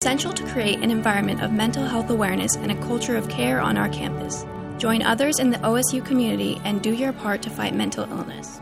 essential 0.00 0.32
to 0.32 0.46
create 0.46 0.78
an 0.78 0.92
environment 0.92 1.42
of 1.42 1.50
mental 1.50 1.84
health 1.84 2.08
awareness 2.08 2.54
and 2.54 2.70
a 2.70 2.82
culture 2.82 3.16
of 3.16 3.28
care 3.28 3.60
on 3.60 3.76
our 3.76 3.88
campus. 3.88 4.46
Join 4.78 5.02
others 5.02 5.40
in 5.40 5.50
the 5.50 5.58
OSU 5.58 6.06
community 6.06 6.60
and 6.62 6.80
do 6.80 6.94
your 6.94 7.12
part 7.12 7.42
to 7.42 7.50
fight 7.50 7.74
mental 7.74 8.04
illness. 8.04 8.60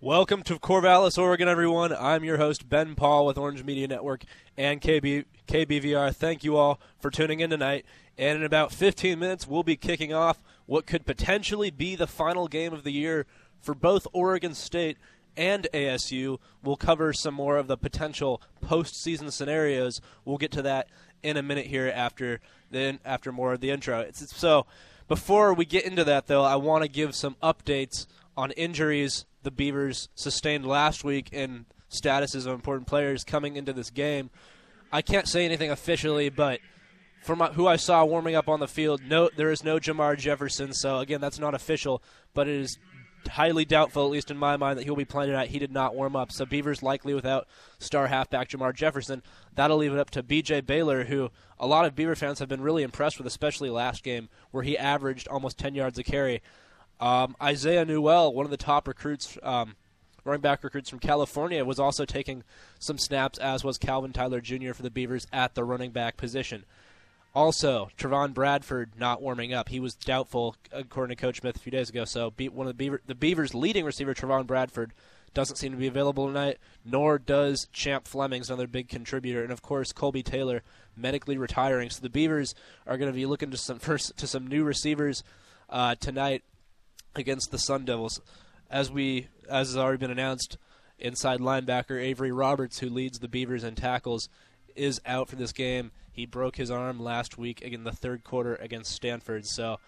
Welcome 0.00 0.42
to 0.42 0.58
Corvallis, 0.58 1.16
Oregon, 1.16 1.46
everyone. 1.46 1.92
I'm 1.92 2.24
your 2.24 2.38
host, 2.38 2.68
Ben 2.68 2.96
Pahl 2.96 3.24
with 3.24 3.38
Orange 3.38 3.62
Media 3.62 3.86
Network 3.86 4.24
and 4.56 4.80
KB, 4.80 5.26
KBVR. 5.46 6.12
Thank 6.12 6.42
you 6.42 6.56
all 6.56 6.80
for 6.98 7.12
tuning 7.12 7.38
in 7.38 7.50
tonight. 7.50 7.86
And 8.18 8.38
in 8.38 8.44
about 8.44 8.72
15 8.72 9.16
minutes, 9.16 9.46
we'll 9.46 9.62
be 9.62 9.76
kicking 9.76 10.12
off 10.12 10.42
what 10.66 10.86
could 10.86 11.06
potentially 11.06 11.70
be 11.70 11.94
the 11.94 12.08
final 12.08 12.48
game 12.48 12.72
of 12.72 12.82
the 12.82 12.92
year 12.92 13.26
for 13.60 13.76
both 13.76 14.08
Oregon 14.12 14.54
State 14.54 14.98
and 15.36 15.66
ASU. 15.72 16.38
We'll 16.62 16.76
cover 16.76 17.12
some 17.12 17.34
more 17.34 17.56
of 17.56 17.66
the 17.66 17.76
potential 17.76 18.40
postseason 18.64 19.32
scenarios. 19.32 20.00
We'll 20.24 20.38
get 20.38 20.52
to 20.52 20.62
that 20.62 20.88
in 21.22 21.36
a 21.36 21.42
minute 21.42 21.66
here 21.66 21.90
after 21.94 22.40
then 22.70 23.00
after 23.04 23.32
more 23.32 23.52
of 23.54 23.60
the 23.60 23.70
intro. 23.70 24.00
It's, 24.00 24.36
so 24.36 24.66
before 25.08 25.54
we 25.54 25.64
get 25.64 25.84
into 25.84 26.04
that, 26.04 26.26
though, 26.26 26.42
I 26.42 26.56
want 26.56 26.82
to 26.82 26.88
give 26.88 27.14
some 27.14 27.36
updates 27.42 28.06
on 28.36 28.50
injuries 28.52 29.26
the 29.42 29.50
Beavers 29.50 30.08
sustained 30.14 30.66
last 30.66 31.04
week 31.04 31.28
and 31.32 31.66
statuses 31.90 32.46
of 32.46 32.52
important 32.52 32.88
players 32.88 33.22
coming 33.24 33.56
into 33.56 33.72
this 33.72 33.90
game. 33.90 34.30
I 34.90 35.02
can't 35.02 35.28
say 35.28 35.44
anything 35.44 35.70
officially, 35.70 36.30
but 36.30 36.60
from 37.22 37.40
who 37.40 37.66
I 37.66 37.76
saw 37.76 38.04
warming 38.04 38.34
up 38.34 38.48
on 38.48 38.60
the 38.60 38.68
field, 38.68 39.02
no, 39.06 39.30
there 39.36 39.50
is 39.50 39.62
no 39.62 39.78
Jermar 39.78 40.16
Jefferson. 40.16 40.72
So 40.72 40.98
again, 40.98 41.20
that's 41.20 41.38
not 41.38 41.54
official, 41.54 42.02
but 42.32 42.48
it 42.48 42.56
is 42.56 42.78
highly 43.28 43.64
doubtful, 43.64 44.04
at 44.04 44.10
least 44.10 44.30
in 44.30 44.36
my 44.36 44.56
mind, 44.56 44.78
that 44.78 44.84
he'll 44.84 44.96
be 44.96 45.04
playing 45.04 45.30
tonight. 45.30 45.50
He 45.50 45.58
did 45.58 45.72
not 45.72 45.94
warm 45.94 46.16
up, 46.16 46.32
so 46.32 46.44
Beavers 46.44 46.82
likely 46.82 47.14
without 47.14 47.46
star 47.78 48.06
halfback 48.06 48.48
Jermar 48.48 48.74
Jefferson. 48.74 49.22
That'll 49.54 49.76
leave 49.76 49.92
it 49.92 49.98
up 49.98 50.10
to 50.10 50.22
B.J. 50.22 50.62
Baylor, 50.62 51.04
who 51.04 51.30
a 51.58 51.66
lot 51.66 51.84
of 51.84 51.94
Beaver 51.94 52.14
fans 52.14 52.38
have 52.38 52.48
been 52.48 52.60
really 52.60 52.82
impressed 52.82 53.18
with, 53.18 53.26
especially 53.26 53.70
last 53.70 54.02
game 54.02 54.28
where 54.50 54.62
he 54.62 54.76
averaged 54.76 55.28
almost 55.28 55.58
10 55.58 55.74
yards 55.74 55.98
a 55.98 56.04
carry. 56.04 56.42
Um, 57.00 57.36
Isaiah 57.42 57.84
Newell, 57.84 58.32
one 58.32 58.44
of 58.44 58.50
the 58.50 58.56
top 58.56 58.88
recruits, 58.88 59.36
um, 59.42 59.76
running 60.24 60.40
back 60.40 60.64
recruits 60.64 60.90
from 60.90 61.00
California, 61.00 61.64
was 61.64 61.78
also 61.78 62.04
taking 62.04 62.44
some 62.78 62.98
snaps, 62.98 63.38
as 63.38 63.64
was 63.64 63.78
Calvin 63.78 64.12
Tyler 64.12 64.40
Jr. 64.40 64.72
for 64.72 64.82
the 64.82 64.90
Beavers 64.90 65.26
at 65.32 65.54
the 65.54 65.64
running 65.64 65.90
back 65.90 66.16
position. 66.16 66.64
Also, 67.34 67.88
Trevon 67.98 68.32
Bradford 68.32 68.92
not 68.96 69.20
warming 69.20 69.52
up. 69.52 69.68
He 69.68 69.80
was 69.80 69.94
doubtful, 69.94 70.54
according 70.70 71.16
to 71.16 71.20
Coach 71.20 71.40
Smith 71.40 71.56
a 71.56 71.58
few 71.58 71.72
days 71.72 71.90
ago. 71.90 72.04
So, 72.04 72.32
one 72.52 72.68
of 72.68 72.72
the, 72.72 72.74
Beaver, 72.74 73.00
the 73.06 73.14
Beavers' 73.14 73.54
leading 73.54 73.84
receiver, 73.84 74.14
Trevon 74.14 74.46
Bradford, 74.46 74.92
doesn't 75.34 75.56
seem 75.56 75.72
to 75.72 75.78
be 75.78 75.88
available 75.88 76.28
tonight, 76.28 76.58
nor 76.84 77.18
does 77.18 77.66
Champ 77.72 78.06
Flemings, 78.06 78.48
another 78.48 78.68
big 78.68 78.88
contributor, 78.88 79.42
and 79.42 79.52
of 79.52 79.62
course 79.62 79.92
Colby 79.92 80.22
Taylor 80.22 80.62
medically 80.96 81.36
retiring. 81.36 81.90
So 81.90 82.00
the 82.00 82.08
Beavers 82.08 82.54
are 82.86 82.96
going 82.96 83.10
to 83.10 83.16
be 83.16 83.26
looking 83.26 83.50
to 83.50 83.56
some 83.56 83.78
first 83.80 84.16
to 84.16 84.26
some 84.26 84.46
new 84.46 84.64
receivers 84.64 85.24
uh, 85.68 85.96
tonight 85.96 86.44
against 87.16 87.50
the 87.50 87.58
Sun 87.58 87.84
Devils. 87.84 88.20
As 88.70 88.90
we 88.90 89.26
as 89.50 89.68
has 89.68 89.76
already 89.76 89.98
been 89.98 90.10
announced, 90.10 90.56
inside 90.98 91.40
linebacker 91.40 92.00
Avery 92.00 92.32
Roberts, 92.32 92.78
who 92.78 92.88
leads 92.88 93.18
the 93.18 93.28
Beavers 93.28 93.64
in 93.64 93.74
tackles, 93.74 94.28
is 94.76 95.00
out 95.04 95.28
for 95.28 95.36
this 95.36 95.52
game. 95.52 95.90
He 96.14 96.26
broke 96.26 96.56
his 96.56 96.70
arm 96.70 97.00
last 97.00 97.36
week 97.36 97.60
in 97.60 97.82
the 97.82 97.92
third 97.92 98.22
quarter 98.22 98.54
against 98.54 98.92
Stanford. 98.92 99.46
So 99.46 99.80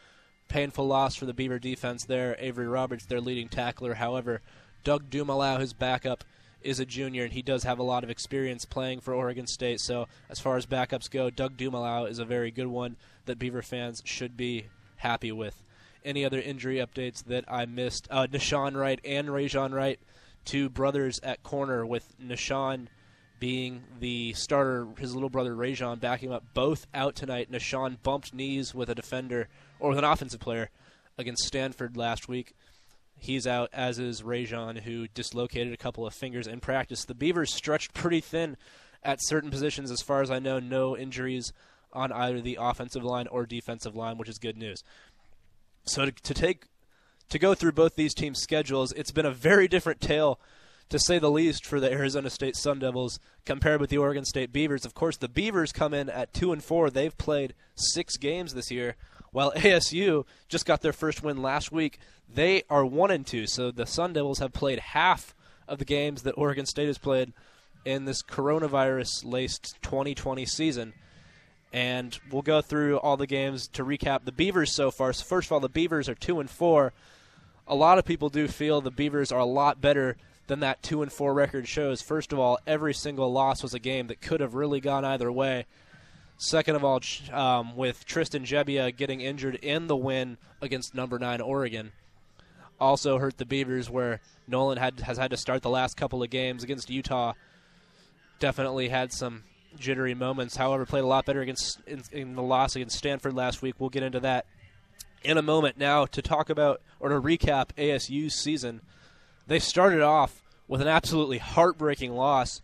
painful 0.48 0.86
loss 0.86 1.14
for 1.14 1.24
the 1.24 1.32
Beaver 1.32 1.60
defense 1.60 2.04
there. 2.04 2.36
Avery 2.40 2.66
Roberts, 2.66 3.06
their 3.06 3.20
leading 3.20 3.48
tackler. 3.48 3.94
However, 3.94 4.42
Doug 4.82 5.08
Dumalau, 5.08 5.60
his 5.60 5.72
backup, 5.72 6.24
is 6.62 6.80
a 6.80 6.84
junior, 6.84 7.22
and 7.22 7.32
he 7.32 7.42
does 7.42 7.62
have 7.62 7.78
a 7.78 7.84
lot 7.84 8.02
of 8.02 8.10
experience 8.10 8.64
playing 8.64 9.00
for 9.00 9.14
Oregon 9.14 9.46
State. 9.46 9.80
So 9.80 10.08
as 10.28 10.40
far 10.40 10.56
as 10.56 10.66
backups 10.66 11.08
go, 11.08 11.30
Doug 11.30 11.56
Dumalau 11.56 12.10
is 12.10 12.18
a 12.18 12.24
very 12.24 12.50
good 12.50 12.66
one 12.66 12.96
that 13.26 13.38
Beaver 13.38 13.62
fans 13.62 14.02
should 14.04 14.36
be 14.36 14.66
happy 14.96 15.30
with 15.30 15.62
any 16.04 16.24
other 16.24 16.40
injury 16.40 16.76
updates 16.76 17.22
that 17.24 17.44
I 17.46 17.66
missed. 17.66 18.08
Uh, 18.10 18.26
Nahshon 18.26 18.76
Wright 18.76 19.00
and 19.04 19.28
Rejzohn 19.28 19.72
Wright, 19.72 20.00
two 20.44 20.68
brothers 20.68 21.20
at 21.22 21.42
corner, 21.42 21.86
with 21.86 22.14
Nahshon 22.20 22.88
being 23.38 23.82
the 24.00 24.32
starter, 24.34 24.86
his 24.98 25.14
little 25.14 25.28
brother 25.28 25.54
Rejzohn 25.54 26.00
backing 26.00 26.32
up, 26.32 26.44
both 26.54 26.86
out 26.94 27.14
tonight. 27.14 27.50
Nahshon 27.50 28.02
bumped 28.02 28.34
knees 28.34 28.74
with 28.74 28.88
a 28.88 28.94
defender 28.94 29.48
or 29.78 29.90
with 29.90 29.98
an 29.98 30.04
offensive 30.04 30.40
player 30.40 30.70
against 31.18 31.44
Stanford 31.44 31.96
last 31.96 32.28
week. 32.28 32.54
He's 33.18 33.46
out, 33.46 33.70
as 33.72 33.98
is 33.98 34.22
Rejzohn, 34.22 34.82
who 34.82 35.08
dislocated 35.08 35.72
a 35.72 35.78
couple 35.78 36.06
of 36.06 36.14
fingers 36.14 36.46
in 36.46 36.60
practice. 36.60 37.04
The 37.04 37.14
Beavers 37.14 37.52
stretched 37.52 37.94
pretty 37.94 38.20
thin 38.20 38.56
at 39.02 39.18
certain 39.22 39.50
positions, 39.50 39.90
as 39.90 40.02
far 40.02 40.20
as 40.20 40.30
I 40.30 40.38
know. 40.38 40.58
No 40.58 40.96
injuries 40.96 41.52
on 41.92 42.12
either 42.12 42.40
the 42.40 42.58
offensive 42.60 43.04
line 43.04 43.26
or 43.28 43.46
defensive 43.46 43.96
line, 43.96 44.18
which 44.18 44.28
is 44.28 44.38
good 44.38 44.58
news. 44.58 44.82
So 45.84 46.06
to, 46.06 46.12
to 46.12 46.34
take 46.34 46.64
to 47.28 47.38
go 47.38 47.54
through 47.54 47.72
both 47.72 47.94
these 47.94 48.14
teams' 48.14 48.40
schedules, 48.40 48.92
it's 48.92 49.10
been 49.10 49.26
a 49.26 49.32
very 49.32 49.66
different 49.66 50.00
tale 50.00 50.38
to 50.88 50.98
say 50.98 51.18
the 51.18 51.30
least, 51.30 51.64
for 51.64 51.80
the 51.80 51.90
Arizona 51.90 52.30
State 52.30 52.56
Sun 52.56 52.78
Devils 52.78 53.18
compared 53.44 53.80
with 53.80 53.90
the 53.90 53.98
Oregon 53.98 54.24
State 54.24 54.52
Beavers. 54.52 54.84
Of 54.84 54.94
course, 54.94 55.16
the 55.16 55.28
Beavers 55.28 55.72
come 55.72 55.92
in 55.92 56.08
at 56.08 56.32
two 56.32 56.52
and 56.52 56.62
four. 56.62 56.90
They've 56.90 57.16
played 57.16 57.54
six 57.74 58.16
games 58.16 58.54
this 58.54 58.70
year, 58.70 58.96
while 59.32 59.52
ASU 59.52 60.24
just 60.48 60.66
got 60.66 60.82
their 60.82 60.92
first 60.92 61.22
win 61.22 61.42
last 61.42 61.72
week. 61.72 61.98
They 62.32 62.62
are 62.70 62.84
one 62.84 63.10
and 63.10 63.26
two. 63.26 63.46
So 63.46 63.70
the 63.70 63.86
Sun 63.86 64.12
Devils 64.12 64.38
have 64.38 64.52
played 64.52 64.78
half 64.78 65.34
of 65.68 65.78
the 65.78 65.84
games 65.84 66.22
that 66.22 66.32
Oregon 66.32 66.66
State 66.66 66.86
has 66.86 66.98
played 66.98 67.32
in 67.84 68.04
this 68.04 68.22
coronavirus-laced 68.22 69.76
2020 69.82 70.44
season 70.44 70.92
and 71.72 72.18
we'll 72.30 72.42
go 72.42 72.62
through 72.62 72.96
all 72.98 73.16
the 73.16 73.26
games 73.26 73.68
to 73.68 73.84
recap 73.84 74.24
the 74.24 74.32
Beavers 74.32 74.72
so 74.72 74.90
far. 74.90 75.12
So 75.12 75.24
first 75.24 75.48
of 75.48 75.52
all, 75.52 75.60
the 75.60 75.68
Beavers 75.68 76.08
are 76.08 76.14
two 76.14 76.40
and 76.40 76.48
four. 76.48 76.92
A 77.66 77.74
lot 77.74 77.98
of 77.98 78.04
people 78.04 78.28
do 78.28 78.48
feel 78.48 78.80
the 78.80 78.90
Beavers 78.90 79.32
are 79.32 79.40
a 79.40 79.44
lot 79.44 79.80
better 79.80 80.16
than 80.46 80.60
that 80.60 80.82
two 80.82 81.02
and 81.02 81.12
four 81.12 81.34
record 81.34 81.66
shows. 81.68 82.02
First 82.02 82.32
of 82.32 82.38
all, 82.38 82.58
every 82.66 82.94
single 82.94 83.32
loss 83.32 83.62
was 83.62 83.74
a 83.74 83.78
game 83.78 84.06
that 84.08 84.20
could 84.20 84.40
have 84.40 84.54
really 84.54 84.80
gone 84.80 85.04
either 85.04 85.30
way. 85.30 85.66
Second 86.38 86.76
of 86.76 86.84
all, 86.84 87.00
um, 87.32 87.76
with 87.76 88.04
Tristan 88.04 88.44
Gebbia 88.44 88.94
getting 88.94 89.20
injured 89.20 89.54
in 89.56 89.86
the 89.86 89.96
win 89.96 90.36
against 90.60 90.94
number 90.94 91.18
nine 91.18 91.40
Oregon, 91.40 91.92
also 92.78 93.18
hurt 93.18 93.38
the 93.38 93.46
Beavers 93.46 93.88
where 93.88 94.20
Nolan 94.46 94.78
had 94.78 95.00
has 95.00 95.16
had 95.16 95.30
to 95.30 95.36
start 95.36 95.62
the 95.62 95.70
last 95.70 95.96
couple 95.96 96.22
of 96.22 96.28
games 96.28 96.62
against 96.62 96.90
Utah. 96.90 97.32
Definitely 98.38 98.90
had 98.90 99.12
some 99.12 99.44
jittery 99.78 100.14
moments. 100.14 100.56
However, 100.56 100.84
played 100.84 101.04
a 101.04 101.06
lot 101.06 101.24
better 101.24 101.40
against 101.40 101.80
in, 101.86 102.02
in, 102.12 102.34
the 102.34 102.42
loss 102.42 102.76
against 102.76 102.98
Stanford 102.98 103.34
last 103.34 103.62
week. 103.62 103.76
We'll 103.78 103.90
get 103.90 104.02
into 104.02 104.20
that 104.20 104.46
in 105.22 105.38
a 105.38 105.42
moment. 105.42 105.78
Now 105.78 106.06
to 106.06 106.22
talk 106.22 106.50
about 106.50 106.82
or 107.00 107.08
to 107.08 107.20
recap 107.20 107.70
ASU's 107.78 108.34
season, 108.34 108.82
they 109.46 109.58
started 109.58 110.02
off 110.02 110.42
with 110.68 110.80
an 110.80 110.88
absolutely 110.88 111.38
heartbreaking 111.38 112.14
loss 112.14 112.60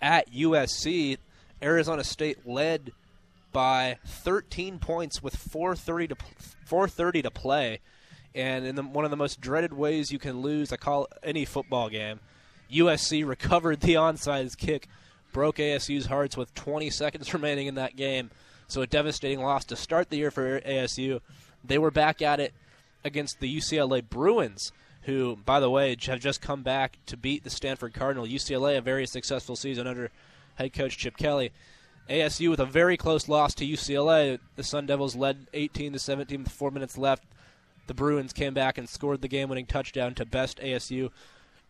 at 0.00 0.32
USC. 0.32 1.18
Arizona 1.62 2.04
State 2.04 2.46
led 2.46 2.92
by 3.52 3.98
13 4.04 4.78
points 4.78 5.22
with 5.22 5.36
4:30 5.36 6.08
to 6.08 6.16
4:30 6.68 7.22
to 7.22 7.30
play, 7.30 7.80
and 8.34 8.66
in 8.66 8.74
the, 8.74 8.82
one 8.82 9.04
of 9.04 9.10
the 9.10 9.16
most 9.16 9.40
dreaded 9.40 9.72
ways 9.72 10.10
you 10.10 10.18
can 10.18 10.42
lose, 10.42 10.72
I 10.72 10.76
call 10.76 11.08
any 11.22 11.44
football 11.44 11.88
game. 11.88 12.20
USC 12.70 13.26
recovered 13.26 13.80
the 13.80 13.94
onside 13.94 14.56
kick 14.58 14.88
broke 15.32 15.56
ASU's 15.56 16.06
hearts 16.06 16.36
with 16.36 16.54
20 16.54 16.90
seconds 16.90 17.32
remaining 17.34 17.66
in 17.66 17.76
that 17.76 17.96
game. 17.96 18.30
So 18.66 18.82
a 18.82 18.86
devastating 18.86 19.40
loss 19.40 19.64
to 19.66 19.76
start 19.76 20.10
the 20.10 20.16
year 20.16 20.30
for 20.30 20.60
ASU. 20.60 21.20
They 21.62 21.78
were 21.78 21.90
back 21.90 22.22
at 22.22 22.40
it 22.40 22.54
against 23.04 23.40
the 23.40 23.56
UCLA 23.56 24.08
Bruins, 24.08 24.72
who, 25.04 25.36
by 25.44 25.60
the 25.60 25.70
way, 25.70 25.96
have 26.06 26.20
just 26.20 26.40
come 26.40 26.62
back 26.62 26.98
to 27.06 27.16
beat 27.16 27.44
the 27.44 27.50
Stanford 27.50 27.94
Cardinal. 27.94 28.26
UCLA, 28.26 28.78
a 28.78 28.80
very 28.80 29.06
successful 29.06 29.56
season 29.56 29.86
under 29.86 30.10
head 30.56 30.72
coach 30.72 30.96
Chip 30.96 31.16
Kelly. 31.16 31.52
ASU 32.08 32.50
with 32.50 32.60
a 32.60 32.66
very 32.66 32.96
close 32.96 33.28
loss 33.28 33.54
to 33.54 33.66
UCLA. 33.66 34.38
The 34.56 34.62
Sun 34.62 34.86
Devils 34.86 35.16
led 35.16 35.46
18 35.52 35.92
to 35.92 35.98
17 35.98 36.44
with 36.44 36.52
four 36.52 36.70
minutes 36.70 36.98
left. 36.98 37.24
The 37.86 37.94
Bruins 37.94 38.32
came 38.32 38.54
back 38.54 38.78
and 38.78 38.88
scored 38.88 39.20
the 39.20 39.28
game-winning 39.28 39.66
touchdown 39.66 40.14
to 40.14 40.24
best 40.24 40.58
ASU, 40.58 41.10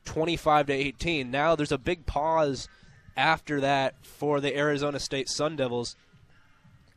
25 0.05 0.67
to 0.67 0.73
18. 0.73 1.31
Now 1.31 1.57
there's 1.57 1.73
a 1.73 1.79
big 1.79 2.07
pause 2.07 2.69
after 3.17 3.61
that 3.61 3.95
for 4.03 4.41
the 4.41 4.57
Arizona 4.57 5.01
State 5.01 5.29
Sun 5.29 5.57
Devils, 5.57 5.97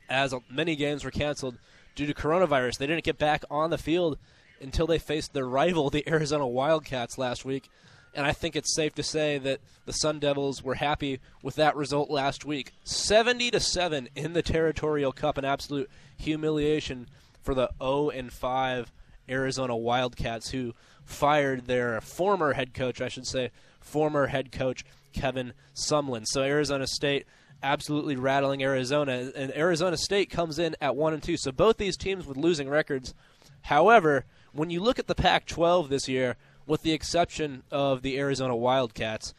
as 0.10 0.34
many 0.50 0.76
games 0.76 1.04
were 1.04 1.12
canceled 1.12 1.58
due 1.96 2.06
to 2.06 2.14
coronavirus. 2.14 2.78
They 2.78 2.88
didn't 2.88 3.04
get 3.04 3.18
back 3.18 3.44
on 3.50 3.72
the 3.72 3.78
field 3.78 4.18
until 4.62 4.88
they 4.88 5.00
faced 5.00 5.34
their 5.34 5.48
rival, 5.48 5.90
the 5.90 6.08
Arizona 6.10 6.48
Wildcats, 6.48 7.18
last 7.18 7.46
week. 7.46 7.70
And 8.14 8.26
I 8.26 8.32
think 8.32 8.56
it's 8.56 8.74
safe 8.74 8.96
to 8.96 9.04
say 9.04 9.38
that 9.38 9.60
the 9.86 9.94
Sun 9.94 10.20
Devils 10.20 10.64
were 10.64 10.76
happy 10.76 11.20
with 11.44 11.56
that 11.56 11.76
result 11.76 12.10
last 12.10 12.46
week. 12.46 12.74
70 12.84 13.52
to 13.52 13.60
7 13.60 14.10
in 14.16 14.34
the 14.34 14.42
Territorial 14.42 15.12
Cup, 15.12 15.38
an 15.38 15.46
absolute 15.46 15.90
humiliation 16.18 17.08
for 17.44 17.54
the 17.54 17.70
0 17.80 18.10
and 18.10 18.34
5 18.34 18.92
Arizona 19.30 19.76
Wildcats 19.76 20.50
who 20.50 20.74
fired 21.06 21.66
their 21.68 22.02
former 22.02 22.54
head 22.54 22.74
coach, 22.74 23.02
I 23.02 23.08
should 23.08 23.28
say, 23.28 23.52
former 23.80 24.28
head 24.28 24.52
coach 24.52 24.84
Kevin 25.14 25.54
Sumlin. 25.76 26.26
So 26.26 26.42
Arizona 26.42 26.88
State 26.88 27.26
absolutely 27.64 28.16
rattling 28.16 28.64
Arizona, 28.64 29.32
and 29.36 29.56
Arizona 29.56 29.98
State 29.98 30.30
comes 30.30 30.60
in 30.60 30.76
at 30.82 30.96
one 30.96 31.14
and 31.14 31.24
two. 31.24 31.38
So 31.38 31.52
both 31.52 31.78
these 31.78 31.98
teams 31.98 32.26
with 32.26 32.38
losing 32.38 32.70
records. 32.70 33.14
However, 33.62 34.26
when 34.58 34.70
you 34.70 34.82
look 34.82 35.00
at 35.00 35.08
the 35.08 35.16
Pac-12 35.16 35.90
this 35.90 36.08
year, 36.08 36.36
with 36.66 36.82
the 36.82 36.94
exception 36.94 37.64
of 37.72 38.02
the 38.02 38.18
Arizona 38.18 38.56
Wildcats, 38.56 39.34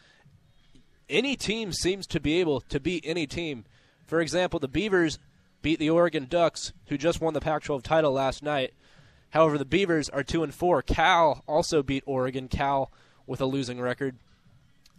any 1.09 1.37
team 1.37 1.73
seems 1.73 2.07
to 2.07 2.21
be 2.21 2.41
able 2.41 2.61
to 2.63 2.81
beat 2.81 3.05
any 3.07 3.27
team. 3.27 3.65
For 4.07 4.21
example, 4.21 4.61
the 4.61 4.69
Beavers 4.69 5.19
beat 5.61 5.79
the 5.79 5.91
Oregon 5.91 6.27
Ducks, 6.29 6.73
who 6.87 6.97
just 6.97 7.21
won 7.21 7.35
the 7.35 7.41
Pac-12 7.41 7.83
title 7.83 8.13
last 8.13 8.43
night. 8.43 8.73
However, 9.31 9.59
the 9.59 9.65
Beavers 9.65 10.09
are 10.09 10.23
two 10.23 10.43
and 10.43 10.55
four. 10.55 10.83
Cal 10.83 11.43
also 11.47 11.83
beat 11.83 12.05
Oregon. 12.07 12.49
Cal 12.49 12.91
with 13.27 13.41
a 13.41 13.47
losing 13.47 13.81
record 13.81 14.17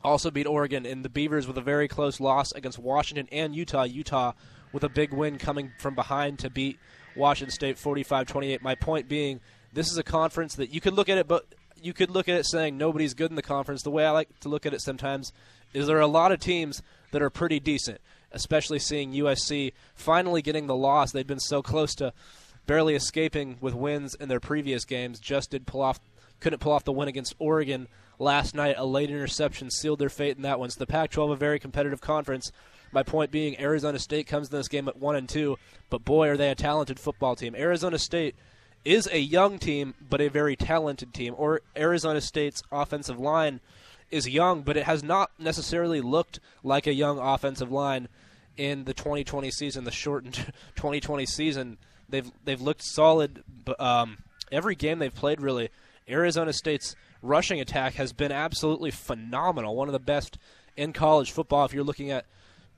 also 0.03 0.31
beat 0.31 0.47
Oregon, 0.47 0.85
and 0.85 1.03
the 1.03 1.09
Beavers 1.09 1.47
with 1.47 1.57
a 1.57 1.61
very 1.61 1.87
close 1.87 2.19
loss 2.19 2.51
against 2.51 2.79
Washington 2.79 3.27
and 3.31 3.55
Utah. 3.55 3.83
Utah 3.83 4.33
with 4.71 4.83
a 4.83 4.89
big 4.89 5.13
win 5.13 5.37
coming 5.37 5.71
from 5.79 5.95
behind 5.95 6.39
to 6.39 6.49
beat 6.49 6.79
Washington 7.15 7.53
State 7.53 7.77
45-28. 7.77 8.61
My 8.61 8.75
point 8.75 9.09
being, 9.09 9.41
this 9.73 9.91
is 9.91 9.97
a 9.97 10.03
conference 10.03 10.55
that 10.55 10.73
you 10.73 10.81
could 10.81 10.93
look 10.93 11.09
at 11.09 11.17
it, 11.17 11.27
but 11.27 11.45
you 11.81 11.93
could 11.93 12.09
look 12.09 12.27
at 12.27 12.35
it 12.35 12.45
saying 12.45 12.77
nobody's 12.77 13.13
good 13.13 13.29
in 13.29 13.35
the 13.35 13.41
conference. 13.41 13.83
The 13.83 13.91
way 13.91 14.05
I 14.05 14.11
like 14.11 14.39
to 14.41 14.49
look 14.49 14.65
at 14.65 14.73
it 14.73 14.81
sometimes 14.81 15.31
is 15.73 15.87
there 15.87 15.97
are 15.97 16.01
a 16.01 16.07
lot 16.07 16.31
of 16.31 16.39
teams 16.39 16.81
that 17.11 17.21
are 17.21 17.29
pretty 17.29 17.59
decent, 17.59 18.01
especially 18.31 18.79
seeing 18.79 19.13
USC 19.13 19.73
finally 19.95 20.41
getting 20.41 20.67
the 20.67 20.75
loss. 20.75 21.11
They've 21.11 21.25
been 21.25 21.39
so 21.39 21.61
close 21.61 21.95
to 21.95 22.13
barely 22.65 22.95
escaping 22.95 23.57
with 23.61 23.73
wins 23.73 24.15
in 24.15 24.29
their 24.29 24.39
previous 24.39 24.85
games. 24.85 25.19
Just 25.19 25.51
did 25.51 25.65
pull 25.65 25.81
off, 25.81 25.99
couldn't 26.39 26.59
pull 26.59 26.71
off 26.71 26.83
the 26.83 26.93
win 26.93 27.07
against 27.07 27.35
Oregon 27.39 27.87
last 28.17 28.53
night. 28.53 28.75
A 28.77 28.85
late 28.85 29.09
interception 29.09 29.71
sealed 29.71 29.99
their 29.99 30.09
fate 30.09 30.37
in 30.37 30.43
that 30.43 30.59
one. 30.59 30.69
So 30.69 30.79
the 30.79 30.87
Pac-12 30.87 31.31
a 31.31 31.35
very 31.35 31.59
competitive 31.59 32.01
conference. 32.01 32.51
My 32.91 33.03
point 33.03 33.29
being, 33.29 33.59
Arizona 33.59 33.99
State 33.99 34.27
comes 34.27 34.49
in 34.49 34.57
this 34.57 34.67
game 34.67 34.87
at 34.87 34.97
one 34.97 35.15
and 35.15 35.29
two, 35.29 35.57
but 35.91 36.03
boy, 36.03 36.29
are 36.29 36.37
they 36.37 36.49
a 36.49 36.55
talented 36.55 36.99
football 36.99 37.35
team. 37.35 37.55
Arizona 37.55 37.99
State 37.99 38.35
is 38.85 39.07
a 39.11 39.19
young 39.19 39.59
team, 39.59 39.93
but 40.09 40.21
a 40.21 40.29
very 40.29 40.55
talented 40.55 41.13
team. 41.13 41.33
Or 41.37 41.61
Arizona 41.77 42.21
State's 42.21 42.63
offensive 42.71 43.19
line 43.19 43.59
is 44.09 44.27
young, 44.27 44.61
but 44.61 44.77
it 44.77 44.83
has 44.83 45.03
not 45.03 45.31
necessarily 45.37 46.01
looked 46.01 46.39
like 46.63 46.87
a 46.87 46.93
young 46.93 47.19
offensive 47.19 47.71
line 47.71 48.07
in 48.57 48.85
the 48.85 48.93
2020 48.93 49.51
season, 49.51 49.83
the 49.83 49.91
shortened 49.91 50.33
2020 50.75 51.25
season. 51.25 51.77
They've 52.07 52.31
they've 52.43 52.61
looked 52.61 52.83
solid. 52.83 53.43
Um, 53.77 54.19
every 54.51 54.75
game 54.75 54.99
they've 54.99 55.13
played, 55.13 55.41
really. 55.41 55.69
Arizona 56.09 56.53
State's 56.53 56.95
rushing 57.21 57.61
attack 57.61 57.93
has 57.95 58.13
been 58.13 58.31
absolutely 58.31 58.91
phenomenal. 58.91 59.75
One 59.75 59.87
of 59.87 59.93
the 59.93 59.99
best 59.99 60.37
in 60.75 60.93
college 60.93 61.31
football. 61.31 61.65
If 61.65 61.73
you're 61.73 61.83
looking 61.83 62.09
at 62.09 62.25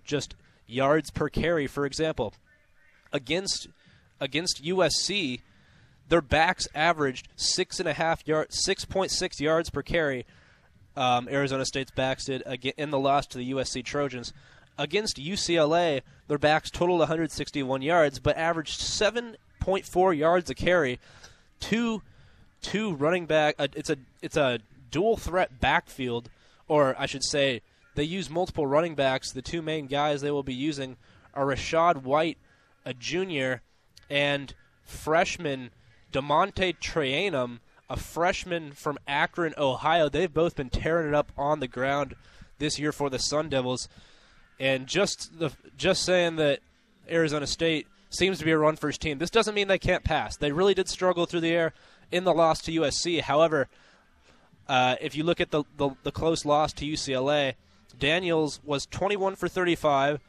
just 0.03 0.35
yards 0.67 1.11
per 1.11 1.29
carry, 1.29 1.67
for 1.67 1.85
example, 1.85 2.33
against 3.13 3.67
against 4.19 4.63
USC, 4.63 5.41
their 6.11 6.21
backs 6.21 6.67
averaged 6.75 7.29
six 7.37 7.79
and 7.79 7.87
a 7.87 7.93
half 7.93 8.27
yard, 8.27 8.47
six 8.51 8.83
point 8.83 9.11
six 9.11 9.39
yards 9.39 9.69
per 9.69 9.81
carry. 9.81 10.25
Um, 10.97 11.29
Arizona 11.29 11.63
State's 11.63 11.91
backs 11.91 12.25
did 12.25 12.43
in 12.77 12.91
the 12.91 12.99
loss 12.99 13.25
to 13.27 13.37
the 13.37 13.51
USC 13.53 13.83
Trojans. 13.85 14.33
Against 14.77 15.15
UCLA, 15.15 16.01
their 16.27 16.37
backs 16.37 16.69
totaled 16.69 16.99
161 16.99 17.81
yards, 17.81 18.19
but 18.19 18.35
averaged 18.35 18.81
7.4 18.81 20.17
yards 20.17 20.49
a 20.49 20.53
carry. 20.53 20.99
Two 21.61 22.01
two 22.61 22.93
running 22.95 23.25
back. 23.25 23.55
Uh, 23.57 23.69
it's 23.73 23.89
a 23.89 23.95
it's 24.21 24.35
a 24.35 24.59
dual 24.91 25.15
threat 25.15 25.61
backfield, 25.61 26.29
or 26.67 26.93
I 26.99 27.05
should 27.05 27.23
say, 27.23 27.61
they 27.95 28.03
use 28.03 28.29
multiple 28.29 28.67
running 28.67 28.95
backs. 28.95 29.31
The 29.31 29.41
two 29.41 29.61
main 29.61 29.87
guys 29.87 30.19
they 30.19 30.31
will 30.31 30.43
be 30.43 30.53
using 30.53 30.97
are 31.33 31.45
Rachaad 31.45 32.03
White, 32.03 32.37
a 32.83 32.93
junior, 32.93 33.61
and 34.09 34.53
freshman 34.83 35.71
DeaMonte 36.11 36.77
Trayanum, 36.79 37.59
a 37.89 37.97
freshman 37.97 38.71
from 38.71 38.97
Akron, 39.07 39.53
Ohio. 39.57 40.09
They've 40.09 40.33
both 40.33 40.55
been 40.55 40.69
tearing 40.69 41.07
it 41.07 41.13
up 41.13 41.31
on 41.37 41.59
the 41.59 41.67
ground 41.67 42.15
this 42.59 42.79
year 42.79 42.91
for 42.91 43.09
the 43.09 43.19
Sun 43.19 43.49
Devils. 43.49 43.89
And 44.59 44.87
just 44.87 45.39
the 45.39 45.51
just 45.75 46.03
saying 46.03 46.35
that 46.35 46.59
Arizona 47.09 47.47
State 47.47 47.87
seems 48.09 48.39
to 48.39 48.45
be 48.45 48.51
a 48.51 48.57
run 48.57 48.75
first 48.75 49.01
team. 49.01 49.17
This 49.17 49.29
doesn't 49.29 49.55
mean 49.55 49.67
they 49.67 49.79
can't 49.79 50.03
pass. 50.03 50.37
They 50.37 50.51
really 50.51 50.73
did 50.73 50.87
struggle 50.87 51.25
through 51.25 51.41
the 51.41 51.51
air 51.51 51.73
in 52.11 52.23
the 52.25 52.33
loss 52.33 52.61
to 52.63 52.71
USC. 52.71 53.21
However, 53.21 53.67
uh, 54.67 54.95
if 55.01 55.15
you 55.15 55.23
look 55.23 55.41
at 55.41 55.51
the, 55.51 55.63
the, 55.77 55.91
the 56.03 56.11
close 56.11 56.45
loss 56.45 56.73
to 56.73 56.85
UCLA, 56.85 57.55
Daniels 57.97 58.59
was 58.63 58.85
21 58.85 59.35
for 59.35 59.47
35 59.47 60.19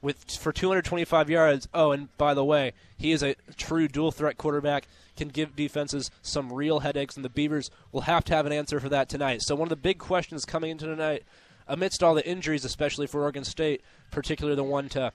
with 0.00 0.30
for 0.30 0.52
225 0.52 1.30
yards. 1.30 1.68
Oh, 1.74 1.92
and 1.92 2.16
by 2.16 2.34
the 2.34 2.44
way, 2.44 2.72
he 2.96 3.12
is 3.12 3.22
a 3.22 3.36
true 3.56 3.88
dual 3.88 4.12
threat 4.12 4.38
quarterback. 4.38 4.86
Can 5.16 5.28
give 5.28 5.56
defenses 5.56 6.10
some 6.22 6.52
real 6.52 6.80
headaches, 6.80 7.16
and 7.16 7.24
the 7.24 7.28
Beavers 7.28 7.70
will 7.90 8.02
have 8.02 8.24
to 8.26 8.34
have 8.34 8.46
an 8.46 8.52
answer 8.52 8.78
for 8.78 8.88
that 8.88 9.08
tonight. 9.08 9.42
So 9.42 9.56
one 9.56 9.66
of 9.66 9.70
the 9.70 9.76
big 9.76 9.98
questions 9.98 10.44
coming 10.44 10.70
into 10.70 10.86
tonight, 10.86 11.24
amidst 11.66 12.02
all 12.02 12.14
the 12.14 12.26
injuries, 12.26 12.64
especially 12.64 13.08
for 13.08 13.22
Oregon 13.22 13.44
State, 13.44 13.82
particularly 14.12 14.54
the 14.54 14.62
one 14.62 14.88
to 14.90 15.12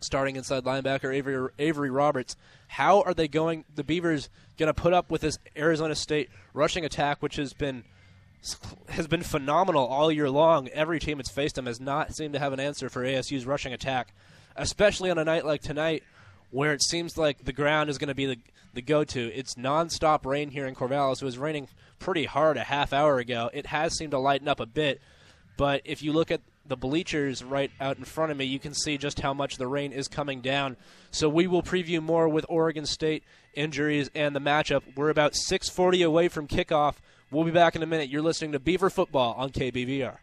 starting 0.00 0.36
inside 0.36 0.64
linebacker 0.64 1.14
Avery, 1.14 1.48
Avery 1.58 1.90
Roberts. 1.90 2.36
How 2.68 3.02
are 3.02 3.14
they 3.14 3.28
going? 3.28 3.64
The 3.74 3.84
Beavers 3.84 4.28
going 4.56 4.68
to 4.68 4.74
put 4.74 4.94
up 4.94 5.10
with 5.10 5.20
this 5.20 5.38
Arizona 5.56 5.94
State 5.94 6.30
rushing 6.54 6.84
attack, 6.84 7.22
which 7.22 7.36
has 7.36 7.52
been 7.52 7.84
has 8.88 9.06
been 9.06 9.22
phenomenal 9.22 9.86
all 9.86 10.10
year 10.12 10.30
long. 10.30 10.68
Every 10.68 10.98
team 10.98 11.18
that's 11.18 11.30
faced 11.30 11.56
them 11.56 11.66
has 11.66 11.80
not 11.80 12.14
seemed 12.14 12.34
to 12.34 12.38
have 12.38 12.52
an 12.52 12.60
answer 12.60 12.88
for 12.88 13.04
ASU's 13.04 13.46
rushing 13.46 13.72
attack, 13.72 14.14
especially 14.56 15.10
on 15.10 15.18
a 15.18 15.24
night 15.24 15.44
like 15.44 15.62
tonight, 15.62 16.02
where 16.50 16.72
it 16.72 16.82
seems 16.82 17.16
like 17.16 17.44
the 17.44 17.52
ground 17.52 17.90
is 17.90 17.98
going 17.98 18.08
to 18.08 18.14
be 18.14 18.26
the 18.26 18.38
the 18.74 18.82
go-to. 18.82 19.32
It's 19.32 19.54
nonstop 19.54 20.26
rain 20.26 20.50
here 20.50 20.66
in 20.66 20.74
Corvallis. 20.74 21.22
It 21.22 21.24
was 21.24 21.38
raining 21.38 21.66
pretty 21.98 22.26
hard 22.26 22.58
a 22.58 22.64
half 22.64 22.92
hour 22.92 23.18
ago. 23.18 23.50
It 23.52 23.66
has 23.66 23.96
seemed 23.96 24.10
to 24.10 24.18
lighten 24.18 24.48
up 24.48 24.60
a 24.60 24.66
bit, 24.66 25.00
but 25.56 25.80
if 25.86 26.02
you 26.02 26.12
look 26.12 26.30
at 26.30 26.42
the 26.68 26.76
bleachers 26.76 27.42
right 27.42 27.70
out 27.80 27.96
in 27.96 28.04
front 28.04 28.32
of 28.32 28.36
me, 28.36 28.44
you 28.44 28.58
can 28.58 28.74
see 28.74 28.98
just 28.98 29.20
how 29.20 29.32
much 29.32 29.56
the 29.56 29.66
rain 29.66 29.92
is 29.92 30.08
coming 30.08 30.40
down. 30.40 30.76
So 31.10 31.28
we 31.28 31.46
will 31.46 31.62
preview 31.62 32.02
more 32.02 32.28
with 32.28 32.44
Oregon 32.48 32.86
State 32.86 33.24
injuries 33.54 34.10
and 34.14 34.36
the 34.36 34.40
matchup. 34.40 34.82
We're 34.94 35.10
about 35.10 35.34
6:40 35.34 36.04
away 36.04 36.28
from 36.28 36.46
kickoff. 36.46 36.96
We'll 37.36 37.44
be 37.44 37.50
back 37.50 37.76
in 37.76 37.82
a 37.82 37.86
minute. 37.86 38.08
You're 38.08 38.22
listening 38.22 38.52
to 38.52 38.58
Beaver 38.58 38.88
Football 38.88 39.34
on 39.36 39.50
KBVR. 39.50 40.16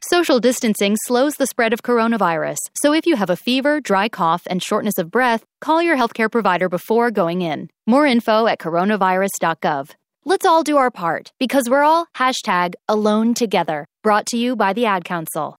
Social 0.00 0.40
distancing 0.40 0.96
slows 1.06 1.36
the 1.36 1.46
spread 1.46 1.72
of 1.72 1.84
coronavirus. 1.84 2.56
So 2.74 2.92
if 2.92 3.06
you 3.06 3.14
have 3.14 3.30
a 3.30 3.36
fever, 3.36 3.80
dry 3.80 4.08
cough, 4.08 4.42
and 4.50 4.60
shortness 4.60 4.98
of 4.98 5.12
breath, 5.12 5.44
call 5.60 5.80
your 5.80 5.94
healthcare 5.96 6.28
provider 6.28 6.68
before 6.68 7.12
going 7.12 7.42
in. 7.42 7.70
More 7.86 8.04
info 8.04 8.48
at 8.48 8.58
coronavirus.gov. 8.58 9.90
Let's 10.24 10.44
all 10.44 10.64
do 10.64 10.76
our 10.76 10.90
part 10.90 11.30
because 11.38 11.70
we're 11.70 11.84
all 11.84 12.08
hashtag 12.16 12.74
alone 12.88 13.34
together. 13.34 13.86
Brought 14.02 14.26
to 14.30 14.36
you 14.36 14.56
by 14.56 14.72
the 14.72 14.86
Ad 14.86 15.04
Council. 15.04 15.54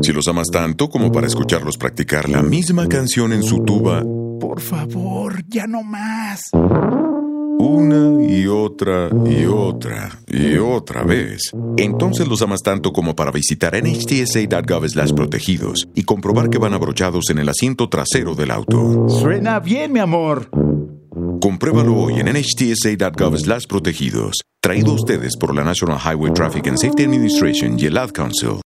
Si 0.00 0.12
los 0.14 0.26
amas 0.26 0.48
tanto 0.50 0.88
como 0.88 1.12
para 1.12 1.26
escucharlos 1.26 1.76
practicar 1.76 2.30
la 2.30 2.42
misma 2.42 2.88
canción 2.88 3.34
en 3.34 3.42
su 3.42 3.62
tuba, 3.62 4.02
por 4.40 4.62
favor, 4.62 5.42
ya 5.48 5.66
no 5.66 5.82
más. 5.82 6.50
Una 7.58 8.22
y 8.28 8.46
otra 8.46 9.08
y 9.24 9.46
otra 9.46 10.18
y 10.26 10.56
otra 10.56 11.04
vez. 11.04 11.52
Entonces 11.76 12.28
los 12.28 12.42
amas 12.42 12.62
tanto 12.62 12.92
como 12.92 13.16
para 13.16 13.30
visitar 13.30 13.74
nhtsa.gov 13.74 14.88
slash 14.88 15.12
protegidos 15.12 15.88
y 15.94 16.02
comprobar 16.02 16.50
que 16.50 16.58
van 16.58 16.74
abrochados 16.74 17.30
en 17.30 17.38
el 17.38 17.48
asiento 17.48 17.88
trasero 17.88 18.34
del 18.34 18.50
auto. 18.50 19.08
Suena 19.08 19.60
bien, 19.60 19.92
mi 19.92 20.00
amor. 20.00 20.50
Compruébalo 21.40 21.96
hoy 21.96 22.20
en 22.20 22.26
nhtsa.gov 22.26 23.38
slash 23.38 23.66
protegidos. 23.66 24.42
Traído 24.60 24.92
a 24.92 24.94
ustedes 24.94 25.36
por 25.36 25.54
la 25.54 25.64
National 25.64 25.98
Highway 25.98 26.32
Traffic 26.32 26.66
and 26.66 26.76
Safety 26.76 27.04
Administration 27.04 27.78
y 27.78 27.86
el 27.86 27.96
Ad 27.96 28.10
Council. 28.10 28.65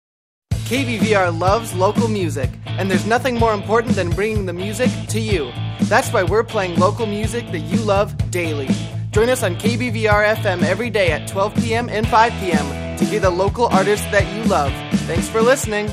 KBVR 0.74 1.38
loves 1.38 1.72
local 1.72 2.08
music, 2.08 2.50
and 2.66 2.90
there's 2.90 3.06
nothing 3.06 3.38
more 3.38 3.54
important 3.54 3.94
than 3.94 4.10
bringing 4.10 4.44
the 4.44 4.52
music 4.52 4.90
to 5.06 5.20
you. 5.20 5.52
That's 5.82 6.12
why 6.12 6.24
we're 6.24 6.42
playing 6.42 6.80
local 6.80 7.06
music 7.06 7.46
that 7.52 7.60
you 7.60 7.78
love 7.78 8.32
daily. 8.32 8.68
Join 9.12 9.28
us 9.28 9.44
on 9.44 9.54
KBVR 9.54 10.34
FM 10.34 10.64
every 10.64 10.90
day 10.90 11.12
at 11.12 11.28
12 11.28 11.54
p.m. 11.54 11.88
and 11.88 12.08
5 12.08 12.32
p.m. 12.40 12.96
to 12.98 13.04
hear 13.04 13.20
the 13.20 13.30
local 13.30 13.66
artists 13.66 14.04
that 14.06 14.26
you 14.34 14.42
love. 14.50 14.72
Thanks 15.02 15.28
for 15.28 15.40
listening. 15.40 15.88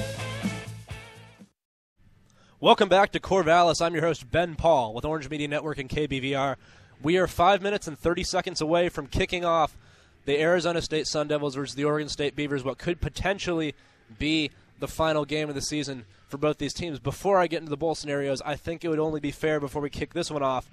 Welcome 2.59 2.89
back 2.89 3.11
to 3.11 3.19
Corvallis. 3.19 3.85
I'm 3.85 3.93
your 3.93 4.03
host, 4.03 4.31
Ben 4.31 4.55
Pahl, 4.55 4.95
with 4.95 5.05
Orange 5.05 5.29
Media 5.29 5.47
Network 5.47 5.77
and 5.77 5.89
KBVR. 5.89 6.55
We 7.03 7.19
are 7.19 7.27
5 7.27 7.61
minutes 7.61 7.87
and 7.87 7.99
30 7.99 8.23
seconds 8.23 8.61
away 8.61 8.89
from 8.89 9.05
kicking 9.05 9.45
off 9.45 9.77
the 10.25 10.41
Arizona 10.41 10.81
State 10.81 11.05
Sun 11.05 11.27
Devils 11.27 11.53
versus 11.53 11.75
the 11.75 11.85
Oregon 11.85 12.09
State 12.09 12.35
Beavers, 12.35 12.63
what 12.63 12.79
could 12.79 12.99
potentially 12.99 13.75
be 14.17 14.49
the 14.81 14.87
final 14.87 15.23
game 15.23 15.47
of 15.47 15.55
the 15.55 15.61
season 15.61 16.05
for 16.27 16.37
both 16.37 16.57
these 16.57 16.73
teams. 16.73 16.99
Before 16.99 17.37
I 17.37 17.47
get 17.47 17.59
into 17.59 17.69
the 17.69 17.77
bowl 17.77 17.95
scenarios, 17.95 18.41
I 18.41 18.55
think 18.55 18.83
it 18.83 18.89
would 18.89 18.99
only 18.99 19.21
be 19.21 19.31
fair 19.31 19.59
before 19.59 19.81
we 19.81 19.89
kick 19.89 20.13
this 20.13 20.29
one 20.29 20.43
off 20.43 20.69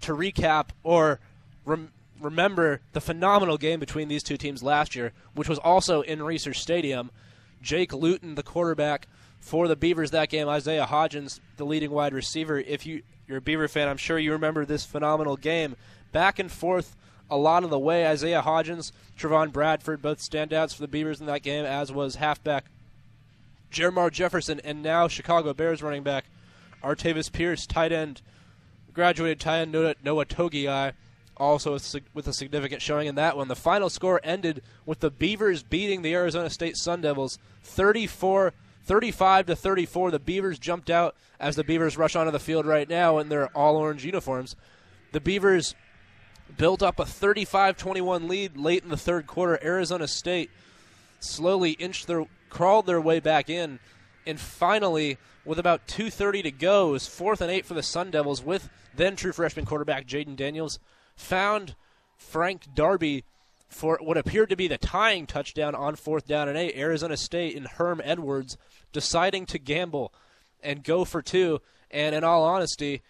to 0.00 0.12
recap 0.12 0.70
or 0.82 1.20
rem- 1.64 1.92
remember 2.20 2.80
the 2.92 3.00
phenomenal 3.00 3.58
game 3.58 3.78
between 3.78 4.08
these 4.08 4.22
two 4.22 4.36
teams 4.36 4.62
last 4.62 4.96
year, 4.96 5.12
which 5.34 5.48
was 5.48 5.58
also 5.58 6.00
in 6.00 6.20
Reser 6.20 6.54
Stadium. 6.54 7.10
Jake 7.62 7.92
Luton, 7.92 8.34
the 8.34 8.42
quarterback 8.42 9.06
for 9.38 9.68
the 9.68 9.76
Beavers 9.76 10.10
that 10.10 10.30
game, 10.30 10.48
Isaiah 10.48 10.86
Hodgins, 10.86 11.40
the 11.56 11.64
leading 11.64 11.90
wide 11.90 12.14
receiver. 12.14 12.58
If 12.58 12.86
you, 12.86 13.02
you're 13.28 13.38
a 13.38 13.42
Beaver 13.42 13.68
fan, 13.68 13.88
I'm 13.88 13.98
sure 13.98 14.18
you 14.18 14.32
remember 14.32 14.64
this 14.64 14.86
phenomenal 14.86 15.36
game. 15.36 15.76
Back 16.12 16.38
and 16.38 16.50
forth 16.50 16.96
a 17.30 17.36
lot 17.36 17.62
of 17.62 17.70
the 17.70 17.78
way. 17.78 18.06
Isaiah 18.06 18.42
Hodgins, 18.42 18.92
Trevon 19.18 19.52
Bradford, 19.52 20.00
both 20.00 20.18
standouts 20.18 20.74
for 20.74 20.80
the 20.80 20.88
Beavers 20.88 21.20
in 21.20 21.26
that 21.26 21.42
game, 21.42 21.66
as 21.66 21.92
was 21.92 22.16
halfback 22.16 22.64
Jermar 23.70 24.10
Jefferson, 24.10 24.60
and 24.64 24.82
now 24.82 25.08
Chicago 25.08 25.54
Bears 25.54 25.82
running 25.82 26.02
back 26.02 26.26
Artavis 26.82 27.30
Pierce, 27.30 27.66
tight 27.66 27.92
end, 27.92 28.22
graduated 28.92 29.40
tight 29.40 29.60
end 29.60 29.72
Noah, 29.72 29.94
Noah 30.02 30.26
Togiai, 30.26 30.92
also 31.36 31.78
with 32.12 32.28
a 32.28 32.32
significant 32.32 32.82
showing 32.82 33.06
in 33.06 33.14
that 33.14 33.36
one. 33.36 33.48
The 33.48 33.56
final 33.56 33.88
score 33.88 34.20
ended 34.22 34.62
with 34.84 35.00
the 35.00 35.10
Beavers 35.10 35.62
beating 35.62 36.02
the 36.02 36.14
Arizona 36.14 36.50
State 36.50 36.76
Sun 36.76 37.00
Devils 37.00 37.38
34 37.62 38.52
35 38.84 39.46
to 39.46 39.56
34. 39.56 40.10
The 40.10 40.18
Beavers 40.18 40.58
jumped 40.58 40.90
out 40.90 41.14
as 41.38 41.56
the 41.56 41.64
Beavers 41.64 41.96
rush 41.96 42.16
onto 42.16 42.32
the 42.32 42.38
field 42.38 42.66
right 42.66 42.88
now 42.88 43.18
in 43.18 43.28
their 43.28 43.48
all 43.56 43.76
orange 43.76 44.04
uniforms. 44.04 44.56
The 45.12 45.20
Beavers 45.20 45.74
built 46.56 46.82
up 46.82 46.98
a 46.98 47.06
35 47.06 47.76
21 47.76 48.28
lead 48.28 48.56
late 48.56 48.82
in 48.82 48.88
the 48.88 48.96
third 48.96 49.26
quarter. 49.26 49.58
Arizona 49.62 50.08
State 50.08 50.50
slowly 51.20 51.72
inched 51.72 52.06
their 52.06 52.26
crawled 52.50 52.86
their 52.86 53.00
way 53.00 53.20
back 53.20 53.48
in, 53.48 53.78
and 54.26 54.38
finally, 54.38 55.18
with 55.44 55.58
about 55.58 55.86
2:30 55.86 56.42
to 56.42 56.50
go, 56.50 56.90
was 56.90 57.06
fourth 57.06 57.40
and 57.40 57.50
eight 57.50 57.64
for 57.64 57.74
the 57.74 57.82
Sun 57.82 58.10
Devils 58.10 58.42
with 58.42 58.68
then 58.94 59.16
true 59.16 59.32
freshman 59.32 59.64
quarterback 59.64 60.06
Jayden 60.06 60.36
Daniels 60.36 60.78
found 61.16 61.74
Frank 62.16 62.74
Darby 62.74 63.24
for 63.68 63.98
what 64.02 64.16
appeared 64.16 64.50
to 64.50 64.56
be 64.56 64.68
the 64.68 64.78
tying 64.78 65.26
touchdown 65.26 65.74
on 65.74 65.94
fourth 65.94 66.26
down 66.26 66.48
and 66.48 66.58
eight. 66.58 66.76
Arizona 66.76 67.16
State 67.16 67.56
and 67.56 67.66
Herm 67.66 68.00
Edwards 68.04 68.58
deciding 68.92 69.46
to 69.46 69.58
gamble 69.58 70.12
and 70.62 70.84
go 70.84 71.04
for 71.04 71.22
two. 71.22 71.60
And 71.90 72.14
in 72.14 72.24
all 72.24 72.44
honesty, 72.44 73.02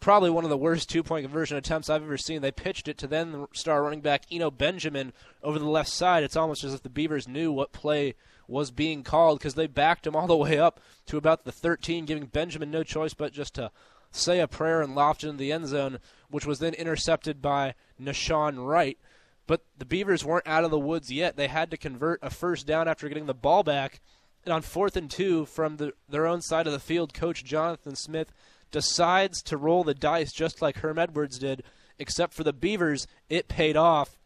probably 0.00 0.30
one 0.30 0.44
of 0.44 0.50
the 0.50 0.56
worst 0.56 0.90
two 0.90 1.02
point 1.02 1.24
conversion 1.24 1.56
attempts 1.56 1.88
I've 1.88 2.02
ever 2.02 2.18
seen. 2.18 2.42
They 2.42 2.52
pitched 2.52 2.88
it 2.88 2.98
to 2.98 3.06
then 3.06 3.46
star 3.54 3.82
running 3.82 4.02
back 4.02 4.24
Eno 4.30 4.50
Benjamin 4.50 5.12
over 5.42 5.58
the 5.58 5.68
left 5.68 5.88
side. 5.88 6.24
It's 6.24 6.36
almost 6.36 6.62
as 6.62 6.74
if 6.74 6.82
the 6.82 6.90
Beavers 6.90 7.26
knew 7.26 7.50
what 7.50 7.72
play 7.72 8.14
was 8.46 8.70
being 8.70 9.02
called 9.02 9.38
because 9.38 9.54
they 9.54 9.66
backed 9.66 10.06
him 10.06 10.16
all 10.16 10.26
the 10.26 10.36
way 10.36 10.58
up 10.58 10.80
to 11.06 11.16
about 11.16 11.44
the 11.44 11.52
13, 11.52 12.04
giving 12.04 12.26
Benjamin 12.26 12.70
no 12.70 12.82
choice 12.82 13.14
but 13.14 13.32
just 13.32 13.54
to 13.54 13.70
say 14.10 14.40
a 14.40 14.48
prayer 14.48 14.82
and 14.82 14.94
loft 14.94 15.24
it 15.24 15.28
into 15.28 15.38
the 15.38 15.52
end 15.52 15.66
zone, 15.66 15.98
which 16.28 16.46
was 16.46 16.58
then 16.58 16.74
intercepted 16.74 17.40
by 17.40 17.74
Nahshon 18.00 18.66
Wright. 18.66 18.98
But 19.46 19.64
the 19.76 19.84
Beavers 19.84 20.24
weren't 20.24 20.46
out 20.46 20.64
of 20.64 20.70
the 20.70 20.78
woods 20.78 21.10
yet. 21.10 21.36
They 21.36 21.48
had 21.48 21.70
to 21.70 21.76
convert 21.76 22.20
a 22.22 22.30
first 22.30 22.66
down 22.66 22.88
after 22.88 23.08
getting 23.08 23.26
the 23.26 23.34
ball 23.34 23.62
back. 23.62 24.00
And 24.44 24.52
on 24.52 24.62
fourth 24.62 24.96
and 24.96 25.10
two 25.10 25.46
from 25.46 25.76
the, 25.76 25.92
their 26.08 26.26
own 26.26 26.40
side 26.40 26.66
of 26.66 26.72
the 26.72 26.78
field, 26.78 27.14
Coach 27.14 27.44
Jonathan 27.44 27.96
Smith 27.96 28.32
decides 28.70 29.42
to 29.42 29.56
roll 29.56 29.84
the 29.84 29.94
dice 29.94 30.32
just 30.32 30.62
like 30.62 30.78
Herm 30.78 30.98
Edwards 30.98 31.38
did, 31.38 31.62
except 31.98 32.32
for 32.32 32.44
the 32.44 32.52
Beavers, 32.52 33.06
it 33.28 33.48
paid 33.48 33.76
off. 33.76 34.18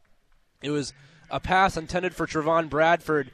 It 0.63 0.71
was 0.71 0.93
a 1.31 1.41
pass 1.41 1.77
intended 1.77 2.15
for 2.15 2.27
Trevon 2.27 2.69
Bradford. 2.69 3.31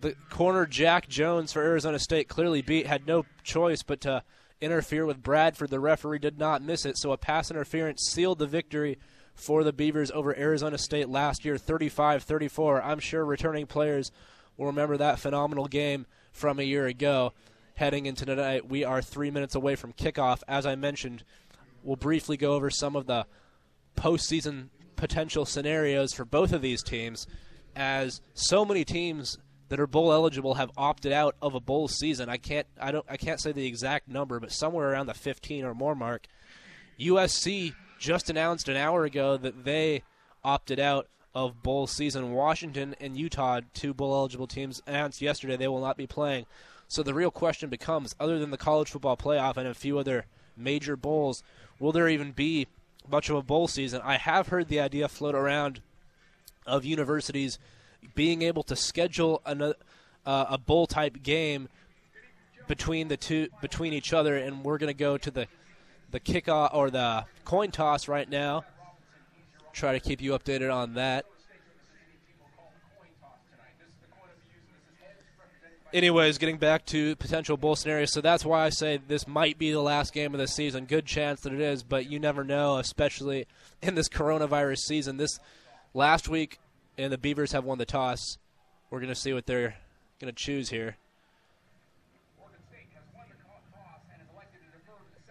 The 0.00 0.14
corner 0.30 0.66
Jack 0.66 1.08
Jones 1.08 1.52
for 1.52 1.62
Arizona 1.62 1.98
State 1.98 2.28
clearly 2.28 2.62
beat, 2.62 2.86
had 2.86 3.06
no 3.06 3.26
choice 3.42 3.82
but 3.82 4.00
to 4.02 4.22
interfere 4.60 5.04
with 5.04 5.22
Bradford. 5.22 5.70
The 5.70 5.80
referee 5.80 6.20
did 6.20 6.38
not 6.38 6.62
miss 6.62 6.86
it, 6.86 6.96
so 6.96 7.12
a 7.12 7.18
pass 7.18 7.50
interference 7.50 8.08
sealed 8.10 8.38
the 8.38 8.46
victory 8.46 8.98
for 9.34 9.62
the 9.62 9.72
Beavers 9.72 10.10
over 10.10 10.36
Arizona 10.36 10.78
State 10.78 11.08
last 11.08 11.44
year, 11.44 11.58
35 11.58 12.22
34. 12.22 12.82
I'm 12.82 12.98
sure 12.98 13.24
returning 13.24 13.66
players 13.66 14.10
will 14.56 14.66
remember 14.66 14.96
that 14.96 15.18
phenomenal 15.18 15.66
game 15.66 16.06
from 16.32 16.58
a 16.58 16.64
year 16.64 16.86
ago 16.86 17.32
heading 17.74 18.06
into 18.06 18.26
tonight. 18.26 18.68
We 18.68 18.84
are 18.84 19.00
three 19.00 19.30
minutes 19.30 19.54
away 19.54 19.76
from 19.76 19.92
kickoff. 19.94 20.42
As 20.46 20.66
I 20.66 20.76
mentioned, 20.76 21.24
we'll 21.82 21.96
briefly 21.96 22.36
go 22.36 22.52
over 22.52 22.70
some 22.70 22.96
of 22.96 23.06
the 23.06 23.26
postseason 23.96 24.68
potential 24.96 25.46
scenarios 25.46 26.12
for 26.12 26.26
both 26.26 26.52
of 26.52 26.60
these 26.60 26.82
teams, 26.82 27.26
as 27.74 28.20
so 28.34 28.64
many 28.64 28.84
teams 28.84 29.38
that 29.70 29.80
are 29.80 29.86
bowl 29.86 30.12
eligible 30.12 30.54
have 30.54 30.70
opted 30.76 31.12
out 31.12 31.36
of 31.40 31.54
a 31.54 31.60
bowl 31.60 31.88
season. 31.88 32.28
I 32.28 32.36
can't 32.36 32.66
I 32.78 32.92
don't 32.92 33.06
I 33.08 33.16
can't 33.16 33.40
say 33.40 33.52
the 33.52 33.66
exact 33.66 34.08
number, 34.08 34.38
but 34.38 34.52
somewhere 34.52 34.90
around 34.90 35.06
the 35.06 35.14
15 35.14 35.64
or 35.64 35.74
more 35.74 35.94
mark. 35.94 36.26
USC 36.98 37.74
just 37.98 38.28
announced 38.28 38.68
an 38.68 38.76
hour 38.76 39.04
ago 39.04 39.36
that 39.36 39.64
they 39.64 40.02
opted 40.44 40.80
out 40.80 41.06
of 41.34 41.62
bowl 41.62 41.86
season. 41.86 42.32
Washington 42.32 42.96
and 43.00 43.16
Utah, 43.16 43.60
two 43.72 43.94
bowl 43.94 44.12
eligible 44.14 44.48
teams, 44.48 44.82
announced 44.86 45.22
yesterday 45.22 45.56
they 45.56 45.68
will 45.68 45.80
not 45.80 45.96
be 45.96 46.06
playing. 46.06 46.46
So 46.88 47.04
the 47.04 47.14
real 47.14 47.30
question 47.30 47.70
becomes 47.70 48.16
other 48.18 48.40
than 48.40 48.50
the 48.50 48.58
college 48.58 48.90
football 48.90 49.16
playoff 49.16 49.56
and 49.56 49.68
a 49.68 49.74
few 49.74 49.98
other 49.98 50.26
major 50.56 50.96
bowls, 50.96 51.44
will 51.78 51.92
there 51.92 52.08
even 52.08 52.32
be 52.32 52.66
much 53.08 53.30
of 53.30 53.36
a 53.36 53.42
bowl 53.42 53.68
season? 53.68 54.00
I 54.02 54.16
have 54.16 54.48
heard 54.48 54.66
the 54.66 54.80
idea 54.80 55.06
float 55.06 55.36
around 55.36 55.80
of 56.66 56.84
universities 56.84 57.60
being 58.14 58.42
able 58.42 58.62
to 58.64 58.76
schedule 58.76 59.42
an, 59.46 59.62
uh, 59.62 59.72
a 60.24 60.58
bowl 60.58 60.86
type 60.86 61.22
game 61.22 61.68
between 62.68 63.08
the 63.08 63.16
two 63.16 63.48
between 63.60 63.92
each 63.92 64.12
other 64.12 64.36
and 64.36 64.62
we're 64.64 64.78
going 64.78 64.88
to 64.88 64.94
go 64.94 65.18
to 65.18 65.30
the 65.30 65.46
the 66.12 66.20
kickoff 66.20 66.74
or 66.74 66.90
the 66.90 67.24
coin 67.44 67.70
toss 67.70 68.08
right 68.08 68.28
now. 68.28 68.64
Try 69.72 69.92
to 69.92 70.00
keep 70.00 70.20
you 70.20 70.32
updated 70.32 70.72
on 70.74 70.94
that. 70.94 71.26
anyways, 75.92 76.38
getting 76.38 76.56
back 76.56 76.86
to 76.86 77.16
potential 77.16 77.56
bowl 77.56 77.76
scenarios, 77.76 78.12
so 78.12 78.20
that's 78.20 78.44
why 78.44 78.64
I 78.64 78.70
say 78.70 79.00
this 79.08 79.26
might 79.26 79.58
be 79.58 79.72
the 79.72 79.80
last 79.80 80.12
game 80.12 80.34
of 80.34 80.40
the 80.40 80.48
season. 80.48 80.84
Good 80.86 81.06
chance 81.06 81.40
that 81.42 81.52
it 81.52 81.60
is, 81.60 81.82
but 81.82 82.10
you 82.10 82.18
never 82.18 82.44
know, 82.44 82.78
especially 82.78 83.46
in 83.82 83.94
this 83.94 84.08
coronavirus 84.08 84.78
season. 84.78 85.16
This 85.16 85.38
last 85.94 86.28
week, 86.28 86.58
and 86.98 87.12
the 87.12 87.18
Beavers 87.18 87.52
have 87.52 87.64
won 87.64 87.78
the 87.78 87.86
toss. 87.86 88.38
We're 88.90 88.98
going 89.00 89.08
to 89.12 89.14
see 89.14 89.32
what 89.32 89.46
they're 89.46 89.76
going 90.20 90.32
to 90.32 90.38
choose 90.38 90.70
here. 90.70 90.96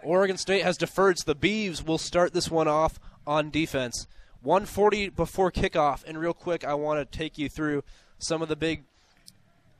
Oregon 0.02 0.38
State 0.38 0.64
has 0.64 0.78
deferred, 0.78 1.20
so 1.20 1.34
the 1.34 1.36
Beavs 1.36 1.86
will 1.86 1.98
start 1.98 2.34
this 2.34 2.50
one 2.50 2.68
off 2.68 3.00
on 3.28 3.50
defense. 3.50 4.08
140 4.42 5.10
before 5.10 5.52
kickoff, 5.52 6.04
and 6.06 6.18
real 6.18 6.34
quick, 6.34 6.64
I 6.64 6.74
want 6.74 7.00
to 7.00 7.18
take 7.18 7.38
you 7.38 7.50
through 7.50 7.84
some 8.18 8.42
of 8.42 8.48
the 8.48 8.56
big 8.56 8.84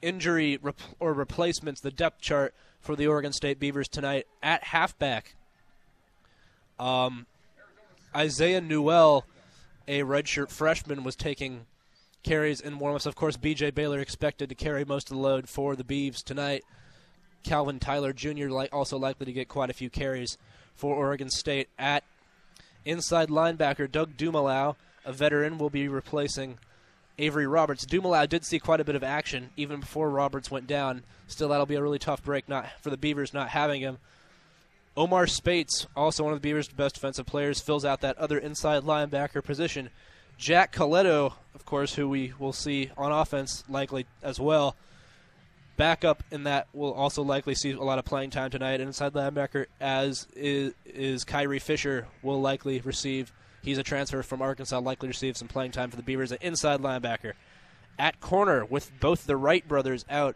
injury 0.02 0.60
rep- 0.62 0.80
or 1.00 1.14
replacements, 1.14 1.80
the 1.80 1.92
depth 1.92 2.22
chart 2.22 2.54
for 2.82 2.96
the 2.96 3.08
Oregon 3.08 3.32
State 3.32 3.60
Beavers 3.60 3.88
tonight 3.88 4.28
at 4.44 4.66
halfback. 4.66 5.36
Um, 6.78 7.26
Isaiah 8.16 8.62
Newell, 8.62 9.26
a 9.90 10.04
redshirt 10.04 10.52
freshman, 10.52 11.04
was 11.04 11.16
taking 11.16 11.66
carries 12.24 12.62
in 12.62 12.80
warmups. 12.80 13.08
Of 13.08 13.16
course, 13.16 13.38
B.J. 13.38 13.72
Baylor 13.72 14.00
expected 14.00 14.48
to 14.48 14.56
carry 14.56 14.86
most 14.86 15.10
of 15.10 15.18
the 15.18 15.22
load 15.22 15.50
for 15.50 15.76
the 15.76 15.84
Beavs 15.84 16.24
tonight. 16.24 16.64
Calvin 17.44 17.80
Tyler 17.80 18.14
Jr. 18.14 18.50
also 18.72 19.00
likely 19.00 19.26
to 19.26 19.34
get 19.34 19.50
quite 19.50 19.72
a 19.72 19.74
few 19.74 19.90
carries 19.90 20.38
for 20.76 20.96
Oregon 20.96 21.30
State. 21.32 21.70
At 21.80 22.04
inside 22.86 23.30
linebacker, 23.30 23.92
Doug 23.92 24.16
Dumalau, 24.16 24.76
a 25.06 25.12
veteran, 25.12 25.58
will 25.58 25.72
be 25.72 25.88
replacing 25.88 26.60
Avery 27.18 27.48
Roberts. 27.48 27.86
Dumoulin 27.86 28.30
did 28.30 28.46
see 28.46 28.60
quite 28.60 28.80
a 28.80 28.86
bit 28.86 28.96
of 28.96 29.04
action 29.04 29.50
even 29.58 29.80
before 29.80 30.12
Roberts 30.12 30.52
went 30.52 30.68
down. 30.68 31.04
Still, 31.26 31.50
that'll 31.50 31.66
be 31.66 31.76
a 31.76 31.82
really 31.82 32.00
tough 32.00 32.24
break 32.24 32.48
not 32.48 32.68
for 32.80 32.92
the 32.92 32.98
Beavers 32.98 33.34
not 33.34 33.50
having 33.50 33.82
him. 33.82 33.98
Omar 34.98 35.28
Speights, 35.28 35.88
also 35.96 36.24
one 36.24 36.34
of 36.34 36.38
the 36.38 36.48
Beavers' 36.48 36.68
best 36.68 36.96
defensive 36.96 37.26
players, 37.26 37.60
fills 37.60 37.86
out 37.86 38.02
that 38.02 38.18
other 38.18 38.38
inside 38.38 38.84
linebacker 38.84 39.44
position. 39.44 39.90
Jack 40.38 40.74
Colletto, 40.74 41.34
of 41.54 41.66
course, 41.66 41.96
who 41.96 42.08
we 42.08 42.34
will 42.40 42.54
see 42.54 42.92
on 42.98 43.12
offense 43.12 43.64
likely 43.70 44.06
as 44.24 44.40
well. 44.40 44.76
Backup 45.78 46.24
in 46.32 46.44
that 46.44 46.68
will 46.74 46.94
also 46.94 47.22
likely 47.22 47.56
see 47.56 47.72
a 47.72 47.82
lot 47.82 48.00
of 48.00 48.06
playing 48.06 48.32
time 48.32 48.52
tonight. 48.52 48.82
Inside 48.82 49.14
linebacker, 49.14 49.68
as 49.80 50.28
is, 50.36 50.74
is 50.86 51.24
Kyrie 51.24 51.60
Fisher, 51.60 52.08
will 52.22 52.42
likely 52.42 52.82
receive 52.82 53.32
He's 53.62 53.78
a 53.78 53.84
transfer 53.84 54.24
from 54.24 54.42
Arkansas, 54.42 54.80
likely 54.80 55.08
receive 55.08 55.38
some 55.38 55.48
playing 55.48 55.72
time 55.72 55.90
for 55.90 55.98
the 55.98 56.04
Beavers. 56.04 56.32
An 56.32 56.38
inside 56.42 56.82
linebacker. 56.82 57.34
At 57.98 58.22
corner, 58.22 58.64
with 58.64 58.92
both 59.00 59.26
the 59.26 59.36
Wright 59.36 59.68
brothers 59.68 60.06
out, 60.10 60.36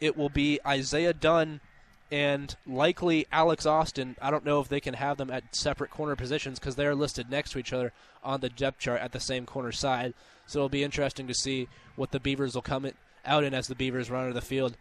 it 0.00 0.16
will 0.16 0.28
be 0.28 0.60
Isaiah 0.66 1.14
Dunn 1.14 1.60
and 2.10 2.54
likely 2.66 3.26
Alex 3.30 3.66
Austin. 3.66 4.16
I 4.20 4.30
don't 4.30 4.44
know 4.44 4.60
if 4.60 4.68
they 4.68 4.80
can 4.80 4.94
have 4.94 5.16
them 5.16 5.30
at 5.30 5.54
separate 5.54 5.90
corner 5.90 6.16
positions 6.16 6.58
because 6.58 6.76
they 6.76 6.86
are 6.86 6.94
listed 6.94 7.30
next 7.30 7.52
to 7.52 7.58
each 7.58 7.72
other 7.72 7.92
on 8.22 8.40
the 8.40 8.48
depth 8.48 8.78
chart 8.78 9.00
at 9.00 9.12
the 9.12 9.20
same 9.20 9.46
corner 9.46 9.72
side. 9.72 10.14
So 10.46 10.60
it'll 10.60 10.68
be 10.68 10.84
interesting 10.84 11.26
to 11.26 11.34
see 11.34 11.68
what 11.96 12.10
the 12.10 12.20
Beavers 12.20 12.54
will 12.54 12.62
come 12.62 12.90
out 13.24 13.44
in 13.44 13.54
as 13.54 13.66
the 13.66 13.74
Beavers 13.74 14.10
run 14.10 14.24
out 14.24 14.28
of 14.28 14.34
the 14.34 14.40
field. 14.40 14.76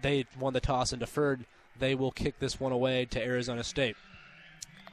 They 0.00 0.26
won 0.38 0.52
the 0.52 0.60
toss 0.60 0.92
and 0.92 1.00
deferred. 1.00 1.44
They 1.78 1.94
will 1.94 2.10
kick 2.10 2.38
this 2.38 2.58
one 2.58 2.72
away 2.72 3.04
to 3.06 3.22
Arizona 3.22 3.64
State. 3.64 3.96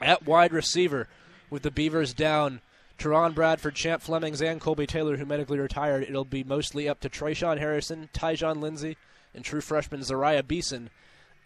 At 0.00 0.26
wide 0.26 0.52
receiver, 0.52 1.08
with 1.50 1.62
the 1.62 1.70
Beavers 1.70 2.14
down 2.14 2.60
Trevon 2.98 3.34
Bradford, 3.34 3.74
Champ 3.74 4.02
Flemings, 4.02 4.42
and 4.42 4.60
Colby 4.60 4.86
Taylor, 4.86 5.16
who 5.16 5.24
medically 5.24 5.58
retired. 5.58 6.02
It'll 6.02 6.24
be 6.24 6.44
mostly 6.44 6.86
up 6.88 7.00
to 7.00 7.08
Tre'Shaun 7.08 7.58
Harrison, 7.58 8.10
Tyjon 8.12 8.60
Lindsey, 8.60 8.98
and 9.34 9.42
true 9.42 9.62
freshman 9.62 10.00
Zeriah 10.00 10.46
Beason. 10.46 10.90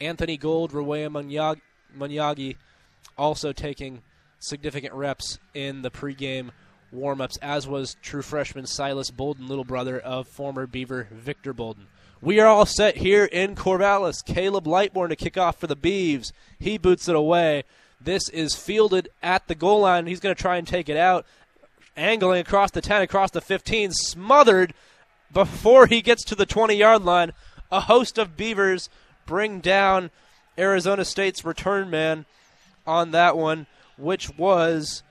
Anthony 0.00 0.36
Gould, 0.36 0.72
Rawea 0.72 1.08
Munyagi, 1.08 1.60
Munyagi 1.96 2.56
also 3.16 3.52
taking 3.52 4.02
significant 4.38 4.94
reps 4.94 5.38
in 5.54 5.82
the 5.82 5.90
pregame 5.90 6.50
warm-ups, 6.92 7.36
as 7.38 7.66
was 7.66 7.96
true 8.02 8.22
freshman 8.22 8.66
Silas 8.66 9.10
Bolden, 9.10 9.48
little 9.48 9.64
brother 9.64 9.98
of 9.98 10.28
former 10.28 10.66
Beaver 10.66 11.08
Victor 11.10 11.52
Bolden. 11.52 11.86
We 12.20 12.40
are 12.40 12.46
all 12.46 12.66
set 12.66 12.96
here 12.96 13.24
in 13.24 13.54
Corvallis. 13.54 14.24
Caleb 14.24 14.64
Lightbourn 14.64 15.10
to 15.10 15.16
kick 15.16 15.36
off 15.36 15.60
for 15.60 15.66
the 15.66 15.76
Beeves. 15.76 16.32
He 16.58 16.78
boots 16.78 17.08
it 17.08 17.16
away. 17.16 17.64
This 18.00 18.28
is 18.30 18.54
fielded 18.54 19.08
at 19.22 19.46
the 19.46 19.54
goal 19.54 19.80
line. 19.80 20.06
He's 20.06 20.20
going 20.20 20.34
to 20.34 20.40
try 20.40 20.56
and 20.56 20.66
take 20.66 20.88
it 20.88 20.96
out. 20.96 21.26
Angling 21.96 22.40
across 22.40 22.70
the 22.70 22.80
10, 22.80 23.02
across 23.02 23.30
the 23.30 23.40
15, 23.40 23.92
smothered 23.92 24.74
before 25.32 25.86
he 25.86 26.00
gets 26.00 26.24
to 26.24 26.34
the 26.34 26.46
20 26.46 26.74
yard 26.74 27.04
line. 27.04 27.32
A 27.70 27.80
host 27.80 28.18
of 28.18 28.36
Beavers 28.36 28.88
bring 29.26 29.60
down 29.60 30.10
Arizona 30.58 31.04
State's 31.04 31.44
return 31.44 31.90
man 31.90 32.26
on 32.86 33.10
that 33.12 33.36
one, 33.36 33.66
which 33.96 34.36
was 34.36 35.02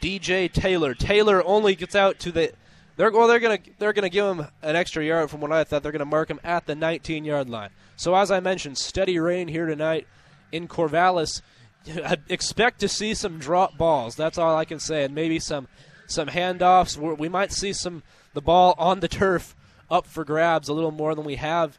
DJ 0.00 0.52
Taylor. 0.52 0.94
Taylor 0.94 1.42
only 1.44 1.74
gets 1.74 1.94
out 1.94 2.18
to 2.20 2.32
the 2.32 2.52
they're 2.96 3.10
well 3.10 3.28
they're 3.28 3.40
gonna 3.40 3.58
they're 3.78 3.92
gonna 3.92 4.08
give 4.08 4.26
him 4.26 4.46
an 4.62 4.76
extra 4.76 5.04
yard 5.04 5.30
from 5.30 5.40
what 5.40 5.52
I 5.52 5.64
thought. 5.64 5.82
They're 5.82 5.92
gonna 5.92 6.04
mark 6.04 6.30
him 6.30 6.40
at 6.42 6.66
the 6.66 6.74
19 6.74 7.24
yard 7.24 7.48
line. 7.48 7.70
So 7.96 8.14
as 8.14 8.30
I 8.30 8.40
mentioned, 8.40 8.78
steady 8.78 9.18
rain 9.18 9.48
here 9.48 9.66
tonight 9.66 10.06
in 10.52 10.68
Corvallis. 10.68 11.42
I 11.88 12.16
expect 12.28 12.80
to 12.80 12.88
see 12.88 13.14
some 13.14 13.38
drop 13.38 13.76
balls. 13.76 14.16
That's 14.16 14.38
all 14.38 14.56
I 14.56 14.64
can 14.64 14.80
say, 14.80 15.04
and 15.04 15.14
maybe 15.14 15.38
some 15.38 15.68
some 16.06 16.28
handoffs. 16.28 16.96
We 17.18 17.28
might 17.28 17.52
see 17.52 17.72
some 17.72 18.02
the 18.32 18.40
ball 18.40 18.74
on 18.78 19.00
the 19.00 19.08
turf 19.08 19.54
up 19.90 20.06
for 20.06 20.24
grabs 20.24 20.68
a 20.68 20.74
little 20.74 20.90
more 20.90 21.14
than 21.14 21.24
we 21.24 21.36
have 21.36 21.78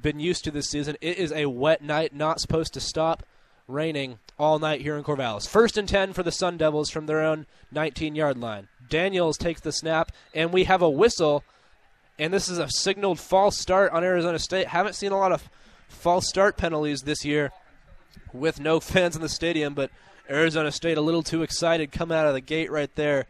been 0.00 0.20
used 0.20 0.44
to 0.44 0.50
this 0.50 0.68
season. 0.68 0.96
It 1.00 1.18
is 1.18 1.32
a 1.32 1.46
wet 1.46 1.82
night, 1.82 2.14
not 2.14 2.40
supposed 2.40 2.74
to 2.74 2.80
stop 2.80 3.24
raining 3.66 4.18
all 4.38 4.58
night 4.58 4.80
here 4.80 4.96
in 4.96 5.04
Corvallis. 5.04 5.48
First 5.48 5.76
and 5.76 5.88
10 5.88 6.12
for 6.12 6.22
the 6.22 6.32
Sun 6.32 6.56
Devils 6.56 6.90
from 6.90 7.06
their 7.06 7.20
own 7.20 7.46
19 7.72 8.14
yard 8.14 8.38
line. 8.38 8.68
Daniels 8.88 9.38
takes 9.38 9.60
the 9.60 9.72
snap, 9.72 10.12
and 10.34 10.52
we 10.52 10.64
have 10.64 10.82
a 10.82 10.90
whistle, 10.90 11.44
and 12.18 12.32
this 12.32 12.48
is 12.48 12.58
a 12.58 12.68
signaled 12.68 13.20
false 13.20 13.58
start 13.58 13.92
on 13.92 14.02
Arizona 14.02 14.38
State. 14.38 14.68
Haven't 14.68 14.94
seen 14.94 15.12
a 15.12 15.18
lot 15.18 15.32
of 15.32 15.48
false 15.88 16.28
start 16.28 16.56
penalties 16.56 17.02
this 17.02 17.24
year 17.24 17.52
with 18.32 18.60
no 18.60 18.80
fans 18.80 19.16
in 19.16 19.22
the 19.22 19.28
stadium, 19.28 19.74
but 19.74 19.90
Arizona 20.28 20.72
State 20.72 20.98
a 20.98 21.02
little 21.02 21.22
too 21.22 21.42
excited 21.42 21.92
coming 21.92 22.16
out 22.16 22.26
of 22.26 22.34
the 22.34 22.40
gate 22.40 22.70
right 22.70 22.94
there, 22.94 23.26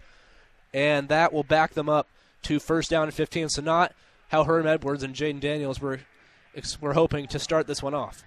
and 0.72 1.08
that 1.08 1.32
will 1.32 1.44
back 1.44 1.74
them 1.74 1.88
up 1.88 2.08
to 2.42 2.58
first 2.58 2.90
down 2.90 3.04
and 3.04 3.14
15. 3.14 3.50
So 3.50 3.62
not 3.62 3.92
how 4.28 4.44
Herm 4.44 4.66
Edwards 4.66 5.02
and 5.02 5.14
Jayden 5.14 5.40
Daniels 5.40 5.80
were 5.80 6.00
were 6.80 6.94
hoping 6.94 7.26
to 7.28 7.38
start 7.38 7.66
this 7.66 7.82
one 7.82 7.94
off. 7.94 8.24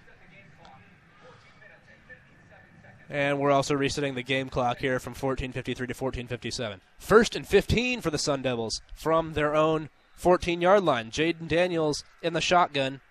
And 3.09 3.39
we're 3.39 3.51
also 3.51 3.75
resetting 3.75 4.15
the 4.15 4.23
game 4.23 4.49
clock 4.49 4.79
here 4.79 4.99
from 4.99 5.13
14:53 5.13 5.87
to 5.87 5.93
14:57. 5.93 6.81
First 6.97 7.35
and 7.35 7.47
15 7.47 8.01
for 8.01 8.09
the 8.09 8.17
Sun 8.17 8.41
Devils 8.41 8.81
from 8.95 9.33
their 9.33 9.55
own 9.55 9.89
14-yard 10.19 10.83
line. 10.83 11.11
Jayden 11.11 11.47
Daniels 11.47 12.03
in 12.21 12.33
the 12.33 12.41
shotgun. 12.41 13.01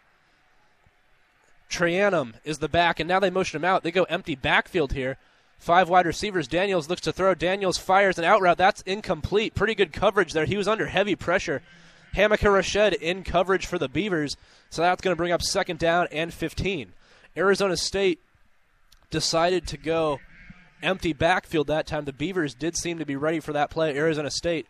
Trayanum 1.71 2.35
is 2.45 2.59
the 2.59 2.69
back, 2.69 3.00
and 3.00 3.09
now 3.09 3.21
they 3.21 3.31
motion 3.31 3.59
him 3.59 3.64
out. 3.64 3.83
They 3.83 3.90
go 3.90 4.04
empty 4.04 4.35
backfield 4.35 4.92
here. 4.92 5.19
Five 5.59 5.88
wide 5.88 6.07
receivers. 6.07 6.49
Daniels 6.49 6.88
looks 6.88 7.02
to 7.02 7.12
throw. 7.12 7.35
Daniels 7.35 7.78
fires 7.78 8.19
an 8.19 8.25
out 8.25 8.40
route. 8.40 8.59
That's 8.59 8.83
incomplete. 8.83 9.54
Pretty 9.54 9.76
good 9.76 9.92
coverage 9.92 10.33
there. 10.33 10.45
He 10.45 10.57
was 10.57 10.66
under 10.66 10.87
heavy 10.87 11.14
pressure. 11.14 11.62
Hamilcar 12.14 12.50
Rashed 12.50 12.95
in 12.95 13.25
coverage 13.25 13.66
for 13.66 13.78
the 13.78 13.88
Beavers. 13.88 14.37
So 14.71 14.83
that's 14.83 15.00
going 15.00 15.12
to 15.12 15.16
bring 15.16 15.33
up 15.33 15.42
second 15.42 15.78
down 15.78 16.09
and 16.12 16.33
15. 16.33 16.92
Arizona 17.37 17.76
State 17.76 18.21
decided 19.10 19.67
to 19.69 19.76
go 19.76 20.21
empty 20.82 21.13
backfield 21.13 21.69
that 21.69 21.87
time. 21.87 22.04
The 22.04 22.13
Beavers 22.13 22.54
did 22.54 22.76
seem 22.76 22.99
to 22.99 23.06
be 23.06 23.17
ready 23.17 23.41
for 23.41 23.52
that 23.52 23.71
play. 23.71 23.97
Arizona 23.97 24.30
State 24.30 24.67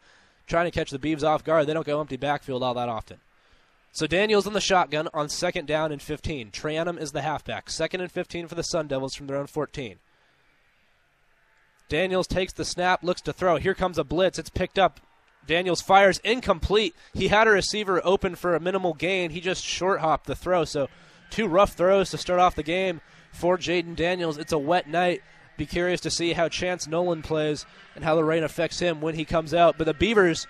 trying 0.46 0.66
to 0.66 0.70
catch 0.70 0.90
the 0.90 0.98
Beavs 0.98 1.24
off 1.24 1.44
guard. 1.44 1.66
They 1.66 1.74
don't 1.74 1.86
go 1.86 2.00
empty 2.00 2.16
backfield 2.16 2.62
all 2.62 2.74
that 2.74 2.88
often. 2.88 3.18
So 3.92 4.06
Daniels 4.06 4.46
in 4.46 4.54
the 4.54 4.60
shotgun 4.60 5.08
on 5.12 5.28
second 5.28 5.66
down 5.66 5.92
and 5.92 6.00
15. 6.00 6.50
Trayanum 6.50 6.98
is 6.98 7.12
the 7.12 7.22
halfback. 7.22 7.68
Second 7.68 8.00
and 8.00 8.10
15 8.10 8.48
for 8.48 8.54
the 8.54 8.62
Sun 8.62 8.88
Devils 8.88 9.14
from 9.14 9.26
their 9.26 9.36
own 9.36 9.46
14. 9.46 9.98
Daniels 11.88 12.26
takes 12.26 12.54
the 12.54 12.64
snap, 12.64 13.02
looks 13.02 13.20
to 13.20 13.34
throw. 13.34 13.56
Here 13.56 13.74
comes 13.74 13.98
a 13.98 14.04
blitz. 14.04 14.38
It's 14.38 14.48
picked 14.48 14.78
up. 14.78 15.00
Daniels 15.46 15.82
fires 15.82 16.18
incomplete. 16.18 16.94
He 17.12 17.28
had 17.28 17.46
a 17.46 17.50
receiver 17.50 18.00
open 18.04 18.36
for 18.36 18.54
a 18.54 18.60
minimal 18.60 18.94
gain. 18.94 19.30
He 19.30 19.40
just 19.40 19.64
short 19.64 20.00
hopped 20.00 20.26
the 20.26 20.36
throw. 20.36 20.64
So 20.64 20.88
two 21.30 21.48
rough 21.48 21.72
throws 21.72 22.10
to 22.10 22.18
start 22.18 22.40
off 22.40 22.54
the 22.54 22.62
game 22.62 23.00
for 23.32 23.58
Jayden 23.58 23.96
Daniels. 23.96 24.38
It's 24.38 24.52
a 24.52 24.58
wet 24.58 24.88
night. 24.88 25.22
Be 25.56 25.66
curious 25.66 26.00
to 26.02 26.10
see 26.10 26.32
how 26.32 26.48
Chance 26.48 26.86
Nolan 26.86 27.22
plays 27.22 27.66
and 27.94 28.04
how 28.04 28.14
the 28.14 28.24
rain 28.24 28.44
affects 28.44 28.78
him 28.78 29.00
when 29.00 29.14
he 29.14 29.24
comes 29.24 29.52
out. 29.52 29.76
But 29.78 29.84
the 29.84 29.94
Beavers 29.94 30.46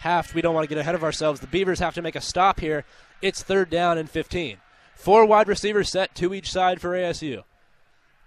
have 0.00 0.28
to, 0.28 0.34
we 0.34 0.42
don't 0.42 0.54
want 0.54 0.64
to 0.64 0.74
get 0.74 0.80
ahead 0.80 0.94
of 0.94 1.04
ourselves. 1.04 1.40
The 1.40 1.46
Beavers 1.46 1.80
have 1.80 1.94
to 1.94 2.02
make 2.02 2.16
a 2.16 2.20
stop 2.20 2.60
here. 2.60 2.84
It's 3.20 3.42
third 3.42 3.70
down 3.70 3.98
and 3.98 4.08
15. 4.08 4.58
Four 4.94 5.26
wide 5.26 5.48
receivers 5.48 5.90
set, 5.90 6.14
two 6.14 6.34
each 6.34 6.52
side 6.52 6.80
for 6.80 6.90
ASU. 6.90 7.42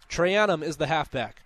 Trayanum 0.10 0.64
is 0.64 0.78
the 0.78 0.88
halfback. 0.88 1.44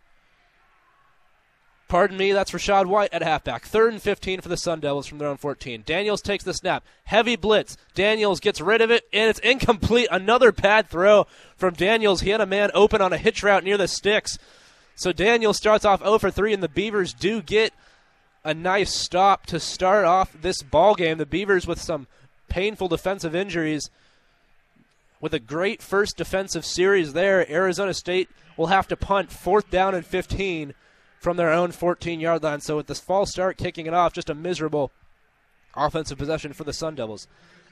Pardon 1.92 2.16
me, 2.16 2.32
that's 2.32 2.52
Rachaad 2.52 2.86
White 2.86 3.14
at 3.14 3.22
halfback. 3.22 3.66
Third 3.66 3.92
and 3.92 4.02
15 4.02 4.40
for 4.40 4.48
the 4.48 4.56
Sun 4.56 4.80
Devils 4.80 5.08
from 5.08 5.18
their 5.18 5.28
own 5.28 5.36
14. 5.36 5.84
Daniels 5.86 6.22
takes 6.22 6.46
the 6.46 6.54
snap. 6.54 6.86
Heavy 7.04 7.36
blitz. 7.36 7.76
Daniels 7.96 8.40
gets 8.40 8.62
rid 8.62 8.80
of 8.80 8.90
it, 8.92 9.04
and 9.12 9.30
it's 9.30 9.40
incomplete. 9.40 10.08
Another 10.10 10.54
bad 10.54 10.88
throw 10.88 11.28
from 11.58 11.74
Daniels. 11.74 12.22
He 12.22 12.30
had 12.30 12.40
a 12.40 12.46
man 12.46 12.72
open 12.74 13.02
on 13.02 13.12
a 13.12 13.18
hitch 13.18 13.44
route 13.44 13.66
near 13.66 13.76
the 13.76 13.90
sticks. 13.90 14.40
So 14.96 15.12
Daniels 15.12 15.58
starts 15.58 15.84
off 15.84 16.02
0 16.02 16.18
for 16.20 16.32
3, 16.32 16.54
and 16.54 16.64
the 16.64 16.70
Beavers 16.70 17.14
do 17.14 17.42
get 17.42 17.74
a 18.46 18.54
nice 18.54 18.96
stop 18.96 19.46
to 19.48 19.60
start 19.60 20.06
off 20.06 20.32
this 20.42 20.64
ball 20.64 20.96
game. 20.96 21.18
The 21.18 21.26
Beavers 21.26 21.68
with 21.68 21.82
some 21.82 22.08
painful 22.48 22.88
defensive 22.88 23.36
injuries. 23.36 23.90
With 25.20 25.34
a 25.34 25.40
great 25.40 25.82
first 25.82 26.16
defensive 26.16 26.66
series 26.66 27.12
there, 27.12 27.46
Arizona 27.52 27.94
State 27.94 28.30
will 28.56 28.68
have 28.68 28.88
to 28.88 28.96
punt 28.96 29.30
fourth 29.30 29.70
down 29.70 29.94
and 29.94 30.06
15 30.06 30.74
from 31.22 31.38
their 31.38 31.52
own 31.52 31.72
14 31.72 32.20
yard 32.20 32.44
line. 32.44 32.60
So 32.60 32.76
with 32.76 32.88
this 32.88 33.00
false 33.00 33.32
start 33.32 33.58
kicking 33.58 33.86
it 33.86 33.94
off, 33.94 34.12
just 34.12 34.30
a 34.30 34.36
miserable 34.36 34.92
offensive 35.76 36.18
possession 36.18 36.52
for 36.52 36.64
the 36.64 36.74
Sun 36.74 36.96
Devils. 36.96 37.28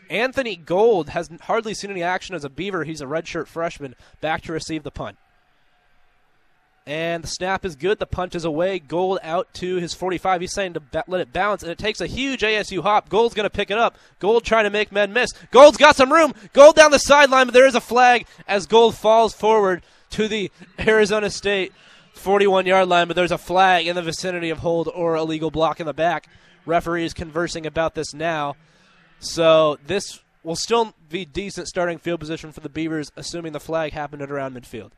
Anthony 0.10 0.56
Gould 0.56 1.10
has 1.10 1.30
hardly 1.42 1.74
seen 1.74 1.92
any 1.92 2.04
action 2.04 2.36
as 2.36 2.44
a 2.44 2.50
Beaver. 2.50 2.84
He's 2.84 3.02
a 3.02 3.06
redshirt 3.06 3.48
freshman 3.48 3.96
back 4.22 4.44
to 4.44 4.54
receive 4.54 4.84
the 4.84 4.92
punt. 4.92 5.18
And 6.86 7.24
the 7.24 7.28
snap 7.28 7.66
is 7.66 7.76
good. 7.76 8.00
The 8.00 8.08
punt 8.08 8.34
is 8.34 8.46
away. 8.46 8.80
Gould 8.80 9.20
out 9.22 9.52
to 9.56 9.76
his 9.76 9.94
45. 9.94 10.42
He's 10.42 10.54
saying 10.54 10.74
to 10.74 10.82
let 11.08 11.22
it 11.22 11.34
bounce, 11.34 11.62
and 11.62 11.72
it 11.72 11.78
takes 11.78 12.02
a 12.02 12.08
huge 12.08 12.42
ASU 12.42 12.82
hop. 12.82 13.10
Gould's 13.10 13.36
going 13.36 13.44
to 13.44 13.52
pick 13.52 13.70
it 13.70 13.78
up. 13.78 13.96
Gould 14.20 14.44
trying 14.44 14.64
to 14.64 14.72
make 14.72 14.92
men 14.92 15.14
miss. 15.14 15.32
Gould's 15.52 15.78
got 15.78 15.96
some 15.96 16.12
room. 16.12 16.34
Gould 16.54 16.76
down 16.76 16.90
the 16.90 16.98
sideline, 16.98 17.46
but 17.46 17.54
there 17.54 17.68
is 17.68 17.76
a 17.76 17.82
flag 17.82 18.26
as 18.48 18.66
Gould 18.66 18.96
falls 18.96 19.36
forward 19.36 19.84
to 20.12 20.28
the 20.28 20.52
Arizona 20.80 21.30
State 21.30 21.74
41 22.20 22.66
yard 22.66 22.88
line, 22.88 23.08
but 23.08 23.16
there's 23.16 23.32
a 23.32 23.38
flag 23.38 23.88
in 23.88 23.96
the 23.96 24.02
vicinity 24.02 24.50
of 24.50 24.60
hold 24.60 24.88
or 24.94 25.16
illegal 25.16 25.52
block 25.52 25.80
in 25.80 25.86
the 25.86 25.94
back. 25.94 26.28
Referees 26.66 27.14
conversing 27.14 27.66
about 27.66 27.96
this 27.96 28.14
now. 28.14 28.56
So 29.20 29.80
this 29.86 30.20
will 30.44 30.56
still 30.56 30.94
be 31.10 31.26
decent 31.26 31.68
starting 31.68 31.98
field 31.98 32.20
position 32.20 32.52
for 32.52 32.60
the 32.60 32.70
Beavers, 32.70 33.12
assuming 33.16 33.54
the 33.54 33.60
flag 33.60 33.94
happened 33.94 34.22
at 34.22 34.32
around 34.32 34.56
midfield. 34.56 34.92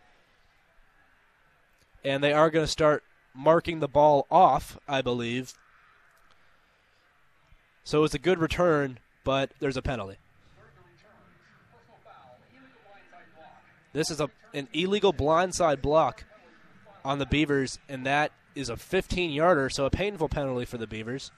And 2.04 2.24
they 2.24 2.34
are 2.34 2.50
going 2.50 2.66
to 2.66 2.72
start 2.72 3.04
marking 3.34 3.80
the 3.80 3.88
ball 3.88 4.28
off, 4.30 4.78
I 4.88 5.02
believe. 5.02 5.54
So 7.84 8.04
it's 8.04 8.14
a 8.14 8.20
good 8.20 8.40
return, 8.40 9.00
but 9.24 9.52
there's 9.60 9.78
a 9.78 9.82
penalty. 9.82 10.18
This 13.94 14.10
is 14.10 14.20
a 14.20 14.30
an 14.54 14.68
illegal 14.74 15.14
blindside 15.14 15.82
block 15.82 16.26
on 17.04 17.20
the 17.20 17.26
Beavers, 17.26 17.80
and 17.90 18.06
that 18.06 18.32
is 18.56 18.70
a 18.70 18.78
15 18.78 19.32
yarder, 19.32 19.70
so 19.70 19.86
a 19.86 19.90
painful 19.90 20.30
penalty 20.30 20.66
for 20.66 20.78
the 20.78 20.88
Beavers. 20.88 21.32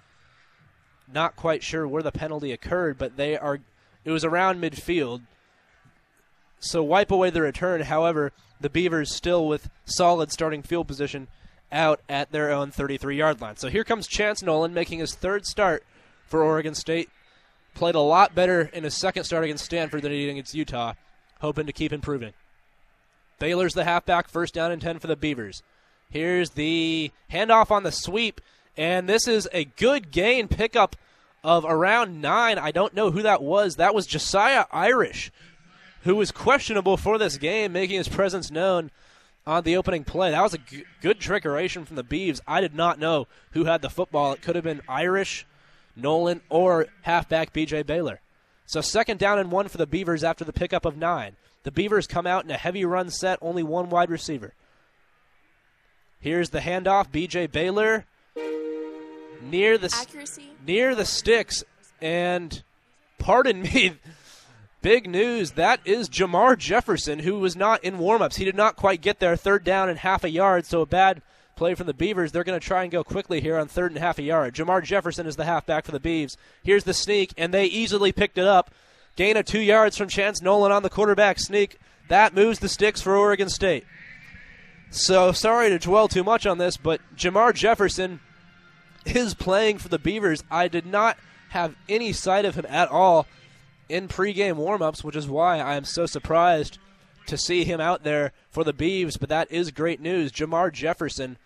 Not 1.12 1.36
quite 1.36 1.63
sure 1.63 1.88
where 1.88 2.04
the 2.04 2.12
penalty 2.12 2.52
occurred, 2.52 2.97
but 2.97 3.17
they 3.17 3.38
are 3.38 3.60
it 4.06 4.12
was 4.12 4.26
around 4.26 4.62
midfield. 4.62 5.21
So 6.60 6.84
wipe 6.84 7.12
away 7.12 7.30
the 7.30 7.41
return. 7.41 7.82
However, 7.82 8.32
the 8.60 8.69
Beavers 8.69 9.13
still 9.13 9.47
with 9.47 9.69
solid 9.86 10.32
starting 10.32 10.62
field 10.62 10.88
position 10.88 11.28
out 11.71 12.02
at 12.08 12.32
their 12.32 12.52
own 12.52 12.71
33 12.71 13.17
yard 13.17 13.41
line. 13.41 13.58
So 13.58 13.69
here 13.69 13.84
comes 13.84 14.08
Chance 14.08 14.43
Nolan 14.43 14.73
making 14.73 14.99
his 14.99 15.15
third 15.15 15.45
start 15.45 15.84
for 16.26 16.43
Oregon 16.43 16.76
State. 16.76 17.10
Played 17.73 17.95
a 17.95 17.99
lot 17.99 18.36
better 18.36 18.69
in 18.73 18.84
his 18.84 18.93
second 18.93 19.23
start 19.23 19.43
against 19.43 19.65
Stanford 19.65 20.04
than 20.04 20.12
he 20.12 20.26
did 20.26 20.32
against 20.32 20.54
Utah, 20.54 20.93
hoping 21.41 21.65
to 21.65 21.73
keep 21.73 21.91
improving. 21.91 22.34
Baylor's 23.43 23.73
the 23.73 23.84
halfback, 23.84 24.29
first 24.29 24.53
down 24.53 24.71
and 24.71 24.82
10 24.82 24.99
for 24.99 25.08
the 25.08 25.17
Beavers. 25.17 25.63
Here's 26.10 26.51
the 26.51 27.12
handoff 27.29 27.71
on 27.71 27.84
the 27.84 27.91
sweep, 27.91 28.39
And 28.77 29.10
this 29.10 29.27
is 29.27 29.49
a 29.51 29.65
good 29.65 30.12
gain 30.12 30.47
pickup 30.47 30.95
of 31.43 31.65
around 31.65 32.21
nine. 32.21 32.58
I 32.58 32.71
don't 32.71 32.93
know 32.93 33.12
who 33.12 33.21
that 33.23 33.43
was. 33.43 33.75
That 33.75 33.93
was 33.93 34.08
Jesiah 34.08 34.67
Irish, 34.71 35.29
who 36.03 36.15
was 36.15 36.32
questionable 36.32 36.95
for 36.95 37.17
this 37.17 37.36
game, 37.36 37.73
making 37.73 37.97
his 37.97 38.08
presence 38.08 38.49
known 38.49 38.91
on 39.45 39.65
the 39.65 39.75
opening 39.75 40.06
play. 40.06 40.32
That 40.32 40.41
was 40.41 40.53
a 40.53 40.60
g- 40.60 40.86
good 41.01 41.19
trickeration 41.19 41.86
from 41.86 41.97
the 41.97 42.03
Beeves. 42.03 42.39
I 42.47 42.62
did 42.62 42.73
not 42.73 42.97
know 42.97 43.27
who 43.51 43.65
had 43.65 43.82
the 43.82 43.89
football. 43.89 44.32
It 44.32 44.41
could 44.41 44.56
have 44.56 44.63
been 44.63 44.79
Irish, 44.88 45.45
Nolan, 45.97 46.39
or 46.47 46.88
halfback 47.01 47.51
BJ 47.51 47.86
Baylor. 47.86 48.21
So 48.65 48.79
second 48.79 49.19
down 49.19 49.38
and 49.38 49.51
one 49.51 49.67
for 49.67 49.77
the 49.77 49.86
Beavers 49.86 50.23
after 50.23 50.45
the 50.45 50.53
pickup 50.53 50.86
of 50.86 50.95
nine. 50.95 51.36
The 51.63 51.71
Beavers 51.71 52.08
come 52.08 52.28
out 52.28 52.43
in 52.43 52.52
a 52.52 52.58
heavy 52.58 52.86
run 52.86 53.10
set, 53.10 53.39
only 53.41 53.63
one 53.63 53.89
wide 53.89 54.10
receiver. 54.10 54.54
Here's 56.19 56.49
the 56.52 56.60
handoff, 56.60 57.10
BJ 57.12 57.52
Baylor 57.52 58.06
near 59.41 59.78
the 59.78 59.93
Accuracy. 59.93 60.49
near 60.65 60.95
the 60.95 61.06
sticks, 61.06 61.63
and 62.02 62.63
pardon 63.17 63.62
me, 63.62 63.95
big 64.82 65.10
news. 65.10 65.52
That 65.52 65.80
is 65.86 66.10
Jermar 66.10 66.58
Jefferson, 66.58 67.19
who 67.19 67.39
was 67.39 67.56
not 67.56 67.84
in 67.84 67.97
warmups. 67.97 68.36
He 68.36 68.45
did 68.45 68.56
not 68.56 68.76
quite 68.76 69.02
get 69.02 69.19
there. 69.19 69.36
Third 69.36 69.63
down 69.63 69.89
and 69.89 69.99
half 69.99 70.23
a 70.23 70.30
yard, 70.30 70.65
so 70.65 70.82
a 70.82 70.86
bad 70.86 71.21
play 71.56 71.76
from 71.76 71.88
the 71.88 71.93
Beavers. 71.93 72.32
They're 72.32 72.43
going 72.43 72.60
to 72.60 72.65
try 72.65 72.84
and 72.84 72.91
go 72.91 73.04
quickly 73.04 73.41
here 73.41 73.58
on 73.58 73.67
third 73.67 73.91
and 73.91 73.99
half 73.99 74.17
a 74.17 74.23
yard. 74.23 74.56
Jermar 74.56 74.84
Jefferson 74.84 75.28
is 75.28 75.36
the 75.36 75.45
halfback 75.45 75.86
for 75.86 75.91
the 75.91 75.99
Beavs. 75.99 76.36
Here's 76.63 76.84
the 76.84 76.93
sneak, 76.93 77.34
and 77.38 77.54
they 77.54 77.65
easily 77.65 78.12
picked 78.12 78.38
it 78.38 78.47
up. 78.47 78.71
Gain 79.15 79.38
of 79.38 79.45
two 79.45 79.60
yards 79.62 79.97
from 79.97 80.10
Chance 80.10 80.41
Nolan 80.41 80.71
on 80.71 80.84
the 80.84 80.89
quarterback 80.89 81.39
sneak. 81.39 81.78
That 82.08 82.34
moves 82.34 82.60
the 82.60 82.69
sticks 82.69 83.02
for 83.02 83.15
Oregon 83.15 83.49
State. 83.49 83.86
So 84.89 85.32
sorry 85.32 85.69
to 85.69 85.80
dwell 85.80 86.08
too 86.08 86.23
much 86.23 86.45
on 86.45 86.58
this, 86.58 86.78
but 86.78 87.02
Jermar 87.15 87.54
Jefferson 87.54 88.19
is 89.06 89.34
playing 89.34 89.78
for 89.78 89.89
the 89.89 89.99
Beavers. 89.99 90.43
I 90.52 90.67
did 90.67 90.86
not 90.86 91.17
have 91.49 91.76
any 91.88 92.13
sight 92.13 92.45
of 92.45 92.56
him 92.56 92.65
at 92.67 92.89
all 92.89 93.28
in 93.89 94.08
pregame 94.08 94.56
warmups, 94.56 95.04
which 95.04 95.15
is 95.15 95.28
why 95.28 95.60
I 95.60 95.76
am 95.76 95.86
so 95.86 96.06
surprised 96.06 96.80
to 97.28 97.38
see 97.38 97.63
him 97.63 97.80
out 97.80 98.04
there 98.04 98.34
for 98.49 98.63
the 98.63 98.73
Beavs. 98.73 99.19
But 99.19 99.30
that 99.30 99.52
is 99.52 99.71
great 99.71 100.02
news. 100.02 100.32
Jermar 100.32 100.71
Jefferson, 100.71 101.38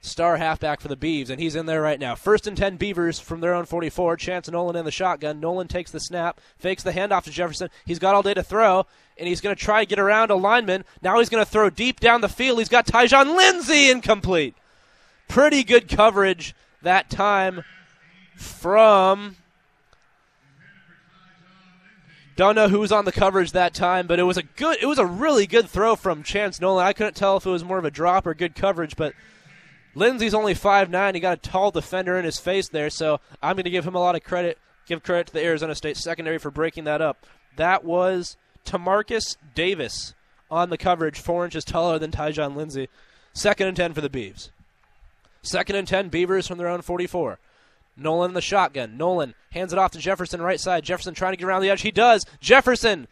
star 0.00 0.36
halfback 0.36 0.80
for 0.80 0.88
the 0.88 0.96
Beavs, 0.96 1.30
and 1.30 1.40
he's 1.40 1.56
in 1.56 1.66
there 1.66 1.82
right 1.82 1.98
now. 1.98 2.14
First 2.14 2.46
and 2.46 2.56
10 2.56 2.76
Beavers 2.76 3.18
from 3.18 3.40
their 3.40 3.54
own 3.54 3.64
44. 3.64 4.16
Chance 4.16 4.50
Nolan 4.50 4.76
in 4.76 4.84
the 4.84 4.90
shotgun. 4.90 5.40
Nolan 5.40 5.68
takes 5.68 5.90
the 5.90 6.00
snap, 6.00 6.40
fakes 6.58 6.82
the 6.82 6.92
handoff 6.92 7.24
to 7.24 7.30
Jefferson. 7.30 7.70
He's 7.84 7.98
got 7.98 8.14
all 8.14 8.22
day 8.22 8.34
to 8.34 8.42
throw, 8.42 8.86
and 9.16 9.28
he's 9.28 9.40
going 9.40 9.54
to 9.54 9.62
try 9.62 9.84
to 9.84 9.88
get 9.88 9.98
around 9.98 10.30
a 10.30 10.36
lineman. 10.36 10.84
Now 11.02 11.18
he's 11.18 11.28
going 11.28 11.44
to 11.44 11.50
throw 11.50 11.70
deep 11.70 12.00
down 12.00 12.20
the 12.20 12.28
field. 12.28 12.58
He's 12.58 12.68
got 12.68 12.86
Tyjon 12.86 13.36
Lindsey 13.36 13.90
incomplete. 13.90 14.54
Pretty 15.26 15.64
good 15.64 15.88
coverage 15.88 16.54
that 16.82 17.10
time 17.10 17.64
from. 18.36 19.36
Don't 22.36 22.54
know 22.54 22.68
who 22.68 22.78
was 22.78 22.92
on 22.92 23.04
the 23.04 23.10
coverage 23.10 23.50
that 23.50 23.74
time, 23.74 24.06
but 24.06 24.20
it 24.20 24.22
was 24.22 24.36
a 24.36 24.44
good. 24.44 24.78
It 24.80 24.86
was 24.86 25.00
a 25.00 25.04
really 25.04 25.48
good 25.48 25.68
throw 25.68 25.96
from 25.96 26.22
Chance 26.22 26.60
Nolan. 26.60 26.86
I 26.86 26.92
couldn't 26.92 27.16
tell 27.16 27.36
if 27.36 27.44
it 27.44 27.50
was 27.50 27.64
more 27.64 27.78
of 27.78 27.84
a 27.84 27.90
drop 27.90 28.28
or 28.28 28.34
good 28.34 28.54
coverage, 28.54 28.94
but 28.94 29.12
Lindsey's 29.98 30.34
only 30.34 30.54
five 30.54 30.90
nine. 30.90 31.14
He 31.14 31.20
got 31.20 31.38
a 31.38 31.50
tall 31.50 31.70
defender 31.70 32.18
in 32.18 32.24
his 32.24 32.38
face 32.38 32.68
there, 32.68 32.90
so 32.90 33.20
I'm 33.42 33.56
going 33.56 33.64
to 33.64 33.70
give 33.70 33.86
him 33.86 33.94
a 33.94 34.00
lot 34.00 34.14
of 34.14 34.22
credit. 34.22 34.58
Give 34.86 35.02
credit 35.02 35.28
to 35.28 35.32
the 35.34 35.44
Arizona 35.44 35.74
State 35.74 35.96
secondary 35.96 36.38
for 36.38 36.50
breaking 36.50 36.84
that 36.84 37.02
up. 37.02 37.26
That 37.56 37.84
was 37.84 38.36
Tamarcus 38.64 39.36
Davis 39.54 40.14
on 40.50 40.70
the 40.70 40.78
coverage, 40.78 41.20
four 41.20 41.44
inches 41.44 41.64
taller 41.64 41.98
than 41.98 42.10
Tyjon 42.10 42.56
Lindsey. 42.56 42.88
Second 43.32 43.66
and 43.66 43.76
ten 43.76 43.92
for 43.92 44.00
the 44.00 44.08
Beavs. 44.08 44.50
Second 45.42 45.76
and 45.76 45.88
10, 45.88 46.08
Beavers 46.08 46.46
from 46.46 46.58
their 46.58 46.68
own 46.68 46.82
44. 46.82 47.38
Nolan 47.96 48.30
in 48.30 48.34
the 48.34 48.40
shotgun. 48.40 48.96
Nolan 48.96 49.34
hands 49.50 49.72
it 49.72 49.78
off 49.78 49.92
to 49.92 49.98
Jefferson 49.98 50.42
right 50.42 50.60
side. 50.60 50.84
Jefferson 50.84 51.14
trying 51.14 51.32
to 51.32 51.36
get 51.36 51.46
around 51.46 51.62
the 51.62 51.70
edge. 51.70 51.82
He 51.82 51.90
does. 51.90 52.24
Jefferson 52.40 53.08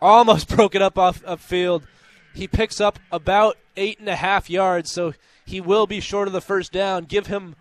almost 0.00 0.48
broke 0.54 0.74
it 0.74 0.82
up 0.82 0.98
off 0.98 1.22
upfield. 1.22 1.84
He 2.34 2.46
picks 2.48 2.80
up 2.80 2.98
about 3.10 3.56
eight 3.76 3.98
and 3.98 4.08
a 4.08 4.16
half 4.16 4.50
yards, 4.50 4.92
so 4.92 5.14
he 5.46 5.60
will 5.60 5.86
be 5.86 6.00
short 6.00 6.28
of 6.28 6.32
the 6.34 6.40
first 6.40 6.72
down. 6.72 7.04
Give 7.04 7.26
him 7.26 7.56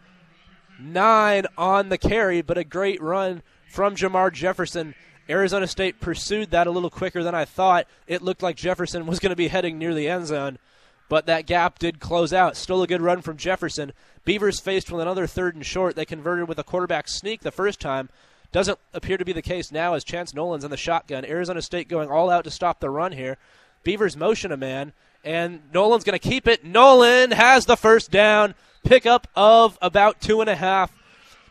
nine 0.80 1.46
on 1.58 1.90
the 1.90 1.98
carry, 1.98 2.42
but 2.42 2.58
a 2.58 2.64
great 2.64 3.02
run 3.02 3.42
from 3.70 3.96
Jermar 3.96 4.34
Jefferson. 4.34 4.96
Arizona 5.30 5.68
State 5.68 6.02
pursued 6.02 6.52
that 6.52 6.68
a 6.68 6.72
little 6.72 6.90
quicker 6.90 7.24
than 7.24 7.34
I 7.34 7.46
thought. 7.46 7.88
It 8.08 8.22
looked 8.22 8.44
like 8.44 8.58
Jefferson 8.58 9.06
was 9.06 9.20
going 9.20 9.32
to 9.32 9.36
be 9.36 9.48
heading 9.48 9.78
near 9.78 9.94
the 9.94 10.10
end 10.10 10.28
zone 10.28 10.60
but 11.08 11.26
that 11.26 11.46
gap 11.46 11.80
did 11.80 12.00
close 12.00 12.34
out. 12.34 12.58
Still 12.58 12.82
a 12.82 12.88
good 12.88 13.02
run 13.02 13.22
from 13.22 13.38
Jefferson. 13.38 13.94
Beavers 14.24 14.60
faced 14.60 14.92
with 14.92 15.02
another 15.02 15.28
third 15.28 15.56
and 15.56 15.66
short. 15.66 15.96
They 15.96 16.06
converted 16.06 16.48
with 16.48 16.60
a 16.60 16.64
quarterback 16.64 17.08
sneak 17.08 17.42
the 17.42 17.52
first 17.52 17.80
time. 17.80 18.10
Doesn't 18.52 18.80
appear 18.94 19.18
to 19.18 19.26
be 19.26 19.34
the 19.34 19.42
case 19.42 19.72
now 19.72 19.94
as 19.94 20.04
Chance 20.04 20.34
Nolan's 20.34 20.64
in 20.64 20.72
the 20.72 20.78
shotgun. 20.78 21.26
Arizona 21.26 21.62
State 21.62 21.90
going 21.90 22.10
all 22.10 22.30
out 22.30 22.44
to 22.46 22.52
stop 22.52 22.80
the 22.80 22.90
run 22.90 23.12
here. 23.12 23.38
Beavers 23.84 24.18
motion 24.18 24.52
a 24.52 24.58
man, 24.58 24.94
and 25.26 25.62
Nolan's 25.74 26.04
going 26.04 26.18
to 26.18 26.30
keep 26.30 26.48
it. 26.48 26.64
Nolan 26.64 27.32
has 27.32 27.66
the 27.66 27.76
first 27.76 28.12
down. 28.12 28.54
Pickup 28.84 29.28
of 29.36 29.78
about 29.82 30.22
two 30.22 30.42
and 30.42 30.50
a 30.50 30.56
half 30.56 30.94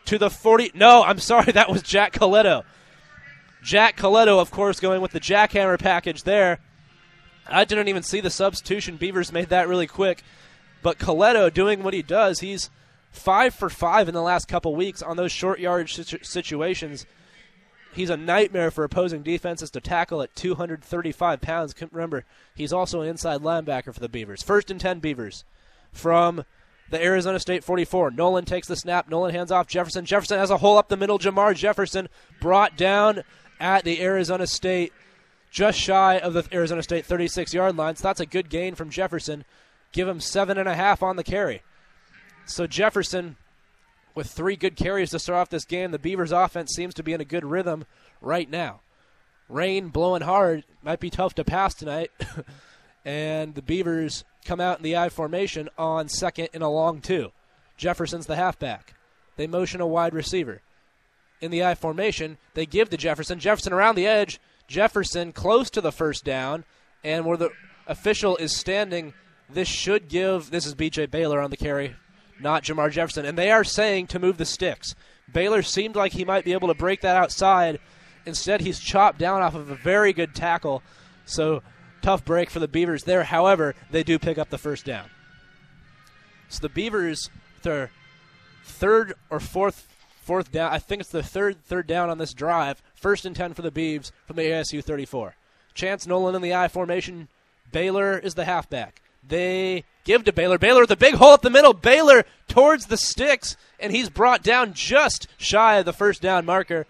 to 0.05 0.17
the 0.17 0.29
40. 0.29 0.71
No, 0.73 1.03
I'm 1.03 1.19
sorry, 1.19 1.51
that 1.51 1.69
was 1.69 1.83
Jack 1.83 2.13
Colletto. 2.13 2.63
Jack 3.61 3.97
Colletto, 3.97 4.39
of 4.39 4.51
course, 4.51 4.79
going 4.79 5.01
with 5.01 5.11
the 5.11 5.19
jackhammer 5.19 5.77
package 5.77 6.23
there. 6.23 6.59
I 7.47 7.65
didn't 7.65 7.89
even 7.89 8.03
see 8.03 8.21
the 8.21 8.29
substitution. 8.29 8.97
Beavers 8.97 9.31
made 9.31 9.49
that 9.49 9.67
really 9.67 9.87
quick. 9.87 10.23
But 10.81 10.97
Colletto 10.97 11.53
doing 11.53 11.83
what 11.83 11.93
he 11.93 12.01
does, 12.01 12.39
he's 12.39 12.69
five 13.11 13.53
for 13.53 13.69
five 13.69 14.07
in 14.07 14.13
the 14.13 14.21
last 14.21 14.47
couple 14.47 14.75
weeks 14.75 15.01
on 15.01 15.17
those 15.17 15.31
short 15.31 15.59
yardage 15.59 15.95
situ- 15.95 16.23
situations. 16.23 17.05
He's 17.95 18.09
a 18.09 18.17
nightmare 18.17 18.71
for 18.71 18.83
opposing 18.83 19.23
defenses 19.23 19.71
to 19.71 19.79
tackle 19.79 20.21
at 20.21 20.35
235 20.35 21.39
pounds. 21.39 21.73
Remember, 21.91 22.25
he's 22.53 22.73
also 22.73 22.99
an 22.99 23.07
inside 23.07 23.41
linebacker 23.41 23.93
for 23.93 24.01
the 24.01 24.09
Beavers. 24.09 24.43
First 24.43 24.69
and 24.69 24.81
10 24.81 24.99
Beavers 24.99 25.45
from 25.93 26.43
the 26.89 27.01
Arizona 27.01 27.39
State 27.39 27.63
44. 27.63 28.11
Nolan 28.11 28.43
takes 28.43 28.67
the 28.67 28.75
snap. 28.75 29.07
Nolan 29.07 29.33
hands 29.33 29.49
off 29.49 29.67
Jefferson. 29.67 30.05
Jefferson 30.05 30.37
has 30.37 30.51
a 30.51 30.57
hole 30.57 30.77
up 30.77 30.89
the 30.89 30.97
middle. 30.97 31.17
Jermar 31.17 31.55
Jefferson 31.55 32.09
brought 32.41 32.75
down 32.75 33.23
at 33.61 33.85
the 33.85 34.01
Arizona 34.01 34.45
State 34.45 34.91
just 35.49 35.79
shy 35.79 36.19
of 36.19 36.33
the 36.33 36.45
Arizona 36.51 36.83
State 36.83 37.05
36 37.05 37.53
yard 37.53 37.77
line. 37.77 37.95
So 37.95 38.09
that's 38.09 38.19
a 38.19 38.25
good 38.25 38.49
gain 38.49 38.75
from 38.75 38.89
Jefferson. 38.89 39.45
Give 39.93 40.05
him 40.05 40.19
seven 40.19 40.57
and 40.57 40.67
a 40.67 40.75
half 40.75 41.01
on 41.01 41.15
the 41.15 41.23
carry. 41.23 41.61
So 42.45 42.67
Jefferson, 42.67 43.37
with 44.15 44.27
three 44.27 44.55
good 44.55 44.75
carries 44.75 45.11
to 45.11 45.19
start 45.19 45.39
off 45.39 45.49
this 45.49 45.65
game, 45.65 45.91
the 45.91 45.99
Beavers' 45.99 46.31
offense 46.31 46.71
seems 46.73 46.93
to 46.95 47.03
be 47.03 47.13
in 47.13 47.21
a 47.21 47.25
good 47.25 47.45
rhythm 47.45 47.85
right 48.21 48.49
now. 48.49 48.79
Rain 49.47 49.89
blowing 49.89 50.23
hard, 50.23 50.63
might 50.81 50.99
be 50.99 51.09
tough 51.09 51.35
to 51.35 51.43
pass 51.43 51.75
tonight. 51.75 52.11
and 53.05 53.53
the 53.53 53.61
Beavers 53.61 54.23
come 54.43 54.59
out 54.59 54.77
in 54.77 54.83
the 54.83 54.97
I 54.97 55.09
formation 55.09 55.69
on 55.77 56.07
second 56.07 56.49
and 56.53 56.63
a 56.63 56.69
long 56.69 57.01
two. 57.01 57.31
Jefferson's 57.77 58.25
the 58.25 58.37
halfback. 58.37 58.95
They 59.35 59.45
motion 59.45 59.81
a 59.81 59.87
wide 59.87 60.13
receiver. 60.13 60.61
In 61.41 61.51
the 61.51 61.63
I 61.63 61.75
formation, 61.75 62.37
they 62.53 62.65
give 62.65 62.89
to 62.89 62.97
Jefferson. 62.97 63.39
Jefferson 63.39 63.73
around 63.73 63.95
the 63.95 64.07
edge 64.07 64.39
Jefferson 64.67 65.31
close 65.31 65.69
to 65.71 65.81
the 65.81 65.91
first 65.91 66.23
down, 66.23 66.63
and 67.03 67.25
where 67.25 67.37
the 67.37 67.51
official 67.87 68.35
is 68.37 68.55
standing, 68.55 69.13
this 69.49 69.67
should 69.67 70.07
give. 70.07 70.49
This 70.49 70.65
is 70.65 70.73
BJ 70.75 71.09
Baylor 71.09 71.39
on 71.39 71.51
the 71.51 71.57
carry, 71.57 71.95
not 72.39 72.63
Jermar 72.63 72.91
Jefferson, 72.91 73.25
and 73.25 73.37
they 73.37 73.51
are 73.51 73.63
saying 73.63 74.07
to 74.07 74.19
move 74.19 74.37
the 74.37 74.45
sticks. 74.45 74.95
Baylor 75.31 75.61
seemed 75.61 75.95
like 75.95 76.13
he 76.13 76.25
might 76.25 76.45
be 76.45 76.53
able 76.53 76.67
to 76.67 76.73
break 76.73 77.01
that 77.01 77.15
outside. 77.15 77.79
Instead, 78.25 78.61
he's 78.61 78.79
chopped 78.79 79.19
down 79.19 79.41
off 79.41 79.55
of 79.55 79.69
a 79.69 79.75
very 79.75 80.13
good 80.13 80.35
tackle. 80.35 80.83
So 81.25 81.61
tough 82.01 82.23
break 82.23 82.49
for 82.49 82.59
the 82.59 82.67
Beavers 82.67 83.03
there. 83.03 83.23
However, 83.23 83.75
they 83.89 84.03
do 84.03 84.19
pick 84.19 84.37
up 84.37 84.49
the 84.49 84.57
first 84.57 84.85
down. 84.85 85.09
So 86.49 86.61
the 86.61 86.69
Beavers, 86.69 87.29
their 87.63 87.91
third 88.63 89.13
or 89.29 89.39
fourth 89.39 89.87
fourth 90.21 90.51
down. 90.51 90.71
I 90.73 90.79
think 90.79 91.01
it's 91.01 91.11
the 91.11 91.23
third 91.23 91.63
third 91.65 91.87
down 91.87 92.09
on 92.09 92.17
this 92.17 92.33
drive. 92.33 92.81
First 92.95 93.25
and 93.25 93.35
ten 93.35 93.53
for 93.53 93.61
the 93.61 93.71
Beavs 93.71 94.11
from 94.25 94.35
the 94.35 94.43
ASU 94.43 94.83
34. 94.83 95.35
Chance 95.73 96.07
Nolan 96.07 96.35
in 96.35 96.41
the 96.41 96.53
I 96.53 96.67
formation. 96.67 97.27
Baylor 97.71 98.17
is 98.17 98.35
the 98.35 98.45
halfback. 98.45 99.01
They 99.27 99.83
give 100.03 100.23
to 100.25 100.33
Baylor. 100.33 100.57
Baylor 100.57 100.85
the 100.85 100.95
big 100.95 101.15
hole 101.15 101.33
up 101.33 101.41
the 101.41 101.49
middle. 101.49 101.73
Baylor 101.73 102.25
towards 102.47 102.85
the 102.85 102.97
sticks, 102.97 103.57
and 103.79 103.91
he's 103.91 104.09
brought 104.09 104.43
down 104.43 104.73
just 104.73 105.27
shy 105.37 105.77
of 105.77 105.85
the 105.85 105.93
first 105.93 106.21
down 106.21 106.45
marker. 106.45 106.85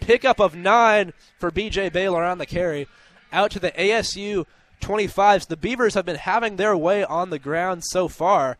Pickup 0.00 0.40
of 0.40 0.54
nine 0.54 1.12
for 1.38 1.50
BJ 1.50 1.92
Baylor 1.92 2.24
on 2.24 2.38
the 2.38 2.46
carry. 2.46 2.86
Out 3.32 3.50
to 3.52 3.58
the 3.58 3.72
ASU 3.72 4.46
25s. 4.80 5.46
The 5.46 5.56
Beavers 5.56 5.94
have 5.94 6.06
been 6.06 6.16
having 6.16 6.56
their 6.56 6.76
way 6.76 7.04
on 7.04 7.30
the 7.30 7.38
ground 7.38 7.84
so 7.84 8.08
far. 8.08 8.58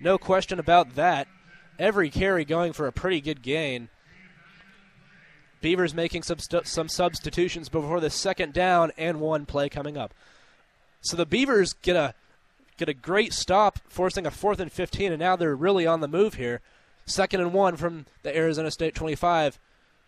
No 0.00 0.18
question 0.18 0.58
about 0.58 0.94
that 0.94 1.28
every 1.78 2.10
carry 2.10 2.44
going 2.44 2.72
for 2.72 2.86
a 2.86 2.92
pretty 2.92 3.20
good 3.20 3.42
gain. 3.42 3.88
Beavers 5.60 5.94
making 5.94 6.22
some, 6.22 6.38
some 6.64 6.88
substitutions 6.88 7.68
before 7.68 8.00
the 8.00 8.10
second 8.10 8.52
down 8.52 8.92
and 8.96 9.20
one 9.20 9.46
play 9.46 9.68
coming 9.68 9.96
up. 9.96 10.14
So 11.00 11.16
the 11.16 11.26
Beavers 11.26 11.72
get 11.72 11.96
a 11.96 12.14
get 12.78 12.88
a 12.88 12.94
great 12.94 13.32
stop, 13.32 13.78
forcing 13.88 14.24
a 14.24 14.30
fourth 14.30 14.60
and 14.60 14.72
15, 14.72 15.12
and 15.12 15.20
now 15.20 15.36
they're 15.36 15.54
really 15.54 15.86
on 15.86 16.00
the 16.00 16.08
move 16.08 16.34
here. 16.34 16.60
Second 17.04 17.40
and 17.40 17.52
one 17.52 17.76
from 17.76 18.06
the 18.22 18.34
Arizona 18.34 18.70
State 18.70 18.94
25. 18.94 19.58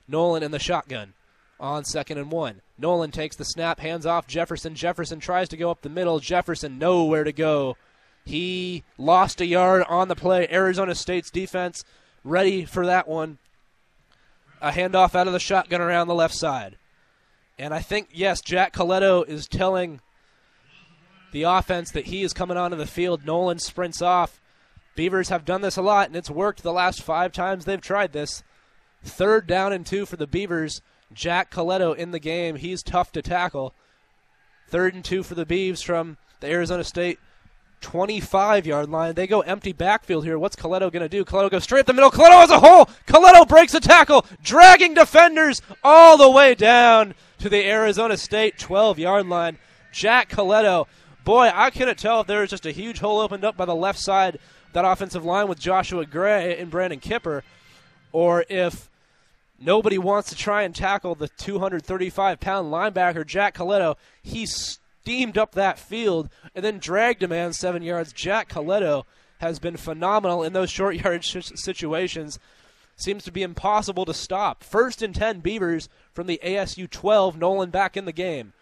Nolan 0.09 0.42
in 0.42 0.50
the 0.50 0.59
shotgun 0.59 1.14
on 1.61 1.85
second 1.85 2.18
and 2.18 2.30
one. 2.30 2.62
Nolan 2.78 3.11
takes 3.11 3.37
the 3.37 3.44
snap, 3.44 3.80
hands 3.80 4.06
off 4.06 4.26
Jefferson. 4.26 4.74
Jefferson 4.74 5.20
tries 5.20 5.48
to 5.50 5.56
go 5.56 5.70
up 5.70 5.83
the 5.83 5.88
middle. 5.88 6.18
Jefferson 6.18 6.78
nowhere 6.78 7.24
to 7.24 7.33
go. 7.33 7.76
He 8.24 8.83
lost 8.98 9.40
a 9.40 9.46
yard 9.46 9.85
on 9.88 10.09
the 10.09 10.16
play. 10.16 10.48
Arizona 10.50 10.94
State's 10.94 11.30
defense 11.30 11.85
ready 12.24 12.64
for 12.64 12.87
that 12.87 13.06
one. 13.06 13.38
A 14.61 14.70
handoff 14.70 15.14
out 15.14 15.26
of 15.26 15.33
the 15.33 15.40
shotgun 15.40 15.80
around 15.80 16.09
the 16.09 16.14
left 16.14 16.35
side. 16.35 16.76
And 17.59 17.74
I 17.74 17.80
think, 17.80 18.09
yes, 18.12 18.40
Jack 18.40 18.72
Colletto 18.72 19.26
is 19.26 19.46
telling 19.46 20.00
the 21.32 21.42
offense 21.42 21.90
that 21.92 22.06
he 22.06 22.22
is 22.22 22.32
coming 22.32 22.56
onto 22.56 22.76
the 22.76 22.86
field. 22.86 23.24
Nolan 23.24 23.58
sprints 23.58 24.02
off. 24.02 24.40
Beavers 24.94 25.28
have 25.28 25.44
done 25.44 25.60
this 25.60 25.76
a 25.76 25.82
lot, 25.82 26.08
and 26.08 26.16
it's 26.16 26.30
worked 26.30 26.62
the 26.62 26.72
last 26.72 27.02
five 27.02 27.32
times 27.32 27.64
they've 27.64 27.80
tried 27.80 28.12
this. 28.12 28.42
Third 29.02 29.46
down 29.46 29.72
and 29.72 29.86
two 29.86 30.04
for 30.04 30.16
the 30.16 30.26
Beavers. 30.26 30.82
Jack 31.12 31.50
Colletto 31.50 31.96
in 31.96 32.10
the 32.10 32.18
game. 32.18 32.56
He's 32.56 32.82
tough 32.82 33.12
to 33.12 33.22
tackle. 33.22 33.74
Third 34.68 34.94
and 34.94 35.04
two 35.04 35.22
for 35.22 35.34
the 35.34 35.46
Beavs 35.46 35.82
from 35.82 36.16
the 36.40 36.48
Arizona 36.48 36.84
State 36.84 37.18
25 37.80 38.66
yard 38.66 38.88
line. 38.90 39.14
They 39.14 39.26
go 39.26 39.40
empty 39.40 39.72
backfield 39.72 40.24
here. 40.24 40.38
What's 40.38 40.56
Colletto 40.56 40.92
going 40.92 41.02
to 41.02 41.08
do? 41.08 41.24
Colletto 41.24 41.50
goes 41.50 41.64
straight 41.64 41.80
up 41.80 41.86
the 41.86 41.92
middle. 41.92 42.10
Colletto 42.10 42.40
has 42.40 42.50
a 42.50 42.60
hole. 42.60 42.86
Colletto 43.06 43.48
breaks 43.48 43.74
a 43.74 43.80
tackle, 43.80 44.26
dragging 44.42 44.94
defenders 44.94 45.62
all 45.82 46.16
the 46.16 46.30
way 46.30 46.54
down 46.54 47.14
to 47.38 47.48
the 47.48 47.66
Arizona 47.66 48.16
State 48.16 48.58
12 48.58 48.98
yard 48.98 49.26
line. 49.26 49.58
Jack 49.92 50.28
Colletto. 50.28 50.86
Boy, 51.24 51.50
I 51.54 51.70
couldn't 51.70 51.98
tell 51.98 52.20
if 52.20 52.26
there 52.26 52.40
was 52.40 52.50
just 52.50 52.66
a 52.66 52.70
huge 52.70 52.98
hole 52.98 53.20
opened 53.20 53.44
up 53.44 53.56
by 53.56 53.66
the 53.66 53.74
left 53.74 53.98
side 53.98 54.38
that 54.72 54.85
offensive 54.85 55.24
line 55.24 55.48
with 55.48 55.59
Joshua 55.59 56.06
Gray 56.06 56.59
and 56.59 56.70
Brandon 56.70 57.00
Kipper, 57.00 57.44
or 58.12 58.44
if 58.48 58.88
nobody 59.59 59.98
wants 59.98 60.30
to 60.30 60.37
try 60.37 60.62
and 60.62 60.74
tackle 60.74 61.14
the 61.14 61.28
235 61.28 62.40
pound 62.40 62.72
linebacker, 62.72 63.26
Jack 63.26 63.54
Colletto. 63.54 63.96
He 64.22 64.46
steamed 64.46 65.37
up 65.37 65.52
that 65.52 65.78
field 65.78 66.30
and 66.54 66.64
then 66.64 66.78
dragged 66.78 67.22
a 67.22 67.28
man 67.28 67.52
seven 67.52 67.83
yards. 67.83 68.12
Jack 68.12 68.48
Colletto 68.48 69.04
has 69.38 69.59
been 69.59 69.76
phenomenal 69.76 70.42
in 70.42 70.52
those 70.52 70.70
short 70.70 70.96
yardage 70.96 71.37
situations. 71.59 72.38
Seems 72.96 73.24
to 73.24 73.33
be 73.33 73.42
impossible 73.42 74.04
to 74.04 74.14
stop. 74.14 74.62
First 74.62 75.00
and 75.02 75.14
10 75.14 75.40
Beavers 75.40 75.88
from 76.12 76.26
the 76.26 76.40
ASU 76.44 76.88
12. 76.88 77.38
Nolan 77.38 77.70
back 77.70 77.96
in 77.96 78.04
the 78.04 78.12
game. 78.12 78.52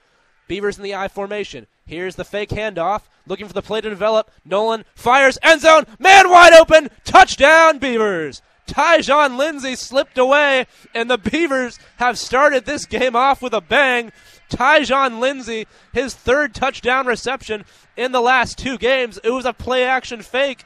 Beavers 0.47 0.77
in 0.79 0.85
the 0.85 0.95
I 0.95 1.09
formation. 1.09 1.67
Here's 1.89 2.17
the 2.17 2.25
fake 2.25 2.51
handoff. 2.51 3.03
Looking 3.27 3.47
for 3.47 3.55
the 3.55 3.63
play 3.63 3.81
to 3.81 3.89
develop. 3.89 4.31
Nolan 4.45 4.85
fires. 4.95 5.39
End 5.43 5.63
zone. 5.63 5.87
Man 5.99 6.29
wide 6.29 6.53
open. 6.53 6.91
Touchdown, 7.05 7.79
Beavers. 7.79 8.43
Tyjon 8.67 9.39
Lindsey 9.39 9.75
slipped 9.75 10.19
away, 10.19 10.67
and 10.95 11.11
the 11.11 11.17
Beavers 11.17 11.79
have 11.97 12.19
started 12.19 12.67
this 12.67 12.85
game 12.85 13.17
off 13.17 13.41
with 13.41 13.55
a 13.55 13.63
bang. 13.63 14.13
Tyjon 14.51 15.19
Lindsey, 15.19 15.67
his 15.95 16.15
third 16.15 16.55
touchdown 16.55 17.07
reception 17.07 17.65
in 17.97 18.13
the 18.13 18.21
last 18.21 18.59
two 18.59 18.77
games. 18.77 19.19
It 19.25 19.31
was 19.31 19.47
a 19.47 19.55
play 19.55 19.85
action 19.85 20.21
fake. 20.21 20.65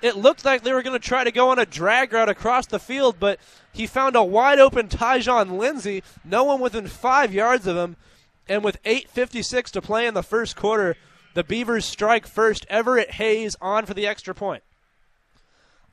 It 0.00 0.16
looked 0.16 0.46
like 0.46 0.62
they 0.62 0.72
were 0.72 0.82
going 0.82 0.98
to 0.98 1.06
try 1.06 1.22
to 1.24 1.30
go 1.30 1.50
on 1.50 1.58
a 1.58 1.66
drag 1.66 2.14
route 2.14 2.30
across 2.30 2.66
the 2.66 2.78
field, 2.78 3.16
but 3.20 3.38
he 3.72 3.86
found 3.86 4.16
a 4.16 4.24
wide 4.24 4.58
open 4.58 4.88
Tyjon 4.88 5.58
Lindsey, 5.58 6.02
no 6.24 6.44
one 6.44 6.60
within 6.60 6.86
five 6.86 7.34
yards 7.34 7.66
of 7.66 7.76
him. 7.76 7.96
And 8.48 8.64
with 8.64 8.82
8.56 8.82 9.70
to 9.70 9.82
play 9.82 10.06
in 10.06 10.14
the 10.14 10.22
first 10.22 10.56
quarter, 10.56 10.96
the 11.34 11.44
Beavers 11.44 11.84
strike 11.84 12.26
first. 12.26 12.66
Everett 12.68 13.12
Hayes 13.12 13.56
on 13.60 13.86
for 13.86 13.94
the 13.94 14.06
extra 14.06 14.34
point. 14.34 14.62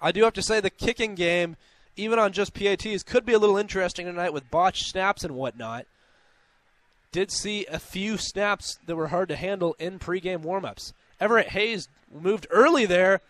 I 0.01 0.11
do 0.11 0.23
have 0.23 0.33
to 0.33 0.41
say 0.41 0.59
the 0.59 0.69
kicking 0.69 1.15
game, 1.15 1.57
even 1.95 2.19
on 2.19 2.31
just 2.31 2.53
PATs, 2.53 3.03
could 3.03 3.25
be 3.25 3.33
a 3.33 3.39
little 3.39 3.57
interesting 3.57 4.05
tonight 4.05 4.33
with 4.33 4.49
botched 4.49 4.87
snaps 4.87 5.23
and 5.23 5.35
whatnot. 5.35 5.85
Did 7.11 7.31
see 7.31 7.65
a 7.65 7.79
few 7.79 8.17
snaps 8.17 8.77
that 8.85 8.95
were 8.95 9.07
hard 9.07 9.29
to 9.29 9.35
handle 9.35 9.75
in 9.79 9.99
pregame 9.99 10.43
warmups. 10.43 10.93
Everett 11.19 11.49
Hayes 11.49 11.89
moved 12.11 12.47
early 12.49 12.85
there. 12.85 13.21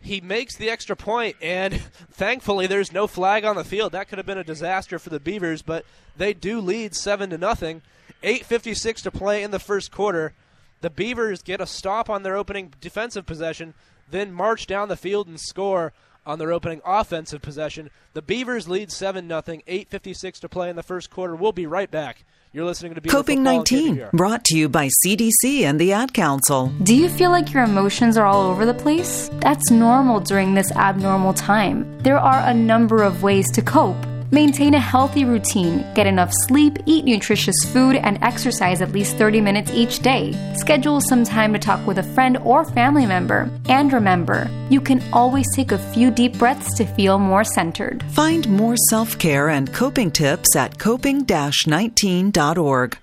He 0.00 0.20
makes 0.20 0.56
the 0.56 0.70
extra 0.70 0.96
point, 0.96 1.36
and 1.42 1.74
thankfully 2.12 2.66
there's 2.66 2.92
no 2.92 3.06
flag 3.06 3.44
on 3.44 3.56
the 3.56 3.64
field. 3.64 3.92
That 3.92 4.08
could 4.08 4.18
have 4.18 4.26
been 4.26 4.38
a 4.38 4.44
disaster 4.44 4.98
for 4.98 5.10
the 5.10 5.20
Beavers, 5.20 5.62
but 5.62 5.84
they 6.16 6.32
do 6.32 6.60
lead 6.60 6.94
seven 6.94 7.30
to 7.30 7.38
nothing. 7.38 7.82
8:56 8.22 9.02
to 9.02 9.10
play 9.10 9.42
in 9.42 9.50
the 9.50 9.58
first 9.58 9.92
quarter. 9.92 10.34
The 10.80 10.90
Beavers 10.90 11.42
get 11.42 11.60
a 11.60 11.66
stop 11.66 12.08
on 12.08 12.22
their 12.22 12.36
opening 12.36 12.72
defensive 12.80 13.26
possession, 13.26 13.74
then 14.10 14.32
march 14.32 14.66
down 14.66 14.88
the 14.88 14.96
field 14.96 15.26
and 15.26 15.40
score 15.40 15.92
on 16.24 16.38
their 16.38 16.52
opening 16.52 16.80
offensive 16.84 17.42
possession. 17.42 17.90
The 18.12 18.22
Beavers 18.22 18.68
lead 18.68 18.92
7 18.92 19.28
0, 19.28 19.40
8.56 19.40 20.40
to 20.40 20.48
play 20.48 20.70
in 20.70 20.76
the 20.76 20.82
first 20.82 21.10
quarter. 21.10 21.34
We'll 21.34 21.52
be 21.52 21.66
right 21.66 21.90
back. 21.90 22.24
You're 22.50 22.64
listening 22.64 22.94
to 22.94 23.02
Beaver 23.02 23.14
Coping 23.14 23.42
19, 23.42 24.08
brought 24.14 24.42
to 24.46 24.56
you 24.56 24.70
by 24.70 24.88
CDC 25.04 25.64
and 25.64 25.78
the 25.78 25.92
Ad 25.92 26.14
Council. 26.14 26.72
Do 26.82 26.96
you 26.96 27.10
feel 27.10 27.30
like 27.30 27.52
your 27.52 27.62
emotions 27.62 28.16
are 28.16 28.24
all 28.24 28.40
over 28.46 28.64
the 28.64 28.72
place? 28.72 29.28
That's 29.40 29.70
normal 29.70 30.20
during 30.20 30.54
this 30.54 30.72
abnormal 30.72 31.34
time. 31.34 31.98
There 31.98 32.18
are 32.18 32.40
a 32.48 32.54
number 32.54 33.02
of 33.02 33.22
ways 33.22 33.50
to 33.52 33.60
cope. 33.60 34.02
Maintain 34.30 34.74
a 34.74 34.78
healthy 34.78 35.24
routine, 35.24 35.86
get 35.94 36.06
enough 36.06 36.30
sleep, 36.48 36.76
eat 36.84 37.06
nutritious 37.06 37.64
food, 37.72 37.96
and 37.96 38.22
exercise 38.22 38.82
at 38.82 38.92
least 38.92 39.16
30 39.16 39.40
minutes 39.40 39.70
each 39.72 40.00
day. 40.00 40.34
Schedule 40.54 41.00
some 41.00 41.24
time 41.24 41.54
to 41.54 41.58
talk 41.58 41.86
with 41.86 41.96
a 41.96 42.02
friend 42.02 42.36
or 42.44 42.66
family 42.66 43.06
member. 43.06 43.50
And 43.70 43.90
remember, 43.90 44.50
you 44.68 44.82
can 44.82 45.02
always 45.14 45.46
take 45.56 45.72
a 45.72 45.78
few 45.78 46.10
deep 46.10 46.36
breaths 46.36 46.74
to 46.74 46.84
feel 46.84 47.18
more 47.18 47.42
centered. 47.42 48.02
Find 48.10 48.46
more 48.50 48.76
self 48.90 49.18
care 49.18 49.48
and 49.48 49.72
coping 49.72 50.10
tips 50.10 50.54
at 50.56 50.78
coping 50.78 51.24
19.org. 51.24 52.98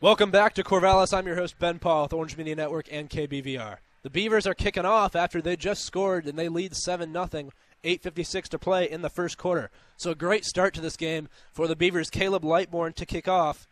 Welcome 0.00 0.32
back 0.32 0.54
to 0.54 0.64
Corvallis. 0.64 1.16
I'm 1.16 1.26
your 1.28 1.36
host, 1.36 1.56
Ben 1.60 1.78
Pahl 1.78 2.02
with 2.02 2.12
Orange 2.12 2.36
Media 2.36 2.56
Network 2.56 2.88
and 2.90 3.08
KBVR. 3.08 3.76
The 4.02 4.10
Beavers 4.10 4.46
are 4.48 4.54
kicking 4.54 4.84
off 4.84 5.14
after 5.14 5.40
they 5.40 5.54
just 5.54 5.84
scored 5.84 6.26
and 6.26 6.36
they 6.36 6.48
lead 6.48 6.74
7 6.74 7.12
0 7.12 7.50
8.56 7.86 8.48
to 8.48 8.58
play 8.58 8.90
in 8.90 9.02
the 9.02 9.08
first 9.08 9.38
quarter. 9.38 9.70
So 9.96 10.10
a 10.10 10.14
great 10.14 10.44
start 10.44 10.74
to 10.74 10.80
this 10.80 10.96
game 10.96 11.28
for 11.52 11.66
the 11.66 11.76
Beavers. 11.76 12.10
Caleb 12.10 12.42
Lightbourn 12.42 12.94
to 12.96 13.06
kick 13.06 13.28
off, 13.28 13.66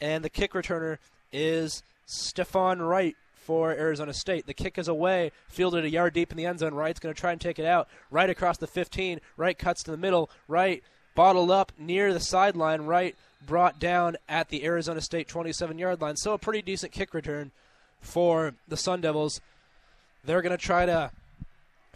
and 0.00 0.22
the 0.22 0.30
kick 0.30 0.52
returner 0.52 0.98
is 1.32 1.82
Stefan 2.06 2.82
Wright 2.82 3.16
for 3.34 3.72
Arizona 3.72 4.12
State. 4.12 4.46
The 4.46 4.54
kick 4.54 4.78
is 4.78 4.88
away, 4.88 5.32
fielded 5.48 5.84
a 5.84 5.90
yard 5.90 6.12
deep 6.14 6.30
in 6.30 6.36
the 6.36 6.46
end 6.46 6.60
zone. 6.60 6.74
Wright's 6.74 7.00
going 7.00 7.14
to 7.14 7.20
try 7.20 7.32
and 7.32 7.40
take 7.40 7.58
it 7.58 7.66
out. 7.66 7.88
Right 8.10 8.30
across 8.30 8.58
the 8.58 8.66
15. 8.66 9.20
Wright 9.36 9.58
cuts 9.58 9.82
to 9.84 9.90
the 9.90 9.96
middle. 9.96 10.30
Wright 10.46 10.82
bottled 11.14 11.50
up 11.50 11.72
near 11.78 12.12
the 12.12 12.20
sideline. 12.20 12.82
Wright 12.82 13.16
brought 13.46 13.78
down 13.78 14.16
at 14.28 14.48
the 14.48 14.64
Arizona 14.64 15.00
State 15.00 15.28
27 15.28 15.78
yard 15.78 16.00
line. 16.00 16.16
So 16.16 16.32
a 16.32 16.38
pretty 16.38 16.62
decent 16.62 16.92
kick 16.92 17.14
return 17.14 17.50
for 18.00 18.54
the 18.68 18.76
Sun 18.76 19.00
Devils. 19.00 19.40
They're 20.24 20.42
going 20.42 20.56
to 20.56 20.58
try 20.58 20.86
to 20.86 21.10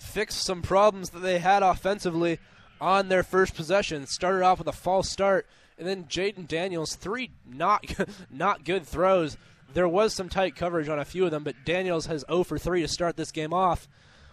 fix 0.00 0.34
some 0.34 0.62
problems 0.62 1.10
that 1.10 1.20
they 1.20 1.38
had 1.38 1.62
offensively 1.62 2.38
on 2.80 3.08
their 3.08 3.22
first 3.22 3.54
possession. 3.54 4.06
Started 4.06 4.44
off 4.44 4.58
with 4.58 4.68
a 4.68 4.72
false 4.72 5.10
start, 5.10 5.46
and 5.78 5.86
then 5.86 6.04
Jayden 6.04 6.46
Daniels 6.46 6.94
three 6.94 7.30
not 7.46 7.84
not 8.30 8.64
good 8.64 8.86
throws. 8.86 9.36
There 9.74 9.88
was 9.88 10.14
some 10.14 10.28
tight 10.28 10.56
coverage 10.56 10.88
on 10.88 10.98
a 10.98 11.04
few 11.04 11.24
of 11.24 11.30
them, 11.30 11.44
but 11.44 11.64
Daniels 11.64 12.06
has 12.06 12.24
0 12.30 12.44
for 12.44 12.58
3 12.58 12.80
to 12.80 12.88
start 12.88 13.16
this 13.16 13.30
game 13.30 13.52
off. 13.52 13.86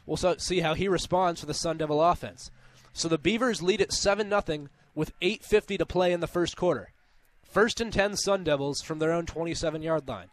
We'll 0.06 0.18
see 0.38 0.62
how 0.62 0.76
he 0.76 0.88
responds 0.88 1.42
for 1.42 1.46
the 1.46 1.54
Sun 1.54 1.78
Devil 1.78 2.02
offense. 2.02 2.52
So 2.94 3.10
the 3.10 3.18
Beavers 3.18 3.62
lead 3.62 3.82
at 3.82 3.92
7 3.92 4.30
0 4.30 4.68
with 4.94 5.20
8.50 5.20 5.78
to 5.80 5.86
play 5.86 6.14
in 6.14 6.22
the 6.22 6.28
first 6.28 6.56
quarter. 6.56 6.94
First 7.44 7.82
and 7.82 7.92
10 7.92 8.16
Sun 8.16 8.46
Devils 8.46 8.82
from 8.82 9.00
their 9.00 9.12
own 9.12 9.26
27 9.26 9.82
yard 9.82 10.08
line. 10.08 10.30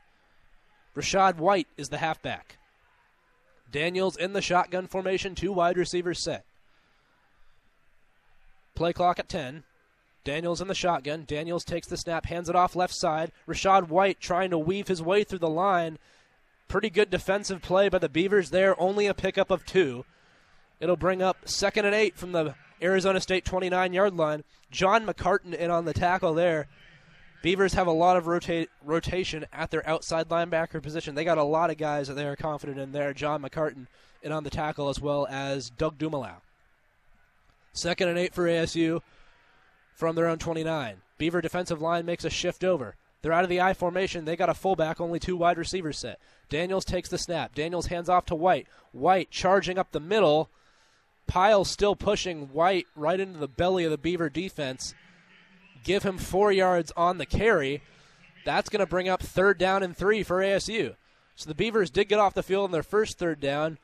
Rachaad 0.94 1.36
White 1.36 1.68
is 1.76 1.88
the 1.88 1.98
halfback. 1.98 2.58
Daniels 3.72 4.16
in 4.16 4.34
the 4.34 4.42
shotgun 4.42 4.86
formation, 4.86 5.34
two 5.34 5.52
wide 5.52 5.76
receivers 5.76 6.22
set. 6.22 6.44
Play 8.74 8.92
clock 8.92 9.18
at 9.18 9.28
10. 9.28 9.64
Daniels 10.24 10.60
in 10.60 10.68
the 10.68 10.74
shotgun. 10.74 11.24
Daniels 11.26 11.64
takes 11.64 11.88
the 11.88 11.96
snap, 11.96 12.26
hands 12.26 12.48
it 12.48 12.54
off 12.54 12.76
left 12.76 12.94
side. 12.94 13.32
Rachaad 13.48 13.88
White 13.88 14.20
trying 14.20 14.50
to 14.50 14.58
weave 14.58 14.88
his 14.88 15.02
way 15.02 15.24
through 15.24 15.40
the 15.40 15.48
line. 15.48 15.98
Pretty 16.68 16.90
good 16.90 17.10
defensive 17.10 17.60
play 17.60 17.88
by 17.88 17.98
the 17.98 18.08
Beavers 18.08 18.50
there, 18.50 18.80
only 18.80 19.06
a 19.06 19.14
pickup 19.14 19.50
of 19.50 19.66
two. 19.66 20.04
It'll 20.78 20.96
bring 20.96 21.22
up 21.22 21.48
second 21.48 21.86
and 21.86 21.94
eight 21.94 22.16
from 22.16 22.32
the 22.32 22.54
Arizona 22.80 23.20
State 23.20 23.44
29 23.44 23.92
yard 23.92 24.14
line. 24.14 24.44
John 24.70 25.06
McCartan 25.06 25.54
in 25.54 25.70
on 25.70 25.84
the 25.84 25.92
tackle 25.92 26.34
there. 26.34 26.68
Beavers 27.42 27.74
have 27.74 27.88
a 27.88 27.92
lot 27.92 28.16
of 28.16 28.28
rota- 28.28 28.68
rotation 28.84 29.44
at 29.52 29.70
their 29.70 29.86
outside 29.88 30.28
linebacker 30.28 30.80
position. 30.80 31.14
They 31.14 31.24
got 31.24 31.38
a 31.38 31.42
lot 31.42 31.70
of 31.70 31.76
guys 31.76 32.08
that 32.08 32.14
they 32.14 32.26
are 32.26 32.36
confident 32.36 32.78
in 32.78 32.92
there. 32.92 33.12
John 33.12 33.42
McCartan 33.42 33.86
in 34.22 34.30
on 34.30 34.44
the 34.44 34.50
tackle 34.50 34.88
as 34.88 35.00
well 35.00 35.26
as 35.28 35.70
Doug 35.70 35.98
Dumalow. 35.98 36.36
Second 37.72 38.08
and 38.08 38.18
eight 38.18 38.34
for 38.34 38.46
ASU 38.46 39.00
from 39.94 40.14
their 40.14 40.28
own 40.28 40.38
29. 40.38 41.02
Beaver 41.18 41.40
defensive 41.40 41.82
line 41.82 42.06
makes 42.06 42.24
a 42.24 42.30
shift 42.30 42.62
over. 42.62 42.94
They're 43.22 43.32
out 43.32 43.44
of 43.44 43.50
the 43.50 43.60
I 43.60 43.72
formation. 43.72 44.24
They 44.24 44.36
got 44.36 44.48
a 44.48 44.54
fullback, 44.54 45.00
only 45.00 45.18
two 45.18 45.36
wide 45.36 45.58
receivers 45.58 45.98
set. 45.98 46.18
Daniels 46.48 46.84
takes 46.84 47.08
the 47.08 47.18
snap. 47.18 47.54
Daniels 47.54 47.86
hands 47.86 48.08
off 48.08 48.26
to 48.26 48.34
White. 48.34 48.66
White 48.92 49.30
charging 49.30 49.78
up 49.78 49.92
the 49.92 50.00
middle. 50.00 50.50
Pyle 51.26 51.64
still 51.64 51.96
pushing 51.96 52.48
White 52.48 52.86
right 52.96 53.20
into 53.20 53.38
the 53.38 53.48
belly 53.48 53.84
of 53.84 53.90
the 53.90 53.98
Beaver 53.98 54.28
defense. 54.28 54.94
Give 55.82 56.02
him 56.02 56.18
four 56.18 56.52
yards 56.52 56.92
on 56.96 57.18
the 57.18 57.26
carry. 57.26 57.82
That's 58.44 58.68
going 58.68 58.80
to 58.80 58.86
bring 58.86 59.08
up 59.08 59.22
third 59.22 59.58
down 59.58 59.82
and 59.82 59.96
three 59.96 60.22
for 60.22 60.38
ASU. 60.38 60.96
So 61.36 61.48
the 61.48 61.54
Beavers 61.54 61.90
did 61.90 62.08
get 62.08 62.18
off 62.18 62.34
the 62.34 62.42
field 62.42 62.64
on 62.64 62.72
their 62.72 62.82
first 62.82 63.18
third 63.18 63.40
down. 63.40 63.78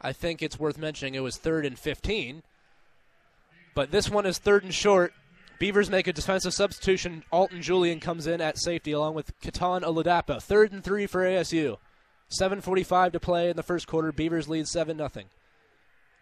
I 0.00 0.12
think 0.12 0.42
it's 0.42 0.58
worth 0.58 0.76
mentioning 0.76 1.14
it 1.14 1.20
was 1.20 1.36
third 1.36 1.64
and 1.64 1.78
15. 1.78 2.42
But 3.74 3.90
this 3.90 4.10
one 4.10 4.26
is 4.26 4.38
third 4.38 4.64
and 4.64 4.74
short. 4.74 5.12
Beavers 5.58 5.90
make 5.90 6.06
a 6.06 6.12
defensive 6.12 6.52
substitution. 6.52 7.24
Alton 7.30 7.62
Julian 7.62 8.00
comes 8.00 8.26
in 8.26 8.40
at 8.40 8.58
safety 8.58 8.92
along 8.92 9.14
with 9.14 9.38
Kitan 9.40 9.82
Oladapo. 9.82 10.42
Third 10.42 10.72
and 10.72 10.82
three 10.82 11.06
for 11.06 11.22
ASU. 11.22 11.78
7.45 12.30 13.12
to 13.12 13.20
play 13.20 13.50
in 13.50 13.56
the 13.56 13.62
first 13.62 13.86
quarter. 13.86 14.12
Beavers 14.12 14.48
lead 14.48 14.66
7 14.66 14.96
0. 14.96 15.10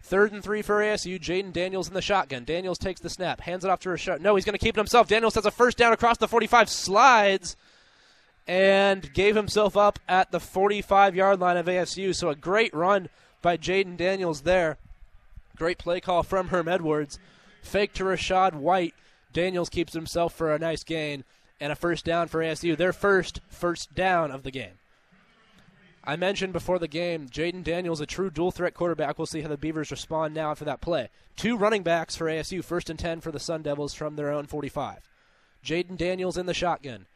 Third 0.03 0.33
and 0.33 0.43
three 0.43 0.62
for 0.62 0.81
ASU. 0.81 1.19
Jayden 1.19 1.53
Daniels 1.53 1.88
in 1.88 1.95
the 1.95 2.03
shotgun. 2.03 2.45
Daniels 2.45 2.79
takes 2.79 3.01
the 3.01 3.09
snap, 3.09 3.41
hands 3.41 3.65
it 3.65 3.71
off 3.71 3.81
to 3.81 3.88
Rachaad. 3.88 4.21
No, 4.21 4.35
he's 4.35 4.45
going 4.45 4.59
to 4.59 4.59
keep 4.59 4.77
it 4.77 4.81
himself. 4.81 5.09
Daniels 5.09 5.37
has 5.37 5.47
a 5.47 5.51
first 5.51 5.79
down 5.79 5.93
across 5.93 6.19
the 6.19 6.27
45, 6.27 6.69
slides, 6.69 7.57
and 8.47 9.12
gave 9.15 9.37
himself 9.37 9.77
up 9.77 10.01
at 10.09 10.33
the 10.33 10.41
45 10.41 11.15
yard 11.15 11.38
line 11.38 11.57
of 11.57 11.67
ASU. 11.67 12.15
So 12.15 12.31
a 12.31 12.35
great 12.35 12.75
run 12.75 13.09
by 13.41 13.57
Jayden 13.57 13.97
Daniels 13.97 14.43
there. 14.43 14.77
Great 15.57 15.79
play 15.79 16.01
call 16.01 16.25
from 16.25 16.49
Herm 16.49 16.67
Edwards. 16.67 17.19
Fake 17.62 17.93
to 17.95 18.05
Rachaad 18.05 18.55
White. 18.55 18.95
Daniels 19.33 19.69
keeps 19.69 19.93
himself 19.93 20.35
for 20.35 20.53
a 20.53 20.59
nice 20.59 20.83
gain 20.83 21.23
and 21.61 21.71
a 21.71 21.77
first 21.77 22.05
down 22.05 22.27
for 22.27 22.41
ASU. 22.41 22.77
Their 22.77 22.93
first 22.93 23.41
first 23.49 23.95
down 23.95 24.33
of 24.33 24.43
the 24.43 24.51
game. 24.51 24.75
I 26.05 26.17
mentioned 26.17 26.53
before 26.53 26.81
the 26.81 26.88
game, 26.88 27.29
Jayden 27.29 27.62
Daniels, 27.62 28.01
a 28.01 28.07
true 28.07 28.29
dual 28.31 28.51
threat 28.51 28.75
quarterback. 28.75 29.19
We'll 29.19 29.27
see 29.27 29.43
how 29.43 29.49
the 29.49 29.57
Beavers 29.57 29.93
respond 29.93 30.35
now 30.35 30.51
after 30.51 30.65
that 30.65 30.81
play. 30.81 31.11
Two 31.37 31.57
running 31.57 31.85
backs 31.85 32.17
for 32.17 32.27
ASU, 32.27 32.65
first 32.65 32.91
and 32.91 32.99
10 32.99 33.21
for 33.21 33.31
the 33.31 33.38
Sun 33.38 33.62
Devils 33.62 33.95
from 33.95 34.17
their 34.17 34.31
own 34.33 34.47
45. 34.47 34.99
Jayden 35.65 35.97
Daniels 35.97 36.37
in 36.37 36.47
the 36.47 36.55
shotgun. 36.55 37.07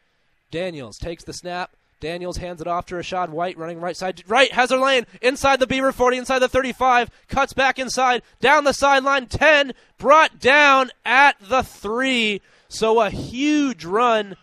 Daniels 0.51 0.97
takes 0.97 1.25
the 1.25 1.33
snap. 1.33 1.71
Daniels 1.99 2.37
hands 2.37 2.61
it 2.61 2.67
off 2.67 2.85
to 2.85 2.95
Rachaad 2.95 3.29
White, 3.29 3.57
running 3.57 3.81
right 3.81 3.97
side. 3.97 4.23
Right, 4.27 4.51
has 4.51 4.71
a 4.71 4.77
lane 4.77 5.05
inside 5.21 5.59
the 5.59 5.67
Beaver 5.67 5.91
40, 5.91 6.17
inside 6.17 6.39
the 6.39 6.47
35, 6.47 7.09
cuts 7.27 7.53
back 7.53 7.79
inside, 7.79 8.21
down 8.39 8.63
the 8.63 8.71
sideline, 8.71 9.25
10, 9.25 9.73
brought 9.97 10.39
down 10.39 10.91
at 11.03 11.35
the 11.41 11.63
3. 11.63 12.39
So 12.69 13.01
a 13.01 13.09
huge 13.09 13.83
run 13.83 14.37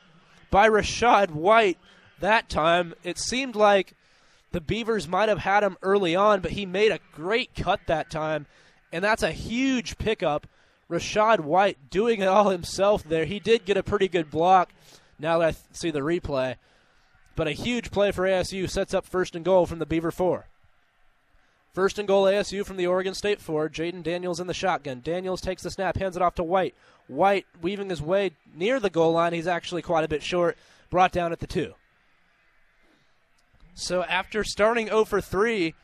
by 0.50 0.68
Rachaad 0.68 1.30
White 1.30 1.78
that 2.20 2.48
time. 2.48 2.94
It 3.04 3.18
seemed 3.18 3.54
like 3.54 3.94
the 4.54 4.60
Beavers 4.60 5.08
might 5.08 5.28
have 5.28 5.40
had 5.40 5.64
him 5.64 5.76
early 5.82 6.14
on, 6.14 6.40
but 6.40 6.52
he 6.52 6.64
made 6.64 6.92
a 6.92 7.00
great 7.12 7.56
cut 7.56 7.80
that 7.88 8.08
time, 8.08 8.46
and 8.92 9.02
that's 9.02 9.24
a 9.24 9.32
huge 9.32 9.98
pickup. 9.98 10.46
Rachaad 10.88 11.40
White 11.40 11.90
doing 11.90 12.20
it 12.20 12.28
all 12.28 12.50
himself 12.50 13.02
there. 13.02 13.24
He 13.24 13.40
did 13.40 13.64
get 13.64 13.76
a 13.76 13.82
pretty 13.82 14.06
good 14.06 14.30
block 14.30 14.72
now 15.18 15.40
that 15.40 15.48
I 15.48 15.56
see 15.72 15.90
the 15.90 16.02
replay. 16.02 16.54
But 17.34 17.48
a 17.48 17.52
huge 17.52 17.90
play 17.90 18.12
for 18.12 18.22
ASU 18.22 18.70
sets 18.70 18.94
up 18.94 19.04
first 19.04 19.34
and 19.34 19.44
goal 19.44 19.66
from 19.66 19.80
the 19.80 19.86
Beaver 19.86 20.12
4. 20.12 20.46
First 21.72 21.98
and 21.98 22.06
goal 22.06 22.26
ASU 22.26 22.64
from 22.64 22.76
the 22.76 22.86
Oregon 22.86 23.14
State 23.14 23.40
4. 23.40 23.68
Jayden 23.68 24.04
Daniels 24.04 24.38
in 24.38 24.46
the 24.46 24.54
shotgun. 24.54 25.00
Daniels 25.02 25.40
takes 25.40 25.64
the 25.64 25.70
snap, 25.72 25.96
hands 25.96 26.14
it 26.14 26.22
off 26.22 26.36
to 26.36 26.44
White. 26.44 26.76
White 27.08 27.46
weaving 27.60 27.90
his 27.90 28.00
way 28.00 28.30
near 28.54 28.78
the 28.78 28.88
goal 28.88 29.14
line. 29.14 29.32
He's 29.32 29.48
actually 29.48 29.82
quite 29.82 30.04
a 30.04 30.08
bit 30.08 30.22
short, 30.22 30.56
brought 30.90 31.10
down 31.10 31.32
at 31.32 31.40
the 31.40 31.48
2. 31.48 31.74
So 33.74 34.04
after 34.04 34.44
starting 34.44 34.86
0 34.86 35.04
for 35.04 35.20
3 35.20 35.74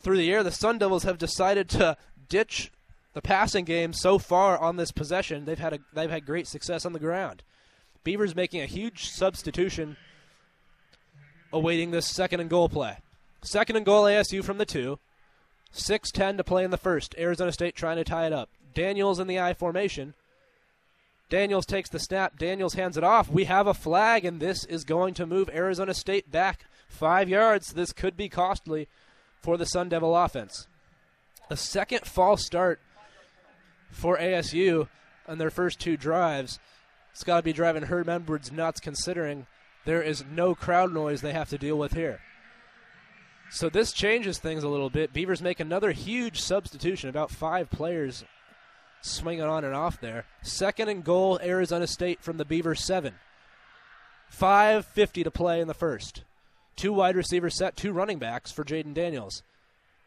through 0.00 0.16
the 0.16 0.32
air, 0.32 0.42
the 0.42 0.50
Sun 0.50 0.78
Devils 0.78 1.04
have 1.04 1.18
decided 1.18 1.68
to 1.70 1.96
ditch 2.28 2.70
the 3.12 3.22
passing 3.22 3.64
game 3.64 3.92
so 3.92 4.18
far 4.18 4.58
on 4.58 4.76
this 4.76 4.92
possession. 4.92 5.44
They've 5.44 5.58
had 5.58 5.74
a, 5.74 5.78
they've 5.92 6.10
had 6.10 6.26
great 6.26 6.46
success 6.46 6.84
on 6.84 6.92
the 6.92 6.98
ground. 6.98 7.42
Beavers 8.02 8.34
making 8.34 8.62
a 8.62 8.66
huge 8.66 9.10
substitution 9.10 9.96
awaiting 11.52 11.90
this 11.90 12.06
second 12.06 12.40
and 12.40 12.50
goal 12.50 12.68
play. 12.68 12.98
Second 13.42 13.76
and 13.76 13.86
goal 13.86 14.04
ASU 14.04 14.42
from 14.42 14.58
the 14.58 14.66
2. 14.66 14.98
6-10 15.72 16.36
to 16.36 16.44
play 16.44 16.64
in 16.64 16.70
the 16.70 16.76
first. 16.76 17.14
Arizona 17.16 17.52
State 17.52 17.76
trying 17.76 17.96
to 17.96 18.04
tie 18.04 18.26
it 18.26 18.32
up. 18.32 18.50
Daniels 18.74 19.20
in 19.20 19.26
the 19.26 19.38
I 19.38 19.54
formation. 19.54 20.14
Daniels 21.30 21.64
takes 21.64 21.88
the 21.88 22.00
snap. 22.00 22.38
Daniels 22.38 22.74
hands 22.74 22.96
it 22.96 23.04
off. 23.04 23.30
We 23.30 23.44
have 23.44 23.68
a 23.68 23.74
flag, 23.74 24.24
and 24.24 24.40
this 24.40 24.64
is 24.64 24.84
going 24.84 25.14
to 25.14 25.26
move 25.26 25.48
Arizona 25.48 25.94
State 25.94 26.30
back 26.30 26.66
five 26.88 27.28
yards. 27.28 27.72
This 27.72 27.92
could 27.92 28.16
be 28.16 28.28
costly 28.28 28.88
for 29.40 29.56
the 29.56 29.64
Sun 29.64 29.88
Devil 29.88 30.14
offense. 30.16 30.66
A 31.48 31.56
second 31.56 32.04
false 32.04 32.44
start 32.44 32.80
for 33.90 34.18
ASU 34.18 34.88
on 35.26 35.38
their 35.38 35.50
first 35.50 35.78
two 35.78 35.96
drives. 35.96 36.58
It's 37.12 37.24
got 37.24 37.36
to 37.36 37.42
be 37.42 37.52
driving 37.52 37.84
Herm 37.84 38.08
Edwards 38.08 38.50
nuts 38.50 38.80
considering 38.80 39.46
there 39.84 40.02
is 40.02 40.24
no 40.30 40.54
crowd 40.54 40.92
noise 40.92 41.20
they 41.20 41.32
have 41.32 41.48
to 41.50 41.58
deal 41.58 41.78
with 41.78 41.92
here. 41.92 42.20
So 43.50 43.68
this 43.68 43.92
changes 43.92 44.38
things 44.38 44.62
a 44.62 44.68
little 44.68 44.90
bit. 44.90 45.12
Beavers 45.12 45.42
make 45.42 45.58
another 45.58 45.92
huge 45.92 46.40
substitution, 46.40 47.08
about 47.08 47.30
five 47.30 47.70
players 47.70 48.24
swinging 49.02 49.42
on 49.42 49.64
and 49.64 49.74
off 49.74 50.00
there. 50.00 50.24
Second 50.42 50.88
and 50.88 51.04
goal, 51.04 51.38
Arizona 51.42 51.86
State 51.86 52.22
from 52.22 52.36
the 52.36 52.44
Beaver 52.44 52.74
7. 52.74 53.14
5.50 54.36 55.24
to 55.24 55.30
play 55.30 55.60
in 55.60 55.68
the 55.68 55.74
first. 55.74 56.22
Two 56.76 56.92
wide 56.92 57.16
receivers 57.16 57.56
set, 57.56 57.76
two 57.76 57.92
running 57.92 58.18
backs 58.18 58.52
for 58.52 58.64
Jayden 58.64 58.94
Daniels. 58.94 59.42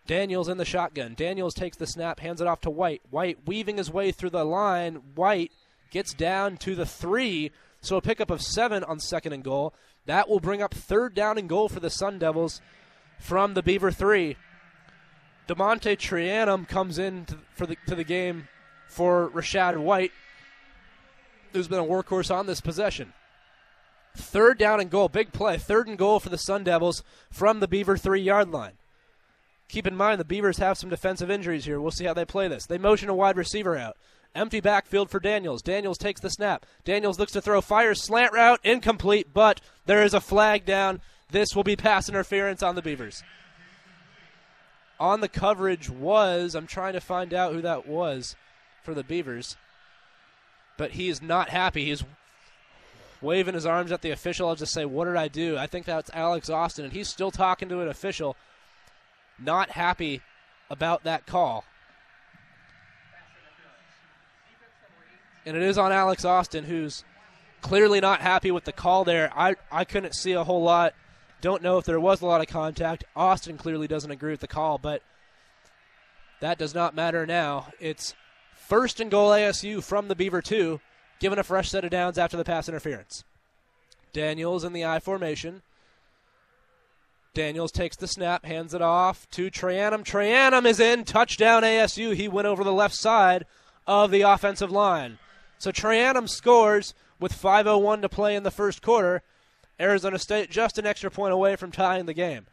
Daniels 0.06 0.50
in 0.50 0.58
the 0.58 0.66
shotgun. 0.66 1.14
Daniels 1.14 1.54
takes 1.54 1.78
the 1.78 1.88
snap, 1.88 2.20
hands 2.20 2.42
it 2.42 2.48
off 2.48 2.62
to 2.62 2.70
White. 2.70 3.02
White 3.10 3.40
weaving 3.46 3.78
his 3.78 3.92
way 3.92 4.12
through 4.12 4.32
the 4.32 4.44
line. 4.44 4.96
White 5.16 5.52
gets 5.92 6.14
down 6.14 6.58
to 6.58 6.76
the 6.76 6.86
three, 6.86 7.52
so 7.80 7.98
a 7.98 8.02
pickup 8.02 8.30
of 8.30 8.42
seven 8.42 8.84
on 8.84 9.00
second 9.00 9.34
and 9.34 9.44
goal. 9.44 9.74
That 10.06 10.28
will 10.28 10.40
bring 10.42 10.62
up 10.62 10.74
third 10.74 11.14
down 11.14 11.38
and 11.38 11.48
goal 11.48 11.70
for 11.70 11.80
the 11.80 11.90
Sun 11.90 12.20
Devils 12.20 12.60
from 13.20 13.54
the 13.54 13.64
Beaver 13.64 13.92
three. 13.92 14.36
DeaMonte 15.48 15.98
Trayanum 15.98 16.68
comes 16.68 16.98
in 16.98 17.26
to, 17.26 17.38
for 17.54 17.66
the 17.66 17.78
to 17.88 17.96
the 17.96 18.04
game 18.04 18.48
for 18.94 19.30
Rachaad 19.30 19.78
White, 19.78 20.12
who's 21.52 21.68
been 21.68 21.80
a 21.80 21.84
workhorse 21.84 22.34
on 22.34 22.46
this 22.46 22.62
possession. 22.62 23.14
Third 24.16 24.60
down 24.60 24.80
and 24.80 24.92
goal, 24.92 25.10
big 25.10 25.34
play. 25.34 25.58
Third 25.58 25.88
and 25.88 25.98
goal 25.98 26.20
for 26.20 26.30
the 26.30 26.38
Sun 26.38 26.64
Devils 26.64 27.04
from 27.32 27.60
the 27.60 27.68
Beaver 27.68 27.98
three 27.98 28.22
yard 28.22 28.52
line. 28.52 28.74
Keep 29.70 29.88
in 29.88 29.96
mind 29.96 30.20
the 30.20 30.26
Beavers 30.26 30.58
have 30.58 30.78
some 30.78 30.90
defensive 30.90 31.32
injuries 31.32 31.66
here. 31.66 31.82
We'll 31.82 31.92
see 31.92 32.06
how 32.06 32.14
they 32.14 32.26
play 32.26 32.48
this. 32.48 32.68
They 32.68 32.78
motion 32.78 33.10
a 33.10 33.16
wide 33.16 33.38
receiver 33.38 33.76
out. 33.76 33.98
Empty 34.36 34.62
backfield 34.62 35.10
for 35.10 35.20
Daniels. 35.20 35.62
Daniels 35.62 35.98
takes 35.98 36.22
the 36.22 36.30
snap. 36.30 36.66
Daniels 36.86 37.20
looks 37.20 37.32
to 37.32 37.42
throw, 37.42 37.62
fires 37.62 38.04
slant 38.04 38.34
route, 38.34 38.60
incomplete, 38.64 39.28
but 39.34 39.62
there 39.86 40.04
is 40.04 40.14
a 40.14 40.22
flag 40.22 40.66
down. 40.66 41.02
This 41.32 41.56
will 41.56 41.64
be 41.64 41.76
pass 41.76 42.10
interference 42.10 42.62
on 42.62 42.76
the 42.76 42.82
Beavers. 42.82 43.24
On 45.00 45.22
the 45.22 45.30
coverage 45.30 45.90
was, 45.90 46.56
I'm 46.56 46.68
trying 46.68 46.94
to 46.94 47.02
find 47.02 47.34
out 47.34 47.54
who 47.54 47.62
that 47.62 47.88
was 47.88 48.36
for 48.84 48.94
the 48.94 49.04
Beavers, 49.04 49.56
but 50.78 50.92
he 50.92 51.10
is 51.10 51.22
not 51.22 51.50
happy. 51.50 51.86
He's 51.86 52.04
waving 53.22 53.54
his 53.54 53.66
arms 53.66 53.92
at 53.92 54.02
the 54.02 54.12
official. 54.12 54.50
I'll 54.50 54.56
just 54.56 54.74
say, 54.74 54.86
What 54.86 55.06
did 55.06 55.16
I 55.16 55.28
do? 55.28 55.58
I 55.58 55.68
think 55.68 55.86
that's 55.86 56.12
Alex 56.14 56.50
Austin, 56.50 56.86
and 56.86 56.94
he's 56.94 57.08
still 57.08 57.32
talking 57.32 57.70
to 57.70 57.82
an 57.82 57.88
official, 57.88 58.36
not 59.40 59.72
happy 59.72 60.22
about 60.70 61.04
that 61.04 61.26
call. 61.26 61.64
and 65.46 65.58
it 65.58 65.64
is 65.64 65.78
on 65.78 65.92
Alex 65.92 66.26
Austin, 66.26 66.66
who's 66.66 67.04
clearly 67.62 68.00
not 68.00 68.22
happy 68.22 68.52
with 68.52 68.64
the 68.66 68.72
call 68.72 69.04
there. 69.04 69.32
I, 69.36 69.56
I 69.72 69.86
couldn't 69.86 70.16
see 70.16 70.34
a 70.34 70.44
whole 70.44 70.64
lot. 70.64 70.94
Don't 71.42 71.62
know 71.62 71.78
if 71.78 71.86
there 71.86 72.00
was 72.00 72.22
a 72.22 72.26
lot 72.26 72.42
of 72.42 72.48
contact. 72.48 73.04
Austin 73.16 73.58
clearly 73.58 73.88
doesn't 73.88 74.12
agree 74.12 74.32
with 74.32 74.40
the 74.40 74.48
call, 74.48 74.78
but 74.78 75.02
that 76.40 76.58
does 76.58 76.74
not 76.74 76.96
matter 76.96 77.26
now. 77.26 77.68
It's 77.80 78.16
first 78.68 79.00
and 79.00 79.12
goal 79.12 79.32
ASU 79.32 79.84
from 79.84 80.08
the 80.08 80.16
Beaver 80.16 80.42
2, 80.42 80.80
given 81.20 81.38
a 81.38 81.44
fresh 81.44 81.70
set 81.70 81.84
of 81.84 81.92
downs 81.92 82.18
after 82.18 82.38
the 82.38 82.44
pass 82.44 82.70
interference. 82.70 83.24
Daniels 84.14 84.64
in 84.64 84.74
the 84.74 84.86
I 84.86 85.00
formation. 85.00 85.62
Daniels 87.34 87.72
takes 87.72 87.96
the 87.96 88.08
snap, 88.08 88.46
hands 88.46 88.74
it 88.74 88.82
off 88.82 89.28
to 89.32 89.50
Trayanum. 89.50 90.04
Trayanum 90.04 90.66
is 90.66 90.80
in. 90.80 91.04
Touchdown 91.04 91.64
ASU. 91.64 92.14
He 92.14 92.28
went 92.28 92.48
over 92.48 92.64
the 92.64 92.72
left 92.72 92.96
side 92.96 93.46
of 93.88 94.12
the 94.12 94.22
offensive 94.22 94.72
line. 94.72 95.18
So 95.58 95.72
Trayanum 95.72 96.30
scores 96.30 96.94
with 97.20 97.34
5.01 97.34 98.02
to 98.02 98.10
play 98.10 98.36
in 98.36 98.44
the 98.44 98.52
first 98.52 98.82
quarter. 98.82 99.24
Arizona 99.80 100.20
State 100.20 100.52
just 100.52 100.78
an 100.78 100.86
extra 100.86 101.10
point 101.10 101.34
away 101.34 101.56
from 101.56 101.72
tying 101.72 102.06
the 102.06 102.14
game. 102.14 102.46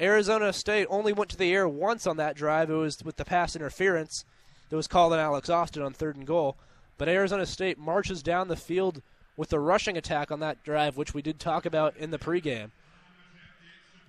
Arizona 0.00 0.52
State 0.52 0.86
only 0.88 1.12
went 1.12 1.30
to 1.30 1.36
the 1.36 1.52
air 1.52 1.68
once 1.68 2.06
on 2.06 2.16
that 2.16 2.36
drive. 2.36 2.70
It 2.70 2.74
was 2.74 3.04
with 3.04 3.16
the 3.16 3.24
pass 3.24 3.54
interference 3.54 4.24
that 4.70 4.76
was 4.76 4.86
called 4.88 5.12
on 5.12 5.18
Alex 5.18 5.50
Austin 5.50 5.82
on 5.82 5.92
third 5.92 6.16
and 6.16 6.26
goal. 6.26 6.56
But 6.96 7.08
Arizona 7.08 7.44
State 7.44 7.78
marches 7.78 8.22
down 8.22 8.48
the 8.48 8.56
field 8.56 9.02
with 9.36 9.52
a 9.52 9.58
rushing 9.58 9.96
attack 9.96 10.30
on 10.30 10.40
that 10.40 10.62
drive, 10.64 10.96
which 10.96 11.14
we 11.14 11.22
did 11.22 11.38
talk 11.38 11.66
about 11.66 11.96
in 11.96 12.10
the 12.10 12.18
pregame. 12.18 12.70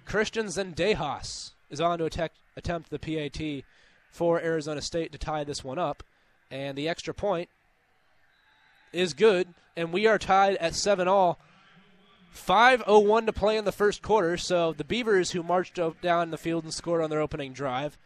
Christian 0.06 0.48
Zendejas 0.48 1.52
is 1.70 1.80
on 1.80 2.00
to 2.00 2.06
attack, 2.06 2.34
attempt 2.58 2.90
the 2.90 3.00
PAT 3.00 3.64
for 4.12 4.42
Arizona 4.42 4.82
State 4.82 5.12
to 5.14 5.18
tie 5.18 5.44
this 5.44 5.64
one 5.64 5.80
up, 5.80 6.04
and 6.50 6.78
the 6.78 6.90
extra 6.90 7.14
point 7.14 7.50
is 8.92 9.14
good, 9.14 9.54
and 9.78 9.94
we 9.94 10.06
are 10.06 10.20
tied 10.20 10.58
at 10.58 10.76
seven 10.76 11.08
all. 11.08 11.40
5.01 12.36 13.26
to 13.26 13.34
play 13.34 13.58
in 13.58 13.66
the 13.66 13.72
first 13.72 14.02
quarter, 14.02 14.38
so 14.38 14.74
the 14.74 14.84
Beavers, 14.84 15.32
who 15.32 15.44
marched 15.44 15.80
down 16.02 16.32
the 16.32 16.38
field 16.38 16.64
and 16.64 16.74
scored 16.74 17.02
on 17.02 17.10
their 17.10 17.22
opening 17.22 17.54
drive, 17.54 17.98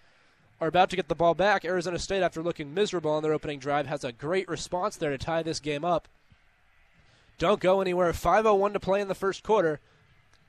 are 0.65 0.69
about 0.69 0.89
to 0.89 0.95
get 0.95 1.07
the 1.07 1.15
ball 1.15 1.35
back. 1.35 1.63
Arizona 1.63 1.99
State, 1.99 2.23
after 2.23 2.41
looking 2.41 2.73
miserable 2.73 3.11
on 3.11 3.21
their 3.21 3.33
opening 3.33 3.59
drive, 3.59 3.85
has 3.85 4.03
a 4.03 4.11
great 4.11 4.49
response 4.49 4.95
there 4.95 5.11
to 5.11 5.17
tie 5.17 5.43
this 5.43 5.59
game 5.59 5.85
up. 5.85 6.07
Don't 7.37 7.59
go 7.59 7.81
anywhere. 7.81 8.11
5.01 8.11 8.73
to 8.73 8.79
play 8.79 8.99
in 8.99 9.07
the 9.07 9.15
first 9.15 9.43
quarter. 9.43 9.79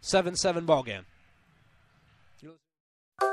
7 0.00 0.34
7 0.34 0.64
ball 0.64 0.82
game. 0.82 1.04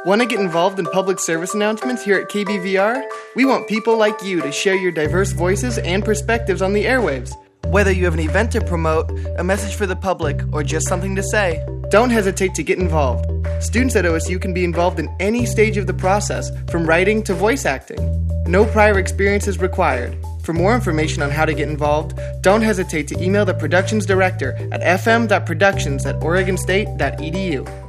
Want 0.05 0.21
to 0.21 0.27
get 0.27 0.39
involved 0.39 0.79
in 0.79 0.85
public 0.85 1.19
service 1.19 1.53
announcements 1.53 2.03
here 2.03 2.17
at 2.17 2.29
KBVR? 2.29 3.03
We 3.35 3.45
want 3.45 3.67
people 3.67 3.97
like 3.97 4.23
you 4.23 4.41
to 4.41 4.51
share 4.51 4.75
your 4.75 4.91
diverse 4.91 5.31
voices 5.33 5.77
and 5.77 6.03
perspectives 6.03 6.61
on 6.61 6.73
the 6.73 6.85
airwaves. 6.85 7.33
Whether 7.67 7.91
you 7.91 8.05
have 8.05 8.13
an 8.13 8.19
event 8.19 8.51
to 8.51 8.61
promote, 8.61 9.09
a 9.37 9.43
message 9.43 9.75
for 9.75 9.85
the 9.85 9.95
public, 9.95 10.41
or 10.51 10.63
just 10.63 10.87
something 10.87 11.15
to 11.15 11.23
say, 11.23 11.65
don't 11.89 12.09
hesitate 12.09 12.53
to 12.55 12.63
get 12.63 12.77
involved. 12.77 13.25
Students 13.63 13.95
at 13.95 14.05
OSU 14.05 14.39
can 14.41 14.53
be 14.53 14.63
involved 14.63 14.99
in 14.99 15.09
any 15.19 15.45
stage 15.45 15.77
of 15.77 15.87
the 15.87 15.93
process, 15.93 16.51
from 16.69 16.85
writing 16.85 17.23
to 17.23 17.33
voice 17.33 17.65
acting. 17.65 18.27
No 18.45 18.65
prior 18.65 18.99
experience 18.99 19.47
is 19.47 19.59
required. 19.59 20.17
For 20.43 20.53
more 20.53 20.75
information 20.75 21.23
on 21.23 21.31
how 21.31 21.45
to 21.45 21.53
get 21.53 21.69
involved, 21.69 22.19
don't 22.41 22.61
hesitate 22.61 23.07
to 23.07 23.23
email 23.23 23.45
the 23.45 23.53
productions 23.53 24.05
director 24.05 24.51
at 24.71 24.81
fm.productions 24.81 26.05
at 26.05 26.15
oregonstate.edu. 26.19 27.82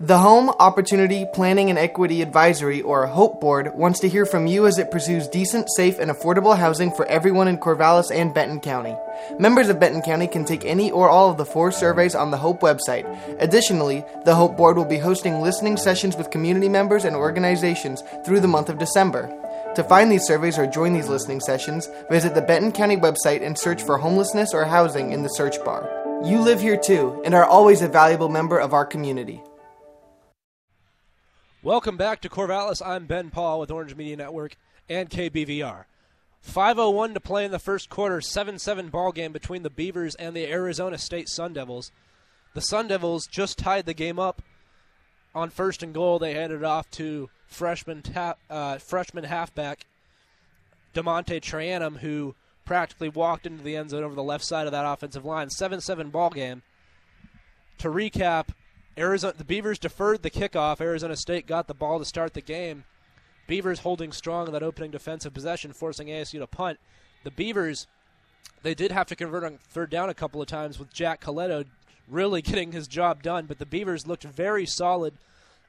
The 0.00 0.18
Home 0.18 0.50
Opportunity 0.58 1.24
Planning 1.32 1.70
and 1.70 1.78
Equity 1.78 2.20
Advisory, 2.20 2.82
or 2.82 3.06
HOPE 3.06 3.40
Board, 3.40 3.70
wants 3.74 4.00
to 4.00 4.08
hear 4.08 4.26
from 4.26 4.48
you 4.48 4.66
as 4.66 4.76
it 4.76 4.90
pursues 4.90 5.28
decent, 5.28 5.68
safe, 5.76 6.00
and 6.00 6.10
affordable 6.10 6.58
housing 6.58 6.90
for 6.90 7.06
everyone 7.06 7.46
in 7.46 7.58
Corvallis 7.58 8.10
and 8.10 8.34
Benton 8.34 8.58
County. 8.58 8.96
Members 9.38 9.68
of 9.68 9.78
Benton 9.78 10.02
County 10.02 10.26
can 10.26 10.44
take 10.44 10.64
any 10.64 10.90
or 10.90 11.08
all 11.08 11.30
of 11.30 11.36
the 11.36 11.44
four 11.44 11.70
surveys 11.70 12.16
on 12.16 12.32
the 12.32 12.36
HOPE 12.36 12.60
website. 12.60 13.06
Additionally, 13.40 14.04
the 14.24 14.34
HOPE 14.34 14.56
Board 14.56 14.76
will 14.76 14.84
be 14.84 14.98
hosting 14.98 15.40
listening 15.40 15.76
sessions 15.76 16.16
with 16.16 16.32
community 16.32 16.68
members 16.68 17.04
and 17.04 17.14
organizations 17.14 18.02
through 18.26 18.40
the 18.40 18.48
month 18.48 18.68
of 18.68 18.78
December. 18.78 19.32
To 19.76 19.84
find 19.84 20.10
these 20.10 20.26
surveys 20.26 20.58
or 20.58 20.66
join 20.66 20.92
these 20.92 21.08
listening 21.08 21.38
sessions, 21.38 21.88
visit 22.10 22.34
the 22.34 22.42
Benton 22.42 22.72
County 22.72 22.96
website 22.96 23.46
and 23.46 23.56
search 23.56 23.80
for 23.80 23.98
homelessness 23.98 24.54
or 24.54 24.64
housing 24.64 25.12
in 25.12 25.22
the 25.22 25.28
search 25.28 25.64
bar. 25.64 25.88
You 26.24 26.40
live 26.40 26.60
here 26.60 26.76
too 26.76 27.22
and 27.24 27.32
are 27.32 27.44
always 27.44 27.80
a 27.80 27.88
valuable 27.88 28.28
member 28.28 28.58
of 28.58 28.74
our 28.74 28.84
community. 28.84 29.40
Welcome 31.64 31.96
back 31.96 32.20
to 32.20 32.28
Corvallis. 32.28 32.82
I'm 32.84 33.06
Ben 33.06 33.30
Pahl 33.30 33.58
with 33.58 33.70
Orange 33.70 33.96
Media 33.96 34.18
Network 34.18 34.58
and 34.86 35.08
KBVR. 35.08 35.86
5:01 36.42 37.14
to 37.14 37.20
play 37.20 37.46
in 37.46 37.52
the 37.52 37.58
first 37.58 37.88
quarter. 37.88 38.20
7-7 38.20 38.90
ball 38.90 39.12
game 39.12 39.32
between 39.32 39.62
the 39.62 39.70
Beavers 39.70 40.14
and 40.16 40.36
the 40.36 40.46
Arizona 40.46 40.98
State 40.98 41.30
Sun 41.30 41.54
Devils. 41.54 41.90
The 42.52 42.60
Sun 42.60 42.88
Devils 42.88 43.26
just 43.26 43.56
tied 43.56 43.86
the 43.86 43.94
game 43.94 44.18
up 44.18 44.42
on 45.34 45.48
first 45.48 45.82
and 45.82 45.94
goal. 45.94 46.18
They 46.18 46.34
handed 46.34 46.56
it 46.56 46.64
off 46.64 46.90
to 46.90 47.30
freshman 47.46 48.02
ta- 48.02 48.36
uh, 48.50 48.76
freshman 48.76 49.24
halfback 49.24 49.86
DeaMonte 50.92 51.40
Trayanum, 51.40 52.00
who 52.00 52.34
practically 52.66 53.08
walked 53.08 53.46
into 53.46 53.64
the 53.64 53.74
end 53.74 53.88
zone 53.88 54.04
over 54.04 54.14
the 54.14 54.22
left 54.22 54.44
side 54.44 54.66
of 54.66 54.72
that 54.72 54.84
offensive 54.84 55.24
line. 55.24 55.48
7-7 55.48 56.12
ball 56.12 56.28
game. 56.28 56.60
To 57.78 57.88
recap, 57.88 58.48
Arizona, 58.96 59.34
the 59.36 59.44
Beavers 59.44 59.78
deferred 59.78 60.22
the 60.22 60.30
kickoff. 60.30 60.80
Arizona 60.80 61.16
State 61.16 61.46
got 61.46 61.66
the 61.66 61.74
ball 61.74 61.98
to 61.98 62.04
start 62.04 62.34
the 62.34 62.40
game. 62.40 62.84
Beavers 63.46 63.80
holding 63.80 64.12
strong 64.12 64.46
in 64.46 64.52
that 64.52 64.62
opening 64.62 64.90
defensive 64.90 65.34
possession, 65.34 65.72
forcing 65.72 66.08
ASU 66.08 66.38
to 66.38 66.46
punt. 66.46 66.78
The 67.24 67.30
Beavers, 67.30 67.86
they 68.62 68.74
did 68.74 68.92
have 68.92 69.06
to 69.08 69.16
convert 69.16 69.44
on 69.44 69.58
third 69.68 69.90
down 69.90 70.08
a 70.08 70.14
couple 70.14 70.40
of 70.40 70.48
times 70.48 70.78
with 70.78 70.92
Jack 70.92 71.20
Colletto 71.20 71.66
really 72.08 72.42
getting 72.42 72.72
his 72.72 72.88
job 72.88 73.22
done, 73.22 73.46
but 73.46 73.58
the 73.58 73.66
Beavers 73.66 74.06
looked 74.06 74.24
very 74.24 74.66
solid 74.66 75.14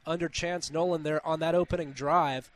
under 0.06 0.30
Chance 0.30 0.72
Nolan 0.72 1.04
there 1.04 1.26
on 1.26 1.40
that 1.40 1.56
opening 1.56 1.92
drive. 1.92 2.52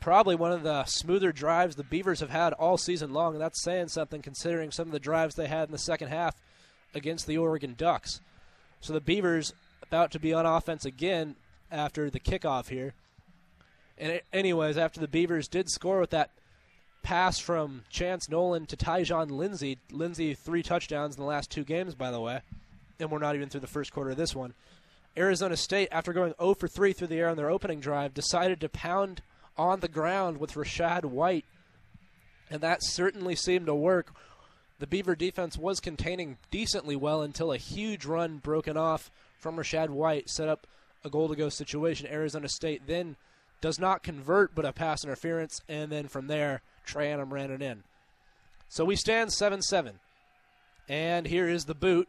Probably 0.00 0.34
one 0.34 0.52
of 0.52 0.62
the 0.62 0.84
smoother 0.84 1.32
drives 1.32 1.76
the 1.76 1.84
Beavers 1.84 2.20
have 2.20 2.30
had 2.30 2.52
all 2.54 2.78
season 2.78 3.12
long, 3.12 3.34
and 3.34 3.42
that's 3.42 3.62
saying 3.62 3.88
something 3.88 4.22
considering 4.22 4.70
some 4.70 4.88
of 4.88 4.92
the 4.92 5.00
drives 5.00 5.34
they 5.34 5.48
had 5.48 5.68
in 5.68 5.72
the 5.72 5.78
second 5.78 6.08
half 6.08 6.36
against 6.94 7.26
the 7.26 7.36
Oregon 7.36 7.74
Ducks. 7.76 8.20
So 8.86 8.92
the 8.92 9.00
Beavers 9.00 9.52
about 9.82 10.12
to 10.12 10.20
be 10.20 10.32
on 10.32 10.46
offense 10.46 10.84
again 10.84 11.34
after 11.72 12.08
the 12.08 12.20
kickoff 12.20 12.68
here. 12.68 12.94
And 13.98 14.12
it, 14.12 14.26
anyways, 14.32 14.78
after 14.78 15.00
the 15.00 15.08
Beavers 15.08 15.48
did 15.48 15.68
score 15.68 15.98
with 15.98 16.10
that 16.10 16.30
pass 17.02 17.40
from 17.40 17.82
Chance 17.90 18.28
Nolan 18.28 18.64
to 18.66 18.76
Tyjon 18.76 19.32
Lindsey, 19.32 19.78
Lindsey 19.90 20.34
three 20.34 20.62
touchdowns 20.62 21.16
in 21.16 21.20
the 21.20 21.26
last 21.26 21.50
two 21.50 21.64
games, 21.64 21.96
by 21.96 22.12
the 22.12 22.20
way, 22.20 22.42
and 23.00 23.10
we're 23.10 23.18
not 23.18 23.34
even 23.34 23.48
through 23.48 23.62
the 23.62 23.66
first 23.66 23.92
quarter 23.92 24.10
of 24.10 24.16
this 24.16 24.36
one. 24.36 24.54
Arizona 25.16 25.56
State, 25.56 25.88
after 25.90 26.12
going 26.12 26.34
0 26.40 26.54
for 26.54 26.68
3 26.68 26.92
through 26.92 27.08
the 27.08 27.18
air 27.18 27.28
on 27.28 27.36
their 27.36 27.50
opening 27.50 27.80
drive, 27.80 28.14
decided 28.14 28.60
to 28.60 28.68
pound 28.68 29.20
on 29.58 29.80
the 29.80 29.88
ground 29.88 30.38
with 30.38 30.54
Rachaad 30.54 31.04
White, 31.04 31.44
and 32.48 32.60
that 32.60 32.84
certainly 32.84 33.34
seemed 33.34 33.66
to 33.66 33.74
work 33.74 34.14
the 34.78 34.86
Beaver 34.86 35.16
defense 35.16 35.56
was 35.56 35.80
containing 35.80 36.36
decently 36.50 36.96
well 36.96 37.22
until 37.22 37.52
a 37.52 37.56
huge 37.56 38.04
run 38.04 38.38
broken 38.38 38.76
off 38.76 39.10
from 39.38 39.56
Rachaad 39.56 39.88
White 39.88 40.28
set 40.28 40.48
up 40.48 40.66
a 41.04 41.10
goal 41.10 41.28
to 41.28 41.36
go 41.36 41.48
situation. 41.48 42.08
Arizona 42.10 42.48
State 42.48 42.82
then 42.86 43.16
does 43.60 43.78
not 43.78 44.02
convert, 44.02 44.54
but 44.54 44.64
a 44.64 44.72
pass 44.72 45.04
interference, 45.04 45.62
and 45.68 45.90
then 45.90 46.08
from 46.08 46.26
there, 46.26 46.60
Trayanum 46.86 47.32
ran 47.32 47.50
it 47.50 47.62
in. 47.62 47.84
So 48.68 48.84
we 48.84 48.96
stand 48.96 49.32
7 49.32 49.62
7. 49.62 49.98
And 50.88 51.26
here 51.26 51.48
is 51.48 51.64
the 51.64 51.74
boot. 51.74 52.08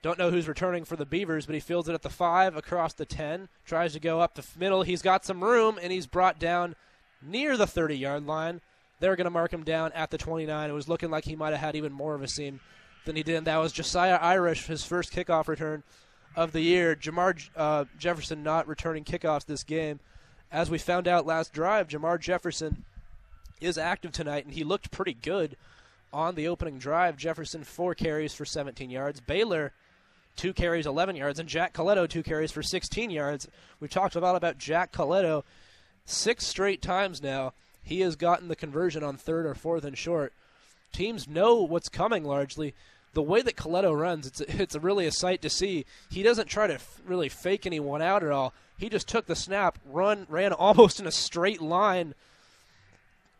Don't 0.00 0.18
know 0.18 0.30
who's 0.30 0.48
returning 0.48 0.84
for 0.84 0.96
the 0.96 1.04
Beavers, 1.04 1.46
but 1.46 1.54
he 1.54 1.60
fields 1.60 1.88
it 1.88 1.94
at 1.94 2.02
the 2.02 2.10
5 2.10 2.56
across 2.56 2.94
the 2.94 3.04
10. 3.04 3.48
Tries 3.66 3.92
to 3.92 4.00
go 4.00 4.20
up 4.20 4.34
the 4.34 4.46
middle. 4.56 4.82
He's 4.82 5.02
got 5.02 5.24
some 5.24 5.42
room, 5.42 5.78
and 5.80 5.92
he's 5.92 6.06
brought 6.06 6.38
down 6.38 6.74
near 7.20 7.56
the 7.56 7.66
30 7.66 7.96
yard 7.96 8.26
line. 8.26 8.60
They're 9.00 9.16
going 9.16 9.26
to 9.26 9.30
mark 9.30 9.52
him 9.52 9.64
down 9.64 9.92
at 9.92 10.10
the 10.10 10.18
29. 10.18 10.70
It 10.70 10.72
was 10.72 10.88
looking 10.88 11.10
like 11.10 11.24
he 11.24 11.36
might 11.36 11.50
have 11.50 11.60
had 11.60 11.76
even 11.76 11.92
more 11.92 12.14
of 12.14 12.22
a 12.22 12.28
seam 12.28 12.60
than 13.04 13.16
he 13.16 13.22
did. 13.22 13.36
And 13.36 13.46
That 13.46 13.58
was 13.58 13.72
Jesiah 13.72 14.20
Irish, 14.20 14.66
his 14.66 14.84
first 14.84 15.12
kickoff 15.12 15.48
return 15.48 15.82
of 16.34 16.52
the 16.52 16.60
year. 16.60 16.96
Jermar 16.96 17.48
uh, 17.56 17.84
Jefferson 17.98 18.42
not 18.42 18.66
returning 18.66 19.04
kickoffs 19.04 19.46
this 19.46 19.64
game. 19.64 20.00
As 20.50 20.70
we 20.70 20.78
found 20.78 21.06
out 21.06 21.26
last 21.26 21.52
drive, 21.52 21.88
Jermar 21.88 22.18
Jefferson 22.18 22.84
is 23.60 23.76
active 23.76 24.12
tonight, 24.12 24.44
and 24.44 24.54
he 24.54 24.64
looked 24.64 24.90
pretty 24.90 25.14
good 25.14 25.56
on 26.12 26.34
the 26.34 26.48
opening 26.48 26.78
drive. 26.78 27.16
Jefferson, 27.16 27.64
four 27.64 27.94
carries 27.94 28.34
for 28.34 28.44
17 28.44 28.88
yards. 28.88 29.20
Baylor, 29.20 29.72
two 30.36 30.52
carries, 30.54 30.86
11 30.86 31.16
yards. 31.16 31.38
And 31.38 31.48
Jack 31.48 31.74
Colletto, 31.74 32.08
two 32.08 32.22
carries 32.22 32.50
for 32.50 32.62
16 32.62 33.10
yards. 33.10 33.46
We've 33.78 33.90
talked 33.90 34.14
a 34.14 34.20
lot 34.20 34.36
about 34.36 34.58
Jack 34.58 34.92
Colletto 34.92 35.44
six 36.04 36.46
straight 36.46 36.80
times 36.80 37.22
now 37.22 37.52
he 37.88 38.00
has 38.00 38.16
gotten 38.16 38.48
the 38.48 38.56
conversion 38.56 39.02
on 39.02 39.16
third 39.16 39.46
or 39.46 39.54
fourth 39.54 39.82
and 39.82 39.96
short. 39.96 40.34
Teams 40.92 41.26
know 41.26 41.62
what's 41.62 41.88
coming 41.88 42.22
largely. 42.22 42.74
The 43.14 43.22
way 43.22 43.40
that 43.40 43.56
Colletto 43.56 43.98
runs, 43.98 44.26
it's 44.26 44.40
it's 44.42 44.76
really 44.76 45.06
a 45.06 45.10
sight 45.10 45.40
to 45.40 45.48
see. 45.48 45.86
He 46.10 46.22
doesn't 46.22 46.48
try 46.48 46.66
to 46.66 46.74
f- 46.74 47.00
really 47.06 47.30
fake 47.30 47.64
anyone 47.64 48.02
out 48.02 48.22
at 48.22 48.30
all. 48.30 48.52
He 48.76 48.90
just 48.90 49.08
took 49.08 49.24
the 49.24 49.34
snap, 49.34 49.78
run, 49.86 50.26
ran 50.28 50.52
almost 50.66 51.00
in 51.00 51.06
a 51.06 51.10
straight 51.10 51.62
line 51.62 52.14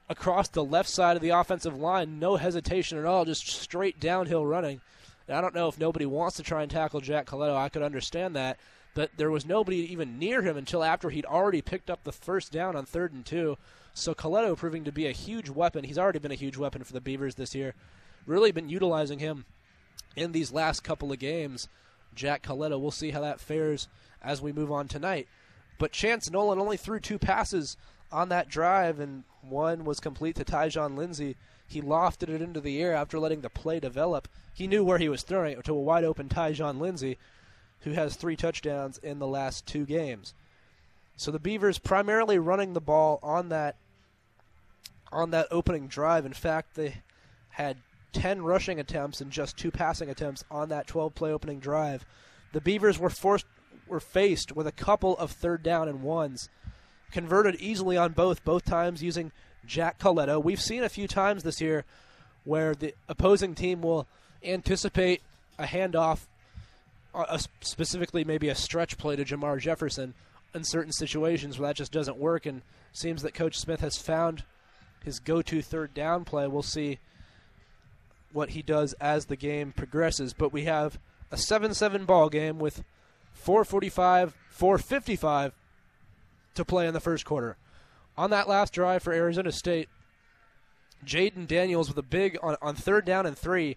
across 0.08 0.48
the 0.48 0.64
left 0.64 0.88
side 0.88 1.16
of 1.16 1.22
the 1.22 1.28
offensive 1.28 1.78
line, 1.78 2.18
no 2.18 2.36
hesitation 2.36 2.96
at 2.96 3.04
all, 3.04 3.26
just 3.26 3.46
straight 3.46 4.00
downhill 4.00 4.46
running. 4.46 4.80
And 5.28 5.36
I 5.36 5.42
don't 5.42 5.54
know 5.54 5.68
if 5.68 5.78
nobody 5.78 6.06
wants 6.06 6.38
to 6.38 6.42
try 6.42 6.62
and 6.62 6.70
tackle 6.70 7.02
Jack 7.02 7.26
Colletto. 7.26 7.54
I 7.54 7.68
could 7.68 7.82
understand 7.82 8.34
that, 8.34 8.56
but 8.94 9.10
there 9.18 9.30
was 9.30 9.44
nobody 9.44 9.92
even 9.92 10.18
near 10.18 10.40
him 10.40 10.56
until 10.56 10.82
after 10.82 11.10
he'd 11.10 11.26
already 11.26 11.60
picked 11.60 11.90
up 11.90 12.02
the 12.04 12.12
first 12.12 12.50
down 12.50 12.74
on 12.76 12.86
third 12.86 13.12
and 13.12 13.26
two. 13.26 13.58
So 13.98 14.14
Colletto 14.14 14.56
proving 14.56 14.84
to 14.84 14.92
be 14.92 15.08
a 15.08 15.12
huge 15.12 15.50
weapon. 15.50 15.82
He's 15.82 15.98
already 15.98 16.20
been 16.20 16.30
a 16.30 16.36
huge 16.36 16.56
weapon 16.56 16.84
for 16.84 16.92
the 16.92 17.00
Beavers 17.00 17.34
this 17.34 17.52
year. 17.52 17.74
Really 18.26 18.52
been 18.52 18.68
utilizing 18.68 19.18
him 19.18 19.44
in 20.14 20.30
these 20.30 20.52
last 20.52 20.84
couple 20.84 21.10
of 21.10 21.18
games. 21.18 21.68
Jack 22.14 22.44
Colletto. 22.44 22.80
We'll 22.80 22.92
see 22.92 23.10
how 23.10 23.20
that 23.22 23.40
fares 23.40 23.88
as 24.22 24.40
we 24.40 24.52
move 24.52 24.70
on 24.70 24.86
tonight. 24.86 25.26
But 25.78 25.90
Chance 25.90 26.30
Nolan 26.30 26.60
only 26.60 26.76
threw 26.76 27.00
two 27.00 27.18
passes 27.18 27.76
on 28.12 28.28
that 28.28 28.48
drive, 28.48 29.00
and 29.00 29.24
one 29.42 29.84
was 29.84 29.98
complete 29.98 30.36
to 30.36 30.44
Tyjon 30.44 30.96
Lindsey. 30.96 31.36
He 31.66 31.82
lofted 31.82 32.28
it 32.28 32.40
into 32.40 32.60
the 32.60 32.80
air 32.80 32.94
after 32.94 33.18
letting 33.18 33.40
the 33.40 33.50
play 33.50 33.80
develop. 33.80 34.28
He 34.54 34.68
knew 34.68 34.84
where 34.84 34.98
he 34.98 35.08
was 35.08 35.22
throwing 35.24 35.58
it 35.58 35.64
to 35.64 35.74
a 35.74 35.80
wide 35.80 36.04
open 36.04 36.28
Tyjon 36.28 36.78
Lindsey, 36.78 37.18
who 37.80 37.92
has 37.92 38.14
three 38.14 38.36
touchdowns 38.36 38.98
in 38.98 39.18
the 39.18 39.26
last 39.26 39.66
two 39.66 39.84
games. 39.84 40.34
So 41.16 41.32
the 41.32 41.40
Beavers 41.40 41.80
primarily 41.80 42.38
running 42.38 42.74
the 42.74 42.80
ball 42.80 43.18
on 43.24 43.48
that 43.48 43.74
on 45.12 45.30
that 45.30 45.48
opening 45.50 45.88
drive. 45.88 46.26
In 46.26 46.32
fact, 46.32 46.74
they 46.74 47.02
had 47.50 47.76
10 48.12 48.42
rushing 48.42 48.80
attempts 48.80 49.20
and 49.20 49.30
just 49.30 49.56
two 49.56 49.70
passing 49.70 50.10
attempts 50.10 50.44
on 50.50 50.68
that 50.68 50.86
12 50.86 51.14
play 51.14 51.32
opening 51.32 51.60
drive. 51.60 52.04
The 52.52 52.60
Beavers 52.60 52.98
were 52.98 53.10
forced 53.10 53.46
were 53.86 54.00
faced 54.00 54.54
with 54.54 54.66
a 54.66 54.72
couple 54.72 55.16
of 55.16 55.30
third 55.30 55.62
down 55.62 55.88
and 55.88 56.02
ones, 56.02 56.50
converted 57.10 57.54
easily 57.56 57.96
on 57.96 58.12
both, 58.12 58.44
both 58.44 58.64
times 58.64 59.02
using 59.02 59.32
Jack 59.64 59.98
Colletto. 59.98 60.42
We've 60.42 60.60
seen 60.60 60.82
a 60.82 60.88
few 60.90 61.08
times 61.08 61.42
this 61.42 61.60
year 61.60 61.84
where 62.44 62.74
the 62.74 62.94
opposing 63.08 63.54
team 63.54 63.80
will 63.80 64.06
anticipate 64.44 65.22
a 65.58 65.64
handoff, 65.64 66.26
specifically 67.60 68.24
maybe 68.24 68.48
a 68.48 68.54
stretch 68.54 68.98
play 68.98 69.16
to 69.16 69.24
Jermar 69.24 69.58
Jefferson 69.58 70.14
in 70.54 70.64
certain 70.64 70.92
situations 70.92 71.58
where 71.58 71.68
that 71.68 71.76
just 71.76 71.92
doesn't 71.92 72.16
work, 72.16 72.46
and 72.46 72.62
seems 72.92 73.22
that 73.22 73.34
Coach 73.34 73.58
Smith 73.58 73.80
has 73.80 73.96
found 73.96 74.44
his 75.08 75.20
go-to 75.20 75.62
third 75.62 75.94
down 75.94 76.24
play. 76.24 76.46
We'll 76.46 76.62
see 76.62 76.98
what 78.30 78.50
he 78.50 78.62
does 78.62 78.92
as 78.94 79.24
the 79.24 79.36
game 79.36 79.72
progresses, 79.72 80.34
but 80.34 80.52
we 80.52 80.64
have 80.64 80.98
a 81.32 81.36
7-7 81.36 82.06
ball 82.06 82.28
game 82.28 82.58
with 82.58 82.84
445, 83.32 84.36
455 84.50 85.52
to 86.54 86.64
play 86.64 86.86
in 86.86 86.92
the 86.92 87.00
first 87.00 87.24
quarter. 87.24 87.56
On 88.18 88.30
that 88.30 88.48
last 88.48 88.74
drive 88.74 89.02
for 89.02 89.14
Arizona 89.14 89.50
State, 89.50 89.88
Jayden 91.06 91.46
Daniels 91.46 91.88
with 91.88 91.96
a 91.96 92.02
big 92.02 92.36
on, 92.42 92.56
on 92.60 92.74
third 92.74 93.06
down 93.06 93.24
and 93.24 93.38
three. 93.38 93.76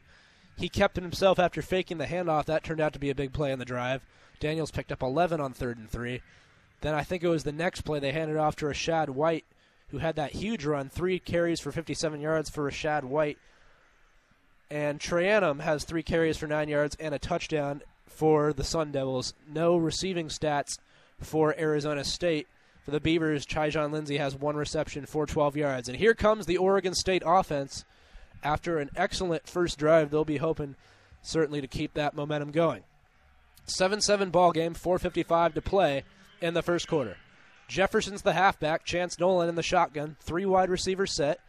He 0.58 0.68
kept 0.68 0.98
it 0.98 1.04
himself 1.04 1.40
after 1.40 1.62
faking 1.62 1.98
the 1.98 2.08
handoff. 2.08 2.46
That 2.46 2.64
turned 2.64 2.82
out 2.82 2.94
to 2.94 3.00
be 3.00 3.10
a 3.10 3.16
big 3.16 3.32
play 3.32 3.52
in 3.52 3.60
the 3.60 3.66
drive. 3.66 4.06
Daniels 4.40 4.72
picked 4.72 4.92
up 4.92 5.02
11 5.02 5.40
on 5.40 5.54
third 5.54 5.78
and 5.78 5.90
three. 5.90 6.22
Then 6.82 6.94
I 6.94 7.04
think 7.04 7.24
it 7.24 7.30
was 7.30 7.44
the 7.44 7.52
next 7.52 7.82
play 7.82 8.00
they 8.00 8.12
handed 8.12 8.38
off 8.38 8.56
to 8.58 8.66
Rachaad 8.66 9.10
White, 9.10 9.46
who 9.92 10.00
had 10.00 10.16
that 10.16 10.32
huge 10.32 10.66
run, 10.66 10.90
three 10.90 11.20
carries 11.20 11.60
for 11.60 11.72
57 11.72 12.20
yards 12.20 12.50
for 12.50 12.70
Rachaad 12.70 13.04
White. 13.04 13.38
And 14.70 15.00
Trayanum 15.00 15.60
has 15.60 15.84
three 15.84 16.04
carries 16.04 16.38
for 16.38 16.48
nine 16.48 16.70
yards 16.70 16.96
and 17.00 17.14
a 17.14 17.20
touchdown 17.20 17.82
for 18.08 18.54
the 18.54 18.64
Sun 18.64 18.94
Devils. 18.94 19.34
No 19.52 19.76
receiving 19.76 20.30
stats 20.30 20.80
for 21.20 21.58
Arizona 21.60 22.04
State. 22.04 22.48
For 22.86 22.92
the 22.92 23.00
Beavers, 23.00 23.46
Tyjon 23.46 23.92
Lindsey 23.92 24.18
has 24.18 24.36
one 24.36 24.56
reception 24.56 25.06
for 25.06 25.26
12 25.26 25.56
yards. 25.58 25.88
And 25.88 25.98
here 25.98 26.16
comes 26.16 26.46
the 26.46 26.58
Oregon 26.58 26.96
State 26.96 27.22
offense. 27.26 27.86
After 28.44 28.80
an 28.80 28.90
excellent 28.96 29.48
first 29.48 29.78
drive, 29.78 30.10
they'll 30.10 30.26
be 30.26 30.38
hoping 30.38 30.76
certainly 31.22 31.62
to 31.62 31.68
keep 31.68 31.94
that 31.94 32.16
momentum 32.16 32.52
going. 32.52 32.84
7 33.66 34.02
7 34.02 34.32
ball 34.32 34.52
game, 34.52 34.74
4.55 34.74 35.54
to 35.54 35.62
play 35.62 36.04
in 36.42 36.56
the 36.56 36.64
first 36.64 36.88
quarter. 36.88 37.18
Jefferson's 37.72 38.22
the 38.22 38.34
halfback, 38.34 38.84
Chance 38.84 39.18
Nolan 39.18 39.48
in 39.48 39.56
the 39.56 39.64
shotgun, 39.64 40.18
three 40.20 40.46
wide 40.46 40.70
receivers 40.70 41.16
set. 41.16 41.40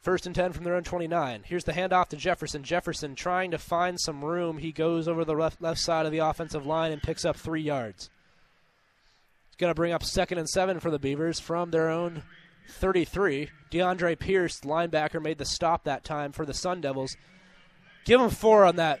First 0.00 0.24
and 0.24 0.34
10 0.34 0.54
from 0.54 0.64
their 0.64 0.74
own 0.74 0.84
29. 0.84 1.42
Here's 1.44 1.64
the 1.64 1.72
handoff 1.72 2.08
to 2.08 2.16
Jefferson. 2.16 2.62
Jefferson 2.62 3.14
trying 3.14 3.50
to 3.50 3.58
find 3.58 4.00
some 4.00 4.24
room. 4.24 4.56
He 4.56 4.72
goes 4.72 5.06
over 5.06 5.22
the 5.22 5.34
left, 5.34 5.60
left 5.60 5.80
side 5.80 6.06
of 6.06 6.12
the 6.12 6.18
offensive 6.18 6.64
line 6.64 6.92
and 6.92 7.02
picks 7.02 7.26
up 7.26 7.36
three 7.36 7.60
yards. 7.60 8.08
It's 9.48 9.56
going 9.56 9.70
to 9.70 9.74
bring 9.74 9.92
up 9.92 10.02
second 10.02 10.38
and 10.38 10.48
seven 10.48 10.80
for 10.80 10.90
the 10.90 10.98
Beavers 10.98 11.40
from 11.40 11.72
their 11.72 11.90
own 11.90 12.22
33. 12.70 13.50
DeAndre 13.70 14.18
Pierce, 14.18 14.60
linebacker, 14.60 15.20
made 15.20 15.36
the 15.36 15.44
stop 15.44 15.84
that 15.84 16.04
time 16.04 16.32
for 16.32 16.46
the 16.46 16.54
Sun 16.54 16.80
Devils. 16.80 17.18
Give 18.06 18.18
him 18.18 18.30
four 18.30 18.64
on 18.64 18.76
that. 18.76 19.00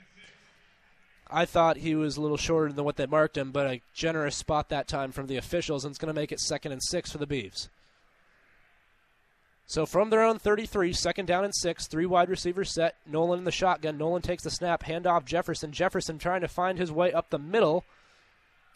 I 1.28 1.44
thought 1.44 1.78
he 1.78 1.94
was 1.94 2.16
a 2.16 2.20
little 2.20 2.36
shorter 2.36 2.72
than 2.72 2.84
what 2.84 2.96
they 2.96 3.06
marked 3.06 3.36
him, 3.36 3.50
but 3.50 3.66
a 3.66 3.82
generous 3.92 4.36
spot 4.36 4.68
that 4.68 4.86
time 4.86 5.10
from 5.10 5.26
the 5.26 5.36
officials, 5.36 5.84
and 5.84 5.90
it's 5.90 5.98
going 5.98 6.14
to 6.14 6.20
make 6.20 6.32
it 6.32 6.40
second 6.40 6.72
and 6.72 6.82
six 6.82 7.10
for 7.10 7.18
the 7.18 7.26
Beavs. 7.26 7.68
So 9.66 9.84
from 9.84 10.10
their 10.10 10.22
own 10.22 10.38
33, 10.38 10.92
second 10.92 11.26
down 11.26 11.44
and 11.44 11.54
six, 11.54 11.88
three 11.88 12.06
wide 12.06 12.28
receivers 12.28 12.72
set. 12.72 12.94
Nolan 13.04 13.40
in 13.40 13.44
the 13.44 13.50
shotgun. 13.50 13.98
Nolan 13.98 14.22
takes 14.22 14.44
the 14.44 14.50
snap, 14.50 14.84
handoff 14.84 15.24
Jefferson. 15.24 15.72
Jefferson 15.72 16.18
trying 16.18 16.42
to 16.42 16.48
find 16.48 16.78
his 16.78 16.92
way 16.92 17.12
up 17.12 17.30
the 17.30 17.38
middle, 17.38 17.84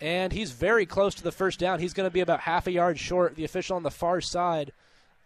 and 0.01 0.33
he's 0.33 0.51
very 0.51 0.87
close 0.87 1.15
to 1.15 1.23
the 1.23 1.31
first 1.31 1.61
down. 1.61 1.79
He's 1.79 1.93
going 1.93 2.09
to 2.09 2.13
be 2.13 2.21
about 2.21 2.41
half 2.41 2.67
a 2.67 2.73
yard 2.73 2.99
short. 2.99 3.37
The 3.37 3.45
official 3.45 3.77
on 3.77 3.85
the 3.85 3.91
far 3.93 4.21
side 4.21 4.73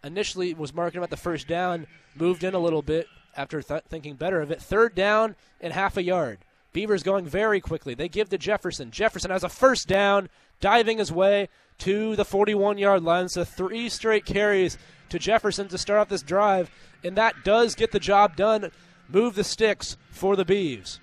initially 0.03 0.53
was 0.53 0.75
marking 0.75 0.99
him 0.99 1.03
at 1.03 1.09
the 1.09 1.17
first 1.17 1.47
down, 1.47 1.87
moved 2.15 2.43
in 2.43 2.53
a 2.53 2.59
little 2.59 2.83
bit 2.83 3.07
after 3.35 3.63
th- 3.63 3.83
thinking 3.89 4.13
better 4.13 4.41
of 4.41 4.51
it. 4.51 4.61
Third 4.61 4.93
down 4.93 5.35
and 5.59 5.73
half 5.73 5.97
a 5.97 6.03
yard. 6.03 6.37
Beavers 6.75 7.03
going 7.03 7.23
very 7.23 7.61
quickly. 7.61 7.93
They 7.93 8.09
give 8.09 8.27
to 8.27 8.37
Jefferson. 8.37 8.91
Jefferson 8.91 9.31
has 9.31 9.45
a 9.45 9.49
first 9.49 9.87
down, 9.87 10.27
diving 10.59 10.97
his 10.97 11.09
way 11.09 11.47
to 11.77 12.17
the 12.17 12.25
41 12.25 12.77
yard 12.77 13.01
line. 13.01 13.29
So 13.29 13.45
three 13.45 13.87
straight 13.87 14.25
carries 14.25 14.77
to 15.07 15.17
Jefferson 15.17 15.69
to 15.69 15.77
start 15.77 16.01
off 16.01 16.09
this 16.09 16.21
drive, 16.21 16.69
and 17.01 17.15
that 17.15 17.45
does 17.45 17.75
get 17.75 17.93
the 17.93 17.99
job 17.99 18.35
done. 18.35 18.71
Move 19.07 19.35
the 19.35 19.43
sticks 19.45 19.95
for 20.09 20.35
the 20.35 20.43
Beavs. 20.43 20.99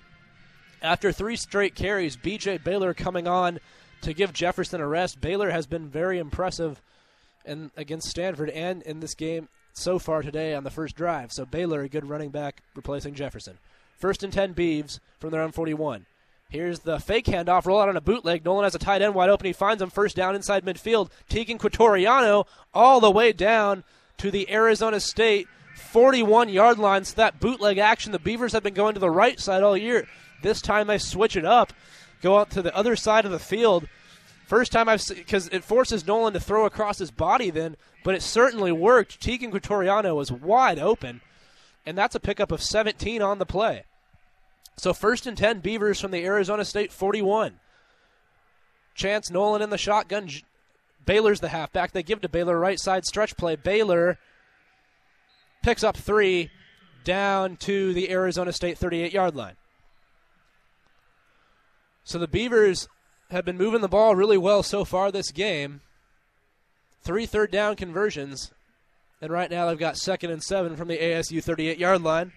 After 0.83 1.11
three 1.11 1.35
straight 1.35 1.73
carries, 1.73 2.17
BJ 2.17 2.63
Baylor 2.63 2.93
coming 2.93 3.27
on 3.27 3.59
to 4.01 4.13
give 4.13 4.31
Jefferson 4.31 4.79
a 4.79 4.87
rest. 4.87 5.21
Baylor 5.21 5.49
has 5.49 5.65
been 5.65 5.89
very 5.89 6.19
impressive 6.19 6.83
in, 7.45 7.71
against 7.75 8.09
Stanford 8.09 8.51
and 8.51 8.83
in 8.83 8.99
this 8.99 9.15
game 9.15 9.49
so 9.73 9.97
far 9.97 10.21
today 10.21 10.53
on 10.53 10.65
the 10.65 10.69
first 10.69 10.95
drive. 10.95 11.31
So 11.31 11.47
Baylor, 11.47 11.81
a 11.81 11.89
good 11.89 12.07
running 12.07 12.29
back, 12.29 12.61
replacing 12.75 13.15
Jefferson. 13.15 13.57
First 13.97 14.23
and 14.23 14.33
10 14.33 14.53
Beavs 14.53 14.99
from 15.19 15.31
their 15.31 15.41
own 15.41 15.51
41. 15.51 16.05
Here's 16.49 16.79
the 16.79 16.99
fake 16.99 17.25
handoff, 17.25 17.65
roll 17.65 17.81
out 17.81 17.89
on 17.89 17.97
a 17.97 18.01
bootleg. 18.01 18.45
Nolan 18.45 18.63
has 18.63 18.75
a 18.75 18.79
tight 18.79 19.01
end 19.01 19.15
wide 19.15 19.29
open. 19.29 19.47
He 19.47 19.53
finds 19.53 19.81
him 19.81 19.89
first 19.89 20.15
down 20.15 20.35
inside 20.35 20.63
midfield. 20.63 21.09
Teagan 21.29 21.57
Quitoriano 21.57 22.45
all 22.73 22.99
the 22.99 23.09
way 23.09 23.33
down 23.33 23.83
to 24.17 24.29
the 24.29 24.51
Arizona 24.51 24.99
State 24.99 25.47
41 25.75 26.49
yard 26.49 26.77
line. 26.77 27.05
So 27.05 27.15
that 27.15 27.39
bootleg 27.39 27.79
action, 27.79 28.11
the 28.11 28.19
Beavers 28.19 28.53
have 28.53 28.61
been 28.61 28.75
going 28.75 28.93
to 28.93 28.99
the 28.99 29.09
right 29.09 29.39
side 29.39 29.63
all 29.63 29.75
year. 29.75 30.07
This 30.43 30.61
time 30.61 30.87
they 30.87 30.99
switch 30.99 31.35
it 31.35 31.45
up, 31.45 31.73
go 32.21 32.37
out 32.37 32.51
to 32.51 32.61
the 32.61 32.75
other 32.75 32.95
side 32.95 33.25
of 33.25 33.31
the 33.31 33.39
field. 33.39 33.87
First 34.45 34.71
time 34.71 34.87
I've 34.87 35.01
seen, 35.01 35.17
because 35.17 35.47
it 35.47 35.63
forces 35.63 36.05
Nolan 36.05 36.33
to 36.33 36.39
throw 36.39 36.65
across 36.65 36.99
his 36.99 37.11
body 37.11 37.49
then, 37.49 37.77
but 38.03 38.13
it 38.13 38.21
certainly 38.21 38.71
worked. 38.71 39.19
Teagan 39.19 39.51
Quitoriano 39.51 40.15
was 40.15 40.31
wide 40.31 40.77
open, 40.77 41.21
and 41.85 41.97
that's 41.97 42.15
a 42.15 42.19
pickup 42.19 42.51
of 42.51 42.63
17 42.63 43.21
on 43.21 43.39
the 43.39 43.45
play. 43.45 43.83
So 44.77 44.93
first 44.93 45.27
and 45.27 45.37
10 45.37 45.59
Beavers 45.59 45.99
from 45.99 46.11
the 46.11 46.23
Arizona 46.23 46.65
State 46.65 46.91
41. 46.91 47.59
Chance 48.95 49.31
Nolan 49.31 49.61
in 49.61 49.69
the 49.69 49.77
shotgun. 49.77 50.29
Baylor's 51.05 51.39
the 51.39 51.49
halfback. 51.49 51.91
They 51.91 52.03
give 52.03 52.21
to 52.21 52.29
Baylor 52.29 52.57
right 52.59 52.79
side 52.79 53.05
stretch 53.05 53.35
play. 53.35 53.55
Baylor 53.55 54.17
picks 55.63 55.83
up 55.83 55.97
three 55.97 56.49
down 57.03 57.57
to 57.57 57.93
the 57.93 58.09
Arizona 58.11 58.53
State 58.53 58.77
38 58.77 59.13
yard 59.13 59.35
line. 59.35 59.55
So 62.03 62.19
the 62.19 62.27
Beavers 62.27 62.87
have 63.31 63.45
been 63.45 63.57
moving 63.57 63.81
the 63.81 63.87
ball 63.87 64.15
really 64.15 64.37
well 64.37 64.63
so 64.63 64.85
far 64.85 65.11
this 65.11 65.31
game. 65.31 65.81
Three 67.01 67.25
third 67.25 67.51
down 67.51 67.75
conversions. 67.75 68.51
And 69.23 69.31
right 69.31 69.49
now 69.49 69.65
they've 69.65 69.79
got 69.79 69.95
second 69.95 70.31
and 70.31 70.43
seven 70.43 70.75
from 70.75 70.89
the 70.89 70.97
ASU 70.97 71.41
38 71.41 71.77
yard 71.77 72.03
line 72.03 72.33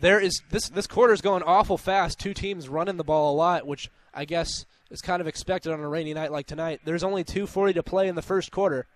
there 0.00 0.18
is 0.18 0.42
this 0.50 0.68
this 0.68 0.86
quarter's 0.86 1.20
going 1.20 1.42
awful 1.42 1.78
fast. 1.78 2.18
Two 2.18 2.34
teams 2.34 2.68
running 2.68 2.96
the 2.96 3.04
ball 3.04 3.34
a 3.34 3.36
lot, 3.36 3.66
which 3.66 3.90
I 4.12 4.24
guess 4.24 4.64
is 4.90 5.00
kind 5.00 5.20
of 5.20 5.28
expected 5.28 5.72
on 5.72 5.80
a 5.80 5.88
rainy 5.88 6.14
night 6.14 6.32
like 6.32 6.46
tonight. 6.46 6.80
There's 6.84 7.04
only 7.04 7.22
2:40 7.22 7.74
to 7.74 7.82
play 7.82 8.08
in 8.08 8.14
the 8.14 8.22
first 8.22 8.50
quarter. 8.50 8.86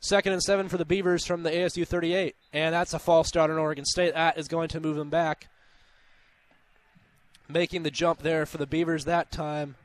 Second 0.00 0.32
and 0.32 0.42
seven 0.42 0.68
for 0.68 0.76
the 0.76 0.84
Beavers 0.84 1.24
from 1.24 1.42
the 1.42 1.50
ASU 1.50 1.86
38, 1.86 2.36
and 2.52 2.74
that's 2.74 2.94
a 2.94 2.98
false 2.98 3.28
start 3.28 3.50
on 3.50 3.58
Oregon 3.58 3.84
State. 3.84 4.14
That 4.14 4.38
is 4.38 4.46
going 4.46 4.68
to 4.68 4.80
move 4.80 4.96
them 4.96 5.10
back. 5.10 5.48
Making 7.48 7.82
the 7.82 7.90
jump 7.90 8.22
there 8.22 8.44
for 8.44 8.58
the 8.58 8.66
Beavers 8.66 9.04
that 9.04 9.30
time 9.30 9.76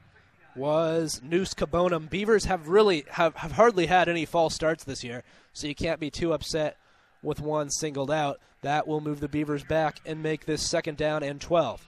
was 0.55 1.21
Nous 1.23 1.53
Keobounnam. 1.53 2.09
Beavers 2.09 2.45
have 2.45 2.67
really 2.67 3.05
have, 3.11 3.35
have 3.35 3.53
hardly 3.53 3.85
had 3.85 4.09
any 4.09 4.25
false 4.25 4.53
starts 4.53 4.83
this 4.83 5.03
year, 5.03 5.23
so 5.53 5.67
you 5.67 5.75
can't 5.75 5.99
be 5.99 6.09
too 6.09 6.33
upset 6.33 6.77
with 7.21 7.39
one 7.39 7.69
singled 7.69 8.11
out. 8.11 8.39
That 8.61 8.87
will 8.87 9.01
move 9.01 9.19
the 9.19 9.27
Beavers 9.27 9.63
back 9.63 9.99
and 10.05 10.21
make 10.21 10.45
this 10.45 10.67
second 10.67 10.97
down 10.97 11.23
and 11.23 11.41
12. 11.41 11.85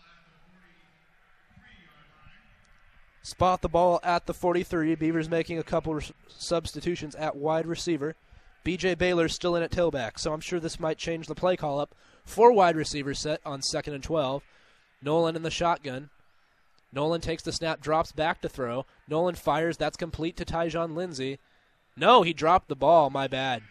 Spot 3.22 3.61
the 3.61 3.70
ball 3.70 3.99
at 4.03 4.26
the 4.26 4.34
43. 4.34 4.95
Beavers 4.95 5.30
making 5.30 5.57
a 5.57 5.64
couple 5.64 5.99
substitutions 6.28 7.16
at 7.16 7.36
wide 7.36 7.66
receiver. 7.66 8.16
BJ 8.66 8.97
Baylor 8.97 9.28
still 9.28 9.55
in 9.55 9.64
at 9.64 9.72
tailback, 9.72 10.18
so 10.18 10.34
I'm 10.34 10.41
sure 10.41 10.59
this 10.59 10.80
might 10.80 10.97
change 10.97 11.28
the 11.28 11.36
play 11.36 11.55
call 11.55 11.80
up. 11.80 11.95
Four 12.26 12.53
wide 12.53 12.76
receivers 12.76 13.20
set 13.20 13.41
on 13.45 13.61
second 13.61 13.93
and 13.93 14.03
12. 14.03 14.43
Nolan 15.01 15.36
in 15.36 15.43
the 15.43 15.51
shotgun. 15.51 16.09
Nolan 16.93 17.21
takes 17.21 17.43
the 17.43 17.51
snap, 17.51 17.81
drops 17.81 18.11
back 18.11 18.41
to 18.41 18.49
throw. 18.49 18.85
Nolan 19.07 19.35
fires. 19.35 19.77
That's 19.77 19.97
complete 19.97 20.37
to 20.37 20.45
Tyjon 20.45 20.95
Lindsey. 20.95 21.39
No, 21.97 22.21
he 22.21 22.33
dropped 22.33 22.69
the 22.69 22.75
ball. 22.75 23.09
My 23.09 23.27
bad. 23.27 23.63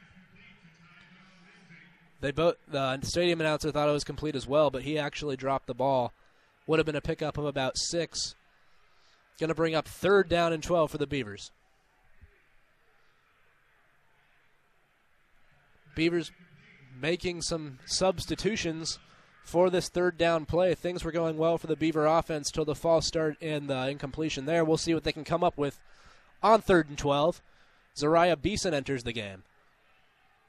They 2.20 2.30
both 2.30 2.56
the 2.68 3.00
stadium 3.02 3.40
announcer 3.40 3.70
thought 3.70 3.88
it 3.88 3.92
was 3.92 4.04
complete 4.04 4.36
as 4.36 4.46
well, 4.46 4.70
but 4.70 4.82
he 4.82 4.98
actually 4.98 5.36
dropped 5.36 5.66
the 5.66 5.74
ball. 5.74 6.12
Would 6.66 6.78
have 6.78 6.86
been 6.86 6.96
a 6.96 7.00
pickup 7.00 7.36
of 7.38 7.44
about 7.44 7.76
six. 7.76 8.34
Going 9.40 9.48
to 9.48 9.54
bring 9.54 9.74
up 9.74 9.88
third 9.88 10.28
down 10.28 10.52
and 10.52 10.62
12 10.62 10.90
for 10.90 10.98
the 10.98 11.06
Beavers. 11.06 11.50
Beavers 15.96 16.30
making 17.00 17.42
some 17.42 17.78
substitutions 17.86 18.98
for 19.44 19.70
this 19.70 19.88
third 19.88 20.16
down 20.16 20.46
play. 20.46 20.74
Things 20.74 21.04
were 21.04 21.12
going 21.12 21.36
well 21.36 21.58
for 21.58 21.66
the 21.66 21.76
Beaver 21.76 22.06
offense 22.06 22.50
till 22.50 22.64
the 22.64 22.74
false 22.74 23.06
start 23.06 23.36
and 23.40 23.68
the 23.68 23.88
incompletion 23.88 24.46
there. 24.46 24.64
We'll 24.64 24.76
see 24.76 24.94
what 24.94 25.04
they 25.04 25.12
can 25.12 25.24
come 25.24 25.44
up 25.44 25.58
with 25.58 25.78
on 26.42 26.60
third 26.60 26.88
and 26.88 26.98
12. 26.98 27.42
Zeriah 27.96 28.40
Beason 28.40 28.72
enters 28.74 29.04
the 29.04 29.12
game. 29.12 29.42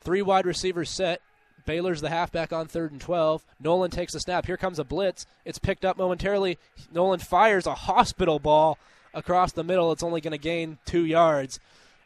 Three 0.01 0.21
wide 0.21 0.45
receivers 0.45 0.89
set. 0.89 1.21
Baylor's 1.65 2.01
the 2.01 2.09
halfback 2.09 2.51
on 2.51 2.67
third 2.67 2.91
and 2.91 2.99
12. 2.99 3.45
Nolan 3.61 3.91
takes 3.91 4.13
the 4.13 4.19
snap. 4.19 4.45
Here 4.45 4.57
comes 4.57 4.79
a 4.79 4.83
blitz. 4.83 5.25
It's 5.45 5.59
picked 5.59 5.85
up 5.85 5.97
momentarily. 5.97 6.57
Nolan 6.91 7.19
fires 7.19 7.65
a 7.65 7.73
hospital 7.73 8.39
ball 8.39 8.77
across 9.13 9.53
the 9.53 9.63
middle. 9.63 9.91
It's 9.91 10.03
only 10.03 10.19
going 10.19 10.31
to 10.31 10.37
gain 10.37 10.77
two 10.85 11.05
yards. 11.05 11.59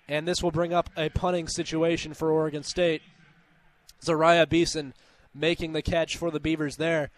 And 0.07 0.27
this 0.27 0.43
will 0.43 0.51
bring 0.51 0.73
up 0.73 0.89
a 0.95 1.09
punting 1.09 1.47
situation 1.47 2.13
for 2.13 2.31
Oregon 2.31 2.63
State. 2.63 3.01
Zeriah 4.03 4.47
Beason 4.47 4.93
making 5.37 5.73
the 5.73 5.81
catch 5.81 6.17
for 6.17 6.31
the 6.31 6.39
Beavers 6.39 6.77
there. 6.77 7.09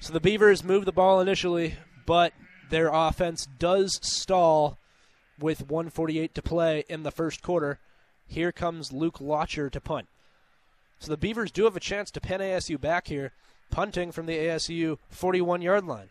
So 0.00 0.12
the 0.12 0.20
Beavers 0.20 0.64
move 0.64 0.84
the 0.84 0.92
ball 0.92 1.20
initially, 1.20 1.76
but 2.06 2.32
their 2.70 2.88
offense 2.88 3.46
does 3.58 3.98
stall 4.02 4.78
with 5.38 5.68
148 5.68 6.34
to 6.34 6.42
play 6.42 6.84
in 6.88 7.02
the 7.02 7.10
first 7.10 7.42
quarter. 7.42 7.78
Here 8.26 8.52
comes 8.52 8.92
Luke 8.92 9.18
Loecher 9.18 9.70
to 9.70 9.80
punt. 9.80 10.08
So 10.98 11.10
the 11.10 11.16
Beavers 11.16 11.50
do 11.50 11.64
have 11.64 11.76
a 11.76 11.80
chance 11.80 12.10
to 12.12 12.20
pin 12.20 12.40
ASU 12.40 12.80
back 12.80 13.08
here, 13.08 13.32
punting 13.70 14.12
from 14.12 14.26
the 14.26 14.36
ASU 14.38 14.98
41 15.10 15.62
yard 15.62 15.84
line. 15.84 16.08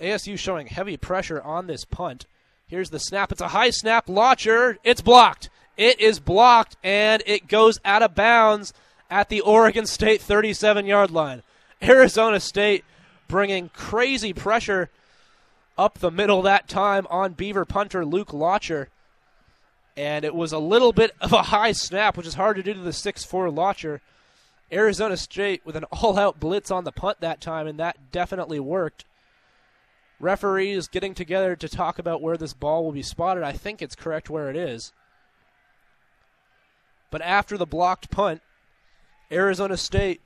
ASU 0.00 0.38
showing 0.38 0.68
heavy 0.68 0.96
pressure 0.96 1.42
on 1.42 1.66
this 1.66 1.84
punt. 1.84 2.26
Here's 2.66 2.90
the 2.90 3.00
snap. 3.00 3.32
It's 3.32 3.40
a 3.40 3.48
high 3.48 3.70
snap. 3.70 4.06
Loecher. 4.06 4.76
It's 4.84 5.02
blocked. 5.02 5.50
It 5.76 6.00
is 6.00 6.20
blocked, 6.20 6.76
and 6.84 7.22
it 7.26 7.48
goes 7.48 7.80
out 7.84 8.02
of 8.02 8.14
bounds 8.14 8.72
at 9.10 9.28
the 9.28 9.40
Oregon 9.40 9.86
State 9.86 10.22
37 10.22 10.86
yard 10.86 11.10
line. 11.10 11.42
Arizona 11.82 12.40
State 12.40 12.84
bringing 13.28 13.68
crazy 13.70 14.32
pressure 14.32 14.90
up 15.76 15.98
the 15.98 16.10
middle 16.10 16.42
that 16.42 16.68
time 16.68 17.06
on 17.10 17.32
Beaver 17.32 17.64
punter 17.64 18.04
Luke 18.04 18.28
Loecher. 18.28 18.86
And 19.96 20.24
it 20.24 20.34
was 20.34 20.52
a 20.52 20.58
little 20.58 20.92
bit 20.92 21.12
of 21.20 21.32
a 21.32 21.44
high 21.44 21.72
snap, 21.72 22.16
which 22.16 22.26
is 22.26 22.34
hard 22.34 22.56
to 22.56 22.62
do 22.62 22.74
to 22.74 22.80
the 22.80 22.90
6'4 22.90 23.52
Loecher. 23.52 24.00
Arizona 24.72 25.16
State 25.16 25.62
with 25.64 25.74
an 25.74 25.84
all 25.84 26.18
out 26.18 26.38
blitz 26.38 26.70
on 26.70 26.84
the 26.84 26.92
punt 26.92 27.20
that 27.20 27.40
time, 27.40 27.66
and 27.66 27.78
that 27.78 28.12
definitely 28.12 28.60
worked. 28.60 29.04
Referees 30.20 30.86
getting 30.86 31.14
together 31.14 31.56
to 31.56 31.68
talk 31.68 31.98
about 31.98 32.22
where 32.22 32.36
this 32.36 32.52
ball 32.52 32.84
will 32.84 32.92
be 32.92 33.02
spotted. 33.02 33.42
I 33.42 33.52
think 33.52 33.82
it's 33.82 33.96
correct 33.96 34.30
where 34.30 34.48
it 34.48 34.56
is. 34.56 34.92
But 37.10 37.22
after 37.22 37.56
the 37.56 37.66
blocked 37.66 38.10
punt, 38.10 38.42
Arizona 39.32 39.76
State 39.76 40.20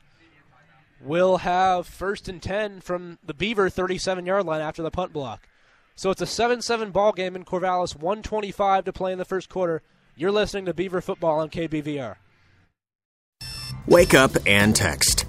will 1.00 1.38
have 1.38 1.86
first 1.86 2.28
and 2.28 2.42
10 2.42 2.80
from 2.80 3.18
the 3.24 3.34
Beaver 3.34 3.68
37 3.68 4.24
yard 4.26 4.46
line 4.46 4.60
after 4.60 4.82
the 4.82 4.90
punt 4.90 5.12
block. 5.12 5.46
So 5.96 6.10
it's 6.10 6.22
a 6.22 6.26
7 6.26 6.62
7 6.62 6.90
ball 6.90 7.12
game 7.12 7.36
in 7.36 7.44
Corvallis, 7.44 7.94
125 7.94 8.86
to 8.86 8.92
play 8.92 9.12
in 9.12 9.18
the 9.18 9.24
first 9.24 9.48
quarter. 9.48 9.82
You're 10.16 10.32
listening 10.32 10.64
to 10.66 10.74
Beaver 10.74 11.00
Football 11.00 11.40
on 11.40 11.50
KBVR. 11.50 12.16
Wake 13.86 14.14
up 14.14 14.32
and 14.46 14.74
text. 14.74 15.26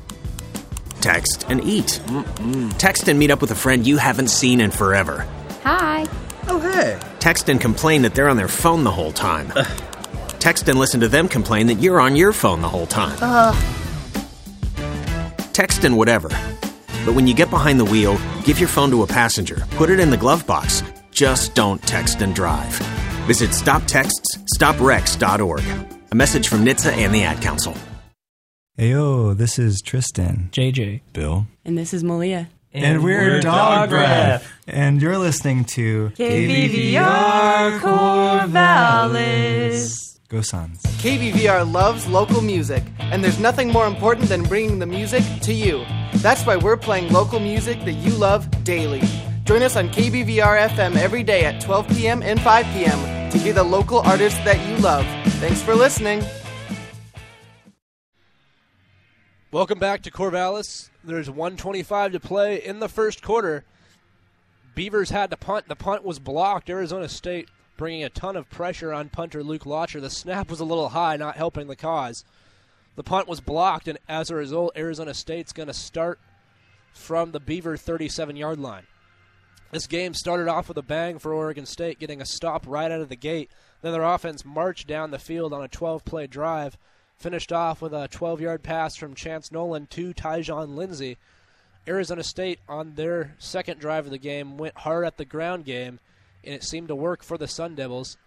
Text 1.01 1.45
and 1.49 1.63
eat. 1.63 2.01
Mm-mm. 2.05 2.77
Text 2.77 3.07
and 3.07 3.19
meet 3.19 3.29
up 3.29 3.41
with 3.41 3.51
a 3.51 3.55
friend 3.55 3.85
you 3.85 3.97
haven't 3.97 4.29
seen 4.29 4.61
in 4.61 4.71
forever. 4.71 5.27
Hi. 5.63 6.05
Oh, 6.47 6.59
hey. 6.59 6.99
Text 7.19 7.49
and 7.49 7.59
complain 7.59 8.03
that 8.03 8.15
they're 8.15 8.29
on 8.29 8.37
their 8.37 8.47
phone 8.47 8.83
the 8.83 8.91
whole 8.91 9.11
time. 9.11 9.51
Text 10.45 10.69
and 10.69 10.77
listen 10.77 10.99
to 10.99 11.07
them 11.07 11.27
complain 11.27 11.65
that 11.65 11.79
you're 11.79 11.99
on 11.99 12.15
your 12.15 12.31
phone 12.31 12.61
the 12.61 12.69
whole 12.69 12.85
time. 12.85 13.17
Ugh. 13.19 13.55
Text 15.53 15.83
and 15.85 15.97
whatever. 15.97 16.29
But 17.03 17.15
when 17.15 17.25
you 17.25 17.33
get 17.33 17.49
behind 17.49 17.79
the 17.79 17.85
wheel, 17.85 18.19
give 18.43 18.59
your 18.59 18.69
phone 18.69 18.91
to 18.91 19.01
a 19.01 19.07
passenger, 19.07 19.63
put 19.71 19.89
it 19.89 19.99
in 19.99 20.11
the 20.11 20.17
glove 20.17 20.45
box. 20.45 20.83
Just 21.09 21.55
don't 21.55 21.81
text 21.81 22.21
and 22.21 22.35
drive. 22.35 22.75
Visit 23.25 23.49
stoptextsstopwrecks.org. 23.49 25.63
A 26.11 26.15
message 26.15 26.47
from 26.47 26.63
NHTSA 26.63 26.91
and 26.91 27.11
the 27.11 27.23
Ad 27.23 27.41
Council. 27.41 27.73
Heyo, 28.77 29.35
this 29.35 29.57
is 29.57 29.81
Tristan. 29.81 30.49
JJ. 30.51 31.01
Bill. 31.11 31.47
And 31.65 31.75
this 31.75 31.91
is 31.91 32.03
Malia. 32.03 32.49
And, 32.71 32.85
and 32.85 33.03
we're, 33.03 33.37
we're, 33.37 33.41
Dog 33.41 33.89
Breath. 33.89 34.47
And 34.67 35.01
you're 35.01 35.17
listening 35.17 35.65
to 35.65 36.09
KBVR 36.09 37.79
Corvallis. 37.79 40.14
Go 40.27 40.41
Suns. 40.41 40.81
KBVR 40.81 41.71
loves 41.71 42.07
local 42.07 42.41
music, 42.41 42.83
and 42.97 43.23
there's 43.23 43.39
nothing 43.39 43.71
more 43.71 43.85
important 43.85 44.27
than 44.27 44.41
bringing 44.41 44.79
the 44.79 44.85
music 44.87 45.23
to 45.41 45.53
you. 45.53 45.85
That's 46.15 46.43
why 46.47 46.55
we're 46.55 46.77
playing 46.77 47.13
local 47.13 47.39
music 47.39 47.79
that 47.85 47.93
you 47.93 48.11
love 48.11 48.49
daily. 48.63 49.03
Join 49.43 49.61
us 49.61 49.75
on 49.75 49.89
KBVR 49.89 50.67
FM 50.69 50.95
every 50.95 51.21
day 51.21 51.45
at 51.45 51.61
12 51.61 51.87
p.m. 51.89 52.23
and 52.23 52.41
5 52.41 52.65
p.m. 52.73 53.29
to 53.29 53.37
hear 53.37 53.53
the 53.53 53.63
local 53.63 53.99
artists 53.99 54.39
that 54.39 54.67
you 54.67 54.77
love. 54.77 55.05
Thanks 55.33 55.61
for 55.61 55.75
listening. 55.75 56.23
Welcome 59.51 59.77
back 59.77 60.01
to 60.01 60.11
Corvallis. 60.11 60.89
There's 61.03 61.29
125 61.29 62.13
to 62.13 62.19
play 62.19 62.65
in 62.65 62.79
the 62.79 62.89
first 62.89 63.21
quarter. 63.21 63.63
Beavers 64.73 65.11
had 65.11 65.29
to 65.29 65.37
punt. 65.37 65.67
The 65.67 65.75
punt 65.75 66.03
was 66.03 66.17
blocked. 66.17 66.67
Arizona 66.67 67.07
State 67.07 67.47
bringing 67.77 68.03
a 68.03 68.09
ton 68.09 68.35
of 68.35 68.49
pressure 68.49 68.93
on 68.93 69.09
punter 69.09 69.43
Luke 69.43 69.63
Loecher. 69.63 70.01
The 70.01 70.09
snap 70.09 70.49
was 70.49 70.59
a 70.59 70.65
little 70.65 70.89
high, 70.89 71.17
not 71.17 71.35
helping 71.35 71.67
the 71.67 71.75
cause. 71.75 72.23
The 72.95 73.03
punt 73.03 73.27
was 73.27 73.41
blocked, 73.41 73.87
and 73.87 73.99
as 74.07 74.29
a 74.29 74.35
result, 74.35 74.77
Arizona 74.77 75.13
State's 75.13 75.51
going 75.53 75.67
to 75.67 75.73
start 75.73 76.19
from 76.93 77.31
the 77.31 77.39
Beaver 77.39 77.77
37 77.77 78.35
yard 78.35 78.59
line. 78.59 78.83
This 79.71 79.87
game 79.87 80.13
started 80.13 80.47
off 80.47 80.69
with 80.69 80.77
a 80.77 80.81
bang 80.81 81.19
for 81.19 81.33
Oregon 81.33 81.65
State, 81.65 81.99
getting 81.99 82.21
a 82.21 82.25
stop 82.25 82.63
right 82.65 82.91
out 82.91 83.01
of 83.01 83.09
the 83.09 83.15
gate. 83.15 83.51
Then 83.81 83.91
their 83.91 84.03
offense 84.03 84.45
marched 84.45 84.87
down 84.87 85.11
the 85.11 85.19
field 85.19 85.51
on 85.51 85.63
a 85.63 85.67
12 85.67 86.05
play 86.05 86.27
drive, 86.27 86.77
finished 87.17 87.51
off 87.51 87.81
with 87.81 87.93
a 87.93 88.07
12 88.07 88.39
yard 88.39 88.63
pass 88.63 88.95
from 88.95 89.15
Chance 89.15 89.51
Nolan 89.51 89.87
to 89.87 90.13
Tyjon 90.13 90.75
Lindsey. 90.75 91.17
Arizona 91.87 92.23
State, 92.23 92.59
on 92.69 92.95
their 92.95 93.35
second 93.37 93.79
drive 93.79 94.05
of 94.05 94.11
the 94.11 94.17
game, 94.17 94.57
went 94.57 94.77
hard 94.77 95.05
at 95.05 95.17
the 95.17 95.25
ground 95.25 95.65
game 95.65 95.99
and 96.45 96.53
it 96.53 96.63
seemed 96.63 96.87
to 96.87 96.95
work 96.95 97.23
for 97.23 97.37
the 97.37 97.47
Sun 97.47 97.75
Devils 97.75 98.17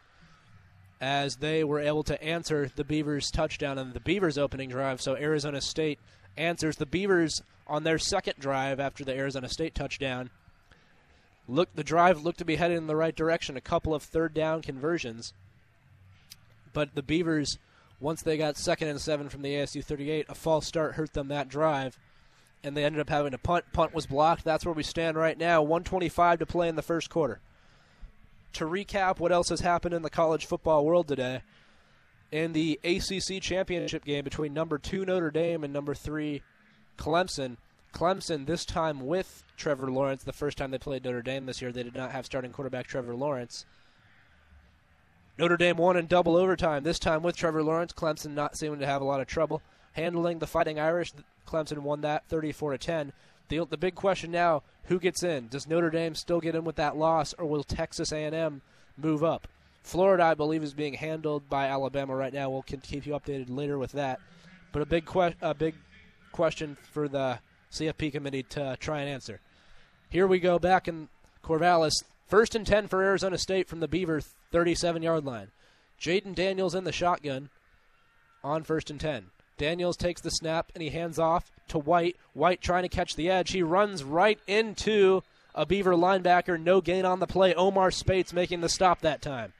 as 1.00 1.36
they 1.36 1.62
were 1.62 1.80
able 1.80 2.02
to 2.02 2.22
answer 2.22 2.70
the 2.74 2.84
Beavers' 2.84 3.30
touchdown 3.30 3.78
on 3.78 3.92
the 3.92 4.00
Beavers' 4.00 4.38
opening 4.38 4.68
drive. 4.68 5.00
So 5.00 5.16
Arizona 5.16 5.60
State 5.60 5.98
answers 6.36 6.76
the 6.76 6.86
Beavers 6.86 7.42
on 7.66 7.84
their 7.84 7.98
second 7.98 8.34
drive 8.38 8.80
after 8.80 9.04
the 9.04 9.14
Arizona 9.14 9.48
State 9.48 9.74
touchdown. 9.74 10.30
Look, 11.46 11.74
the 11.74 11.84
drive 11.84 12.22
looked 12.22 12.38
to 12.38 12.44
be 12.44 12.56
headed 12.56 12.76
in 12.76 12.88
the 12.88 12.96
right 12.96 13.14
direction. 13.14 13.56
A 13.56 13.60
couple 13.60 13.94
of 13.94 14.02
third 14.02 14.34
down 14.34 14.60
conversions, 14.60 15.32
but 16.72 16.94
the 16.94 17.02
Beavers, 17.02 17.58
once 18.00 18.22
they 18.22 18.36
got 18.36 18.56
second 18.56 18.88
and 18.88 19.00
seven 19.00 19.28
from 19.28 19.42
the 19.42 19.54
ASU 19.54 19.82
38, 19.82 20.26
a 20.28 20.34
false 20.34 20.66
start 20.66 20.94
hurt 20.94 21.14
them 21.14 21.28
that 21.28 21.48
drive, 21.48 21.98
and 22.62 22.76
they 22.76 22.84
ended 22.84 23.00
up 23.00 23.08
having 23.08 23.30
to 23.30 23.38
punt. 23.38 23.64
Punt 23.72 23.94
was 23.94 24.06
blocked. 24.06 24.44
That's 24.44 24.66
where 24.66 24.74
we 24.74 24.82
stand 24.82 25.16
right 25.16 25.38
now. 25.38 25.62
125 25.62 26.40
to 26.40 26.46
play 26.46 26.68
in 26.68 26.76
the 26.76 26.82
first 26.82 27.08
quarter 27.08 27.40
to 28.55 28.64
recap 28.64 29.18
what 29.18 29.32
else 29.32 29.49
has 29.49 29.61
happened 29.61 29.94
in 29.94 30.03
the 30.03 30.11
college 30.11 30.46
football 30.46 30.84
world 30.84 31.09
today, 31.09 31.42
in 32.30 32.53
the 32.53 32.78
ACC 32.84 33.40
championship 33.40 34.05
game 34.05 34.24
between 34.24 34.53
number 34.53 34.78
two 34.78 35.05
Notre 35.05 35.30
Dame 35.30 35.64
and 35.64 35.72
number 35.72 35.94
three 35.94 36.42
Clemson. 36.96 37.57
Clemson 37.94 38.46
this 38.46 38.64
time 38.64 39.07
with 39.07 39.44
Trevor 39.57 39.90
Lawrence. 39.90 40.22
The 40.22 40.32
first 40.32 40.59
time 40.59 40.70
they 40.70 40.78
played 40.78 41.05
Notre 41.05 41.22
Dame 41.22 41.46
this 41.46 41.62
year, 41.62 41.72
they 41.72 41.82
did 41.82 41.94
not 41.94 42.12
have 42.12 42.26
starting 42.26 42.53
quarterback 42.53 42.86
Trevor 42.86 43.14
Lawrence. 43.14 43.64
Notre 45.38 45.57
Dame 45.57 45.76
won 45.76 45.96
in 45.96 46.07
double 46.07 46.36
overtime. 46.36 46.82
This 46.82 46.99
time 46.99 47.22
with 47.22 47.36
Trevor 47.36 47.62
Lawrence, 47.62 47.92
Clemson 47.92 48.34
not 48.34 48.59
seeming 48.59 48.80
to 48.80 48.86
have 48.86 49.01
a 49.01 49.05
lot 49.05 49.20
of 49.20 49.26
trouble 49.26 49.62
handling 49.92 50.38
the 50.38 50.46
Fighting 50.46 50.78
Irish. 50.78 51.12
Clemson 51.46 51.78
won 51.78 52.03
that 52.03 52.28
34 52.28 52.72
to 52.72 52.78
10. 52.78 53.12
The, 53.49 53.64
the 53.64 53.76
big 53.76 53.94
question 53.94 54.30
now: 54.30 54.62
Who 54.84 54.99
gets 54.99 55.22
in? 55.22 55.49
Does 55.49 55.66
Notre 55.66 55.90
Dame 55.90 56.14
still 56.14 56.40
get 56.40 56.55
in 56.55 56.64
with 56.64 56.76
that 56.76 56.96
loss, 56.96 57.34
or 57.34 57.46
will 57.46 57.64
Texas 57.64 58.12
A&M 58.12 58.62
move 58.96 59.24
up? 59.24 59.49
Florida, 59.82 60.24
I 60.24 60.34
believe, 60.34 60.62
is 60.62 60.74
being 60.74 60.94
handled 60.94 61.49
by 61.49 61.66
Alabama 61.66 62.14
right 62.14 62.32
now. 62.32 62.51
We'll 62.51 62.62
keep 62.62 63.07
you 63.07 63.14
updated 63.14 63.46
later 63.49 63.78
with 63.78 63.92
that. 63.92 64.20
But 64.70 64.82
a 64.82 64.86
big 64.86 65.07
que- 65.07 65.34
a 65.40 65.55
big 65.55 65.74
question 66.32 66.76
for 66.92 67.09
the 67.09 67.38
CFP 67.70 68.12
committee 68.12 68.42
to 68.44 68.76
try 68.78 69.01
and 69.01 69.09
answer. 69.09 69.40
Here 70.11 70.26
we 70.26 70.40
go 70.40 70.59
back 70.59 70.88
in 70.88 71.09
Corvallis. 71.42 72.05
First 72.26 72.55
and 72.55 72.66
10 72.66 72.88
for 72.88 73.03
Arizona 73.03 73.38
State 73.38 73.68
from 73.68 73.80
the 73.80 73.88
Beaver 73.88 74.20
37 74.53 75.03
yard 75.03 75.24
line. 75.24 75.49
Jayden 76.01 76.34
Daniels 76.34 76.74
in 76.74 76.84
the 76.84 76.92
shotgun 76.92 77.49
on 78.44 78.62
first 78.62 78.90
and 78.90 79.01
10. 79.01 79.26
Daniels 79.59 79.96
takes 79.96 80.20
the 80.20 80.30
snap 80.30 80.72
and 80.74 80.82
he 80.82 80.90
hands 80.90 81.18
off 81.18 81.50
to 81.68 81.78
White. 81.78 82.16
White 82.32 82.61
trying 82.61 82.84
to 82.84 82.88
catch 82.88 83.16
the 83.16 83.30
edge. 83.30 83.50
He 83.50 83.62
runs 83.62 84.02
right 84.02 84.38
into 84.46 85.22
a 85.54 85.66
Beaver 85.66 85.92
linebacker. 85.92 86.61
No 86.61 86.80
gain 86.80 87.04
on 87.04 87.20
the 87.20 87.26
play. 87.26 87.54
Omar 87.54 87.90
Speights 87.90 88.32
making 88.32 88.61
the 88.61 88.68
stop 88.68 89.00
that 89.00 89.20
time. 89.20 89.52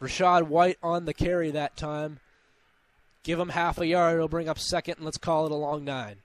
Rachaad 0.00 0.44
White 0.44 0.78
on 0.82 1.06
the 1.06 1.14
carry 1.14 1.50
that 1.50 1.76
time. 1.76 2.20
Give 3.22 3.38
him 3.38 3.48
half 3.48 3.78
a 3.78 3.86
yard. 3.86 4.16
It'll 4.16 4.28
bring 4.28 4.50
up 4.50 4.58
second, 4.58 4.96
and 4.96 5.04
let's 5.04 5.16
call 5.16 5.46
it 5.46 5.52
a 5.52 5.56
long 5.56 5.82
nine. 5.82 6.16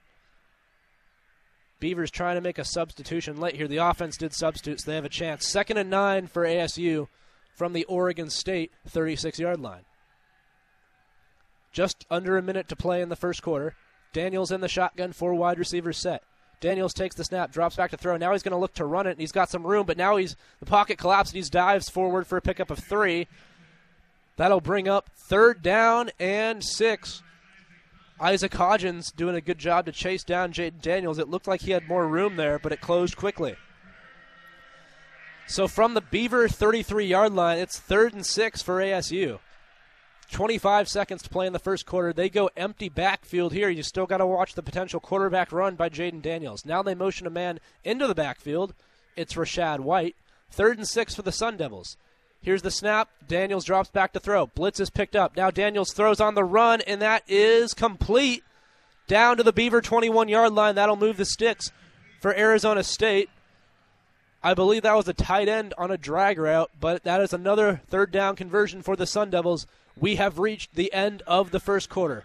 Beavers 1.78 2.10
trying 2.10 2.34
to 2.34 2.42
make 2.42 2.58
a 2.58 2.64
substitution 2.64 3.40
late 3.40 3.56
here. 3.56 3.66
The 3.66 3.78
offense 3.78 4.18
did 4.18 4.34
substitute, 4.34 4.80
so 4.80 4.90
they 4.90 4.96
have 4.96 5.06
a 5.06 5.08
chance. 5.08 5.48
Second 5.48 5.78
and 5.78 5.88
nine 5.88 6.26
for 6.26 6.44
ASU 6.44 7.08
from 7.54 7.72
the 7.72 7.84
Oregon 7.84 8.28
State 8.28 8.70
36 8.86 9.38
yard 9.38 9.60
line. 9.60 9.84
Just 11.72 12.06
under 12.10 12.36
a 12.36 12.42
minute 12.42 12.68
to 12.68 12.76
play 12.76 13.00
in 13.00 13.08
the 13.08 13.16
first 13.16 13.42
quarter. 13.42 13.74
Daniels 14.12 14.50
in 14.50 14.60
the 14.60 14.68
shotgun, 14.68 15.12
four 15.12 15.34
wide 15.34 15.58
receivers 15.58 15.98
set. 15.98 16.22
Daniels 16.60 16.92
takes 16.92 17.14
the 17.14 17.24
snap, 17.24 17.52
drops 17.52 17.76
back 17.76 17.90
to 17.90 17.96
throw. 17.96 18.16
Now 18.16 18.32
he's 18.32 18.42
going 18.42 18.52
to 18.52 18.58
look 18.58 18.74
to 18.74 18.84
run 18.84 19.06
it, 19.06 19.12
and 19.12 19.20
he's 19.20 19.32
got 19.32 19.48
some 19.48 19.66
room, 19.66 19.86
but 19.86 19.96
now 19.96 20.16
he's 20.16 20.36
the 20.58 20.66
pocket 20.66 20.98
collapsed. 20.98 21.32
He 21.32 21.40
dives 21.42 21.88
forward 21.88 22.26
for 22.26 22.36
a 22.36 22.42
pickup 22.42 22.70
of 22.70 22.78
three. 22.78 23.28
That'll 24.36 24.60
bring 24.60 24.88
up 24.88 25.10
third 25.16 25.62
down 25.62 26.10
and 26.18 26.62
six. 26.62 27.22
Isaac 28.20 28.52
Hodgins 28.52 29.14
doing 29.14 29.34
a 29.34 29.40
good 29.40 29.58
job 29.58 29.86
to 29.86 29.92
chase 29.92 30.24
down 30.24 30.52
Jayden 30.52 30.82
Daniels. 30.82 31.18
It 31.18 31.28
looked 31.28 31.48
like 31.48 31.62
he 31.62 31.70
had 31.70 31.88
more 31.88 32.06
room 32.06 32.36
there, 32.36 32.58
but 32.58 32.72
it 32.72 32.82
closed 32.82 33.16
quickly. 33.16 33.56
So 35.46 35.66
from 35.66 35.94
the 35.94 36.02
Beaver 36.02 36.46
33 36.46 37.06
yard 37.06 37.32
line, 37.32 37.58
it's 37.58 37.78
third 37.78 38.12
and 38.12 38.24
six 38.24 38.60
for 38.60 38.76
ASU. 38.76 39.40
25 40.30 40.88
seconds 40.88 41.22
to 41.22 41.28
play 41.28 41.46
in 41.46 41.52
the 41.52 41.58
first 41.58 41.86
quarter. 41.86 42.12
They 42.12 42.28
go 42.28 42.50
empty 42.56 42.88
backfield 42.88 43.52
here. 43.52 43.68
You 43.68 43.82
still 43.82 44.06
got 44.06 44.18
to 44.18 44.26
watch 44.26 44.54
the 44.54 44.62
potential 44.62 45.00
quarterback 45.00 45.52
run 45.52 45.74
by 45.74 45.88
Jayden 45.88 46.22
Daniels. 46.22 46.64
Now 46.64 46.82
they 46.82 46.94
motion 46.94 47.26
a 47.26 47.30
man 47.30 47.60
into 47.84 48.06
the 48.06 48.14
backfield. 48.14 48.74
It's 49.16 49.34
Rachaad 49.34 49.80
White. 49.80 50.16
Third 50.50 50.78
and 50.78 50.88
six 50.88 51.14
for 51.14 51.22
the 51.22 51.32
Sun 51.32 51.56
Devils. 51.56 51.96
Here's 52.42 52.62
the 52.62 52.70
snap. 52.70 53.10
Daniels 53.26 53.64
drops 53.64 53.90
back 53.90 54.12
to 54.14 54.20
throw. 54.20 54.46
Blitz 54.46 54.80
is 54.80 54.90
picked 54.90 55.14
up. 55.14 55.36
Now 55.36 55.50
Daniels 55.50 55.92
throws 55.92 56.20
on 56.20 56.34
the 56.34 56.44
run, 56.44 56.80
and 56.82 57.02
that 57.02 57.22
is 57.28 57.74
complete. 57.74 58.42
Down 59.06 59.36
to 59.36 59.42
the 59.42 59.52
Beaver 59.52 59.80
21 59.82 60.28
yard 60.28 60.52
line. 60.52 60.76
That'll 60.76 60.96
move 60.96 61.16
the 61.16 61.24
sticks 61.24 61.70
for 62.20 62.34
Arizona 62.36 62.82
State. 62.82 63.28
I 64.42 64.54
believe 64.54 64.82
that 64.82 64.96
was 64.96 65.08
a 65.08 65.12
tight 65.12 65.48
end 65.48 65.74
on 65.76 65.90
a 65.90 65.98
drag 65.98 66.38
route, 66.38 66.70
but 66.80 67.02
that 67.04 67.20
is 67.20 67.34
another 67.34 67.82
third 67.88 68.10
down 68.10 68.36
conversion 68.36 68.80
for 68.80 68.96
the 68.96 69.06
Sun 69.06 69.30
Devils. 69.30 69.66
We 69.98 70.16
have 70.16 70.38
reached 70.38 70.74
the 70.74 70.92
end 70.92 71.22
of 71.26 71.50
the 71.50 71.60
first 71.60 71.88
quarter. 71.88 72.24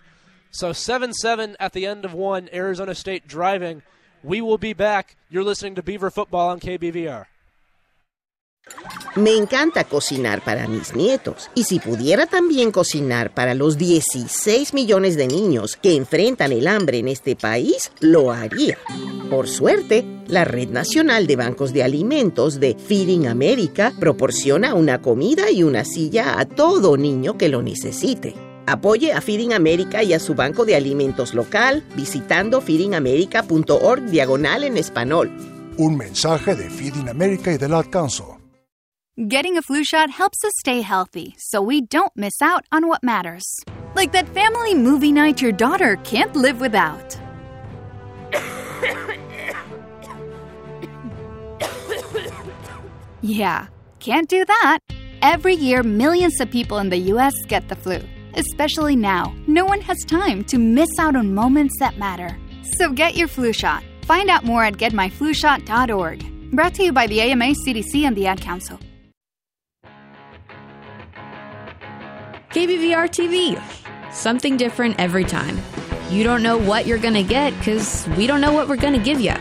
So 0.51 0.71
7 0.71 1.13
7 1.13 1.55
at 1.59 1.73
the 1.73 1.85
end 1.85 2.05
of 2.05 2.13
one, 2.13 2.49
Arizona 2.53 2.95
State 2.95 3.27
driving. 3.27 3.81
We 4.23 4.41
will 4.41 4.57
be 4.57 4.73
back. 4.73 5.15
You're 5.29 5.43
listening 5.43 5.75
to 5.75 5.83
Beaver 5.83 6.09
Football 6.09 6.49
on 6.49 6.59
KBVR. 6.59 7.25
Me 9.15 9.31
encanta 9.33 9.85
cocinar 9.85 10.43
para 10.43 10.67
mis 10.67 10.93
nietos 10.93 11.49
y 11.55 11.63
si 11.63 11.79
pudiera 11.79 12.25
también 12.25 12.71
cocinar 12.71 13.33
para 13.33 13.53
los 13.53 13.77
16 13.77 14.73
millones 14.73 15.15
de 15.15 15.27
niños 15.27 15.77
que 15.81 15.95
enfrentan 15.95 16.51
el 16.51 16.67
hambre 16.67 16.97
en 16.97 17.07
este 17.07 17.37
país, 17.37 17.91
lo 18.01 18.33
haría. 18.33 18.77
Por 19.29 19.47
suerte, 19.47 20.03
la 20.27 20.43
Red 20.43 20.69
Nacional 20.69 21.27
de 21.27 21.37
Bancos 21.37 21.71
de 21.71 21.83
Alimentos 21.83 22.59
de 22.59 22.75
Feeding 22.75 23.27
America 23.27 23.93
proporciona 23.97 24.73
una 24.73 25.01
comida 25.01 25.49
y 25.49 25.63
una 25.63 25.85
silla 25.85 26.37
a 26.37 26.45
todo 26.45 26.97
niño 26.97 27.37
que 27.37 27.47
lo 27.47 27.61
necesite. 27.61 28.35
Apoye 28.67 29.13
a 29.13 29.21
Feeding 29.21 29.53
America 29.53 30.03
y 30.03 30.11
a 30.13 30.19
su 30.19 30.33
banco 30.33 30.65
de 30.65 30.75
alimentos 30.75 31.33
local 31.33 31.85
visitando 31.95 32.59
feedingamerica.org 32.59 34.05
diagonal 34.07 34.65
en 34.65 34.75
español. 34.75 35.31
Un 35.77 35.95
mensaje 35.95 36.55
de 36.55 36.69
Feeding 36.69 37.07
America 37.07 37.53
y 37.53 37.57
del 37.57 37.71
Council. 37.89 38.44
Getting 39.15 39.57
a 39.57 39.61
flu 39.61 39.85
shot 39.85 40.09
helps 40.09 40.43
us 40.43 40.51
stay 40.57 40.81
healthy 40.81 41.35
so 41.37 41.61
we 41.61 41.79
don't 41.79 42.11
miss 42.17 42.41
out 42.41 42.65
on 42.69 42.89
what 42.89 43.01
matters. 43.01 43.45
Like 43.95 44.11
that 44.11 44.27
family 44.27 44.75
movie 44.75 45.13
night 45.13 45.41
your 45.41 45.53
daughter 45.53 45.95
can't 46.03 46.35
live 46.35 46.59
without. 46.59 47.17
yeah, 53.21 53.67
can't 54.01 54.27
do 54.27 54.43
that. 54.43 54.79
Every 55.21 55.53
year, 55.53 55.81
millions 55.81 56.41
of 56.41 56.51
people 56.51 56.79
in 56.79 56.89
the 56.89 56.97
US 57.13 57.35
get 57.47 57.69
the 57.69 57.77
flu. 57.77 58.01
Especially 58.33 58.97
now, 58.97 59.33
no 59.47 59.63
one 59.63 59.79
has 59.79 60.03
time 60.03 60.43
to 60.43 60.57
miss 60.57 60.89
out 60.99 61.15
on 61.15 61.33
moments 61.33 61.79
that 61.79 61.97
matter. 61.97 62.37
So 62.77 62.91
get 62.91 63.15
your 63.15 63.29
flu 63.29 63.53
shot. 63.53 63.81
Find 64.01 64.29
out 64.29 64.43
more 64.43 64.65
at 64.65 64.73
getmyflushot.org. 64.73 66.51
Brought 66.51 66.73
to 66.73 66.83
you 66.83 66.91
by 66.91 67.07
the 67.07 67.21
AMA, 67.21 67.53
CDC, 67.65 68.03
and 68.03 68.17
the 68.17 68.27
Ad 68.27 68.41
Council. 68.41 68.77
KBVR 72.55 73.09
TV. 73.09 73.61
Something 74.13 74.55
different 74.55 74.97
every 74.97 75.25
time. 75.25 75.59
You 76.09 76.23
don't 76.23 76.41
know 76.41 76.57
what 76.57 76.87
you're 76.87 76.97
going 76.97 77.15
to 77.15 77.21
get 77.21 77.49
because 77.57 78.07
we 78.15 78.27
don't 78.27 78.39
know 78.39 78.53
what 78.53 78.69
we're 78.69 78.77
going 78.77 78.93
to 78.93 79.03
give 79.03 79.19
you. 79.19 79.33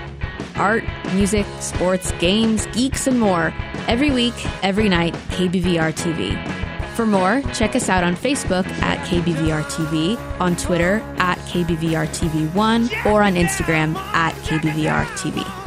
Art, 0.57 0.83
music, 1.13 1.47
sports, 1.61 2.11
games, 2.19 2.67
geeks, 2.73 3.07
and 3.07 3.21
more. 3.21 3.55
Every 3.87 4.11
week, 4.11 4.35
every 4.65 4.89
night, 4.89 5.15
KBVR 5.31 5.93
TV. 5.93 6.35
For 6.97 7.07
more, 7.07 7.41
check 7.53 7.77
us 7.77 7.89
out 7.89 8.03
on 8.03 8.17
Facebook 8.17 8.67
at 8.83 8.99
KBVR 9.07 9.63
TV, 9.67 10.19
on 10.41 10.57
Twitter 10.57 10.97
at 11.19 11.39
KBVR 11.39 12.09
TV1, 12.09 13.07
or 13.07 13.23
on 13.23 13.35
Instagram 13.35 13.95
at 13.95 14.35
KBVR 14.43 15.05
TV. 15.17 15.64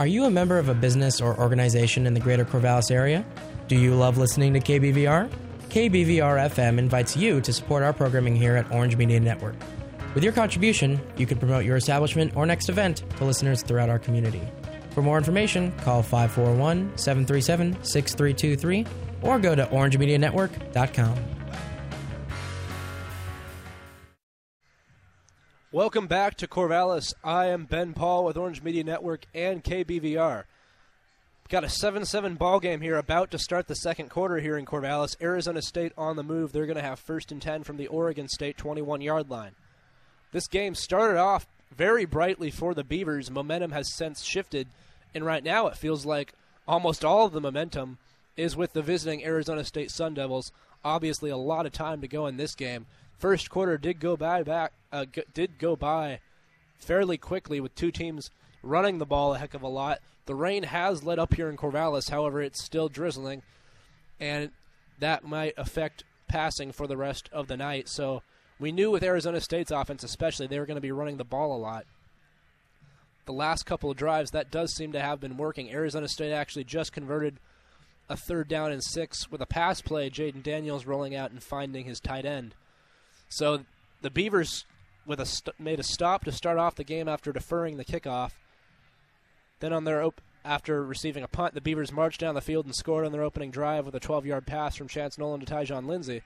Are 0.00 0.06
you 0.06 0.24
a 0.24 0.30
member 0.30 0.56
of 0.56 0.70
a 0.70 0.74
business 0.74 1.20
or 1.20 1.38
organization 1.38 2.06
in 2.06 2.14
the 2.14 2.20
greater 2.20 2.46
Corvallis 2.46 2.90
area? 2.90 3.22
Do 3.68 3.76
you 3.76 3.94
love 3.94 4.16
listening 4.16 4.54
to 4.54 4.60
KBVR? 4.60 5.30
KBVR 5.68 6.48
FM 6.48 6.78
invites 6.78 7.18
you 7.18 7.42
to 7.42 7.52
support 7.52 7.82
our 7.82 7.92
programming 7.92 8.34
here 8.34 8.56
at 8.56 8.72
Orange 8.72 8.96
Media 8.96 9.20
Network. 9.20 9.56
With 10.14 10.24
your 10.24 10.32
contribution, 10.32 10.98
you 11.18 11.26
can 11.26 11.36
promote 11.36 11.66
your 11.66 11.76
establishment 11.76 12.34
or 12.34 12.46
next 12.46 12.70
event 12.70 13.04
to 13.18 13.26
listeners 13.26 13.62
throughout 13.62 13.90
our 13.90 13.98
community. 13.98 14.40
For 14.92 15.02
more 15.02 15.18
information, 15.18 15.70
call 15.82 16.02
541 16.02 16.96
737 16.96 17.84
6323 17.84 18.86
or 19.20 19.38
go 19.38 19.54
to 19.54 19.66
orangemedianetwork.com. 19.66 21.39
Welcome 25.72 26.08
back 26.08 26.36
to 26.38 26.48
Corvallis. 26.48 27.14
I 27.22 27.46
am 27.46 27.64
Ben 27.64 27.92
Pahl 27.92 28.24
with 28.24 28.36
Orange 28.36 28.60
Media 28.60 28.82
Network 28.82 29.26
and 29.32 29.62
KBVR. 29.62 30.42
Got 31.48 31.62
a 31.62 31.68
7 31.68 32.04
7 32.04 32.34
ball 32.34 32.58
game 32.58 32.80
here 32.80 32.96
about 32.96 33.30
to 33.30 33.38
start 33.38 33.68
the 33.68 33.76
second 33.76 34.10
quarter 34.10 34.38
here 34.38 34.58
in 34.58 34.66
Corvallis. 34.66 35.14
Arizona 35.22 35.62
State 35.62 35.92
on 35.96 36.16
the 36.16 36.24
move. 36.24 36.50
They're 36.50 36.66
going 36.66 36.74
to 36.74 36.82
have 36.82 36.98
first 36.98 37.30
and 37.30 37.40
10 37.40 37.62
from 37.62 37.76
the 37.76 37.86
Oregon 37.86 38.26
State 38.26 38.56
21 38.56 39.00
yard 39.00 39.30
line. 39.30 39.52
This 40.32 40.48
game 40.48 40.74
started 40.74 41.20
off 41.20 41.46
very 41.72 42.04
brightly 42.04 42.50
for 42.50 42.74
the 42.74 42.82
Beavers. 42.82 43.30
Momentum 43.30 43.70
has 43.70 43.94
since 43.94 44.24
shifted, 44.24 44.66
and 45.14 45.24
right 45.24 45.44
now 45.44 45.68
it 45.68 45.76
feels 45.76 46.04
like 46.04 46.32
almost 46.66 47.04
all 47.04 47.26
of 47.26 47.32
the 47.32 47.40
momentum 47.40 47.98
is 48.36 48.56
with 48.56 48.72
the 48.72 48.82
visiting 48.82 49.24
Arizona 49.24 49.62
State 49.62 49.92
Sun 49.92 50.14
Devils. 50.14 50.50
Obviously, 50.84 51.30
a 51.30 51.36
lot 51.36 51.64
of 51.64 51.70
time 51.70 52.00
to 52.00 52.08
go 52.08 52.26
in 52.26 52.38
this 52.38 52.56
game. 52.56 52.86
First 53.20 53.50
quarter 53.50 53.76
did 53.76 54.00
go 54.00 54.16
by 54.16 54.42
back 54.42 54.72
uh, 54.90 55.04
g- 55.04 55.24
did 55.34 55.58
go 55.58 55.76
by 55.76 56.20
fairly 56.78 57.18
quickly 57.18 57.60
with 57.60 57.74
two 57.74 57.90
teams 57.90 58.30
running 58.62 58.96
the 58.96 59.04
ball 59.04 59.34
a 59.34 59.38
heck 59.38 59.52
of 59.52 59.60
a 59.60 59.68
lot. 59.68 59.98
The 60.24 60.34
rain 60.34 60.62
has 60.62 61.04
let 61.04 61.18
up 61.18 61.34
here 61.34 61.50
in 61.50 61.58
Corvallis, 61.58 62.10
however, 62.10 62.40
it's 62.40 62.64
still 62.64 62.88
drizzling, 62.88 63.42
and 64.18 64.52
that 64.98 65.22
might 65.22 65.52
affect 65.58 66.04
passing 66.28 66.72
for 66.72 66.86
the 66.86 66.96
rest 66.96 67.28
of 67.30 67.46
the 67.46 67.58
night. 67.58 67.90
So 67.90 68.22
we 68.58 68.72
knew 68.72 68.90
with 68.90 69.02
Arizona 69.02 69.42
State's 69.42 69.70
offense, 69.70 70.02
especially, 70.02 70.46
they 70.46 70.58
were 70.58 70.66
going 70.66 70.76
to 70.76 70.80
be 70.80 70.92
running 70.92 71.18
the 71.18 71.24
ball 71.24 71.54
a 71.54 71.58
lot. 71.58 71.84
The 73.26 73.32
last 73.34 73.66
couple 73.66 73.90
of 73.90 73.98
drives, 73.98 74.30
that 74.30 74.50
does 74.50 74.74
seem 74.74 74.92
to 74.92 75.00
have 75.00 75.20
been 75.20 75.36
working. 75.36 75.70
Arizona 75.70 76.08
State 76.08 76.32
actually 76.32 76.64
just 76.64 76.92
converted 76.92 77.38
a 78.08 78.16
third 78.16 78.48
down 78.48 78.72
and 78.72 78.82
six 78.82 79.30
with 79.30 79.42
a 79.42 79.46
pass 79.46 79.82
play. 79.82 80.08
Jayden 80.08 80.42
Daniels 80.42 80.86
rolling 80.86 81.14
out 81.14 81.30
and 81.30 81.42
finding 81.42 81.84
his 81.84 82.00
tight 82.00 82.24
end. 82.24 82.54
So 83.30 83.64
the 84.02 84.10
Beavers 84.10 84.66
with 85.06 85.20
a 85.20 85.26
st- 85.26 85.58
made 85.58 85.80
a 85.80 85.84
stop 85.84 86.24
to 86.24 86.32
start 86.32 86.58
off 86.58 86.74
the 86.74 86.84
game 86.84 87.08
after 87.08 87.32
deferring 87.32 87.78
the 87.78 87.84
kickoff. 87.84 88.32
Then 89.60 89.72
on 89.72 89.84
their 89.84 90.02
op- 90.02 90.20
after 90.44 90.84
receiving 90.84 91.22
a 91.22 91.28
punt, 91.28 91.54
the 91.54 91.60
Beavers 91.60 91.92
marched 91.92 92.20
down 92.20 92.34
the 92.34 92.40
field 92.40 92.66
and 92.66 92.74
scored 92.74 93.06
on 93.06 93.12
their 93.12 93.22
opening 93.22 93.50
drive 93.50 93.86
with 93.86 93.94
a 93.94 94.00
12-yard 94.00 94.46
pass 94.46 94.76
from 94.76 94.88
Chance 94.88 95.16
Nolan 95.16 95.40
to 95.40 95.46
Tyjon 95.46 95.86
Lindsey. 95.86 96.22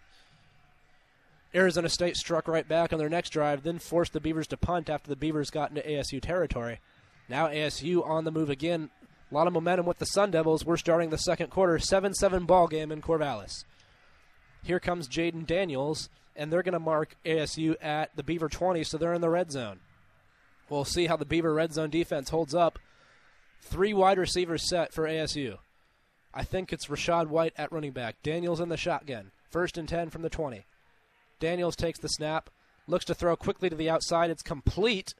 Arizona 1.54 1.88
State 1.88 2.16
struck 2.16 2.48
right 2.48 2.66
back 2.66 2.92
on 2.92 2.98
their 2.98 3.08
next 3.08 3.30
drive, 3.30 3.62
then 3.62 3.78
forced 3.78 4.12
the 4.12 4.20
Beavers 4.20 4.48
to 4.48 4.56
punt 4.56 4.90
after 4.90 5.08
the 5.08 5.16
Beavers 5.16 5.50
got 5.50 5.70
into 5.70 5.82
ASU 5.82 6.20
territory. 6.20 6.80
Now 7.28 7.48
ASU 7.48 8.06
on 8.06 8.24
the 8.24 8.32
move 8.32 8.50
again. 8.50 8.90
A 9.30 9.34
lot 9.34 9.46
of 9.46 9.52
momentum 9.52 9.86
with 9.86 9.98
the 9.98 10.06
Sun 10.06 10.32
Devils. 10.32 10.64
We're 10.64 10.76
starting 10.76 11.10
the 11.10 11.16
second 11.16 11.50
quarter, 11.50 11.78
7-7 11.78 12.46
ball 12.46 12.66
game 12.66 12.90
in 12.90 13.02
Corvallis. 13.02 13.64
Here 14.62 14.80
comes 14.80 15.08
Jayden 15.08 15.46
Daniels, 15.46 16.08
and 16.36 16.52
they're 16.52 16.62
going 16.62 16.72
to 16.74 16.80
mark 16.80 17.16
ASU 17.24 17.76
at 17.80 18.14
the 18.16 18.22
Beaver 18.22 18.48
20, 18.48 18.84
so 18.84 18.98
they're 18.98 19.14
in 19.14 19.20
the 19.20 19.30
red 19.30 19.52
zone. 19.52 19.80
We'll 20.68 20.84
see 20.84 21.06
how 21.06 21.16
the 21.16 21.24
Beaver 21.24 21.54
red 21.54 21.72
zone 21.72 21.90
defense 21.90 22.30
holds 22.30 22.54
up. 22.54 22.78
Three 23.62 23.94
wide 23.94 24.18
receivers 24.18 24.68
set 24.68 24.92
for 24.92 25.04
ASU. 25.04 25.58
I 26.32 26.42
think 26.42 26.72
it's 26.72 26.86
Rachaad 26.86 27.28
White 27.28 27.54
at 27.56 27.70
running 27.72 27.92
back. 27.92 28.16
Daniels 28.22 28.60
in 28.60 28.68
the 28.68 28.76
shotgun. 28.76 29.30
First 29.50 29.78
and 29.78 29.88
10 29.88 30.10
from 30.10 30.22
the 30.22 30.30
20. 30.30 30.64
Daniels 31.38 31.76
takes 31.76 31.98
the 31.98 32.08
snap, 32.08 32.50
looks 32.86 33.04
to 33.04 33.14
throw 33.14 33.36
quickly 33.36 33.70
to 33.70 33.76
the 33.76 33.90
outside. 33.90 34.30
It's 34.30 34.42
complete, 34.42 35.14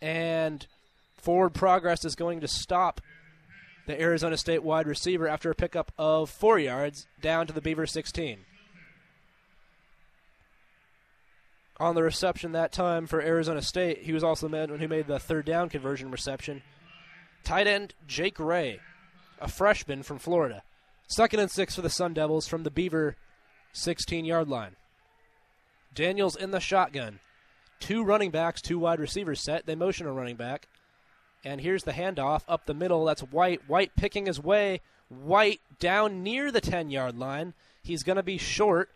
and 0.00 0.66
forward 1.16 1.54
progress 1.54 2.04
is 2.04 2.14
going 2.14 2.40
to 2.40 2.48
stop 2.48 3.00
the 3.86 4.00
Arizona 4.00 4.36
State 4.36 4.62
wide 4.62 4.86
receiver 4.86 5.26
after 5.26 5.50
a 5.50 5.54
pickup 5.54 5.90
of 5.98 6.30
four 6.30 6.58
yards 6.58 7.06
down 7.20 7.46
to 7.46 7.52
the 7.52 7.60
Beaver 7.60 7.86
16. 7.86 8.44
On 11.82 11.96
the 11.96 12.02
reception 12.04 12.52
that 12.52 12.70
time 12.70 13.08
for 13.08 13.20
Arizona 13.20 13.60
State, 13.60 14.02
he 14.02 14.12
was 14.12 14.22
also 14.22 14.46
the 14.46 14.52
man 14.52 14.68
who 14.68 14.86
made 14.86 15.08
the 15.08 15.18
third 15.18 15.44
down 15.44 15.68
conversion 15.68 16.12
reception. 16.12 16.62
Tight 17.42 17.66
end 17.66 17.94
Jake 18.06 18.38
Ray, 18.38 18.78
a 19.40 19.48
freshman 19.48 20.04
from 20.04 20.20
Florida. 20.20 20.62
Second 21.08 21.40
and 21.40 21.50
six 21.50 21.74
for 21.74 21.82
the 21.82 21.90
Sun 21.90 22.14
Devils 22.14 22.46
from 22.46 22.62
the 22.62 22.70
Beaver 22.70 23.16
16 23.72 24.24
yard 24.24 24.46
line. 24.46 24.76
Daniels 25.92 26.36
in 26.36 26.52
the 26.52 26.60
shotgun. 26.60 27.18
Two 27.80 28.04
running 28.04 28.30
backs, 28.30 28.62
two 28.62 28.78
wide 28.78 29.00
receivers 29.00 29.40
set. 29.40 29.66
They 29.66 29.74
motion 29.74 30.06
a 30.06 30.12
running 30.12 30.36
back. 30.36 30.68
And 31.44 31.60
here's 31.60 31.82
the 31.82 31.90
handoff 31.90 32.42
up 32.46 32.66
the 32.66 32.74
middle. 32.74 33.04
That's 33.04 33.22
White. 33.22 33.68
White 33.68 33.96
picking 33.96 34.26
his 34.26 34.38
way. 34.38 34.82
White 35.08 35.60
down 35.80 36.22
near 36.22 36.52
the 36.52 36.60
10 36.60 36.90
yard 36.90 37.18
line. 37.18 37.54
He's 37.82 38.04
going 38.04 38.14
to 38.14 38.22
be 38.22 38.38
short. 38.38 38.88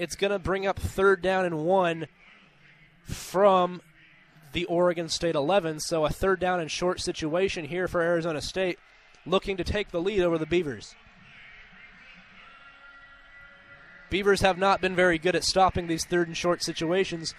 It's 0.00 0.16
going 0.16 0.30
to 0.30 0.38
bring 0.38 0.66
up 0.66 0.78
third 0.78 1.20
down 1.20 1.44
and 1.44 1.58
one 1.58 2.06
from 3.02 3.82
the 4.54 4.64
Oregon 4.64 5.10
State 5.10 5.34
11. 5.34 5.80
So 5.80 6.06
a 6.06 6.08
third 6.08 6.40
down 6.40 6.58
and 6.58 6.70
short 6.70 7.00
situation 7.02 7.66
here 7.66 7.86
for 7.86 8.00
Arizona 8.00 8.40
State, 8.40 8.78
looking 9.26 9.58
to 9.58 9.62
take 9.62 9.90
the 9.90 10.00
lead 10.00 10.22
over 10.22 10.38
the 10.38 10.46
Beavers. 10.46 10.94
Beavers 14.08 14.40
have 14.40 14.56
not 14.56 14.80
been 14.80 14.96
very 14.96 15.18
good 15.18 15.36
at 15.36 15.44
stopping 15.44 15.86
these 15.86 16.06
third 16.06 16.28
and 16.28 16.36
short 16.36 16.62
situations. 16.62 17.34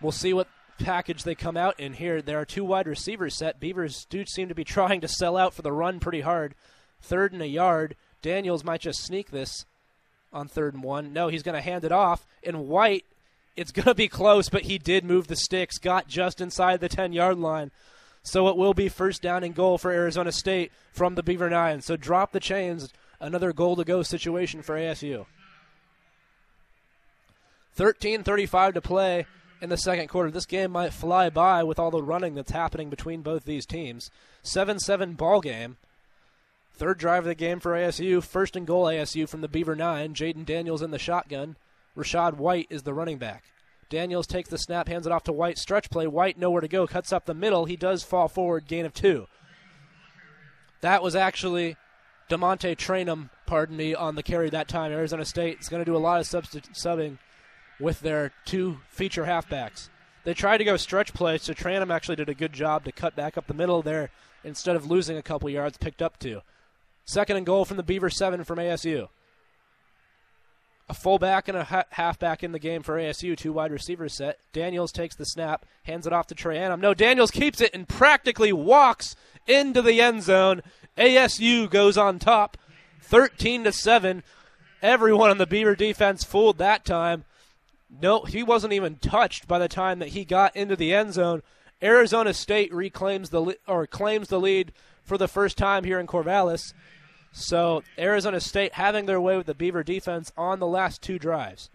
We'll 0.00 0.10
see 0.10 0.34
what 0.34 0.48
package 0.80 1.22
they 1.22 1.36
come 1.36 1.56
out 1.56 1.78
in 1.78 1.92
here. 1.92 2.20
There 2.20 2.40
are 2.40 2.44
two 2.44 2.64
wide 2.64 2.88
receivers 2.88 3.36
set. 3.36 3.60
Beavers 3.60 4.08
do 4.10 4.26
seem 4.26 4.48
to 4.48 4.56
be 4.56 4.64
trying 4.64 5.02
to 5.02 5.08
sell 5.08 5.36
out 5.36 5.54
for 5.54 5.62
the 5.62 5.72
run 5.72 6.00
pretty 6.00 6.22
hard. 6.22 6.56
Third 7.00 7.32
and 7.32 7.42
a 7.42 7.46
yard. 7.46 7.94
Daniels 8.22 8.64
might 8.64 8.80
just 8.80 9.04
sneak 9.04 9.30
this 9.30 9.66
on 10.32 10.48
third 10.48 10.74
and 10.74 10.82
one. 10.82 11.12
No, 11.12 11.28
he's 11.28 11.42
going 11.42 11.54
to 11.54 11.60
hand 11.60 11.84
it 11.84 11.92
off. 11.92 12.26
And 12.42 12.68
White, 12.68 13.04
it's 13.56 13.72
going 13.72 13.86
to 13.86 13.94
be 13.94 14.08
close, 14.08 14.48
but 14.48 14.62
he 14.62 14.78
did 14.78 15.04
move 15.04 15.28
the 15.28 15.36
sticks, 15.36 15.78
got 15.78 16.08
just 16.08 16.40
inside 16.40 16.80
the 16.80 16.88
10 16.88 17.12
yard 17.12 17.38
line. 17.38 17.70
So 18.22 18.48
it 18.48 18.56
will 18.56 18.74
be 18.74 18.88
first 18.88 19.22
down 19.22 19.44
and 19.44 19.54
goal 19.54 19.78
for 19.78 19.92
Arizona 19.92 20.32
State 20.32 20.72
from 20.92 21.14
the 21.14 21.22
Beaver 21.22 21.48
Nine. 21.48 21.80
So 21.80 21.96
drop 21.96 22.32
the 22.32 22.40
chains. 22.40 22.92
Another 23.20 23.52
goal 23.52 23.76
to 23.76 23.84
go 23.84 24.02
situation 24.02 24.62
for 24.62 24.74
ASU. 24.76 25.26
13:35 27.76 28.74
to 28.74 28.80
play 28.80 29.26
in 29.60 29.68
the 29.68 29.76
second 29.76 30.08
quarter. 30.08 30.30
This 30.30 30.46
game 30.46 30.72
might 30.72 30.92
fly 30.92 31.30
by 31.30 31.62
with 31.62 31.78
all 31.78 31.90
the 31.90 32.02
running 32.02 32.34
that's 32.34 32.50
happening 32.50 32.90
between 32.90 33.22
both 33.22 33.44
these 33.44 33.64
teams. 33.64 34.10
7-7 34.42 35.16
ball 35.16 35.40
game. 35.40 35.76
Third 36.76 36.98
drive 36.98 37.24
of 37.24 37.28
the 37.28 37.34
game 37.34 37.58
for 37.58 37.72
ASU. 37.72 38.22
First 38.22 38.54
and 38.54 38.66
goal 38.66 38.84
ASU 38.84 39.26
from 39.28 39.40
the 39.40 39.48
Beaver 39.48 39.74
9. 39.74 40.14
Jayden 40.14 40.44
Daniels 40.44 40.82
in 40.82 40.90
the 40.90 40.98
shotgun. 40.98 41.56
Rachaad 41.96 42.34
White 42.34 42.66
is 42.68 42.82
the 42.82 42.92
running 42.92 43.16
back. 43.16 43.44
Daniels 43.88 44.26
takes 44.26 44.50
the 44.50 44.58
snap, 44.58 44.88
hands 44.88 45.06
it 45.06 45.12
off 45.12 45.22
to 45.24 45.32
White. 45.32 45.56
Stretch 45.56 45.88
play. 45.88 46.06
White 46.06 46.38
nowhere 46.38 46.60
to 46.60 46.68
go. 46.68 46.86
Cuts 46.86 47.12
up 47.12 47.24
the 47.24 47.32
middle. 47.32 47.64
He 47.64 47.76
does 47.76 48.02
fall 48.02 48.28
forward. 48.28 48.66
Gain 48.66 48.84
of 48.84 48.92
two. 48.92 49.26
That 50.82 51.02
was 51.02 51.16
actually 51.16 51.76
DeaMonte 52.28 52.76
Trayanum, 52.76 53.30
pardon 53.46 53.76
me, 53.76 53.94
on 53.94 54.14
the 54.14 54.22
carry 54.22 54.50
that 54.50 54.68
time. 54.68 54.92
Arizona 54.92 55.24
State 55.24 55.60
is 55.60 55.70
going 55.70 55.80
to 55.80 55.90
do 55.90 55.96
a 55.96 55.98
lot 55.98 56.20
of 56.20 56.26
substi- 56.26 56.74
subbing 56.74 57.18
with 57.80 58.00
their 58.00 58.32
two 58.44 58.78
feature 58.90 59.24
halfbacks. 59.24 59.88
They 60.24 60.34
tried 60.34 60.58
to 60.58 60.64
go 60.64 60.76
stretch 60.76 61.14
play, 61.14 61.38
so 61.38 61.54
Trayanum 61.54 61.94
actually 61.94 62.16
did 62.16 62.28
a 62.28 62.34
good 62.34 62.52
job 62.52 62.84
to 62.84 62.92
cut 62.92 63.16
back 63.16 63.38
up 63.38 63.46
the 63.46 63.54
middle 63.54 63.80
there 63.80 64.10
instead 64.44 64.76
of 64.76 64.90
losing 64.90 65.16
a 65.16 65.22
couple 65.22 65.48
yards, 65.48 65.78
picked 65.78 66.02
up 66.02 66.18
two. 66.18 66.42
Second 67.06 67.36
and 67.36 67.46
goal 67.46 67.64
from 67.64 67.76
the 67.76 67.82
Beaver 67.84 68.10
7 68.10 68.42
from 68.44 68.58
ASU. 68.58 69.08
A 70.88 70.94
fullback 70.94 71.48
and 71.48 71.56
a 71.56 71.64
ha- 71.64 71.84
halfback 71.90 72.44
in 72.44 72.52
the 72.52 72.58
game 72.58 72.82
for 72.82 72.96
ASU, 72.96 73.36
two 73.36 73.52
wide 73.52 73.72
receivers 73.72 74.16
set. 74.16 74.38
Daniels 74.52 74.92
takes 74.92 75.16
the 75.16 75.24
snap, 75.24 75.64
hands 75.84 76.06
it 76.06 76.12
off 76.12 76.26
to 76.28 76.34
Trayanum. 76.34 76.80
No, 76.80 76.94
Daniels 76.94 77.30
keeps 77.30 77.60
it 77.60 77.74
and 77.74 77.88
practically 77.88 78.52
walks 78.52 79.16
into 79.46 79.82
the 79.82 80.00
end 80.00 80.22
zone. 80.22 80.62
ASU 80.96 81.70
goes 81.70 81.96
on 81.96 82.18
top, 82.18 82.56
13 83.02 83.64
to 83.64 83.72
7. 83.72 84.22
Everyone 84.82 85.30
on 85.30 85.38
the 85.38 85.46
Beaver 85.46 85.74
defense 85.74 86.22
fooled 86.22 86.58
that 86.58 86.84
time. 86.84 87.24
No, 88.00 88.24
he 88.24 88.42
wasn't 88.42 88.72
even 88.72 88.96
touched 88.96 89.48
by 89.48 89.58
the 89.58 89.68
time 89.68 90.00
that 90.00 90.08
he 90.08 90.24
got 90.24 90.54
into 90.54 90.76
the 90.76 90.92
end 90.92 91.14
zone. 91.14 91.42
Arizona 91.82 92.32
State 92.34 92.72
reclaims 92.72 93.30
the 93.30 93.56
or 93.66 93.86
claims 93.86 94.28
the 94.28 94.40
lead 94.40 94.72
for 95.02 95.18
the 95.18 95.28
first 95.28 95.56
time 95.56 95.84
here 95.84 96.00
in 96.00 96.06
Corvallis. 96.06 96.72
So 97.38 97.82
Arizona 97.98 98.40
State 98.40 98.72
having 98.72 99.04
their 99.04 99.20
way 99.20 99.36
with 99.36 99.44
the 99.44 99.54
Beaver 99.54 99.82
defense 99.82 100.32
on 100.38 100.58
the 100.58 100.66
last 100.66 101.02
two 101.02 101.18
drives. 101.18 101.68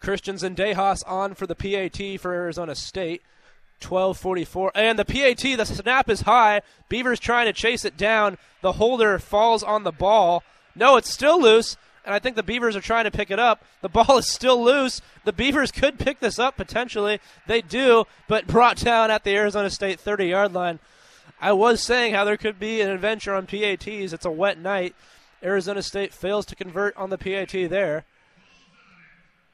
Christian 0.00 0.36
Zendejas 0.36 1.02
on 1.06 1.34
for 1.34 1.46
the 1.46 1.54
PAT 1.54 2.20
for 2.20 2.34
Arizona 2.34 2.74
State. 2.74 3.22
12:44 3.80 4.72
and 4.74 4.98
the 4.98 5.04
PAT 5.04 5.56
the 5.56 5.64
snap 5.64 6.10
is 6.10 6.22
high. 6.22 6.60
Beavers 6.90 7.18
trying 7.18 7.46
to 7.46 7.54
chase 7.54 7.86
it 7.86 7.96
down. 7.96 8.36
The 8.60 8.72
holder 8.72 9.18
falls 9.18 9.62
on 9.62 9.84
the 9.84 9.92
ball. 9.92 10.42
No, 10.74 10.96
it's 10.96 11.10
still 11.10 11.40
loose 11.40 11.78
and 12.04 12.14
I 12.14 12.18
think 12.18 12.36
the 12.36 12.42
Beavers 12.42 12.76
are 12.76 12.82
trying 12.82 13.04
to 13.04 13.10
pick 13.10 13.30
it 13.30 13.38
up. 13.38 13.64
The 13.80 13.88
ball 13.88 14.18
is 14.18 14.26
still 14.26 14.62
loose. 14.62 15.00
The 15.24 15.32
Beavers 15.32 15.72
could 15.72 15.98
pick 15.98 16.20
this 16.20 16.38
up 16.38 16.58
potentially. 16.58 17.18
They 17.46 17.62
do, 17.62 18.04
but 18.26 18.46
brought 18.46 18.76
down 18.76 19.10
at 19.10 19.24
the 19.24 19.34
Arizona 19.34 19.70
State 19.70 19.98
30 19.98 20.26
yard 20.26 20.52
line. 20.52 20.80
I 21.40 21.52
was 21.52 21.82
saying 21.82 22.14
how 22.14 22.24
there 22.24 22.36
could 22.36 22.58
be 22.58 22.80
an 22.80 22.90
adventure 22.90 23.34
on 23.34 23.46
PATs. 23.46 24.12
It's 24.12 24.24
a 24.24 24.30
wet 24.30 24.58
night. 24.58 24.94
Arizona 25.42 25.82
State 25.82 26.12
fails 26.12 26.44
to 26.46 26.56
convert 26.56 26.96
on 26.96 27.10
the 27.10 27.18
PAT 27.18 27.52
there. 27.70 28.04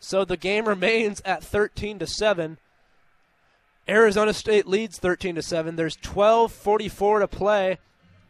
So 0.01 0.25
the 0.25 0.37
game 0.37 0.67
remains 0.67 1.21
at 1.25 1.45
13 1.45 1.99
to 1.99 2.07
7. 2.07 2.59
Arizona 3.89 4.33
State 4.33 4.67
leads 4.67 4.99
13 4.99 5.35
to 5.35 5.43
7. 5.43 5.77
There's 5.77 5.97
12:44 5.97 7.21
to 7.21 7.29
play 7.29 7.79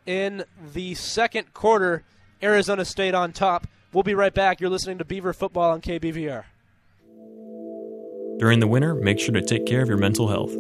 in 0.05 0.45
the 0.73 0.95
second 0.95 1.55
quarter. 1.55 2.03
Arizona 2.43 2.85
State 2.85 3.15
on 3.15 3.33
top. 3.33 3.67
We'll 3.93 4.03
be 4.03 4.15
right 4.15 4.35
back. 4.35 4.61
You're 4.61 4.71
listening 4.71 4.99
to 4.99 5.05
Beaver 5.05 5.33
Football 5.33 5.71
on 5.71 5.81
KBVR. 5.81 6.45
During 8.39 8.59
the 8.59 8.67
winter, 8.67 8.95
make 8.97 9.21
sure 9.21 9.33
to 9.33 9.43
take 9.43 9.65
care 9.65 9.83
of 9.83 9.89
your 9.89 9.97
mental 9.99 10.27
health. 10.27 10.53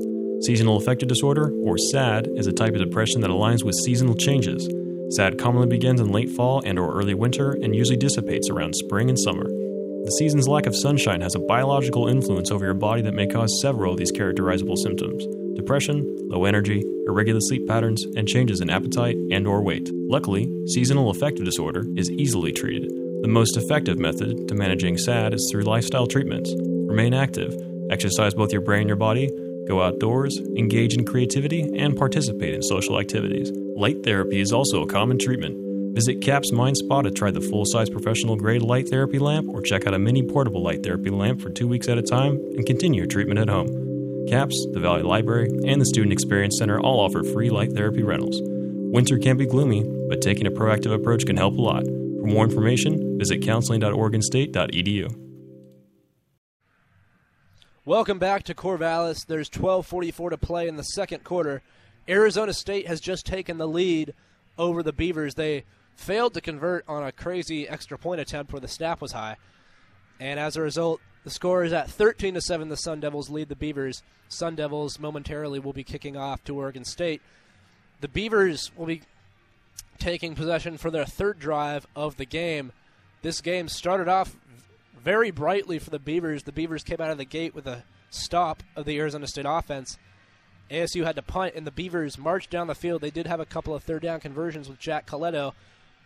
Seasonal 0.43 0.76
affective 0.76 1.09
disorder, 1.09 1.51
or 1.62 1.78
SAD, 1.78 2.28
is 2.37 2.47
a 2.47 2.53
type 2.53 2.74
of 2.74 2.80
depression 2.80 3.20
that 3.22 3.30
aligns 3.30 3.64
with 3.64 3.74
seasonal 3.76 4.14
changes. 4.14 4.68
SAD 5.11 5.39
commonly 5.39 5.66
begins 5.66 6.01
in 6.01 6.12
late 6.12 6.30
fall 6.30 6.62
and 6.64 6.78
or 6.78 6.95
early 6.95 7.14
winter 7.14 7.53
and 7.53 7.74
usually 7.74 7.97
dissipates 7.97 8.51
around 8.51 8.74
spring 8.74 9.09
and 9.09 9.18
summer. 9.18 9.45
The 9.45 10.16
season's 10.18 10.49
lack 10.49 10.66
of 10.66 10.76
sunshine 10.76 11.22
has 11.22 11.35
a 11.35 11.39
biological 11.39 12.09
influence 12.09 12.51
over 12.51 12.64
your 12.64 12.74
body 12.74 13.01
that 13.03 13.14
may 13.14 13.26
cause 13.26 13.61
several 13.62 13.93
of 13.93 13.99
these 13.99 14.11
characterizable 14.11 14.76
symptoms: 14.76 15.26
depression, 15.57 16.05
low 16.28 16.45
energy, 16.45 16.82
irregular 17.07 17.41
sleep 17.41 17.66
patterns, 17.66 18.05
and 18.16 18.28
changes 18.28 18.61
in 18.61 18.68
appetite 18.68 19.16
and 19.30 19.47
or 19.47 19.62
weight. 19.62 19.89
Luckily, 19.95 20.53
seasonal 20.66 21.09
affective 21.09 21.47
disorder 21.47 21.87
is 21.97 22.11
easily 22.11 22.53
treated. 22.53 22.91
The 23.22 23.28
most 23.28 23.57
effective 23.57 23.99
method 23.99 24.49
to 24.49 24.55
managing 24.55 24.99
SAD 24.99 25.32
is 25.32 25.49
through 25.51 25.62
lifestyle 25.62 26.07
treatments. 26.07 26.53
Remain 26.59 27.14
active, 27.14 27.55
exercise 27.91 28.35
both 28.35 28.53
your 28.53 28.61
brain 28.61 28.82
and 28.82 28.89
your 28.89 28.97
body, 28.97 29.30
go 29.66 29.82
outdoors, 29.82 30.38
engage 30.56 30.94
in 30.94 31.04
creativity, 31.04 31.62
and 31.76 31.96
participate 31.96 32.54
in 32.54 32.62
social 32.62 32.98
activities. 32.98 33.50
Light 33.76 34.02
therapy 34.04 34.40
is 34.40 34.52
also 34.52 34.82
a 34.82 34.86
common 34.86 35.18
treatment. 35.18 35.56
Visit 35.94 36.20
CAPS 36.20 36.50
Mind 36.52 36.76
Spa 36.76 37.02
to 37.02 37.10
try 37.10 37.30
the 37.30 37.40
full 37.40 37.64
size 37.64 37.88
professional 37.88 38.36
grade 38.36 38.62
light 38.62 38.88
therapy 38.88 39.18
lamp 39.18 39.48
or 39.48 39.62
check 39.62 39.86
out 39.86 39.94
a 39.94 39.98
mini 39.98 40.22
portable 40.22 40.62
light 40.62 40.82
therapy 40.82 41.10
lamp 41.10 41.40
for 41.40 41.50
two 41.50 41.68
weeks 41.68 41.88
at 41.88 41.98
a 41.98 42.02
time 42.02 42.36
and 42.56 42.66
continue 42.66 43.02
your 43.02 43.06
treatment 43.06 43.38
at 43.38 43.48
home. 43.48 43.68
CAPS, 44.28 44.66
the 44.72 44.80
Valley 44.80 45.02
Library, 45.02 45.48
and 45.66 45.80
the 45.80 45.86
Student 45.86 46.12
Experience 46.12 46.58
Center 46.58 46.80
all 46.80 47.00
offer 47.00 47.22
free 47.22 47.50
light 47.50 47.72
therapy 47.72 48.02
rentals. 48.02 48.40
Winter 48.42 49.18
can 49.18 49.36
be 49.36 49.46
gloomy, 49.46 49.84
but 50.08 50.20
taking 50.20 50.46
a 50.46 50.50
proactive 50.50 50.94
approach 50.94 51.26
can 51.26 51.36
help 51.36 51.58
a 51.58 51.62
lot. 51.62 51.84
For 51.84 52.26
more 52.26 52.44
information, 52.44 53.18
visit 53.18 53.42
counseling.oregonstate.edu. 53.42 55.23
Welcome 57.87 58.18
back 58.18 58.45
to 58.45 58.55
Corvallis. 58.55 59.26
There's 59.26 59.51
12:44 59.51 60.30
to 60.30 60.39
play 60.39 60.68
in 60.68 60.76
the 60.76 60.82
second 60.82 61.22
quarter. 61.22 61.61
Arizona 62.09 62.55
State 62.55 62.87
has 62.87 62.99
just 62.99 63.26
taken 63.26 63.59
the 63.59 63.68
lead 63.68 64.14
over 64.57 64.82
the 64.82 64.95
Beavers. 64.95 65.35
They 65.35 65.64
failed 65.95 66.32
to 66.32 66.41
convert 66.41 66.87
on 66.89 67.03
a 67.03 67.12
crazy 67.12 67.68
extra 67.68 67.99
point 67.99 68.22
attempt 68.22 68.55
where 68.55 68.61
the 68.61 68.68
snap 68.68 69.03
was 69.03 69.12
high, 69.12 69.37
and 70.18 70.41
as 70.41 70.57
a 70.57 70.62
result, 70.62 71.03
the 71.24 71.30
score 71.30 71.62
is 71.62 71.74
at 71.74 71.91
13 71.91 72.32
to 72.32 72.41
seven. 72.41 72.70
The 72.70 72.78
Sun 72.78 73.01
Devils 73.01 73.28
lead 73.28 73.51
the 73.51 73.55
Beavers. 73.55 74.03
Sun 74.28 74.55
Devils 74.55 74.99
momentarily 74.99 75.59
will 75.59 75.74
be 75.74 75.85
kicking 75.85 76.16
off 76.16 76.43
to 76.45 76.57
Oregon 76.57 76.87
State. 76.87 77.20
The 78.01 78.09
Beavers 78.09 78.72
will 78.78 78.87
be 78.87 79.03
taking 79.99 80.35
possession 80.35 80.78
for 80.78 80.91
their 80.91 81.05
third 81.05 81.39
drive 81.39 81.87
of 81.95 82.16
the 82.16 82.24
game. 82.24 82.72
This 83.20 83.43
game 83.43 83.68
started 83.68 84.09
off 84.09 84.39
very 85.05 85.30
brightly 85.30 85.78
for 85.78 85.90
the 85.90 85.98
Beavers. 85.98 86.44
The 86.44 86.52
Beavers 86.52 86.82
came 86.82 87.00
out 87.00 87.11
of 87.11 87.18
the 87.18 87.26
gate 87.26 87.55
with 87.55 87.66
a 87.66 87.84
stop 88.11 88.62
of 88.74 88.86
the 88.86 88.98
Arizona 88.98 89.26
State 89.26 89.44
offense. 89.46 89.98
ASU 90.70 91.05
had 91.05 91.16
to 91.16 91.22
punt, 91.22 91.55
and 91.55 91.66
the 91.66 91.70
Beavers 91.70 92.16
marched 92.16 92.48
down 92.48 92.68
the 92.68 92.74
field. 92.74 93.02
They 93.02 93.11
did 93.11 93.26
have 93.26 93.38
a 93.38 93.44
couple 93.44 93.74
of 93.74 93.84
third 93.84 94.02
down 94.02 94.20
conversions 94.20 94.66
with 94.66 94.78
Jack 94.78 95.07
Colletto, 95.07 95.52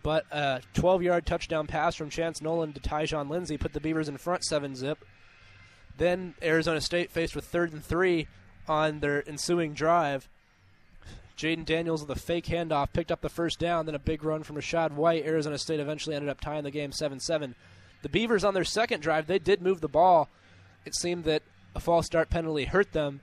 but 0.02 0.26
a 0.32 0.60
12 0.74 1.04
yard 1.04 1.26
touchdown 1.26 1.68
pass 1.68 1.94
from 1.94 2.10
Chance 2.10 2.42
Nolan 2.42 2.72
to 2.72 2.80
Tyjon 2.80 3.30
Lindsey 3.30 3.56
put 3.56 3.72
the 3.72 3.80
Beavers 3.80 4.08
in 4.08 4.16
front 4.16 4.44
7 4.44 4.74
zip. 4.74 5.04
Then 5.96 6.34
Arizona 6.42 6.80
State 6.80 7.12
faced 7.12 7.36
with 7.36 7.44
third 7.44 7.72
and 7.72 7.84
three 7.84 8.26
on 8.66 8.98
their 8.98 9.26
ensuing 9.28 9.74
drive. 9.74 10.28
Jayden 11.36 11.64
Daniels 11.64 12.04
with 12.04 12.16
a 12.16 12.20
fake 12.20 12.46
handoff 12.46 12.92
picked 12.92 13.12
up 13.12 13.20
the 13.20 13.28
first 13.28 13.60
down, 13.60 13.86
then 13.86 13.94
a 13.94 14.00
big 14.00 14.24
run 14.24 14.42
from 14.42 14.56
Rachaad 14.56 14.90
White. 14.90 15.24
Arizona 15.24 15.56
State 15.56 15.78
eventually 15.78 16.16
ended 16.16 16.28
up 16.28 16.40
tying 16.40 16.64
the 16.64 16.72
game 16.72 16.90
7 16.90 17.20
7. 17.20 17.54
The 18.02 18.08
Beavers 18.08 18.44
on 18.44 18.54
their 18.54 18.64
second 18.64 19.00
drive, 19.00 19.26
they 19.26 19.38
did 19.38 19.60
move 19.60 19.80
the 19.80 19.88
ball. 19.88 20.28
It 20.84 20.94
seemed 20.94 21.24
that 21.24 21.42
a 21.74 21.80
false 21.80 22.06
start 22.06 22.30
penalty 22.30 22.64
hurt 22.64 22.92
them 22.92 23.20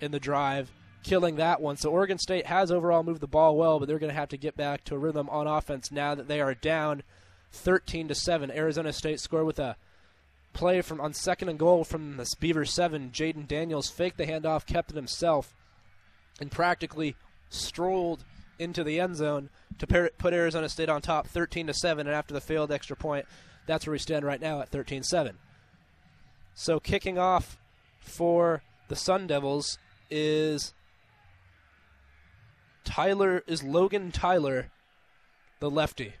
in 0.00 0.12
the 0.12 0.20
drive, 0.20 0.70
killing 1.02 1.36
that 1.36 1.60
one. 1.60 1.76
So 1.76 1.90
Oregon 1.90 2.18
State 2.18 2.46
has 2.46 2.70
overall 2.70 3.02
moved 3.02 3.20
the 3.20 3.26
ball 3.26 3.56
well, 3.56 3.78
but 3.78 3.88
they're 3.88 3.98
going 3.98 4.12
to 4.12 4.18
have 4.18 4.28
to 4.30 4.36
get 4.36 4.56
back 4.56 4.84
to 4.84 4.94
a 4.94 4.98
rhythm 4.98 5.28
on 5.30 5.46
offense 5.46 5.90
now 5.90 6.14
that 6.14 6.28
they 6.28 6.40
are 6.40 6.54
down 6.54 7.02
13 7.52 8.08
to 8.08 8.14
7. 8.14 8.50
Arizona 8.50 8.92
State 8.92 9.20
scored 9.20 9.46
with 9.46 9.58
a 9.58 9.76
play 10.52 10.82
from 10.82 11.00
on 11.00 11.14
second 11.14 11.48
and 11.48 11.58
goal 11.58 11.84
from 11.84 12.16
the 12.16 12.30
Beaver 12.38 12.64
7. 12.64 13.10
Jayden 13.10 13.46
Daniels 13.46 13.90
faked 13.90 14.18
the 14.18 14.26
handoff, 14.26 14.66
kept 14.66 14.90
it 14.90 14.96
himself, 14.96 15.54
and 16.40 16.50
practically 16.50 17.16
strolled 17.48 18.24
into 18.58 18.84
the 18.84 19.00
end 19.00 19.16
zone 19.16 19.50
to 19.78 19.86
put 19.86 20.34
Arizona 20.34 20.68
State 20.68 20.88
on 20.88 21.00
top 21.00 21.28
13 21.28 21.68
to 21.68 21.74
7 21.74 22.06
and 22.06 22.14
after 22.14 22.34
the 22.34 22.40
failed 22.40 22.72
extra 22.72 22.96
point 22.96 23.24
that's 23.68 23.86
where 23.86 23.92
we 23.92 23.98
stand 23.98 24.24
right 24.24 24.40
now 24.40 24.60
at 24.60 24.72
13-7 24.72 25.34
so 26.54 26.80
kicking 26.80 27.18
off 27.18 27.56
for 28.00 28.62
the 28.88 28.96
Sun 28.96 29.28
Devils 29.28 29.78
is 30.10 30.74
Tyler 32.84 33.44
is 33.46 33.62
Logan 33.62 34.10
Tyler 34.10 34.70
the 35.60 35.70
lefty 35.70 36.14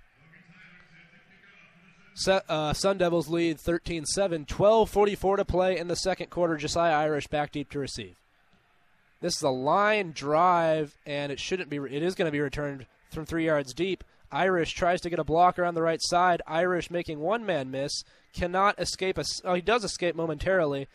uh, 2.26 2.72
Sun 2.72 2.98
Devils 2.98 3.28
lead 3.28 3.60
13 3.60 4.04
7. 4.04 4.44
12.44 4.44 5.36
to 5.36 5.44
play 5.44 5.78
in 5.78 5.88
the 5.88 5.96
second 5.96 6.30
quarter. 6.30 6.56
Jesiah 6.56 6.94
Irish 6.94 7.26
back 7.28 7.52
deep 7.52 7.70
to 7.70 7.78
receive. 7.78 8.16
This 9.20 9.36
is 9.36 9.42
a 9.42 9.50
line 9.50 10.12
drive, 10.12 10.96
and 11.06 11.32
it 11.32 11.40
shouldn't 11.40 11.70
be. 11.70 11.76
It 11.76 12.02
is 12.02 12.14
going 12.14 12.26
to 12.26 12.32
be 12.32 12.40
returned 12.40 12.86
from 13.10 13.26
three 13.26 13.46
yards 13.46 13.72
deep. 13.74 14.04
Irish 14.30 14.72
tries 14.72 15.00
to 15.02 15.10
get 15.10 15.18
a 15.18 15.24
blocker 15.24 15.64
on 15.64 15.74
the 15.74 15.82
right 15.82 16.00
side. 16.02 16.42
Irish 16.46 16.90
making 16.90 17.20
one 17.20 17.46
man 17.46 17.70
miss. 17.70 18.04
Cannot 18.32 18.78
escape. 18.78 19.18
A, 19.18 19.24
oh, 19.44 19.54
he 19.54 19.62
does 19.62 19.84
escape 19.84 20.14
momentarily. 20.14 20.86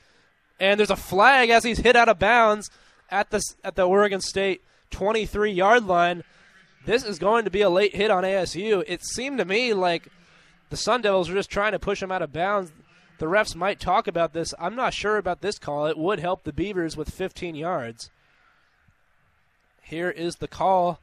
And 0.59 0.79
there's 0.79 0.89
a 0.89 0.95
flag 0.95 1.49
as 1.49 1.63
he's 1.63 1.79
hit 1.79 1.95
out 1.95 2.09
of 2.09 2.19
bounds 2.19 2.69
at 3.09 3.31
the, 3.31 3.41
at 3.63 3.75
the 3.75 3.87
Oregon 3.87 4.21
State 4.21 4.61
23 4.91 5.51
yard 5.51 5.85
line. 5.85 6.23
This 6.85 7.03
is 7.03 7.17
going 7.17 7.45
to 7.45 7.51
be 7.51 7.61
a 7.61 7.69
late 7.69 7.95
hit 7.95 8.11
on 8.11 8.23
ASU. 8.23 8.83
It 8.87 9.03
seemed 9.03 9.39
to 9.39 9.45
me 9.45 9.73
like 9.73 10.07
the 10.69 10.77
Sun 10.77 11.01
Devils 11.01 11.29
were 11.29 11.35
just 11.35 11.49
trying 11.49 11.71
to 11.71 11.79
push 11.79 12.01
him 12.01 12.11
out 12.11 12.21
of 12.21 12.33
bounds. 12.33 12.71
The 13.19 13.25
refs 13.25 13.55
might 13.55 13.79
talk 13.79 14.07
about 14.07 14.33
this. 14.33 14.53
I'm 14.59 14.75
not 14.75 14.93
sure 14.93 15.17
about 15.17 15.41
this 15.41 15.57
call. 15.57 15.85
It 15.85 15.97
would 15.97 16.19
help 16.19 16.43
the 16.43 16.51
Beavers 16.51 16.97
with 16.97 17.09
15 17.09 17.55
yards. 17.55 18.09
Here 19.81 20.09
is 20.09 20.35
the 20.35 20.47
call. 20.47 20.99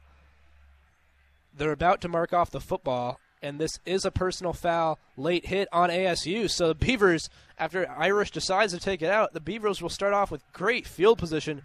They're 1.61 1.71
about 1.71 2.01
to 2.01 2.09
mark 2.09 2.33
off 2.33 2.49
the 2.49 2.59
football, 2.59 3.19
and 3.39 3.59
this 3.59 3.77
is 3.85 4.03
a 4.03 4.09
personal 4.09 4.51
foul 4.51 4.97
late 5.15 5.45
hit 5.45 5.67
on 5.71 5.91
ASU. 5.91 6.49
So 6.49 6.69
the 6.69 6.73
Beavers, 6.73 7.29
after 7.55 7.87
Irish 7.87 8.31
decides 8.31 8.73
to 8.73 8.79
take 8.79 9.03
it 9.03 9.11
out, 9.11 9.33
the 9.33 9.39
Beavers 9.39 9.79
will 9.79 9.89
start 9.89 10.11
off 10.11 10.31
with 10.31 10.41
great 10.53 10.87
field 10.87 11.19
position 11.19 11.61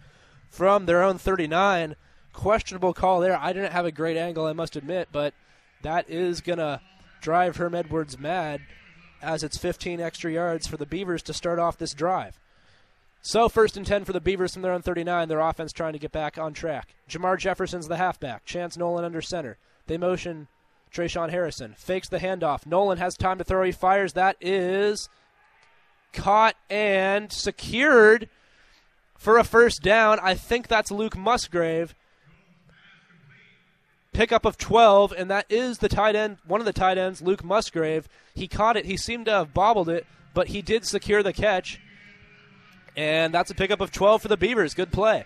from 0.51 0.85
their 0.85 1.01
own 1.01 1.17
39. 1.17 1.95
Questionable 2.31 2.93
call 2.93 3.21
there. 3.21 3.39
I 3.41 3.53
didn't 3.53 3.71
have 3.71 3.87
a 3.87 3.91
great 3.91 4.17
angle, 4.17 4.45
I 4.45 4.53
must 4.53 4.75
admit, 4.75 5.07
but 5.11 5.33
that 5.81 6.07
is 6.07 6.41
going 6.41 6.59
to 6.59 6.79
drive 7.19 7.57
Herm 7.57 7.73
Edwards 7.73 8.19
mad 8.19 8.61
as 9.19 9.41
it's 9.41 9.57
15 9.57 9.99
extra 9.99 10.31
yards 10.31 10.67
for 10.67 10.77
the 10.77 10.85
Beavers 10.85 11.23
to 11.23 11.33
start 11.33 11.57
off 11.57 11.79
this 11.79 11.95
drive. 11.95 12.39
So 13.23 13.49
first 13.49 13.75
and 13.75 13.85
10 13.87 14.05
for 14.05 14.13
the 14.13 14.21
Beavers 14.21 14.53
from 14.53 14.61
their 14.61 14.73
own 14.73 14.83
39. 14.83 15.27
Their 15.27 15.39
offense 15.39 15.73
trying 15.73 15.93
to 15.93 15.99
get 15.99 16.11
back 16.11 16.37
on 16.37 16.53
track. 16.53 16.93
Jermar 17.09 17.39
Jefferson's 17.39 17.87
the 17.87 17.97
halfback. 17.97 18.45
Chance 18.45 18.77
Nolan 18.77 19.03
under 19.03 19.23
center. 19.23 19.57
They 19.87 19.97
motion 19.97 20.47
Tre'Shaun 20.93 21.29
Harrison. 21.29 21.75
Fakes 21.77 22.09
the 22.09 22.19
handoff. 22.19 22.65
Nolan 22.65 22.97
has 22.97 23.15
time 23.15 23.37
to 23.37 23.43
throw. 23.43 23.63
He 23.63 23.71
fires. 23.71 24.13
That 24.13 24.37
is 24.39 25.09
caught 26.13 26.55
and 26.69 27.31
secured 27.31 28.29
for 29.17 29.37
a 29.37 29.43
first 29.43 29.81
down. 29.81 30.19
I 30.21 30.33
think 30.33 30.67
that's 30.67 30.91
Luke 30.91 31.17
Musgrave. 31.17 31.95
Pickup 34.13 34.45
of 34.45 34.57
12, 34.57 35.13
and 35.15 35.29
that 35.29 35.45
is 35.47 35.77
the 35.77 35.89
tight 35.89 36.15
end, 36.15 36.37
one 36.47 36.59
of 36.59 36.65
the 36.65 36.73
tight 36.73 36.97
ends, 36.97 37.21
Luke 37.21 37.43
Musgrave. 37.43 38.07
He 38.33 38.47
caught 38.47 38.75
it. 38.75 38.85
He 38.85 38.97
seemed 38.97 39.25
to 39.25 39.31
have 39.31 39.53
bobbled 39.53 39.89
it, 39.89 40.07
but 40.33 40.47
he 40.47 40.63
did 40.63 40.85
secure 40.85 41.21
the 41.21 41.33
catch. 41.33 41.79
And 42.95 43.31
that's 43.31 43.51
a 43.51 43.55
pickup 43.55 43.79
of 43.79 43.91
12 43.91 44.23
for 44.23 44.27
the 44.27 44.37
Beavers. 44.37 44.73
Good 44.73 44.91
play. 44.91 45.25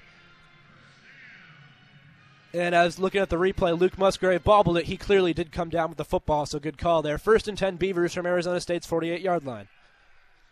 And 2.54 2.76
I 2.76 2.84
was 2.84 3.00
looking 3.00 3.22
at 3.22 3.30
the 3.30 3.38
replay. 3.38 3.78
Luke 3.78 3.98
Musgrave 3.98 4.44
bobbled 4.44 4.78
it. 4.78 4.86
He 4.86 4.98
clearly 4.98 5.34
did 5.34 5.52
come 5.52 5.70
down 5.70 5.90
with 5.90 5.98
the 5.98 6.06
football, 6.06 6.46
so 6.46 6.60
good 6.60 6.78
call 6.78 7.02
there. 7.02 7.18
First 7.18 7.48
and 7.48 7.58
10 7.58 7.78
Beavers 7.78 8.14
from 8.14 8.26
Arizona 8.26 8.60
State's 8.60 8.88
48 8.88 9.22
yard 9.22 9.46
line. 9.46 9.68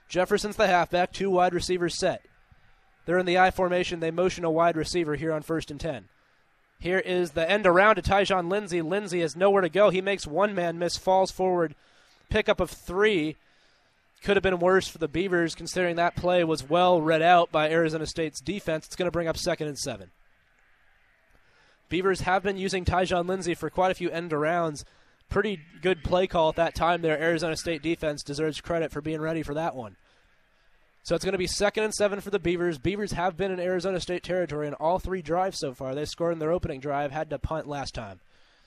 Jefferson's 0.08 0.56
the 0.56 0.68
halfback, 0.68 1.12
two 1.12 1.30
wide 1.30 1.54
receivers 1.54 2.00
set. 2.00 2.24
They're 3.06 3.20
in 3.20 3.26
the 3.26 3.38
I 3.38 3.52
formation. 3.52 4.00
They 4.00 4.12
motion 4.12 4.46
a 4.46 4.52
wide 4.52 4.78
receiver 4.78 5.16
here 5.16 5.34
on 5.34 5.42
first 5.42 5.72
and 5.72 5.80
10. 5.80 6.06
Here 6.80 7.00
is 7.00 7.32
the 7.32 7.50
end 7.50 7.68
around 7.68 7.96
to 7.96 8.02
Tyjon 8.02 8.50
Lindsey. 8.50 8.82
Lindsey 8.82 9.20
has 9.20 9.36
nowhere 9.36 9.62
to 9.62 9.70
go. 9.70 9.90
He 9.90 10.02
makes 10.02 10.26
one 10.26 10.56
man 10.56 10.80
miss, 10.80 10.98
falls 10.98 11.32
forward. 11.32 11.76
Pickup 12.30 12.60
of 12.60 12.70
three. 12.70 13.36
Could 14.24 14.38
have 14.38 14.44
been 14.44 14.60
worse 14.60 14.88
for 14.88 14.98
the 14.98 15.08
Beavers 15.08 15.56
considering 15.56 15.98
that 15.98 16.16
play 16.16 16.44
was 16.44 16.70
well 16.70 17.02
read 17.02 17.22
out 17.22 17.52
by 17.52 17.70
Arizona 17.70 18.06
State's 18.06 18.42
defense. 18.42 18.86
It's 18.86 18.96
going 18.96 19.08
to 19.08 19.12
bring 19.12 19.28
up 19.28 19.38
second 19.38 19.68
and 19.68 19.78
seven. 19.78 20.12
Beavers 21.90 22.22
have 22.22 22.44
been 22.44 22.58
using 22.58 22.86
Tyjon 22.86 23.28
Lindsey 23.28 23.56
for 23.56 23.70
quite 23.70 23.92
a 23.92 23.96
few 23.96 24.10
end 24.10 24.32
arounds. 24.32 24.84
Pretty 25.28 25.60
good 25.82 26.04
play 26.04 26.28
call 26.28 26.50
at 26.50 26.56
that 26.56 26.76
time 26.76 27.02
there. 27.02 27.20
Arizona 27.20 27.58
State 27.58 27.82
defense 27.82 28.24
deserves 28.24 28.62
credit 28.62 28.92
for 28.92 29.02
being 29.02 29.22
ready 29.22 29.44
for 29.44 29.54
that 29.54 29.76
one. 29.76 29.96
So 31.04 31.16
it's 31.16 31.26
going 31.26 31.34
to 31.34 31.40
be 31.40 31.48
second 31.48 31.84
and 31.84 31.94
seven 31.94 32.22
for 32.22 32.30
the 32.30 32.40
Beavers. 32.40 32.78
Beavers 32.78 33.14
have 33.14 33.38
been 33.38 33.52
in 33.52 33.60
Arizona 33.60 34.00
State 34.00 34.24
territory 34.24 34.68
in 34.68 34.74
all 34.76 35.00
three 35.00 35.22
drives 35.22 35.60
so 35.60 35.74
far. 35.74 35.96
They 35.96 36.06
scored 36.06 36.34
in 36.34 36.40
their 36.40 36.52
opening 36.52 36.80
drive, 36.80 37.12
had 37.12 37.30
to 37.32 37.40
punt 37.40 37.68
last 37.68 37.96
time. 37.96 38.20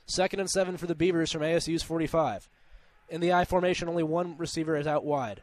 Second 0.07 0.41
and 0.41 0.51
seven 0.51 0.77
for 0.77 0.87
the 0.87 0.95
Beavers 0.95 1.31
from 1.31 1.43
ASU's 1.43 1.83
45. 1.83 2.49
In 3.09 3.21
the 3.21 3.33
I 3.33 3.45
formation, 3.45 3.89
only 3.89 4.03
one 4.03 4.37
receiver 4.39 4.77
is 4.77 4.87
out 4.87 5.05
wide. 5.05 5.43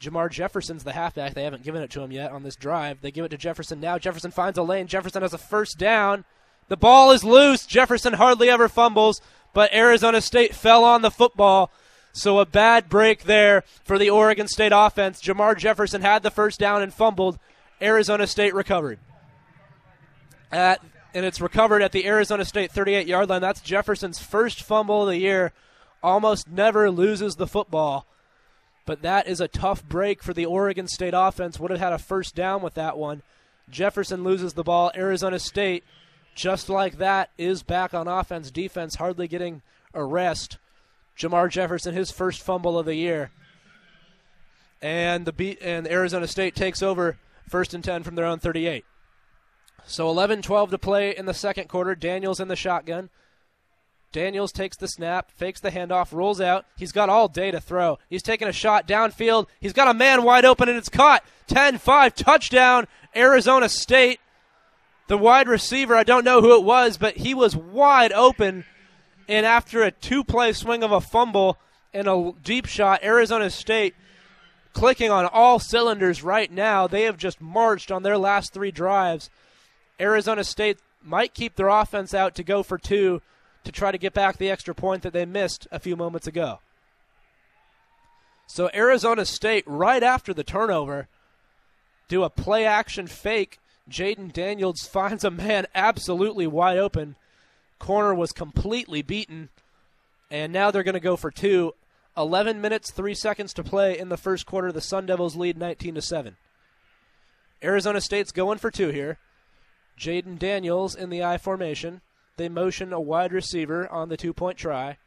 Jermar 0.00 0.30
Jefferson's 0.30 0.84
the 0.84 0.92
halfback. 0.92 1.34
They 1.34 1.44
haven't 1.44 1.62
given 1.62 1.82
it 1.82 1.90
to 1.92 2.02
him 2.02 2.12
yet 2.12 2.30
on 2.30 2.42
this 2.42 2.56
drive. 2.56 3.00
They 3.00 3.10
give 3.10 3.24
it 3.24 3.30
to 3.30 3.38
Jefferson 3.38 3.80
now. 3.80 3.98
Jefferson 3.98 4.30
finds 4.30 4.58
a 4.58 4.62
lane. 4.62 4.86
Jefferson 4.86 5.22
has 5.22 5.32
a 5.32 5.38
first 5.38 5.78
down. 5.78 6.24
The 6.68 6.76
ball 6.76 7.10
is 7.12 7.24
loose. 7.24 7.66
Jefferson 7.66 8.14
hardly 8.14 8.48
ever 8.48 8.68
fumbles, 8.68 9.20
but 9.52 9.72
Arizona 9.74 10.20
State 10.20 10.54
fell 10.54 10.84
on 10.84 11.02
the 11.02 11.10
football. 11.10 11.70
So 12.12 12.38
a 12.38 12.46
bad 12.46 12.88
break 12.88 13.24
there 13.24 13.64
for 13.82 13.98
the 13.98 14.10
Oregon 14.10 14.46
State 14.46 14.72
offense. 14.74 15.20
Jermar 15.20 15.56
Jefferson 15.56 16.00
had 16.00 16.22
the 16.22 16.30
first 16.30 16.60
down 16.60 16.80
and 16.80 16.94
fumbled. 16.94 17.38
Arizona 17.82 18.26
State 18.26 18.54
recovered. 18.54 18.98
At, 20.52 20.80
and 21.12 21.26
it's 21.26 21.40
recovered 21.40 21.82
at 21.82 21.92
the 21.92 22.06
Arizona 22.06 22.44
State 22.44 22.70
38 22.70 23.08
yard 23.08 23.28
line. 23.28 23.42
That's 23.42 23.60
Jefferson's 23.60 24.20
first 24.20 24.62
fumble 24.62 25.02
of 25.02 25.08
the 25.08 25.18
year. 25.18 25.52
Almost 26.02 26.48
never 26.48 26.90
loses 26.90 27.34
the 27.34 27.48
football. 27.48 28.06
But 28.86 29.02
that 29.02 29.26
is 29.26 29.40
a 29.40 29.48
tough 29.48 29.84
break 29.84 30.22
for 30.22 30.32
the 30.32 30.46
Oregon 30.46 30.86
State 30.86 31.14
offense. 31.16 31.58
Would 31.58 31.70
have 31.70 31.80
had 31.80 31.92
a 31.92 31.98
first 31.98 32.34
down 32.34 32.62
with 32.62 32.74
that 32.74 32.96
one. 32.96 33.22
Jefferson 33.68 34.22
loses 34.22 34.52
the 34.52 34.62
ball. 34.62 34.92
Arizona 34.94 35.38
State 35.38 35.84
just 36.34 36.68
like 36.68 36.98
that, 36.98 37.30
is 37.38 37.62
back 37.62 37.94
on 37.94 38.08
offense. 38.08 38.50
Defense 38.50 38.96
hardly 38.96 39.28
getting 39.28 39.62
a 39.92 40.04
rest. 40.04 40.58
Jermar 41.16 41.48
Jefferson, 41.48 41.94
his 41.94 42.10
first 42.10 42.42
fumble 42.42 42.78
of 42.78 42.86
the 42.86 42.94
year. 42.94 43.30
And 44.82 45.24
the 45.24 45.32
beat 45.32 45.58
and 45.62 45.86
Arizona 45.88 46.26
State 46.26 46.54
takes 46.54 46.82
over 46.82 47.16
first 47.48 47.72
and 47.72 47.82
10 47.82 48.02
from 48.02 48.16
their 48.16 48.26
own 48.26 48.38
38. 48.38 48.84
So 49.86 50.08
11 50.10 50.42
12 50.42 50.70
to 50.70 50.78
play 50.78 51.16
in 51.16 51.26
the 51.26 51.34
second 51.34 51.68
quarter. 51.68 51.94
Daniels 51.94 52.40
in 52.40 52.48
the 52.48 52.56
shotgun. 52.56 53.10
Daniels 54.12 54.52
takes 54.52 54.76
the 54.76 54.86
snap, 54.86 55.32
fakes 55.32 55.60
the 55.60 55.72
handoff, 55.72 56.12
rolls 56.12 56.40
out. 56.40 56.66
He's 56.76 56.92
got 56.92 57.08
all 57.08 57.26
day 57.26 57.50
to 57.50 57.60
throw. 57.60 57.98
He's 58.08 58.22
taking 58.22 58.46
a 58.46 58.52
shot 58.52 58.86
downfield. 58.86 59.48
He's 59.58 59.72
got 59.72 59.88
a 59.88 59.94
man 59.94 60.22
wide 60.22 60.44
open, 60.44 60.68
and 60.68 60.78
it's 60.78 60.88
caught. 60.88 61.24
10 61.48 61.78
5 61.78 62.14
touchdown, 62.14 62.86
Arizona 63.16 63.68
State. 63.68 64.20
The 65.06 65.18
wide 65.18 65.48
receiver, 65.48 65.94
I 65.94 66.04
don't 66.04 66.24
know 66.24 66.40
who 66.40 66.56
it 66.56 66.64
was, 66.64 66.96
but 66.96 67.18
he 67.18 67.34
was 67.34 67.56
wide 67.56 68.12
open. 68.12 68.64
And 69.28 69.44
after 69.44 69.82
a 69.82 69.90
two 69.90 70.24
play 70.24 70.52
swing 70.52 70.82
of 70.82 70.92
a 70.92 71.00
fumble 71.00 71.58
and 71.92 72.08
a 72.08 72.32
deep 72.42 72.66
shot, 72.66 73.04
Arizona 73.04 73.50
State 73.50 73.94
clicking 74.72 75.10
on 75.10 75.26
all 75.26 75.58
cylinders 75.58 76.22
right 76.22 76.50
now. 76.50 76.86
They 76.86 77.02
have 77.02 77.16
just 77.16 77.40
marched 77.40 77.90
on 77.90 78.02
their 78.02 78.18
last 78.18 78.52
three 78.52 78.70
drives. 78.70 79.30
Arizona 80.00 80.44
State 80.44 80.78
might 81.02 81.32
keep 81.32 81.54
their 81.54 81.68
offense 81.68 82.12
out 82.12 82.34
to 82.34 82.42
go 82.42 82.62
for 82.62 82.76
two 82.76 83.22
to 83.62 83.72
try 83.72 83.92
to 83.92 83.98
get 83.98 84.12
back 84.12 84.36
the 84.36 84.50
extra 84.50 84.74
point 84.74 85.02
that 85.02 85.12
they 85.12 85.24
missed 85.24 85.66
a 85.70 85.78
few 85.78 85.96
moments 85.96 86.26
ago. 86.26 86.58
So 88.46 88.68
Arizona 88.74 89.24
State, 89.24 89.64
right 89.66 90.02
after 90.02 90.34
the 90.34 90.44
turnover, 90.44 91.08
do 92.08 92.24
a 92.24 92.30
play 92.30 92.66
action 92.66 93.06
fake. 93.06 93.58
Jayden 93.90 94.32
Daniels 94.32 94.82
finds 94.92 95.24
a 95.24 95.30
man 95.30 95.66
absolutely 95.74 96.46
wide 96.46 96.78
open. 96.78 97.16
Corner 97.78 98.14
was 98.14 98.32
completely 98.32 99.02
beaten. 99.02 99.48
And 100.30 100.52
now 100.52 100.70
they're 100.70 100.82
going 100.82 100.94
to 100.94 101.00
go 101.00 101.16
for 101.16 101.30
two. 101.30 101.74
11 102.16 102.60
minutes, 102.60 102.90
3 102.90 103.14
seconds 103.14 103.52
to 103.54 103.64
play 103.64 103.98
in 103.98 104.08
the 104.08 104.16
first 104.16 104.46
quarter. 104.46 104.70
The 104.70 104.80
Sun 104.80 105.06
Devils 105.06 105.36
lead 105.36 105.56
19 105.56 105.96
to 105.96 106.02
7. 106.02 106.36
Arizona 107.62 108.00
State's 108.00 108.32
going 108.32 108.58
for 108.58 108.70
two 108.70 108.88
here. 108.88 109.18
Jayden 109.98 110.38
Daniels 110.38 110.94
in 110.94 111.10
the 111.10 111.22
I 111.22 111.38
formation. 111.38 112.02
They 112.36 112.48
motion 112.48 112.92
a 112.92 113.00
wide 113.00 113.32
receiver 113.32 113.88
on 113.90 114.08
the 114.08 114.16
two 114.16 114.32
point 114.32 114.58
try. 114.58 114.98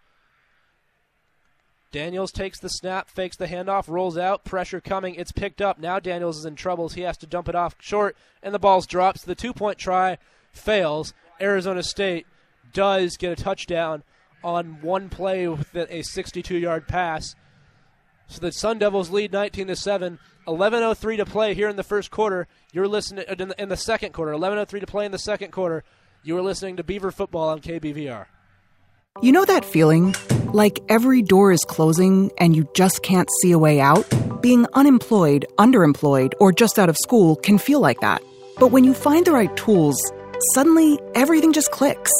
Daniels 1.91 2.31
takes 2.31 2.59
the 2.59 2.69
snap, 2.69 3.09
fakes 3.09 3.37
the 3.37 3.47
handoff, 3.47 3.87
rolls 3.87 4.17
out, 4.17 4.43
pressure 4.43 4.81
coming. 4.81 5.15
It's 5.15 5.31
picked 5.31 5.61
up. 5.61 5.79
Now 5.79 5.99
Daniels 5.99 6.37
is 6.37 6.45
in 6.45 6.55
trouble. 6.55 6.89
He 6.89 7.01
has 7.01 7.17
to 7.17 7.27
dump 7.27 7.47
it 7.47 7.55
off 7.55 7.75
short, 7.79 8.17
and 8.43 8.53
the 8.53 8.59
ball's 8.59 8.85
drops. 8.85 9.23
The 9.23 9.35
two 9.35 9.53
point 9.53 9.77
try 9.77 10.17
fails. 10.51 11.13
Arizona 11.39 11.83
State 11.83 12.27
does 12.73 13.15
get 13.17 13.31
a 13.31 13.41
touchdown 13.41 14.03
on 14.43 14.81
one 14.81 15.09
play 15.09 15.47
with 15.47 15.75
a 15.75 16.01
62 16.01 16.57
yard 16.57 16.87
pass. 16.87 17.35
So 18.27 18.41
the 18.41 18.51
Sun 18.51 18.79
Devils 18.79 19.09
lead 19.09 19.31
19 19.31 19.67
to 19.67 19.75
7. 19.75 20.19
11:03 20.47 21.17
to 21.17 21.25
play 21.25 21.53
here 21.53 21.67
in 21.67 21.75
the 21.75 21.83
first 21.83 22.09
quarter. 22.09 22.47
You're 22.71 22.87
listening 22.87 23.25
uh, 23.27 23.35
in 23.37 23.49
the, 23.49 23.61
in 23.61 23.69
the 23.69 23.77
second 23.77 24.13
quarter. 24.13 24.31
11:03 24.31 24.79
to 24.79 24.87
play 24.87 25.05
in 25.05 25.11
the 25.11 25.19
second 25.19 25.51
quarter. 25.51 25.83
You 26.23 26.37
are 26.37 26.41
listening 26.41 26.77
to 26.77 26.83
Beaver 26.83 27.11
Football 27.11 27.49
on 27.49 27.59
KBVR. 27.59 28.27
You 29.19 29.31
know 29.31 29.45
that 29.45 29.65
feeling? 29.65 30.13
Like 30.53 30.79
every 30.89 31.23
door 31.23 31.51
is 31.51 31.65
closing 31.65 32.31
and 32.37 32.55
you 32.55 32.69
just 32.75 33.01
can't 33.01 33.27
see 33.41 33.51
a 33.51 33.57
way 33.57 33.79
out? 33.79 34.05
Being 34.43 34.67
unemployed, 34.73 35.43
underemployed, 35.57 36.33
or 36.39 36.51
just 36.51 36.77
out 36.77 36.87
of 36.87 36.97
school 36.97 37.35
can 37.35 37.57
feel 37.57 37.79
like 37.79 38.01
that. 38.01 38.21
But 38.59 38.67
when 38.67 38.83
you 38.83 38.93
find 38.93 39.25
the 39.25 39.31
right 39.31 39.55
tools, 39.57 39.97
suddenly 40.53 40.99
everything 41.15 41.51
just 41.51 41.71
clicks. 41.71 42.11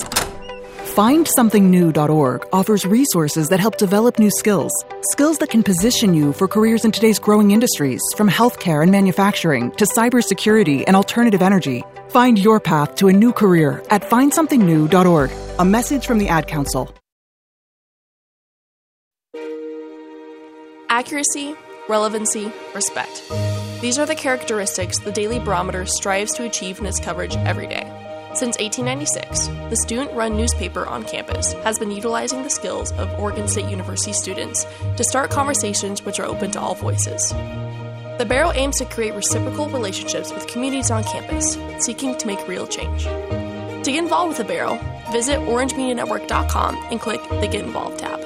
FindSomethingNew.org 0.97 2.47
offers 2.51 2.83
resources 2.83 3.49
that 3.49 3.59
help 3.59 3.77
develop 3.77 4.17
new 4.17 4.31
skills. 4.31 4.71
Skills 5.11 5.37
that 5.37 5.51
can 5.51 5.61
position 5.61 6.15
you 6.15 6.33
for 6.33 6.47
careers 6.47 6.85
in 6.85 6.91
today's 6.91 7.19
growing 7.19 7.51
industries, 7.51 8.01
from 8.15 8.27
healthcare 8.27 8.81
and 8.81 8.91
manufacturing 8.91 9.69
to 9.73 9.85
cybersecurity 9.85 10.85
and 10.87 10.95
alternative 10.95 11.43
energy. 11.43 11.83
Find 12.09 12.39
your 12.39 12.59
path 12.59 12.95
to 12.95 13.09
a 13.09 13.13
new 13.13 13.31
career 13.31 13.83
at 13.91 14.01
FindSomethingNew.org. 14.09 15.31
A 15.59 15.65
message 15.65 16.07
from 16.07 16.17
the 16.17 16.29
Ad 16.29 16.47
Council. 16.47 16.91
Accuracy, 20.89 21.55
relevancy, 21.87 22.51
respect. 22.73 23.21
These 23.81 23.99
are 23.99 24.07
the 24.07 24.15
characteristics 24.15 24.97
the 24.97 25.11
Daily 25.11 25.37
Barometer 25.37 25.85
strives 25.85 26.33
to 26.33 26.43
achieve 26.43 26.79
in 26.79 26.87
its 26.87 26.99
coverage 26.99 27.35
every 27.35 27.67
day. 27.67 28.06
Since 28.37 28.59
1896, 28.59 29.47
the 29.71 29.75
student 29.77 30.13
run 30.13 30.37
newspaper 30.37 30.85
on 30.85 31.03
campus 31.05 31.53
has 31.53 31.79
been 31.79 31.89
utilizing 31.89 32.43
the 32.43 32.51
skills 32.51 32.91
of 32.91 33.09
Oregon 33.19 33.47
State 33.47 33.67
University 33.67 34.13
students 34.13 34.63
to 34.95 35.03
start 35.03 35.31
conversations 35.31 36.03
which 36.03 36.19
are 36.19 36.27
open 36.27 36.51
to 36.51 36.59
all 36.59 36.75
voices. 36.75 37.29
The 38.19 38.27
Baro 38.29 38.51
aims 38.51 38.77
to 38.77 38.85
create 38.85 39.15
reciprocal 39.15 39.67
relationships 39.69 40.31
with 40.31 40.45
communities 40.45 40.91
on 40.91 41.03
campus, 41.05 41.57
seeking 41.79 42.15
to 42.15 42.27
make 42.27 42.47
real 42.47 42.67
change. 42.67 43.05
To 43.05 43.91
get 43.91 44.03
involved 44.03 44.37
with 44.37 44.37
the 44.37 44.53
Baro, 44.53 44.75
visit 45.11 45.39
orangemedianetwork.com 45.39 46.75
and 46.91 47.01
click 47.01 47.27
the 47.41 47.47
Get 47.47 47.65
Involved 47.65 47.97
tab. 47.97 48.19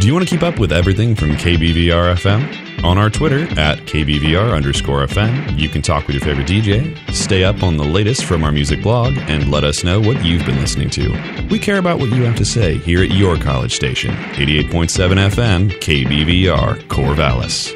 Do 0.00 0.06
you 0.08 0.12
want 0.12 0.28
to 0.28 0.34
keep 0.34 0.42
up 0.42 0.58
with 0.58 0.72
everything 0.72 1.14
from 1.14 1.36
KBVR 1.36 2.16
FM? 2.16 2.71
On 2.84 2.98
our 2.98 3.08
Twitter 3.08 3.42
at 3.60 3.78
KBVR 3.86 4.52
underscore 4.52 5.06
FM, 5.06 5.56
you 5.56 5.68
can 5.68 5.82
talk 5.82 6.08
with 6.08 6.16
your 6.16 6.24
favorite 6.24 6.48
DJ, 6.48 6.98
stay 7.12 7.44
up 7.44 7.62
on 7.62 7.76
the 7.76 7.84
latest 7.84 8.24
from 8.24 8.42
our 8.42 8.50
music 8.50 8.82
blog, 8.82 9.16
and 9.28 9.52
let 9.52 9.62
us 9.62 9.84
know 9.84 10.00
what 10.00 10.24
you've 10.24 10.44
been 10.44 10.58
listening 10.58 10.90
to. 10.90 11.46
We 11.48 11.60
care 11.60 11.78
about 11.78 12.00
what 12.00 12.10
you 12.10 12.24
have 12.24 12.34
to 12.36 12.44
say 12.44 12.78
here 12.78 13.00
at 13.00 13.10
your 13.10 13.36
college 13.36 13.72
station, 13.72 14.10
88.7 14.34 15.30
FM, 15.30 15.70
KBVR, 15.78 16.82
Corvallis. 16.88 17.72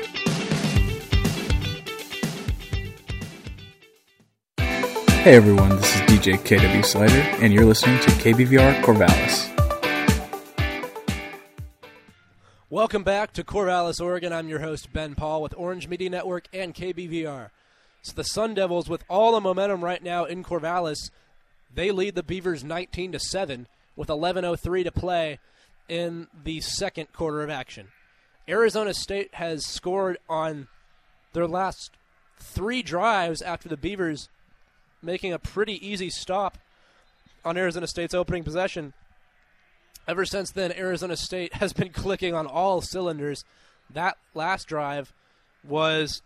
Hey 4.58 5.36
everyone, 5.36 5.70
this 5.70 5.94
is 5.94 6.00
DJ 6.02 6.36
KW 6.38 6.84
Slider, 6.84 7.14
and 7.42 7.52
you're 7.52 7.64
listening 7.64 8.00
to 8.00 8.10
KBVR 8.10 8.82
Corvallis. 8.82 9.55
Welcome 12.76 13.04
back 13.04 13.32
to 13.32 13.42
Corvallis, 13.42 14.02
Oregon. 14.02 14.34
I'm 14.34 14.50
your 14.50 14.58
host, 14.58 14.92
Ben 14.92 15.14
Pahl, 15.14 15.40
with 15.40 15.54
Orange 15.56 15.88
Media 15.88 16.10
Network 16.10 16.46
and 16.52 16.74
KBVR. 16.74 17.48
So 18.02 18.12
the 18.14 18.22
Sun 18.22 18.52
Devils, 18.52 18.86
with 18.86 19.02
all 19.08 19.32
the 19.32 19.40
momentum 19.40 19.82
right 19.82 20.02
now 20.02 20.26
in 20.26 20.44
Corvallis, 20.44 21.10
they 21.74 21.90
lead 21.90 22.16
the 22.16 22.22
Beavers 22.22 22.62
19 22.62 23.12
to 23.12 23.18
7 23.18 23.66
with 23.96 24.10
11:03 24.10 24.84
to 24.84 24.92
play 24.92 25.38
in 25.88 26.26
the 26.44 26.60
second 26.60 27.14
quarter 27.14 27.42
of 27.42 27.48
action. 27.48 27.92
Arizona 28.46 28.92
State 28.92 29.36
has 29.36 29.64
scored 29.64 30.18
on 30.28 30.68
their 31.32 31.48
last 31.48 31.92
three 32.38 32.82
drives 32.82 33.40
after 33.40 33.70
the 33.70 33.78
Beavers 33.78 34.28
making 35.00 35.32
a 35.32 35.38
pretty 35.38 35.80
easy 35.80 36.10
stop 36.10 36.58
on 37.42 37.56
Arizona 37.56 37.86
State's 37.86 38.12
opening 38.12 38.44
possession 38.44 38.92
ever 40.06 40.24
since 40.24 40.50
then, 40.50 40.72
Arizona 40.72 41.16
State 41.16 41.54
has 41.54 41.72
been 41.72 41.88
clicking 41.92 42.34
on 42.34 42.46
all 42.46 42.80
cylinders. 42.80 43.44
That 43.90 44.18
last 44.34 44.66
drive 44.66 45.12
was, 45.66 46.22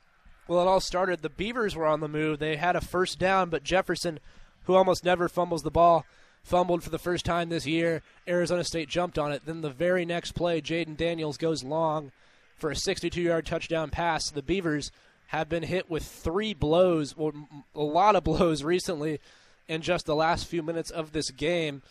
well, 0.49 0.61
it 0.61 0.69
all 0.69 0.81
started. 0.81 1.23
The 1.23 1.29
Beavers 1.29 1.77
were 1.77 1.87
on 1.87 2.01
the 2.01 2.09
move. 2.09 2.39
They 2.39 2.57
had 2.57 2.77
a 2.77 2.81
first 2.81 3.19
down, 3.19 3.51
but 3.51 3.65
Jefferson, 3.65 4.21
who 4.65 4.75
almost 4.75 5.05
never 5.05 5.29
fumbles 5.29 5.63
the 5.63 5.71
ball, 5.71 6.05
fumbled 6.43 6.83
for 6.83 6.91
the 6.91 6.99
first 6.99 7.25
time 7.25 7.49
this 7.49 7.67
year. 7.67 8.03
Arizona 8.27 8.65
State 8.65 8.89
jumped 8.89 9.19
on 9.19 9.33
it. 9.33 9.43
Then 9.45 9.61
the 9.61 9.71
very 9.71 10.05
next 10.05 10.33
play, 10.33 10.61
Jayden 10.61 10.97
Daniels 10.97 11.37
goes 11.37 11.63
long 11.63 12.13
for 12.57 12.71
a 12.71 12.77
62 12.77 13.21
yard 13.21 13.47
touchdown 13.47 13.91
pass. 13.91 14.31
The 14.31 14.43
Beavers 14.43 14.91
have 15.29 15.49
been 15.49 15.63
hit 15.63 15.89
with 15.91 16.05
three 16.05 16.55
blows, 16.55 17.15
or 17.17 17.33
a 17.75 17.83
lot 17.83 18.17
of 18.17 18.25
blows 18.25 18.63
recently 18.63 19.21
in 19.69 19.83
just 19.83 20.07
the 20.07 20.17
last 20.17 20.47
few 20.47 20.63
minutes 20.63 20.91
of 20.91 21.13
this 21.13 21.31
game. 21.31 21.83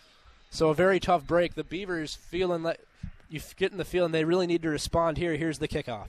So 0.49 0.69
a 0.69 0.75
very 0.75 0.99
tough 0.99 1.25
break. 1.25 1.55
The 1.55 1.63
Beavers 1.63 2.15
feeling 2.15 2.63
like 2.63 2.79
you 3.29 3.39
getting 3.55 3.77
the 3.77 3.85
feeling 3.85 4.11
they 4.11 4.25
really 4.25 4.47
need 4.47 4.63
to 4.63 4.69
respond 4.69 5.17
here. 5.17 5.35
Here's 5.35 5.59
the 5.59 5.67
kickoff. 5.67 6.07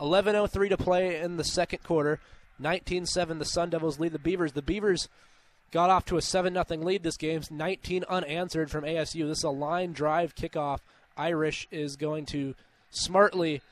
11:03 0.00 0.68
to 0.68 0.76
play 0.76 1.20
in 1.20 1.36
the 1.36 1.44
second 1.44 1.82
quarter. 1.82 2.20
19-7 2.60 3.38
the 3.38 3.44
Sun 3.44 3.70
Devils 3.70 4.00
lead 4.00 4.12
the 4.12 4.18
Beavers. 4.18 4.52
The 4.52 4.62
Beavers 4.62 5.08
got 5.70 5.90
off 5.90 6.04
to 6.06 6.16
a 6.16 6.22
7 6.22 6.54
0 6.54 6.82
lead 6.82 7.02
this 7.02 7.16
game. 7.16 7.42
19 7.50 8.04
unanswered 8.08 8.70
from 8.70 8.84
ASU. 8.84 9.26
This 9.28 9.38
is 9.38 9.44
a 9.44 9.50
line 9.50 9.92
drive 9.92 10.34
kickoff. 10.34 10.80
Irish 11.16 11.68
is 11.70 11.96
going 11.96 12.26
to 12.26 12.54
smartly 12.90 13.62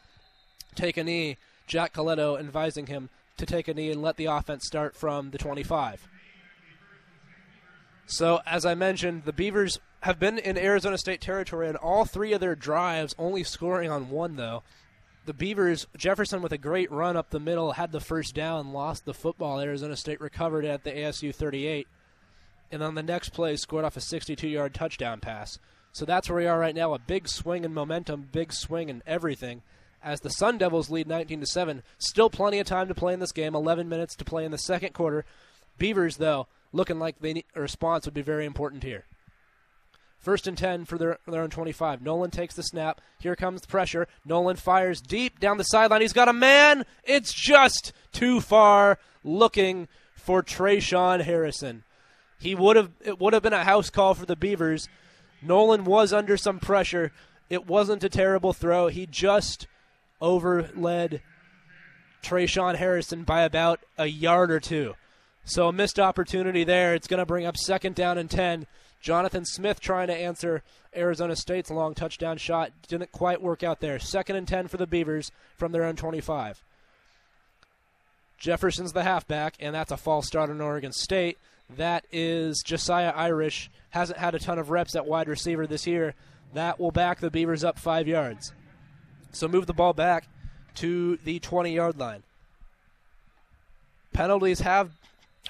take 0.74 0.96
a 0.96 1.04
knee. 1.04 1.36
Jack 1.66 1.94
Colletto 1.94 2.38
advising 2.38 2.86
him 2.86 3.08
to 3.38 3.46
take 3.46 3.68
a 3.68 3.74
knee 3.74 3.90
and 3.90 4.02
let 4.02 4.16
the 4.16 4.26
offense 4.26 4.66
start 4.66 4.94
from 4.94 5.30
the 5.30 5.38
25. 5.38 6.06
So, 8.06 8.40
as 8.46 8.66
I 8.66 8.74
mentioned, 8.74 9.24
the 9.24 9.32
Beavers 9.32 9.78
have 10.04 10.18
been 10.18 10.38
in 10.38 10.58
Arizona 10.58 10.98
State 10.98 11.22
territory 11.22 11.66
on 11.66 11.76
all 11.76 12.04
three 12.04 12.34
of 12.34 12.40
their 12.40 12.54
drives, 12.54 13.14
only 13.18 13.42
scoring 13.42 13.90
on 13.90 14.10
one, 14.10 14.36
though. 14.36 14.62
The 15.24 15.32
Beavers, 15.32 15.86
Jefferson 15.96 16.42
with 16.42 16.52
a 16.52 16.58
great 16.58 16.92
run 16.92 17.16
up 17.16 17.30
the 17.30 17.40
middle, 17.40 17.72
had 17.72 17.90
the 17.90 18.00
first 18.00 18.34
down, 18.34 18.74
lost 18.74 19.06
the 19.06 19.14
football. 19.14 19.60
Arizona 19.60 19.96
State 19.96 20.20
recovered 20.20 20.66
at 20.66 20.84
the 20.84 20.90
ASU 20.90 21.34
38. 21.34 21.88
And 22.70 22.82
on 22.82 22.96
the 22.96 23.02
next 23.02 23.30
play, 23.30 23.56
scored 23.56 23.86
off 23.86 23.96
a 23.96 24.02
62 24.02 24.46
yard 24.46 24.74
touchdown 24.74 25.20
pass. 25.20 25.58
So 25.90 26.04
that's 26.04 26.28
where 26.28 26.36
we 26.36 26.46
are 26.46 26.58
right 26.58 26.74
now 26.74 26.92
a 26.92 26.98
big 26.98 27.26
swing 27.26 27.64
in 27.64 27.72
momentum, 27.72 28.28
big 28.30 28.52
swing 28.52 28.90
in 28.90 29.02
everything. 29.06 29.62
As 30.02 30.20
the 30.20 30.28
Sun 30.28 30.58
Devils 30.58 30.90
lead 30.90 31.08
19 31.08 31.40
to 31.40 31.46
7. 31.46 31.82
Still 31.96 32.28
plenty 32.28 32.58
of 32.58 32.66
time 32.66 32.88
to 32.88 32.94
play 32.94 33.14
in 33.14 33.20
this 33.20 33.32
game, 33.32 33.54
11 33.54 33.88
minutes 33.88 34.14
to 34.16 34.24
play 34.26 34.44
in 34.44 34.50
the 34.50 34.58
second 34.58 34.92
quarter. 34.92 35.24
Beavers, 35.78 36.18
though, 36.18 36.46
looking 36.74 36.98
like 36.98 37.20
they 37.20 37.32
need, 37.32 37.46
a 37.54 37.62
response 37.62 38.04
would 38.04 38.12
be 38.12 38.20
very 38.20 38.44
important 38.44 38.82
here. 38.82 39.06
First 40.24 40.46
and 40.46 40.56
10 40.56 40.86
for 40.86 40.96
their, 40.96 41.18
their 41.26 41.42
own 41.42 41.50
25. 41.50 42.00
Nolan 42.00 42.30
takes 42.30 42.54
the 42.54 42.62
snap. 42.62 43.02
Here 43.18 43.36
comes 43.36 43.60
the 43.60 43.66
pressure. 43.66 44.08
Nolan 44.24 44.56
fires 44.56 45.02
deep 45.02 45.38
down 45.38 45.58
the 45.58 45.64
sideline. 45.64 46.00
He's 46.00 46.14
got 46.14 46.28
a 46.28 46.32
man. 46.32 46.86
It's 47.04 47.30
just 47.30 47.92
too 48.10 48.40
far. 48.40 48.98
looking 49.22 49.86
for 50.16 50.42
Tre'Shaun 50.42 51.20
Harrison. 51.20 51.84
He 52.38 52.54
would 52.54 52.76
have 52.76 52.90
it 53.04 53.20
would 53.20 53.34
have 53.34 53.42
been 53.42 53.52
a 53.52 53.64
house 53.64 53.90
call 53.90 54.14
for 54.14 54.24
the 54.24 54.34
Beavers. 54.34 54.88
Nolan 55.42 55.84
was 55.84 56.12
under 56.14 56.38
some 56.38 56.58
pressure. 56.58 57.12
It 57.50 57.66
wasn't 57.66 58.02
a 58.02 58.08
terrible 58.08 58.54
throw. 58.54 58.88
He 58.88 59.06
just 59.06 59.66
overled 60.22 61.20
Tre'Shaun 62.22 62.76
Harrison 62.76 63.24
by 63.24 63.42
about 63.42 63.80
a 63.98 64.06
yard 64.06 64.50
or 64.50 64.60
two. 64.60 64.94
So 65.44 65.68
a 65.68 65.72
missed 65.72 66.00
opportunity 66.00 66.64
there. 66.64 66.94
It's 66.94 67.06
going 67.06 67.18
to 67.18 67.26
bring 67.26 67.44
up 67.44 67.58
second 67.58 67.94
down 67.94 68.16
and 68.16 68.30
10. 68.30 68.66
Jonathan 69.04 69.44
Smith 69.44 69.80
trying 69.80 70.06
to 70.06 70.16
answer 70.16 70.62
Arizona 70.96 71.36
State's 71.36 71.70
long 71.70 71.94
touchdown 71.94 72.38
shot. 72.38 72.72
Didn't 72.88 73.12
quite 73.12 73.42
work 73.42 73.62
out 73.62 73.80
there. 73.80 73.98
Second 73.98 74.36
and 74.36 74.48
10 74.48 74.66
for 74.66 74.78
the 74.78 74.86
Beavers 74.86 75.30
from 75.58 75.72
their 75.72 75.84
own 75.84 75.94
25. 75.94 76.64
Jefferson's 78.38 78.94
the 78.94 79.02
halfback, 79.02 79.56
and 79.60 79.74
that's 79.74 79.92
a 79.92 79.98
false 79.98 80.26
start 80.26 80.48
on 80.48 80.62
Oregon 80.62 80.90
State. 80.90 81.36
That 81.76 82.06
is 82.12 82.64
Jesiah 82.64 83.14
Irish. 83.14 83.70
Hasn't 83.90 84.18
had 84.18 84.34
a 84.34 84.38
ton 84.38 84.58
of 84.58 84.70
reps 84.70 84.96
at 84.96 85.04
wide 85.04 85.28
receiver 85.28 85.66
this 85.66 85.86
year. 85.86 86.14
That 86.54 86.80
will 86.80 86.90
back 86.90 87.20
the 87.20 87.30
Beavers 87.30 87.62
up 87.62 87.78
five 87.78 88.08
yards. 88.08 88.54
So 89.32 89.48
move 89.48 89.66
the 89.66 89.74
ball 89.74 89.92
back 89.92 90.28
to 90.76 91.18
the 91.24 91.40
20 91.40 91.74
yard 91.74 91.98
line. 91.98 92.22
Penalties 94.14 94.60
have 94.60 94.92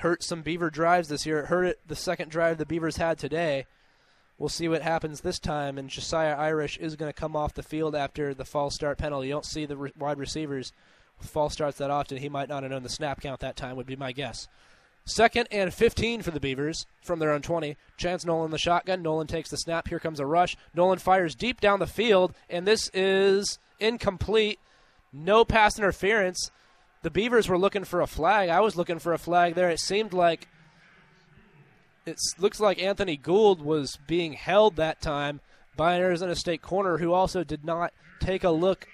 hurt 0.00 0.22
some 0.22 0.42
Beaver 0.42 0.70
drives 0.70 1.08
this 1.08 1.26
year. 1.26 1.40
It 1.40 1.46
hurt 1.46 1.64
it 1.64 1.80
the 1.86 1.96
second 1.96 2.30
drive 2.30 2.58
the 2.58 2.66
Beavers 2.66 2.96
had 2.96 3.18
today. 3.18 3.66
We'll 4.38 4.48
see 4.48 4.68
what 4.68 4.82
happens 4.82 5.20
this 5.20 5.38
time. 5.38 5.78
And 5.78 5.88
Jesiah 5.88 6.38
Irish 6.38 6.76
is 6.78 6.96
going 6.96 7.12
to 7.12 7.18
come 7.18 7.36
off 7.36 7.54
the 7.54 7.62
field 7.62 7.94
after 7.94 8.34
the 8.34 8.44
false 8.44 8.74
start 8.74 8.98
penalty. 8.98 9.28
You 9.28 9.34
don't 9.34 9.46
see 9.46 9.66
the 9.66 9.76
re- 9.76 9.92
wide 9.98 10.18
receivers 10.18 10.72
false 11.20 11.52
starts 11.52 11.78
that 11.78 11.90
often. 11.90 12.18
He 12.18 12.28
might 12.28 12.48
not 12.48 12.62
have 12.62 12.72
known 12.72 12.82
the 12.82 12.88
snap 12.88 13.20
count 13.20 13.40
that 13.40 13.56
time, 13.56 13.76
would 13.76 13.86
be 13.86 13.96
my 13.96 14.12
guess. 14.12 14.48
Second 15.06 15.48
and 15.50 15.72
15 15.72 16.22
for 16.22 16.30
the 16.30 16.40
Beavers 16.40 16.86
from 17.02 17.18
their 17.18 17.30
own 17.30 17.42
20. 17.42 17.76
Chance 17.96 18.24
Nolan 18.24 18.50
the 18.50 18.58
shotgun. 18.58 19.02
Nolan 19.02 19.26
takes 19.26 19.50
the 19.50 19.58
snap. 19.58 19.88
Here 19.88 19.98
comes 19.98 20.18
a 20.18 20.26
rush. 20.26 20.56
Nolan 20.74 20.98
fires 20.98 21.34
deep 21.34 21.60
down 21.60 21.78
the 21.78 21.86
field, 21.86 22.34
and 22.48 22.66
this 22.66 22.90
is 22.94 23.58
incomplete. 23.78 24.58
No 25.12 25.44
pass 25.44 25.78
interference. 25.78 26.50
The 27.04 27.10
Beavers 27.10 27.50
were 27.50 27.58
looking 27.58 27.84
for 27.84 28.00
a 28.00 28.06
flag. 28.06 28.48
I 28.48 28.60
was 28.60 28.76
looking 28.76 28.98
for 28.98 29.12
a 29.12 29.18
flag 29.18 29.54
there. 29.54 29.68
It 29.68 29.78
seemed 29.78 30.14
like 30.14 30.48
it 32.06 32.18
looks 32.38 32.58
like 32.58 32.82
Anthony 32.82 33.18
Gould 33.18 33.60
was 33.60 33.98
being 34.06 34.32
held 34.32 34.76
that 34.76 35.02
time 35.02 35.42
by 35.76 35.96
an 35.96 36.00
Arizona 36.00 36.34
State 36.34 36.62
corner 36.62 36.96
who 36.96 37.12
also 37.12 37.44
did 37.44 37.62
not 37.62 37.92
take 38.20 38.42
a 38.42 38.48
look 38.48 38.88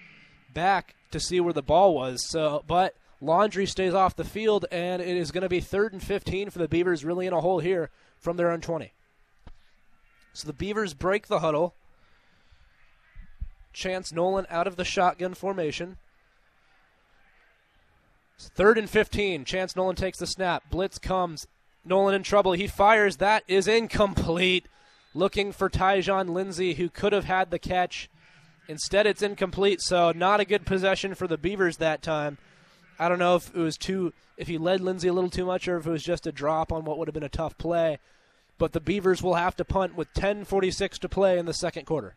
back 0.52 0.96
to 1.12 1.20
see 1.20 1.38
where 1.38 1.52
the 1.52 1.62
ball 1.62 1.94
was. 1.94 2.28
So, 2.28 2.64
but 2.66 2.96
Laundry 3.20 3.64
stays 3.64 3.94
off 3.94 4.16
the 4.16 4.24
field, 4.24 4.66
and 4.72 5.00
it 5.00 5.16
is 5.16 5.30
going 5.30 5.42
to 5.42 5.48
be 5.48 5.60
third 5.60 5.92
and 5.92 6.02
15 6.02 6.50
for 6.50 6.58
the 6.58 6.66
Beavers, 6.66 7.04
really 7.04 7.28
in 7.28 7.32
a 7.32 7.40
hole 7.40 7.60
here 7.60 7.90
from 8.18 8.36
their 8.36 8.50
own 8.50 8.60
20. 8.60 8.92
So 10.32 10.48
the 10.48 10.52
Beavers 10.52 10.94
break 10.94 11.28
the 11.28 11.38
huddle. 11.38 11.76
Chance 13.72 14.10
Nolan 14.10 14.48
out 14.50 14.66
of 14.66 14.74
the 14.74 14.84
shotgun 14.84 15.34
formation. 15.34 15.98
Third 18.48 18.78
and 18.78 18.88
15. 18.88 19.44
Chance 19.44 19.76
Nolan 19.76 19.96
takes 19.96 20.18
the 20.18 20.26
snap. 20.26 20.64
Blitz 20.70 20.98
comes. 20.98 21.46
Nolan 21.84 22.14
in 22.14 22.22
trouble. 22.22 22.52
He 22.52 22.66
fires. 22.66 23.18
That 23.18 23.44
is 23.48 23.68
incomplete. 23.68 24.66
Looking 25.14 25.52
for 25.52 25.68
Tyjon 25.68 26.30
Lindsey, 26.30 26.74
who 26.74 26.88
could 26.88 27.12
have 27.12 27.24
had 27.24 27.50
the 27.50 27.58
catch. 27.58 28.08
Instead, 28.68 29.06
it's 29.06 29.22
incomplete, 29.22 29.80
so 29.80 30.12
not 30.12 30.38
a 30.38 30.44
good 30.44 30.64
possession 30.64 31.14
for 31.14 31.26
the 31.26 31.36
Beavers 31.36 31.78
that 31.78 32.02
time. 32.02 32.38
I 32.98 33.08
don't 33.08 33.18
know 33.18 33.34
if 33.34 33.54
it 33.54 33.58
was 33.58 33.76
too, 33.76 34.12
if 34.36 34.46
he 34.46 34.58
led 34.58 34.80
Lindsey 34.80 35.08
a 35.08 35.12
little 35.12 35.30
too 35.30 35.46
much, 35.46 35.66
or 35.66 35.78
if 35.78 35.86
it 35.86 35.90
was 35.90 36.04
just 36.04 36.26
a 36.26 36.32
drop 36.32 36.70
on 36.70 36.84
what 36.84 36.98
would 36.98 37.08
have 37.08 37.14
been 37.14 37.22
a 37.22 37.28
tough 37.28 37.58
play. 37.58 37.98
But 38.58 38.72
the 38.72 38.80
Beavers 38.80 39.22
will 39.22 39.34
have 39.34 39.56
to 39.56 39.64
punt 39.64 39.96
with 39.96 40.12
10:46 40.14 40.98
to 41.00 41.08
play 41.08 41.38
in 41.38 41.46
the 41.46 41.54
second 41.54 41.86
quarter. 41.86 42.14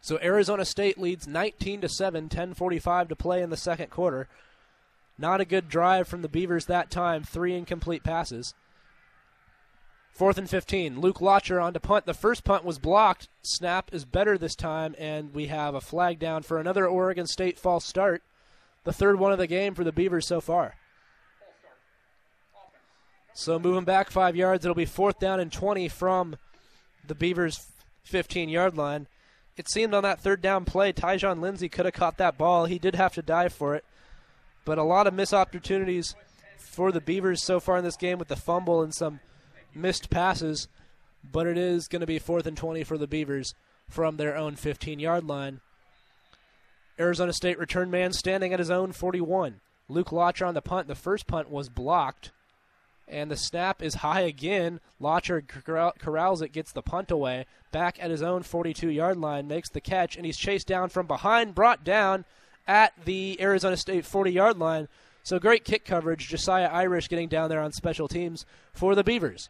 So 0.00 0.18
Arizona 0.22 0.64
State 0.64 0.98
leads 0.98 1.26
19 1.26 1.82
to 1.82 1.88
7, 1.88 2.28
10:45 2.28 3.08
to 3.08 3.16
play 3.16 3.42
in 3.42 3.50
the 3.50 3.56
second 3.56 3.90
quarter. 3.90 4.28
Not 5.18 5.40
a 5.40 5.44
good 5.44 5.68
drive 5.68 6.08
from 6.08 6.22
the 6.22 6.28
Beavers 6.28 6.66
that 6.66 6.90
time, 6.90 7.22
three 7.22 7.54
incomplete 7.54 8.02
passes. 8.02 8.54
Fourth 10.12 10.38
and 10.38 10.50
15. 10.50 11.00
Luke 11.00 11.18
Loecher 11.18 11.62
on 11.62 11.72
to 11.72 11.80
punt. 11.80 12.06
The 12.06 12.14
first 12.14 12.44
punt 12.44 12.64
was 12.64 12.78
blocked. 12.78 13.28
Snap 13.42 13.90
is 13.92 14.04
better 14.04 14.36
this 14.36 14.54
time, 14.54 14.94
and 14.98 15.32
we 15.32 15.46
have 15.46 15.74
a 15.74 15.80
flag 15.80 16.18
down 16.18 16.42
for 16.42 16.58
another 16.58 16.86
Oregon 16.86 17.26
State 17.26 17.58
false 17.58 17.84
start. 17.84 18.22
The 18.84 18.92
third 18.92 19.18
one 19.18 19.32
of 19.32 19.38
the 19.38 19.46
game 19.46 19.74
for 19.74 19.84
the 19.84 19.92
Beavers 19.92 20.26
so 20.26 20.40
far. 20.40 20.74
So 23.32 23.58
moving 23.58 23.84
back 23.84 24.10
five 24.10 24.36
yards, 24.36 24.64
it'll 24.64 24.74
be 24.74 24.84
fourth 24.84 25.18
down 25.18 25.40
and 25.40 25.52
20 25.52 25.88
from 25.88 26.36
the 27.06 27.14
Beavers' 27.14 27.66
15 28.04 28.48
yard 28.48 28.76
line. 28.76 29.06
It 29.56 29.68
seemed 29.68 29.94
on 29.94 30.02
that 30.04 30.20
third 30.20 30.40
down 30.40 30.64
play, 30.64 30.92
Tyjon 30.92 31.40
Lindsey 31.40 31.68
could 31.68 31.84
have 31.84 31.94
caught 31.94 32.16
that 32.18 32.38
ball. 32.38 32.64
He 32.64 32.78
did 32.78 32.94
have 32.94 33.14
to 33.14 33.22
dive 33.22 33.52
for 33.52 33.74
it. 33.74 33.84
But 34.64 34.78
a 34.78 34.82
lot 34.82 35.06
of 35.06 35.14
missed 35.14 35.34
opportunities 35.34 36.14
for 36.58 36.92
the 36.92 37.00
Beavers 37.00 37.42
so 37.42 37.60
far 37.60 37.76
in 37.78 37.84
this 37.84 37.96
game 37.96 38.18
with 38.18 38.28
the 38.28 38.36
fumble 38.36 38.82
and 38.82 38.94
some 38.94 39.20
missed 39.74 40.10
passes. 40.10 40.68
But 41.22 41.46
it 41.46 41.58
is 41.58 41.88
going 41.88 42.00
to 42.00 42.06
be 42.06 42.18
fourth 42.18 42.46
and 42.46 42.56
20 42.56 42.84
for 42.84 42.96
the 42.96 43.06
Beavers 43.06 43.54
from 43.88 44.16
their 44.16 44.36
own 44.36 44.56
15 44.56 44.98
yard 44.98 45.24
line. 45.24 45.60
Arizona 46.98 47.32
State 47.32 47.58
return 47.58 47.90
man 47.90 48.12
standing 48.12 48.52
at 48.52 48.58
his 48.58 48.70
own 48.70 48.92
41. 48.92 49.60
Luke 49.88 50.10
Loecher 50.10 50.46
on 50.46 50.54
the 50.54 50.62
punt. 50.62 50.86
The 50.86 50.94
first 50.94 51.26
punt 51.26 51.50
was 51.50 51.68
blocked, 51.68 52.30
and 53.10 53.30
the 53.30 53.36
snap 53.36 53.82
is 53.82 53.96
high 53.96 54.20
again. 54.20 54.80
Loecher 55.00 55.46
corrals 55.98 56.40
it, 56.42 56.52
gets 56.52 56.72
the 56.72 56.82
punt 56.82 57.10
away. 57.10 57.46
Back 57.72 57.98
at 58.00 58.10
his 58.10 58.22
own 58.22 58.42
42 58.42 58.88
yard 58.88 59.18
line, 59.18 59.48
makes 59.48 59.68
the 59.68 59.80
catch, 59.80 60.16
and 60.16 60.24
he's 60.24 60.36
chased 60.36 60.66
down 60.66 60.88
from 60.88 61.06
behind, 61.06 61.54
brought 61.54 61.84
down 61.84 62.24
at 62.66 62.92
the 63.04 63.36
Arizona 63.40 63.76
State 63.76 64.06
40 64.06 64.32
yard 64.32 64.58
line. 64.58 64.88
So 65.22 65.38
great 65.38 65.64
kick 65.64 65.84
coverage. 65.84 66.28
Jesiah 66.28 66.72
Irish 66.72 67.08
getting 67.08 67.28
down 67.28 67.50
there 67.50 67.60
on 67.60 67.72
special 67.72 68.08
teams 68.08 68.46
for 68.72 68.94
the 68.94 69.04
Beavers. 69.04 69.48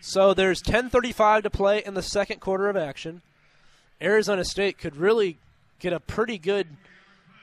So 0.00 0.32
there's 0.32 0.62
10:35 0.62 1.42
to 1.42 1.50
play 1.50 1.82
in 1.84 1.94
the 1.94 2.02
second 2.02 2.40
quarter 2.40 2.68
of 2.68 2.76
action. 2.76 3.22
Arizona 4.00 4.44
State 4.44 4.78
could 4.78 4.96
really 4.96 5.38
get 5.80 5.92
a 5.92 6.00
pretty 6.00 6.38
good, 6.38 6.76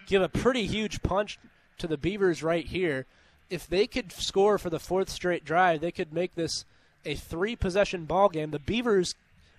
give 0.08 0.22
a 0.22 0.30
pretty 0.30 0.66
huge 0.66 1.04
punch 1.04 1.38
to 1.78 1.88
the 1.88 1.98
Beavers 1.98 2.42
right 2.42 2.66
here. 2.66 3.06
If 3.50 3.68
they 3.68 3.88
could 3.88 4.12
score 4.12 4.58
for 4.58 4.70
the 4.70 4.80
fourth 4.80 5.10
straight 5.10 5.46
drive, 5.46 5.82
they 5.82 5.92
could 5.92 6.14
make 6.14 6.36
this 6.36 6.66
a 7.06 7.16
three 7.16 7.56
possession 7.56 8.06
ball 8.06 8.30
game. 8.30 8.52
The 8.52 8.60
Beavers 8.60 9.16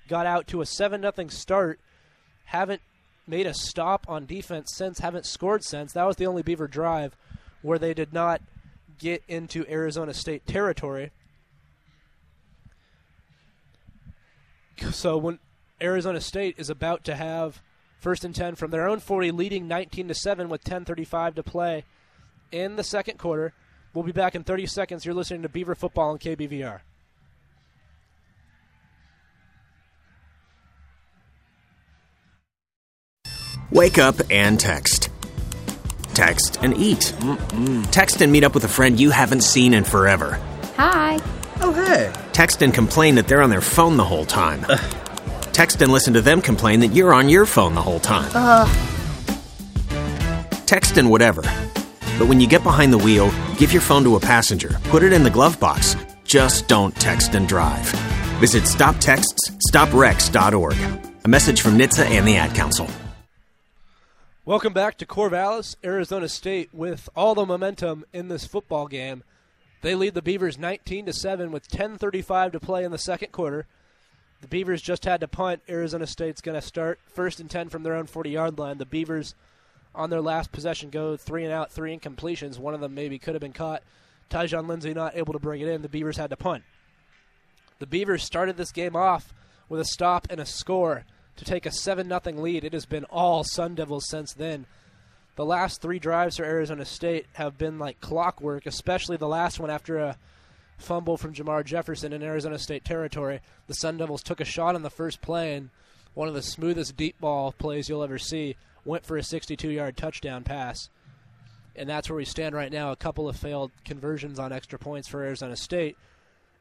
got 0.08 0.26
out 0.26 0.46
to 0.48 0.60
a 0.60 0.66
7 0.66 1.02
0 1.02 1.28
start, 1.28 1.78
haven't 2.46 2.82
made 3.26 3.46
a 3.46 3.54
stop 3.54 4.06
on 4.08 4.26
defense 4.26 4.72
since, 4.74 4.98
haven't 4.98 5.26
scored 5.26 5.64
since. 5.64 5.92
That 5.92 6.06
was 6.06 6.16
the 6.16 6.26
only 6.26 6.42
Beaver 6.42 6.68
drive 6.68 7.16
where 7.62 7.78
they 7.78 7.94
did 7.94 8.12
not 8.12 8.42
get 8.98 9.22
into 9.28 9.64
Arizona 9.68 10.14
State 10.14 10.46
territory. 10.46 11.10
So 14.90 15.16
when 15.16 15.38
Arizona 15.80 16.20
State 16.20 16.56
is 16.58 16.70
about 16.70 17.04
to 17.04 17.14
have 17.14 17.62
First 17.98 18.24
and 18.24 18.34
10 18.34 18.54
from 18.54 18.70
their 18.70 18.86
own 18.86 19.00
40, 19.00 19.32
leading 19.32 19.66
19 19.66 20.08
to 20.08 20.14
7 20.14 20.48
with 20.48 20.62
10:35 20.62 21.34
to 21.34 21.42
play 21.42 21.84
in 22.52 22.76
the 22.76 22.84
second 22.84 23.18
quarter. 23.18 23.52
We'll 23.96 24.04
be 24.04 24.12
back 24.12 24.34
in 24.34 24.44
30 24.44 24.66
seconds. 24.66 25.06
You're 25.06 25.14
listening 25.14 25.40
to 25.40 25.48
Beaver 25.48 25.74
Football 25.74 26.10
on 26.10 26.18
KBVR. 26.18 26.80
Wake 33.70 33.96
up 33.96 34.16
and 34.30 34.60
text. 34.60 35.08
Text 36.12 36.58
and 36.60 36.76
eat. 36.76 37.14
Mm-mm. 37.20 37.90
Text 37.90 38.20
and 38.20 38.30
meet 38.30 38.44
up 38.44 38.52
with 38.52 38.64
a 38.64 38.68
friend 38.68 39.00
you 39.00 39.08
haven't 39.08 39.40
seen 39.40 39.72
in 39.72 39.82
forever. 39.82 40.38
Hi. 40.76 41.18
Oh, 41.62 41.72
hey. 41.72 42.12
Text 42.34 42.60
and 42.60 42.74
complain 42.74 43.14
that 43.14 43.28
they're 43.28 43.40
on 43.40 43.48
their 43.48 43.62
phone 43.62 43.96
the 43.96 44.04
whole 44.04 44.26
time. 44.26 44.66
Ugh. 44.68 44.94
Text 45.54 45.80
and 45.80 45.90
listen 45.90 46.12
to 46.12 46.20
them 46.20 46.42
complain 46.42 46.80
that 46.80 46.88
you're 46.88 47.14
on 47.14 47.30
your 47.30 47.46
phone 47.46 47.74
the 47.74 47.80
whole 47.80 48.00
time. 48.00 48.30
Uh. 48.34 48.70
Text 50.66 50.98
and 50.98 51.08
whatever. 51.08 51.40
But 52.18 52.28
when 52.28 52.40
you 52.40 52.46
get 52.46 52.62
behind 52.62 52.92
the 52.92 52.98
wheel, 52.98 53.32
give 53.58 53.72
your 53.72 53.82
phone 53.82 54.04
to 54.04 54.16
a 54.16 54.20
passenger. 54.20 54.70
Put 54.84 55.02
it 55.02 55.12
in 55.12 55.22
the 55.22 55.30
glove 55.30 55.60
box. 55.60 55.96
Just 56.24 56.66
don't 56.68 56.94
text 56.96 57.34
and 57.34 57.46
drive. 57.48 57.86
Visit 58.38 58.64
stoptextsstopwrecks.org. 58.64 60.76
A 61.24 61.28
message 61.28 61.60
from 61.60 61.78
NHTSA 61.78 62.06
and 62.06 62.28
the 62.28 62.36
Ad 62.36 62.54
Council. 62.54 62.88
Welcome 64.44 64.72
back 64.72 64.96
to 64.98 65.06
Corvallis, 65.06 65.74
Arizona 65.84 66.28
State, 66.28 66.72
with 66.72 67.08
all 67.16 67.34
the 67.34 67.44
momentum 67.44 68.04
in 68.12 68.28
this 68.28 68.46
football 68.46 68.86
game. 68.86 69.24
They 69.82 69.96
lead 69.96 70.14
the 70.14 70.22
Beavers 70.22 70.56
19 70.56 71.06
to 71.06 71.12
7 71.12 71.50
with 71.50 71.68
10:35 71.68 72.52
to 72.52 72.60
play 72.60 72.84
in 72.84 72.92
the 72.92 72.98
second 72.98 73.32
quarter. 73.32 73.66
The 74.40 74.48
Beavers 74.48 74.82
just 74.82 75.04
had 75.04 75.20
to 75.20 75.28
punt. 75.28 75.62
Arizona 75.68 76.06
State's 76.06 76.40
going 76.40 76.54
to 76.54 76.66
start 76.66 76.98
first 77.12 77.40
and 77.40 77.50
10 77.50 77.68
from 77.68 77.82
their 77.82 77.94
own 77.94 78.06
40 78.06 78.30
yard 78.30 78.58
line. 78.58 78.78
The 78.78 78.86
Beavers 78.86 79.34
on 79.96 80.10
their 80.10 80.20
last 80.20 80.52
possession 80.52 80.90
go 80.90 81.16
three 81.16 81.44
and 81.44 81.52
out, 81.52 81.72
three 81.72 81.96
incompletions. 81.96 82.58
One 82.58 82.74
of 82.74 82.80
them 82.80 82.94
maybe 82.94 83.18
could 83.18 83.34
have 83.34 83.40
been 83.40 83.52
caught. 83.52 83.82
Tyjon 84.30 84.68
Lindsey 84.68 84.92
not 84.92 85.16
able 85.16 85.32
to 85.32 85.38
bring 85.38 85.60
it 85.60 85.68
in. 85.68 85.82
The 85.82 85.88
Beavers 85.88 86.16
had 86.16 86.30
to 86.30 86.36
punt. 86.36 86.64
The 87.78 87.86
Beavers 87.86 88.22
started 88.22 88.56
this 88.56 88.72
game 88.72 88.96
off 88.96 89.32
with 89.68 89.80
a 89.80 89.84
stop 89.84 90.26
and 90.30 90.40
a 90.40 90.46
score 90.46 91.04
to 91.36 91.44
take 91.44 91.66
a 91.66 91.70
7 91.70 92.08
0 92.08 92.20
lead. 92.36 92.64
It 92.64 92.72
has 92.72 92.86
been 92.86 93.04
all 93.04 93.44
Sun 93.44 93.74
Devils 93.74 94.08
since 94.08 94.32
then. 94.32 94.66
The 95.36 95.44
last 95.44 95.82
three 95.82 95.98
drives 95.98 96.38
for 96.38 96.44
Arizona 96.44 96.84
State 96.84 97.26
have 97.34 97.58
been 97.58 97.78
like 97.78 98.00
clockwork, 98.00 98.64
especially 98.64 99.18
the 99.18 99.28
last 99.28 99.60
one 99.60 99.70
after 99.70 99.98
a 99.98 100.16
fumble 100.78 101.16
from 101.18 101.34
Jermar 101.34 101.64
Jefferson 101.64 102.12
in 102.12 102.22
Arizona 102.22 102.58
State 102.58 102.84
territory. 102.84 103.40
The 103.66 103.74
Sun 103.74 103.98
Devils 103.98 104.22
took 104.22 104.40
a 104.40 104.46
shot 104.46 104.74
on 104.74 104.82
the 104.82 104.90
first 104.90 105.20
play, 105.20 105.54
and 105.54 105.68
one 106.14 106.28
of 106.28 106.34
the 106.34 106.42
smoothest 106.42 106.96
deep 106.96 107.20
ball 107.20 107.52
plays 107.52 107.88
you'll 107.88 108.02
ever 108.02 108.18
see 108.18 108.56
went 108.86 109.04
for 109.04 109.16
a 109.16 109.22
62 109.22 109.68
yard 109.68 109.96
touchdown 109.96 110.44
pass. 110.44 110.88
And 111.74 111.88
that's 111.88 112.08
where 112.08 112.16
we 112.16 112.24
stand 112.24 112.54
right 112.54 112.72
now. 112.72 112.90
A 112.90 112.96
couple 112.96 113.28
of 113.28 113.36
failed 113.36 113.70
conversions 113.84 114.38
on 114.38 114.52
extra 114.52 114.78
points 114.78 115.08
for 115.08 115.22
Arizona 115.22 115.56
State. 115.56 115.96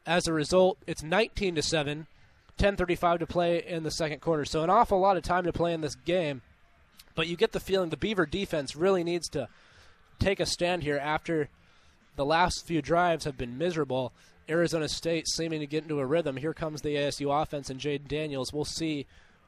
As 0.06 0.28
a 0.28 0.34
result, 0.34 0.78
it's 0.86 1.02
19 1.02 1.56
to 1.56 1.62
7, 1.62 2.08
10:35 2.58 3.20
to 3.20 3.28
play 3.28 3.66
in 3.66 3.84
the 3.84 3.92
second 3.92 4.20
quarter. 4.20 4.46
So 4.46 4.64
an 4.64 4.70
awful 4.70 5.00
lot 5.00 5.18
of 5.18 5.24
time 5.24 5.46
to 5.46 5.54
play 5.54 5.74
in 5.74 5.82
this 5.82 5.96
game. 5.96 6.42
But 7.16 7.28
you 7.28 7.38
get 7.38 7.54
the 7.54 7.62
feeling 7.62 7.90
the 7.90 7.98
Beaver 7.98 8.26
defense 8.26 8.76
really 8.76 9.04
needs 9.04 9.30
to 9.30 9.48
take 10.20 10.40
a 10.40 10.46
stand 10.46 10.84
here 10.84 10.98
after 10.98 11.50
the 12.18 12.26
last 12.26 12.66
few 12.66 12.82
drives 12.82 13.26
have 13.26 13.38
been 13.38 13.58
miserable. 13.58 14.12
Arizona 14.50 14.88
State 14.88 15.28
seeming 15.28 15.62
to 15.62 15.68
get 15.68 15.84
into 15.84 16.00
a 16.00 16.06
rhythm. 16.06 16.38
Here 16.38 16.54
comes 16.54 16.82
the 16.82 16.96
ASU 16.96 17.32
offense 17.32 17.70
and 17.70 17.80
Jayden 17.80 18.08
Daniels. 18.08 18.54
We'll 18.54 18.66
see 18.66 19.08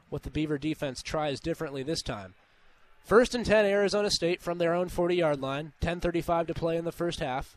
what 0.09 0.23
the 0.23 0.31
Beaver 0.31 0.57
defense 0.57 1.01
tries 1.03 1.39
differently 1.39 1.83
this 1.83 2.01
time. 2.01 2.33
First 3.07 3.33
and 3.33 3.45
10, 3.45 3.63
Arizona 3.63 4.11
State 4.11 4.41
from 4.41 4.57
their 4.57 4.73
own 4.73 4.89
40 4.89 5.15
yard 5.15 5.39
line. 5.39 5.71
10.35 5.81 6.47
to 6.47 6.53
play 6.53 6.75
in 6.75 6.83
the 6.83 6.91
first 6.91 7.21
half. 7.21 7.55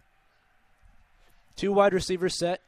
Two 1.57 1.73
wide 1.73 1.93
receivers 1.93 2.39
set. 2.39 2.61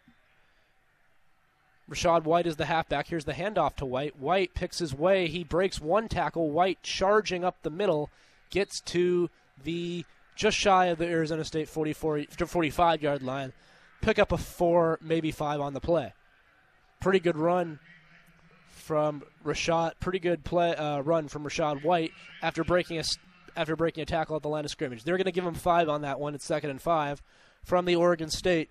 Rachaad 1.88 2.24
White 2.24 2.48
is 2.48 2.56
the 2.56 2.64
halfback. 2.64 3.06
Here's 3.06 3.24
the 3.24 3.34
handoff 3.34 3.76
to 3.76 3.86
White. 3.86 4.18
White 4.18 4.52
picks 4.54 4.80
his 4.80 4.92
way. 4.92 5.28
He 5.28 5.44
breaks 5.44 5.80
one 5.80 6.08
tackle. 6.08 6.50
White 6.50 6.82
charging 6.82 7.44
up 7.44 7.54
the 7.62 7.70
middle 7.70 8.10
gets 8.50 8.80
to 8.80 9.30
the 9.62 10.04
just 10.34 10.56
shy 10.56 10.86
of 10.86 10.98
the 10.98 11.06
Arizona 11.06 11.44
State 11.44 11.68
44 11.68 12.24
45 12.24 13.00
yard 13.00 13.22
line. 13.22 13.52
Pick 14.00 14.18
up 14.18 14.32
a 14.32 14.38
four, 14.38 14.98
maybe 15.00 15.30
five 15.30 15.60
on 15.60 15.72
the 15.72 15.80
play. 15.80 16.14
Pretty 16.98 17.20
good 17.20 17.36
run 17.36 17.78
from 18.92 19.22
Rachaad. 19.42 19.92
Pretty 20.00 20.18
good 20.18 20.44
play 20.44 20.76
uh, 20.76 21.00
run 21.00 21.26
from 21.26 21.44
Rachaad 21.44 21.82
White 21.82 22.12
after 22.42 22.62
breaking 22.62 22.98
a 22.98 23.04
after 23.56 23.74
breaking 23.74 24.02
a 24.02 24.04
tackle 24.04 24.36
at 24.36 24.42
the 24.42 24.50
line 24.50 24.66
of 24.66 24.70
scrimmage. 24.70 25.02
They're 25.02 25.16
going 25.16 25.24
to 25.24 25.32
give 25.32 25.46
him 25.46 25.54
five 25.54 25.88
on 25.88 26.02
that 26.02 26.20
one. 26.20 26.34
It's 26.34 26.44
second 26.44 26.68
and 26.68 26.80
five 26.80 27.22
from 27.64 27.86
the 27.86 27.96
Oregon 27.96 28.28
State. 28.28 28.68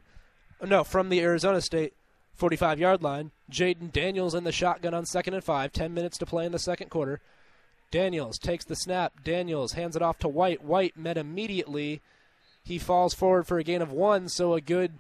No, 0.64 0.84
from 0.84 1.10
the 1.10 1.22
Arizona 1.22 1.60
State 1.60 1.93
45 2.35 2.77
yard 2.77 3.02
line. 3.02 3.31
Jayden 3.52 3.91
Daniels 3.91 4.35
in 4.35 4.43
the 4.43 4.52
shotgun 4.52 4.93
on 4.93 5.07
second 5.07 5.34
and 5.34 5.43
five. 5.43 5.73
Ten 5.73 5.91
minutes 5.91 6.19
to 6.19 6.27
play 6.27 6.45
in 6.45 6.52
the 6.52 6.60
second 6.60 6.91
quarter. 6.91 7.19
Daniels 7.89 8.38
takes 8.38 8.64
the 8.64 8.76
snap. 8.76 9.23
Daniels 9.23 9.72
hands 9.72 9.95
it 9.95 10.03
off 10.03 10.19
to 10.19 10.27
White. 10.27 10.64
White 10.64 10.95
met 10.95 11.18
immediately. 11.18 11.99
He 12.64 12.77
falls 12.77 13.15
forward 13.15 13.48
for 13.48 13.57
a 13.57 13.64
gain 13.64 13.81
of 13.81 13.91
one, 13.91 14.30
so 14.30 14.53
a 14.53 14.61
good 14.61 14.99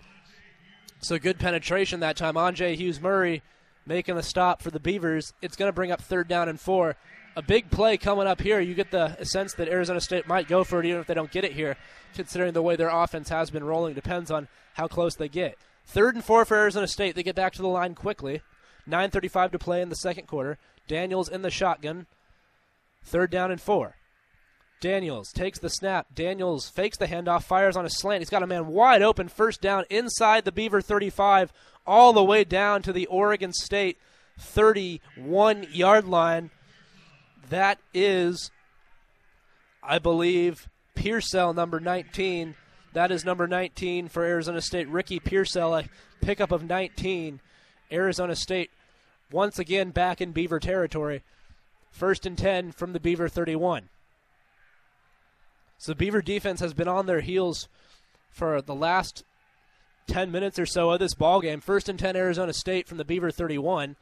so 0.99 1.19
good 1.19 1.37
penetration 1.37 1.99
that 1.99 2.17
time. 2.17 2.33
Andrzej 2.33 2.75
Hughes-Murray 2.77 3.43
making 3.85 4.15
the 4.15 4.23
stop 4.23 4.61
for 4.61 4.71
the 4.71 4.79
Beavers. 4.79 5.33
It's 5.41 5.55
going 5.55 5.69
to 5.69 5.73
bring 5.73 5.91
up 5.91 6.01
third 6.01 6.27
down 6.27 6.49
and 6.49 6.59
four. 6.59 6.95
A 7.35 7.41
big 7.41 7.69
play 7.69 7.97
coming 7.97 8.27
up 8.27 8.41
here. 8.41 8.59
You 8.59 8.73
get 8.73 8.91
the 8.91 9.23
sense 9.23 9.53
that 9.53 9.69
Arizona 9.69 10.01
State 10.01 10.27
might 10.27 10.47
go 10.47 10.63
for 10.63 10.79
it 10.79 10.85
even 10.85 10.99
if 10.99 11.07
they 11.07 11.13
don't 11.13 11.31
get 11.31 11.45
it 11.45 11.53
here, 11.53 11.77
considering 12.13 12.53
the 12.53 12.61
way 12.61 12.75
their 12.75 12.89
offense 12.89 13.29
has 13.29 13.49
been 13.49 13.63
rolling. 13.63 13.93
Depends 13.93 14.29
on 14.29 14.47
how 14.73 14.87
close 14.87 15.15
they 15.15 15.29
get. 15.29 15.57
Third 15.85 16.15
and 16.15 16.23
four 16.23 16.45
for 16.45 16.57
Arizona 16.57 16.87
State. 16.87 17.15
They 17.15 17.23
get 17.23 17.35
back 17.35 17.53
to 17.53 17.61
the 17.61 17.67
line 17.67 17.95
quickly. 17.95 18.41
9.35 18.87 19.51
to 19.51 19.59
play 19.59 19.81
in 19.81 19.89
the 19.89 19.95
second 19.95 20.27
quarter. 20.27 20.57
Daniels 20.87 21.29
in 21.29 21.41
the 21.41 21.51
shotgun. 21.51 22.07
Third 23.03 23.31
down 23.31 23.51
and 23.51 23.61
four. 23.61 23.95
Daniels 24.81 25.31
takes 25.31 25.59
the 25.59 25.69
snap. 25.69 26.07
Daniels 26.13 26.67
fakes 26.67 26.97
the 26.97 27.05
handoff, 27.05 27.43
fires 27.43 27.77
on 27.77 27.85
a 27.85 27.89
slant. 27.89 28.21
He's 28.21 28.31
got 28.31 28.43
a 28.43 28.47
man 28.47 28.67
wide 28.67 29.03
open, 29.03 29.29
first 29.29 29.61
down 29.61 29.85
inside 29.91 30.43
the 30.43 30.51
Beaver 30.51 30.81
35, 30.81 31.53
all 31.85 32.13
the 32.13 32.23
way 32.23 32.43
down 32.43 32.81
to 32.83 32.93
the 32.93 33.07
Oregon 33.07 33.53
State 33.53 33.97
31 34.39 35.67
yard 35.71 36.05
line. 36.05 36.49
That 37.49 37.79
is, 37.93 38.51
I 39.83 39.99
believe, 39.99 40.67
Pearsall, 40.95 41.53
number 41.53 41.79
19. 41.79 42.55
That 42.93 43.11
is 43.11 43.25
number 43.25 43.47
19 43.47 44.09
for 44.09 44.23
Arizona 44.23 44.61
State. 44.61 44.87
Ricky 44.87 45.19
Pearsall, 45.19 45.75
a 45.75 45.85
pickup 46.21 46.51
of 46.51 46.63
19. 46.63 47.39
Arizona 47.91 48.35
State 48.35 48.71
once 49.31 49.59
again 49.59 49.91
back 49.91 50.21
in 50.21 50.31
Beaver 50.31 50.59
territory. 50.59 51.23
First 51.91 52.25
and 52.25 52.37
10 52.37 52.71
from 52.71 52.93
the 52.93 52.99
Beaver 52.99 53.27
31. 53.27 53.89
So 55.77 55.93
Beaver 55.93 56.21
defense 56.21 56.59
has 56.59 56.73
been 56.73 56.87
on 56.87 57.05
their 57.05 57.21
heels 57.21 57.67
for 58.29 58.61
the 58.61 58.75
last 58.75 59.23
10 60.07 60.31
minutes 60.31 60.59
or 60.59 60.65
so 60.65 60.91
of 60.91 60.99
this 60.99 61.13
ball 61.13 61.41
game. 61.41 61.61
First 61.61 61.89
and 61.89 61.97
10 61.97 62.15
Arizona 62.15 62.53
State 62.53 62.87
from 62.87 62.97
the 62.97 63.05
Beaver 63.05 63.31
31. 63.31 63.95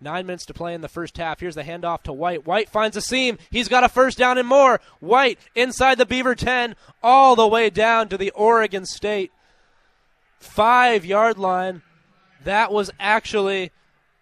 Nine 0.00 0.26
minutes 0.26 0.44
to 0.46 0.54
play 0.54 0.74
in 0.74 0.82
the 0.82 0.88
first 0.88 1.16
half. 1.16 1.40
Here's 1.40 1.54
the 1.54 1.62
handoff 1.62 2.02
to 2.02 2.12
White. 2.12 2.46
White 2.46 2.68
finds 2.68 2.96
a 2.96 3.00
seam. 3.00 3.38
He's 3.50 3.68
got 3.68 3.84
a 3.84 3.88
first 3.88 4.18
down 4.18 4.36
and 4.36 4.46
more. 4.46 4.80
White 5.00 5.38
inside 5.54 5.96
the 5.96 6.04
Beaver 6.04 6.34
10, 6.34 6.76
all 7.02 7.34
the 7.34 7.46
way 7.46 7.70
down 7.70 8.08
to 8.10 8.18
the 8.18 8.30
Oregon 8.32 8.84
State 8.84 9.32
five 10.38 11.04
yard 11.04 11.38
line. 11.38 11.82
That 12.44 12.72
was 12.72 12.90
actually 13.00 13.72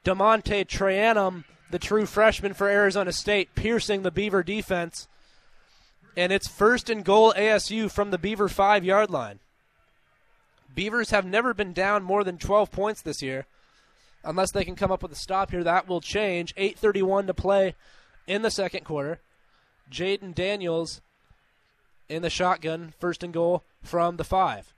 DeaMonte 0.04 0.66
Trayanum, 0.66 1.44
the 1.70 1.78
true 1.78 2.06
freshman 2.06 2.54
for 2.54 2.68
Arizona 2.68 3.12
State, 3.12 3.54
piercing 3.54 4.02
the 4.02 4.10
Beaver 4.10 4.42
defense. 4.42 5.08
And 6.16 6.32
it's 6.32 6.48
first 6.48 6.88
and 6.88 7.04
goal 7.04 7.34
ASU 7.36 7.90
from 7.90 8.10
the 8.10 8.18
Beaver 8.18 8.48
five 8.48 8.84
yard 8.84 9.10
line. 9.10 9.40
Beavers 10.74 11.10
have 11.10 11.24
never 11.24 11.54
been 11.54 11.72
down 11.72 12.02
more 12.02 12.24
than 12.24 12.38
12 12.38 12.70
points 12.70 13.02
this 13.02 13.22
year 13.22 13.46
unless 14.24 14.50
they 14.50 14.64
can 14.64 14.76
come 14.76 14.90
up 14.90 15.02
with 15.02 15.12
a 15.12 15.16
stop 15.16 15.50
here. 15.50 15.62
That 15.62 15.86
will 15.86 16.00
change. 16.00 16.54
8:31 16.56 17.26
to 17.26 17.34
play 17.34 17.74
in 18.26 18.42
the 18.42 18.50
second 18.50 18.84
quarter. 18.84 19.20
Jayden 19.90 20.34
Daniels 20.34 21.00
in 22.08 22.22
the 22.22 22.30
shotgun, 22.30 22.94
first 22.98 23.22
and 23.22 23.32
goal 23.32 23.62
from 23.82 24.16
the 24.16 24.24
five. 24.24 24.72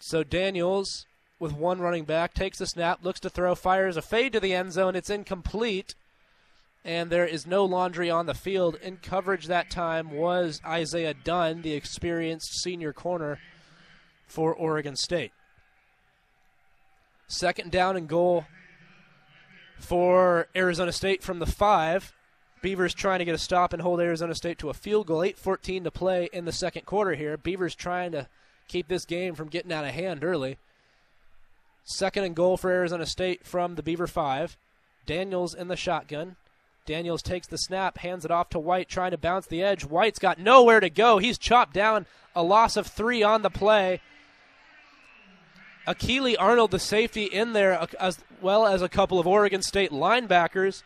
So 0.00 0.22
Daniels, 0.22 1.06
with 1.38 1.52
one 1.52 1.80
running 1.80 2.04
back, 2.04 2.34
takes 2.34 2.58
the 2.58 2.66
snap, 2.66 3.04
looks 3.04 3.20
to 3.20 3.30
throw, 3.30 3.54
fires 3.54 3.96
a 3.96 4.02
fade 4.02 4.32
to 4.32 4.40
the 4.40 4.54
end 4.54 4.72
zone. 4.72 4.96
It's 4.96 5.10
incomplete, 5.10 5.94
and 6.84 7.10
there 7.10 7.26
is 7.26 7.46
no 7.46 7.64
laundry 7.64 8.10
on 8.10 8.26
the 8.26 8.34
field. 8.34 8.76
In 8.76 8.98
coverage 8.98 9.46
that 9.46 9.70
time 9.70 10.10
was 10.10 10.60
Isaiah 10.64 11.14
Dunn, 11.14 11.62
the 11.62 11.74
experienced 11.74 12.60
senior 12.62 12.92
corner 12.92 13.38
for 14.28 14.54
Oregon 14.54 14.96
State. 14.96 15.32
Second 17.26 17.70
down 17.70 17.96
and 17.96 18.08
goal 18.08 18.46
for 19.78 20.48
Arizona 20.56 20.92
State 20.92 21.22
from 21.22 21.38
the 21.38 21.46
five. 21.46 22.12
Beavers 22.60 22.94
trying 22.94 23.20
to 23.20 23.24
get 23.24 23.34
a 23.34 23.38
stop 23.38 23.72
and 23.72 23.82
hold 23.82 24.00
Arizona 24.00 24.34
State 24.34 24.58
to 24.58 24.70
a 24.70 24.74
field 24.74 25.06
goal. 25.06 25.22
8:14 25.22 25.84
to 25.84 25.90
play 25.90 26.28
in 26.32 26.44
the 26.44 26.52
second 26.52 26.86
quarter 26.86 27.14
here. 27.14 27.36
Beavers 27.36 27.74
trying 27.74 28.12
to 28.12 28.28
keep 28.66 28.88
this 28.88 29.04
game 29.04 29.34
from 29.34 29.48
getting 29.48 29.72
out 29.72 29.84
of 29.84 29.92
hand 29.92 30.24
early. 30.24 30.58
Second 31.84 32.24
and 32.24 32.36
goal 32.36 32.56
for 32.56 32.70
Arizona 32.70 33.06
State 33.06 33.46
from 33.46 33.76
the 33.76 33.82
Beaver 33.82 34.06
five. 34.06 34.56
Daniels 35.06 35.54
in 35.54 35.68
the 35.68 35.76
shotgun. 35.76 36.36
Daniels 36.84 37.22
takes 37.22 37.46
the 37.46 37.58
snap, 37.58 37.98
hands 37.98 38.24
it 38.24 38.30
off 38.30 38.48
to 38.50 38.58
White, 38.58 38.88
trying 38.88 39.10
to 39.10 39.18
bounce 39.18 39.46
the 39.46 39.62
edge. 39.62 39.84
White's 39.84 40.18
got 40.18 40.38
nowhere 40.38 40.80
to 40.80 40.90
go. 40.90 41.18
He's 41.18 41.38
chopped 41.38 41.74
down. 41.74 42.06
A 42.34 42.42
loss 42.42 42.76
of 42.76 42.86
three 42.86 43.22
on 43.22 43.42
the 43.42 43.50
play. 43.50 44.00
Akili 45.88 46.36
Arnold, 46.38 46.70
the 46.70 46.78
safety, 46.78 47.24
in 47.24 47.54
there, 47.54 47.88
as 47.98 48.18
well 48.42 48.66
as 48.66 48.82
a 48.82 48.90
couple 48.90 49.18
of 49.18 49.26
Oregon 49.26 49.62
State 49.62 49.90
linebackers. 49.90 50.82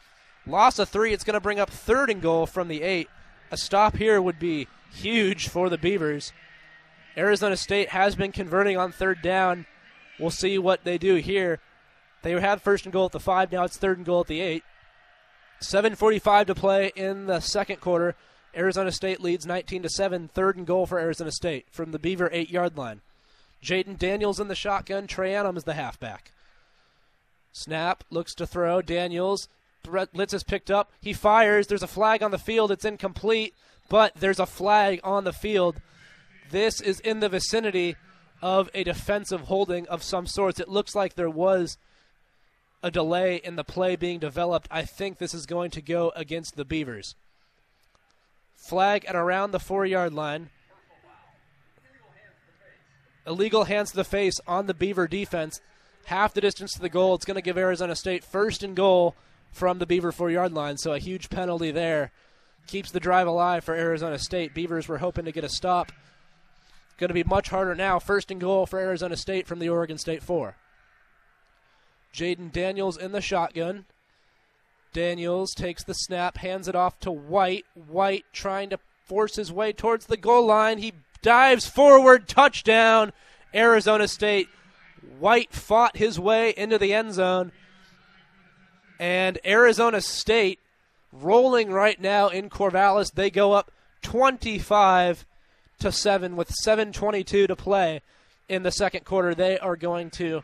Loss 0.46 0.78
of 0.78 0.88
three. 0.88 1.12
It's 1.12 1.24
going 1.24 1.34
to 1.34 1.40
bring 1.40 1.58
up 1.58 1.70
third 1.70 2.08
and 2.08 2.22
goal 2.22 2.46
from 2.46 2.68
the 2.68 2.82
eight. 2.82 3.08
A 3.50 3.56
stop 3.56 3.96
here 3.96 4.22
would 4.22 4.38
be 4.38 4.68
huge 4.92 5.48
for 5.48 5.68
the 5.68 5.76
Beavers. 5.76 6.32
Arizona 7.16 7.56
State 7.56 7.88
has 7.88 8.14
been 8.14 8.30
converting 8.30 8.76
on 8.76 8.92
third 8.92 9.20
down. 9.22 9.66
We'll 10.20 10.30
see 10.30 10.56
what 10.56 10.84
they 10.84 10.98
do 10.98 11.16
here. 11.16 11.58
They 12.22 12.40
had 12.40 12.62
first 12.62 12.86
and 12.86 12.92
goal 12.92 13.06
at 13.06 13.12
the 13.12 13.18
five. 13.18 13.50
Now 13.50 13.64
it's 13.64 13.76
third 13.76 13.96
and 13.96 14.06
goal 14.06 14.20
at 14.20 14.28
the 14.28 14.40
eight. 14.40 14.62
7:45 15.60 16.46
to 16.46 16.54
play 16.54 16.92
in 16.94 17.26
the 17.26 17.40
second 17.40 17.80
quarter. 17.80 18.14
Arizona 18.56 18.92
State 18.92 19.20
leads 19.20 19.46
19 19.46 19.82
to 19.82 19.88
seven. 19.88 20.28
Third 20.28 20.56
and 20.56 20.66
goal 20.66 20.86
for 20.86 21.00
Arizona 21.00 21.32
State 21.32 21.66
from 21.72 21.90
the 21.90 21.98
Beaver 21.98 22.30
eight-yard 22.32 22.76
line. 22.76 23.00
Jayden 23.62 23.98
Daniels 23.98 24.40
in 24.40 24.48
the 24.48 24.54
shotgun. 24.54 25.06
Trey 25.06 25.34
Adams 25.34 25.64
the 25.64 25.74
halfback. 25.74 26.32
Snap 27.52 28.04
looks 28.10 28.34
to 28.34 28.46
throw. 28.46 28.82
Daniels 28.82 29.48
Blitz 29.84 30.32
is 30.32 30.44
picked 30.44 30.70
up. 30.70 30.92
He 31.00 31.12
fires. 31.12 31.66
There's 31.66 31.82
a 31.82 31.88
flag 31.88 32.22
on 32.22 32.30
the 32.30 32.38
field. 32.38 32.70
It's 32.70 32.84
incomplete. 32.84 33.54
but 33.88 34.14
there's 34.14 34.38
a 34.38 34.46
flag 34.46 35.00
on 35.04 35.24
the 35.24 35.32
field. 35.32 35.80
This 36.50 36.80
is 36.80 37.00
in 37.00 37.20
the 37.20 37.28
vicinity 37.28 37.96
of 38.40 38.70
a 38.74 38.84
defensive 38.84 39.42
holding 39.42 39.86
of 39.88 40.02
some 40.02 40.26
sorts. 40.26 40.60
It 40.60 40.68
looks 40.68 40.94
like 40.94 41.14
there 41.14 41.30
was 41.30 41.76
a 42.82 42.90
delay 42.90 43.36
in 43.36 43.56
the 43.56 43.64
play 43.64 43.96
being 43.96 44.18
developed. 44.18 44.66
I 44.70 44.82
think 44.84 45.18
this 45.18 45.34
is 45.34 45.46
going 45.46 45.70
to 45.72 45.82
go 45.82 46.10
against 46.16 46.56
the 46.56 46.64
Beavers. 46.64 47.14
Flag 48.56 49.04
at 49.04 49.16
around 49.16 49.50
the 49.50 49.60
four 49.60 49.84
yard 49.84 50.14
line. 50.14 50.50
Illegal 53.26 53.64
hands 53.64 53.90
to 53.90 53.96
the 53.96 54.04
face 54.04 54.40
on 54.46 54.66
the 54.66 54.74
Beaver 54.74 55.06
defense. 55.06 55.60
Half 56.06 56.34
the 56.34 56.40
distance 56.40 56.72
to 56.72 56.80
the 56.80 56.88
goal. 56.88 57.14
It's 57.14 57.24
going 57.24 57.36
to 57.36 57.42
give 57.42 57.56
Arizona 57.56 57.94
State 57.94 58.24
first 58.24 58.62
and 58.62 58.74
goal 58.74 59.14
from 59.52 59.78
the 59.78 59.86
Beaver 59.86 60.12
four 60.12 60.30
yard 60.30 60.52
line. 60.52 60.76
So 60.76 60.92
a 60.92 60.98
huge 60.98 61.30
penalty 61.30 61.70
there. 61.70 62.10
Keeps 62.66 62.90
the 62.90 63.00
drive 63.00 63.26
alive 63.26 63.64
for 63.64 63.74
Arizona 63.74 64.18
State. 64.18 64.54
Beavers 64.54 64.88
were 64.88 64.98
hoping 64.98 65.24
to 65.24 65.32
get 65.32 65.44
a 65.44 65.48
stop. 65.48 65.92
Going 66.98 67.08
to 67.08 67.14
be 67.14 67.24
much 67.24 67.48
harder 67.48 67.74
now. 67.74 67.98
First 67.98 68.30
and 68.30 68.40
goal 68.40 68.66
for 68.66 68.78
Arizona 68.78 69.16
State 69.16 69.46
from 69.46 69.58
the 69.58 69.68
Oregon 69.68 69.98
State 69.98 70.22
four. 70.22 70.56
Jayden 72.14 72.52
Daniels 72.52 72.96
in 72.96 73.12
the 73.12 73.20
shotgun. 73.20 73.86
Daniels 74.92 75.54
takes 75.54 75.82
the 75.82 75.94
snap, 75.94 76.36
hands 76.36 76.68
it 76.68 76.76
off 76.76 77.00
to 77.00 77.10
White. 77.10 77.64
White 77.74 78.24
trying 78.32 78.70
to 78.70 78.78
force 79.06 79.36
his 79.36 79.50
way 79.50 79.72
towards 79.72 80.06
the 80.06 80.16
goal 80.16 80.46
line. 80.46 80.78
He 80.78 80.92
dives 81.22 81.66
forward, 81.66 82.28
touchdown, 82.28 83.12
Arizona 83.54 84.08
State. 84.08 84.48
White 85.18 85.52
fought 85.52 85.96
his 85.96 86.18
way 86.18 86.52
into 86.56 86.78
the 86.78 86.92
end 86.92 87.14
zone. 87.14 87.52
And 88.98 89.38
Arizona 89.44 90.00
State 90.00 90.58
rolling 91.12 91.70
right 91.70 92.00
now 92.00 92.28
in 92.28 92.50
Corvallis. 92.50 93.12
They 93.12 93.30
go 93.30 93.52
up 93.52 93.70
25 94.02 95.26
to 95.80 95.92
7 95.92 96.36
with 96.36 96.50
7:22 96.64 97.46
to 97.46 97.56
play 97.56 98.02
in 98.48 98.62
the 98.62 98.70
second 98.70 99.04
quarter. 99.04 99.34
They 99.34 99.58
are 99.58 99.76
going 99.76 100.10
to 100.10 100.42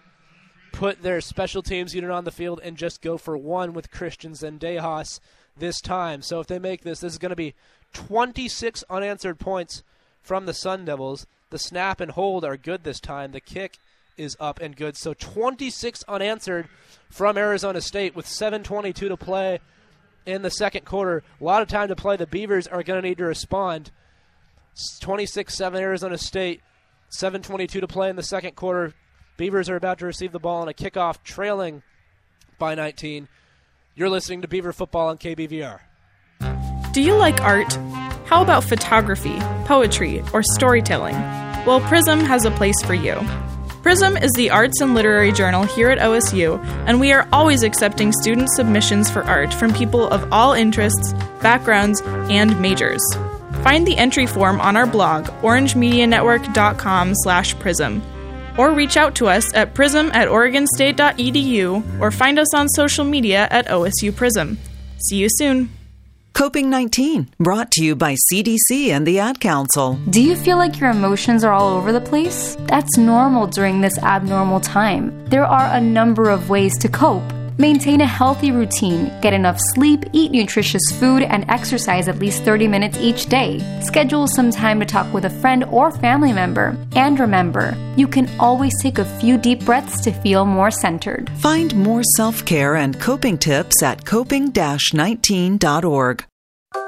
put 0.73 1.03
their 1.03 1.21
special 1.21 1.63
teams 1.63 1.95
unit 1.95 2.11
on 2.11 2.25
the 2.25 2.31
field 2.31 2.61
and 2.63 2.77
just 2.77 3.01
go 3.01 3.17
for 3.17 3.37
one 3.37 3.73
with 3.73 3.91
Christian 3.91 4.33
Zendejas 4.33 5.21
this 5.57 5.81
time. 5.81 6.23
So 6.23 6.41
if 6.41 6.47
they 6.47 6.59
make 6.59 6.83
this, 6.83 7.01
this 7.01 7.13
is 7.13 7.19
going 7.19 7.31
to 7.31 7.37
be 7.37 7.55
26 7.95 8.85
unanswered 8.91 9.39
points 9.39 9.83
from 10.29 10.45
the 10.45 10.53
Sun 10.53 10.85
Devils. 10.85 11.27
The 11.49 11.59
snap 11.59 12.03
and 12.03 12.11
hold 12.11 12.45
are 12.45 12.59
good 12.59 12.85
this 12.85 13.01
time. 13.01 13.33
The 13.33 13.41
kick 13.41 13.79
is 14.19 14.37
up 14.39 14.61
and 14.61 14.77
good. 14.77 14.95
So 14.95 15.15
26 15.15 16.05
unanswered 16.07 16.69
from 17.09 17.39
Arizona 17.39 17.81
State 17.81 18.15
with 18.15 18.27
7:22 18.27 19.09
to 19.09 19.17
play 19.17 19.59
in 20.27 20.43
the 20.43 20.51
second 20.51 20.85
quarter. 20.85 21.25
A 21.41 21.45
lot 21.45 21.63
of 21.63 21.69
time 21.69 21.89
to 21.89 21.97
play. 21.97 22.17
The 22.17 22.27
Beavers 22.27 22.67
are 22.67 22.83
going 22.83 23.01
to 23.01 23.09
need 23.09 23.17
to 23.19 23.25
respond. 23.25 23.91
26-7 24.77 25.81
Arizona 25.81 26.19
State. 26.19 26.61
7:22 27.11 27.81
to 27.81 27.89
play 27.89 28.11
in 28.11 28.17
the 28.17 28.23
second 28.23 28.55
quarter. 28.55 28.93
Beavers 29.39 29.71
are 29.71 29.77
about 29.77 29.99
to 30.01 30.07
receive 30.07 30.33
the 30.33 30.39
ball 30.39 30.61
on 30.61 30.69
a 30.69 30.75
kickoff, 30.75 31.23
trailing 31.25 31.83
by 32.59 32.75
19. 32.75 33.29
You're 33.95 34.11
listening 34.11 34.43
to 34.43 34.49
Beaver 34.49 34.75
Football 34.75 35.09
on 35.09 35.17
KBVR. 35.17 35.81
Do 36.93 37.01
you 37.01 37.15
like 37.15 37.41
art? 37.41 37.79
How 38.29 38.43
about 38.43 38.63
photography, 38.63 39.39
poetry, 39.65 40.23
or 40.35 40.43
storytelling? 40.43 41.15
Well, 41.65 41.81
Prism 41.81 42.21
has 42.21 42.45
a 42.45 42.51
place 42.51 42.77
for 42.85 42.93
you. 42.93 43.15
Prism 43.83 44.19
is 44.19 44.31
the 44.33 44.51
arts 44.51 44.83
and 44.83 44.95
literary 44.95 45.33
journal 45.33 45.63
here 45.63 45.89
at 45.89 45.99
OSU, 45.99 46.63
and 46.87 47.01
we 47.01 47.11
are 47.13 47.27
always 47.33 47.63
accepting 47.63 48.13
student 48.13 48.51
submissions 48.51 49.09
for 49.09 49.25
art 49.25 49.55
from 49.55 49.73
people 49.73 50.09
of 50.09 50.31
all 50.31 50.53
interests, 50.53 51.15
backgrounds, 51.41 52.03
and 52.05 52.61
majors. 52.61 53.03
Find 53.63 53.87
the 53.87 53.97
entry 53.97 54.27
form 54.27 54.61
on 54.61 54.77
our 54.77 54.87
blog, 54.87 55.25
orangemedianetwork.com 55.43 57.15
slash 57.15 57.59
prism 57.59 58.03
or 58.59 58.73
reach 58.73 58.97
out 58.97 59.15
to 59.15 59.29
us 59.29 59.55
at 59.55 59.73
prism 59.73 60.11
at 60.13 60.29
oregonstate.edu 60.29 62.01
or 62.01 62.11
find 62.11 62.39
us 62.39 62.53
on 62.53 62.69
social 62.69 63.05
media 63.05 63.47
at 63.51 63.69
OSU 63.69 64.15
Prism. 64.15 64.59
See 64.99 65.17
you 65.17 65.29
soon. 65.31 65.78
Coping 66.35 66.71
19, 66.71 67.31
brought 67.41 67.71
to 67.73 67.85
you 67.85 67.97
by 67.97 68.15
CDC 68.33 68.89
and 68.91 69.05
the 69.07 69.19
Ad 69.19 69.41
Council. 69.41 69.99
Do 70.11 70.23
you 70.23 70.37
feel 70.37 70.57
like 70.57 70.79
your 70.79 70.91
emotions 70.91 71.43
are 71.43 71.53
all 71.53 71.77
over 71.77 71.91
the 71.91 72.01
place? 72.01 72.57
That's 72.67 72.97
normal 72.97 73.49
during 73.49 73.81
this 73.81 73.99
abnormal 73.99 74.61
time. 74.61 75.27
There 75.27 75.45
are 75.45 75.67
a 75.75 75.81
number 75.81 76.31
of 76.31 76.49
ways 76.49 76.79
to 76.79 76.89
cope. 76.89 77.25
Maintain 77.61 78.01
a 78.03 78.07
healthy 78.07 78.53
routine, 78.53 79.13
get 79.21 79.33
enough 79.33 79.59
sleep, 79.75 80.05
eat 80.13 80.31
nutritious 80.31 80.93
food, 81.01 81.25
and 81.25 81.45
exercise 81.51 82.07
at 82.07 82.21
least 82.21 82.45
30 82.45 82.69
minutes 82.69 82.97
each 82.99 83.27
day. 83.27 83.59
Schedule 83.83 84.29
some 84.29 84.53
time 84.53 84.79
to 84.79 84.87
talk 84.87 85.13
with 85.13 85.25
a 85.25 85.31
friend 85.31 85.65
or 85.65 85.91
family 85.91 86.33
member. 86.33 86.77
And 86.95 87.19
remember, 87.19 87.77
you 87.97 88.07
can 88.07 88.31
always 88.39 88.81
take 88.81 88.99
a 88.99 89.05
few 89.05 89.37
deep 89.37 89.65
breaths 89.65 90.01
to 90.03 90.13
feel 90.13 90.45
more 90.45 90.71
centered. 90.71 91.31
Find 91.39 91.75
more 91.75 92.05
self 92.17 92.45
care 92.45 92.77
and 92.77 93.01
coping 93.01 93.37
tips 93.37 93.83
at 93.83 94.05
coping 94.05 94.53
19.org. 94.53 96.25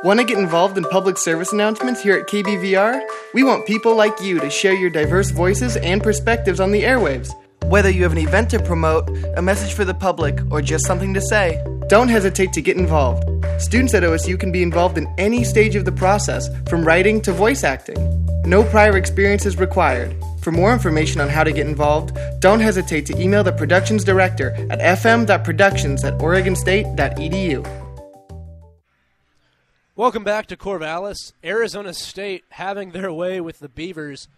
Want 0.04 0.20
to 0.20 0.24
get 0.24 0.38
involved 0.38 0.78
in 0.78 0.84
public 0.84 1.18
service 1.18 1.52
announcements 1.52 2.00
here 2.00 2.16
at 2.16 2.28
KBVR? 2.28 3.02
We 3.34 3.42
want 3.42 3.66
people 3.66 3.96
like 3.96 4.22
you 4.22 4.38
to 4.38 4.48
share 4.48 4.74
your 4.74 4.90
diverse 4.90 5.32
voices 5.32 5.76
and 5.78 6.00
perspectives 6.00 6.60
on 6.60 6.70
the 6.70 6.84
airwaves. 6.84 7.32
Whether 7.64 7.90
you 7.90 8.02
have 8.02 8.12
an 8.12 8.18
event 8.18 8.50
to 8.50 8.62
promote, 8.62 9.08
a 9.36 9.42
message 9.42 9.74
for 9.74 9.84
the 9.84 9.94
public, 9.94 10.40
or 10.50 10.60
just 10.60 10.86
something 10.86 11.14
to 11.14 11.20
say, 11.20 11.62
don't 11.88 12.08
hesitate 12.08 12.52
to 12.54 12.62
get 12.62 12.76
involved. 12.76 13.24
Students 13.60 13.94
at 13.94 14.02
OSU 14.02 14.38
can 14.38 14.50
be 14.50 14.62
involved 14.62 14.98
in 14.98 15.12
any 15.18 15.44
stage 15.44 15.76
of 15.76 15.84
the 15.84 15.92
process, 15.92 16.48
from 16.68 16.84
writing 16.84 17.20
to 17.22 17.32
voice 17.32 17.62
acting. 17.62 18.26
No 18.44 18.64
prior 18.64 18.96
experience 18.96 19.46
is 19.46 19.58
required. 19.58 20.16
For 20.40 20.50
more 20.50 20.72
information 20.72 21.20
on 21.20 21.28
how 21.28 21.44
to 21.44 21.52
get 21.52 21.66
involved, 21.66 22.16
don't 22.40 22.60
hesitate 22.60 23.06
to 23.06 23.20
email 23.20 23.44
the 23.44 23.52
productions 23.52 24.04
director 24.04 24.52
at 24.70 24.80
fm.productions 24.80 26.02
at 26.04 26.14
oregonstate.edu. 26.14 27.80
Welcome 29.94 30.24
back 30.24 30.46
to 30.46 30.56
Corvallis. 30.56 31.34
Arizona 31.44 31.92
State 31.92 32.44
having 32.48 32.92
their 32.92 33.12
way 33.12 33.38
with 33.38 33.58
the 33.58 33.68
Beavers. 33.68 34.28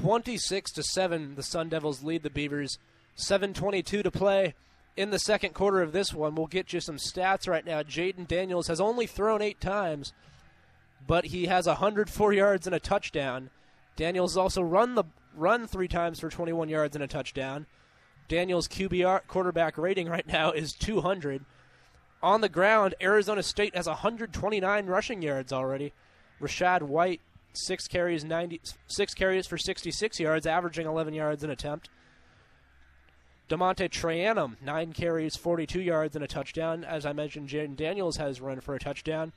26 0.00 0.72
to 0.72 0.82
7 0.82 1.34
the 1.34 1.42
Sun 1.42 1.68
Devils 1.68 2.02
lead 2.02 2.22
the 2.22 2.30
Beavers. 2.30 2.78
722 3.16 4.02
to 4.02 4.10
play 4.10 4.54
in 4.96 5.10
the 5.10 5.18
second 5.18 5.52
quarter 5.52 5.82
of 5.82 5.92
this 5.92 6.14
one. 6.14 6.34
We'll 6.34 6.46
get 6.46 6.72
you 6.72 6.80
some 6.80 6.96
stats 6.96 7.46
right 7.46 7.66
now. 7.66 7.82
Jayden 7.82 8.26
Daniels 8.26 8.68
has 8.68 8.80
only 8.80 9.06
thrown 9.06 9.42
8 9.42 9.60
times, 9.60 10.14
but 11.06 11.26
he 11.26 11.46
has 11.46 11.66
104 11.66 12.32
yards 12.32 12.66
and 12.66 12.74
a 12.74 12.80
touchdown. 12.80 13.50
Daniels 13.96 14.38
also 14.38 14.62
run 14.62 14.94
the 14.94 15.04
run 15.36 15.66
3 15.66 15.86
times 15.86 16.18
for 16.18 16.30
21 16.30 16.70
yards 16.70 16.96
and 16.96 17.04
a 17.04 17.08
touchdown. 17.08 17.66
Daniels 18.26 18.68
QBR 18.68 19.26
quarterback 19.26 19.76
rating 19.76 20.08
right 20.08 20.26
now 20.26 20.50
is 20.50 20.72
200. 20.72 21.44
On 22.22 22.40
the 22.40 22.48
ground, 22.48 22.94
Arizona 23.02 23.42
State 23.42 23.76
has 23.76 23.86
129 23.86 24.86
rushing 24.86 25.20
yards 25.20 25.52
already. 25.52 25.92
Rachaad 26.40 26.82
White 26.82 27.20
six 27.52 27.88
carries, 27.88 28.24
90, 28.24 28.60
six 28.86 29.14
carries 29.14 29.46
for 29.46 29.58
66 29.58 30.20
yards, 30.20 30.46
averaging 30.46 30.86
11 30.86 31.14
yards 31.14 31.44
an 31.44 31.50
attempt. 31.50 31.88
DeaMonte 33.48 33.90
Trayanum, 33.90 34.56
nine 34.62 34.92
carries, 34.92 35.34
42 35.36 35.80
yards 35.80 36.14
and 36.14 36.24
a 36.24 36.28
touchdown. 36.28 36.84
As 36.84 37.04
I 37.04 37.12
mentioned, 37.12 37.48
Jayden 37.48 37.76
Daniels 37.76 38.16
has 38.16 38.40
run 38.40 38.60
for 38.60 38.74
a 38.74 38.78
touchdown. 38.78 39.32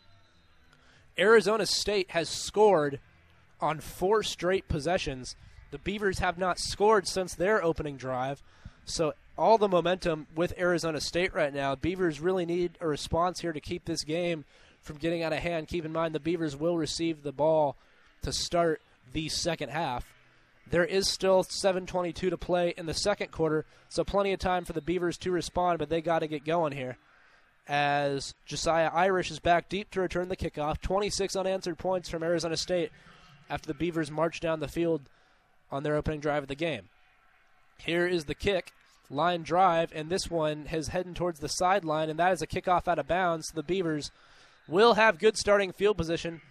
Arizona 1.18 1.66
State 1.66 2.12
has 2.12 2.30
scored 2.30 3.00
on 3.60 3.80
four 3.80 4.22
straight 4.22 4.68
possessions. 4.68 5.36
The 5.72 5.80
Beavers 5.80 6.20
have 6.20 6.38
not 6.38 6.60
scored 6.60 7.08
since 7.08 7.34
their 7.34 7.64
opening 7.64 7.98
drive. 7.98 8.44
So 8.86 9.14
all 9.38 9.58
the 9.58 9.68
momentum 9.68 10.28
with 10.36 10.54
Arizona 10.60 11.02
State 11.02 11.34
right 11.34 11.54
now. 11.54 11.76
Beavers 11.76 12.20
really 12.20 12.46
need 12.46 12.78
a 12.80 12.88
response 12.88 13.40
here 13.40 13.54
to 13.54 13.60
keep 13.60 13.86
this 13.86 14.04
game 14.04 14.46
from 14.82 14.98
getting 14.98 15.24
out 15.24 15.34
of 15.34 15.40
hand. 15.40 15.68
Keep 15.68 15.86
in 15.86 15.94
mind 15.94 16.14
the 16.14 16.20
Beavers 16.20 16.56
will 16.56 16.78
receive 16.78 17.24
the 17.24 17.32
ball 17.32 17.76
to 18.24 18.34
start 18.34 18.82
the 19.14 19.30
second 19.30 19.70
half. 19.70 20.06
There 20.70 20.86
is 20.86 21.10
still 21.10 21.44
7:22 21.44 22.30
to 22.30 22.38
play 22.38 22.74
in 22.78 22.86
the 22.86 22.94
second 22.94 23.32
quarter, 23.32 23.66
so 23.90 24.04
plenty 24.04 24.34
of 24.34 24.40
time 24.40 24.66
for 24.66 24.74
the 24.74 24.82
Beavers 24.82 25.18
to 25.20 25.32
respond, 25.32 25.80
but 25.80 25.90
they 25.90 26.02
got 26.02 26.20
to 26.20 26.28
get 26.28 26.46
going 26.46 26.74
here. 26.74 26.98
As 27.68 28.34
Jesiah 28.48 28.94
Irish 28.94 29.32
is 29.32 29.40
back 29.40 29.70
deep 29.70 29.92
to 29.92 30.02
return 30.02 30.30
the 30.30 30.36
kickoff, 30.36 30.82
26 30.82 31.36
unanswered 31.36 31.78
points 31.78 32.10
from 32.10 32.24
Arizona 32.24 32.58
State 32.58 32.92
after 33.50 33.68
the 33.68 33.74
Beavers 33.74 34.12
marched 34.12 34.42
down 34.42 34.60
the 34.60 34.68
field 34.68 35.10
on 35.72 35.84
their 35.84 35.96
opening 35.96 36.20
drive 36.20 36.44
of 36.44 36.50
the 36.50 36.56
game. 36.56 36.90
Here 37.78 38.08
is 38.08 38.26
the 38.26 38.36
kick, 38.36 38.72
line 39.10 39.44
drive, 39.44 39.92
and 39.94 40.10
this 40.10 40.30
one 40.30 40.68
is 40.72 40.90
heading 40.90 41.14
towards 41.14 41.40
the 41.40 41.50
sideline, 41.50 42.10
and 42.10 42.20
that 42.20 42.34
is 42.34 42.42
a 42.42 42.48
kickoff 42.48 42.88
out 42.88 43.00
of 43.00 43.08
bounds. 43.08 43.50
So 43.50 43.56
The 43.56 43.64
Beavers 43.64 44.12
will 44.68 44.94
have 44.94 45.20
good 45.20 45.38
starting 45.38 45.72
field 45.72 45.98
position 45.98 46.42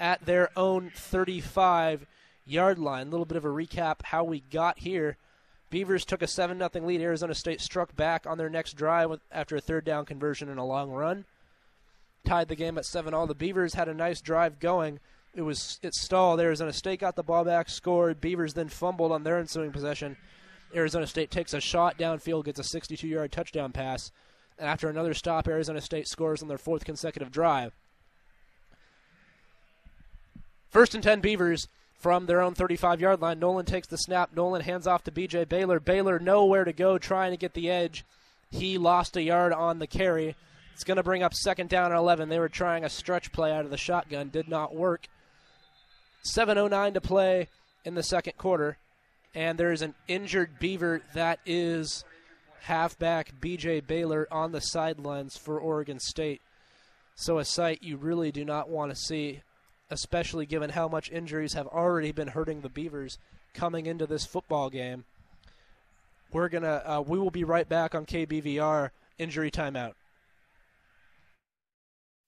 at 0.00 0.24
their 0.24 0.50
own 0.56 0.90
35 0.94 2.06
yard 2.44 2.78
line. 2.78 3.08
A 3.08 3.10
little 3.10 3.26
bit 3.26 3.36
of 3.36 3.44
a 3.44 3.48
recap 3.48 4.02
how 4.04 4.24
we 4.24 4.40
got 4.40 4.78
here. 4.80 5.16
Beavers 5.70 6.04
took 6.04 6.22
a 6.22 6.26
7 6.26 6.58
0 6.58 6.86
lead. 6.86 7.00
Arizona 7.00 7.34
State 7.34 7.60
struck 7.60 7.96
back 7.96 8.26
on 8.26 8.36
their 8.36 8.50
next 8.50 8.74
drive 8.74 9.10
after 9.30 9.56
a 9.56 9.60
third 9.60 9.84
down 9.84 10.04
conversion 10.04 10.48
and 10.48 10.58
a 10.58 10.64
long 10.64 10.90
run. 10.90 11.24
tied 12.26 12.48
the 12.48 12.56
game 12.56 12.76
at 12.78 12.84
seven 12.84 13.14
all. 13.14 13.26
The 13.26 13.34
Beavers 13.34 13.74
had 13.74 13.88
a 13.88 13.94
nice 13.94 14.20
drive 14.20 14.60
going. 14.60 15.00
It 15.34 15.42
was 15.42 15.80
it 15.82 15.94
stalled. 15.94 16.40
Arizona 16.40 16.72
State 16.72 17.00
got 17.00 17.16
the 17.16 17.22
ball 17.22 17.44
back, 17.44 17.70
scored. 17.70 18.20
Beavers 18.20 18.52
then 18.52 18.68
fumbled 18.68 19.12
on 19.12 19.22
their 19.22 19.38
ensuing 19.38 19.72
possession. 19.72 20.16
Arizona 20.74 21.06
State 21.06 21.30
takes 21.30 21.54
a 21.54 21.60
shot 21.60 21.98
downfield, 21.98 22.44
gets 22.44 22.60
a 22.60 22.62
62-yard 22.62 23.30
touchdown 23.30 23.72
pass, 23.72 24.10
and 24.58 24.68
after 24.68 24.88
another 24.88 25.12
stop, 25.14 25.46
Arizona 25.48 25.80
State 25.80 26.08
scores 26.08 26.42
on 26.42 26.48
their 26.48 26.58
fourth 26.58 26.84
consecutive 26.84 27.30
drive. 27.30 27.74
First 30.72 30.94
and 30.94 31.04
10 31.04 31.20
Beavers 31.20 31.68
from 31.98 32.24
their 32.24 32.40
own 32.40 32.54
35 32.54 33.00
yard 33.00 33.20
line. 33.20 33.38
Nolan 33.38 33.66
takes 33.66 33.86
the 33.86 33.98
snap. 33.98 34.30
Nolan 34.34 34.62
hands 34.62 34.86
off 34.86 35.04
to 35.04 35.12
BJ 35.12 35.46
Baylor. 35.46 35.78
Baylor 35.78 36.18
nowhere 36.18 36.64
to 36.64 36.72
go 36.72 36.96
trying 36.96 37.30
to 37.30 37.36
get 37.36 37.52
the 37.52 37.70
edge. 37.70 38.04
He 38.50 38.78
lost 38.78 39.16
a 39.16 39.22
yard 39.22 39.52
on 39.52 39.78
the 39.78 39.86
carry. 39.86 40.34
It's 40.72 40.84
going 40.84 40.96
to 40.96 41.02
bring 41.02 41.22
up 41.22 41.34
second 41.34 41.68
down 41.68 41.92
and 41.92 41.98
11. 41.98 42.30
They 42.30 42.38
were 42.38 42.48
trying 42.48 42.84
a 42.84 42.88
stretch 42.88 43.32
play 43.32 43.52
out 43.52 43.66
of 43.66 43.70
the 43.70 43.76
shotgun, 43.76 44.30
did 44.30 44.48
not 44.48 44.74
work. 44.74 45.06
7.09 46.24 46.94
to 46.94 47.00
play 47.00 47.48
in 47.84 47.94
the 47.94 48.02
second 48.02 48.38
quarter, 48.38 48.78
and 49.34 49.58
there's 49.58 49.82
an 49.82 49.94
injured 50.08 50.58
Beaver 50.58 51.02
that 51.14 51.40
is 51.44 52.04
halfback 52.62 53.32
BJ 53.40 53.84
Baylor 53.86 54.26
on 54.30 54.52
the 54.52 54.60
sidelines 54.60 55.36
for 55.36 55.58
Oregon 55.58 55.98
State. 55.98 56.40
So, 57.14 57.38
a 57.38 57.44
sight 57.44 57.82
you 57.82 57.96
really 57.96 58.32
do 58.32 58.44
not 58.44 58.70
want 58.70 58.90
to 58.90 58.96
see 58.96 59.42
especially 59.92 60.46
given 60.46 60.70
how 60.70 60.88
much 60.88 61.10
injuries 61.10 61.52
have 61.52 61.66
already 61.66 62.12
been 62.12 62.28
hurting 62.28 62.62
the 62.62 62.68
Beavers 62.68 63.18
coming 63.54 63.86
into 63.86 64.06
this 64.06 64.24
football 64.24 64.70
game. 64.70 65.04
We're 66.32 66.48
gonna 66.48 66.82
uh, 66.84 67.04
we 67.06 67.18
will 67.18 67.30
be 67.30 67.44
right 67.44 67.68
back 67.68 67.94
on 67.94 68.06
KBVR 68.06 68.90
injury 69.18 69.50
timeout. 69.50 69.92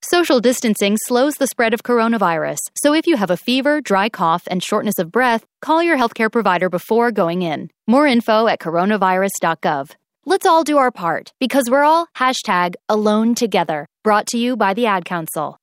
Social 0.02 0.38
distancing 0.38 0.98
slows 1.06 1.34
the 1.36 1.46
spread 1.46 1.72
of 1.72 1.82
coronavirus, 1.82 2.58
so 2.76 2.92
if 2.92 3.06
you 3.06 3.16
have 3.16 3.30
a 3.30 3.38
fever, 3.38 3.80
dry 3.80 4.10
cough, 4.10 4.42
and 4.48 4.62
shortness 4.62 4.98
of 4.98 5.10
breath, 5.10 5.46
call 5.62 5.82
your 5.82 5.96
healthcare 5.96 6.30
provider 6.30 6.68
before 6.68 7.10
going 7.10 7.40
in. 7.40 7.70
More 7.86 8.06
info 8.06 8.46
at 8.46 8.60
coronavirus.gov. 8.60 9.92
Let's 10.26 10.46
all 10.46 10.62
do 10.62 10.76
our 10.76 10.90
part 10.90 11.32
because 11.40 11.70
we're 11.70 11.84
all 11.84 12.08
hashtag 12.16 12.74
alone 12.90 13.34
together. 13.34 13.86
Brought 14.02 14.26
to 14.28 14.38
you 14.38 14.56
by 14.56 14.74
the 14.74 14.84
Ad 14.84 15.06
Council. 15.06 15.58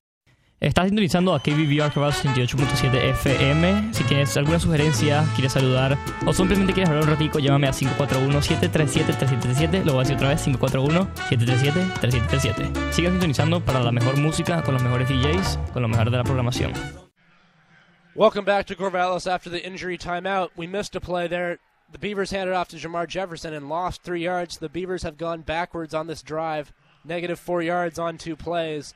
Estás 0.62 0.86
sintonizando 0.86 1.34
a 1.34 1.40
KBVR 1.40 1.90
68.7 1.90 2.94
FM. 2.94 3.92
Si 3.92 4.04
tienes 4.04 4.36
alguna 4.36 4.60
sugerencia, 4.60 5.24
quieres 5.34 5.54
saludar 5.54 5.98
o 6.24 6.32
simplemente 6.32 6.72
quieres 6.72 6.88
hablar 6.88 7.02
un 7.02 7.10
ratico, 7.10 7.40
llámame 7.40 7.66
a 7.66 7.72
541-737-3737. 7.72 9.84
Lo 9.84 9.94
voy 9.94 10.02
a 10.02 10.04
decir 10.04 10.14
otra 10.14 10.28
vez, 10.28 10.46
541-737-3737. 10.46 12.92
Sigan 12.92 13.14
sintonizando 13.14 13.64
para 13.64 13.80
la 13.80 13.90
mejor 13.90 14.16
música, 14.18 14.62
con 14.62 14.74
los 14.74 14.84
mejores 14.84 15.08
DJs, 15.08 15.58
con 15.72 15.82
lo 15.82 15.88
mejor 15.88 16.12
de 16.12 16.18
la 16.18 16.22
programación. 16.22 16.70
Welcome 18.14 18.44
back 18.44 18.64
to 18.66 18.76
Corvallis 18.76 19.26
after 19.26 19.50
the 19.50 19.66
injury 19.66 19.98
timeout. 19.98 20.50
We 20.56 20.68
missed 20.68 20.94
a 20.94 21.00
play 21.00 21.26
there. 21.26 21.58
The 21.90 21.98
Beavers 21.98 22.30
handed 22.30 22.54
off 22.54 22.68
to 22.68 22.76
Jamar 22.76 23.08
Jefferson 23.08 23.52
and 23.52 23.68
lost 23.68 24.04
three 24.04 24.22
yards. 24.22 24.58
The 24.58 24.68
Beavers 24.68 25.02
have 25.02 25.16
gone 25.16 25.42
backwards 25.42 25.92
on 25.92 26.06
this 26.06 26.22
drive, 26.22 26.72
negative 27.04 27.40
four 27.40 27.62
yards 27.62 27.98
on 27.98 28.16
two 28.16 28.36
plays 28.36 28.94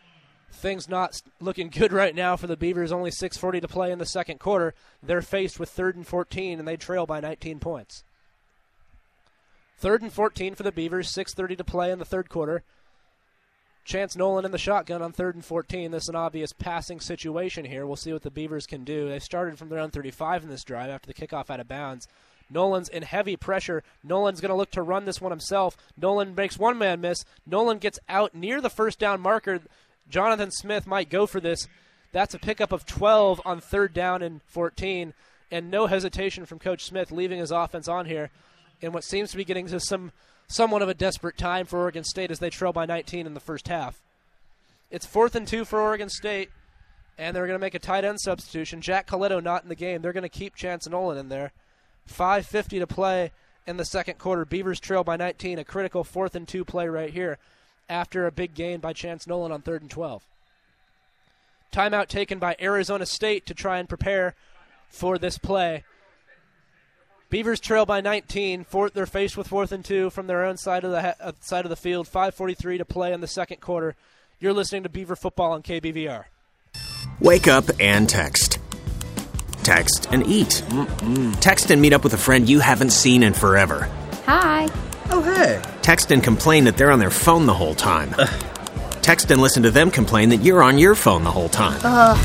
things 0.57 0.89
not 0.89 1.21
looking 1.41 1.69
good 1.69 1.93
right 1.93 2.15
now 2.15 2.37
for 2.37 2.47
the 2.47 2.57
Beavers. 2.57 2.93
Only 2.93 3.11
6:40 3.11 3.61
to 3.61 3.69
play 3.69 3.93
in 3.93 3.99
the 3.99 4.07
second 4.07 4.41
quarter. 4.41 4.75
They're 5.03 5.23
faced 5.23 5.61
with 5.61 5.71
third 5.71 5.97
and 5.97 6.07
14, 6.07 6.59
and 6.59 6.67
they 6.67 6.77
trail 6.77 7.07
by 7.07 7.21
19 7.21 7.61
points. 7.61 8.05
Third 9.79 10.03
and 10.03 10.13
14 10.13 10.55
for 10.55 10.63
the 10.63 10.73
Beavers. 10.73 11.13
6:30 11.13 11.57
to 11.57 11.65
play 11.65 11.91
in 11.91 11.99
the 11.99 12.05
third 12.05 12.29
quarter. 12.29 12.63
Chance 13.85 14.17
Nolan 14.17 14.45
in 14.45 14.51
the 14.51 14.59
shotgun 14.59 15.01
on 15.01 15.13
third 15.13 15.37
and 15.37 15.45
14. 15.45 15.93
This 15.93 16.05
is 16.05 16.09
an 16.09 16.17
obvious 16.17 16.53
passing 16.53 16.99
situation 16.99 17.65
here. 17.65 17.87
We'll 17.87 17.95
see 17.95 18.13
what 18.13 18.23
the 18.23 18.33
Beavers 18.33 18.67
can 18.67 18.83
do. 18.83 19.09
They 19.09 19.21
started 19.21 19.59
from 19.59 19.69
their 19.69 19.79
own 19.79 19.91
35 19.91 20.43
in 20.43 20.49
this 20.49 20.65
drive 20.65 20.91
after 20.91 21.07
the 21.07 21.15
kickoff 21.15 21.51
out 21.51 21.61
of 21.61 21.69
bounds. 21.69 22.09
Nolan's 22.51 22.89
in 22.89 23.03
heavy 23.03 23.37
pressure. 23.37 23.83
Nolan's 24.03 24.41
going 24.41 24.51
to 24.51 24.57
look 24.57 24.71
to 24.73 24.83
run 24.83 25.05
this 25.05 25.21
one 25.21 25.33
himself. 25.33 25.77
Nolan 25.97 26.35
makes 26.35 26.59
one 26.59 26.79
man 26.79 27.01
miss. 27.01 27.25
Nolan 27.47 27.79
gets 27.79 27.99
out 28.09 28.35
near 28.35 28.61
the 28.61 28.71
first 28.71 28.99
down 28.99 29.21
marker. 29.21 29.61
Jonathan 30.09 30.51
Smith 30.51 30.87
might 30.87 31.11
go 31.11 31.27
for 31.27 31.41
this. 31.41 31.67
That's 32.13 32.35
a 32.35 32.39
pickup 32.39 32.73
of 32.73 32.87
12 32.87 33.43
on 33.45 33.61
third 33.61 33.93
down 33.93 34.23
and 34.23 34.41
14, 34.47 35.13
and 35.51 35.71
no 35.71 35.87
hesitation 35.87 36.47
from 36.47 36.59
Coach 36.59 36.85
Smith 36.85 37.11
leaving 37.11 37.39
his 37.39 37.51
offense 37.51 37.89
on 37.89 38.07
here 38.07 38.31
in 38.81 38.93
what 38.93 39.05
seems 39.05 39.31
to 39.31 39.37
be 39.37 39.45
getting 39.45 39.67
to 39.69 39.81
some 39.81 40.13
somewhat 40.49 40.83
of 40.83 40.89
a 40.89 40.95
desperate 40.95 41.37
time 41.37 41.67
for 41.67 41.81
Oregon 41.81 42.05
State 42.05 42.31
as 42.31 42.39
they 42.39 42.51
trail 42.51 42.73
by 42.73 42.87
19 42.87 43.27
in 43.27 43.35
the 43.35 43.41
first 43.41 43.67
half. 43.69 44.01
It's 44.91 45.05
fourth 45.05 45.35
and 45.35 45.47
two 45.47 45.65
for 45.65 45.81
Oregon 45.81 46.09
State, 46.09 46.51
and 47.19 47.35
they're 47.35 47.47
going 47.47 47.59
to 47.59 47.65
make 47.65 47.75
a 47.75 47.81
tight 47.81 48.05
end 48.05 48.21
substitution. 48.21 48.81
Jack 48.81 49.09
Colletto 49.09 49.43
not 49.43 49.65
in 49.65 49.69
the 49.69 49.75
game. 49.75 50.03
They're 50.03 50.13
going 50.13 50.23
to 50.23 50.29
keep 50.29 50.55
Chance 50.55 50.89
Nolan 50.89 51.19
in 51.19 51.29
there. 51.29 51.53
5.50 52.09 52.79
to 52.79 52.87
play 52.87 53.33
in 53.67 53.77
the 53.77 53.85
second 53.85 54.19
quarter. 54.19 54.45
Beavers 54.45 54.79
trail 54.79 55.03
by 55.03 55.17
19. 55.17 55.59
A 55.59 55.65
critical 55.65 56.05
fourth 56.05 56.37
and 56.37 56.47
two 56.47 56.65
play 56.65 56.87
right 56.87 57.13
here 57.13 57.39
after 57.89 58.27
a 58.27 58.33
big 58.33 58.55
gain 58.55 58.81
by 58.81 58.93
Chance 58.93 59.27
Nolan 59.27 59.53
on 59.53 59.63
third 59.63 59.83
and 59.83 59.91
12. 59.91 60.23
Timeout 61.73 62.07
taken 62.09 62.39
by 62.39 62.57
Arizona 62.61 63.07
State 63.07 63.47
to 63.47 63.55
try 63.55 63.79
and 63.79 63.89
prepare 63.89 64.35
for 64.89 65.19
this 65.19 65.39
play. 65.39 65.85
Beavers 67.29 67.61
trail 67.61 67.85
by 67.85 68.01
19. 68.01 68.65
Fourth, 68.65 68.95
they're 68.95 69.05
faced 69.05 69.37
with 69.37 69.49
fourth 69.49 69.73
and 69.73 69.85
two 69.85 70.11
from 70.11 70.27
their 70.27 70.45
own 70.45 70.57
side 70.57 70.85
of 70.85 70.93
the 70.93 71.17
uh, 71.21 71.33
side 71.41 71.65
of 71.65 71.71
the 71.71 71.77
field. 71.77 72.07
5:43 72.07 72.79
to 72.79 72.85
play 72.85 73.13
in 73.13 73.21
the 73.21 73.27
second 73.27 73.61
quarter. 73.61 73.97
You're 74.39 74.53
listening 74.53 74.85
to 74.85 74.89
Beaver 74.89 75.17
Football 75.17 75.53
on 75.53 75.63
KBVR. 75.63 76.25
Wake 77.21 77.49
up 77.49 77.65
and 77.81 78.09
text. 78.09 78.59
Text 79.65 80.09
and 80.13 80.25
eat. 80.27 80.63
Mm-mm. 80.69 81.41
Text 81.41 81.71
and 81.71 81.83
meet 81.83 81.93
up 81.93 82.05
with 82.05 82.15
a 82.15 82.19
friend 82.19 82.49
you 82.49 82.61
haven't 82.61 82.91
seen 82.91 83.23
in 83.25 83.33
forever. 83.33 83.91
Hi. 84.27 84.69
Oh, 85.11 85.23
hey. 85.23 85.63
Text 85.83 86.11
and 86.11 86.23
complain 86.23 86.65
that 86.65 86.77
they're 86.77 86.91
on 86.91 86.99
their 86.99 87.11
phone 87.11 87.47
the 87.47 87.55
whole 87.55 87.75
time. 87.75 88.15
Text 89.03 89.31
and 89.31 89.41
listen 89.41 89.63
to 89.63 89.71
them 89.71 89.91
complain 89.91 90.31
that 90.31 90.39
you're 90.39 90.63
on 90.63 90.79
your 90.79 90.95
phone 90.97 91.23
the 91.23 91.31
whole 91.31 91.49
time. 91.49 91.81
Ugh. 91.85 92.19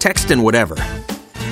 Text 0.00 0.30
and 0.30 0.42
whatever. 0.42 0.74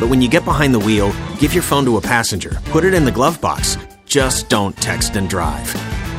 But 0.01 0.09
when 0.09 0.23
you 0.23 0.29
get 0.29 0.45
behind 0.45 0.75
the 0.75 0.79
wheel, 0.79 1.13
give 1.39 1.55
your 1.55 1.63
phone 1.63 1.85
to 1.85 1.97
a 1.99 2.01
passenger. 2.01 2.59
Put 2.67 2.85
it 2.85 2.95
in 2.95 3.05
the 3.05 3.13
glove 3.13 3.41
box. 3.41 3.77
Just 4.07 4.49
don't 4.49 4.77
text 4.79 5.15
and 5.17 5.29
drive. 5.29 5.69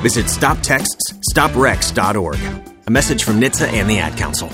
Visit 0.02 0.28
stoptextsstopwrecks.org. 0.28 2.40
A 2.88 2.92
message 2.92 3.24
from 3.24 3.40
NHTSA 3.42 3.74
and 3.74 3.90
the 3.90 4.00
Ad 4.00 4.18
Council. 4.18 4.50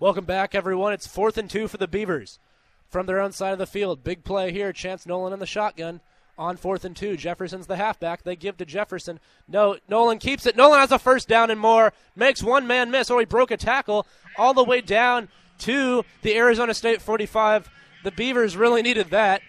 Welcome 0.00 0.24
back, 0.24 0.54
everyone. 0.56 0.92
It's 0.92 1.06
fourth 1.06 1.38
and 1.38 1.48
two 1.48 1.68
for 1.68 1.76
the 1.76 1.86
Beavers 1.86 2.40
from 2.88 3.06
their 3.06 3.20
own 3.20 3.30
side 3.30 3.52
of 3.52 3.58
the 3.58 3.66
field. 3.66 4.02
Big 4.02 4.24
play 4.24 4.52
here. 4.52 4.72
Chance 4.72 5.06
Nolan 5.06 5.32
in 5.32 5.38
the 5.38 5.46
shotgun 5.46 6.00
on 6.42 6.56
fourth 6.56 6.84
and 6.84 6.96
two. 6.96 7.16
Jefferson's 7.16 7.68
the 7.68 7.76
halfback. 7.76 8.24
They 8.24 8.36
give 8.36 8.56
to 8.56 8.64
Jefferson. 8.64 9.20
No, 9.48 9.76
Nolan 9.88 10.18
keeps 10.18 10.44
it. 10.44 10.56
Nolan 10.56 10.80
has 10.80 10.90
a 10.90 10.98
first 10.98 11.28
down 11.28 11.50
and 11.50 11.60
more. 11.60 11.92
Makes 12.16 12.42
one 12.42 12.66
man 12.66 12.90
miss. 12.90 13.10
Oh, 13.10 13.18
he 13.18 13.24
broke 13.24 13.50
a 13.50 13.56
tackle 13.56 14.06
all 14.36 14.52
the 14.52 14.64
way 14.64 14.80
down 14.80 15.28
to 15.60 16.04
the 16.22 16.36
Arizona 16.36 16.74
State 16.74 17.00
45. 17.00 17.70
The 18.02 18.10
Beavers 18.10 18.56
really 18.56 18.82
needed 18.82 19.10
that. 19.10 19.40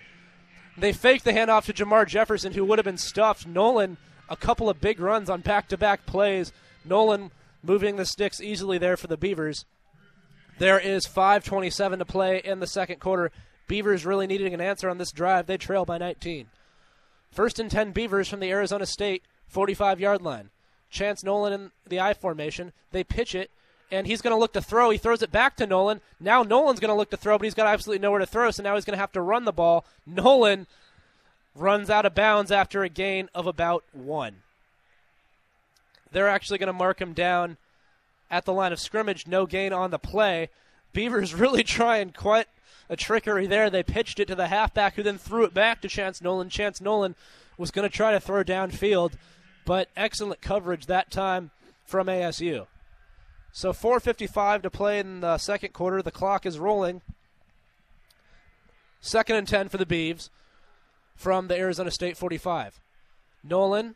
They 0.77 0.93
faked 0.93 1.25
the 1.25 1.31
handoff 1.31 1.65
to 1.65 1.73
Jermar 1.73 2.07
Jefferson, 2.07 2.53
who 2.53 2.63
would 2.65 2.77
have 2.77 2.85
been 2.85 2.97
stuffed. 2.97 3.47
Nolan, 3.47 3.97
a 4.29 4.35
couple 4.35 4.69
of 4.69 4.79
big 4.79 4.99
runs 4.99 5.29
on 5.29 5.41
back 5.41 5.67
to 5.69 5.77
back 5.77 6.05
plays. 6.05 6.51
Nolan 6.85 7.31
moving 7.63 7.95
the 7.95 8.05
sticks 8.05 8.39
easily 8.39 8.77
there 8.77 8.97
for 8.97 9.07
the 9.07 9.17
Beavers. 9.17 9.65
There 10.59 10.79
is 10.79 11.07
5.27 11.07 11.97
to 11.97 12.05
play 12.05 12.41
in 12.43 12.59
the 12.59 12.67
second 12.67 12.99
quarter. 12.99 13.31
Beavers 13.67 14.05
really 14.05 14.27
needing 14.27 14.53
an 14.53 14.61
answer 14.61 14.89
on 14.89 14.99
this 14.99 15.11
drive. 15.11 15.47
They 15.47 15.57
trail 15.57 15.85
by 15.85 15.97
19. 15.97 16.47
First 17.33 17.59
and 17.59 17.69
10 17.69 17.91
Beavers 17.91 18.29
from 18.29 18.39
the 18.39 18.51
Arizona 18.51 18.85
State 18.85 19.23
45 19.47 19.99
yard 19.99 20.21
line. 20.21 20.51
Chance 20.91 21.23
Nolan 21.23 21.53
in 21.53 21.71
the 21.87 21.99
I 21.99 22.13
formation. 22.13 22.73
They 22.91 23.03
pitch 23.03 23.33
it, 23.33 23.49
and 23.91 24.05
he's 24.05 24.21
going 24.21 24.35
to 24.35 24.39
look 24.39 24.53
to 24.53 24.61
throw. 24.61 24.91
He 24.91 24.99
throws 24.99 25.23
it 25.23 25.31
back 25.31 25.55
to 25.57 25.65
Nolan. 25.65 26.01
Now 26.19 26.43
Nolan's 26.43 26.79
going 26.79 26.89
to 26.89 26.95
look 26.95 27.09
to 27.09 27.17
throw, 27.17 27.39
but 27.39 27.45
he's 27.45 27.55
got 27.55 27.65
absolutely 27.65 28.01
nowhere 28.01 28.19
to 28.19 28.27
throw, 28.27 28.51
so 28.51 28.61
now 28.61 28.75
he's 28.75 28.85
going 28.85 28.95
to 28.95 29.01
have 29.01 29.11
to 29.13 29.21
run 29.21 29.45
the 29.45 29.51
ball. 29.51 29.83
Nolan 30.05 30.67
runs 31.55 31.89
out 31.89 32.05
of 32.05 32.13
bounds 32.13 32.51
after 32.51 32.83
a 32.83 32.89
gain 32.89 33.29
of 33.33 33.47
about 33.47 33.83
one. 33.91 34.37
They're 36.11 36.29
actually 36.29 36.59
going 36.59 36.67
to 36.67 36.73
mark 36.73 37.01
him 37.01 37.13
down 37.13 37.57
at 38.29 38.45
the 38.45 38.53
line 38.53 38.71
of 38.71 38.79
scrimmage. 38.79 39.25
No 39.25 39.47
gain 39.47 39.73
on 39.73 39.89
the 39.89 39.97
play. 39.97 40.49
Beavers 40.93 41.33
really 41.35 41.63
trying 41.63 42.11
quite 42.11 42.47
a 42.93 42.95
trickery 42.95 43.47
there. 43.47 43.69
They 43.69 43.83
pitched 43.83 44.19
it 44.19 44.27
to 44.29 44.35
the 44.35 44.47
halfback, 44.47 44.95
who 44.95 45.03
then 45.03 45.17
threw 45.17 45.43
it 45.43 45.53
back 45.53 45.81
to 45.81 45.89
Chance 45.89 46.21
Nolan. 46.21 46.49
Chance 46.49 46.79
Nolan 46.79 47.15
was 47.57 47.71
going 47.71 47.89
to 47.89 47.95
try 47.95 48.11
to 48.11 48.19
throw 48.19 48.43
downfield, 48.43 49.13
but 49.65 49.89
excellent 49.97 50.41
coverage 50.41 50.85
that 50.85 51.11
time 51.11 51.51
from 51.85 52.07
ASU. 52.07 52.67
So 53.51 53.73
4:55 53.73 54.61
to 54.63 54.69
play 54.69 54.99
in 54.99 55.19
the 55.19 55.37
second 55.37 55.73
quarter. 55.73 56.01
The 56.01 56.11
clock 56.11 56.45
is 56.45 56.57
rolling. 56.57 57.01
Second 59.01 59.35
and 59.35 59.47
10 59.47 59.67
for 59.67 59.77
the 59.77 59.85
Beavs 59.85 60.29
from 61.15 61.47
the 61.47 61.57
Arizona 61.57 61.91
State 61.91 62.15
45. 62.15 62.79
Nolan 63.43 63.95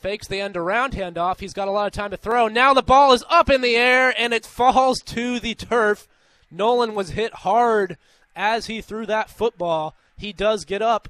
Fakes 0.00 0.26
the 0.26 0.40
end 0.40 0.56
around 0.56 0.94
handoff. 0.94 1.40
He's 1.40 1.52
got 1.52 1.68
a 1.68 1.70
lot 1.70 1.86
of 1.86 1.92
time 1.92 2.10
to 2.10 2.16
throw. 2.16 2.48
Now 2.48 2.72
the 2.72 2.82
ball 2.82 3.12
is 3.12 3.22
up 3.28 3.50
in 3.50 3.60
the 3.60 3.76
air 3.76 4.14
and 4.16 4.32
it 4.32 4.46
falls 4.46 5.00
to 5.00 5.38
the 5.38 5.54
turf. 5.54 6.08
Nolan 6.50 6.94
was 6.94 7.10
hit 7.10 7.32
hard 7.34 7.96
as 8.34 8.66
he 8.66 8.80
threw 8.80 9.06
that 9.06 9.30
football. 9.30 9.94
He 10.16 10.32
does 10.32 10.64
get 10.64 10.82
up. 10.82 11.08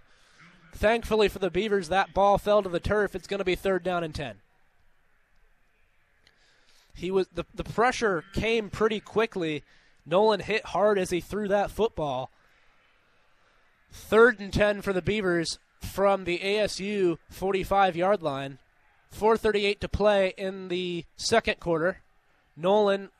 Thankfully 0.73 1.29
for 1.29 1.39
the 1.39 1.51
Beavers, 1.51 1.89
that 1.89 2.15
ball 2.15 2.39
fell 2.39 2.63
to 2.63 2.69
the 2.69 2.81
turf. 2.81 3.15
It's 3.15 3.27
going 3.27 3.39
to 3.39 3.45
be 3.45 3.55
third 3.55 3.83
down 3.83 4.05
and 4.05 4.15
10. 4.15 4.37
He 6.95 7.11
was 7.11 7.27
the, 7.35 7.45
the 7.55 7.65
pressure 7.65 8.25
came 8.35 8.71
pretty 8.71 9.01
quickly. 9.01 9.63
Nolan 10.07 10.41
hit 10.41 10.67
hard 10.67 10.99
as 10.99 11.11
he 11.11 11.21
threw 11.21 11.49
that 11.49 11.71
football. 11.71 12.31
Third 13.91 14.39
and 14.39 14.53
10 14.53 14.83
for 14.83 14.93
the 14.93 15.03
Beavers 15.03 15.59
from 15.81 16.25
the 16.25 16.39
ASU 16.39 17.19
45 17.31 17.97
yard 17.97 18.23
line. 18.23 18.59
4.38 19.17 19.81
to 19.81 19.89
play 19.89 20.35
in 20.37 20.69
the 20.69 21.05
second 21.17 21.59
quarter. 21.59 22.01
Nolan 22.57 23.11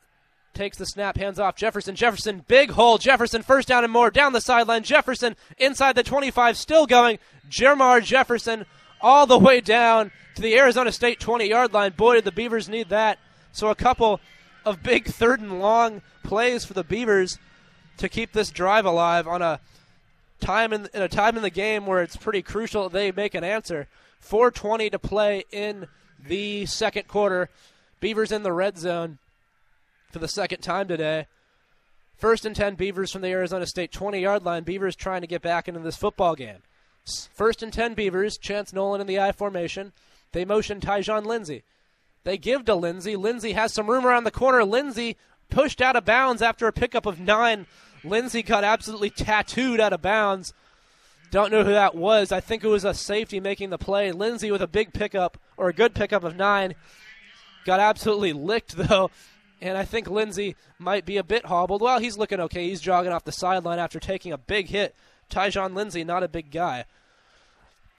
takes 0.53 0.77
the 0.77 0.85
snap, 0.85 1.17
hands 1.17 1.39
off 1.39 1.55
Jefferson. 1.55 1.95
Jefferson, 1.95 2.43
big 2.47 2.71
hole. 2.71 2.97
Jefferson, 2.97 3.41
first 3.41 3.67
down 3.67 3.83
and 3.83 3.93
more. 3.93 4.11
Down 4.11 4.33
the 4.33 4.41
sideline. 4.41 4.83
Jefferson 4.83 5.35
inside 5.57 5.95
the 5.95 6.03
25, 6.03 6.57
still 6.57 6.85
going. 6.85 7.19
Jermar 7.49 8.03
Jefferson 8.03 8.65
all 9.01 9.25
the 9.25 9.39
way 9.39 9.61
down 9.61 10.11
to 10.35 10.41
the 10.41 10.55
Arizona 10.57 10.91
State 10.91 11.19
20 11.19 11.47
yard 11.47 11.73
line. 11.73 11.93
Boy, 11.93 12.15
did 12.15 12.25
the 12.25 12.31
Beavers 12.31 12.69
need 12.69 12.89
that. 12.89 13.19
So 13.51 13.69
a 13.69 13.75
couple 13.75 14.19
of 14.65 14.83
big 14.83 15.05
third 15.05 15.41
and 15.41 15.59
long 15.59 16.01
plays 16.23 16.65
for 16.65 16.73
the 16.73 16.83
Beavers 16.83 17.37
to 17.97 18.09
keep 18.09 18.31
this 18.31 18.49
drive 18.49 18.85
alive 18.85 19.27
on 19.27 19.41
a 19.41 19.59
time 20.39 20.73
in, 20.73 20.87
in 20.93 21.01
a 21.01 21.09
time 21.09 21.35
in 21.35 21.43
the 21.43 21.49
game 21.49 21.85
where 21.85 22.01
it's 22.01 22.15
pretty 22.15 22.41
crucial 22.41 22.89
they 22.89 23.11
make 23.11 23.35
an 23.35 23.43
answer. 23.43 23.87
4:20 24.21 24.91
to 24.91 24.99
play 24.99 25.43
in 25.51 25.87
the 26.25 26.65
second 26.65 27.07
quarter. 27.07 27.49
Beavers 27.99 28.31
in 28.31 28.43
the 28.43 28.53
red 28.53 28.77
zone 28.77 29.19
for 30.11 30.19
the 30.19 30.27
second 30.27 30.61
time 30.61 30.87
today. 30.87 31.27
First 32.17 32.45
and 32.45 32.55
10 32.55 32.75
Beavers 32.75 33.11
from 33.11 33.21
the 33.21 33.29
Arizona 33.29 33.65
State 33.65 33.91
20 33.91 34.19
yard 34.19 34.43
line. 34.43 34.63
Beavers 34.63 34.95
trying 34.95 35.21
to 35.21 35.27
get 35.27 35.41
back 35.41 35.67
into 35.67 35.79
this 35.79 35.97
football 35.97 36.35
game. 36.35 36.59
First 37.33 37.63
and 37.63 37.73
10 37.73 37.95
Beavers. 37.95 38.37
Chance 38.37 38.73
Nolan 38.73 39.01
in 39.01 39.07
the 39.07 39.19
I 39.19 39.31
formation. 39.31 39.91
They 40.31 40.45
motion 40.45 40.79
Tyjon 40.79 41.25
Lindsey. 41.25 41.63
They 42.23 42.37
give 42.37 42.65
to 42.65 42.75
Lindsey. 42.75 43.15
Lindsey 43.15 43.53
has 43.53 43.73
some 43.73 43.89
room 43.89 44.05
around 44.05 44.25
the 44.25 44.31
corner. 44.31 44.63
Lindsey 44.63 45.17
pushed 45.49 45.81
out 45.81 45.95
of 45.95 46.05
bounds 46.05 46.41
after 46.41 46.67
a 46.67 46.71
pickup 46.73 47.05
of 47.05 47.19
nine. 47.19 47.65
Lindsey 48.03 48.43
got 48.43 48.63
absolutely 48.63 49.09
tattooed 49.09 49.79
out 49.79 49.93
of 49.93 50.01
bounds. 50.01 50.53
Don't 51.31 51.51
know 51.51 51.63
who 51.63 51.71
that 51.71 51.95
was. 51.95 52.31
I 52.31 52.39
think 52.39 52.63
it 52.63 52.67
was 52.67 52.83
a 52.83 52.93
safety 52.93 53.39
making 53.39 53.69
the 53.69 53.77
play. 53.77 54.11
Lindsey 54.11 54.51
with 54.51 54.61
a 54.61 54.67
big 54.67 54.93
pickup 54.93 55.37
or 55.57 55.69
a 55.69 55.73
good 55.73 55.95
pickup 55.95 56.23
of 56.23 56.35
nine. 56.35 56.75
Got 57.65 57.79
absolutely 57.79 58.33
licked 58.33 58.75
though. 58.75 59.09
And 59.61 59.77
I 59.77 59.85
think 59.85 60.09
Lindsey 60.09 60.55
might 60.79 61.05
be 61.05 61.17
a 61.17 61.23
bit 61.23 61.45
hobbled. 61.45 61.81
Well, 61.81 61.99
he's 61.99 62.17
looking 62.17 62.39
okay. 62.39 62.67
He's 62.67 62.81
jogging 62.81 63.11
off 63.11 63.25
the 63.25 63.31
sideline 63.31 63.77
after 63.77 63.99
taking 63.99 64.33
a 64.33 64.37
big 64.37 64.69
hit. 64.69 64.95
Tyjon 65.29 65.75
Lindsey, 65.75 66.03
not 66.03 66.23
a 66.23 66.27
big 66.27 66.51
guy. 66.51 66.85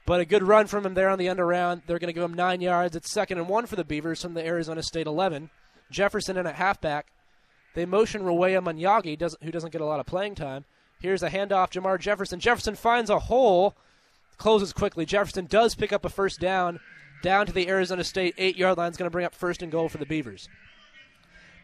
But 0.05 0.19
a 0.19 0.25
good 0.25 0.43
run 0.43 0.67
from 0.67 0.85
him 0.85 0.93
there 0.93 1.09
on 1.09 1.17
the 1.17 1.29
end 1.29 1.39
around. 1.39 1.83
They're 1.87 1.99
going 1.99 2.09
to 2.09 2.13
give 2.13 2.23
him 2.23 2.33
nine 2.33 2.59
yards. 2.59 2.95
It's 2.95 3.11
second 3.11 3.37
and 3.37 3.47
one 3.47 3.65
for 3.65 3.77
the 3.77 3.85
Beavers 3.85 4.21
from 4.21 4.33
the 4.33 4.45
Arizona 4.45 4.83
State 4.83 5.07
11. 5.07 5.49
Jefferson 5.89 6.37
in 6.37 6.45
at 6.45 6.55
halfback. 6.55 7.07
They 7.73 7.85
motion 7.85 8.23
Rawea 8.23 8.61
Manyagi, 8.61 9.19
who 9.41 9.51
doesn't 9.51 9.71
get 9.71 9.81
a 9.81 9.85
lot 9.85 9.99
of 10.01 10.05
playing 10.05 10.35
time. 10.35 10.65
Here's 10.99 11.23
a 11.23 11.29
handoff, 11.29 11.71
Jermar 11.71 11.99
Jefferson. 11.99 12.39
Jefferson 12.39 12.75
finds 12.75 13.09
a 13.09 13.19
hole, 13.19 13.75
closes 14.37 14.73
quickly. 14.73 15.05
Jefferson 15.05 15.45
does 15.45 15.75
pick 15.75 15.91
up 15.91 16.05
a 16.05 16.09
first 16.09 16.39
down, 16.39 16.79
down 17.23 17.45
to 17.45 17.53
the 17.53 17.67
Arizona 17.67 18.03
State 18.03 18.35
eight 18.37 18.57
yard 18.57 18.77
line. 18.77 18.91
Is 18.91 18.97
going 18.97 19.09
to 19.09 19.11
bring 19.11 19.25
up 19.25 19.33
first 19.33 19.61
and 19.61 19.71
goal 19.71 19.89
for 19.89 19.97
the 19.97 20.05
Beavers. 20.05 20.47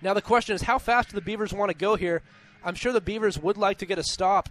Now 0.01 0.13
the 0.13 0.21
question 0.21 0.55
is, 0.55 0.61
how 0.61 0.79
fast 0.79 1.09
do 1.09 1.15
the 1.15 1.21
Beavers 1.21 1.53
want 1.53 1.69
to 1.69 1.77
go 1.77 1.95
here? 1.95 2.21
I'm 2.63 2.75
sure 2.75 2.91
the 2.91 3.01
Beavers 3.01 3.37
would 3.39 3.57
like 3.57 3.77
to 3.79 3.85
get 3.85 3.99
a 3.99 4.03
stop 4.03 4.49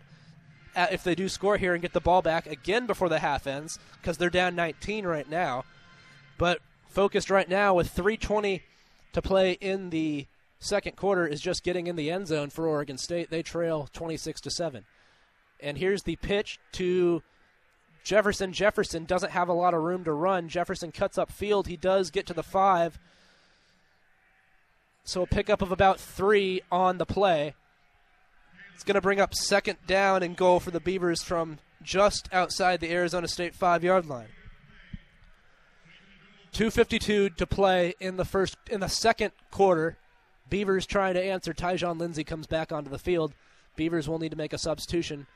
if 0.77 1.03
they 1.03 1.15
do 1.15 1.29
score 1.29 1.57
here 1.57 1.73
and 1.73 1.83
get 1.83 1.93
the 1.93 2.01
ball 2.01 2.23
back 2.23 2.47
again 2.47 2.87
before 2.87 3.09
the 3.09 3.19
half 3.19 3.47
ends 3.47 3.79
because 4.01 4.19
they're 4.19 4.31
down 4.31 4.55
19 4.55 5.07
right 5.07 5.29
now. 5.29 5.65
But 6.37 6.61
focused 6.89 7.31
right 7.31 7.49
now 7.49 7.75
with 7.75 7.95
3:20 7.95 8.63
to 9.13 9.23
play 9.23 9.53
in 9.53 9.91
the 9.91 10.27
second 10.61 10.97
quarter 10.97 11.27
is 11.27 11.41
just 11.41 11.65
getting 11.65 11.87
in 11.87 11.97
the 11.97 12.11
end 12.11 12.29
zone 12.29 12.51
for 12.51 12.67
Oregon 12.67 12.99
State. 12.99 13.31
They 13.31 13.43
trail 13.43 13.89
26 13.93 14.41
to 14.43 14.51
7. 14.51 14.85
And 15.61 15.79
here's 15.79 16.03
the 16.03 16.17
pitch 16.17 16.59
to 16.73 17.23
Jefferson. 18.05 18.53
Jefferson 18.53 19.05
doesn't 19.05 19.33
have 19.33 19.49
a 19.49 19.53
lot 19.53 19.75
of 19.75 19.83
room 19.83 20.05
to 20.05 20.13
run. 20.13 20.49
Jefferson 20.49 20.93
cuts 20.93 21.19
up 21.19 21.33
field. 21.33 21.67
He 21.67 21.77
does 21.77 22.11
get 22.11 22.27
to 22.27 22.35
the 22.35 22.43
5. 22.43 22.99
So 25.09 25.23
a 25.23 25.27
pickup 25.27 25.63
of 25.63 25.73
about 25.73 25.99
3 25.99 26.61
on 26.71 26.99
the 26.99 27.07
play. 27.07 27.55
It's 28.75 28.85
going 28.85 28.95
to 28.95 29.01
bring 29.01 29.23
up 29.23 29.35
second 29.35 29.79
down 29.87 30.23
and 30.23 30.37
goal 30.37 30.61
for 30.61 30.71
the 30.71 30.81
Beavers 30.81 31.23
from 31.23 31.61
just 31.83 32.29
outside 32.31 32.81
the 32.81 32.93
Arizona 32.93 33.27
State 33.27 33.59
5-yard 33.59 34.05
line. 34.05 34.29
252 36.53 37.31
to 37.31 37.47
play 37.47 37.95
in 37.99 38.19
the 38.19 38.27
first 38.27 38.59
in 38.71 38.81
the 38.81 38.89
second 38.89 39.33
quarter. 39.51 39.97
Beavers 40.51 40.85
trying 40.85 41.15
to 41.15 41.25
answer. 41.25 41.55
Tyjon 41.55 41.99
Lindsey 41.99 42.23
comes 42.23 42.47
back 42.47 42.71
onto 42.71 42.91
the 42.91 42.99
field. 42.99 43.33
Beavers 43.77 44.11
will 44.11 44.19
need 44.19 44.33
to 44.33 44.37
make 44.37 44.53
a 44.53 44.59
substitution, 44.59 45.27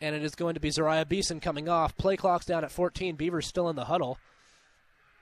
and 0.00 0.14
it 0.14 0.22
is 0.22 0.36
going 0.36 0.54
to 0.54 0.60
be 0.60 0.70
Zeriah 0.70 1.08
Beason 1.08 1.40
coming 1.40 1.68
off. 1.68 1.96
Play 1.96 2.16
clock's 2.16 2.46
down 2.46 2.62
at 2.62 2.70
14. 2.70 3.16
Beavers 3.16 3.48
still 3.48 3.68
in 3.68 3.74
the 3.74 3.86
huddle. 3.86 4.18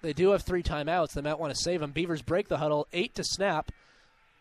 They 0.02 0.12
do 0.12 0.30
have 0.30 0.42
three 0.42 0.62
timeouts. 0.62 1.12
They 1.12 1.20
might 1.20 1.38
want 1.38 1.54
to 1.54 1.60
save 1.60 1.80
them. 1.80 1.92
Beavers 1.92 2.22
break 2.22 2.48
the 2.48 2.58
huddle. 2.58 2.86
Eight 2.92 3.14
to 3.16 3.24
snap. 3.24 3.70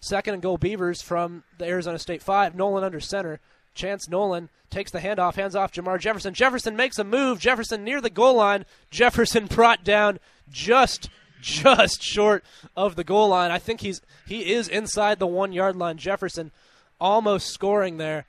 Second 0.01 0.35
and 0.35 0.43
goal 0.43 0.57
Beavers 0.57 1.01
from 1.01 1.43
the 1.57 1.65
Arizona 1.65 1.99
State 1.99 2.23
five. 2.23 2.55
Nolan 2.55 2.83
under 2.83 2.99
center. 2.99 3.39
Chance 3.75 4.09
Nolan 4.09 4.49
takes 4.69 4.91
the 4.91 4.99
handoff, 4.99 5.35
hands 5.35 5.55
off 5.55 5.71
Jermar 5.71 5.99
Jefferson. 5.99 6.33
Jefferson 6.33 6.75
makes 6.75 6.99
a 6.99 7.03
move. 7.03 7.39
Jefferson 7.39 7.83
near 7.83 8.01
the 8.01 8.09
goal 8.09 8.35
line. 8.35 8.65
Jefferson 8.91 9.45
brought 9.49 9.83
down 9.83 10.19
just 10.49 11.09
just 11.41 12.03
short 12.03 12.43
of 12.75 12.95
the 12.95 13.03
goal 13.03 13.29
line. 13.29 13.51
I 13.51 13.59
think 13.59 13.81
he's 13.81 14.01
he 14.25 14.51
is 14.51 14.67
inside 14.67 15.19
the 15.19 15.27
one 15.27 15.53
yard 15.53 15.75
line. 15.75 15.97
Jefferson 15.97 16.51
almost 16.99 17.47
scoring 17.47 17.97
there. 17.97 18.25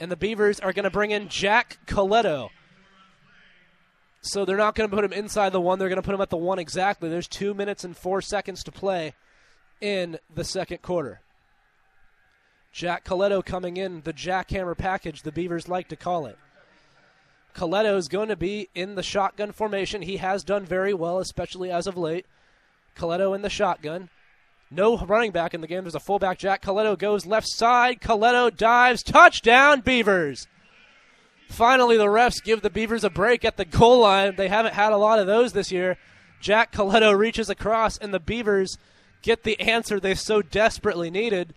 And 0.00 0.10
the 0.10 0.16
Beavers 0.16 0.58
are 0.60 0.72
going 0.72 0.84
to 0.84 0.90
bring 0.90 1.10
in 1.12 1.28
Jack 1.28 1.78
Colletto. 1.86 2.50
So 4.22 4.44
they're 4.44 4.56
not 4.56 4.76
going 4.76 4.88
to 4.88 4.94
put 4.94 5.04
him 5.04 5.12
inside 5.12 5.50
the 5.50 5.60
one. 5.60 5.78
They're 5.78 5.88
going 5.88 6.00
to 6.00 6.06
put 6.06 6.14
him 6.14 6.20
at 6.20 6.30
the 6.30 6.36
one 6.36 6.60
exactly. 6.60 7.08
There's 7.08 7.28
two 7.28 7.54
minutes 7.54 7.82
and 7.82 7.96
four 7.96 8.22
seconds 8.22 8.62
to 8.64 8.72
play 8.72 9.14
in 9.80 10.18
the 10.32 10.44
second 10.44 10.80
quarter. 10.80 11.20
Jack 12.72 13.04
Colletto 13.04 13.44
coming 13.44 13.76
in, 13.76 14.02
the 14.02 14.12
jackhammer 14.12 14.78
package, 14.78 15.22
the 15.22 15.32
Beavers 15.32 15.68
like 15.68 15.88
to 15.88 15.96
call 15.96 16.26
it. 16.26 16.38
Colletto 17.54 17.98
is 17.98 18.08
going 18.08 18.28
to 18.28 18.36
be 18.36 18.68
in 18.74 18.94
the 18.94 19.02
shotgun 19.02 19.52
formation. 19.52 20.02
He 20.02 20.16
has 20.18 20.42
done 20.44 20.64
very 20.64 20.94
well, 20.94 21.18
especially 21.18 21.70
as 21.70 21.86
of 21.86 21.98
late. 21.98 22.24
Colletto 22.96 23.34
in 23.34 23.42
the 23.42 23.50
shotgun. 23.50 24.08
No 24.70 24.96
running 24.96 25.32
back 25.32 25.52
in 25.52 25.60
the 25.60 25.66
game. 25.66 25.84
There's 25.84 25.94
a 25.94 26.00
fullback. 26.00 26.38
Jack 26.38 26.62
Colletto 26.62 26.98
goes 26.98 27.26
left 27.26 27.46
side. 27.48 28.00
Colletto 28.00 28.56
dives. 28.56 29.02
Touchdown, 29.02 29.80
Beavers. 29.80 30.46
Finally, 31.52 31.98
the 31.98 32.06
refs 32.06 32.42
give 32.42 32.62
the 32.62 32.70
Beavers 32.70 33.04
a 33.04 33.10
break 33.10 33.44
at 33.44 33.58
the 33.58 33.66
goal 33.66 34.00
line. 34.00 34.36
They 34.36 34.48
haven't 34.48 34.72
had 34.72 34.90
a 34.90 34.96
lot 34.96 35.18
of 35.18 35.26
those 35.26 35.52
this 35.52 35.70
year. 35.70 35.98
Jack 36.40 36.72
Colletto 36.72 37.16
reaches 37.16 37.50
across, 37.50 37.98
and 37.98 38.12
the 38.12 38.18
Beavers 38.18 38.78
get 39.20 39.42
the 39.42 39.60
answer 39.60 40.00
they 40.00 40.14
so 40.14 40.40
desperately 40.40 41.10
needed. 41.10 41.54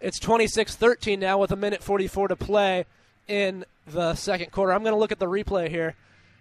It's 0.00 0.20
26 0.20 0.76
13 0.76 1.18
now 1.18 1.38
with 1.38 1.50
a 1.50 1.56
minute 1.56 1.82
44 1.82 2.28
to 2.28 2.36
play 2.36 2.86
in 3.26 3.64
the 3.84 4.14
second 4.14 4.52
quarter. 4.52 4.72
I'm 4.72 4.84
going 4.84 4.94
to 4.94 4.98
look 4.98 5.12
at 5.12 5.18
the 5.18 5.26
replay 5.26 5.68
here 5.68 5.96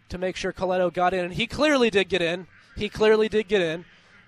to 0.09 0.19
make 0.19 0.35
sure 0.35 0.53
Colletto 0.53 0.93
got 0.93 1.13
in. 1.13 1.25
And 1.25 1.33
he 1.33 1.47
clearly 1.47 1.89
did 1.89 2.07
get 2.07 2.21
in. 2.21 2.45
He 2.77 2.87
clearly 2.87 3.29
did 3.29 3.47
get 3.47 3.61
in. 3.61 3.85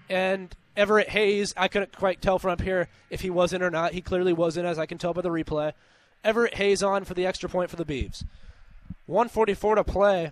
And 0.10 0.54
Everett 0.76 1.10
Hayes, 1.10 1.54
I 1.56 1.68
couldn't 1.68 1.96
quite 1.96 2.22
tell 2.22 2.40
from 2.40 2.52
up 2.52 2.62
here 2.62 2.90
if 3.12 3.22
he 3.22 3.30
was 3.30 3.54
in 3.54 3.62
or 3.62 3.70
not. 3.70 3.94
He 3.94 4.02
clearly 4.02 4.34
was 4.34 4.58
in, 4.58 4.66
as 4.66 4.80
I 4.80 4.88
can 4.88 4.98
tell 4.98 5.14
by 5.14 5.22
the 5.22 5.30
replay. 5.30 5.74
Everett 6.24 6.56
Hayes 6.56 6.84
on 6.84 7.04
for 7.04 7.14
the 7.14 7.26
extra 7.26 7.50
point 7.50 7.70
for 7.70 7.76
the 7.76 7.86
Beavs. 7.86 8.24
144 9.08 9.76
to 9.76 9.84
play 9.84 10.32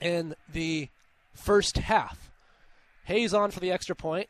in 0.00 0.34
the 0.52 0.88
first 1.34 1.78
half. 1.78 2.30
Hayes 3.04 3.34
on 3.34 3.50
for 3.50 3.60
the 3.60 3.72
extra 3.72 3.96
point, 3.96 4.28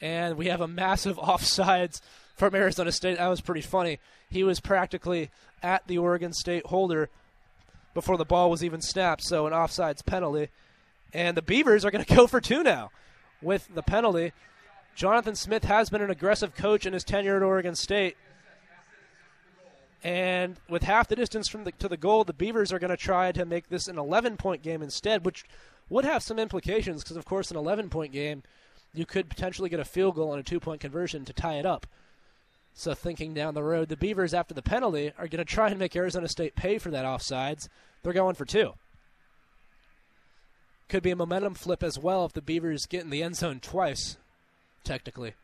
and 0.00 0.36
we 0.36 0.46
have 0.46 0.60
a 0.60 0.68
massive 0.68 1.16
offsides 1.16 2.00
from 2.36 2.54
Arizona 2.54 2.92
State. 2.92 3.18
That 3.18 3.28
was 3.28 3.40
pretty 3.40 3.62
funny. 3.62 3.98
He 4.30 4.44
was 4.44 4.60
practically 4.60 5.30
at 5.62 5.86
the 5.86 5.98
Oregon 5.98 6.32
State 6.32 6.66
holder 6.66 7.08
before 7.94 8.18
the 8.18 8.24
ball 8.24 8.50
was 8.50 8.62
even 8.62 8.82
snapped, 8.82 9.22
so 9.22 9.46
an 9.46 9.52
offsides 9.52 10.04
penalty. 10.04 10.48
And 11.14 11.36
the 11.36 11.42
Beavers 11.42 11.84
are 11.84 11.90
going 11.90 12.04
to 12.06 12.14
go 12.14 12.26
for 12.26 12.40
two 12.40 12.62
now 12.62 12.90
with 13.40 13.68
the 13.74 13.82
penalty. 13.82 14.32
Jonathan 14.94 15.34
Smith 15.34 15.64
has 15.64 15.90
been 15.90 16.02
an 16.02 16.10
aggressive 16.10 16.54
coach 16.54 16.86
in 16.86 16.92
his 16.92 17.04
tenure 17.04 17.36
at 17.36 17.42
Oregon 17.42 17.74
State. 17.74 18.16
And 20.06 20.54
with 20.68 20.84
half 20.84 21.08
the 21.08 21.16
distance 21.16 21.48
from 21.48 21.64
the, 21.64 21.72
to 21.72 21.88
the 21.88 21.96
goal, 21.96 22.22
the 22.22 22.32
Beavers 22.32 22.72
are 22.72 22.78
going 22.78 22.90
to 22.90 22.96
try 22.96 23.32
to 23.32 23.44
make 23.44 23.68
this 23.68 23.88
an 23.88 23.98
11 23.98 24.36
point 24.36 24.62
game 24.62 24.80
instead, 24.80 25.24
which 25.24 25.44
would 25.88 26.04
have 26.04 26.22
some 26.22 26.38
implications 26.38 27.02
because, 27.02 27.16
of 27.16 27.24
course, 27.24 27.50
an 27.50 27.56
11 27.56 27.90
point 27.90 28.12
game, 28.12 28.44
you 28.94 29.04
could 29.04 29.28
potentially 29.28 29.68
get 29.68 29.80
a 29.80 29.84
field 29.84 30.14
goal 30.14 30.32
and 30.32 30.38
a 30.38 30.44
two 30.44 30.60
point 30.60 30.80
conversion 30.80 31.24
to 31.24 31.32
tie 31.32 31.54
it 31.54 31.66
up. 31.66 31.88
So, 32.72 32.94
thinking 32.94 33.34
down 33.34 33.54
the 33.54 33.64
road, 33.64 33.88
the 33.88 33.96
Beavers, 33.96 34.32
after 34.32 34.54
the 34.54 34.62
penalty, 34.62 35.10
are 35.18 35.26
going 35.26 35.44
to 35.44 35.44
try 35.44 35.70
and 35.70 35.78
make 35.78 35.96
Arizona 35.96 36.28
State 36.28 36.54
pay 36.54 36.78
for 36.78 36.92
that 36.92 37.04
offsides. 37.04 37.68
They're 38.04 38.12
going 38.12 38.36
for 38.36 38.44
two. 38.44 38.74
Could 40.88 41.02
be 41.02 41.10
a 41.10 41.16
momentum 41.16 41.54
flip 41.54 41.82
as 41.82 41.98
well 41.98 42.24
if 42.24 42.32
the 42.32 42.40
Beavers 42.40 42.86
get 42.86 43.02
in 43.02 43.10
the 43.10 43.24
end 43.24 43.34
zone 43.34 43.58
twice, 43.58 44.18
technically. 44.84 45.34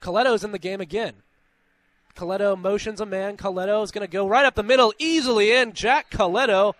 Colletto's 0.00 0.44
in 0.44 0.52
the 0.52 0.58
game 0.58 0.80
again. 0.80 1.16
Colletto 2.16 2.58
motions 2.58 3.00
a 3.00 3.06
man. 3.06 3.36
Colletto 3.36 3.82
is 3.84 3.90
going 3.90 4.06
to 4.06 4.10
go 4.10 4.26
right 4.26 4.44
up 4.44 4.54
the 4.54 4.62
middle, 4.62 4.92
easily 4.98 5.52
in. 5.52 5.72
Jack 5.72 6.10
Colletto 6.10 6.74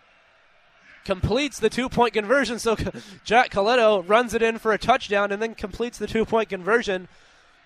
completes 1.04 1.58
the 1.60 1.70
two 1.70 1.88
point 1.88 2.12
conversion. 2.12 2.58
So 2.58 2.76
Jack 3.24 3.50
Colletto 3.50 4.06
runs 4.06 4.34
it 4.34 4.42
in 4.42 4.58
for 4.58 4.72
a 4.72 4.78
touchdown 4.78 5.30
and 5.32 5.40
then 5.40 5.54
completes 5.54 5.98
the 5.98 6.06
two 6.06 6.24
point 6.24 6.48
conversion. 6.48 7.08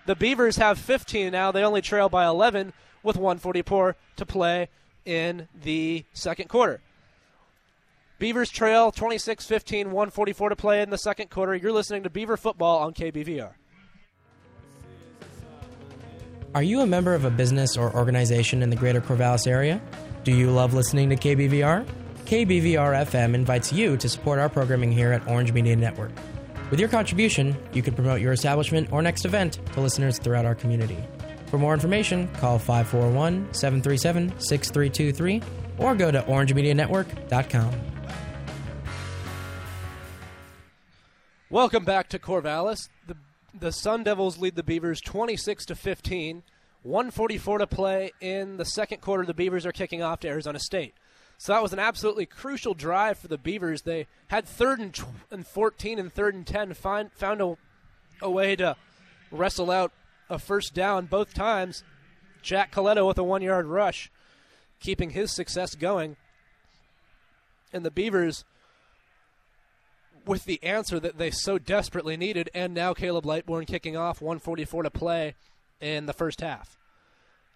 The 0.05 0.15
Beavers 0.15 0.57
have 0.57 0.77
15 0.77 1.31
now. 1.31 1.51
They 1.51 1.63
only 1.63 1.81
trail 1.81 2.09
by 2.09 2.25
11 2.25 2.73
with 3.03 3.17
144 3.17 3.95
to 4.17 4.25
play 4.25 4.69
in 5.05 5.47
the 5.63 6.05
second 6.13 6.49
quarter. 6.49 6.81
Beavers 8.19 8.51
trail 8.51 8.91
26 8.91 9.45
15, 9.45 9.87
144 9.87 10.49
to 10.49 10.55
play 10.55 10.81
in 10.81 10.91
the 10.91 10.97
second 10.97 11.31
quarter. 11.31 11.55
You're 11.55 11.71
listening 11.71 12.03
to 12.03 12.09
Beaver 12.09 12.37
Football 12.37 12.79
on 12.79 12.93
KBVR. 12.93 13.53
Are 16.53 16.63
you 16.63 16.81
a 16.81 16.85
member 16.85 17.13
of 17.13 17.23
a 17.23 17.29
business 17.29 17.77
or 17.77 17.95
organization 17.95 18.61
in 18.61 18.69
the 18.69 18.75
greater 18.75 18.99
Corvallis 18.99 19.47
area? 19.47 19.81
Do 20.25 20.35
you 20.35 20.51
love 20.51 20.73
listening 20.73 21.09
to 21.09 21.15
KBVR? 21.15 21.87
KBVR 22.25 23.05
FM 23.05 23.33
invites 23.33 23.71
you 23.71 23.95
to 23.95 24.09
support 24.09 24.37
our 24.37 24.49
programming 24.49 24.91
here 24.91 25.13
at 25.13 25.25
Orange 25.29 25.53
Media 25.53 25.77
Network. 25.77 26.11
With 26.69 26.77
your 26.77 26.89
contribution, 26.89 27.55
you 27.71 27.81
can 27.81 27.93
promote 27.93 28.19
your 28.19 28.33
establishment 28.33 28.91
or 28.91 29.01
next 29.01 29.23
event 29.23 29.59
to 29.71 29.79
listeners 29.79 30.19
throughout 30.19 30.45
our 30.45 30.53
community. 30.53 30.97
For 31.45 31.57
more 31.57 31.73
information, 31.73 32.27
call 32.35 32.59
541 32.59 33.53
737 33.53 34.37
6323 34.37 35.41
or 35.77 35.95
go 35.95 36.11
to 36.11 36.21
orangemedianetwork.com. 36.23 37.73
Welcome 41.49 41.83
back 41.85 42.09
to 42.09 42.19
Corvallis. 42.19 42.87
The 43.53 43.71
Sun 43.71 44.03
Devils 44.03 44.37
lead 44.37 44.55
the 44.55 44.63
Beavers 44.63 45.01
26 45.01 45.65
to 45.65 45.75
15. 45.75 46.43
144 46.83 47.59
to 47.59 47.67
play 47.67 48.11
in 48.19 48.57
the 48.57 48.65
second 48.65 49.01
quarter. 49.01 49.25
The 49.25 49.33
Beavers 49.33 49.65
are 49.65 49.71
kicking 49.71 50.01
off 50.01 50.21
to 50.21 50.27
Arizona 50.27 50.57
State. 50.57 50.95
So 51.37 51.53
that 51.53 51.61
was 51.61 51.73
an 51.73 51.79
absolutely 51.79 52.25
crucial 52.25 52.73
drive 52.73 53.17
for 53.19 53.27
the 53.27 53.37
Beavers. 53.37 53.81
They 53.81 54.07
had 54.27 54.47
third 54.47 54.79
and, 54.79 54.93
tw- 54.93 55.05
and 55.29 55.45
14 55.45 55.99
and 55.99 56.11
third 56.13 56.33
and 56.33 56.45
10, 56.45 56.73
find, 56.75 57.11
found 57.11 57.41
a, 57.41 57.57
a 58.21 58.29
way 58.29 58.55
to 58.55 58.75
wrestle 59.31 59.69
out 59.69 59.91
a 60.29 60.39
first 60.39 60.73
down 60.73 61.05
both 61.07 61.33
times. 61.33 61.83
Jack 62.41 62.71
Colletto 62.71 63.07
with 63.07 63.17
a 63.17 63.23
one 63.23 63.41
yard 63.41 63.65
rush, 63.65 64.11
keeping 64.79 65.11
his 65.11 65.31
success 65.31 65.75
going. 65.75 66.15
And 67.73 67.85
the 67.85 67.91
Beavers 67.91 68.43
with 70.25 70.45
the 70.45 70.61
answer 70.63 70.99
that 70.99 71.17
they 71.17 71.31
so 71.31 71.57
desperately 71.57 72.17
needed, 72.17 72.49
and 72.53 72.73
now 72.73 72.93
Caleb 72.93 73.25
Lightbourn 73.25 73.67
kicking 73.67 73.97
off 73.97 74.21
144 74.21 74.83
to 74.83 74.89
play 74.89 75.35
in 75.79 76.05
the 76.05 76.13
first 76.13 76.41
half. 76.41 76.77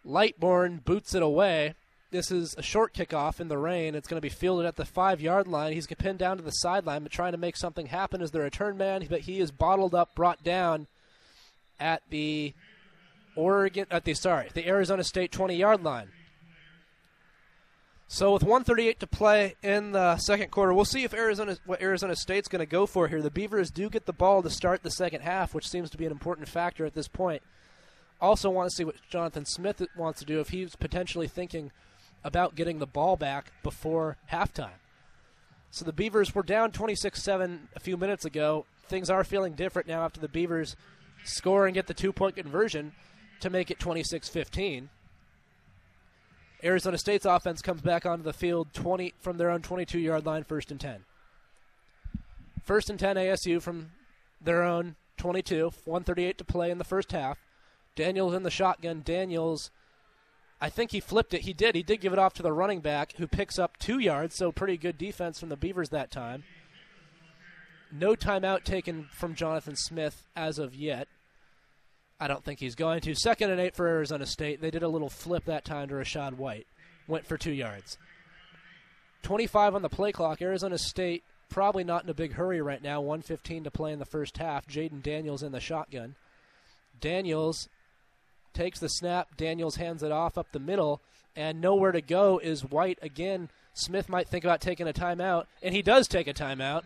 Lightbourn 0.06 0.84
boots 0.84 1.16
it 1.16 1.24
away. 1.24 1.76
This 2.12 2.32
is 2.32 2.56
a 2.58 2.62
short 2.62 2.94
kickoff 2.94 3.40
in 3.40 3.48
the 3.48 3.58
rain. 3.58 3.96
It's 3.96 4.08
going 4.08 4.18
to 4.18 4.22
be 4.22 4.30
fielded 4.30 4.66
at 4.66 4.76
the 4.76 4.86
five 4.86 5.20
yard 5.20 5.48
line. 5.48 5.74
He's 5.74 5.88
pinned 5.88 6.20
down 6.20 6.38
to 6.38 6.44
the 6.44 6.52
sideline, 6.52 7.04
but 7.04 7.12
trying 7.12 7.34
to 7.34 7.38
make 7.38 7.58
something 7.58 7.88
happen 7.88 8.22
as 8.22 8.32
the 8.32 8.40
return 8.40 8.78
man. 8.78 9.06
But 9.10 9.22
he 9.22 9.40
is 9.40 9.52
bottled 9.52 9.96
up, 9.96 10.16
brought 10.16 10.44
down 10.44 10.88
at 11.80 12.04
the 12.10 12.54
Oregon, 13.36 13.88
at 13.92 14.06
the 14.06 14.14
sorry, 14.14 14.50
the 14.54 14.68
Arizona 14.68 15.04
State 15.04 15.32
20 15.32 15.56
yard 15.56 15.84
line. 15.84 16.10
So 18.08 18.34
with 18.34 18.44
138 18.44 19.00
to 19.00 19.08
play 19.08 19.56
in 19.64 19.92
the 19.92 20.18
second 20.18 20.52
quarter, 20.52 20.74
we'll 20.74 20.86
see 20.86 21.04
if 21.04 21.14
Arizona 21.14 21.58
what 21.66 21.82
Arizona 21.82 22.16
State's 22.16 22.48
going 22.48 22.60
to 22.60 22.66
go 22.66 22.86
for 22.86 23.08
here. 23.08 23.22
The 23.22 23.32
Beavers 23.32 23.72
do 23.72 23.90
get 23.90 24.06
the 24.06 24.14
ball 24.14 24.44
to 24.44 24.50
start 24.50 24.84
the 24.84 24.92
second 24.92 25.22
half, 25.22 25.56
which 25.56 25.68
seems 25.68 25.90
to 25.90 25.98
be 25.98 26.06
an 26.06 26.12
important 26.12 26.48
factor 26.48 26.86
at 26.86 26.94
this 26.94 27.08
point. 27.08 27.42
Also, 28.22 28.50
want 28.50 28.70
to 28.70 28.76
see 28.76 28.84
what 28.84 28.96
Jonathan 29.10 29.46
Smith 29.46 29.82
wants 29.98 30.20
to 30.20 30.26
do 30.26 30.40
if 30.40 30.50
he's 30.50 30.76
potentially 30.76 31.28
thinking 31.28 31.72
about 32.24 32.56
getting 32.56 32.80
the 32.80 32.88
ball 32.88 33.18
back 33.18 33.52
before 33.64 34.18
halftime. 34.32 34.80
So 35.72 35.84
the 35.84 35.92
Beavers 35.92 36.34
were 36.34 36.44
down 36.44 36.72
26-7 36.72 37.60
a 37.76 37.80
few 37.80 37.98
minutes 37.98 38.24
ago. 38.24 38.66
Things 38.88 39.10
are 39.10 39.24
feeling 39.24 39.54
different 39.54 39.88
now 39.88 40.06
after 40.06 40.22
the 40.22 40.30
Beavers 40.30 40.76
score 41.24 41.66
and 41.66 41.74
get 41.74 41.88
the 41.88 41.94
two-point 41.94 42.38
conversion 42.38 42.94
to 43.42 43.50
make 43.50 43.70
it 43.70 43.80
26-15. 43.80 44.88
Arizona 46.64 46.98
State's 46.98 47.26
offense 47.26 47.62
comes 47.62 47.82
back 47.82 48.06
onto 48.06 48.24
the 48.24 48.34
field 48.34 48.74
20 48.74 49.14
from 49.20 49.38
their 49.38 49.50
own 49.50 49.62
22 49.62 50.00
yard 50.00 50.26
line, 50.26 50.44
first 50.44 50.72
and 50.72 50.80
10. 50.80 51.06
First 52.64 52.90
and 52.90 53.00
10 53.00 53.16
ASU 53.18 53.62
from 53.62 53.92
their 54.42 54.64
own 54.64 54.96
22, 55.18 55.72
138 55.86 56.38
to 56.38 56.44
play 56.44 56.72
in 56.72 56.78
the 56.78 56.84
first 56.84 57.12
half. 57.12 57.38
Daniels 57.96 58.34
in 58.34 58.44
the 58.44 58.50
shotgun. 58.50 59.02
Daniels, 59.06 59.70
I 60.60 60.70
think 60.70 60.92
he 60.92 61.00
flipped 61.00 61.34
it. 61.34 61.42
He 61.42 61.54
did. 61.54 61.76
He 61.76 61.84
did 61.84 62.02
give 62.02 62.14
it 62.14 62.20
off 62.20 62.34
to 62.34 62.44
the 62.44 62.52
running 62.52 62.80
back 62.80 63.14
who 63.18 63.28
picks 63.28 63.60
up 63.60 63.78
two 63.78 64.00
yards, 64.00 64.36
so 64.36 64.52
pretty 64.52 64.78
good 64.78 64.98
defense 64.98 65.40
from 65.40 65.50
the 65.50 65.56
Beavers 65.56 65.90
that 65.90 66.12
time. 66.12 66.44
No 67.92 68.16
timeout 68.16 68.64
taken 68.64 69.08
from 69.12 69.36
Jonathan 69.36 69.76
Smith 69.76 70.28
as 70.36 70.60
of 70.60 70.76
yet. 70.76 71.08
I 72.20 72.28
don't 72.28 72.44
think 72.44 72.60
he's 72.60 72.76
going 72.76 73.02
to. 73.02 73.16
Second 73.16 73.52
and 73.52 73.60
eight 73.60 73.76
for 73.76 73.88
Arizona 73.88 74.26
State. 74.26 74.62
They 74.62 74.72
did 74.72 74.84
a 74.84 74.88
little 74.88 75.10
flip 75.10 75.46
that 75.46 75.66
time 75.66 75.90
to 75.90 75.96
Rachaad 75.96 76.34
White. 76.34 76.68
Went 77.08 77.26
for 77.26 77.38
two 77.38 77.52
yards. 77.52 77.98
25 79.24 79.76
on 79.76 79.82
the 79.82 79.90
play 79.90 80.12
clock. 80.12 80.42
Arizona 80.42 80.78
State 80.78 81.24
probably 81.50 81.84
not 81.84 82.04
in 82.04 82.10
a 82.10 82.14
big 82.14 82.34
hurry 82.34 82.62
right 82.62 82.82
now. 82.82 83.02
115 83.02 83.66
to 83.66 83.72
play 83.72 83.92
in 83.92 84.00
the 84.00 84.06
first 84.06 84.38
half. 84.38 84.68
Jayden 84.68 85.02
Daniels 85.02 85.44
in 85.44 85.52
the 85.52 85.60
shotgun. 85.60 86.16
Daniels 87.00 87.68
takes 88.54 88.80
the 88.80 88.90
snap. 88.90 89.36
Daniels 89.36 89.76
hands 89.76 90.02
it 90.02 90.12
off 90.12 90.38
up 90.38 90.52
the 90.52 90.60
middle, 90.60 91.02
and 91.36 91.60
nowhere 91.60 91.92
to 91.92 92.02
go 92.02 92.40
is 92.40 92.64
White 92.64 93.00
again. 93.02 93.50
Smith 93.74 94.08
might 94.08 94.30
think 94.30 94.46
about 94.46 94.62
taking 94.62 94.88
a 94.88 94.94
timeout, 94.94 95.46
and 95.62 95.76
he 95.76 95.82
does 95.82 96.08
take 96.08 96.28
a 96.28 96.34
timeout. 96.34 96.84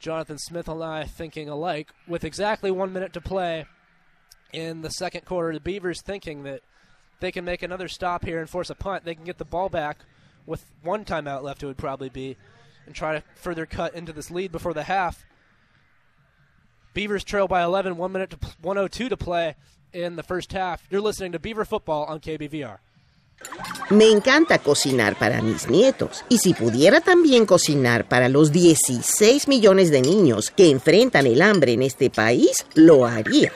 Jonathan 0.00 0.38
Smith 0.38 0.68
and 0.68 0.82
I 0.82 1.04
thinking 1.04 1.48
alike. 1.48 1.90
With 2.08 2.24
exactly 2.24 2.70
one 2.70 2.92
minute 2.92 3.12
to 3.14 3.20
play, 3.20 3.66
in 4.54 4.82
the 4.82 4.90
second 4.90 5.24
quarter. 5.24 5.52
The 5.52 5.60
Beavers 5.60 6.00
thinking 6.00 6.44
that 6.44 6.62
they 7.20 7.32
can 7.32 7.44
make 7.44 7.62
another 7.62 7.88
stop 7.88 8.24
here 8.24 8.40
and 8.40 8.48
force 8.48 8.70
a 8.70 8.74
punt. 8.74 9.04
They 9.04 9.14
can 9.14 9.24
get 9.24 9.38
the 9.38 9.44
ball 9.44 9.68
back 9.68 9.98
with 10.46 10.64
one 10.82 11.04
timeout 11.04 11.42
left, 11.42 11.62
it 11.62 11.66
would 11.66 11.76
probably 11.76 12.08
be, 12.08 12.36
and 12.86 12.94
try 12.94 13.14
to 13.14 13.22
further 13.34 13.66
cut 13.66 13.94
into 13.94 14.12
this 14.12 14.30
lead 14.30 14.52
before 14.52 14.74
the 14.74 14.84
half. 14.84 15.24
Beavers 16.92 17.24
trail 17.24 17.48
by 17.48 17.62
11, 17.62 17.96
one 17.96 18.12
minute 18.12 18.30
to 18.30 18.38
102 18.60 19.08
to 19.08 19.16
play 19.16 19.56
in 19.92 20.16
the 20.16 20.22
first 20.22 20.52
half. 20.52 20.86
You're 20.90 21.00
listening 21.00 21.32
to 21.32 21.38
Beaver 21.38 21.64
Football 21.64 22.04
on 22.04 22.20
KBVR. 22.20 22.78
Me 23.90 24.10
encanta 24.10 24.58
cocinar 24.58 25.18
para 25.18 25.42
mis 25.42 25.68
nietos 25.68 26.24
y 26.28 26.38
si 26.38 26.54
pudiera 26.54 27.00
también 27.00 27.44
cocinar 27.44 28.08
para 28.08 28.28
los 28.30 28.50
16 28.50 29.46
millones 29.46 29.90
de 29.90 30.00
niños 30.00 30.50
que 30.50 30.70
enfrentan 30.70 31.26
el 31.26 31.42
hambre 31.42 31.72
en 31.72 31.82
este 31.82 32.08
país, 32.08 32.64
lo 32.74 33.04
haría. 33.04 33.52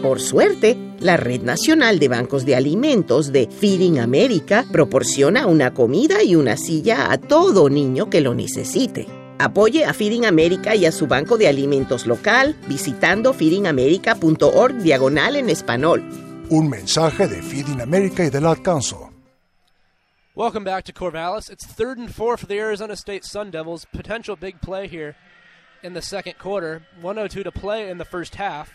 Por 0.00 0.20
suerte, 0.20 0.78
la 1.00 1.16
Red 1.16 1.42
Nacional 1.42 1.98
de 1.98 2.08
Bancos 2.08 2.44
de 2.44 2.54
Alimentos 2.54 3.32
de 3.32 3.48
Feeding 3.48 3.98
America 3.98 4.64
proporciona 4.70 5.46
una 5.46 5.74
comida 5.74 6.22
y 6.22 6.36
una 6.36 6.56
silla 6.56 7.10
a 7.10 7.18
todo 7.18 7.68
niño 7.68 8.08
que 8.08 8.20
lo 8.20 8.34
necesite. 8.34 9.08
Apoye 9.38 9.84
a 9.84 9.92
Feeding 9.92 10.26
America 10.26 10.76
y 10.76 10.86
a 10.86 10.92
su 10.92 11.08
banco 11.08 11.36
de 11.36 11.48
alimentos 11.48 12.06
local 12.06 12.56
visitando 12.68 13.34
feedingamerica.org 13.34 14.76
diagonal 14.78 15.34
en 15.34 15.50
español. 15.50 16.04
Un 16.50 16.68
mensaje 16.68 17.26
de 17.26 17.42
Feeding 17.42 17.80
America 17.80 18.24
y 18.24 18.30
del 18.30 18.46
Alcanzo. 18.46 19.11
Welcome 20.34 20.64
back 20.64 20.84
to 20.84 20.94
Corvallis. 20.94 21.50
It's 21.50 21.66
third 21.66 21.98
and 21.98 22.12
four 22.12 22.38
for 22.38 22.46
the 22.46 22.58
Arizona 22.58 22.96
State 22.96 23.22
Sun 23.22 23.50
Devils. 23.50 23.84
Potential 23.92 24.34
big 24.34 24.62
play 24.62 24.88
here 24.88 25.14
in 25.82 25.92
the 25.92 26.00
second 26.00 26.38
quarter. 26.38 26.84
102 27.02 27.42
to 27.42 27.52
play 27.52 27.90
in 27.90 27.98
the 27.98 28.06
first 28.06 28.36
half. 28.36 28.72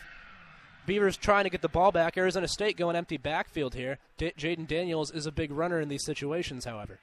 Beavers 0.86 1.18
trying 1.18 1.46
to 1.46 1.50
get 1.50 1.64
the 1.64 1.68
ball 1.68 1.92
back. 1.92 2.16
Arizona 2.16 2.48
State 2.48 2.78
going 2.78 2.96
empty 2.96 3.18
backfield 3.18 3.74
here. 3.74 3.98
D- 4.20 4.34
Jayden 4.38 4.68
Daniels 4.68 5.10
is 5.10 5.26
a 5.26 5.32
big 5.32 5.52
runner 5.52 5.82
in 5.82 5.90
these 5.90 6.06
situations, 6.06 6.66
however. 6.66 7.00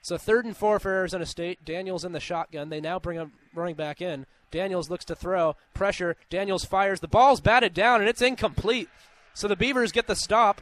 So 0.00 0.18
third 0.18 0.46
and 0.46 0.56
four 0.56 0.80
for 0.80 0.90
Arizona 0.90 1.24
State. 1.24 1.64
Daniels 1.64 2.04
in 2.04 2.10
the 2.10 2.18
shotgun. 2.18 2.70
They 2.70 2.80
now 2.80 2.98
bring 2.98 3.18
him 3.18 3.30
running 3.54 3.76
back 3.76 4.02
in. 4.02 4.26
Daniels 4.50 4.90
looks 4.90 5.04
to 5.04 5.14
throw. 5.14 5.54
Pressure. 5.74 6.16
Daniels 6.28 6.64
fires. 6.64 6.98
The 6.98 7.06
ball's 7.06 7.40
batted 7.40 7.72
down 7.72 8.00
and 8.00 8.10
it's 8.10 8.20
incomplete. 8.20 8.88
So 9.32 9.46
the 9.46 9.54
Beavers 9.54 9.92
get 9.92 10.08
the 10.08 10.16
stop 10.16 10.60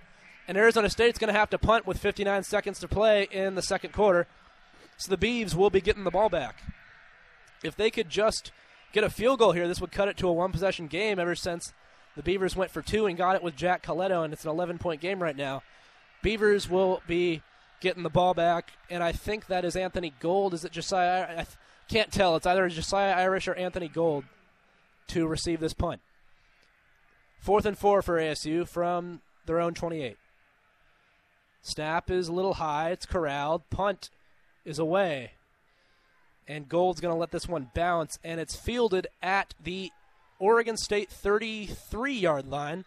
and 0.50 0.58
Arizona 0.58 0.90
State's 0.90 1.16
going 1.16 1.32
to 1.32 1.38
have 1.38 1.50
to 1.50 1.58
punt 1.58 1.86
with 1.86 1.96
59 2.00 2.42
seconds 2.42 2.80
to 2.80 2.88
play 2.88 3.28
in 3.30 3.54
the 3.54 3.62
second 3.62 3.92
quarter. 3.92 4.26
So 4.96 5.14
the 5.14 5.16
Beavs 5.16 5.54
will 5.54 5.70
be 5.70 5.80
getting 5.80 6.02
the 6.02 6.10
ball 6.10 6.28
back. 6.28 6.64
if 7.62 7.76
they 7.76 7.88
could 7.88 8.08
just 8.08 8.50
get 8.92 9.04
a 9.04 9.10
field 9.10 9.38
goal 9.38 9.52
here, 9.52 9.68
this 9.68 9.80
would 9.80 9.92
cut 9.92 10.08
it 10.08 10.16
to 10.16 10.28
a 10.28 10.32
one 10.32 10.50
possession 10.50 10.88
game 10.88 11.20
ever 11.20 11.36
since 11.36 11.72
the 12.16 12.24
Beavers 12.24 12.56
went 12.56 12.72
for 12.72 12.82
two 12.82 13.06
and 13.06 13.16
got 13.16 13.36
it 13.36 13.44
with 13.44 13.54
Jack 13.54 13.84
Colletto, 13.84 14.24
and 14.24 14.32
it's 14.32 14.44
an 14.44 14.50
11 14.50 14.78
point 14.78 15.00
game 15.00 15.22
right 15.22 15.36
now. 15.36 15.62
Beavers 16.20 16.68
will 16.68 17.00
be 17.06 17.42
getting 17.80 18.02
the 18.02 18.10
ball 18.10 18.34
back, 18.34 18.72
and 18.90 19.04
I 19.04 19.12
think 19.12 19.46
that 19.46 19.64
is 19.64 19.76
Anthony 19.76 20.14
Gould. 20.18 20.52
Is 20.52 20.64
it 20.64 20.72
Jesiah? 20.72 21.38
I 21.38 21.46
can't 21.88 22.10
tell. 22.10 22.34
It's 22.34 22.46
either 22.46 22.68
Jesiah 22.68 23.14
Irish 23.14 23.46
or 23.46 23.54
Anthony 23.54 23.86
Gould 23.86 24.24
to 25.06 25.28
receive 25.28 25.60
this 25.60 25.74
punt. 25.74 26.00
Fourth 27.38 27.66
and 27.66 27.78
four 27.78 28.02
for 28.02 28.18
ASU 28.18 28.66
from 28.66 29.20
their 29.46 29.60
own 29.60 29.74
28. 29.74 30.16
Snap 31.62 32.10
is 32.10 32.28
a 32.28 32.32
little 32.32 32.54
high. 32.54 32.90
It's 32.90 33.06
corralled. 33.06 33.68
Punt 33.70 34.10
is 34.64 34.78
away. 34.78 35.32
And 36.48 36.68
Gould's 36.68 37.00
going 37.00 37.14
to 37.14 37.18
let 37.18 37.30
this 37.30 37.48
one 37.48 37.70
bounce, 37.74 38.18
and 38.24 38.40
it's 38.40 38.56
fielded 38.56 39.06
at 39.22 39.54
the 39.62 39.92
Oregon 40.38 40.76
State 40.76 41.10
33 41.10 42.12
yard 42.14 42.48
line 42.48 42.84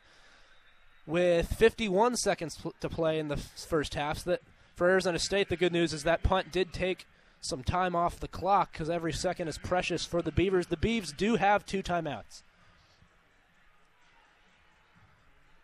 with 1.05 1.47
51 1.47 2.17
seconds 2.17 2.57
to 2.79 2.89
play 2.89 3.19
in 3.19 3.27
the 3.27 3.37
first 3.37 3.93
half. 3.93 4.19
So 4.19 4.31
that 4.31 4.41
for 4.75 4.89
Arizona 4.89 5.19
State, 5.19 5.49
the 5.49 5.55
good 5.55 5.71
news 5.71 5.93
is 5.93 6.03
that 6.03 6.23
punt 6.23 6.51
did 6.51 6.73
take 6.73 7.05
some 7.41 7.63
time 7.63 7.95
off 7.95 8.19
the 8.19 8.27
clock 8.27 8.71
because 8.71 8.89
every 8.89 9.13
second 9.13 9.47
is 9.47 9.57
precious 9.57 10.05
for 10.05 10.21
the 10.21 10.31
Beavers. 10.31 10.67
The 10.67 10.77
Beavs 10.77 11.15
do 11.15 11.35
have 11.35 11.65
two 11.65 11.83
timeouts. 11.83 12.41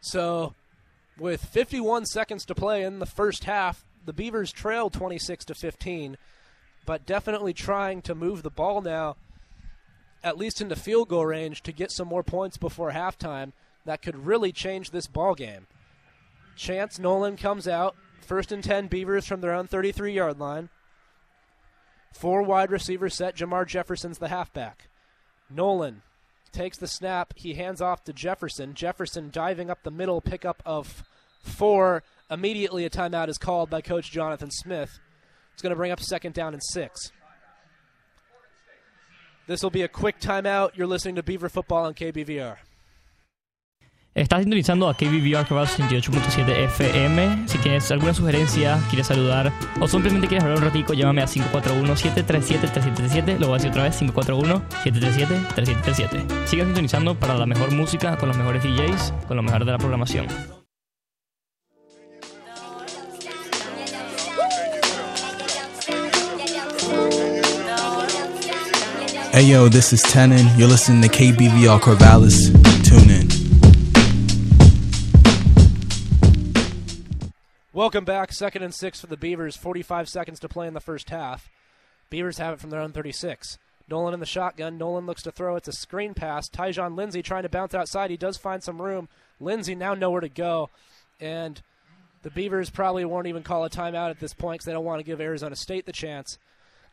So, 0.02 0.54
with 1.20 1.44
51 1.44 2.06
seconds 2.06 2.46
to 2.46 2.56
play 2.56 2.84
in 2.84 3.00
the 3.00 3.06
first 3.06 3.46
half, 3.46 3.86
the 4.06 4.14
Beavers 4.14 4.52
trailed 4.52 4.94
26 4.94 5.46
to 5.46 5.56
15, 5.56 6.18
but 6.86 7.06
definitely 7.06 7.54
trying 7.54 8.02
to 8.04 8.16
move 8.16 8.44
the 8.44 8.50
ball 8.50 8.82
now 8.82 9.16
at 10.24 10.38
least 10.38 10.62
into 10.62 10.76
field 10.76 11.10
goal 11.10 11.26
range 11.26 11.64
to 11.64 11.72
get 11.72 11.92
some 11.92 12.08
more 12.08 12.24
points 12.24 12.58
before 12.58 12.92
halftime 12.92 13.54
that 13.86 14.02
could 14.02 14.26
really 14.26 14.52
change 14.52 14.92
this 14.92 15.08
ball 15.08 15.36
game. 15.36 15.68
Chance 16.56 17.00
Nolan 17.00 17.38
comes 17.38 17.68
out, 17.68 17.96
first 18.22 18.52
and 18.52 18.64
10 18.64 18.88
Beavers 18.88 19.26
from 19.26 19.42
their 19.42 19.54
own 19.54 19.68
33 19.68 20.14
yard 20.14 20.40
line. 20.40 20.70
Four 22.14 22.42
wide 22.42 22.72
receivers 22.72 23.16
set. 23.16 23.36
Jermar 23.36 23.66
Jefferson's 23.66 24.18
the 24.18 24.28
halfback. 24.28 24.90
Nolan 25.50 26.02
takes 26.52 26.78
the 26.78 26.88
snap. 26.88 27.34
He 27.36 27.54
hands 27.54 27.82
off 27.82 28.04
to 28.04 28.14
Jefferson. 28.14 28.74
Jefferson 28.74 29.30
diving 29.32 29.70
up 29.70 29.84
the 29.84 29.92
middle, 29.92 30.20
pickup 30.20 30.62
of 30.66 31.04
four. 31.40 32.04
Immediately, 32.30 32.86
a 32.86 32.90
timeout 32.90 33.30
is 33.30 33.38
called 33.38 33.70
by 33.70 33.82
Coach 33.82 34.12
Jonathan 34.12 34.52
Smith. 34.52 35.00
It's 35.54 35.62
going 35.62 35.72
to 35.72 35.76
bring 35.76 35.92
up 35.92 36.00
second 36.00 36.34
down 36.34 36.54
and 36.54 36.64
six. 36.64 37.12
This 39.48 39.64
will 39.64 39.72
be 39.72 39.82
a 39.82 39.88
quick 39.88 40.20
timeout. 40.20 40.76
You're 40.76 40.88
listening 40.88 41.16
to 41.16 41.24
Beaver 41.24 41.50
Football 41.50 41.86
on 41.86 41.94
KBVR. 41.96 42.58
Estás 44.16 44.42
sintonizando 44.42 44.90
a 44.90 44.96
KBVR 44.96 45.48
78.7 45.48 46.66
FM. 46.66 47.48
Si 47.48 47.60
tienes 47.60 47.90
alguna 47.92 48.12
sugerencia, 48.14 48.78
quieres 48.90 49.08
saludar 49.08 49.54
o 49.80 49.88
simplemente 49.88 50.28
quieres 50.28 50.44
hablar 50.44 50.60
un 50.60 50.66
ratico, 50.66 50.94
llámame 50.94 51.22
a 51.22 51.26
541-737-3737. 51.26 53.40
Lo 53.40 53.48
voy 53.48 53.56
a 53.56 53.60
decir 53.60 53.70
otra 53.70 53.84
vez, 53.84 54.02
541-737-3737. 54.02 56.46
Siga 56.46 56.66
sintonizando 56.66 57.18
para 57.18 57.36
la 57.36 57.46
mejor 57.46 57.72
música, 57.72 58.18
con 58.18 58.28
los 58.30 58.38
mejores 58.38 58.64
DJs, 58.64 59.14
con 59.28 59.38
lo 59.38 59.44
mejor 59.44 59.64
de 59.64 59.72
la 59.72 59.78
programación. 59.78 60.28
Hey 69.40 69.52
yo, 69.52 69.70
this 69.70 69.94
is 69.94 70.02
Tenon. 70.02 70.46
You're 70.60 70.68
listening 70.68 71.02
to 71.02 71.08
KBVR 71.08 71.80
Corvallis. 71.80 72.52
Tune 72.84 73.10
in. 73.10 73.26
Welcome 77.72 78.04
back. 78.04 78.34
Second 78.34 78.64
and 78.64 78.76
six 78.76 79.00
for 79.00 79.08
the 79.08 79.16
Beavers. 79.16 79.56
45 79.56 80.10
seconds 80.10 80.42
to 80.42 80.50
play 80.50 80.68
in 80.68 80.74
the 80.74 80.82
first 80.82 81.10
half. 81.10 81.50
Beavers 82.10 82.38
have 82.38 82.56
it 82.56 82.60
from 82.60 82.70
their 82.70 82.82
own 82.82 82.92
36. 82.92 83.58
Nolan 83.90 84.14
in 84.14 84.20
the 84.20 84.26
shotgun. 84.26 84.78
Nolan 84.78 85.06
looks 85.06 85.24
to 85.24 85.32
throw. 85.32 85.56
It's 85.56 85.70
a 85.70 85.72
screen 85.72 86.14
pass. 86.14 86.50
Tyjon 86.50 86.98
Lindsey 86.98 87.22
trying 87.22 87.44
to 87.44 87.50
bounce 87.50 87.74
outside. 87.74 88.12
He 88.12 88.18
does 88.18 88.36
find 88.36 88.62
some 88.62 88.82
room. 88.82 89.08
Lindsey 89.40 89.74
now 89.74 89.94
nowhere 89.94 90.20
to 90.20 90.28
go. 90.28 90.70
And 91.22 91.62
the 92.24 92.30
Beavers 92.30 92.70
probably 92.70 93.06
won't 93.06 93.28
even 93.28 93.44
call 93.44 93.64
a 93.64 93.70
timeout 93.70 94.10
at 94.10 94.20
this 94.20 94.34
point 94.34 94.56
because 94.56 94.66
they 94.66 94.74
don't 94.74 94.84
want 94.84 95.00
to 95.00 95.06
give 95.06 95.22
Arizona 95.22 95.56
State 95.56 95.86
the 95.86 95.94
chance 95.94 96.38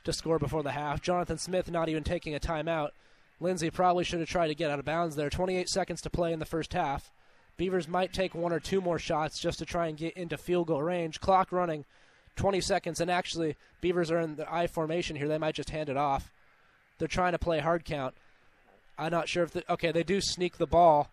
to 0.06 0.12
score 0.12 0.38
before 0.38 0.62
the 0.62 0.72
half. 0.72 1.02
Jonathan 1.02 1.38
Smith 1.38 1.70
not 1.70 1.88
even 1.88 2.02
taking 2.02 2.34
a 2.34 2.40
timeout. 2.40 2.90
Lindsey 3.38 3.70
probably 3.70 4.04
should 4.04 4.20
have 4.20 4.28
tried 4.28 4.48
to 4.48 4.54
get 4.54 4.70
out 4.70 4.78
of 4.78 4.84
bounds 4.84 5.14
there. 5.14 5.28
28 5.28 5.68
seconds 5.68 6.00
to 6.00 6.10
play 6.10 6.32
in 6.32 6.38
the 6.38 6.46
first 6.46 6.72
half. 6.72 7.12
Beavers 7.56 7.88
might 7.88 8.12
take 8.12 8.34
one 8.34 8.52
or 8.52 8.60
two 8.60 8.80
more 8.80 8.98
shots 8.98 9.38
just 9.38 9.58
to 9.58 9.66
try 9.66 9.86
and 9.86 9.96
get 9.96 10.16
into 10.16 10.36
field 10.36 10.68
goal 10.68 10.82
range. 10.82 11.20
Clock 11.20 11.52
running 11.52 11.84
20 12.36 12.60
seconds, 12.60 13.00
and 13.00 13.10
actually, 13.10 13.56
Beavers 13.80 14.10
are 14.10 14.20
in 14.20 14.36
the 14.36 14.52
I 14.52 14.66
formation 14.66 15.16
here. 15.16 15.28
They 15.28 15.38
might 15.38 15.54
just 15.54 15.70
hand 15.70 15.88
it 15.88 15.96
off. 15.96 16.30
They're 16.98 17.08
trying 17.08 17.32
to 17.32 17.38
play 17.38 17.60
hard 17.60 17.84
count. 17.84 18.14
I'm 18.98 19.10
not 19.10 19.28
sure 19.28 19.42
if 19.42 19.52
the, 19.52 19.70
okay, 19.72 19.92
they 19.92 20.02
do 20.02 20.20
sneak 20.20 20.56
the 20.56 20.66
ball, 20.66 21.10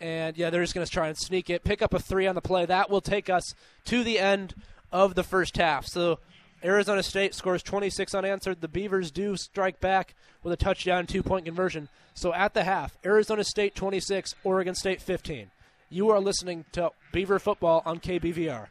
and 0.00 0.36
yeah, 0.36 0.50
they're 0.50 0.62
just 0.62 0.74
going 0.74 0.86
to 0.86 0.92
try 0.92 1.08
and 1.08 1.16
sneak 1.16 1.50
it. 1.50 1.64
Pick 1.64 1.82
up 1.82 1.94
a 1.94 1.98
three 1.98 2.26
on 2.26 2.34
the 2.34 2.40
play. 2.40 2.66
That 2.66 2.90
will 2.90 3.00
take 3.00 3.28
us 3.30 3.54
to 3.86 4.04
the 4.04 4.18
end 4.18 4.54
of 4.92 5.14
the 5.14 5.24
first 5.24 5.56
half. 5.56 5.86
So 5.86 6.18
Arizona 6.64 7.02
State 7.02 7.34
scores 7.34 7.62
26 7.62 8.14
unanswered. 8.14 8.60
The 8.60 8.68
Beavers 8.68 9.10
do 9.10 9.36
strike 9.36 9.80
back 9.80 10.14
with 10.42 10.52
a 10.52 10.56
touchdown, 10.56 11.06
two 11.06 11.22
point 11.22 11.44
conversion. 11.44 11.88
So 12.14 12.32
at 12.32 12.54
the 12.54 12.64
half, 12.64 12.96
Arizona 13.04 13.44
State 13.44 13.74
26, 13.74 14.34
Oregon 14.42 14.74
State 14.74 15.02
15. 15.02 15.50
You 15.90 16.10
are 16.10 16.20
listening 16.20 16.64
to 16.72 16.90
Beaver 17.12 17.38
Football 17.38 17.82
on 17.84 18.00
KBVR. 18.00 18.66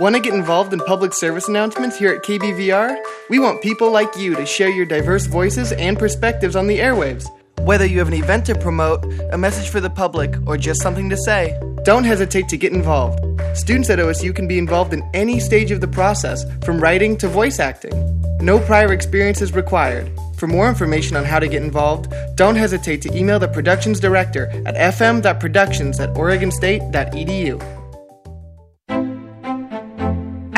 Want 0.00 0.16
to 0.16 0.20
get 0.20 0.34
involved 0.34 0.72
in 0.72 0.80
public 0.80 1.12
service 1.12 1.48
announcements 1.48 1.98
here 1.98 2.12
at 2.12 2.22
KBVR? 2.24 2.96
We 3.30 3.38
want 3.38 3.62
people 3.62 3.90
like 3.90 4.16
you 4.16 4.34
to 4.34 4.44
share 4.44 4.68
your 4.68 4.86
diverse 4.86 5.26
voices 5.26 5.72
and 5.72 5.98
perspectives 5.98 6.56
on 6.56 6.66
the 6.66 6.78
airwaves. 6.78 7.26
Whether 7.60 7.86
you 7.86 7.98
have 7.98 8.08
an 8.08 8.14
event 8.14 8.46
to 8.46 8.54
promote, 8.54 9.04
a 9.30 9.38
message 9.38 9.68
for 9.68 9.80
the 9.80 9.90
public, 9.90 10.34
or 10.46 10.56
just 10.56 10.80
something 10.80 11.10
to 11.10 11.16
say, 11.16 11.58
don't 11.84 12.04
hesitate 12.04 12.48
to 12.48 12.56
get 12.56 12.72
involved. 12.72 13.20
Students 13.56 13.90
at 13.90 13.98
OSU 13.98 14.34
can 14.34 14.48
be 14.48 14.58
involved 14.58 14.92
in 14.92 15.08
any 15.14 15.40
stage 15.40 15.70
of 15.70 15.80
the 15.80 15.88
process, 15.88 16.44
from 16.64 16.80
writing 16.80 17.16
to 17.18 17.28
voice 17.28 17.58
acting. 17.58 17.92
No 18.40 18.58
prior 18.60 18.92
experience 18.92 19.42
is 19.42 19.52
required. 19.52 20.10
For 20.36 20.46
more 20.46 20.68
information 20.68 21.16
on 21.16 21.24
how 21.24 21.40
to 21.40 21.48
get 21.48 21.62
involved, 21.62 22.12
don't 22.36 22.54
hesitate 22.54 23.02
to 23.02 23.16
email 23.16 23.38
the 23.38 23.48
productions 23.48 23.98
director 23.98 24.46
at 24.64 24.74
fm.productions 24.76 25.98
at 25.98 26.10
oregonstate.edu. 26.10 27.77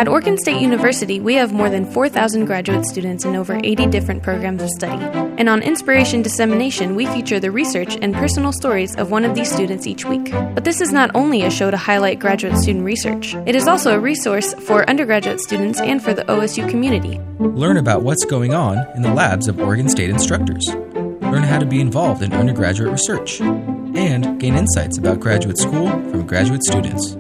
At 0.01 0.09
Oregon 0.09 0.39
State 0.39 0.63
University, 0.63 1.21
we 1.21 1.35
have 1.35 1.53
more 1.53 1.69
than 1.69 1.85
4,000 1.85 2.47
graduate 2.47 2.87
students 2.87 3.27
in 3.27 3.37
over 3.37 3.61
80 3.63 3.89
different 3.89 4.23
programs 4.23 4.63
of 4.63 4.71
study. 4.71 5.05
And 5.37 5.47
on 5.47 5.61
Inspiration 5.61 6.23
Dissemination, 6.23 6.97
we 6.97 7.05
feature 7.05 7.39
the 7.39 7.51
research 7.51 7.99
and 8.01 8.15
personal 8.15 8.51
stories 8.51 8.97
of 8.97 9.11
one 9.11 9.27
of 9.27 9.35
these 9.35 9.53
students 9.53 9.87
each 9.87 10.07
week. 10.07 10.33
But 10.33 10.65
this 10.65 10.81
is 10.81 10.91
not 10.91 11.11
only 11.15 11.43
a 11.43 11.51
show 11.51 11.71
to 11.71 11.77
highlight 11.77 12.19
graduate 12.19 12.57
student 12.57 12.83
research, 12.83 13.35
it 13.45 13.55
is 13.55 13.69
also 13.69 13.95
a 13.95 14.01
resource 14.01 14.55
for 14.55 14.89
undergraduate 14.89 15.39
students 15.39 15.83
and 15.83 16.03
for 16.03 16.15
the 16.15 16.25
OSU 16.25 16.67
community. 16.71 17.21
Learn 17.39 17.77
about 17.77 18.01
what's 18.01 18.25
going 18.25 18.55
on 18.55 18.79
in 18.97 19.03
the 19.03 19.13
labs 19.13 19.49
of 19.49 19.61
Oregon 19.61 19.91
State 19.91 20.09
instructors. 20.09 20.67
Learn 20.67 21.43
how 21.43 21.59
to 21.59 21.67
be 21.67 21.79
involved 21.79 22.23
in 22.23 22.33
undergraduate 22.33 22.91
research. 22.91 23.43
And 23.43 24.41
gain 24.41 24.57
insights 24.57 24.97
about 24.97 25.21
graduate 25.21 25.59
school 25.59 25.91
from 25.91 26.27
graduate 26.27 26.65
students 26.65 27.19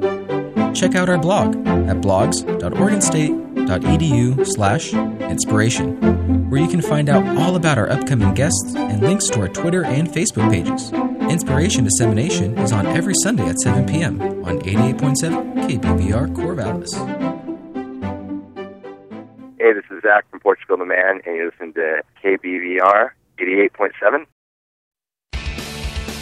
check 0.74 0.94
out 0.94 1.08
our 1.08 1.16
blog 1.18 1.56
at 1.66 1.96
blogs.oregonstate.edu 2.00 4.46
slash 4.46 4.92
inspiration, 4.92 6.50
where 6.50 6.60
you 6.60 6.68
can 6.68 6.82
find 6.82 7.08
out 7.08 7.26
all 7.38 7.56
about 7.56 7.78
our 7.78 7.90
upcoming 7.90 8.34
guests 8.34 8.74
and 8.76 9.02
links 9.02 9.26
to 9.28 9.40
our 9.40 9.48
Twitter 9.48 9.84
and 9.84 10.08
Facebook 10.08 10.50
pages. 10.50 10.92
Inspiration 11.30 11.84
Dissemination 11.84 12.58
is 12.58 12.72
on 12.72 12.86
every 12.86 13.14
Sunday 13.22 13.48
at 13.48 13.58
7 13.60 13.86
p.m. 13.86 14.20
on 14.44 14.58
88.7 14.60 15.68
KBVR 15.68 16.34
Corvallis. 16.34 16.92
Hey, 19.58 19.72
this 19.72 19.84
is 19.90 20.02
Zach 20.02 20.28
from 20.30 20.40
Portugal 20.40 20.76
the 20.78 20.86
Man, 20.86 21.20
and 21.24 21.36
you're 21.36 21.50
listening 21.50 21.74
to 21.74 22.02
KBVR 22.24 23.10
88.7. 23.38 24.26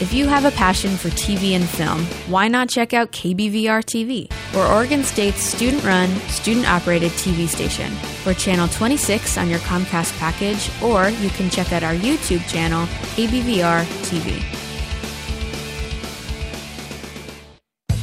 If 0.01 0.13
you 0.13 0.29
have 0.29 0.45
a 0.45 0.53
passion 0.53 0.97
for 0.97 1.09
TV 1.09 1.57
and 1.57 1.69
film, 1.69 2.05
why 2.31 2.47
not 2.47 2.69
check 2.69 2.95
out 2.95 3.11
KBVR 3.11 3.83
TV? 3.83 4.31
We're 4.55 4.73
Oregon 4.73 5.03
State's 5.03 5.41
student 5.41 5.83
run, 5.83 6.09
student 6.29 6.71
operated 6.71 7.11
TV 7.13 7.49
station. 7.49 7.93
We're 8.25 8.35
channel 8.35 8.69
26 8.69 9.37
on 9.37 9.51
your 9.51 9.59
Comcast 9.59 10.17
package, 10.21 10.71
or 10.81 11.09
you 11.09 11.31
can 11.31 11.51
check 11.51 11.73
out 11.73 11.83
our 11.83 11.95
YouTube 11.95 12.49
channel, 12.49 12.87
KBVR 13.17 13.83
TV. 14.05 14.39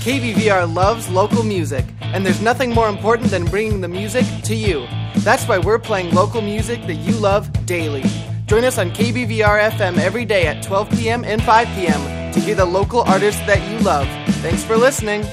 KBVR 0.03 0.75
loves 0.75 1.07
local 1.07 1.43
music, 1.43 1.85
and 2.01 2.25
there's 2.25 2.41
nothing 2.41 2.73
more 2.73 2.89
important 2.89 3.31
than 3.31 3.45
bringing 3.45 3.79
the 3.79 3.87
music 3.87 4.25
to 4.43 4.53
you. 4.53 4.85
That's 5.19 5.47
why 5.47 5.59
we're 5.59 5.79
playing 5.79 6.13
local 6.13 6.41
music 6.41 6.81
that 6.87 6.95
you 6.95 7.13
love 7.13 7.49
daily. 7.65 8.03
Join 8.45 8.63
us 8.63 8.77
on 8.77 8.91
KBVR 8.91 9.71
FM 9.71 9.97
every 9.97 10.23
day 10.25 10.45
at 10.47 10.63
12 10.63 10.91
p.m. 10.91 11.23
and 11.23 11.41
5 11.41 11.67
p.m. 11.69 12.31
to 12.31 12.39
hear 12.39 12.55
the 12.55 12.65
local 12.65 13.01
artists 13.01 13.41
that 13.47 13.59
you 13.71 13.79
love. 13.79 14.07
Thanks 14.35 14.63
for 14.63 14.77
listening. 14.77 15.25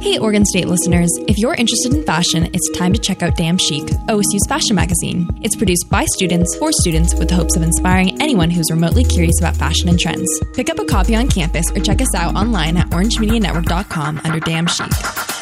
Hey, 0.00 0.18
Oregon 0.18 0.44
State 0.44 0.68
listeners, 0.68 1.10
if 1.26 1.36
you're 1.36 1.54
interested 1.54 1.92
in 1.92 2.04
fashion, 2.04 2.48
it's 2.54 2.70
time 2.78 2.92
to 2.92 2.98
check 3.00 3.24
out 3.24 3.36
Damn 3.36 3.58
Chic, 3.58 3.82
OSU's 4.08 4.46
fashion 4.48 4.76
magazine. 4.76 5.28
It's 5.42 5.56
produced 5.56 5.90
by 5.90 6.04
students 6.04 6.56
for 6.56 6.70
students 6.70 7.12
with 7.16 7.28
the 7.28 7.34
hopes 7.34 7.56
of 7.56 7.62
inspiring 7.62 8.22
anyone 8.22 8.48
who's 8.48 8.70
remotely 8.70 9.02
curious 9.02 9.38
about 9.40 9.56
fashion 9.56 9.88
and 9.88 9.98
trends. 9.98 10.28
Pick 10.54 10.70
up 10.70 10.78
a 10.78 10.84
copy 10.84 11.16
on 11.16 11.28
campus 11.28 11.68
or 11.72 11.80
check 11.80 12.00
us 12.00 12.14
out 12.14 12.36
online 12.36 12.76
at 12.76 12.88
orangemedianetwork.com 12.90 14.20
under 14.22 14.38
Damn 14.38 14.68
Chic. 14.68 15.35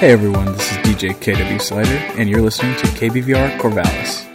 Hey 0.00 0.12
everyone, 0.12 0.50
this 0.54 0.72
is 0.72 0.78
DJ 0.78 1.14
KW 1.20 1.60
Slider, 1.60 2.00
and 2.16 2.26
you're 2.26 2.40
listening 2.40 2.74
to 2.76 2.86
KBVR 2.86 3.58
Corvallis. 3.58 4.26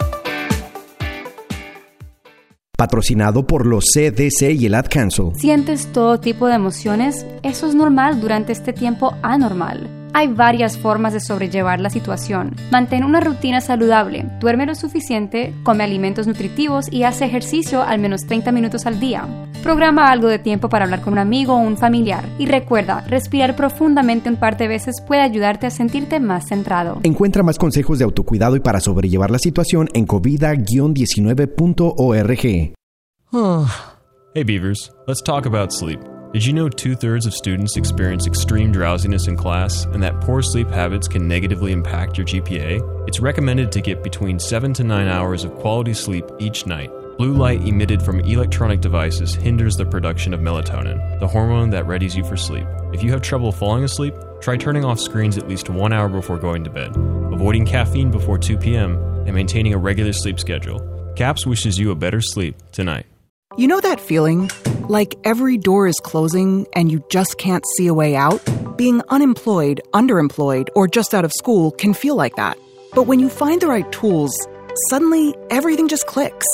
Patrocinado 2.78 3.44
por 3.48 3.66
los 3.66 3.86
CDC 3.92 4.52
y 4.52 4.66
el 4.66 4.76
Ad 4.76 4.86
Council. 4.88 5.32
¿Sientes 5.34 5.90
todo 5.92 6.20
tipo 6.20 6.46
de 6.46 6.54
emociones? 6.54 7.26
Eso 7.42 7.66
es 7.66 7.74
normal 7.74 8.20
durante 8.20 8.52
este 8.52 8.72
tiempo 8.72 9.16
anormal. 9.24 9.95
Hay 10.12 10.28
varias 10.28 10.78
formas 10.78 11.12
de 11.12 11.20
sobrellevar 11.20 11.80
la 11.80 11.90
situación. 11.90 12.54
Mantén 12.70 13.04
una 13.04 13.20
rutina 13.20 13.60
saludable, 13.60 14.24
duerme 14.40 14.66
lo 14.66 14.74
suficiente, 14.74 15.54
come 15.62 15.84
alimentos 15.84 16.26
nutritivos 16.26 16.90
y 16.90 17.04
hace 17.04 17.24
ejercicio 17.24 17.82
al 17.82 17.98
menos 17.98 18.26
30 18.26 18.52
minutos 18.52 18.86
al 18.86 19.00
día. 19.00 19.26
Programa 19.62 20.10
algo 20.10 20.28
de 20.28 20.38
tiempo 20.38 20.68
para 20.68 20.84
hablar 20.84 21.00
con 21.02 21.14
un 21.14 21.18
amigo 21.18 21.54
o 21.54 21.58
un 21.58 21.76
familiar. 21.76 22.24
Y 22.38 22.46
recuerda, 22.46 23.04
respirar 23.08 23.56
profundamente 23.56 24.30
un 24.30 24.36
par 24.36 24.56
de 24.56 24.68
veces 24.68 25.02
puede 25.06 25.22
ayudarte 25.22 25.66
a 25.66 25.70
sentirte 25.70 26.20
más 26.20 26.46
centrado. 26.48 27.00
Encuentra 27.02 27.42
más 27.42 27.58
consejos 27.58 27.98
de 27.98 28.04
autocuidado 28.04 28.56
y 28.56 28.60
para 28.60 28.80
sobrellevar 28.80 29.30
la 29.30 29.38
situación 29.38 29.88
en 29.92 30.06
covida-19.org. 30.06 32.74
hey 34.34 34.44
Beavers, 34.44 34.90
let's 35.06 35.22
talk 35.22 35.46
about 35.46 35.72
sleep. 35.72 36.15
Did 36.36 36.44
you 36.44 36.52
know 36.52 36.68
two 36.68 36.94
thirds 36.94 37.24
of 37.24 37.32
students 37.32 37.78
experience 37.78 38.26
extreme 38.26 38.70
drowsiness 38.70 39.26
in 39.26 39.38
class 39.38 39.86
and 39.86 40.02
that 40.02 40.20
poor 40.20 40.42
sleep 40.42 40.68
habits 40.68 41.08
can 41.08 41.26
negatively 41.26 41.72
impact 41.72 42.18
your 42.18 42.26
GPA? 42.26 43.08
It's 43.08 43.20
recommended 43.20 43.72
to 43.72 43.80
get 43.80 44.02
between 44.02 44.38
7 44.38 44.74
to 44.74 44.84
9 44.84 45.08
hours 45.08 45.44
of 45.44 45.54
quality 45.54 45.94
sleep 45.94 46.26
each 46.38 46.66
night. 46.66 46.90
Blue 47.16 47.32
light 47.32 47.62
emitted 47.62 48.02
from 48.02 48.20
electronic 48.20 48.82
devices 48.82 49.34
hinders 49.34 49.78
the 49.78 49.86
production 49.86 50.34
of 50.34 50.40
melatonin, 50.40 51.18
the 51.20 51.26
hormone 51.26 51.70
that 51.70 51.86
readies 51.86 52.14
you 52.14 52.22
for 52.22 52.36
sleep. 52.36 52.66
If 52.92 53.02
you 53.02 53.10
have 53.12 53.22
trouble 53.22 53.50
falling 53.50 53.84
asleep, 53.84 54.12
try 54.42 54.58
turning 54.58 54.84
off 54.84 55.00
screens 55.00 55.38
at 55.38 55.48
least 55.48 55.70
one 55.70 55.94
hour 55.94 56.10
before 56.10 56.36
going 56.36 56.64
to 56.64 56.70
bed, 56.70 56.94
avoiding 57.32 57.64
caffeine 57.64 58.10
before 58.10 58.36
2 58.36 58.58
p.m., 58.58 58.98
and 59.24 59.34
maintaining 59.34 59.72
a 59.72 59.78
regular 59.78 60.12
sleep 60.12 60.38
schedule. 60.38 60.82
CAPS 61.16 61.46
wishes 61.46 61.78
you 61.78 61.92
a 61.92 61.94
better 61.94 62.20
sleep 62.20 62.56
tonight. 62.72 63.06
You 63.56 63.68
know 63.68 63.80
that 63.80 64.00
feeling? 64.00 64.50
Like 64.86 65.14
every 65.24 65.56
door 65.56 65.86
is 65.86 65.98
closing 65.98 66.66
and 66.74 66.92
you 66.92 67.02
just 67.08 67.38
can't 67.38 67.64
see 67.76 67.86
a 67.86 67.94
way 67.94 68.14
out? 68.14 68.42
Being 68.76 69.00
unemployed, 69.08 69.80
underemployed, 69.94 70.68
or 70.74 70.86
just 70.86 71.14
out 71.14 71.24
of 71.24 71.32
school 71.32 71.70
can 71.70 71.94
feel 71.94 72.16
like 72.16 72.36
that. 72.36 72.58
But 72.92 73.04
when 73.04 73.18
you 73.18 73.30
find 73.30 73.58
the 73.58 73.66
right 73.66 73.90
tools, 73.92 74.30
suddenly 74.90 75.34
everything 75.48 75.88
just 75.88 76.06
clicks. 76.06 76.46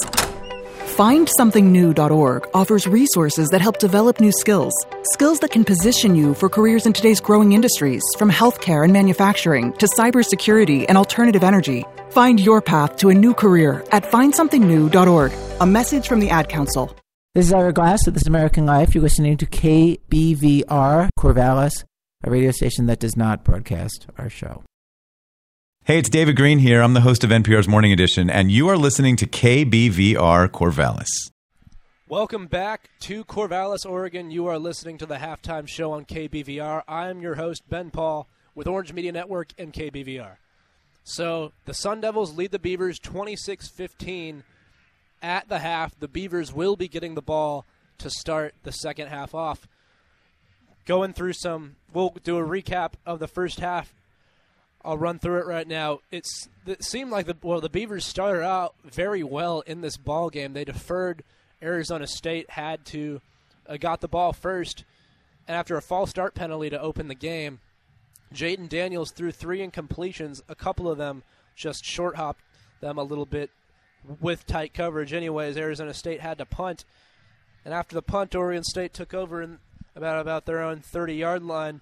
FindSomethingNew.org 0.95 2.49
offers 2.55 2.87
resources 2.87 3.49
that 3.49 3.61
help 3.61 3.79
develop 3.79 4.21
new 4.21 4.31
skills, 4.31 4.75
skills 5.15 5.41
that 5.41 5.51
can 5.51 5.65
position 5.65 6.15
you 6.15 6.35
for 6.35 6.49
careers 6.49 6.87
in 6.87 6.93
today's 6.93 7.21
growing 7.21 7.51
industries, 7.51 8.05
from 8.17 8.31
healthcare 8.31 8.85
and 8.85 8.93
manufacturing 8.93 9.73
to 9.79 9.87
cybersecurity 9.87 10.87
and 10.89 10.97
alternative 10.97 11.43
energy. 11.43 11.85
Find 12.13 12.39
your 12.39 12.61
path 12.61 12.99
to 12.99 13.09
a 13.09 13.15
new 13.15 13.33
career 13.33 13.87
at 13.91 14.05
FindSomethingNew.org. 14.05 15.33
A 15.61 15.67
message 15.67 16.07
from 16.07 16.21
the 16.21 16.29
Ad 16.29 16.51
Council. 16.51 16.95
This 17.35 17.47
is 17.47 17.55
Ira 17.55 17.73
Glass 17.73 18.07
of 18.07 18.13
This 18.13 18.27
American 18.27 18.67
Life. 18.67 18.95
You're 18.95 19.03
listening 19.03 19.39
to 19.39 19.47
KBVR 19.47 21.09
Corvallis, 21.19 21.85
a 22.23 22.31
radio 22.31 22.51
station 22.51 22.85
that 22.85 23.01
does 23.01 23.17
not 23.17 23.45
broadcast 23.45 24.09
our 24.19 24.29
show. 24.29 24.63
Hey, 25.85 25.99
it's 25.99 26.11
David 26.11 26.37
Greene 26.37 26.59
here. 26.59 26.83
I'm 26.83 26.93
the 26.93 27.01
host 27.01 27.25
of 27.25 27.31
NPR's 27.31 27.67
Morning 27.67 27.93
Edition, 27.93 28.29
and 28.29 28.51
you 28.51 28.69
are 28.69 28.77
listening 28.77 29.17
to 29.17 29.27
KBVR 29.27 30.49
Corvallis. 30.49 31.09
Welcome 32.07 32.47
back 32.47 32.91
to 33.01 33.25
Corvallis, 33.25 33.89
Oregon. 33.89 34.31
You 34.31 34.49
are 34.49 34.59
listening 34.59 34.99
to 34.99 35.07
the 35.07 35.17
halftime 35.17 35.67
show 35.67 35.93
on 35.93 36.05
KBVR. 36.05 36.83
I'm 36.87 37.23
your 37.23 37.37
host, 37.37 37.63
Ben 37.71 37.91
Pahl, 37.91 38.29
with 38.55 38.67
Orange 38.67 38.93
Media 38.93 39.13
Network 39.13 39.55
and 39.57 39.73
KBVR. 39.73 40.37
So 41.05 41.53
the 41.65 41.75
Sun 41.75 42.01
Devils 42.01 42.37
lead 42.37 42.53
the 42.53 42.59
Beavers 42.59 42.99
26 42.99 43.69
15 43.69 44.45
at 45.21 45.49
the 45.49 45.59
half. 45.59 45.99
The 45.99 46.09
Beavers 46.09 46.53
will 46.53 46.77
be 46.77 46.89
getting 46.89 47.15
the 47.15 47.23
ball 47.23 47.67
to 47.99 48.11
start 48.11 48.55
the 48.63 48.73
second 48.73 49.09
half 49.09 49.35
off. 49.35 49.67
Going 50.85 51.13
through 51.13 51.35
some, 51.35 51.77
we'll 51.93 52.15
do 52.25 52.39
a 52.39 52.43
recap 52.43 52.95
of 53.07 53.19
the 53.19 53.29
first 53.29 53.61
half. 53.61 53.95
I'll 54.85 54.99
run 54.99 55.21
through 55.21 55.39
it 55.39 55.47
right 55.47 55.67
now. 55.67 56.01
It's 56.11 56.49
it 56.67 56.85
seemed 56.85 57.11
like 57.11 57.27
the 57.27 57.37
well 57.41 57.61
the 57.61 57.69
Beavers 57.69 58.05
started 58.05 58.43
out 58.43 58.75
very 58.85 59.23
well 59.23 59.61
in 59.61 59.81
this 59.81 59.97
ball 59.97 60.29
game. 60.31 60.53
They 60.53 60.65
deferred. 60.65 61.23
Arizona 61.63 62.09
State 62.09 62.51
had 62.51 62.85
to 62.87 63.21
uh, 63.69 63.77
got 63.77 64.01
the 64.01 64.09
ball 64.09 64.33
first, 64.33 64.85
and 65.47 65.57
after 65.57 65.77
a 65.77 65.83
false 65.83 66.11
start 66.11 66.35
penalty 66.35 66.71
to 66.71 66.81
open 66.81 67.07
the 67.07 67.15
game, 67.15 67.61
Jayden 68.35 68.69
Daniels 68.69 69.11
threw 69.11 69.31
three 69.31 69.59
incompletions. 69.59 70.43
A 70.49 70.55
couple 70.55 70.89
of 70.89 70.99
them 70.99 71.23
just 71.55 71.85
short 71.85 72.17
hopped 72.17 72.43
them 72.81 72.99
a 72.99 73.03
little 73.03 73.27
bit 73.27 73.51
with 74.21 74.47
tight 74.47 74.75
coverage. 74.75 75.13
Anyways, 75.13 75.57
Arizona 75.57 75.95
State 75.95 76.21
had 76.21 76.39
to 76.39 76.47
punt, 76.47 76.85
and 77.65 77.73
after 77.73 77.95
the 77.95 78.03
punt, 78.03 78.35
Oregon 78.35 78.65
State 78.65 78.93
took 78.93 79.15
over 79.15 79.43
in 79.43 79.59
about 79.95 80.21
about 80.21 80.47
their 80.47 80.63
own 80.63 80.81
30 80.81 81.15
yard 81.15 81.43
line 81.43 81.81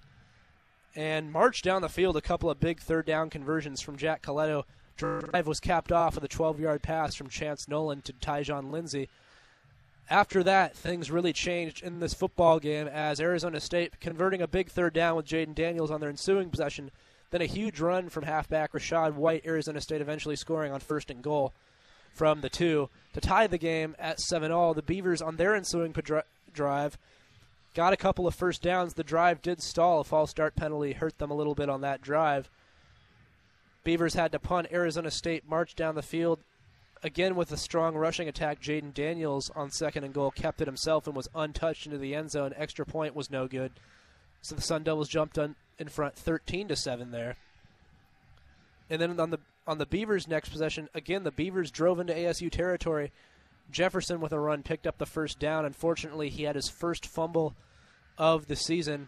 and 0.95 1.31
marched 1.31 1.63
down 1.63 1.81
the 1.81 1.89
field 1.89 2.17
a 2.17 2.21
couple 2.21 2.49
of 2.49 2.59
big 2.59 2.79
third 2.79 3.05
down 3.05 3.29
conversions 3.29 3.81
from 3.81 3.97
Jack 3.97 4.21
Colletto. 4.21 4.63
Drive 4.97 5.47
was 5.47 5.59
capped 5.59 5.91
off 5.91 6.15
with 6.15 6.23
a 6.23 6.27
12 6.27 6.59
yard 6.59 6.83
pass 6.83 7.15
from 7.15 7.29
Chance 7.29 7.67
Nolan 7.67 8.01
to 8.01 8.13
Tyjon 8.13 8.71
Lindsey. 8.71 9.09
After 10.11 10.43
that, 10.43 10.75
things 10.75 11.09
really 11.09 11.31
changed 11.31 11.81
in 11.81 12.01
this 12.01 12.13
football 12.13 12.59
game 12.59 12.85
as 12.85 13.21
Arizona 13.21 13.61
State 13.61 14.01
converting 14.01 14.41
a 14.41 14.47
big 14.47 14.69
third 14.69 14.93
down 14.93 15.15
with 15.15 15.25
Jayden 15.25 15.55
Daniels 15.55 15.89
on 15.89 16.01
their 16.01 16.09
ensuing 16.09 16.49
possession, 16.49 16.91
then 17.29 17.41
a 17.41 17.45
huge 17.45 17.79
run 17.79 18.09
from 18.09 18.25
halfback 18.25 18.73
Rachaad 18.73 19.13
White, 19.13 19.45
Arizona 19.45 19.79
State 19.79 20.01
eventually 20.01 20.35
scoring 20.35 20.73
on 20.73 20.81
first 20.81 21.09
and 21.09 21.23
goal 21.23 21.53
from 22.13 22.41
the 22.41 22.49
two 22.49 22.89
to 23.13 23.21
tie 23.21 23.47
the 23.47 23.57
game 23.57 23.95
at 23.97 24.19
7 24.19 24.51
all. 24.51 24.73
The 24.73 24.81
Beavers 24.81 25.21
on 25.21 25.37
their 25.37 25.55
ensuing 25.55 25.95
drive 26.51 26.97
got 27.73 27.93
a 27.93 27.97
couple 27.97 28.27
of 28.27 28.35
first 28.35 28.61
downs. 28.61 28.95
The 28.95 29.05
drive 29.05 29.41
did 29.41 29.63
stall. 29.63 30.01
A 30.01 30.03
false 30.03 30.31
start 30.31 30.57
penalty 30.57 30.91
hurt 30.91 31.19
them 31.19 31.31
a 31.31 31.35
little 31.35 31.55
bit 31.55 31.69
on 31.69 31.79
that 31.81 32.01
drive. 32.01 32.49
Beavers 33.85 34.15
had 34.15 34.33
to 34.33 34.39
punt. 34.39 34.67
Arizona 34.73 35.09
State 35.09 35.47
marched 35.47 35.77
down 35.77 35.95
the 35.95 36.01
field 36.01 36.41
again 37.03 37.35
with 37.35 37.51
a 37.51 37.57
strong 37.57 37.95
rushing 37.95 38.27
attack. 38.27 38.61
Jayden 38.61 38.93
Daniels 38.93 39.49
on 39.55 39.71
second 39.71 40.03
and 40.03 40.13
goal 40.13 40.31
kept 40.31 40.61
it 40.61 40.67
himself 40.67 41.07
and 41.07 41.15
was 41.15 41.29
untouched 41.33 41.85
into 41.85 41.97
the 41.97 42.15
end 42.15 42.31
zone. 42.31 42.53
Extra 42.55 42.85
point 42.85 43.15
was 43.15 43.31
no 43.31 43.47
good. 43.47 43.71
So 44.41 44.55
the 44.55 44.61
Sun 44.61 44.83
Devils 44.83 45.09
jumped 45.09 45.37
on, 45.37 45.55
in 45.77 45.87
front 45.87 46.15
13 46.15 46.67
to 46.69 46.75
7 46.75 47.11
there. 47.11 47.35
And 48.89 49.01
then 49.01 49.19
on 49.19 49.29
the 49.29 49.39
on 49.67 49.77
the 49.77 49.85
Beavers 49.85 50.27
next 50.27 50.49
possession, 50.49 50.89
again 50.93 51.23
the 51.23 51.31
Beavers 51.31 51.71
drove 51.71 51.99
into 51.99 52.13
ASU 52.13 52.51
territory. 52.51 53.11
Jefferson 53.71 54.19
with 54.19 54.33
a 54.33 54.39
run 54.39 54.63
picked 54.63 54.85
up 54.85 54.97
the 54.97 55.05
first 55.05 55.39
down. 55.39 55.65
Unfortunately, 55.65 56.29
he 56.29 56.43
had 56.43 56.55
his 56.55 56.67
first 56.67 57.05
fumble 57.05 57.55
of 58.17 58.47
the 58.47 58.55
season, 58.55 59.07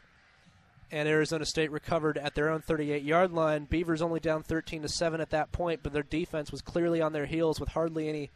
and 0.93 1.09
Arizona 1.09 1.45
State 1.45 1.71
recovered 1.71 2.17
at 2.17 2.35
their 2.35 2.49
own 2.49 2.61
38-yard 2.61 3.33
line. 3.33 3.65
Beavers 3.65 4.01
only 4.01 4.19
down 4.19 4.43
13 4.43 4.83
to 4.83 4.87
seven 4.87 5.19
at 5.19 5.31
that 5.31 5.51
point, 5.51 5.81
but 5.83 5.91
their 5.91 6.03
defense 6.03 6.51
was 6.51 6.61
clearly 6.61 7.01
on 7.01 7.13
their 7.13 7.25
heels 7.25 7.59
with 7.59 7.69
hardly 7.69 8.07
any 8.07 8.29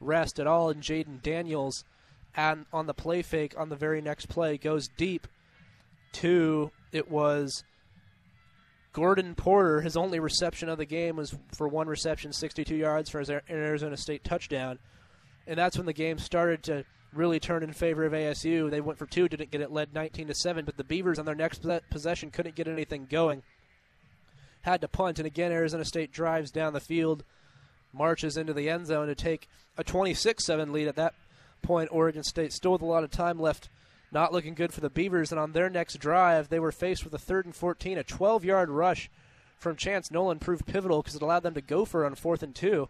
rest 0.00 0.40
at 0.40 0.46
all. 0.46 0.70
And 0.70 0.82
Jayden 0.82 1.22
Daniels, 1.22 1.84
and 2.34 2.66
on 2.72 2.86
the 2.86 2.94
play 2.94 3.22
fake 3.22 3.54
on 3.58 3.68
the 3.68 3.76
very 3.76 4.00
next 4.00 4.26
play, 4.26 4.56
goes 4.56 4.88
deep 4.88 5.28
to 6.12 6.70
it 6.92 7.10
was 7.10 7.62
Gordon 8.92 9.34
Porter. 9.34 9.82
His 9.82 9.96
only 9.96 10.18
reception 10.18 10.68
of 10.68 10.78
the 10.78 10.86
game 10.86 11.16
was 11.16 11.36
for 11.56 11.68
one 11.68 11.88
reception, 11.88 12.32
62 12.32 12.74
yards 12.74 13.10
for 13.10 13.20
his 13.20 13.30
Arizona 13.30 13.96
State 13.98 14.24
touchdown 14.24 14.78
and 15.48 15.58
that's 15.58 15.76
when 15.76 15.86
the 15.86 15.92
game 15.92 16.18
started 16.18 16.62
to 16.64 16.84
really 17.12 17.40
turn 17.40 17.62
in 17.62 17.72
favor 17.72 18.04
of 18.04 18.12
ASU. 18.12 18.70
They 18.70 18.80
went 18.80 18.98
for 18.98 19.06
two, 19.06 19.28
didn't 19.28 19.50
get 19.50 19.60
it, 19.60 19.72
led 19.72 19.94
19 19.94 20.28
to 20.28 20.34
seven, 20.34 20.64
but 20.64 20.76
the 20.76 20.84
Beavers 20.84 21.18
on 21.18 21.24
their 21.24 21.34
next 21.34 21.64
possession 21.90 22.30
couldn't 22.30 22.54
get 22.54 22.68
anything 22.68 23.06
going. 23.10 23.42
Had 24.62 24.80
to 24.82 24.88
punt, 24.88 25.18
and 25.18 25.26
again 25.26 25.52
Arizona 25.52 25.84
State 25.84 26.12
drives 26.12 26.50
down 26.50 26.72
the 26.72 26.80
field, 26.80 27.24
marches 27.92 28.36
into 28.36 28.52
the 28.52 28.68
end 28.68 28.86
zone 28.86 29.06
to 29.06 29.14
take 29.14 29.48
a 29.76 29.84
26-7 29.84 30.70
lead. 30.72 30.88
At 30.88 30.96
that 30.96 31.14
point, 31.62 31.88
Oregon 31.92 32.22
State 32.22 32.52
still 32.52 32.72
with 32.72 32.82
a 32.82 32.86
lot 32.86 33.04
of 33.04 33.10
time 33.10 33.38
left 33.38 33.68
not 34.10 34.32
looking 34.32 34.54
good 34.54 34.72
for 34.72 34.80
the 34.80 34.90
Beavers. 34.90 35.32
And 35.32 35.38
on 35.38 35.52
their 35.52 35.70
next 35.70 35.98
drive, 35.98 36.48
they 36.48 36.58
were 36.58 36.72
faced 36.72 37.04
with 37.04 37.14
a 37.14 37.18
third 37.18 37.44
and 37.44 37.54
14. 37.54 37.98
A 37.98 38.04
12 38.04 38.44
yard 38.44 38.70
rush 38.70 39.10
from 39.58 39.76
Chance 39.76 40.10
Nolan 40.10 40.38
proved 40.38 40.66
pivotal 40.66 41.02
because 41.02 41.16
it 41.16 41.22
allowed 41.22 41.42
them 41.42 41.54
to 41.54 41.60
go 41.60 41.84
for 41.84 42.06
on 42.06 42.14
fourth 42.14 42.42
and 42.42 42.54
two. 42.54 42.88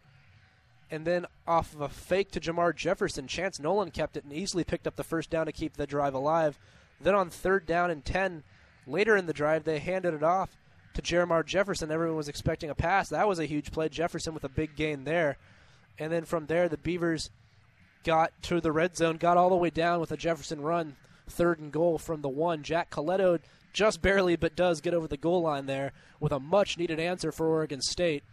And 0.91 1.05
then 1.05 1.27
off 1.47 1.75
of 1.75 1.81
a 1.83 1.89
fake 1.89 2.31
to 2.33 2.41
Jermar 2.41 2.75
Jefferson, 2.75 3.27
Chance 3.27 3.61
Nolan 3.61 3.91
kept 3.91 4.17
it 4.17 4.25
and 4.25 4.33
easily 4.33 4.65
picked 4.65 4.87
up 4.87 4.97
the 4.97 5.05
first 5.05 5.29
down 5.29 5.47
to 5.47 5.53
keep 5.53 5.77
the 5.77 5.87
drive 5.87 6.15
alive. 6.15 6.59
Then 7.01 7.15
on 7.15 7.31
third 7.31 7.67
down 7.67 7.91
and 7.91 8.05
10, 8.05 8.43
later 8.87 9.17
in 9.17 9.27
the 9.27 9.33
drive, 9.33 9.65
they 9.65 9.79
handed 9.79 10.15
it 10.15 10.23
off 10.23 10.57
to 10.95 11.03
Jermar 11.03 11.45
Jefferson. 11.45 11.91
Everyone 11.91 12.17
was 12.17 12.29
expecting 12.29 12.71
a 12.71 12.75
pass. 12.75 13.11
That 13.11 13.29
was 13.29 13.39
a 13.39 13.47
huge 13.47 13.71
play. 13.71 13.89
Jefferson 13.89 14.35
with 14.35 14.45
a 14.45 14.49
big 14.49 14.77
gain 14.77 15.05
there. 15.05 15.37
And 15.99 16.13
then 16.13 16.25
from 16.25 16.47
there, 16.47 16.69
the 16.69 16.79
Beavers 16.79 17.31
got 18.05 18.33
to 18.43 18.61
the 18.61 18.73
red 18.73 18.97
zone, 18.97 19.17
got 19.17 19.37
all 19.37 19.51
the 19.51 19.57
way 19.57 19.71
down 19.71 20.01
with 20.01 20.13
a 20.13 20.17
Jefferson 20.17 20.63
run, 20.63 20.97
third 21.29 21.59
and 21.59 21.71
goal 21.71 21.99
from 21.99 22.23
the 22.23 22.29
one. 22.29 22.63
Jack 22.63 22.91
Colletto 22.91 23.41
just 23.73 24.01
barely, 24.01 24.37
but 24.37 24.57
does 24.57 24.81
get 24.81 24.95
over 24.95 25.07
the 25.07 25.17
goal 25.17 25.43
line 25.43 25.67
there 25.67 25.93
with 26.19 26.33
a 26.33 26.41
much 26.41 26.79
needed 26.79 26.99
answer 26.99 27.31
for 27.31 27.47
Oregon 27.47 27.81
State. 27.81 28.25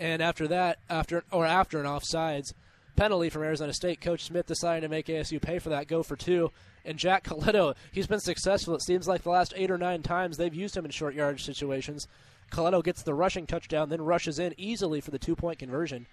And 0.00 0.22
after 0.22 0.48
that, 0.48 0.78
after 0.88 1.24
or 1.30 1.44
after 1.44 1.78
an 1.78 1.84
offsides 1.84 2.54
penalty 2.96 3.28
from 3.28 3.42
Arizona 3.42 3.74
State, 3.74 4.00
Coach 4.00 4.24
Smith 4.24 4.46
decided 4.46 4.80
to 4.80 4.88
make 4.88 5.06
ASU 5.06 5.40
pay 5.40 5.58
for 5.58 5.68
that, 5.68 5.88
go 5.88 6.02
for 6.02 6.16
two. 6.16 6.50
And 6.86 6.98
Jack 6.98 7.22
Colletto, 7.24 7.76
he's 7.92 8.06
been 8.06 8.18
successful. 8.18 8.74
It 8.74 8.82
seems 8.82 9.06
like 9.06 9.22
the 9.22 9.30
last 9.30 9.52
eight 9.56 9.70
or 9.70 9.76
nine 9.76 10.02
times 10.02 10.38
they've 10.38 10.54
used 10.54 10.74
him 10.74 10.86
in 10.86 10.90
short 10.90 11.14
yardage 11.14 11.44
situations. 11.44 12.08
Colletto 12.50 12.82
gets 12.82 13.02
the 13.02 13.12
rushing 13.12 13.46
touchdown, 13.46 13.90
then 13.90 14.00
rushes 14.00 14.38
in 14.38 14.54
easily 14.56 15.02
for 15.02 15.10
the 15.10 15.18
two 15.18 15.36
point 15.36 15.58
conversion. 15.58 16.06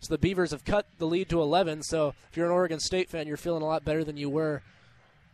So 0.00 0.14
the 0.14 0.18
Beavers 0.18 0.52
have 0.52 0.64
cut 0.64 0.86
the 0.96 1.06
lead 1.06 1.28
to 1.28 1.42
11. 1.42 1.82
So 1.82 2.14
if 2.30 2.38
you're 2.38 2.46
an 2.46 2.52
Oregon 2.52 2.80
State 2.80 3.10
fan, 3.10 3.26
you're 3.26 3.36
feeling 3.36 3.62
a 3.62 3.66
lot 3.66 3.84
better 3.84 4.02
than 4.02 4.16
you 4.16 4.30
were 4.30 4.62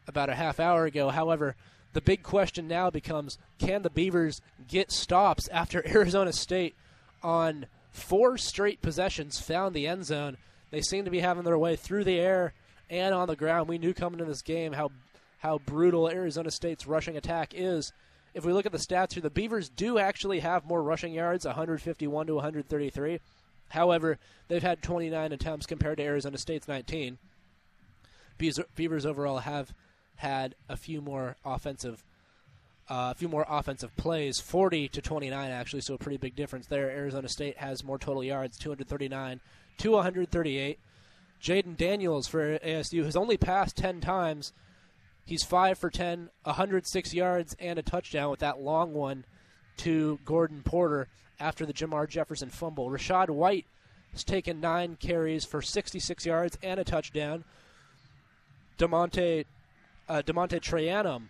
about 0.08 0.28
a 0.28 0.34
half 0.34 0.58
hour 0.58 0.86
ago. 0.86 1.10
However, 1.10 1.54
the 1.92 2.00
big 2.00 2.24
question 2.24 2.66
now 2.66 2.90
becomes 2.90 3.38
can 3.60 3.82
the 3.82 3.90
Beavers 3.90 4.40
get 4.66 4.90
stops 4.90 5.46
after 5.48 5.86
Arizona 5.86 6.32
State 6.32 6.74
on 7.24 7.66
four 7.90 8.38
straight 8.38 8.80
possessions 8.80 9.40
found 9.40 9.74
the 9.74 9.88
end 9.88 10.04
zone? 10.04 10.36
They 10.70 10.80
seem 10.80 11.04
to 11.04 11.10
be 11.10 11.20
having 11.20 11.42
their 11.44 11.58
way 11.58 11.74
through 11.74 12.04
the 12.04 12.20
air 12.20 12.52
and 12.90 13.14
on 13.14 13.26
the 13.26 13.36
ground. 13.36 13.68
We 13.68 13.78
knew 13.78 13.94
coming 13.94 14.20
into 14.20 14.30
this 14.30 14.42
game 14.42 14.72
how 14.72 14.90
how 15.38 15.58
brutal 15.58 16.08
Arizona 16.08 16.50
State's 16.50 16.86
rushing 16.86 17.18
attack 17.18 17.52
is. 17.54 17.92
If 18.32 18.46
we 18.46 18.52
look 18.52 18.64
at 18.64 18.72
the 18.72 18.78
stats 18.78 19.12
here, 19.12 19.22
the 19.22 19.28
Beavers 19.28 19.68
do 19.68 19.98
actually 19.98 20.40
have 20.40 20.64
more 20.64 20.82
rushing 20.82 21.12
yards, 21.12 21.44
151 21.44 22.26
to 22.26 22.34
133. 22.34 23.20
However, 23.68 24.18
they've 24.48 24.62
had 24.62 24.82
29 24.82 25.32
attempts 25.32 25.66
compared 25.66 25.98
to 25.98 26.04
Arizona 26.04 26.38
State's 26.38 26.66
19. 26.66 27.18
Beavers 28.38 29.06
overall 29.06 29.38
have 29.38 29.74
had 30.16 30.54
a 30.68 30.76
few 30.76 31.00
more 31.00 31.36
offensive 31.44 32.02
uh, 32.88 33.12
a 33.12 33.14
few 33.14 33.28
more 33.28 33.46
offensive 33.48 33.94
plays, 33.96 34.40
40 34.40 34.88
to 34.88 35.00
29 35.00 35.50
actually, 35.50 35.80
so 35.80 35.94
a 35.94 35.98
pretty 35.98 36.18
big 36.18 36.36
difference 36.36 36.66
there. 36.66 36.90
Arizona 36.90 37.28
State 37.28 37.58
has 37.58 37.84
more 37.84 37.98
total 37.98 38.22
yards, 38.22 38.58
239 38.58 39.40
to 39.78 39.90
138. 39.92 40.78
Jayden 41.42 41.76
Daniels 41.76 42.26
for 42.26 42.58
ASU 42.58 43.04
has 43.04 43.16
only 43.16 43.36
passed 43.36 43.76
10 43.76 44.00
times. 44.00 44.52
He's 45.26 45.42
5 45.42 45.78
for 45.78 45.90
10, 45.90 46.30
106 46.42 47.14
yards, 47.14 47.56
and 47.58 47.78
a 47.78 47.82
touchdown 47.82 48.30
with 48.30 48.40
that 48.40 48.60
long 48.60 48.92
one 48.92 49.24
to 49.78 50.18
Gordon 50.24 50.62
Porter 50.62 51.08
after 51.40 51.66
the 51.66 51.72
Jermar 51.72 52.08
Jefferson 52.08 52.50
fumble. 52.50 52.90
Rachaad 52.90 53.30
White 53.30 53.66
has 54.12 54.24
taken 54.24 54.60
nine 54.60 54.96
carries 55.00 55.44
for 55.44 55.60
66 55.60 56.24
yards 56.24 56.58
and 56.62 56.78
a 56.78 56.84
touchdown. 56.84 57.44
DeaMonte 58.78 59.46
uh, 60.08 60.22
DeaMonte 60.22 60.60
Trayanum, 60.60 61.24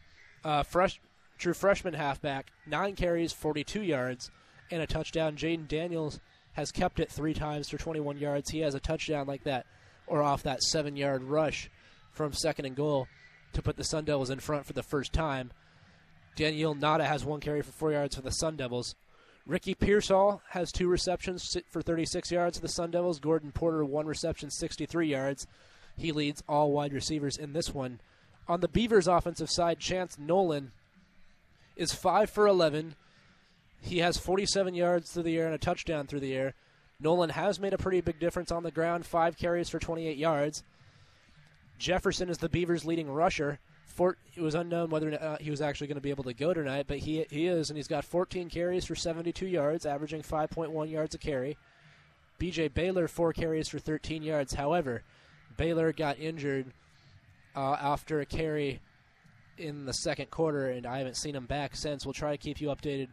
uh, 0.44 0.62
fresh, 0.62 1.00
true 1.38 1.54
freshman 1.54 1.94
halfback, 1.94 2.52
nine 2.66 2.94
carries, 2.96 3.32
42 3.32 3.82
yards, 3.82 4.30
and 4.70 4.82
a 4.82 4.86
touchdown. 4.86 5.36
Jayden 5.36 5.68
Daniels 5.68 6.20
has 6.52 6.72
kept 6.72 7.00
it 7.00 7.10
three 7.10 7.34
times 7.34 7.68
for 7.68 7.78
21 7.78 8.18
yards. 8.18 8.50
He 8.50 8.60
has 8.60 8.74
a 8.74 8.80
touchdown 8.80 9.26
like 9.26 9.44
that, 9.44 9.66
or 10.06 10.22
off 10.22 10.42
that 10.44 10.62
seven-yard 10.62 11.24
rush 11.24 11.70
from 12.12 12.32
second 12.32 12.64
and 12.64 12.76
goal 12.76 13.08
to 13.52 13.62
put 13.62 13.76
the 13.76 13.84
Sun 13.84 14.04
Devils 14.04 14.30
in 14.30 14.38
front 14.38 14.66
for 14.66 14.72
the 14.72 14.82
first 14.82 15.12
time. 15.12 15.50
Daniyel 16.36 16.78
Ngata 16.78 17.04
has 17.04 17.24
one 17.24 17.40
carry 17.40 17.62
for 17.62 17.72
four 17.72 17.92
yards 17.92 18.16
for 18.16 18.22
the 18.22 18.30
Sun 18.30 18.56
Devils. 18.56 18.94
Ricky 19.46 19.74
Pearsall 19.74 20.40
has 20.50 20.72
two 20.72 20.88
receptions 20.88 21.56
for 21.70 21.82
36 21.82 22.30
yards 22.30 22.58
for 22.58 22.62
the 22.62 22.72
Sun 22.72 22.92
Devils. 22.92 23.20
Gordon 23.20 23.52
Porter, 23.52 23.84
one 23.84 24.06
reception, 24.06 24.50
63 24.50 25.08
yards. 25.08 25.46
He 25.96 26.12
leads 26.12 26.42
all 26.48 26.72
wide 26.72 26.92
receivers 26.92 27.36
in 27.36 27.52
this 27.52 27.72
one. 27.72 28.00
On 28.48 28.60
the 28.60 28.68
Beavers' 28.68 29.06
offensive 29.06 29.50
side, 29.50 29.78
Chance 29.78 30.18
Nolan 30.18 30.72
is 31.76 31.92
5 31.92 32.30
for 32.30 32.46
11. 32.46 32.94
He 33.80 33.98
has 33.98 34.16
47 34.16 34.74
yards 34.74 35.12
through 35.12 35.24
the 35.24 35.36
air 35.36 35.46
and 35.46 35.54
a 35.54 35.58
touchdown 35.58 36.06
through 36.06 36.20
the 36.20 36.34
air. 36.34 36.54
Nolan 37.00 37.30
has 37.30 37.60
made 37.60 37.74
a 37.74 37.78
pretty 37.78 38.00
big 38.00 38.18
difference 38.18 38.50
on 38.50 38.62
the 38.62 38.70
ground, 38.70 39.04
five 39.04 39.36
carries 39.36 39.68
for 39.68 39.78
28 39.78 40.16
yards. 40.16 40.62
Jefferson 41.78 42.30
is 42.30 42.38
the 42.38 42.48
Beavers' 42.48 42.84
leading 42.84 43.10
rusher. 43.10 43.58
Fort, 43.84 44.18
it 44.34 44.40
was 44.40 44.54
unknown 44.54 44.90
whether 44.90 45.12
uh, 45.12 45.36
he 45.40 45.50
was 45.50 45.60
actually 45.60 45.86
going 45.86 45.96
to 45.96 46.00
be 46.00 46.10
able 46.10 46.24
to 46.24 46.34
go 46.34 46.54
tonight, 46.54 46.86
but 46.88 46.98
he 46.98 47.26
he 47.30 47.46
is, 47.46 47.70
and 47.70 47.76
he's 47.76 47.88
got 47.88 48.04
14 48.04 48.48
carries 48.48 48.84
for 48.84 48.94
72 48.94 49.46
yards, 49.46 49.86
averaging 49.86 50.22
5.1 50.22 50.90
yards 50.90 51.14
a 51.14 51.18
carry. 51.18 51.56
B.J. 52.38 52.68
Baylor 52.68 53.06
four 53.06 53.32
carries 53.32 53.68
for 53.68 53.78
13 53.78 54.22
yards. 54.22 54.54
However, 54.54 55.02
Baylor 55.56 55.92
got 55.92 56.18
injured 56.18 56.66
uh, 57.54 57.76
after 57.80 58.20
a 58.20 58.26
carry 58.26 58.80
in 59.58 59.86
the 59.86 59.92
second 59.92 60.30
quarter, 60.30 60.68
and 60.68 60.86
I 60.86 60.98
haven't 60.98 61.16
seen 61.16 61.34
him 61.34 61.46
back 61.46 61.76
since. 61.76 62.04
We'll 62.04 62.12
try 62.12 62.32
to 62.32 62.38
keep 62.38 62.60
you 62.60 62.68
updated 62.68 63.08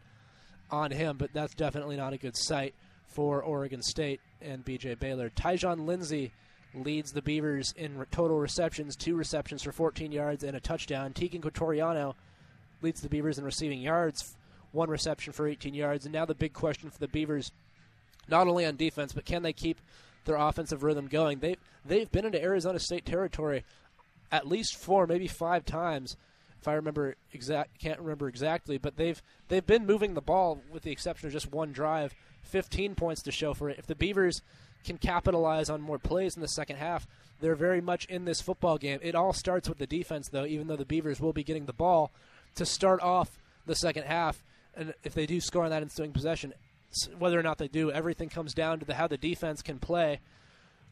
on 0.70 0.90
him, 0.90 1.16
but 1.18 1.32
that's 1.32 1.54
definitely 1.54 1.96
not 1.96 2.12
a 2.12 2.18
good 2.18 2.36
sight 2.36 2.74
for 3.06 3.42
Oregon 3.42 3.82
State 3.82 4.20
and 4.40 4.64
B.J. 4.64 4.94
Baylor. 4.94 5.30
Tyjon 5.30 5.86
Lindsey 5.86 6.32
leads 6.74 7.12
the 7.12 7.22
Beavers 7.22 7.72
in 7.76 8.04
total 8.10 8.38
receptions, 8.38 8.96
two 8.96 9.14
receptions 9.14 9.62
for 9.62 9.72
14 9.72 10.10
yards 10.10 10.42
and 10.42 10.56
a 10.56 10.60
touchdown. 10.60 11.12
Teagan 11.12 11.42
Quitoriano 11.42 12.14
leads 12.80 13.00
the 13.00 13.08
Beavers 13.08 13.38
in 13.38 13.44
receiving 13.44 13.80
yards, 13.80 14.36
one 14.72 14.88
reception 14.88 15.32
for 15.32 15.46
18 15.46 15.74
yards. 15.74 16.06
And 16.06 16.12
now 16.14 16.24
the 16.24 16.34
big 16.34 16.54
question 16.54 16.90
for 16.90 16.98
the 16.98 17.08
Beavers, 17.08 17.52
not 18.28 18.48
only 18.48 18.64
on 18.64 18.76
defense, 18.76 19.12
but 19.12 19.26
can 19.26 19.42
they 19.42 19.52
keep 19.52 19.80
their 20.24 20.36
offensive 20.36 20.82
rhythm 20.82 21.08
going? 21.08 21.40
They 21.40 21.56
they've 21.84 22.10
been 22.10 22.24
into 22.24 22.42
Arizona 22.42 22.78
State 22.78 23.04
territory 23.04 23.64
at 24.32 24.48
least 24.48 24.76
four, 24.76 25.06
maybe 25.06 25.28
five 25.28 25.64
times, 25.66 26.16
if 26.62 26.68
I 26.68 26.74
remember 26.74 27.16
exact. 27.32 27.80
Can't 27.80 27.98
remember 27.98 28.28
exactly, 28.28 28.78
but 28.78 28.96
they've 28.96 29.20
they've 29.48 29.66
been 29.66 29.84
moving 29.84 30.14
the 30.14 30.20
ball 30.20 30.62
with 30.72 30.84
the 30.84 30.92
exception 30.92 31.26
of 31.26 31.32
just 31.32 31.50
one 31.52 31.72
drive. 31.72 32.14
15 32.44 32.94
points 32.94 33.22
to 33.22 33.32
show 33.32 33.52
for 33.52 33.68
it. 33.68 33.78
If 33.78 33.86
the 33.86 33.94
Beavers 33.94 34.42
can 34.84 34.98
capitalize 34.98 35.70
on 35.70 35.80
more 35.80 35.98
plays 35.98 36.36
in 36.36 36.42
the 36.42 36.48
second 36.48 36.76
half, 36.76 37.06
they're 37.40 37.56
very 37.56 37.80
much 37.80 38.04
in 38.06 38.24
this 38.24 38.40
football 38.40 38.78
game. 38.78 39.00
It 39.02 39.14
all 39.14 39.32
starts 39.32 39.68
with 39.68 39.78
the 39.78 39.86
defense, 39.86 40.28
though, 40.28 40.44
even 40.44 40.66
though 40.66 40.76
the 40.76 40.84
Beavers 40.84 41.20
will 41.20 41.32
be 41.32 41.44
getting 41.44 41.66
the 41.66 41.72
ball 41.72 42.12
to 42.54 42.64
start 42.64 43.00
off 43.00 43.38
the 43.66 43.74
second 43.74 44.04
half. 44.04 44.44
And 44.74 44.94
if 45.02 45.14
they 45.14 45.26
do 45.26 45.40
score 45.40 45.64
on 45.64 45.70
that 45.70 45.82
ensuing 45.82 46.12
possession, 46.12 46.52
whether 47.18 47.38
or 47.38 47.42
not 47.42 47.58
they 47.58 47.68
do, 47.68 47.90
everything 47.90 48.28
comes 48.28 48.54
down 48.54 48.78
to 48.80 48.84
the, 48.84 48.94
how 48.94 49.08
the 49.08 49.16
defense 49.16 49.62
can 49.62 49.78
play. 49.78 50.20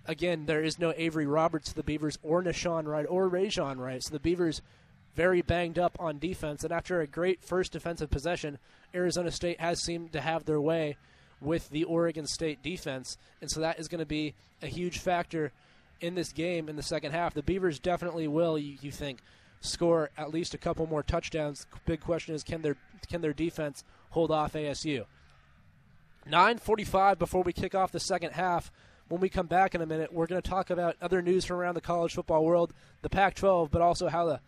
Again, 0.06 0.46
there 0.46 0.62
is 0.62 0.78
no 0.78 0.94
Avery 0.96 1.26
Roberts 1.26 1.68
to 1.70 1.74
the 1.74 1.82
Beavers 1.82 2.18
or 2.22 2.42
Nahshon 2.42 2.86
Wright 2.86 3.06
or 3.08 3.28
Rejzohn 3.28 3.76
Wright. 3.78 4.02
So 4.02 4.12
the 4.12 4.20
Beavers 4.20 4.62
very 5.14 5.42
banged 5.42 5.78
up 5.78 5.96
on 5.98 6.18
defense. 6.18 6.64
And 6.64 6.72
after 6.72 7.00
a 7.00 7.06
great 7.06 7.44
first 7.44 7.72
defensive 7.72 8.10
possession, 8.10 8.58
Arizona 8.94 9.30
State 9.30 9.60
has 9.60 9.82
seemed 9.82 10.12
to 10.12 10.20
have 10.20 10.44
their 10.44 10.60
way 10.60 10.96
with 11.40 11.68
the 11.70 11.84
Oregon 11.84 12.26
State 12.26 12.62
defense. 12.62 13.16
And 13.40 13.50
so 13.50 13.60
that 13.60 13.78
is 13.78 13.88
going 13.88 14.00
to 14.00 14.06
be 14.06 14.34
a 14.62 14.66
huge 14.66 14.98
factor 14.98 15.52
in 16.00 16.14
this 16.14 16.32
game 16.32 16.68
in 16.68 16.76
the 16.76 16.82
second 16.82 17.12
half. 17.12 17.34
The 17.34 17.42
Beavers 17.42 17.78
definitely 17.78 18.28
will, 18.28 18.58
you, 18.58 18.76
you 18.80 18.90
think, 18.90 19.20
score 19.60 20.10
at 20.16 20.32
least 20.32 20.54
a 20.54 20.58
couple 20.58 20.86
more 20.86 21.02
touchdowns. 21.02 21.66
Big 21.86 22.00
question 22.00 22.34
is 22.34 22.42
can 22.42 22.62
their 22.62 22.76
can 23.08 23.20
their 23.20 23.32
defense 23.32 23.84
hold 24.10 24.30
off 24.30 24.54
ASU? 24.54 25.04
9:45 26.28 27.18
before 27.18 27.42
we 27.42 27.52
kick 27.52 27.74
off 27.74 27.92
the 27.92 28.00
second 28.00 28.32
half. 28.32 28.70
When 29.08 29.20
we 29.20 29.28
come 29.28 29.46
back 29.46 29.74
in 29.74 29.80
a 29.80 29.86
minute, 29.86 30.12
we're 30.12 30.28
going 30.28 30.40
to 30.40 30.48
talk 30.48 30.70
about 30.70 30.94
other 31.02 31.20
news 31.20 31.44
from 31.44 31.56
around 31.56 31.74
the 31.74 31.80
college 31.80 32.14
football 32.14 32.44
world, 32.44 32.72
the 33.02 33.08
Pac-12, 33.08 33.68
but 33.68 33.82
also 33.82 34.06
how 34.06 34.24
the 34.24 34.40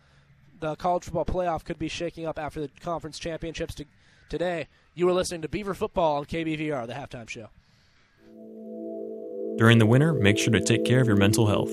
the 0.63 0.75
college 0.77 1.03
football 1.03 1.25
playoff 1.25 1.65
could 1.65 1.77
be 1.77 1.89
shaking 1.89 2.25
up 2.25 2.39
after 2.39 2.61
the 2.61 2.69
conference 2.79 3.19
championships 3.19 3.75
to, 3.75 3.85
today. 4.29 4.67
You 4.95 5.05
were 5.05 5.11
listening 5.11 5.41
to 5.41 5.49
Beaver 5.49 5.73
Football 5.73 6.17
on 6.17 6.25
KBVR, 6.25 6.87
the 6.87 6.93
halftime 6.93 7.29
show. 7.29 7.49
During 9.57 9.77
the 9.77 9.85
winter, 9.85 10.13
make 10.13 10.37
sure 10.37 10.53
to 10.53 10.61
take 10.61 10.85
care 10.85 11.01
of 11.01 11.07
your 11.07 11.17
mental 11.17 11.47
health. 11.47 11.69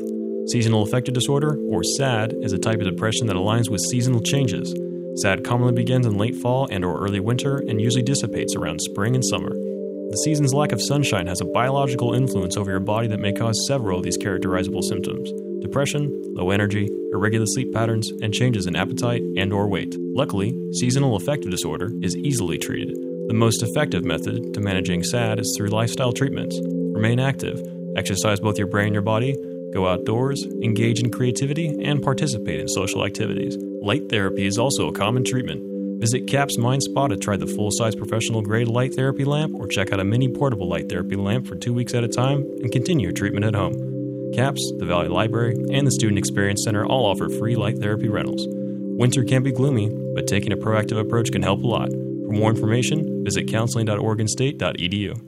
Seasonal 0.49 0.83
affective 0.83 1.15
disorder, 1.15 1.57
or 1.71 1.85
SAD, 1.85 2.35
is 2.43 2.53
a 2.53 2.59
type 2.59 2.81
of 2.81 2.87
depression 2.87 3.29
that 3.29 3.37
aligns 3.37 3.71
with 3.71 3.81
seasonal 3.81 4.21
changes. 4.21 4.75
SAD 5.23 5.45
commonly 5.45 5.73
begins 5.73 6.07
in 6.07 6.19
late 6.19 6.35
fall 6.37 6.67
and 6.71 6.85
or 6.85 7.01
early 7.01 7.21
winter 7.21 7.59
and 7.59 7.81
usually 7.81 8.03
dissipates 8.03 8.57
around 8.57 8.81
spring 8.81 9.15
and 9.15 9.25
summer. 9.25 9.51
The 9.51 10.21
season's 10.25 10.53
lack 10.53 10.73
of 10.73 10.83
sunshine 10.83 11.29
has 11.29 11.41
a 11.41 11.45
biological 11.45 12.15
influence 12.15 12.57
over 12.57 12.73
your 12.73 12.81
body 12.81 13.07
that 13.07 13.21
may 13.21 13.33
cause 13.33 13.67
several 13.69 13.99
of 13.99 14.05
these 14.05 14.17
characterizable 14.17 14.83
symptoms. 14.83 15.31
Depression, 15.61 16.11
low 16.35 16.51
energy, 16.51 16.89
irregular 17.13 17.47
sleep 17.47 17.73
patterns, 17.73 18.11
and 18.23 18.33
changes 18.33 18.67
in 18.67 18.77
appetite 18.77 19.23
and 19.37 19.53
or 19.53 19.69
weight. 19.69 19.95
Luckily, 19.99 20.59
seasonal 20.73 21.17
affective 21.17 21.51
disorder 21.51 21.91
is 22.03 22.17
easily 22.17 22.59
treated. 22.59 22.97
The 23.29 23.35
most 23.35 23.63
effective 23.63 24.05
method 24.05 24.55
to 24.55 24.61
managing 24.61 25.05
SAD 25.05 25.41
is 25.41 25.55
through 25.57 25.69
lifestyle 25.69 26.13
treatments. 26.13 26.59
Remain 26.65 27.21
active, 27.21 27.61
exercise 27.97 28.41
both 28.41 28.59
your 28.59 28.67
brain 28.67 28.87
and 28.87 28.95
your 28.95 29.03
body, 29.03 29.37
go 29.73 29.87
outdoors, 29.87 30.45
engage 30.63 31.01
in 31.01 31.11
creativity, 31.11 31.69
and 31.83 32.03
participate 32.03 32.61
in 32.61 32.69
social 32.69 33.05
activities. 33.05 33.57
Light 33.83 34.09
therapy 34.09 34.47
is 34.47 34.59
also 34.59 34.89
a 34.89 34.93
common 34.93 35.25
treatment. 35.25 35.63
Visit 36.01 36.27
CAPS 36.27 36.57
Mind 36.57 36.83
Spa 36.83 37.09
to 37.09 37.17
try 37.17 37.37
the 37.37 37.47
full 37.47 37.71
size 37.71 37.95
professional 37.95 38.41
grade 38.41 38.69
light 38.69 38.95
therapy 38.95 39.25
lamp 39.25 39.55
or 39.55 39.67
check 39.67 39.93
out 39.93 40.01
a 40.01 40.05
mini 40.05 40.29
portable 40.29 40.69
light 40.69 40.89
therapy 40.89 41.15
lamp 41.15 41.47
for 41.47 41.57
two 41.57 41.75
weeks 41.75 41.95
at 41.95 42.05
a 42.05 42.09
time 42.09 42.39
and 42.63 42.73
continue 42.73 43.09
your 43.09 43.13
treatment 43.13 43.45
at 43.45 43.55
home. 43.55 43.90
CAPS, 44.35 44.73
the 44.79 44.87
Valley 44.87 45.09
Library, 45.09 45.55
and 45.73 45.87
the 45.87 45.91
Student 45.91 46.19
Experience 46.19 46.63
Center 46.65 46.85
all 46.85 47.07
offer 47.07 47.29
free 47.29 47.57
light 47.57 47.79
therapy 47.79 48.09
rentals. 48.09 48.47
Winter 48.49 49.25
can 49.25 49.43
be 49.43 49.51
gloomy, 49.53 49.89
but 50.15 50.27
taking 50.27 50.53
a 50.53 50.57
proactive 50.57 51.01
approach 51.01 51.33
can 51.33 51.43
help 51.43 51.63
a 51.63 51.67
lot. 51.67 51.91
For 51.91 52.33
more 52.33 52.51
information, 52.51 53.25
visit 53.25 53.49
counseling.oregonstate.edu. 53.49 55.27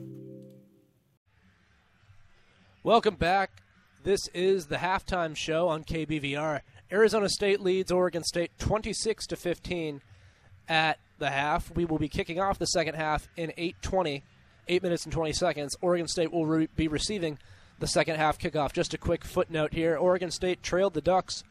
Welcome 2.83 3.15
back. 3.15 3.61
This 4.03 4.27
is 4.33 4.67
the 4.67 4.77
halftime 4.77 5.35
show 5.35 5.67
on 5.69 5.83
KBVR. 5.83 6.61
Arizona 6.91 7.29
State 7.29 7.61
leads 7.61 7.91
Oregon 7.91 8.23
State 8.23 8.51
26 8.59 9.27
to 9.27 9.35
15 9.35 10.01
at 10.67 10.99
the 11.19 11.29
half. 11.29 11.73
We 11.75 11.85
will 11.85 11.99
be 11.99 12.09
kicking 12.09 12.39
off 12.39 12.59
the 12.59 12.65
second 12.65 12.95
half 12.95 13.27
in 13.35 13.51
8:20, 13.57 14.23
8 14.67 14.83
minutes 14.83 15.03
and 15.05 15.13
20 15.13 15.33
seconds. 15.33 15.75
Oregon 15.81 16.07
State 16.07 16.31
will 16.31 16.45
re- 16.45 16.69
be 16.75 16.87
receiving 16.87 17.39
the 17.83 17.87
second 17.87 18.15
half 18.15 18.39
kickoff. 18.39 18.71
Just 18.71 18.93
a 18.93 18.97
quick 18.97 19.25
footnote 19.25 19.73
here: 19.73 19.97
Oregon 19.97 20.31
State 20.31 20.63
trailed 20.63 20.93
the 20.93 21.01
Ducks 21.01 21.43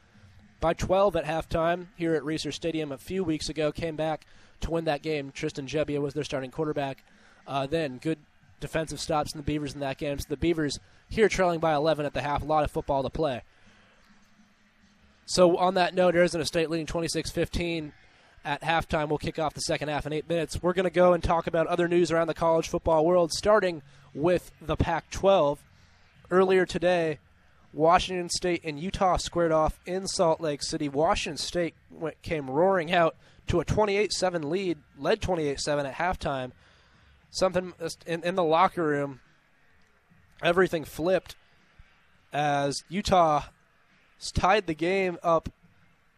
by 0.61 0.73
12 0.73 1.15
at 1.17 1.27
halftime 1.27 1.89
here 1.95 2.15
at 2.15 2.23
Reser 2.23 2.55
Stadium 2.55 2.91
a 2.91 2.97
few 2.97 3.23
weeks 3.23 3.51
ago. 3.51 3.71
Came 3.71 3.97
back 3.97 4.25
to 4.61 4.71
win 4.71 4.87
that 4.87 5.03
game. 5.03 5.31
Tristan 5.31 5.67
Gebbia 5.67 6.01
was 6.01 6.15
their 6.15 6.25
starting 6.25 6.51
quarterback. 6.51 7.05
Uh, 7.47 7.67
then 7.67 7.99
good 7.99 8.19
defensive 8.61 8.99
stops 8.99 9.35
in 9.35 9.41
the 9.41 9.45
Beavers 9.45 9.75
in 9.75 9.81
that 9.81 9.99
game. 9.99 10.19
So 10.19 10.25
the 10.31 10.39
Beavers 10.39 10.79
here 11.11 11.29
trailing 11.29 11.61
by 11.61 11.75
11 11.75 12.07
at 12.07 12.15
the 12.15 12.23
half. 12.23 12.41
A 12.41 12.47
lot 12.47 12.65
of 12.65 12.71
football 12.71 13.03
to 13.03 13.11
play. 13.11 13.43
So 15.27 15.59
on 15.59 15.75
that 15.75 15.95
note, 15.95 16.15
Arizona 16.15 16.47
State 16.47 16.71
leading 16.71 16.87
26-15 16.87 17.93
at 18.43 18.63
halftime. 18.63 19.09
We'll 19.09 19.19
kick 19.19 19.39
off 19.39 19.53
the 19.53 19.61
second 19.61 19.91
half 19.91 20.07
in 20.07 20.15
eight 20.15 20.31
minutes. 20.31 20.63
We're 20.63 20.73
going 20.73 20.85
to 20.85 20.91
go 20.91 21.13
and 21.13 21.23
talk 21.23 21.47
about 21.47 21.67
other 21.67 21.89
news 21.89 22.11
around 22.11 22.29
the 22.29 22.35
college 22.35 22.69
football 22.69 23.05
world, 23.05 23.35
starting 23.35 23.83
with 24.15 24.51
the 24.63 24.77
Pac-12. 24.77 25.59
Earlier 26.33 26.65
today, 26.65 27.19
Washington 27.75 28.31
State 28.31 28.63
and 28.65 28.81
Utah 28.81 29.19
squared 29.19 29.53
off 29.53 29.79
in 29.85 30.07
Salt 30.07 30.41
Lake 30.41 30.63
City. 30.63 30.89
Washington 30.89 31.37
State 31.37 31.75
went, 31.91 32.23
came 32.23 32.49
roaring 32.49 32.91
out 32.91 33.17
to 33.49 33.61
a 33.61 33.67
28-7 33.67 34.45
lead, 34.45 34.79
led 34.99 35.21
28-7 35.21 35.85
at 35.85 35.95
halftime. 35.97 36.53
Something 37.31 37.75
in, 38.07 38.25
in 38.25 38.35
the 38.35 38.43
locker 38.43 38.83
room, 38.83 39.21
everything 40.43 40.85
flipped 40.85 41.37
as 42.33 42.83
Utah 42.89 43.43
tied 44.33 44.67
the 44.67 44.75
game 44.75 45.19
up 45.23 45.51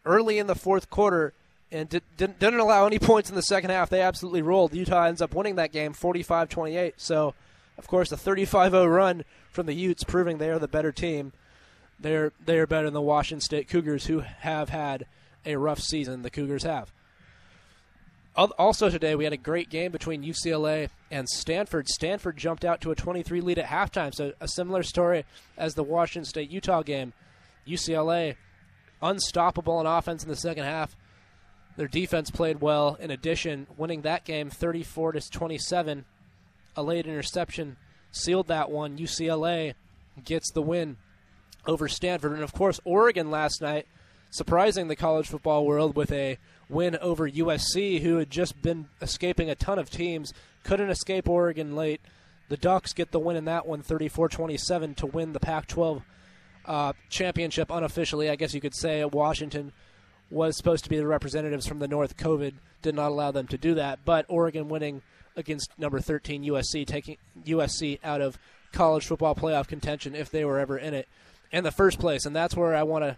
early 0.05 0.39
in 0.39 0.47
the 0.47 0.55
fourth 0.55 0.89
quarter 0.89 1.33
and 1.73 1.89
did, 1.89 2.03
didn't, 2.15 2.39
didn't 2.39 2.61
allow 2.61 2.85
any 2.85 2.99
points 2.99 3.29
in 3.29 3.35
the 3.35 3.41
second 3.41 3.69
half. 3.69 3.89
They 3.89 4.01
absolutely 4.01 4.43
rolled. 4.43 4.73
Utah 4.73 5.07
ends 5.07 5.21
up 5.21 5.35
winning 5.35 5.55
that 5.55 5.73
game 5.73 5.91
45 5.91 6.47
28. 6.47 6.93
So, 6.95 7.33
of 7.77 7.87
course, 7.87 8.11
a 8.11 8.17
35 8.17 8.71
0 8.71 8.85
run 8.85 9.23
from 9.49 9.65
the 9.65 9.73
Utes, 9.73 10.03
proving 10.03 10.37
they 10.37 10.49
are 10.49 10.59
the 10.59 10.67
better 10.67 10.91
team. 10.91 11.33
They're, 11.99 12.33
they're 12.43 12.67
better 12.67 12.85
than 12.85 12.93
the 12.93 13.01
Washington 13.01 13.41
State 13.41 13.69
Cougars, 13.69 14.05
who 14.05 14.19
have 14.19 14.69
had 14.69 15.05
a 15.45 15.55
rough 15.55 15.79
season. 15.79 16.21
The 16.21 16.29
Cougars 16.29 16.63
have. 16.63 16.91
Also 18.35 18.89
today, 18.89 19.15
we 19.15 19.23
had 19.23 19.31
a 19.31 19.37
great 19.37 19.69
game 19.69 19.93
between 19.93 20.21
UCLA 20.21 20.89
and 21.09 21.29
Stanford. 21.29 21.87
Stanford 21.87 22.35
jumped 22.35 22.65
out 22.65 22.81
to 22.81 22.91
a 22.91 22.95
23 22.95 23.39
lead 23.39 23.59
at 23.59 23.67
halftime, 23.67 24.13
so 24.13 24.33
a 24.41 24.47
similar 24.47 24.83
story 24.83 25.23
as 25.57 25.75
the 25.75 25.83
Washington 25.83 26.25
State 26.25 26.49
Utah 26.49 26.81
game. 26.81 27.13
UCLA 27.65 28.35
unstoppable 29.01 29.79
in 29.79 29.87
offense 29.87 30.21
in 30.23 30.29
the 30.29 30.35
second 30.35 30.65
half. 30.65 30.97
Their 31.77 31.87
defense 31.87 32.29
played 32.29 32.59
well. 32.59 32.95
In 32.99 33.11
addition, 33.11 33.67
winning 33.77 34.01
that 34.01 34.25
game 34.25 34.49
34 34.49 35.13
to 35.13 35.31
27, 35.31 36.05
a 36.75 36.83
late 36.83 37.05
interception 37.05 37.77
sealed 38.11 38.47
that 38.47 38.71
one. 38.71 38.97
UCLA 38.97 39.73
gets 40.23 40.51
the 40.51 40.61
win 40.61 40.97
over 41.65 41.87
Stanford, 41.87 42.33
and 42.33 42.43
of 42.43 42.53
course 42.53 42.79
Oregon 42.85 43.31
last 43.31 43.61
night, 43.61 43.87
surprising 44.29 44.87
the 44.87 44.95
college 44.95 45.27
football 45.27 45.65
world 45.65 45.95
with 45.95 46.11
a 46.11 46.37
win 46.69 46.97
over 46.97 47.29
USC, 47.29 48.01
who 48.01 48.17
had 48.17 48.29
just 48.29 48.61
been 48.61 48.87
escaping 49.01 49.49
a 49.49 49.55
ton 49.55 49.79
of 49.79 49.89
teams, 49.89 50.33
couldn't 50.63 50.89
escape 50.89 51.27
Oregon 51.27 51.75
late. 51.75 52.01
The 52.49 52.57
Ducks 52.57 52.93
get 52.93 53.11
the 53.11 53.19
win 53.19 53.35
in 53.35 53.45
that 53.45 53.65
one, 53.65 53.81
34-27, 53.81 54.95
to 54.97 55.05
win 55.05 55.33
the 55.33 55.39
Pac-12 55.39 56.03
uh, 56.65 56.93
championship 57.09 57.71
unofficially. 57.71 58.29
I 58.29 58.35
guess 58.35 58.53
you 58.53 58.61
could 58.61 58.75
say 58.75 59.03
Washington 59.03 59.71
was 60.29 60.57
supposed 60.57 60.83
to 60.83 60.89
be 60.89 60.97
the 60.97 61.07
representatives 61.07 61.67
from 61.67 61.79
the 61.79 61.87
North. 61.87 62.17
COVID 62.17 62.53
did 62.81 62.95
not 62.95 63.09
allow 63.09 63.31
them 63.31 63.47
to 63.47 63.57
do 63.57 63.75
that, 63.75 63.99
but 64.05 64.25
Oregon 64.27 64.69
winning 64.69 65.01
against 65.35 65.77
number 65.77 65.99
13 65.99 66.43
USC, 66.43 66.85
taking 66.85 67.17
USC 67.45 67.99
out 68.03 68.21
of 68.21 68.37
college 68.71 69.05
football 69.05 69.35
playoff 69.35 69.67
contention 69.67 70.15
if 70.15 70.29
they 70.29 70.45
were 70.45 70.59
ever 70.59 70.77
in 70.77 70.93
it 70.93 71.07
in 71.51 71.63
the 71.63 71.71
first 71.71 71.99
place, 71.99 72.25
and 72.25 72.35
that's 72.35 72.55
where 72.55 72.75
I 72.75 72.83
want 72.83 73.03
to 73.03 73.17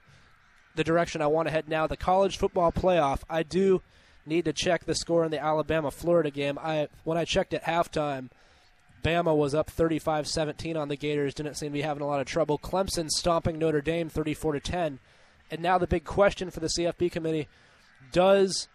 the 0.76 0.84
direction 0.84 1.22
I 1.22 1.28
want 1.28 1.48
to 1.48 1.52
head 1.52 1.68
now. 1.68 1.88
The 1.88 1.98
college 1.98 2.38
football 2.38 2.72
playoff. 2.72 3.22
I 3.30 3.44
do 3.44 3.82
need 4.26 4.46
to 4.46 4.54
check 4.54 4.86
the 4.86 4.96
score 4.96 5.26
in 5.26 5.32
the 5.32 5.44
Alabama 5.44 5.92
Florida 5.92 6.30
game. 6.30 6.58
I 6.62 6.88
when 7.04 7.18
I 7.18 7.26
checked 7.26 7.54
at 7.54 7.64
halftime, 7.64 8.30
Bama 9.04 9.36
was 9.36 9.56
up 9.56 9.72
35-17 9.72 10.78
on 10.78 10.88
the 10.88 10.96
Gators. 10.96 11.34
Didn't 11.34 11.56
seem 11.56 11.70
to 11.70 11.74
be 11.74 11.82
having 11.82 12.04
a 12.04 12.08
lot 12.08 12.22
of 12.22 12.28
trouble. 12.28 12.60
Clemson 12.60 13.10
stomping 13.10 13.58
Notre 13.58 13.82
Dame 13.82 14.10
34 14.10 14.54
to 14.54 14.60
10. 14.60 15.00
And 15.50 15.62
now 15.62 15.78
the 15.78 15.88
big 15.88 16.04
question 16.04 16.52
for 16.52 16.60
the 16.60 16.70
CFP 16.78 17.12
committee: 17.12 17.48
Does 18.12 18.68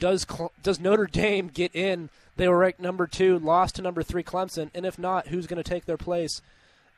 does 0.00 0.26
does 0.62 0.80
Notre 0.80 1.06
Dame 1.06 1.48
get 1.48 1.74
in? 1.76 2.10
They 2.36 2.48
were 2.48 2.58
ranked 2.58 2.80
number 2.80 3.06
two, 3.06 3.38
lost 3.38 3.76
to 3.76 3.82
number 3.82 4.02
three 4.02 4.24
Clemson, 4.24 4.70
and 4.74 4.84
if 4.84 4.98
not, 4.98 5.28
who's 5.28 5.46
going 5.46 5.62
to 5.62 5.68
take 5.68 5.84
their 5.84 5.96
place? 5.96 6.40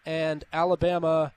And 0.07 0.45
Alabama 0.53 1.33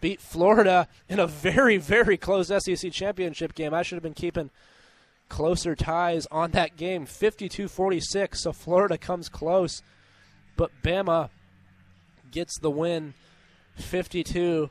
beat 0.00 0.20
Florida 0.20 0.86
in 1.08 1.18
a 1.18 1.26
very, 1.26 1.78
very 1.78 2.16
close 2.16 2.48
SEC 2.48 2.92
championship 2.92 3.54
game. 3.54 3.74
I 3.74 3.82
should 3.82 3.96
have 3.96 4.02
been 4.02 4.14
keeping 4.14 4.50
closer 5.28 5.74
ties 5.74 6.26
on 6.30 6.52
that 6.52 6.76
game 6.76 7.06
52 7.06 7.68
46. 7.68 8.42
So 8.42 8.52
Florida 8.52 8.98
comes 8.98 9.28
close, 9.28 9.82
but 10.56 10.70
Bama 10.82 11.30
gets 12.30 12.58
the 12.58 12.70
win 12.70 13.14
52 13.76 14.70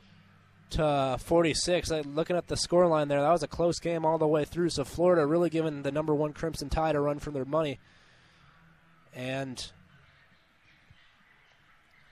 to 0.70 1.16
46. 1.20 1.90
Looking 1.90 2.36
at 2.36 2.48
the 2.48 2.54
scoreline 2.54 3.08
there, 3.08 3.20
that 3.20 3.30
was 3.30 3.42
a 3.42 3.48
close 3.48 3.78
game 3.78 4.04
all 4.04 4.18
the 4.18 4.26
way 4.26 4.44
through. 4.44 4.70
So 4.70 4.84
Florida 4.84 5.26
really 5.26 5.50
giving 5.50 5.82
the 5.82 5.92
number 5.92 6.14
one 6.14 6.32
Crimson 6.32 6.68
Tide 6.68 6.96
a 6.96 7.00
run 7.00 7.18
for 7.18 7.30
their 7.30 7.44
money. 7.44 7.78
And 9.14 9.70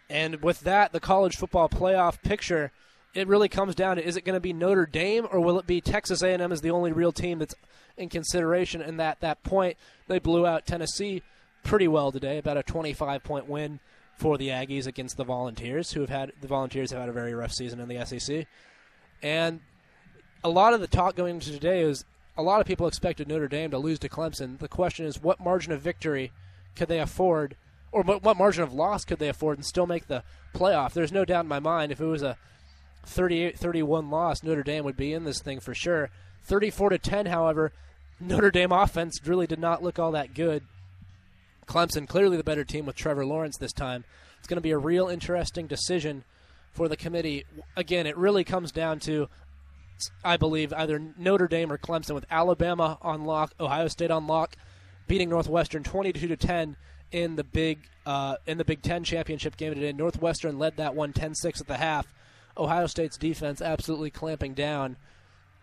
and 0.09 0.43
with 0.43 0.61
that, 0.61 0.93
the 0.93 1.01
college 1.01 1.37
football 1.37 1.69
playoff 1.69 2.23
picture 2.23 2.73
it 3.16 3.28
really 3.28 3.49
comes 3.49 3.74
down 3.74 3.97
to 3.97 4.07
is 4.07 4.16
it 4.16 4.24
going 4.24 4.35
to 4.35 4.41
be 4.41 4.53
Notre 4.53 4.87
Dame 4.87 5.27
or 5.31 5.41
will 5.41 5.59
it 5.59 5.66
be 5.66 5.81
Texas 5.81 6.23
A&M 6.23 6.53
as 6.53 6.61
the 6.61 6.70
only 6.70 6.93
real 6.93 7.12
team 7.12 7.39
that's 7.39 7.55
in 7.97 8.09
consideration? 8.09 8.83
And 8.83 9.01
that 9.01 9.20
that 9.20 9.43
point, 9.43 9.77
they 10.07 10.19
blew 10.19 10.47
out 10.47 10.66
Tennessee 10.66 11.23
pretty 11.65 11.89
well 11.89 12.12
today, 12.12 12.39
about 12.39 12.59
a 12.59 12.62
25 12.62 13.24
point 13.24 13.49
win 13.49 13.81
for 14.17 14.39
the 14.39 14.49
Aggies 14.49 14.87
against 14.87 15.17
the 15.17 15.25
Volunteers, 15.25 15.93
who 15.93 16.01
have 16.01 16.11
had 16.11 16.33
the 16.41 16.49
Volunteers 16.49 16.91
have 16.91 17.01
had 17.01 17.09
a 17.09 17.13
very 17.13 17.35
rough 17.35 17.53
season 17.53 17.81
in 17.81 17.89
the 17.89 18.05
SEC. 18.05 18.47
And 19.23 19.61
a 20.43 20.49
lot 20.49 20.75
of 20.75 20.81
the 20.81 20.87
talk 20.87 21.17
going 21.17 21.37
into 21.37 21.53
today 21.53 21.83
is 21.83 22.05
a 22.37 22.43
lot 22.43 22.61
of 22.61 22.67
people 22.67 22.87
expected 22.87 23.29
Notre 23.29 23.49
Dame 23.49 23.71
to 23.71 23.79
lose 23.79 23.99
to 24.01 24.09
Clemson. 24.09 24.59
The 24.59 24.69
question 24.69 25.07
is, 25.07 25.23
what 25.23 25.41
margin 25.41 25.73
of 25.73 25.81
victory 25.81 26.33
could 26.75 26.89
they 26.89 27.01
afford, 27.01 27.57
or 27.93 28.03
what 28.03 28.37
margin 28.37 28.63
of 28.63 28.73
loss 28.73 29.05
could 29.05 29.19
they 29.19 29.29
afford 29.29 29.59
and 29.59 29.67
still 29.67 29.87
make 29.87 30.07
the 30.07 30.23
playoff? 30.55 30.93
There's 30.93 31.13
no 31.13 31.25
doubt 31.25 31.45
in 31.45 31.49
my 31.49 31.61
mind 31.61 31.93
if 31.93 32.01
it 32.01 32.07
was 32.07 32.23
a 32.23 32.37
38 33.05 33.59
31 33.59 34.11
loss, 34.11 34.43
Notre 34.43 34.63
Dame 34.63 34.85
would 34.85 34.97
be 34.97 35.13
in 35.13 35.25
this 35.25 35.41
thing 35.41 35.61
for 35.61 35.75
sure. 35.75 36.11
34 36.45 36.91
to 36.91 36.99
10, 36.99 37.27
however, 37.27 37.73
Notre 38.21 38.51
Dame 38.51 38.73
offense 38.73 39.21
really 39.27 39.47
did 39.47 39.59
not 39.59 39.83
look 39.83 39.99
all 39.99 40.13
that 40.13 40.35
good. 40.35 40.65
Clemson 41.67 42.09
clearly 42.09 42.37
the 42.37 42.45
better 42.45 42.65
team 42.65 42.87
with 42.87 42.97
Trevor 42.97 43.27
Lawrence 43.27 43.57
this 43.57 43.73
time. 43.73 44.05
It's 44.39 44.47
going 44.47 44.57
to 44.57 44.63
be 44.63 44.71
a 44.71 44.79
real 44.79 45.09
interesting 45.09 45.67
decision 45.67 46.25
for 46.73 46.89
the 46.89 46.97
committee. 46.97 47.45
Again, 47.77 48.07
it 48.07 48.17
really 48.17 48.45
comes 48.45 48.71
down 48.71 49.01
to 49.01 49.29
I 50.25 50.37
believe 50.37 50.73
either 50.73 51.01
Notre 51.17 51.49
Dame 51.49 51.73
or 51.73 51.79
Clemson 51.79 52.15
with 52.15 52.27
Alabama 52.31 52.99
on 53.01 53.25
lock, 53.25 53.55
Ohio 53.59 53.89
State 53.89 54.11
on 54.11 54.27
lock, 54.27 54.57
beating 55.07 55.31
Northwestern 55.31 55.83
22 55.83 56.29
to 56.29 56.37
10 56.37 56.77
in 57.13 57.37
the 57.37 57.45
big 57.45 57.79
uh, 58.05 58.37
in 58.47 58.59
the 58.59 58.65
Big 58.65 58.83
10 58.83 59.05
championship 59.05 59.57
game 59.57 59.75
today. 59.75 59.93
Northwestern 59.93 60.59
led 60.59 60.77
that 60.77 60.95
one 60.95 61.13
10-6 61.13 61.61
at 61.61 61.67
the 61.67 61.77
half. 61.77 62.07
Ohio 62.57 62.87
State's 62.87 63.19
defense 63.19 63.61
absolutely 63.61 64.11
clamping 64.11 64.55
down 64.55 64.97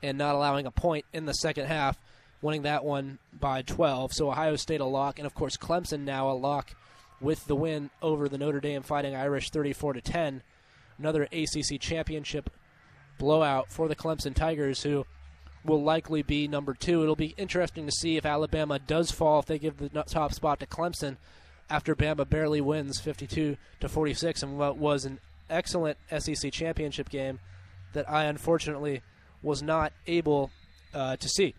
and 0.02 0.18
not 0.18 0.36
allowing 0.36 0.66
a 0.66 0.72
point 0.72 1.06
in 1.14 1.26
the 1.26 1.34
second 1.34 1.68
half, 1.68 1.98
winning 2.44 2.64
that 2.64 2.84
one 2.84 3.18
by 3.40 3.64
12. 3.64 4.14
So 4.14 4.30
Ohio 4.30 4.56
State 4.56 4.82
a 4.82 4.86
lock, 4.86 5.18
and 5.18 5.26
of 5.26 5.34
course 5.34 5.58
Clemson 5.58 6.02
now 6.02 6.30
a 6.30 6.34
lock 6.34 6.76
with 7.20 7.48
the 7.48 7.56
win 7.56 7.90
over 8.02 8.28
the 8.28 8.38
Notre 8.38 8.60
Dame 8.60 8.84
Fighting 8.84 9.16
Irish 9.16 9.50
34 9.50 9.94
to 9.94 10.02
10. 10.02 10.44
Another 11.00 11.24
ACC 11.24 11.80
championship 11.80 12.50
blowout 13.18 13.72
for 13.72 13.88
the 13.88 13.96
Clemson 13.96 14.36
Tigers, 14.36 14.84
who 14.84 15.06
will 15.64 15.82
likely 15.82 16.22
be 16.22 16.48
number 16.48 16.74
two. 16.74 17.02
It'll 17.02 17.16
be 17.16 17.34
interesting 17.38 17.86
to 17.86 17.92
see 17.92 18.18
if 18.18 18.26
Alabama 18.26 18.78
does 18.78 19.12
fall 19.12 19.40
if 19.40 19.46
they 19.46 19.58
give 19.58 19.78
the 19.78 20.04
top 20.04 20.34
spot 20.34 20.60
to 20.60 20.68
Clemson 20.68 21.18
after 21.70 21.96
Bama 21.96 22.30
barely 22.30 22.62
wins 22.62 23.00
52 23.00 23.56
to 23.80 23.90
46 23.90 24.44
in 24.44 24.58
what 24.58 24.78
was 24.78 25.06
an 25.06 25.20
excellent 25.50 25.98
SEC 26.20 26.52
championship 26.52 27.10
game 27.10 27.40
that 27.94 28.10
I 28.10 28.26
unfortunately 28.26 29.02
was 29.42 29.64
not 29.64 29.94
able 30.06 30.52
uh, 30.94 31.16
to 31.16 31.30
see. 31.30 31.56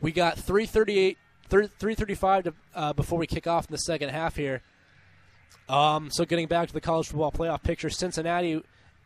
We 0.00 0.12
got 0.12 0.38
338, 0.38 1.18
335 1.48 2.44
to, 2.44 2.54
uh, 2.74 2.92
before 2.92 3.18
we 3.18 3.26
kick 3.26 3.46
off 3.46 3.66
in 3.66 3.72
the 3.72 3.78
second 3.78 4.10
half 4.10 4.36
here. 4.36 4.62
Um, 5.68 6.10
so 6.10 6.24
getting 6.24 6.46
back 6.46 6.68
to 6.68 6.74
the 6.74 6.80
college 6.80 7.08
football 7.08 7.32
playoff 7.32 7.62
picture, 7.62 7.90
Cincinnati 7.90 8.62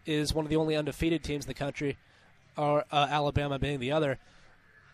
is 0.06 0.34
one 0.34 0.44
of 0.44 0.50
the 0.50 0.56
only 0.56 0.76
undefeated 0.76 1.24
teams 1.24 1.44
in 1.44 1.48
the 1.48 1.54
country, 1.54 1.96
or 2.56 2.84
uh, 2.92 3.06
Alabama 3.10 3.58
being 3.58 3.80
the 3.80 3.92
other. 3.92 4.18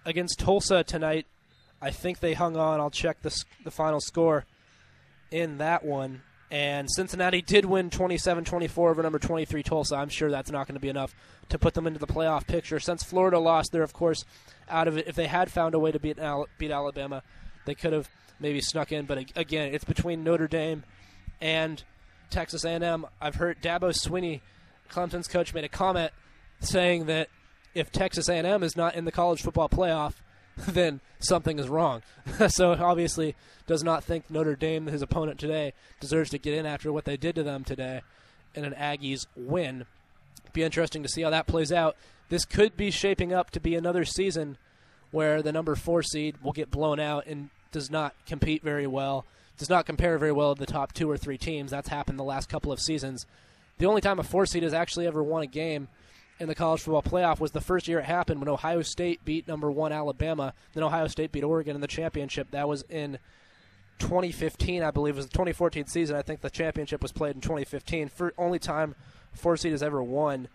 Against 0.05 0.39
Tulsa 0.39 0.85
tonight, 0.85 1.27
I 1.83 1.91
think 1.91 2.21
they 2.21 2.35
hung 2.35 2.57
on. 2.57 2.81
I'll 2.81 2.91
check 2.91 3.23
the 3.23 3.35
the 3.65 3.71
final 3.71 4.01
score 4.01 4.47
in 5.31 5.59
that 5.59 5.85
one. 5.85 6.23
And 6.51 6.89
Cincinnati 6.91 7.43
did 7.43 7.67
win 7.67 7.91
27 7.91 8.45
24 8.45 8.91
over 8.91 9.03
number 9.03 9.19
23 9.19 9.63
Tulsa. 9.63 9.97
I'm 9.97 10.09
sure 10.09 10.31
that's 10.31 10.51
not 10.51 10.67
going 10.67 10.77
to 10.77 10.81
be 10.81 10.89
enough 10.89 11.15
to 11.51 11.59
put 11.59 11.75
them 11.75 11.87
into 11.87 11.99
the 11.99 12.07
playoff 12.07 12.47
picture. 12.47 12.81
Since 12.81 13.03
Florida 13.03 13.39
lost, 13.39 13.71
they're, 13.73 13.83
of 13.83 13.93
course, 13.93 14.25
out 14.71 14.89
of 14.89 14.97
it. 14.97 15.07
If 15.07 15.15
they 15.15 15.27
had 15.27 15.51
found 15.51 15.75
a 15.75 15.79
way 15.79 15.93
to 15.93 15.99
beat, 15.99 16.19
beat 16.59 16.71
Alabama, 16.71 17.23
they 17.65 17.75
could 17.75 17.93
have 17.93 18.09
maybe 18.41 18.61
snuck 18.61 18.93
in. 18.93 19.07
But 19.07 19.33
again, 19.37 19.75
it's 19.75 19.85
between 19.85 20.25
Notre 20.25 20.49
Dame 20.49 20.85
and 21.41 21.83
Texas 22.31 22.65
A&M. 22.65 23.07
I've 23.21 23.37
heard 23.37 23.61
Dabo 23.63 23.91
Swinney, 23.91 24.41
Clemson's 24.91 25.29
coach, 25.29 25.55
made 25.55 25.65
a 25.65 25.69
comment 25.69 26.13
saying 26.61 27.07
that 27.07 27.29
if 27.75 27.93
Texas 27.93 28.29
A&M 28.29 28.63
is 28.63 28.77
not 28.77 28.95
in 28.95 29.05
the 29.05 29.13
college 29.13 29.43
football 29.43 29.69
playoff, 29.69 30.15
then 30.57 31.01
something 31.19 31.59
is 31.59 31.69
wrong. 31.69 32.03
so 32.49 32.73
obviously 32.73 33.37
does 33.67 33.85
not 33.85 34.03
think 34.03 34.31
Notre 34.31 34.57
Dame, 34.57 34.87
his 34.87 35.03
opponent 35.03 35.39
today, 35.39 35.73
deserves 36.01 36.31
to 36.31 36.39
get 36.39 36.55
in 36.55 36.67
after 36.67 36.93
what 36.93 37.05
they 37.05 37.17
did 37.17 37.35
to 37.37 37.43
them 37.43 37.65
today 37.65 38.03
in 38.55 38.65
an 38.65 38.75
Aggies 38.75 39.27
win. 39.37 39.85
Be 40.53 40.63
interesting 40.63 41.03
to 41.03 41.09
see 41.09 41.23
how 41.23 41.31
that 41.31 41.47
plays 41.47 41.71
out. 41.71 41.97
This 42.29 42.45
could 42.45 42.77
be 42.77 42.91
shaping 42.91 43.33
up 43.33 43.51
to 43.53 43.61
be 43.61 43.75
another 43.75 44.05
season 44.05 44.59
where 45.11 45.43
the 45.43 45.53
number 45.53 45.75
four 45.75 46.03
seed 46.03 46.37
will 46.43 46.53
get 46.53 46.71
blown 46.71 47.01
out 47.01 47.27
and 47.27 47.51
does 47.73 47.91
not 47.91 48.15
compete 48.27 48.63
very 48.63 48.87
well, 48.87 49.25
does 49.57 49.71
not 49.71 49.87
compare 49.87 50.19
very 50.19 50.33
well 50.33 50.55
to 50.55 50.61
the 50.61 50.71
top 50.71 50.93
two 50.93 51.11
or 51.11 51.17
three 51.17 51.39
teams. 51.39 51.71
That's 51.71 51.89
happened 51.89 52.19
the 52.19 52.25
last 52.25 52.49
couple 52.49 52.73
of 52.73 52.81
seasons. 52.81 53.27
The 53.79 53.87
only 53.87 54.01
time 54.01 54.19
a 54.19 54.23
four 54.23 54.45
seed 54.47 54.63
has 54.63 54.75
actually 54.75 55.07
ever 55.07 55.23
won 55.23 55.43
a 55.43 55.47
game 55.47 55.89
in 56.41 56.49
the 56.49 56.55
college 56.55 56.83
football 56.83 57.03
playoff 57.03 57.41
was 57.41 57.53
the 57.53 57.61
first 57.61 57.89
year 57.89 57.99
it 57.99 58.05
happened 58.05 58.41
when 58.41 58.49
Ohio 58.49 58.83
State 58.83 59.25
beat 59.25 59.49
number 59.49 59.71
one 59.71 59.93
Alabama. 59.93 60.55
Then 60.73 60.85
Ohio 60.85 61.07
State 61.09 61.33
beat 61.33 61.45
Oregon 61.45 61.75
in 61.75 61.81
the 61.81 61.89
championship. 61.89 62.51
That 62.51 62.69
was 62.69 62.85
in 62.89 63.19
2015, 63.99 64.83
I 64.83 64.91
believe. 64.91 65.15
It 65.15 65.19
was 65.19 65.27
the 65.27 65.33
2014 65.33 65.87
season. 65.87 66.17
I 66.17 66.23
think 66.23 66.41
the 66.41 66.51
championship 66.51 67.03
was 67.03 67.13
played 67.13 67.35
in 67.35 67.41
2015. 67.41 68.09
For 68.09 68.33
only 68.39 68.59
time 68.59 68.95
four 69.33 69.57
seed 69.57 69.73
has 69.73 69.83
ever 69.83 70.03
won 70.03 70.49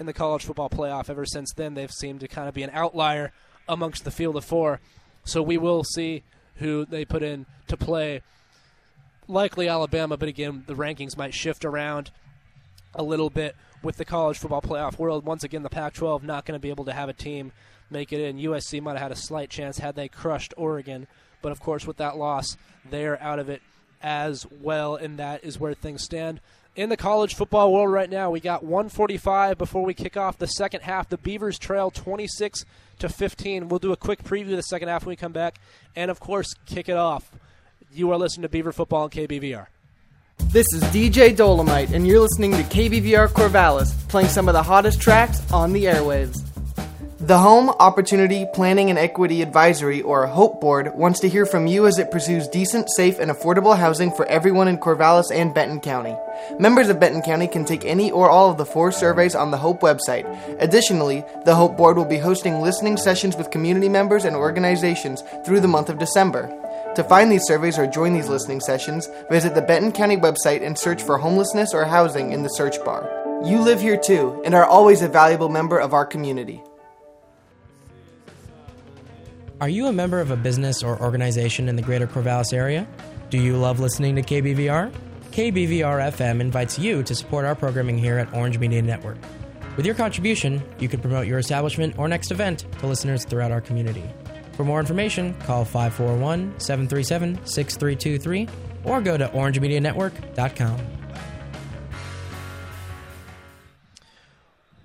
in 0.00 0.06
the 0.06 0.12
college 0.12 0.44
football 0.44 0.70
playoff. 0.70 1.10
Ever 1.10 1.26
since 1.26 1.52
then, 1.52 1.74
they've 1.74 1.92
seemed 1.92 2.20
to 2.20 2.28
kind 2.28 2.48
of 2.48 2.54
be 2.54 2.62
an 2.62 2.70
outlier 2.72 3.32
amongst 3.68 4.04
the 4.04 4.10
field 4.10 4.34
of 4.34 4.44
four. 4.44 4.80
So 5.24 5.42
we 5.42 5.58
will 5.58 5.84
see 5.84 6.24
who 6.56 6.86
they 6.86 7.04
put 7.04 7.22
in 7.22 7.46
to 7.68 7.76
play. 7.76 8.22
Likely 9.28 9.68
Alabama, 9.68 10.16
but 10.16 10.28
again, 10.28 10.64
the 10.66 10.74
rankings 10.74 11.16
might 11.16 11.34
shift 11.34 11.64
around 11.64 12.10
a 12.94 13.02
little 13.02 13.30
bit 13.30 13.54
with 13.82 13.96
the 13.96 14.04
college 14.04 14.38
football 14.38 14.62
playoff 14.62 14.98
world. 14.98 15.24
Once 15.24 15.44
again, 15.44 15.62
the 15.62 15.70
Pac 15.70 15.94
12 15.94 16.24
not 16.24 16.44
going 16.44 16.58
to 16.58 16.62
be 16.62 16.70
able 16.70 16.86
to 16.86 16.92
have 16.92 17.08
a 17.08 17.12
team 17.14 17.52
make 17.90 18.12
it 18.12 18.20
in. 18.20 18.38
USC 18.38 18.82
might 18.82 18.92
have 18.92 19.02
had 19.02 19.12
a 19.12 19.16
slight 19.16 19.50
chance 19.50 19.78
had 19.78 19.94
they 19.94 20.08
crushed 20.08 20.54
Oregon, 20.56 21.06
but 21.42 21.52
of 21.52 21.60
course, 21.60 21.86
with 21.86 21.98
that 21.98 22.16
loss, 22.16 22.56
they're 22.88 23.20
out 23.22 23.38
of 23.38 23.48
it 23.48 23.62
as 24.02 24.46
well, 24.50 24.96
and 24.96 25.18
that 25.18 25.44
is 25.44 25.60
where 25.60 25.74
things 25.74 26.02
stand. 26.02 26.40
In 26.80 26.88
the 26.88 26.96
college 26.96 27.34
football 27.34 27.74
world 27.74 27.92
right 27.92 28.08
now, 28.08 28.30
we 28.30 28.40
got 28.40 28.64
145 28.64 29.58
before 29.58 29.84
we 29.84 29.92
kick 29.92 30.16
off 30.16 30.38
the 30.38 30.46
second 30.46 30.80
half. 30.80 31.10
The 31.10 31.18
Beavers 31.18 31.58
trail 31.58 31.90
26 31.90 32.64
to 33.00 33.10
15. 33.10 33.68
We'll 33.68 33.78
do 33.78 33.92
a 33.92 33.98
quick 33.98 34.24
preview 34.24 34.52
of 34.52 34.56
the 34.56 34.62
second 34.62 34.88
half 34.88 35.04
when 35.04 35.12
we 35.12 35.16
come 35.16 35.32
back, 35.32 35.56
and 35.94 36.10
of 36.10 36.20
course, 36.20 36.54
kick 36.64 36.88
it 36.88 36.96
off. 36.96 37.30
You 37.92 38.10
are 38.12 38.16
listening 38.16 38.44
to 38.44 38.48
Beaver 38.48 38.72
Football 38.72 39.02
on 39.02 39.10
KBVR. 39.10 39.66
This 40.38 40.64
is 40.72 40.82
DJ 40.84 41.36
Dolomite, 41.36 41.90
and 41.90 42.06
you're 42.06 42.18
listening 42.18 42.52
to 42.52 42.62
KBVR 42.62 43.28
Corvallis, 43.28 43.92
playing 44.08 44.28
some 44.28 44.48
of 44.48 44.54
the 44.54 44.62
hottest 44.62 45.02
tracks 45.02 45.52
on 45.52 45.74
the 45.74 45.84
airwaves. 45.84 46.49
The 47.22 47.36
Home 47.36 47.68
Opportunity 47.68 48.46
Planning 48.54 48.88
and 48.88 48.98
Equity 48.98 49.42
Advisory, 49.42 50.00
or 50.00 50.26
HOPE 50.26 50.58
Board, 50.58 50.94
wants 50.94 51.20
to 51.20 51.28
hear 51.28 51.44
from 51.44 51.66
you 51.66 51.86
as 51.86 51.98
it 51.98 52.10
pursues 52.10 52.48
decent, 52.48 52.88
safe, 52.88 53.18
and 53.18 53.30
affordable 53.30 53.76
housing 53.76 54.10
for 54.10 54.24
everyone 54.24 54.68
in 54.68 54.78
Corvallis 54.78 55.30
and 55.30 55.52
Benton 55.52 55.80
County. 55.80 56.16
Members 56.58 56.88
of 56.88 56.98
Benton 56.98 57.20
County 57.20 57.46
can 57.46 57.66
take 57.66 57.84
any 57.84 58.10
or 58.10 58.30
all 58.30 58.50
of 58.50 58.56
the 58.56 58.64
four 58.64 58.90
surveys 58.90 59.34
on 59.34 59.50
the 59.50 59.58
HOPE 59.58 59.82
website. 59.82 60.24
Additionally, 60.62 61.22
the 61.44 61.54
HOPE 61.54 61.76
Board 61.76 61.98
will 61.98 62.06
be 62.06 62.16
hosting 62.16 62.62
listening 62.62 62.96
sessions 62.96 63.36
with 63.36 63.50
community 63.50 63.90
members 63.90 64.24
and 64.24 64.34
organizations 64.34 65.22
through 65.44 65.60
the 65.60 65.68
month 65.68 65.90
of 65.90 65.98
December. 65.98 66.48
To 66.96 67.04
find 67.04 67.30
these 67.30 67.44
surveys 67.44 67.78
or 67.78 67.86
join 67.86 68.14
these 68.14 68.30
listening 68.30 68.60
sessions, 68.60 69.10
visit 69.30 69.54
the 69.54 69.60
Benton 69.60 69.92
County 69.92 70.16
website 70.16 70.64
and 70.64 70.78
search 70.78 71.02
for 71.02 71.18
homelessness 71.18 71.74
or 71.74 71.84
housing 71.84 72.32
in 72.32 72.44
the 72.44 72.48
search 72.48 72.82
bar. 72.82 73.06
You 73.44 73.60
live 73.60 73.82
here 73.82 73.98
too 73.98 74.40
and 74.42 74.54
are 74.54 74.64
always 74.64 75.02
a 75.02 75.08
valuable 75.08 75.50
member 75.50 75.78
of 75.78 75.92
our 75.92 76.06
community. 76.06 76.62
Are 79.60 79.68
you 79.68 79.88
a 79.88 79.92
member 79.92 80.20
of 80.20 80.30
a 80.30 80.38
business 80.38 80.82
or 80.82 80.98
organization 81.02 81.68
in 81.68 81.76
the 81.76 81.82
greater 81.82 82.06
Corvallis 82.06 82.54
area? 82.54 82.88
Do 83.28 83.36
you 83.36 83.58
love 83.58 83.78
listening 83.78 84.16
to 84.16 84.22
KBVR? 84.22 84.90
KBVR 85.32 86.10
FM 86.12 86.40
invites 86.40 86.78
you 86.78 87.02
to 87.02 87.14
support 87.14 87.44
our 87.44 87.54
programming 87.54 87.98
here 87.98 88.16
at 88.16 88.32
Orange 88.32 88.58
Media 88.58 88.80
Network. 88.80 89.18
With 89.76 89.84
your 89.84 89.94
contribution, 89.94 90.62
you 90.78 90.88
can 90.88 91.02
promote 91.02 91.26
your 91.26 91.38
establishment 91.38 91.98
or 91.98 92.08
next 92.08 92.30
event 92.30 92.64
to 92.78 92.86
listeners 92.86 93.26
throughout 93.26 93.52
our 93.52 93.60
community. 93.60 94.02
For 94.52 94.64
more 94.64 94.80
information, 94.80 95.34
call 95.40 95.66
541 95.66 96.58
737 96.58 97.44
6323 97.44 98.48
or 98.84 99.02
go 99.02 99.18
to 99.18 99.28
orangemedianetwork.com. 99.28 100.80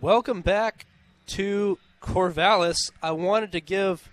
Welcome 0.01 0.41
back 0.41 0.85
to 1.27 1.79
Corvallis. 2.01 2.91
I 3.01 3.11
wanted 3.11 3.53
to 3.53 3.61
give 3.61 4.09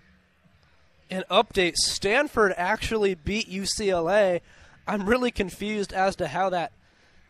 an 1.12 1.24
update. 1.30 1.76
Stanford 1.76 2.54
actually 2.56 3.14
beat 3.14 3.50
UCLA. 3.50 4.40
I'm 4.86 5.08
really 5.08 5.30
confused 5.30 5.92
as 5.92 6.16
to 6.16 6.28
how 6.28 6.50
that 6.50 6.72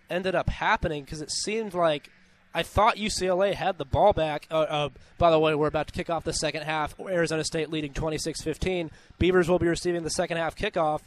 ended 0.08 0.34
up 0.34 0.48
happening 0.48 1.04
because 1.04 1.20
it 1.20 1.30
seemed 1.30 1.74
like 1.74 2.10
I 2.54 2.62
thought 2.62 2.96
UCLA 2.96 3.54
had 3.54 3.78
the 3.78 3.84
ball 3.84 4.12
back. 4.12 4.46
Uh, 4.50 4.60
uh, 4.60 4.88
by 5.18 5.30
the 5.30 5.38
way, 5.38 5.54
we're 5.54 5.66
about 5.66 5.88
to 5.88 5.92
kick 5.92 6.10
off 6.10 6.24
the 6.24 6.32
second 6.32 6.62
half. 6.62 6.98
Arizona 7.00 7.44
State 7.44 7.70
leading 7.70 7.92
26 7.92 8.42
15. 8.42 8.90
Beavers 9.18 9.48
will 9.48 9.58
be 9.58 9.68
receiving 9.68 10.02
the 10.02 10.10
second 10.10 10.36
half 10.36 10.54
kickoff. 10.54 11.00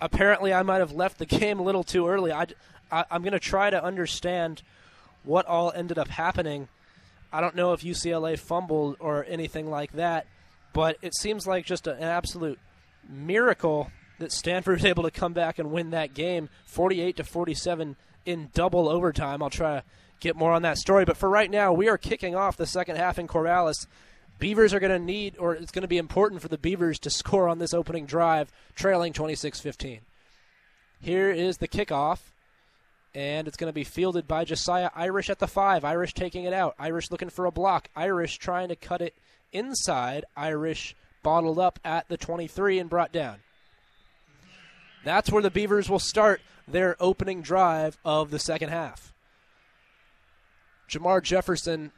Apparently, 0.00 0.52
I 0.52 0.62
might 0.62 0.78
have 0.78 0.92
left 0.92 1.18
the 1.18 1.26
game 1.40 1.58
a 1.58 1.62
little 1.62 1.84
too 1.84 2.06
early. 2.06 2.32
I, 2.32 2.46
I, 2.92 3.04
I'm 3.10 3.22
going 3.22 3.32
to 3.32 3.40
try 3.40 3.70
to 3.70 3.82
understand 3.82 4.62
what 5.24 5.46
all 5.46 5.72
ended 5.72 5.98
up 5.98 6.08
happening. 6.08 6.68
I 7.32 7.40
don't 7.40 7.56
know 7.56 7.72
if 7.72 7.80
UCLA 7.80 8.38
fumbled 8.38 8.96
or 9.00 9.24
anything 9.28 9.68
like 9.68 9.92
that. 9.92 10.26
But 10.74 10.98
it 11.00 11.16
seems 11.16 11.46
like 11.46 11.64
just 11.64 11.86
an 11.86 12.02
absolute 12.02 12.58
miracle 13.08 13.90
that 14.18 14.32
Stanford 14.32 14.74
was 14.82 14.84
able 14.84 15.04
to 15.04 15.10
come 15.10 15.32
back 15.32 15.58
and 15.58 15.72
win 15.72 15.90
that 15.90 16.12
game 16.12 16.50
48 16.66 17.16
to 17.16 17.24
47 17.24 17.96
in 18.26 18.50
double 18.52 18.88
overtime. 18.90 19.42
I'll 19.42 19.48
try 19.48 19.76
to 19.76 19.84
get 20.20 20.36
more 20.36 20.52
on 20.52 20.62
that 20.62 20.78
story. 20.78 21.04
But 21.04 21.16
for 21.16 21.30
right 21.30 21.50
now, 21.50 21.72
we 21.72 21.88
are 21.88 21.96
kicking 21.96 22.34
off 22.34 22.56
the 22.56 22.66
second 22.66 22.96
half 22.96 23.18
in 23.18 23.28
Corvallis. 23.28 23.86
Beavers 24.38 24.74
are 24.74 24.80
going 24.80 24.92
to 24.92 24.98
need, 24.98 25.38
or 25.38 25.54
it's 25.54 25.70
going 25.70 25.82
to 25.82 25.88
be 25.88 25.98
important 25.98 26.42
for 26.42 26.48
the 26.48 26.58
Beavers 26.58 26.98
to 27.00 27.10
score 27.10 27.48
on 27.48 27.58
this 27.58 27.72
opening 27.72 28.04
drive, 28.04 28.50
trailing 28.74 29.12
26 29.12 29.60
15. 29.60 30.00
Here 31.00 31.30
is 31.30 31.58
the 31.58 31.68
kickoff, 31.68 32.18
and 33.14 33.46
it's 33.46 33.56
going 33.56 33.68
to 33.68 33.74
be 33.74 33.84
fielded 33.84 34.26
by 34.26 34.44
Jesiah 34.44 34.90
Irish 34.96 35.30
at 35.30 35.38
the 35.38 35.46
five. 35.46 35.84
Irish 35.84 36.14
taking 36.14 36.44
it 36.44 36.52
out. 36.52 36.74
Irish 36.78 37.10
looking 37.10 37.30
for 37.30 37.46
a 37.46 37.52
block. 37.52 37.88
Irish 37.94 38.38
trying 38.38 38.68
to 38.68 38.76
cut 38.76 39.02
it 39.02 39.14
inside. 39.54 40.26
Irish 40.36 40.94
bottled 41.22 41.58
up 41.58 41.78
at 41.84 42.08
the 42.08 42.18
23 42.18 42.78
and 42.78 42.90
brought 42.90 43.12
down. 43.12 43.38
That's 45.04 45.30
where 45.30 45.42
the 45.42 45.50
Beavers 45.50 45.88
will 45.88 45.98
start 45.98 46.40
their 46.66 46.96
opening 47.00 47.42
drive 47.42 47.98
of 48.04 48.30
the 48.30 48.38
second 48.38 48.70
half. 48.70 49.12
Jermar 50.88 51.22
Jefferson, 51.22 51.92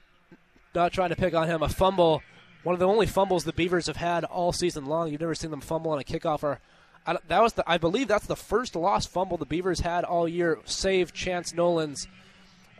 not 0.74 0.92
trying 0.92 1.10
to 1.10 1.16
pick 1.16 1.34
on 1.34 1.46
him, 1.46 1.62
a 1.62 1.68
fumble. 1.68 2.22
One 2.62 2.72
of 2.72 2.78
the 2.78 2.86
only 2.86 3.06
fumbles 3.06 3.44
the 3.44 3.52
Beavers 3.52 3.86
have 3.86 3.96
had 3.96 4.24
all 4.24 4.52
season 4.52 4.86
long. 4.86 5.10
You've 5.10 5.20
never 5.20 5.34
seen 5.34 5.50
them 5.50 5.60
fumble 5.60 5.92
on 5.92 6.00
a 6.00 6.04
kickoff. 6.04 6.42
Or 6.42 6.60
I, 7.06 7.16
that 7.28 7.42
was 7.42 7.52
the, 7.52 7.64
I 7.68 7.78
believe 7.78 8.08
that's 8.08 8.26
the 8.26 8.36
first 8.36 8.74
lost 8.74 9.10
fumble 9.10 9.36
the 9.36 9.46
Beavers 9.46 9.80
had 9.80 10.04
all 10.04 10.28
year, 10.28 10.58
save 10.64 11.12
Chance 11.12 11.54
Nolan's 11.54 12.08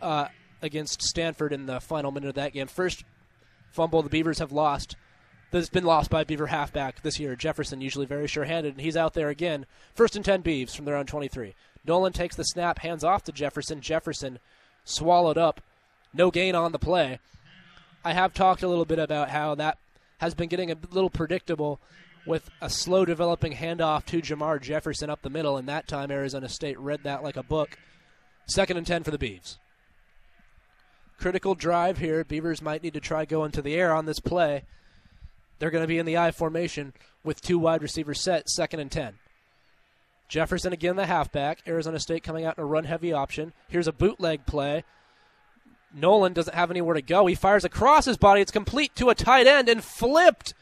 uh, 0.01 0.27
against 0.61 1.01
Stanford 1.01 1.53
in 1.53 1.65
the 1.65 1.79
final 1.79 2.11
minute 2.11 2.29
of 2.29 2.35
that 2.35 2.53
game. 2.53 2.67
First 2.67 3.03
fumble 3.71 4.01
the 4.01 4.09
Beavers 4.09 4.39
have 4.39 4.51
lost 4.51 4.95
that's 5.51 5.69
been 5.69 5.85
lost 5.85 6.09
by 6.09 6.23
Beaver 6.23 6.47
halfback 6.47 7.01
this 7.01 7.19
year. 7.19 7.35
Jefferson 7.35 7.81
usually 7.81 8.05
very 8.05 8.27
sure-handed, 8.27 8.73
and 8.73 8.81
he's 8.81 8.97
out 8.97 9.13
there 9.13 9.29
again. 9.29 9.65
First 9.95 10.15
and 10.15 10.25
ten 10.25 10.43
Beavs 10.43 10.75
from 10.75 10.85
their 10.85 10.97
own 10.97 11.05
23. 11.05 11.55
Nolan 11.85 12.13
takes 12.13 12.35
the 12.35 12.43
snap, 12.43 12.79
hands 12.79 13.03
off 13.03 13.23
to 13.23 13.31
Jefferson. 13.31 13.79
Jefferson 13.79 14.39
swallowed 14.83 15.37
up, 15.37 15.61
no 16.13 16.31
gain 16.31 16.55
on 16.55 16.71
the 16.71 16.79
play. 16.79 17.19
I 18.03 18.13
have 18.13 18.33
talked 18.33 18.63
a 18.63 18.67
little 18.67 18.85
bit 18.85 18.99
about 18.99 19.29
how 19.29 19.55
that 19.55 19.77
has 20.19 20.33
been 20.33 20.49
getting 20.49 20.71
a 20.71 20.77
little 20.91 21.09
predictable 21.09 21.79
with 22.25 22.49
a 22.61 22.69
slow 22.69 23.05
developing 23.05 23.53
handoff 23.53 24.05
to 24.05 24.21
Jermar 24.21 24.61
Jefferson 24.61 25.09
up 25.09 25.21
the 25.21 25.29
middle, 25.29 25.55
and 25.55 25.67
that 25.69 25.87
time 25.87 26.11
Arizona 26.11 26.49
State 26.49 26.77
read 26.77 27.03
that 27.03 27.23
like 27.23 27.37
a 27.37 27.43
book. 27.43 27.77
Second 28.47 28.77
and 28.77 28.87
ten 28.87 29.03
for 29.03 29.11
the 29.11 29.17
Beavs. 29.17 29.57
Critical 31.17 31.55
drive 31.55 31.97
here. 31.97 32.23
Beavers 32.23 32.61
might 32.61 32.83
need 32.83 32.93
to 32.93 32.99
try 32.99 33.25
going 33.25 33.51
to 33.51 33.61
the 33.61 33.75
air 33.75 33.93
on 33.93 34.05
this 34.05 34.19
play. 34.19 34.63
They're 35.59 35.71
going 35.71 35.83
to 35.83 35.87
be 35.87 35.97
in 35.97 36.05
the 36.05 36.17
I 36.17 36.31
formation 36.31 36.93
with 37.23 37.41
two 37.41 37.57
wide 37.57 37.81
receivers 37.81 38.21
set, 38.21 38.49
second 38.49 38.79
and 38.79 38.91
10. 38.91 39.15
Jefferson 40.27 40.73
again, 40.73 40.95
the 40.95 41.05
halfback. 41.05 41.59
Arizona 41.67 41.99
State 41.99 42.23
coming 42.23 42.45
out 42.45 42.57
in 42.57 42.63
a 42.63 42.67
run 42.67 42.83
heavy 42.83 43.13
option. 43.13 43.53
Here's 43.67 43.87
a 43.87 43.93
bootleg 43.93 44.45
play. 44.45 44.83
Nolan 45.93 46.33
doesn't 46.33 46.53
have 46.53 46.69
anywhere 46.69 46.95
to 46.95 47.01
go. 47.01 47.25
He 47.25 47.35
fires 47.35 47.63
across 47.63 48.05
his 48.05 48.17
body. 48.17 48.41
It's 48.41 48.51
complete 48.51 48.95
to 48.97 49.09
a 49.09 49.15
tight 49.15 49.47
end 49.47 49.69
and 49.69 49.83
flipped 49.83 50.53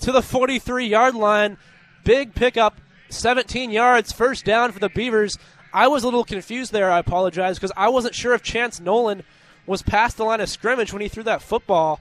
to 0.00 0.12
the 0.12 0.22
43 0.22 0.86
yard 0.86 1.14
line. 1.14 1.56
Big 2.04 2.34
pickup, 2.34 2.80
17 3.08 3.70
yards, 3.70 4.12
first 4.12 4.44
down 4.44 4.70
for 4.70 4.78
the 4.78 4.88
Beavers. 4.90 5.38
I 5.72 5.88
was 5.88 6.02
a 6.02 6.06
little 6.06 6.24
confused 6.24 6.72
there. 6.72 6.90
I 6.90 6.98
apologize 6.98 7.56
because 7.58 7.72
I 7.76 7.88
wasn't 7.88 8.14
sure 8.14 8.34
if 8.34 8.42
Chance 8.42 8.80
Nolan 8.80 9.22
was 9.68 9.82
past 9.82 10.16
the 10.16 10.24
line 10.24 10.40
of 10.40 10.48
scrimmage 10.48 10.92
when 10.92 11.02
he 11.02 11.08
threw 11.08 11.22
that 11.24 11.42
football. 11.42 12.00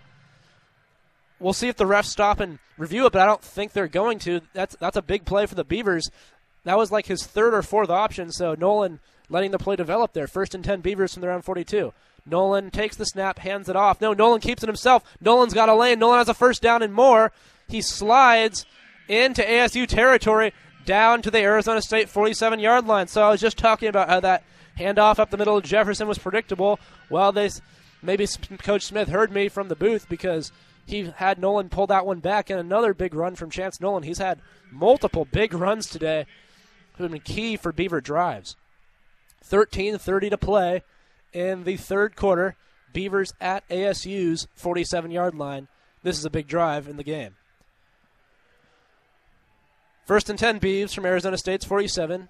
We'll 1.39 1.53
see 1.53 1.67
if 1.67 1.75
the 1.75 1.85
refs 1.85 2.05
stop 2.05 2.39
and 2.39 2.57
review 2.77 3.05
it, 3.05 3.13
but 3.13 3.21
I 3.21 3.25
don't 3.25 3.41
think 3.41 3.73
they're 3.73 3.87
going 3.87 4.19
to. 4.19 4.41
That's 4.53 4.75
that's 4.79 4.97
a 4.97 5.01
big 5.01 5.25
play 5.25 5.45
for 5.45 5.55
the 5.55 5.63
Beavers. 5.63 6.09
That 6.63 6.77
was 6.77 6.91
like 6.91 7.05
his 7.05 7.25
third 7.25 7.53
or 7.53 7.61
fourth 7.61 7.89
option, 7.89 8.31
so 8.31 8.55
Nolan 8.55 8.99
letting 9.29 9.51
the 9.51 9.59
play 9.59 9.75
develop 9.75 10.13
there. 10.13 10.27
First 10.27 10.55
and 10.55 10.63
10 10.63 10.81
Beavers 10.81 11.13
from 11.13 11.21
their 11.21 11.31
own 11.31 11.41
42. 11.41 11.93
Nolan 12.25 12.71
takes 12.71 12.95
the 12.95 13.05
snap, 13.05 13.39
hands 13.39 13.69
it 13.69 13.75
off. 13.75 14.01
No, 14.01 14.13
Nolan 14.13 14.41
keeps 14.41 14.63
it 14.63 14.67
himself. 14.67 15.03
Nolan's 15.21 15.53
got 15.53 15.69
a 15.69 15.75
lane. 15.75 15.99
Nolan 15.99 16.17
has 16.17 16.29
a 16.29 16.33
first 16.33 16.61
down 16.61 16.81
and 16.81 16.93
more. 16.93 17.31
He 17.67 17.81
slides 17.81 18.65
into 19.07 19.41
ASU 19.41 19.87
territory 19.87 20.53
down 20.85 21.21
to 21.21 21.31
the 21.31 21.39
Arizona 21.39 21.81
State 21.81 22.09
47 22.09 22.59
yard 22.59 22.87
line. 22.87 23.07
So 23.07 23.21
I 23.21 23.29
was 23.29 23.41
just 23.41 23.57
talking 23.57 23.89
about 23.89 24.09
how 24.09 24.19
that 24.21 24.43
handoff 24.77 25.19
up 25.19 25.29
the 25.29 25.37
middle 25.37 25.57
of 25.57 25.63
Jefferson 25.63 26.07
was 26.07 26.17
predictable. 26.17 26.79
Well, 27.09 27.31
they 27.31 27.49
maybe 28.01 28.27
Coach 28.59 28.83
Smith 28.83 29.09
heard 29.09 29.31
me 29.31 29.49
from 29.49 29.67
the 29.67 29.75
booth 29.75 30.07
because 30.09 30.51
he 30.85 31.11
had 31.17 31.39
Nolan 31.39 31.69
pull 31.69 31.87
that 31.87 32.05
one 32.05 32.19
back, 32.19 32.49
and 32.49 32.59
another 32.59 32.93
big 32.93 33.13
run 33.13 33.35
from 33.35 33.49
Chance 33.49 33.81
Nolan. 33.81 34.03
He's 34.03 34.19
had 34.19 34.39
multiple 34.71 35.25
big 35.25 35.53
runs 35.53 35.87
today, 35.87 36.25
who 36.95 37.03
have 37.03 37.11
been 37.11 37.21
key 37.21 37.57
for 37.57 37.71
Beaver 37.71 38.01
drives. 38.01 38.55
13:30 39.43 40.29
to 40.29 40.37
play 40.37 40.83
in 41.33 41.63
the 41.63 41.77
third 41.77 42.15
quarter. 42.15 42.55
Beavers 42.93 43.33
at 43.39 43.67
ASU's 43.69 44.47
47 44.55 45.11
yard 45.11 45.35
line. 45.35 45.67
This 46.03 46.17
is 46.17 46.25
a 46.25 46.29
big 46.29 46.47
drive 46.47 46.87
in 46.87 46.97
the 46.97 47.03
game. 47.03 47.35
First 50.05 50.29
and 50.29 50.39
10 50.39 50.61
Beavs 50.61 50.95
from 50.95 51.05
Arizona 51.05 51.37
State's 51.37 51.65
47. 51.65 52.29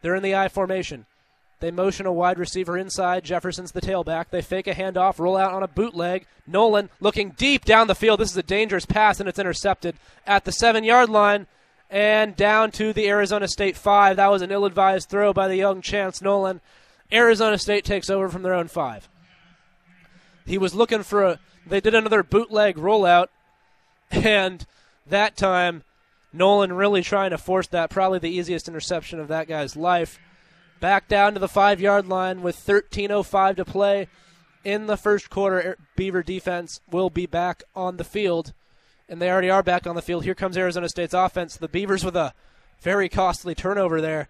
They're 0.00 0.14
in 0.14 0.22
the 0.22 0.36
I 0.36 0.48
formation. 0.48 1.06
They 1.62 1.70
motion 1.70 2.06
a 2.06 2.12
wide 2.12 2.40
receiver 2.40 2.76
inside. 2.76 3.22
Jefferson's 3.22 3.70
the 3.70 3.80
tailback. 3.80 4.30
They 4.30 4.42
fake 4.42 4.66
a 4.66 4.74
handoff, 4.74 5.20
roll 5.20 5.36
out 5.36 5.52
on 5.52 5.62
a 5.62 5.68
bootleg. 5.68 6.26
Nolan 6.44 6.90
looking 6.98 7.30
deep 7.30 7.64
down 7.64 7.86
the 7.86 7.94
field. 7.94 8.18
This 8.18 8.32
is 8.32 8.36
a 8.36 8.42
dangerous 8.42 8.84
pass, 8.84 9.20
and 9.20 9.28
it's 9.28 9.38
intercepted 9.38 9.94
at 10.26 10.44
the 10.44 10.50
seven 10.50 10.82
yard 10.82 11.08
line 11.08 11.46
and 11.88 12.34
down 12.34 12.72
to 12.72 12.92
the 12.92 13.08
Arizona 13.08 13.46
State 13.46 13.76
five. 13.76 14.16
That 14.16 14.32
was 14.32 14.42
an 14.42 14.50
ill 14.50 14.64
advised 14.64 15.08
throw 15.08 15.32
by 15.32 15.46
the 15.46 15.54
young 15.54 15.82
Chance 15.82 16.20
Nolan. 16.20 16.60
Arizona 17.12 17.56
State 17.58 17.84
takes 17.84 18.10
over 18.10 18.28
from 18.28 18.42
their 18.42 18.54
own 18.54 18.66
five. 18.66 19.08
He 20.44 20.58
was 20.58 20.74
looking 20.74 21.04
for 21.04 21.22
a. 21.22 21.38
They 21.64 21.80
did 21.80 21.94
another 21.94 22.24
bootleg 22.24 22.74
rollout, 22.74 23.28
and 24.10 24.66
that 25.06 25.36
time 25.36 25.84
Nolan 26.32 26.72
really 26.72 27.02
trying 27.02 27.30
to 27.30 27.38
force 27.38 27.68
that. 27.68 27.88
Probably 27.88 28.18
the 28.18 28.36
easiest 28.36 28.66
interception 28.66 29.20
of 29.20 29.28
that 29.28 29.46
guy's 29.46 29.76
life. 29.76 30.18
Back 30.82 31.06
down 31.06 31.34
to 31.34 31.38
the 31.38 31.46
five 31.46 31.80
yard 31.80 32.08
line 32.08 32.42
with 32.42 32.56
13.05 32.56 33.54
to 33.54 33.64
play 33.64 34.08
in 34.64 34.88
the 34.88 34.96
first 34.96 35.30
quarter. 35.30 35.76
Beaver 35.94 36.24
defense 36.24 36.80
will 36.90 37.08
be 37.08 37.24
back 37.24 37.62
on 37.76 37.98
the 37.98 38.04
field, 38.04 38.52
and 39.08 39.22
they 39.22 39.30
already 39.30 39.48
are 39.48 39.62
back 39.62 39.86
on 39.86 39.94
the 39.94 40.02
field. 40.02 40.24
Here 40.24 40.34
comes 40.34 40.56
Arizona 40.56 40.88
State's 40.88 41.14
offense. 41.14 41.56
The 41.56 41.68
Beavers 41.68 42.04
with 42.04 42.16
a 42.16 42.34
very 42.80 43.08
costly 43.08 43.54
turnover 43.54 44.00
there, 44.00 44.28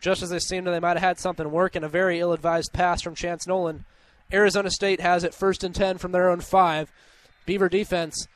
just 0.00 0.22
as 0.22 0.30
they 0.30 0.38
seemed 0.38 0.66
they 0.66 0.80
might 0.80 0.96
have 0.96 1.02
had 1.02 1.18
something 1.18 1.50
work, 1.50 1.76
and 1.76 1.84
a 1.84 1.88
very 1.88 2.18
ill 2.18 2.32
advised 2.32 2.72
pass 2.72 3.02
from 3.02 3.14
Chance 3.14 3.46
Nolan. 3.46 3.84
Arizona 4.32 4.70
State 4.70 5.02
has 5.02 5.22
it 5.22 5.34
first 5.34 5.62
and 5.62 5.74
10 5.74 5.98
from 5.98 6.12
their 6.12 6.30
own 6.30 6.40
five. 6.40 6.90
Beaver 7.44 7.68
defense 7.68 8.26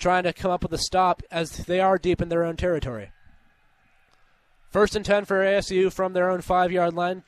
trying 0.00 0.24
to 0.24 0.32
come 0.32 0.50
up 0.50 0.64
with 0.64 0.72
a 0.72 0.78
stop 0.78 1.22
as 1.30 1.58
they 1.58 1.78
are 1.78 1.96
deep 1.96 2.20
in 2.20 2.28
their 2.28 2.42
own 2.42 2.56
territory. 2.56 3.12
First 4.70 4.94
and 4.94 5.04
10 5.04 5.24
for 5.24 5.42
ASU 5.42 5.92
from 5.92 6.12
their 6.12 6.30
own 6.30 6.42
five 6.42 6.70
yard 6.70 6.94
line. 6.94 7.22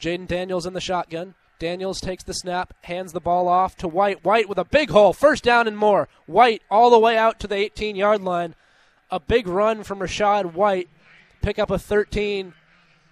Jayden 0.00 0.26
Daniels 0.26 0.66
in 0.66 0.72
the 0.72 0.80
shotgun. 0.80 1.34
Daniels 1.58 2.00
takes 2.00 2.24
the 2.24 2.32
snap, 2.32 2.72
hands 2.82 3.12
the 3.12 3.20
ball 3.20 3.46
off 3.46 3.76
to 3.76 3.88
White. 3.88 4.24
White 4.24 4.48
with 4.48 4.58
a 4.58 4.64
big 4.64 4.90
hole, 4.90 5.12
first 5.12 5.44
down 5.44 5.68
and 5.68 5.76
more. 5.76 6.08
White 6.26 6.62
all 6.70 6.88
the 6.88 6.98
way 6.98 7.16
out 7.18 7.38
to 7.40 7.46
the 7.46 7.56
18 7.56 7.96
yard 7.96 8.22
line. 8.22 8.54
A 9.10 9.20
big 9.20 9.46
run 9.46 9.82
from 9.82 9.98
Rachaad 9.98 10.54
White. 10.54 10.88
Pick 11.42 11.58
up 11.58 11.70
a 11.70 11.78
13 11.78 12.54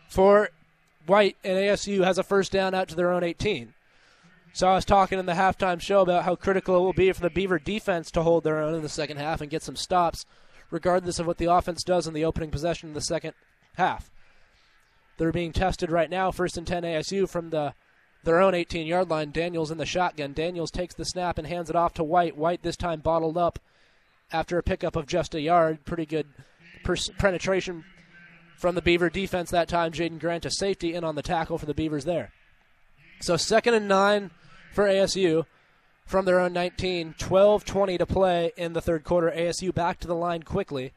for 0.08 0.50
White, 1.06 1.36
and 1.44 1.58
ASU 1.58 2.04
has 2.04 2.18
a 2.18 2.22
first 2.22 2.52
down 2.52 2.74
out 2.74 2.88
to 2.88 2.94
their 2.94 3.12
own 3.12 3.24
18. 3.24 3.74
So 4.52 4.68
I 4.68 4.74
was 4.74 4.84
talking 4.84 5.18
in 5.18 5.26
the 5.26 5.34
halftime 5.34 5.80
show 5.80 6.00
about 6.00 6.24
how 6.24 6.34
critical 6.34 6.76
it 6.76 6.80
will 6.80 6.92
be 6.92 7.12
for 7.12 7.20
the 7.20 7.30
Beaver 7.30 7.58
defense 7.58 8.10
to 8.12 8.22
hold 8.22 8.44
their 8.44 8.60
own 8.60 8.74
in 8.74 8.82
the 8.82 8.88
second 8.88 9.18
half 9.18 9.40
and 9.40 9.50
get 9.50 9.62
some 9.62 9.76
stops 9.76 10.24
regardless 10.70 11.18
of 11.18 11.26
what 11.26 11.38
the 11.38 11.46
offense 11.52 11.82
does 11.82 12.06
in 12.06 12.14
the 12.14 12.24
opening 12.24 12.50
possession 12.50 12.88
of 12.88 12.94
the 12.94 13.00
second 13.00 13.34
half. 13.76 14.10
They're 15.16 15.32
being 15.32 15.52
tested 15.52 15.90
right 15.90 16.10
now, 16.10 16.30
first 16.30 16.56
and 16.56 16.66
10 16.66 16.84
ASU 16.84 17.28
from 17.28 17.50
the 17.50 17.74
their 18.24 18.40
own 18.40 18.54
18 18.54 18.86
yard 18.86 19.08
line. 19.08 19.30
Daniels 19.30 19.70
in 19.70 19.78
the 19.78 19.86
shotgun. 19.86 20.32
Daniels 20.32 20.70
takes 20.70 20.94
the 20.94 21.04
snap 21.04 21.38
and 21.38 21.46
hands 21.46 21.70
it 21.70 21.76
off 21.76 21.94
to 21.94 22.04
White. 22.04 22.36
White 22.36 22.62
this 22.62 22.76
time 22.76 23.00
bottled 23.00 23.38
up 23.38 23.58
after 24.32 24.58
a 24.58 24.62
pickup 24.62 24.96
of 24.96 25.06
just 25.06 25.34
a 25.34 25.40
yard. 25.40 25.84
Pretty 25.84 26.04
good 26.04 26.26
pers- 26.84 27.10
penetration 27.18 27.84
from 28.56 28.74
the 28.74 28.82
Beaver 28.82 29.08
defense 29.08 29.50
that 29.50 29.68
time. 29.68 29.92
Jaydon 29.92 30.18
Grant 30.18 30.44
a 30.44 30.50
safety 30.50 30.94
in 30.94 31.04
on 31.04 31.14
the 31.14 31.22
tackle 31.22 31.58
for 31.58 31.66
the 31.66 31.74
Beavers 31.74 32.04
there. 32.04 32.32
So 33.20 33.36
second 33.36 33.74
and 33.74 33.88
nine 33.88 34.30
for 34.72 34.84
ASU 34.84 35.46
from 36.09 36.24
their 36.24 36.40
own 36.40 36.55
19. 36.55 37.14
12 37.18 37.64
20 37.64 37.98
to 37.98 38.06
play 38.06 38.51
in 38.56 38.72
the 38.72 38.80
third 38.80 39.05
quarter. 39.05 39.30
ASU 39.30 39.72
back 39.72 40.01
to 40.01 40.09
the 40.09 40.14
line 40.16 40.43
quickly. 40.43 40.93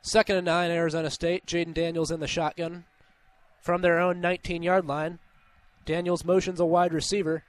Second 0.00 0.36
and 0.36 0.46
nine, 0.46 0.70
Arizona 0.70 1.10
State. 1.10 1.44
Jayden 1.44 1.74
Daniels 1.74 2.12
in 2.12 2.20
the 2.20 2.28
shotgun 2.28 2.84
from 3.60 3.82
their 3.82 3.98
own 3.98 4.20
19 4.20 4.62
yard 4.62 4.86
line. 4.86 5.18
Daniels 5.84 6.24
motions 6.24 6.60
a 6.60 6.64
wide 6.64 6.94
receiver. 6.94 7.42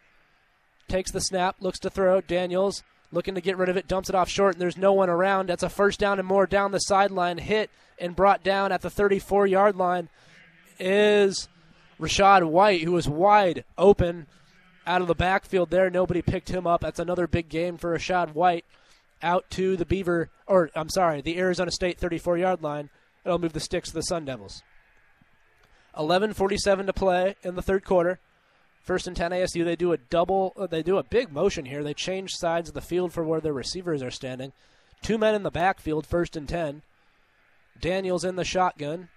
Takes 0.88 1.12
the 1.12 1.22
snap, 1.22 1.58
looks 1.60 1.80
to 1.80 1.92
throw. 1.92 2.22
Daniels 2.22 2.84
looking 3.12 3.36
to 3.36 3.42
get 3.42 3.58
rid 3.58 3.70
of 3.70 3.78
it, 3.78 3.88
dumps 3.88 4.10
it 4.10 4.16
off 4.16 4.30
short, 4.30 4.56
and 4.56 4.62
there's 4.62 4.78
no 4.78 4.94
one 4.94 5.10
around. 5.10 5.48
That's 5.48 5.64
a 5.64 5.70
first 5.70 6.00
down 6.00 6.18
and 6.18 6.28
more 6.28 6.48
down 6.48 6.72
the 6.72 6.80
sideline. 6.80 7.38
Hit 7.38 7.70
and 8.00 8.16
brought 8.16 8.44
down 8.44 8.72
at 8.72 8.82
the 8.82 8.90
34 8.90 9.46
yard 9.46 9.76
line 9.76 10.10
is 10.80 11.48
Rachaad 12.00 12.50
White, 12.50 12.82
who 12.82 12.94
was 12.94 13.08
wide 13.08 13.64
open 13.78 14.26
out 14.88 15.02
of 15.02 15.08
the 15.08 15.16
backfield 15.16 15.70
there. 15.70 15.90
Nobody 15.90 16.22
picked 16.22 16.50
him 16.50 16.66
up. 16.66 16.82
That's 16.82 17.00
another 17.00 17.28
big 17.28 17.50
game 17.50 17.78
for 17.78 17.96
Rachaad 17.96 18.34
White 18.34 18.66
out 19.22 19.50
to 19.52 19.76
the 19.76 19.86
Beaver, 19.86 20.30
or 20.46 20.70
I'm 20.76 20.90
sorry, 20.90 21.22
the 21.22 21.38
Arizona 21.38 21.72
State 21.72 22.00
34 22.00 22.38
yard 22.38 22.64
line. 22.64 22.90
It'll 23.26 23.40
move 23.40 23.54
the 23.54 23.60
sticks 23.60 23.90
to 23.90 23.96
the 23.96 24.02
Sun 24.02 24.26
Devils. 24.26 24.64
11:47 25.98 26.86
to 26.86 26.94
play 26.94 27.36
in 27.44 27.56
the 27.56 27.62
third 27.62 27.84
quarter. 27.84 28.20
First 28.82 29.08
and 29.08 29.18
10 29.18 29.32
ASU. 29.34 29.66
They 29.66 29.76
do 29.76 29.92
a 29.92 29.98
double. 29.98 30.54
They 30.70 30.82
do 30.82 30.98
a 30.98 31.04
big 31.04 31.32
motion 31.32 31.66
here. 31.66 31.84
They 31.84 31.94
change 31.94 32.36
sides 32.36 32.70
of 32.70 32.76
the 32.76 32.82
field 32.82 33.12
for 33.12 33.24
where 33.24 33.42
their 33.42 33.52
receivers 33.52 34.02
are 34.02 34.12
standing. 34.12 34.54
Two 35.02 35.18
men 35.18 35.36
in 35.36 35.44
the 35.44 35.52
backfield. 35.52 36.08
First 36.08 36.38
and 36.38 36.48
10. 36.48 36.84
Daniels 37.80 38.24
in 38.24 38.38
the 38.38 38.46
shotgun. 38.46 39.10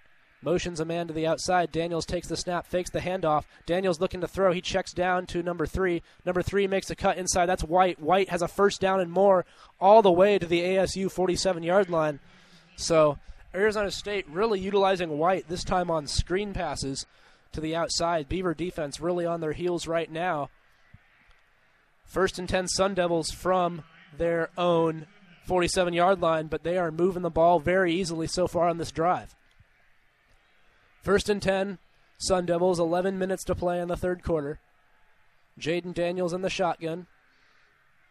Motions 0.43 0.81
a 0.81 0.85
man 0.85 1.07
to 1.07 1.13
the 1.13 1.27
outside. 1.27 1.73
Daniels 1.73 2.07
takes 2.07 2.29
the 2.29 2.37
snap, 2.37 2.67
fakes 2.67 2.91
the 2.91 3.01
handoff. 3.01 3.45
Daniels 3.67 4.01
looking 4.01 4.21
to 4.21 4.29
throw. 4.29 4.53
He 4.53 4.61
checks 4.61 4.93
down 4.93 5.27
to 5.27 5.43
number 5.43 5.67
three. 5.67 6.03
Number 6.25 6.43
three 6.43 6.67
makes 6.67 6.91
a 6.91 6.97
cut 6.97 7.19
inside. 7.19 7.47
That's 7.47 7.65
White. 7.65 8.01
White 8.01 8.31
has 8.31 8.43
a 8.43 8.49
first 8.49 8.81
down 8.81 9.01
and 9.01 9.11
more 9.11 9.45
all 9.81 10.03
the 10.03 10.11
way 10.13 10.39
to 10.39 10.47
the 10.47 10.61
ASU 10.61 11.11
47 11.11 11.63
yard 11.63 11.91
line. 11.91 12.21
So 12.77 13.19
Arizona 13.55 13.91
State 13.91 14.29
really 14.29 14.61
utilizing 14.61 15.19
White 15.19 15.49
this 15.49 15.65
time 15.65 15.91
on 15.91 16.07
screen 16.07 16.53
passes 16.53 17.07
to 17.53 17.61
the 17.61 17.77
outside. 17.77 18.29
Beaver 18.29 18.55
defense 18.55 19.01
really 19.01 19.27
on 19.27 19.41
their 19.41 19.53
heels 19.53 19.87
right 19.87 20.11
now. 20.11 20.51
First 22.05 22.39
and 22.39 22.49
10 22.49 22.69
Sun 22.69 22.95
Devils 22.95 23.31
from 23.31 23.83
their 24.17 24.51
own 24.57 25.07
47 25.47 25.95
yard 25.95 26.21
line, 26.21 26.47
but 26.47 26.63
they 26.63 26.79
are 26.79 26.91
moving 26.91 27.23
the 27.23 27.31
ball 27.31 27.61
very 27.61 27.93
easily 27.93 28.27
so 28.27 28.47
far 28.47 28.69
on 28.69 28.79
this 28.79 28.93
drive. 28.93 29.35
First 31.03 31.29
and 31.29 31.41
10, 31.41 31.79
Sun 32.19 32.47
Devils, 32.47 32.79
11 32.79 33.19
minutes 33.19 33.45
to 33.45 33.55
play 33.55 33.81
in 33.81 33.89
the 33.89 33.97
third 33.97 34.23
quarter. 34.23 34.61
Jayden 35.59 35.95
Daniels 35.95 36.33
in 36.33 36.43
the 36.43 36.51
shotgun. 36.51 37.07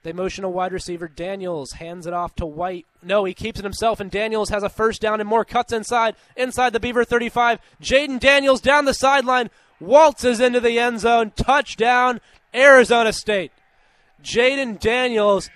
They 0.02 0.14
motion 0.14 0.44
a 0.44 0.49
wide 0.49 0.72
receiver. 0.72 1.07
Daniels 1.07 1.74
hands 1.74 2.07
it 2.07 2.14
off 2.14 2.34
to 2.36 2.45
White. 2.45 2.86
No, 3.03 3.26
he 3.26 3.34
keeps 3.34 3.60
it 3.60 3.66
himself, 3.66 3.99
and 3.99 4.10
Daniels 4.10 4.49
has 4.49 4.64
a 4.64 4.70
first 4.70 5.02
down 5.02 5.20
and 5.20 5.28
more 5.28 5.44
cuts 5.44 5.74
inside, 5.74 6.16
inside 6.38 6.72
the 6.72 6.80
Beaver 6.80 7.03
35. 7.03 7.60
Jayden 7.82 8.20
Daniels 8.20 8.61
down 8.61 8.86
the 8.86 8.94
sideline, 8.94 9.49
waltzes 9.80 10.40
into 10.40 10.60
the 10.60 10.80
end 10.80 11.02
zone. 11.02 11.32
Touchdown, 11.36 12.22
Arizona 12.56 13.11
State. 13.11 13.52
Jayden 14.24 14.80
Daniels, 14.80 15.49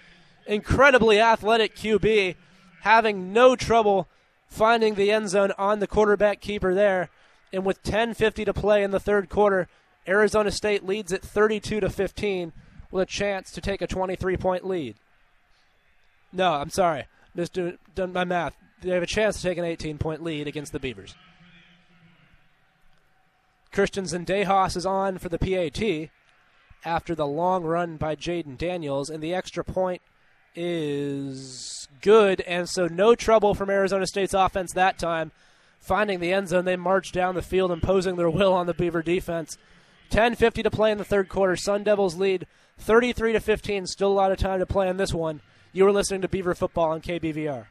incredibly 0.45 1.19
athletic 1.19 1.75
QB, 1.75 2.35
having 2.81 3.33
no 3.33 3.55
trouble 3.55 4.07
finding 4.47 4.95
the 4.95 5.11
end 5.11 5.29
zone 5.29 5.51
on 5.57 5.79
the 5.79 5.87
quarterback 5.87 6.39
keeper 6.39 6.73
there. 6.75 7.09
And 7.53 7.63
with 7.63 7.83
10:50 7.83 8.43
to 8.45 8.53
play 8.53 8.83
in 8.83 8.91
the 8.91 8.99
third 8.99 9.29
quarter, 9.29 9.69
Arizona 10.07 10.51
State 10.51 10.83
leads 10.83 11.13
at 11.13 11.21
32 11.21 11.79
to 11.79 11.89
15 11.89 12.51
with 12.91 13.03
a 13.03 13.11
chance 13.11 13.51
to 13.51 13.61
take 13.61 13.81
a 13.81 13.87
23 13.87 14.35
point 14.35 14.65
lead. 14.65 14.95
No, 16.33 16.53
I'm 16.53 16.71
sorry. 16.71 17.05
Just 17.35 17.53
doing 17.53 17.77
done 17.95 18.11
my 18.11 18.25
math. 18.25 18.57
They 18.81 18.89
have 18.89 19.03
a 19.03 19.07
chance 19.07 19.37
to 19.37 19.43
take 19.43 19.57
an 19.57 19.63
18 19.63 19.99
point 19.99 20.23
lead 20.23 20.47
against 20.47 20.71
the 20.71 20.79
Beavers. 20.79 21.15
Christian 23.71 24.05
Zendejas 24.05 24.75
is 24.75 24.85
on 24.85 25.17
for 25.17 25.29
the 25.29 25.39
PAT 25.39 26.09
after 26.85 27.15
the 27.15 27.25
long 27.25 27.63
run 27.63 27.97
by 27.97 28.15
Jayden 28.15 28.57
Daniels, 28.57 29.09
and 29.09 29.23
the 29.23 29.33
extra 29.33 29.63
point 29.63 30.01
is 30.55 31.87
good, 32.01 32.41
and 32.41 32.69
so 32.69 32.87
no 32.87 33.15
trouble 33.15 33.55
from 33.55 33.69
Arizona 33.69 34.05
State's 34.05 34.33
offense 34.33 34.73
that 34.73 34.99
time. 34.99 35.31
Finding 35.83 36.21
the 36.21 36.31
end 36.31 36.47
zone, 36.47 36.63
they 36.63 36.77
march 36.77 37.11
down 37.11 37.35
the 37.35 37.41
field, 37.41 37.69
imposing 37.69 38.15
their 38.15 38.29
will 38.29 38.53
on 38.53 38.67
the 38.67 38.73
Beaver 38.73 39.01
defense. 39.01 39.57
10:50 40.11 40.63
to 40.63 40.71
play 40.71 40.91
in 40.91 40.97
the 40.97 41.03
third 41.03 41.27
quarter. 41.27 41.57
Sun 41.57 41.83
Devils 41.83 42.15
lead 42.15 42.47
33 42.79 43.33
to 43.33 43.41
15. 43.41 43.85
Still 43.87 44.13
a 44.13 44.15
lot 44.15 44.31
of 44.31 44.37
time 44.37 44.59
to 44.59 44.65
play 44.65 44.87
on 44.87 44.95
this 44.95 45.13
one. 45.13 45.41
You 45.73 45.85
are 45.85 45.91
listening 45.91 46.21
to 46.21 46.29
Beaver 46.29 46.55
Football 46.55 46.93
on 46.93 47.01
KBVR. 47.01 47.65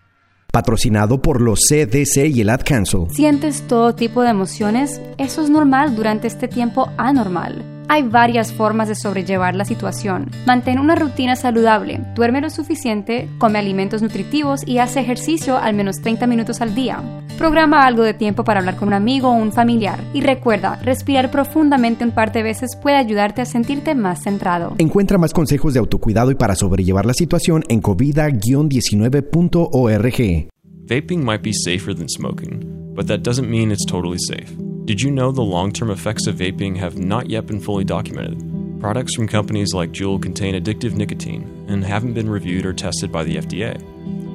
Patrocinado 0.52 1.22
por 1.22 1.40
los 1.40 1.60
CDC 1.66 2.28
y 2.28 2.42
el 2.42 2.50
Ad 2.50 2.64
Council. 2.66 3.06
¿Sientes 3.08 3.66
todo 3.66 3.94
tipo 3.94 4.20
de 4.20 4.28
emociones? 4.28 5.00
Eso 5.16 5.42
es 5.42 5.48
normal 5.48 5.96
durante 5.96 6.26
este 6.26 6.48
tiempo 6.48 6.90
anormal. 6.98 7.64
Hay 7.92 8.02
varias 8.04 8.54
formas 8.54 8.88
de 8.88 8.94
sobrellevar 8.94 9.54
la 9.54 9.66
situación. 9.66 10.30
Mantén 10.46 10.78
una 10.78 10.94
rutina 10.94 11.36
saludable, 11.36 12.00
duerme 12.14 12.40
lo 12.40 12.48
suficiente, 12.48 13.28
come 13.36 13.58
alimentos 13.58 14.00
nutritivos 14.00 14.66
y 14.66 14.78
hace 14.78 15.00
ejercicio 15.00 15.58
al 15.58 15.74
menos 15.74 16.00
30 16.00 16.26
minutos 16.26 16.62
al 16.62 16.74
día. 16.74 17.02
Programa 17.36 17.86
algo 17.86 18.02
de 18.02 18.14
tiempo 18.14 18.44
para 18.44 18.60
hablar 18.60 18.76
con 18.76 18.88
un 18.88 18.94
amigo 18.94 19.28
o 19.28 19.34
un 19.34 19.52
familiar. 19.52 20.02
Y 20.14 20.22
recuerda, 20.22 20.76
respirar 20.76 21.30
profundamente 21.30 22.02
un 22.02 22.12
par 22.12 22.32
de 22.32 22.42
veces 22.42 22.78
puede 22.80 22.96
ayudarte 22.96 23.42
a 23.42 23.44
sentirte 23.44 23.94
más 23.94 24.22
centrado. 24.22 24.74
Encuentra 24.78 25.18
más 25.18 25.34
consejos 25.34 25.74
de 25.74 25.80
autocuidado 25.80 26.30
y 26.30 26.34
para 26.34 26.56
sobrellevar 26.56 27.04
la 27.04 27.12
situación 27.12 27.62
en 27.68 27.82
covida-19.org. 27.82 30.48
Vaping 30.88 31.22
might 31.22 31.42
be 31.42 31.52
safer 31.52 31.94
than 31.94 32.08
smoking, 32.08 32.94
but 32.94 33.06
that 33.06 33.18
doesn't 33.18 33.50
mean 33.50 33.70
it's 33.70 33.84
totally 33.84 34.16
safe. 34.18 34.56
Did 34.84 35.00
you 35.00 35.12
know 35.12 35.30
the 35.30 35.42
long 35.42 35.70
term 35.70 35.92
effects 35.92 36.26
of 36.26 36.34
vaping 36.34 36.76
have 36.76 36.98
not 36.98 37.30
yet 37.30 37.46
been 37.46 37.60
fully 37.60 37.84
documented? 37.84 38.80
Products 38.80 39.14
from 39.14 39.28
companies 39.28 39.72
like 39.72 39.92
Juul 39.92 40.20
contain 40.20 40.60
addictive 40.60 40.94
nicotine 40.94 41.66
and 41.68 41.84
haven't 41.84 42.14
been 42.14 42.28
reviewed 42.28 42.66
or 42.66 42.72
tested 42.72 43.12
by 43.12 43.22
the 43.22 43.36
FDA. 43.36 43.80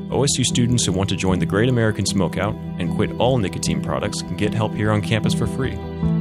OSU 0.10 0.46
students 0.46 0.86
who 0.86 0.94
want 0.94 1.10
to 1.10 1.18
join 1.18 1.40
the 1.40 1.46
Great 1.46 1.68
American 1.68 2.06
Smokeout 2.06 2.56
and 2.80 2.96
quit 2.96 3.12
all 3.20 3.38
nicotine 3.38 3.84
products 3.84 4.22
can 4.22 4.38
get 4.38 4.54
help 4.54 4.74
here 4.74 4.90
on 4.90 5.02
campus 5.02 5.34
for 5.34 5.48
free. 5.48 5.76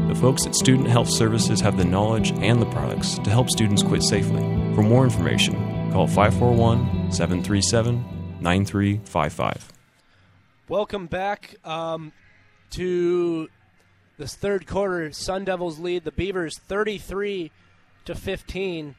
The 0.09 0.19
folks 0.21 0.45
at 0.45 0.57
Student 0.57 0.89
Health 0.89 1.09
Services 1.09 1.61
have 1.61 1.77
the 1.77 1.85
knowledge 1.85 2.33
and 2.33 2.61
the 2.61 2.67
products 2.67 3.21
to 3.21 3.31
help 3.31 3.49
students 3.49 3.85
quit 3.85 4.03
safely. 4.03 4.43
For 4.75 4.83
more 4.83 5.05
information, 5.05 5.55
call 5.93 6.09
541 6.09 7.13
737 7.13 8.05
9355. 8.41 9.73
Welcome 10.69 11.07
back 11.07 11.55
um, 11.65 12.13
to 12.71 13.49
this 14.19 14.35
third 14.35 14.67
quarter. 14.67 15.13
Sun 15.13 15.45
Devils 15.45 15.79
lead 15.79 16.05
the 16.05 16.13
Beavers 16.13 16.59
33 16.59 17.51
to 18.05 18.15
15 18.15 18.95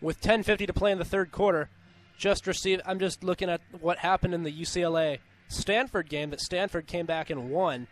with 0.00 0.20
10:50 0.20 0.66
to 0.66 0.72
play 0.72 0.92
in 0.92 0.98
the 0.98 1.04
third 1.04 1.32
quarter. 1.32 1.68
Just 2.16 2.46
received. 2.46 2.82
I'm 2.84 2.98
just 2.98 3.22
looking 3.22 3.48
at 3.48 3.60
what 3.80 3.98
happened 3.98 4.34
in 4.34 4.42
the 4.42 4.52
UCLA 4.52 5.18
Stanford 5.48 6.08
game 6.08 6.30
that 6.30 6.40
Stanford 6.40 6.86
came 6.86 7.06
back 7.06 7.30
and 7.30 7.50
won. 7.50 7.86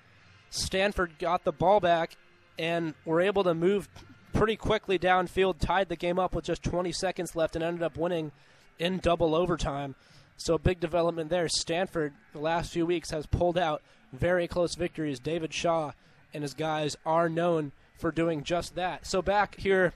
Stanford 0.50 1.18
got 1.18 1.44
the 1.44 1.52
ball 1.52 1.80
back 1.80 2.16
and 2.58 2.94
were 3.04 3.20
able 3.20 3.44
to 3.44 3.54
move 3.54 3.88
pretty 4.32 4.56
quickly 4.56 4.98
downfield, 4.98 5.58
tied 5.58 5.88
the 5.88 5.96
game 5.96 6.18
up 6.18 6.34
with 6.34 6.44
just 6.44 6.62
20 6.62 6.92
seconds 6.92 7.34
left, 7.34 7.56
and 7.56 7.64
ended 7.64 7.82
up 7.82 7.96
winning 7.96 8.32
in 8.78 8.98
double 8.98 9.34
overtime. 9.34 9.94
So 10.36 10.54
a 10.54 10.58
big 10.58 10.80
development 10.80 11.30
there. 11.30 11.48
Stanford, 11.48 12.12
the 12.32 12.38
last 12.38 12.72
few 12.72 12.84
weeks, 12.84 13.10
has 13.10 13.26
pulled 13.26 13.56
out 13.56 13.82
very 14.12 14.46
close 14.46 14.74
victories. 14.74 15.18
David 15.18 15.54
Shaw 15.54 15.92
and 16.32 16.42
his 16.42 16.54
guys 16.54 16.96
are 17.04 17.28
known 17.28 17.72
for 17.98 18.12
doing 18.12 18.42
just 18.42 18.74
that. 18.74 19.06
So 19.06 19.22
back 19.22 19.56
here 19.58 19.92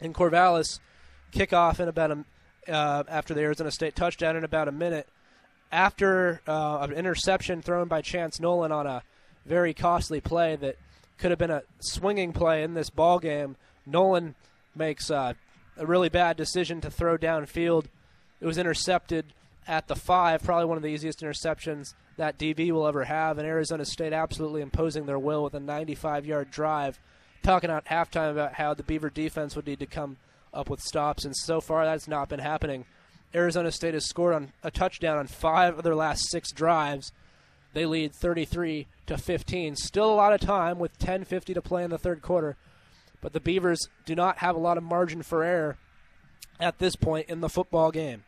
in 0.00 0.12
Corvallis, 0.12 0.78
kickoff 1.32 1.80
in 1.80 1.88
about 1.88 2.10
a 2.10 2.24
uh, 2.68 3.04
after 3.08 3.34
the 3.34 3.40
Arizona 3.40 3.70
State 3.70 3.94
touchdown 3.94 4.36
in 4.36 4.44
about 4.44 4.68
a 4.68 4.72
minute. 4.72 5.08
After 5.70 6.40
uh, 6.46 6.78
an 6.80 6.92
interception 6.92 7.62
thrown 7.62 7.88
by 7.88 8.00
Chance 8.00 8.40
Nolan 8.40 8.72
on 8.72 8.86
a 8.86 9.02
very 9.44 9.74
costly 9.74 10.20
play 10.20 10.56
that 10.56 10.76
could 11.18 11.30
have 11.30 11.38
been 11.38 11.50
a 11.50 11.62
swinging 11.80 12.32
play 12.32 12.62
in 12.62 12.74
this 12.74 12.90
ball 12.90 13.18
game, 13.18 13.56
Nolan 13.84 14.34
makes 14.74 15.10
uh, 15.10 15.34
a 15.76 15.86
really 15.86 16.08
bad 16.08 16.36
decision 16.36 16.80
to 16.80 16.90
throw 16.90 17.16
downfield. 17.16 17.86
It 18.40 18.46
was 18.46 18.58
intercepted 18.58 19.26
at 19.66 19.88
the 19.88 19.96
five, 19.96 20.42
probably 20.42 20.66
one 20.66 20.76
of 20.76 20.82
the 20.82 20.90
easiest 20.90 21.20
interceptions 21.20 21.94
that 22.16 22.38
DB 22.38 22.70
will 22.70 22.86
ever 22.86 23.04
have, 23.04 23.38
and 23.38 23.46
Arizona 23.46 23.84
State 23.84 24.12
absolutely 24.12 24.62
imposing 24.62 25.06
their 25.06 25.18
will 25.18 25.42
with 25.42 25.54
a 25.54 25.60
95-yard 25.60 26.50
drive. 26.50 26.98
Talking 27.42 27.70
at 27.70 27.86
halftime 27.86 28.30
about 28.30 28.54
how 28.54 28.74
the 28.74 28.82
Beaver 28.82 29.10
defense 29.10 29.54
would 29.54 29.66
need 29.66 29.80
to 29.80 29.86
come 29.86 30.16
up 30.52 30.70
with 30.70 30.80
stops, 30.80 31.24
and 31.24 31.36
so 31.36 31.60
far 31.60 31.84
that's 31.84 32.08
not 32.08 32.28
been 32.28 32.40
happening. 32.40 32.86
Arizona 33.34 33.70
State 33.70 33.94
has 33.94 34.08
scored 34.08 34.34
on 34.34 34.52
a 34.62 34.70
touchdown 34.70 35.18
on 35.18 35.26
five 35.26 35.76
of 35.76 35.84
their 35.84 35.94
last 35.94 36.30
six 36.30 36.50
drives. 36.52 37.12
They 37.74 37.84
lead 37.84 38.14
33 38.14 38.86
to 39.06 39.18
15. 39.18 39.76
Still 39.76 40.10
a 40.10 40.14
lot 40.14 40.32
of 40.32 40.40
time 40.40 40.78
with 40.78 40.98
10:50 40.98 41.52
to 41.54 41.60
play 41.60 41.84
in 41.84 41.90
the 41.90 41.98
third 41.98 42.22
quarter, 42.22 42.56
but 43.20 43.32
the 43.32 43.40
Beavers 43.40 43.88
do 44.06 44.14
not 44.14 44.38
have 44.38 44.56
a 44.56 44.60
lot 44.60 44.78
of 44.78 44.84
margin 44.84 45.22
for 45.22 45.44
error 45.44 45.76
at 46.58 46.78
this 46.78 46.96
point 46.96 47.28
in 47.28 47.40
the 47.40 47.48
football 47.48 47.90
game. 47.90 48.24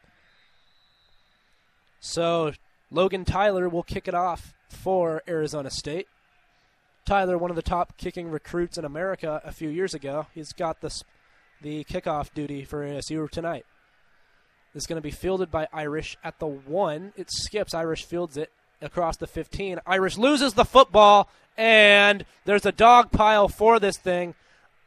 So 2.00 2.52
Logan 2.90 3.24
Tyler 3.24 3.68
will 3.68 3.82
kick 3.82 4.08
it 4.08 4.14
off 4.14 4.54
for 4.68 5.22
Arizona 5.28 5.70
State. 5.70 6.06
Tyler, 7.04 7.38
one 7.38 7.50
of 7.50 7.56
the 7.56 7.62
top 7.62 7.96
kicking 7.96 8.30
recruits 8.30 8.76
in 8.76 8.84
America 8.84 9.40
a 9.44 9.52
few 9.52 9.68
years 9.68 9.94
ago, 9.94 10.26
he's 10.34 10.52
got 10.52 10.80
the 10.80 10.90
the 11.60 11.84
kickoff 11.84 12.32
duty 12.34 12.64
for 12.64 12.84
ASU 12.84 13.28
tonight. 13.30 13.66
It's 14.74 14.86
going 14.86 14.98
to 14.98 15.02
be 15.02 15.10
fielded 15.10 15.50
by 15.50 15.66
Irish 15.72 16.16
at 16.22 16.38
the 16.38 16.46
one. 16.46 17.12
It 17.16 17.30
skips. 17.30 17.74
Irish 17.74 18.04
fields 18.04 18.36
it 18.36 18.52
across 18.80 19.16
the 19.16 19.26
15. 19.26 19.80
Irish 19.86 20.16
loses 20.16 20.54
the 20.54 20.64
football, 20.64 21.28
and 21.56 22.24
there's 22.44 22.66
a 22.66 22.72
dog 22.72 23.10
pile 23.10 23.48
for 23.48 23.80
this 23.80 23.96
thing. 23.96 24.34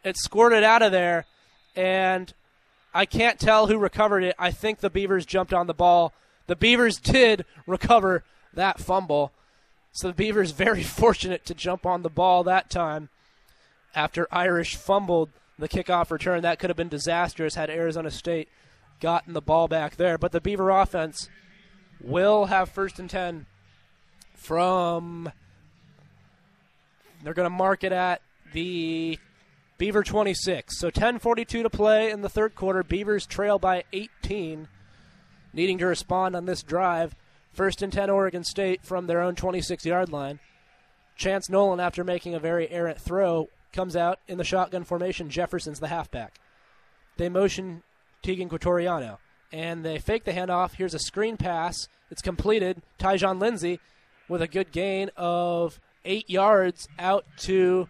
It 0.03 0.17
squirted 0.17 0.63
out 0.63 0.81
of 0.81 0.91
there, 0.91 1.25
and 1.75 2.33
I 2.93 3.05
can't 3.05 3.39
tell 3.39 3.67
who 3.67 3.77
recovered 3.77 4.23
it. 4.23 4.35
I 4.39 4.51
think 4.51 4.79
the 4.79 4.89
Beavers 4.89 5.25
jumped 5.25 5.53
on 5.53 5.67
the 5.67 5.73
ball. 5.73 6.13
The 6.47 6.55
Beavers 6.55 6.97
did 6.97 7.45
recover 7.65 8.23
that 8.53 8.79
fumble. 8.79 9.31
So 9.91 10.07
the 10.07 10.13
Beavers 10.13 10.51
very 10.51 10.83
fortunate 11.01 11.45
to 11.45 11.53
jump 11.53 11.85
on 11.85 12.01
the 12.01 12.09
ball 12.09 12.43
that 12.43 12.69
time 12.69 13.09
after 13.95 14.27
Irish 14.31 14.75
fumbled 14.75 15.29
the 15.59 15.69
kickoff 15.69 16.11
return. 16.11 16.41
That 16.41 16.59
could 16.59 16.69
have 16.69 16.77
been 16.77 16.89
disastrous 16.89 17.55
had 17.55 17.69
Arizona 17.69 18.11
State 18.11 18.49
gotten 18.99 19.33
the 19.33 19.41
ball 19.41 19.67
back 19.67 19.95
there. 19.95 20.17
But 20.17 20.31
the 20.31 20.41
Beaver 20.41 20.69
offense 20.69 21.29
will 21.99 22.45
have 22.45 22.69
first 22.69 22.99
and 22.99 23.09
10 23.09 23.45
from 24.33 25.31
They're 27.23 27.33
going 27.33 27.45
to 27.45 27.55
mark 27.55 27.83
it 27.83 27.91
at 27.91 28.21
the 28.53 29.19
Beaver 29.77 30.03
26. 30.03 30.77
So 30.79 30.89
10:42 30.89 31.63
to 31.63 31.69
play 31.69 32.11
in 32.11 32.21
the 32.21 32.29
third 32.29 32.55
quarter. 32.55 32.83
Beavers 32.83 33.25
trail 33.25 33.59
by 33.59 33.83
18, 33.93 34.67
needing 35.53 35.77
to 35.79 35.85
respond 35.85 36.35
on 36.35 36.45
this 36.45 36.63
drive. 36.63 37.15
First 37.53 37.81
and 37.81 37.91
10 37.91 38.09
Oregon 38.09 38.43
State 38.43 38.83
from 38.83 39.07
their 39.07 39.21
own 39.21 39.35
26-yard 39.35 40.09
line. 40.11 40.39
Chance 41.15 41.49
Nolan, 41.49 41.79
after 41.79 42.03
making 42.03 42.33
a 42.33 42.39
very 42.39 42.69
errant 42.69 42.99
throw, 42.99 43.49
comes 43.73 43.95
out 43.95 44.19
in 44.27 44.37
the 44.37 44.43
shotgun 44.43 44.83
formation. 44.83 45.29
Jefferson's 45.29 45.79
the 45.79 45.87
halfback. 45.87 46.39
They 47.17 47.29
motion 47.29 47.83
Teagan 48.23 48.49
Quitoriano, 48.49 49.17
and 49.51 49.83
they 49.83 49.99
fake 49.99 50.23
the 50.23 50.31
handoff. 50.31 50.75
Here's 50.75 50.93
a 50.93 50.99
screen 50.99 51.37
pass. 51.37 51.87
It's 52.09 52.21
completed. 52.21 52.81
Tyjon 52.99 53.39
Lindsey 53.39 53.79
with 54.27 54.41
a 54.41 54.47
good 54.47 54.71
gain 54.71 55.11
of 55.17 55.79
eight 56.05 56.29
yards 56.29 56.87
out 56.97 57.25
to 57.39 57.87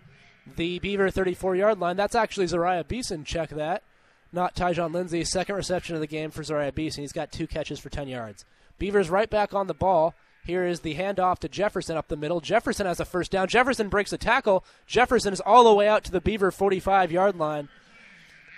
the 0.55 0.79
Beaver 0.79 1.09
34 1.09 1.55
yard 1.55 1.79
line. 1.79 1.95
That's 1.95 2.15
actually 2.15 2.47
Zeriah 2.47 2.87
Beason. 2.87 3.23
Check 3.23 3.49
that. 3.49 3.83
Not 4.33 4.55
Tyjon 4.55 4.93
Lindsey. 4.93 5.23
Second 5.23 5.55
reception 5.55 5.95
of 5.95 6.01
the 6.01 6.07
game 6.07 6.31
for 6.31 6.43
Zeriah 6.43 6.73
Beason. 6.73 7.03
He's 7.03 7.11
got 7.11 7.31
two 7.31 7.47
catches 7.47 7.79
for 7.79 7.89
10 7.89 8.07
yards. 8.07 8.45
Beavers 8.77 9.09
right 9.09 9.29
back 9.29 9.53
on 9.53 9.67
the 9.67 9.73
ball. 9.73 10.15
Here 10.43 10.65
is 10.65 10.79
the 10.79 10.95
handoff 10.95 11.39
to 11.39 11.49
Jefferson 11.49 11.97
up 11.97 12.07
the 12.07 12.15
middle. 12.15 12.39
Jefferson 12.39 12.87
has 12.87 12.99
a 12.99 13.05
first 13.05 13.31
down. 13.31 13.47
Jefferson 13.47 13.89
breaks 13.89 14.11
a 14.11 14.17
tackle. 14.17 14.65
Jefferson 14.87 15.33
is 15.33 15.41
all 15.41 15.63
the 15.63 15.73
way 15.73 15.87
out 15.87 16.03
to 16.05 16.11
the 16.11 16.21
Beaver 16.21 16.49
45 16.51 17.11
yard 17.11 17.37
line. 17.37 17.69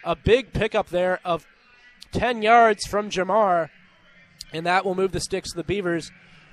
A 0.06 0.16
big 0.16 0.54
pickup 0.54 0.90
there 0.90 1.20
of 1.26 1.46
10 2.12 2.42
yards 2.42 2.86
from 2.86 3.10
Jermar, 3.10 3.70
and 4.54 4.66
that 4.66 4.86
will 4.86 4.96
move 4.96 5.12
the 5.12 5.20
sticks 5.20 5.52
to 5.52 5.58
the 5.58 5.64
Beavers, 5.64 6.12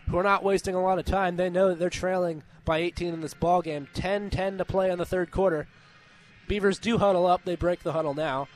who 0.08 0.16
are 0.16 0.24
not 0.24 0.42
wasting 0.42 0.74
a 0.74 0.82
lot 0.82 0.98
of 0.98 1.04
time. 1.04 1.36
They 1.36 1.50
know 1.50 1.68
that 1.68 1.78
they're 1.78 1.90
trailing 1.90 2.42
by 2.64 2.78
18 2.78 3.14
in 3.14 3.20
this 3.20 3.34
ball 3.34 3.62
game. 3.62 3.86
10-10 3.94 4.58
to 4.58 4.64
play 4.64 4.90
in 4.90 4.98
the 4.98 5.04
third 5.06 5.30
quarter. 5.30 5.68
Beavers 6.48 6.78
do 6.78 6.98
huddle 6.98 7.26
up. 7.26 7.44
They 7.44 7.54
break 7.54 7.82
the 7.82 7.92
huddle 7.92 8.14
now. 8.14 8.48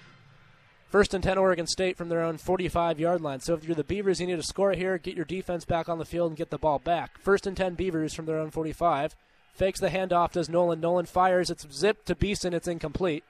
First 0.95 1.13
and 1.13 1.25
10 1.25 1.39
Oregon 1.39 1.67
State 1.67 1.97
from 1.97 2.09
their 2.09 2.23
own 2.23 2.39
45 2.39 3.01
yard 3.01 3.21
line. 3.21 3.41
So 3.41 3.55
if 3.55 3.65
you're 3.65 3.75
the 3.75 3.83
Beavers, 3.83 4.21
you 4.21 4.29
need 4.29 4.37
to 4.37 4.45
score 4.45 4.75
here, 4.75 4.97
get 4.97 5.17
your 5.17 5.25
defense 5.25 5.65
back 5.65 5.89
on 5.89 5.99
the 5.99 6.05
field, 6.05 6.31
and 6.31 6.39
get 6.39 6.51
the 6.51 6.57
ball 6.57 6.79
back. 6.79 7.19
First 7.19 7.49
and 7.49 7.57
10 7.57 7.75
Beavers 7.75 8.15
from 8.15 8.27
their 8.27 8.39
own 8.39 8.53
45. 8.53 9.17
Fakes 9.55 9.81
the 9.81 9.89
handoff, 9.89 10.31
does 10.31 10.49
Nolan. 10.49 10.79
Nolan 10.79 11.07
fires. 11.07 11.51
It's 11.51 11.67
zipped 11.77 12.07
to 12.07 12.15
Beason. 12.15 12.55
It's 12.55 12.69
incomplete. 12.69 13.25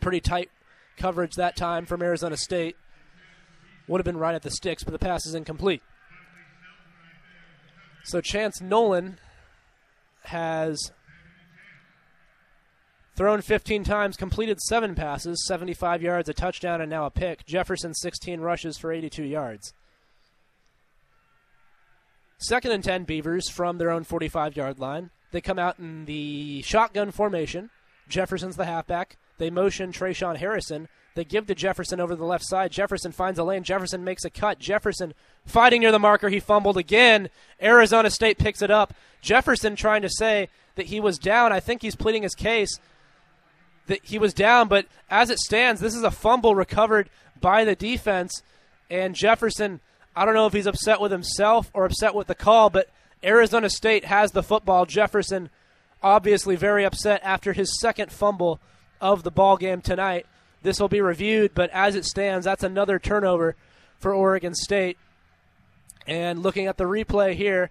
Pretty 0.00 0.20
tight 0.20 0.48
coverage 0.96 1.34
that 1.34 1.56
time 1.56 1.84
from 1.84 2.00
Arizona 2.00 2.38
State. 2.38 2.74
Would 3.86 3.98
have 3.98 4.06
been 4.06 4.16
right 4.16 4.34
at 4.34 4.40
the 4.40 4.50
sticks, 4.50 4.82
but 4.82 4.92
the 4.92 4.98
pass 4.98 5.26
is 5.26 5.34
incomplete. 5.34 5.82
So 8.04 8.22
Chance 8.22 8.62
Nolan 8.62 9.18
has 10.22 10.90
thrown 13.20 13.42
15 13.42 13.84
times, 13.84 14.16
completed 14.16 14.58
seven 14.62 14.94
passes, 14.94 15.44
75 15.46 16.00
yards, 16.00 16.30
a 16.30 16.32
touchdown, 16.32 16.80
and 16.80 16.88
now 16.88 17.04
a 17.04 17.10
pick. 17.10 17.44
Jefferson 17.44 17.92
16 17.92 18.40
rushes 18.40 18.78
for 18.78 18.90
82 18.90 19.24
yards. 19.24 19.74
Second 22.38 22.72
and 22.72 22.82
10 22.82 23.04
Beavers 23.04 23.50
from 23.50 23.76
their 23.76 23.90
own 23.90 24.04
45 24.04 24.56
yard 24.56 24.78
line. 24.78 25.10
They 25.32 25.42
come 25.42 25.58
out 25.58 25.78
in 25.78 26.06
the 26.06 26.62
shotgun 26.62 27.10
formation. 27.10 27.68
Jefferson's 28.08 28.56
the 28.56 28.64
halfback. 28.64 29.18
They 29.36 29.50
motion 29.50 29.92
Tre'Shaun 29.92 30.38
Harrison. 30.38 30.88
They 31.14 31.24
give 31.24 31.46
to 31.48 31.54
Jefferson 31.54 32.00
over 32.00 32.16
the 32.16 32.24
left 32.24 32.46
side. 32.46 32.72
Jefferson 32.72 33.12
finds 33.12 33.38
a 33.38 33.44
lane. 33.44 33.64
Jefferson 33.64 34.02
makes 34.02 34.24
a 34.24 34.30
cut. 34.30 34.58
Jefferson 34.58 35.12
fighting 35.44 35.82
near 35.82 35.92
the 35.92 35.98
marker. 35.98 36.30
He 36.30 36.40
fumbled 36.40 36.78
again. 36.78 37.28
Arizona 37.60 38.08
State 38.08 38.38
picks 38.38 38.62
it 38.62 38.70
up. 38.70 38.94
Jefferson 39.20 39.76
trying 39.76 40.00
to 40.00 40.08
say 40.08 40.48
that 40.76 40.86
he 40.86 41.00
was 41.00 41.18
down. 41.18 41.52
I 41.52 41.60
think 41.60 41.82
he's 41.82 41.96
pleading 41.96 42.22
his 42.22 42.34
case 42.34 42.80
that 43.90 44.04
he 44.04 44.18
was 44.18 44.32
down, 44.32 44.68
but 44.68 44.86
as 45.10 45.30
it 45.30 45.38
stands, 45.38 45.80
this 45.80 45.96
is 45.96 46.04
a 46.04 46.10
fumble 46.10 46.54
recovered 46.54 47.10
by 47.40 47.64
the 47.64 47.74
defense. 47.74 48.42
And 48.88 49.14
Jefferson, 49.14 49.80
I 50.14 50.24
don't 50.24 50.34
know 50.34 50.46
if 50.46 50.52
he's 50.52 50.66
upset 50.66 51.00
with 51.00 51.12
himself 51.12 51.70
or 51.74 51.84
upset 51.84 52.14
with 52.14 52.28
the 52.28 52.34
call, 52.34 52.70
but 52.70 52.88
Arizona 53.22 53.68
State 53.68 54.04
has 54.04 54.30
the 54.30 54.44
football. 54.44 54.86
Jefferson 54.86 55.50
obviously 56.02 56.54
very 56.54 56.84
upset 56.84 57.20
after 57.24 57.52
his 57.52 57.78
second 57.80 58.12
fumble 58.12 58.60
of 59.00 59.24
the 59.24 59.30
ball 59.30 59.56
game 59.56 59.80
tonight. 59.80 60.24
This 60.62 60.78
will 60.78 60.88
be 60.88 61.00
reviewed, 61.00 61.52
but 61.54 61.70
as 61.70 61.96
it 61.96 62.04
stands, 62.04 62.44
that's 62.44 62.62
another 62.62 62.98
turnover 62.98 63.56
for 63.98 64.14
Oregon 64.14 64.54
State. 64.54 64.98
And 66.06 66.42
looking 66.42 66.66
at 66.66 66.76
the 66.76 66.84
replay 66.84 67.34
here, 67.34 67.70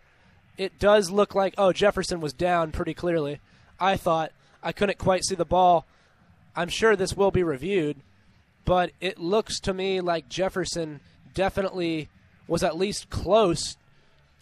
it 0.58 0.80
does 0.80 1.10
look 1.10 1.34
like 1.34 1.54
oh 1.58 1.72
Jefferson 1.72 2.20
was 2.20 2.34
down 2.34 2.72
pretty 2.72 2.94
clearly. 2.94 3.40
I 3.80 3.96
thought 3.96 4.34
I 4.62 4.74
couldn't 4.74 4.98
quite 4.98 5.24
see 5.24 5.36
the 5.36 5.46
ball. 5.46 5.86
I'm 6.60 6.68
sure 6.68 6.98
this 6.98 7.16
will 7.16 7.32
be 7.32 7.42
reviewed, 7.42 8.02
but 8.66 8.92
it 9.00 9.18
looks 9.18 9.62
to 9.62 9.74
me 9.74 10.02
like 10.02 10.28
Jefferson 10.28 11.00
definitely 11.34 12.10
was 12.50 12.64
at 12.64 12.78
least 12.78 13.10
close 13.10 13.78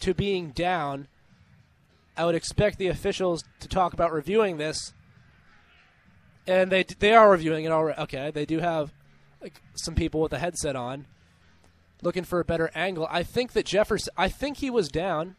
to 0.00 0.14
being 0.14 0.50
down. 0.50 1.06
I 2.16 2.24
would 2.24 2.34
expect 2.34 2.78
the 2.78 2.88
officials 2.88 3.44
to 3.60 3.68
talk 3.68 3.92
about 3.92 4.12
reviewing 4.12 4.56
this, 4.56 4.92
and 6.44 6.72
they 6.72 6.82
they 6.82 7.14
are 7.14 7.30
reviewing 7.30 7.64
it 7.64 7.70
already. 7.70 8.00
Okay, 8.00 8.32
they 8.32 8.44
do 8.44 8.58
have 8.58 8.92
like 9.40 9.62
some 9.76 9.94
people 9.94 10.20
with 10.20 10.32
a 10.32 10.40
headset 10.40 10.74
on, 10.74 11.06
looking 12.02 12.24
for 12.24 12.40
a 12.40 12.44
better 12.44 12.72
angle. 12.74 13.06
I 13.08 13.22
think 13.22 13.52
that 13.52 13.64
Jefferson. 13.64 14.12
I 14.16 14.28
think 14.28 14.56
he 14.56 14.70
was 14.70 14.88
down. 14.88 15.36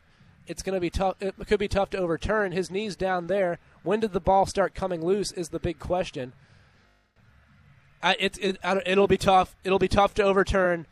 It's 0.48 0.64
going 0.64 0.76
to 0.76 0.80
be 0.80 0.90
tough. 0.90 1.18
It 1.20 1.36
could 1.46 1.60
be 1.60 1.68
tough 1.68 1.90
to 1.90 1.98
overturn. 1.98 2.54
His 2.54 2.72
knees 2.72 2.96
down 2.96 3.28
there. 3.28 3.60
When 3.84 4.00
did 4.00 4.14
the 4.14 4.22
ball 4.22 4.46
start 4.46 4.74
coming 4.74 5.04
loose? 5.04 5.34
Is 5.34 5.50
the 5.50 5.60
big 5.60 5.78
question. 5.78 6.32
I, 8.02 8.16
it, 8.20 8.38
it, 8.40 8.58
it'll 8.86 9.08
be 9.08 9.18
tough. 9.18 9.56
It'll 9.64 9.80
be 9.80 9.88
tough 9.88 10.14
to 10.16 10.24
overturn. 10.24 10.86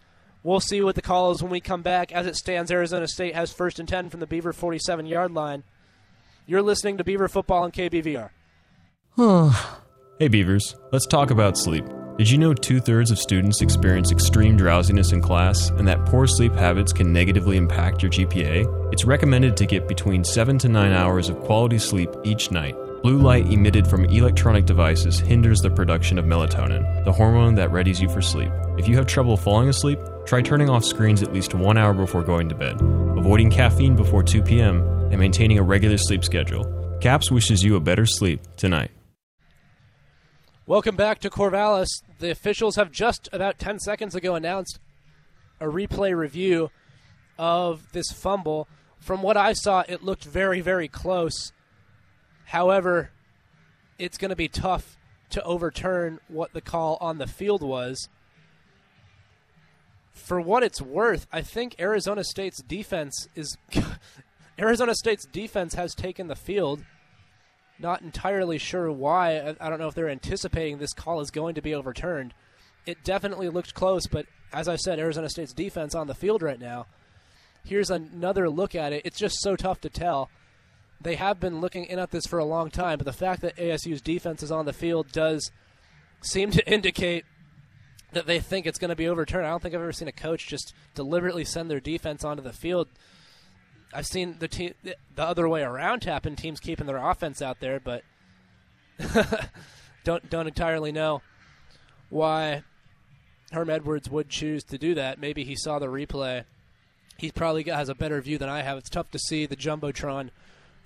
We'll 0.43 0.59
see 0.59 0.81
what 0.81 0.95
the 0.95 1.01
call 1.01 1.31
is 1.31 1.41
when 1.41 1.51
we 1.51 1.59
come 1.59 1.81
back. 1.81 2.11
As 2.11 2.25
it 2.25 2.35
stands, 2.35 2.71
Arizona 2.71 3.07
State 3.07 3.35
has 3.35 3.51
first 3.51 3.79
and 3.79 3.87
10 3.87 4.09
from 4.09 4.19
the 4.19 4.27
Beaver 4.27 4.53
47 4.53 5.05
yard 5.05 5.33
line. 5.33 5.63
You're 6.45 6.61
listening 6.61 6.97
to 6.97 7.03
Beaver 7.03 7.27
Football 7.27 7.63
on 7.63 7.71
KBVR. 7.71 8.29
hey, 10.19 10.27
Beavers, 10.27 10.75
let's 10.91 11.05
talk 11.05 11.31
about 11.31 11.57
sleep. 11.57 11.85
Did 12.17 12.29
you 12.31 12.37
know 12.37 12.53
two 12.53 12.79
thirds 12.79 13.11
of 13.11 13.19
students 13.19 13.61
experience 13.61 14.11
extreme 14.11 14.57
drowsiness 14.57 15.11
in 15.11 15.21
class 15.21 15.69
and 15.69 15.87
that 15.87 16.05
poor 16.05 16.25
sleep 16.25 16.53
habits 16.53 16.93
can 16.93 17.13
negatively 17.13 17.57
impact 17.57 18.01
your 18.01 18.11
GPA? 18.11 18.93
It's 18.93 19.05
recommended 19.05 19.57
to 19.57 19.65
get 19.65 19.87
between 19.87 20.23
7 20.23 20.57
to 20.59 20.69
9 20.69 20.91
hours 20.93 21.29
of 21.29 21.39
quality 21.41 21.77
sleep 21.77 22.09
each 22.23 22.49
night. 22.51 22.75
Blue 23.03 23.19
light 23.19 23.45
emitted 23.51 23.87
from 23.87 24.05
electronic 24.05 24.65
devices 24.65 25.19
hinders 25.19 25.59
the 25.59 25.69
production 25.69 26.17
of 26.17 26.25
melatonin, 26.25 27.05
the 27.05 27.11
hormone 27.11 27.53
that 27.55 27.69
readies 27.69 28.01
you 28.01 28.09
for 28.09 28.21
sleep. 28.21 28.51
If 28.77 28.87
you 28.87 28.95
have 28.95 29.05
trouble 29.05 29.37
falling 29.37 29.69
asleep, 29.69 29.99
try 30.25 30.41
turning 30.41 30.67
off 30.67 30.83
screens 30.83 31.21
at 31.21 31.31
least 31.31 31.53
one 31.53 31.77
hour 31.77 31.93
before 31.93 32.23
going 32.23 32.49
to 32.49 32.55
bed, 32.55 32.81
avoiding 33.15 33.51
caffeine 33.51 33.95
before 33.95 34.23
2 34.23 34.41
p.m., 34.41 34.81
and 35.11 35.19
maintaining 35.19 35.59
a 35.59 35.63
regular 35.63 35.97
sleep 35.97 36.23
schedule. 36.23 36.65
CAPS 36.99 37.31
wishes 37.31 37.63
you 37.63 37.75
a 37.75 37.79
better 37.79 38.05
sleep 38.05 38.41
tonight. 38.57 38.91
Welcome 40.65 40.95
back 40.95 41.19
to 41.19 41.29
Corvallis. 41.29 42.01
The 42.19 42.31
officials 42.31 42.75
have 42.75 42.91
just 42.91 43.29
about 43.31 43.59
10 43.59 43.79
seconds 43.79 44.15
ago 44.15 44.35
announced 44.35 44.79
a 45.61 45.65
replay 45.65 46.17
review 46.17 46.71
of 47.37 47.91
this 47.93 48.11
fumble. 48.11 48.67
From 48.99 49.21
what 49.21 49.37
I 49.37 49.53
saw, 49.53 49.83
it 49.87 50.03
looked 50.03 50.25
very, 50.25 50.61
very 50.61 50.87
close. 50.87 51.53
However, 52.47 53.11
it's 53.99 54.17
going 54.17 54.29
to 54.29 54.35
be 54.35 54.47
tough 54.47 54.97
to 55.31 55.43
overturn 55.43 56.19
what 56.29 56.53
the 56.53 56.61
call 56.61 56.97
on 57.01 57.17
the 57.17 57.27
field 57.27 57.61
was. 57.61 58.07
For 60.13 60.39
what 60.39 60.63
it's 60.63 60.81
worth, 60.81 61.27
I 61.31 61.41
think 61.41 61.75
Arizona 61.77 62.23
State's 62.23 62.61
defense 62.61 63.27
is 63.35 63.57
Arizona 64.59 64.95
State's 64.95 65.25
defense 65.25 65.73
has 65.75 65.93
taken 65.93 66.27
the 66.27 66.35
field. 66.35 66.83
Not 67.79 68.01
entirely 68.01 68.57
sure 68.57 68.91
why. 68.91 69.39
I, 69.39 69.55
I 69.59 69.69
don't 69.69 69.79
know 69.79 69.89
if 69.89 69.93
they're 69.93 70.09
anticipating 70.09 70.77
this 70.77 70.93
call 70.93 71.19
is 71.19 71.31
going 71.31 71.55
to 71.55 71.61
be 71.61 71.75
overturned. 71.75 72.33
It 72.85 73.03
definitely 73.03 73.49
looked 73.49 73.73
close, 73.73 74.07
but 74.07 74.25
as 74.53 74.69
I 74.69 74.77
said, 74.77 74.99
Arizona 74.99 75.29
State's 75.29 75.53
defense 75.53 75.93
on 75.93 76.07
the 76.07 76.15
field 76.15 76.41
right 76.41 76.59
now. 76.59 76.87
Here's 77.65 77.89
another 77.89 78.49
look 78.49 78.73
at 78.73 78.93
it. 78.93 79.01
It's 79.05 79.19
just 79.19 79.41
so 79.41 79.57
tough 79.57 79.81
to 79.81 79.89
tell. 79.89 80.29
They 80.99 81.15
have 81.15 81.39
been 81.39 81.61
looking 81.61 81.85
in 81.85 81.99
at 81.99 82.11
this 82.11 82.25
for 82.25 82.39
a 82.39 82.45
long 82.45 82.69
time, 82.71 82.97
but 82.97 83.05
the 83.05 83.13
fact 83.13 83.41
that 83.41 83.55
ASU's 83.57 84.01
defense 84.01 84.41
is 84.41 84.51
on 84.51 84.65
the 84.65 84.73
field 84.73 85.11
does 85.11 85.51
seem 86.21 86.51
to 86.51 86.71
indicate 86.71 87.25
that 88.13 88.25
they 88.25 88.39
think 88.39 88.65
it's 88.65 88.79
going 88.79 88.89
to 88.89 88.95
be 88.95 89.07
overturned. 89.07 89.45
I 89.45 89.49
don't 89.49 89.61
think 89.61 89.75
I've 89.75 89.81
ever 89.81 89.91
seen 89.91 90.07
a 90.07 90.13
coach 90.13 90.47
just 90.47 90.73
deliberately 90.95 91.45
send 91.45 91.69
their 91.69 91.79
defense 91.79 92.23
onto 92.23 92.41
the 92.41 92.53
field. 92.53 92.87
I've 93.93 94.07
seen 94.07 94.37
the 94.39 94.47
team 94.47 94.73
the 94.83 95.23
other 95.23 95.47
way 95.47 95.61
around 95.61 96.03
happen, 96.03 96.35
teams 96.35 96.59
keeping 96.59 96.87
their 96.87 96.97
offense 96.97 97.41
out 97.41 97.59
there, 97.59 97.79
but 97.79 98.03
don't 100.03 100.29
don't 100.29 100.47
entirely 100.47 100.91
know 100.91 101.21
why 102.09 102.63
Herm 103.51 103.69
Edwards 103.69 104.09
would 104.09 104.29
choose 104.29 104.63
to 104.65 104.77
do 104.77 104.95
that. 104.95 105.19
Maybe 105.19 105.43
he 105.43 105.55
saw 105.55 105.79
the 105.79 105.87
replay. 105.87 106.43
He 107.17 107.31
probably 107.31 107.63
has 107.63 107.89
a 107.89 107.95
better 107.95 108.21
view 108.21 108.37
than 108.37 108.49
I 108.49 108.61
have. 108.61 108.77
It's 108.77 108.89
tough 108.89 109.09
to 109.11 109.19
see 109.19 109.45
the 109.45 109.55
jumbotron 109.55 110.29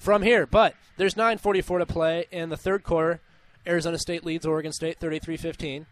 from 0.02 0.24
here. 0.24 0.46
But 0.46 0.76
there's 0.98 1.16
9:44 1.16 1.80
to 1.80 1.86
play 1.86 2.26
in 2.32 2.50
the 2.50 2.58
third 2.58 2.84
quarter. 2.84 3.22
Arizona 3.66 4.00
State 4.00 4.26
leads 4.26 4.46
Oregon 4.46 4.74
State 4.74 5.00
33-15. 5.00 5.86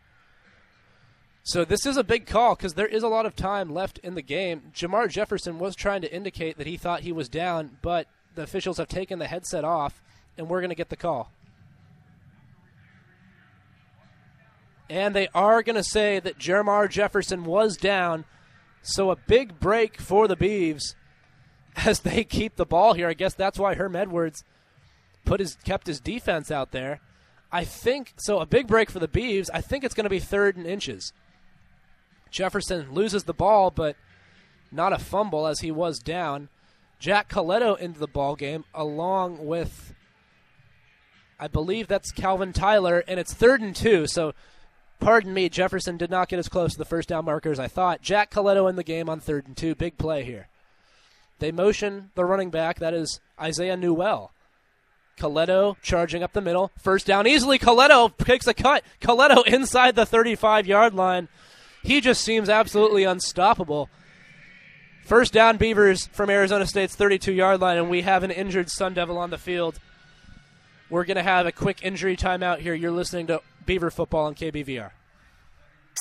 So 1.43 1.63
this 1.63 1.85
is 1.85 1.95
a 1.95 2.03
big 2.03 2.25
call 2.25 2.55
because 2.55 2.73
there 2.73 2.87
is 2.87 3.03
a 3.03 3.07
lot 3.07 3.25
of 3.25 3.35
time 3.35 3.69
left 3.73 3.99
in 3.99 4.15
the 4.15 4.21
game. 4.21 4.71
Jermar 4.73 5.07
Jefferson 5.09 5.59
was 5.59 5.75
trying 5.75 6.01
to 6.01 6.13
indicate 6.13 6.57
that 6.57 6.67
he 6.67 6.75
thought 6.75 7.01
he 7.01 7.11
was 7.11 7.29
down, 7.29 7.77
but 7.81 8.07
the 8.35 8.41
officials 8.41 8.77
have 8.77 8.87
taken 8.87 9.19
the 9.19 9.27
headset 9.27 9.63
off, 9.63 10.01
and 10.37 10.49
we're 10.49 10.59
going 10.59 10.69
to 10.69 10.75
get 10.75 10.89
the 10.89 10.95
call. 10.95 11.31
And 14.89 15.15
they 15.15 15.27
are 15.35 15.61
going 15.61 15.75
to 15.75 15.83
say 15.83 16.19
that 16.19 16.39
Jermar 16.39 16.89
Jefferson 16.89 17.45
was 17.45 17.77
down. 17.77 18.25
So 18.81 19.11
a 19.11 19.15
big 19.15 19.59
break 19.59 20.01
for 20.01 20.27
the 20.27 20.35
Beavs 20.35 20.95
as 21.85 22.01
they 22.01 22.23
keep 22.23 22.55
the 22.55 22.65
ball 22.65 22.93
here. 22.93 23.07
I 23.07 23.13
guess 23.13 23.33
that's 23.33 23.59
why 23.59 23.75
Herm 23.75 23.95
Edwards 23.95 24.43
put 25.25 25.39
his 25.39 25.55
kept 25.63 25.87
his 25.87 25.99
defense 25.99 26.51
out 26.51 26.71
there. 26.71 27.01
I 27.51 27.63
think 27.63 28.13
so. 28.17 28.39
A 28.39 28.45
big 28.45 28.67
break 28.67 28.89
for 28.89 28.99
the 28.99 29.07
Beavs. 29.07 29.49
I 29.53 29.61
think 29.61 29.83
it's 29.83 29.95
going 29.95 30.05
to 30.05 30.09
be 30.09 30.19
third 30.19 30.55
and 30.55 30.65
inches. 30.65 31.13
Jefferson 32.29 32.93
loses 32.93 33.23
the 33.23 33.33
ball, 33.33 33.71
but 33.71 33.95
not 34.71 34.93
a 34.93 34.99
fumble 34.99 35.47
as 35.47 35.61
he 35.61 35.71
was 35.71 35.99
down. 35.99 36.49
Jack 36.99 37.29
Colletto 37.29 37.77
into 37.79 37.99
the 37.99 38.07
ball 38.07 38.35
game 38.35 38.65
along 38.73 39.45
with, 39.45 39.95
I 41.39 41.47
believe 41.47 41.87
that's 41.87 42.11
Calvin 42.11 42.53
Tyler, 42.53 43.03
and 43.07 43.19
it's 43.19 43.33
third 43.33 43.61
and 43.61 43.75
two. 43.75 44.05
So, 44.05 44.33
pardon 44.99 45.33
me, 45.33 45.49
Jefferson 45.49 45.97
did 45.97 46.11
not 46.11 46.27
get 46.27 46.39
as 46.39 46.49
close 46.49 46.73
to 46.73 46.77
the 46.77 46.85
first 46.85 47.09
down 47.09 47.25
marker 47.25 47.51
as 47.51 47.59
I 47.59 47.67
thought. 47.67 48.01
Jack 48.01 48.29
Colletto 48.29 48.69
in 48.69 48.75
the 48.75 48.83
game 48.83 49.09
on 49.09 49.19
third 49.19 49.47
and 49.47 49.57
two. 49.57 49.73
Big 49.73 49.97
play 49.97 50.23
here. 50.23 50.49
They 51.39 51.51
motion 51.51 52.11
the 52.15 52.25
running 52.25 52.49
back. 52.49 52.79
That 52.79 52.93
is 52.93 53.19
Isaiah 53.39 53.77
Newell. 53.77 54.31
Colletto 55.17 55.75
charging 55.81 56.23
up 56.23 56.33
the 56.33 56.41
middle. 56.41 56.71
First 56.79 57.05
down 57.05 57.27
easily. 57.27 57.59
Colletto 57.59 58.15
takes 58.17 58.47
a 58.47 58.53
cut. 58.53 58.83
Colletto 59.01 59.45
inside 59.47 59.95
the 59.95 60.05
35 60.05 60.67
yard 60.67 60.93
line. 60.93 61.27
He 61.83 62.01
just 62.01 62.23
seems 62.23 62.49
absolutely 62.49 63.03
unstoppable. 63.03 63.89
First 65.05 65.33
down, 65.33 65.57
Beavers 65.57 66.07
from 66.07 66.29
Arizona 66.29 66.67
State's 66.67 66.95
32 66.95 67.33
yard 67.33 67.61
line, 67.61 67.77
and 67.77 67.89
we 67.89 68.01
have 68.01 68.23
an 68.23 68.31
injured 68.31 68.69
Sun 68.69 68.93
Devil 68.93 69.17
on 69.17 69.29
the 69.29 69.37
field. 69.37 69.79
We're 70.89 71.05
going 71.05 71.17
to 71.17 71.23
have 71.23 71.45
a 71.45 71.51
quick 71.51 71.79
injury 71.83 72.17
timeout 72.17 72.59
here. 72.59 72.73
You're 72.73 72.91
listening 72.91 73.27
to 73.27 73.41
Beaver 73.65 73.91
Football 73.91 74.25
on 74.25 74.35
KBVR. 74.35 74.91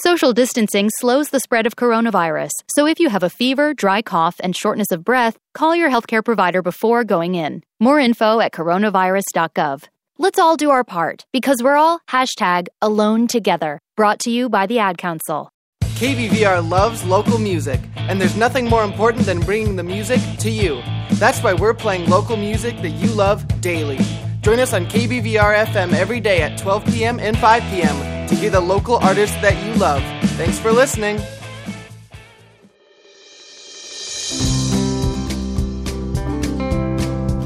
Social 0.01 0.33
distancing 0.33 0.91
slows 1.01 1.31
the 1.31 1.41
spread 1.41 1.67
of 1.67 1.75
coronavirus, 1.75 2.52
so 2.68 2.86
if 2.86 3.01
you 3.01 3.09
have 3.09 3.25
a 3.25 3.28
fever, 3.31 3.75
dry 3.75 4.01
cough, 4.01 4.36
and 4.39 4.55
shortness 4.55 4.93
of 4.93 5.02
breath, 5.02 5.36
call 5.55 5.75
your 5.75 5.91
healthcare 5.91 6.25
provider 6.25 6.62
before 6.62 7.02
going 7.02 7.35
in. 7.35 7.65
More 7.81 7.99
info 7.99 8.39
at 8.39 8.52
coronavirus.gov. 8.52 9.89
Let's 10.17 10.39
all 10.39 10.57
do 10.57 10.70
our 10.70 10.85
part 10.85 11.27
because 11.33 11.65
we're 11.65 11.75
all 11.75 11.99
hashtag 12.09 12.68
alone 12.81 13.27
together. 13.27 13.81
Brought 13.97 14.20
to 14.20 14.31
you 14.31 14.49
by 14.49 14.67
the 14.67 14.78
Ad 14.78 14.99
Council. 14.99 15.51
KBVR 15.83 16.68
loves 16.68 17.02
local 17.02 17.39
music, 17.39 17.81
and 17.97 18.20
there's 18.20 18.36
nothing 18.36 18.67
more 18.67 18.85
important 18.85 19.27
than 19.27 19.41
bringing 19.41 19.75
the 19.75 19.83
music 19.83 20.20
to 20.39 20.49
you. 20.49 20.81
That's 21.15 21.43
why 21.43 21.55
we're 21.55 21.75
playing 21.75 22.09
local 22.09 22.36
music 22.36 22.81
that 22.83 22.91
you 22.91 23.09
love 23.09 23.44
daily. 23.60 23.99
Join 24.49 24.60
us 24.60 24.73
on 24.73 24.86
KBVR 24.86 25.67
FM 25.67 25.93
every 25.93 26.20
day 26.20 26.41
at 26.41 26.57
12 26.57 26.86
p.m. 26.86 27.20
and 27.20 27.36
5 27.36 27.62
p.m. 27.65 28.28
to 28.28 28.35
hear 28.35 28.49
the 28.49 28.59
local 28.59 28.97
artists 28.97 29.36
that 29.43 29.62
you 29.62 29.75
love. 29.75 30.02
Thanks 30.39 30.59
for 30.59 30.73
listening. 30.73 31.18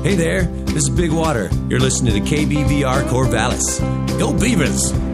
Hey 0.04 0.14
there, 0.14 0.44
this 0.44 0.84
is 0.84 0.90
Big 0.90 1.10
Water. 1.10 1.50
You're 1.68 1.80
listening 1.80 2.14
to 2.14 2.20
KBVR 2.20 3.02
Corvallis. 3.08 3.80
Go 4.20 4.32
Beavers! 4.32 5.11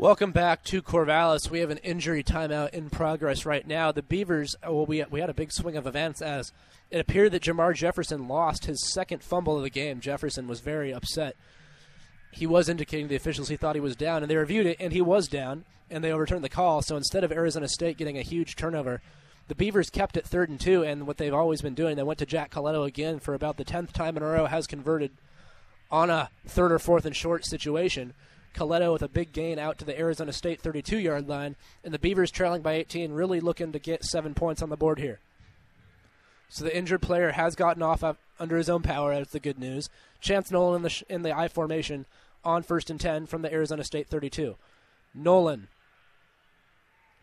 Welcome 0.00 0.30
back 0.30 0.62
to 0.66 0.80
Corvallis. 0.80 1.50
We 1.50 1.58
have 1.58 1.70
an 1.70 1.78
injury 1.78 2.22
timeout 2.22 2.70
in 2.70 2.88
progress 2.88 3.44
right 3.44 3.66
now. 3.66 3.90
The 3.90 4.00
Beavers, 4.00 4.54
uh, 4.64 4.72
well, 4.72 4.86
we, 4.86 5.02
we 5.10 5.18
had 5.18 5.28
a 5.28 5.34
big 5.34 5.50
swing 5.50 5.76
of 5.76 5.88
events 5.88 6.22
as 6.22 6.52
it 6.88 7.00
appeared 7.00 7.32
that 7.32 7.42
Jermar 7.42 7.74
Jefferson 7.74 8.28
lost 8.28 8.66
his 8.66 8.88
second 8.92 9.24
fumble 9.24 9.56
of 9.56 9.64
the 9.64 9.70
game. 9.70 9.98
Jefferson 9.98 10.46
was 10.46 10.60
very 10.60 10.94
upset. 10.94 11.34
He 12.30 12.46
was 12.46 12.68
indicating 12.68 13.08
the 13.08 13.16
officials 13.16 13.48
he 13.48 13.56
thought 13.56 13.74
he 13.74 13.80
was 13.80 13.96
down, 13.96 14.22
and 14.22 14.30
they 14.30 14.36
reviewed 14.36 14.66
it, 14.66 14.76
and 14.78 14.92
he 14.92 15.00
was 15.00 15.26
down, 15.26 15.64
and 15.90 16.04
they 16.04 16.12
overturned 16.12 16.44
the 16.44 16.48
call. 16.48 16.80
So 16.80 16.96
instead 16.96 17.24
of 17.24 17.32
Arizona 17.32 17.66
State 17.66 17.96
getting 17.96 18.18
a 18.18 18.22
huge 18.22 18.54
turnover, 18.54 19.02
the 19.48 19.56
Beavers 19.56 19.90
kept 19.90 20.16
it 20.16 20.24
third 20.24 20.48
and 20.48 20.60
two, 20.60 20.84
and 20.84 21.08
what 21.08 21.16
they've 21.16 21.34
always 21.34 21.60
been 21.60 21.74
doing, 21.74 21.96
they 21.96 22.04
went 22.04 22.20
to 22.20 22.26
Jack 22.26 22.52
Colletto 22.52 22.86
again 22.86 23.18
for 23.18 23.34
about 23.34 23.56
the 23.56 23.64
tenth 23.64 23.92
time 23.92 24.16
in 24.16 24.22
a 24.22 24.26
row, 24.26 24.46
has 24.46 24.68
converted 24.68 25.10
on 25.90 26.08
a 26.08 26.30
third 26.46 26.70
or 26.70 26.78
fourth 26.78 27.04
and 27.04 27.16
short 27.16 27.44
situation. 27.44 28.14
Colletto 28.58 28.92
with 28.92 29.02
a 29.02 29.08
big 29.08 29.32
gain 29.32 29.58
out 29.58 29.78
to 29.78 29.84
the 29.84 29.98
Arizona 29.98 30.32
State 30.32 30.60
32 30.60 30.98
yard 30.98 31.28
line, 31.28 31.54
and 31.84 31.94
the 31.94 31.98
Beavers 31.98 32.30
trailing 32.30 32.60
by 32.60 32.72
18, 32.72 33.12
really 33.12 33.38
looking 33.38 33.70
to 33.72 33.78
get 33.78 34.04
seven 34.04 34.34
points 34.34 34.62
on 34.62 34.68
the 34.68 34.76
board 34.76 34.98
here. 34.98 35.20
So 36.48 36.64
the 36.64 36.76
injured 36.76 37.02
player 37.02 37.32
has 37.32 37.54
gotten 37.54 37.82
off 37.82 38.02
under 38.40 38.56
his 38.56 38.68
own 38.68 38.82
power. 38.82 39.14
That's 39.14 39.30
the 39.30 39.38
good 39.38 39.58
news. 39.58 39.88
Chance 40.20 40.50
Nolan 40.50 40.76
in 40.76 40.82
the 40.82 40.90
sh- 40.90 41.04
in 41.08 41.22
the 41.22 41.36
I 41.36 41.46
formation 41.46 42.06
on 42.44 42.62
first 42.62 42.90
and 42.90 43.00
ten 43.00 43.26
from 43.26 43.42
the 43.42 43.52
Arizona 43.52 43.84
State 43.84 44.08
32. 44.08 44.56
Nolan 45.14 45.68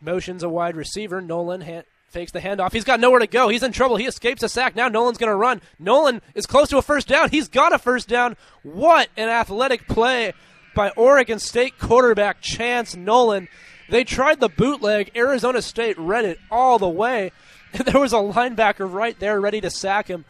motions 0.00 0.42
a 0.42 0.48
wide 0.48 0.76
receiver. 0.76 1.20
Nolan 1.20 1.62
ha- 1.62 1.82
fakes 2.08 2.32
the 2.32 2.40
handoff. 2.40 2.72
He's 2.72 2.84
got 2.84 3.00
nowhere 3.00 3.20
to 3.20 3.26
go. 3.26 3.48
He's 3.48 3.62
in 3.62 3.72
trouble. 3.72 3.96
He 3.96 4.06
escapes 4.06 4.42
a 4.42 4.48
sack. 4.48 4.74
Now 4.74 4.88
Nolan's 4.88 5.18
going 5.18 5.30
to 5.30 5.36
run. 5.36 5.60
Nolan 5.78 6.22
is 6.34 6.46
close 6.46 6.68
to 6.70 6.78
a 6.78 6.82
first 6.82 7.08
down. 7.08 7.30
He's 7.30 7.48
got 7.48 7.74
a 7.74 7.78
first 7.78 8.08
down. 8.08 8.36
What 8.62 9.08
an 9.16 9.28
athletic 9.28 9.86
play 9.88 10.32
by 10.76 10.90
Oregon 10.90 11.38
State 11.38 11.78
quarterback 11.78 12.42
Chance 12.42 12.94
Nolan. 12.94 13.48
They 13.88 14.04
tried 14.04 14.40
the 14.40 14.50
bootleg. 14.50 15.10
Arizona 15.16 15.62
State 15.62 15.98
read 15.98 16.26
it 16.26 16.38
all 16.50 16.78
the 16.78 16.88
way. 16.88 17.32
There 17.84 18.00
was 18.00 18.12
a 18.12 18.16
linebacker 18.16 18.90
right 18.90 19.18
there 19.18 19.38
ready 19.40 19.60
to 19.60 19.70
sack 19.70 20.08
him. 20.08 20.24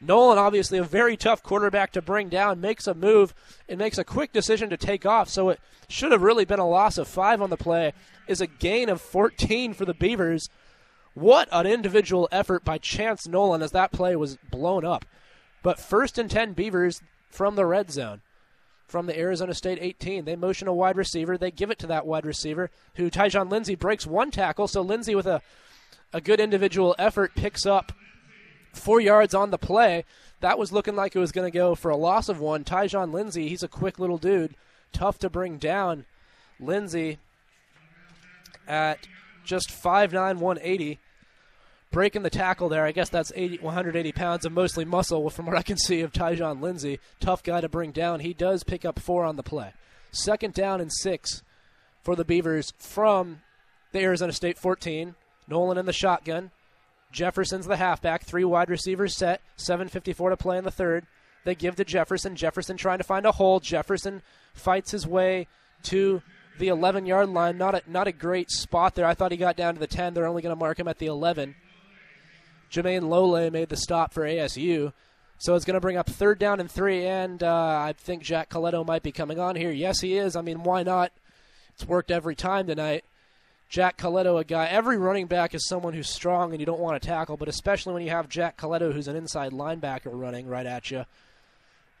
Nolan, 0.00 0.38
obviously 0.38 0.78
a 0.78 0.84
very 0.84 1.16
tough 1.16 1.42
quarterback 1.42 1.92
to 1.92 2.02
bring 2.02 2.28
down, 2.28 2.60
makes 2.60 2.86
a 2.86 2.94
move 2.94 3.34
and 3.68 3.78
makes 3.78 3.98
a 3.98 4.04
quick 4.04 4.32
decision 4.32 4.70
to 4.70 4.76
take 4.76 5.06
off. 5.06 5.28
So 5.28 5.48
it 5.48 5.60
should 5.88 6.12
have 6.12 6.22
really 6.22 6.44
been 6.44 6.60
a 6.60 6.68
loss 6.68 6.98
of 6.98 7.08
five 7.08 7.40
on 7.40 7.50
the 7.50 7.56
play. 7.56 7.92
Is 8.28 8.40
a 8.40 8.46
gain 8.46 8.88
of 8.88 9.00
14 9.00 9.72
for 9.72 9.84
the 9.84 9.94
Beavers. 9.94 10.48
What 11.14 11.48
an 11.50 11.66
individual 11.66 12.28
effort 12.30 12.64
by 12.64 12.78
Chance 12.78 13.26
Nolan 13.26 13.62
as 13.62 13.72
that 13.72 13.90
play 13.90 14.14
was 14.14 14.36
blown 14.50 14.84
up. 14.84 15.04
But 15.62 15.80
first 15.80 16.18
and 16.18 16.30
10 16.30 16.52
Beavers 16.52 17.00
from 17.30 17.56
the 17.56 17.66
red 17.66 17.90
zone 17.90 18.20
from 18.92 19.06
the 19.06 19.18
Arizona 19.18 19.54
State 19.54 19.78
18. 19.80 20.26
They 20.26 20.36
motion 20.36 20.68
a 20.68 20.74
wide 20.74 20.98
receiver. 20.98 21.38
They 21.38 21.50
give 21.50 21.70
it 21.70 21.78
to 21.78 21.86
that 21.86 22.06
wide 22.06 22.26
receiver, 22.26 22.70
who 22.96 23.10
Tyjon 23.10 23.50
Lindsey 23.50 23.74
breaks 23.74 24.06
one 24.06 24.30
tackle. 24.30 24.68
So 24.68 24.82
Lindsey, 24.82 25.14
with 25.14 25.26
a, 25.26 25.40
a 26.12 26.20
good 26.20 26.38
individual 26.38 26.94
effort, 26.98 27.34
picks 27.34 27.64
up 27.64 27.92
four 28.74 29.00
yards 29.00 29.34
on 29.34 29.50
the 29.50 29.56
play. 29.56 30.04
That 30.40 30.58
was 30.58 30.72
looking 30.72 30.94
like 30.94 31.16
it 31.16 31.20
was 31.20 31.32
going 31.32 31.50
to 31.50 31.58
go 31.58 31.74
for 31.74 31.90
a 31.90 31.96
loss 31.96 32.28
of 32.28 32.38
one. 32.38 32.64
Tyjon 32.64 33.12
Lindsey, 33.12 33.48
he's 33.48 33.62
a 33.62 33.68
quick 33.68 33.98
little 33.98 34.18
dude, 34.18 34.54
tough 34.92 35.18
to 35.20 35.30
bring 35.30 35.56
down. 35.56 36.04
Lindsey 36.60 37.18
at 38.68 39.08
just 39.42 39.70
5'9, 39.70 40.12
180 40.36 40.98
breaking 41.92 42.22
the 42.22 42.30
tackle 42.30 42.68
there. 42.68 42.84
I 42.84 42.92
guess 42.92 43.08
that's 43.08 43.32
80, 43.36 43.58
180 43.58 44.12
pounds 44.12 44.44
of 44.44 44.52
mostly 44.52 44.84
muscle 44.84 45.30
from 45.30 45.46
what 45.46 45.56
I 45.56 45.62
can 45.62 45.76
see 45.76 46.00
of 46.00 46.12
Tyjon 46.12 46.60
Lindsey. 46.60 46.98
Tough 47.20 47.42
guy 47.42 47.60
to 47.60 47.68
bring 47.68 47.92
down. 47.92 48.20
He 48.20 48.34
does 48.34 48.64
pick 48.64 48.84
up 48.84 48.98
four 48.98 49.24
on 49.24 49.36
the 49.36 49.42
play. 49.42 49.72
Second 50.10 50.54
down 50.54 50.80
and 50.80 50.92
six 50.92 51.42
for 52.02 52.16
the 52.16 52.24
Beavers 52.24 52.72
from 52.78 53.42
the 53.92 54.00
Arizona 54.00 54.32
State 54.32 54.58
14. 54.58 55.14
Nolan 55.46 55.78
in 55.78 55.86
the 55.86 55.92
shotgun. 55.92 56.50
Jefferson's 57.12 57.66
the 57.66 57.76
halfback. 57.76 58.24
Three 58.24 58.44
wide 58.44 58.70
receivers 58.70 59.16
set. 59.16 59.42
7.54 59.58 60.30
to 60.30 60.36
play 60.36 60.58
in 60.58 60.64
the 60.64 60.70
third. 60.70 61.06
They 61.44 61.54
give 61.54 61.76
to 61.76 61.84
Jefferson. 61.84 62.36
Jefferson 62.36 62.76
trying 62.76 62.98
to 62.98 63.04
find 63.04 63.26
a 63.26 63.32
hole. 63.32 63.60
Jefferson 63.60 64.22
fights 64.54 64.90
his 64.92 65.06
way 65.06 65.46
to 65.84 66.22
the 66.58 66.68
11 66.68 67.06
yard 67.06 67.28
line. 67.28 67.58
Not 67.58 67.74
a, 67.74 67.82
not 67.86 68.06
a 68.06 68.12
great 68.12 68.50
spot 68.50 68.94
there. 68.94 69.06
I 69.06 69.14
thought 69.14 69.32
he 69.32 69.36
got 69.36 69.56
down 69.56 69.74
to 69.74 69.80
the 69.80 69.86
10. 69.86 70.14
They're 70.14 70.26
only 70.26 70.42
going 70.42 70.54
to 70.54 70.60
mark 70.60 70.78
him 70.78 70.88
at 70.88 70.98
the 70.98 71.06
11. 71.06 71.54
Jermayne 72.72 73.08
Lole 73.08 73.50
made 73.50 73.68
the 73.68 73.76
stop 73.76 74.12
for 74.12 74.22
ASU. 74.22 74.92
So 75.38 75.54
it's 75.54 75.64
going 75.64 75.74
to 75.74 75.80
bring 75.80 75.96
up 75.96 76.08
third 76.08 76.38
down 76.38 76.60
and 76.60 76.70
three, 76.70 77.04
and 77.04 77.42
uh, 77.42 77.82
I 77.84 77.94
think 77.98 78.22
Jack 78.22 78.48
Colletto 78.48 78.86
might 78.86 79.02
be 79.02 79.12
coming 79.12 79.38
on 79.38 79.56
here. 79.56 79.72
Yes, 79.72 80.00
he 80.00 80.16
is. 80.16 80.36
I 80.36 80.40
mean, 80.40 80.62
why 80.62 80.82
not? 80.82 81.12
It's 81.74 81.84
worked 81.84 82.10
every 82.10 82.36
time 82.36 82.66
tonight. 82.66 83.04
Jack 83.68 83.98
Colletto, 83.98 84.38
a 84.38 84.44
guy, 84.44 84.66
every 84.66 84.98
running 84.98 85.26
back 85.26 85.54
is 85.54 85.66
someone 85.66 85.94
who's 85.94 86.08
strong 86.08 86.52
and 86.52 86.60
you 86.60 86.66
don't 86.66 86.80
want 86.80 87.00
to 87.00 87.08
tackle, 87.08 87.36
but 87.36 87.48
especially 87.48 87.94
when 87.94 88.02
you 88.02 88.10
have 88.10 88.28
Jack 88.28 88.56
Colletto, 88.56 88.92
who's 88.92 89.08
an 89.08 89.16
inside 89.16 89.52
linebacker 89.52 90.10
running 90.12 90.46
right 90.46 90.66
at 90.66 90.90
you. 90.90 91.04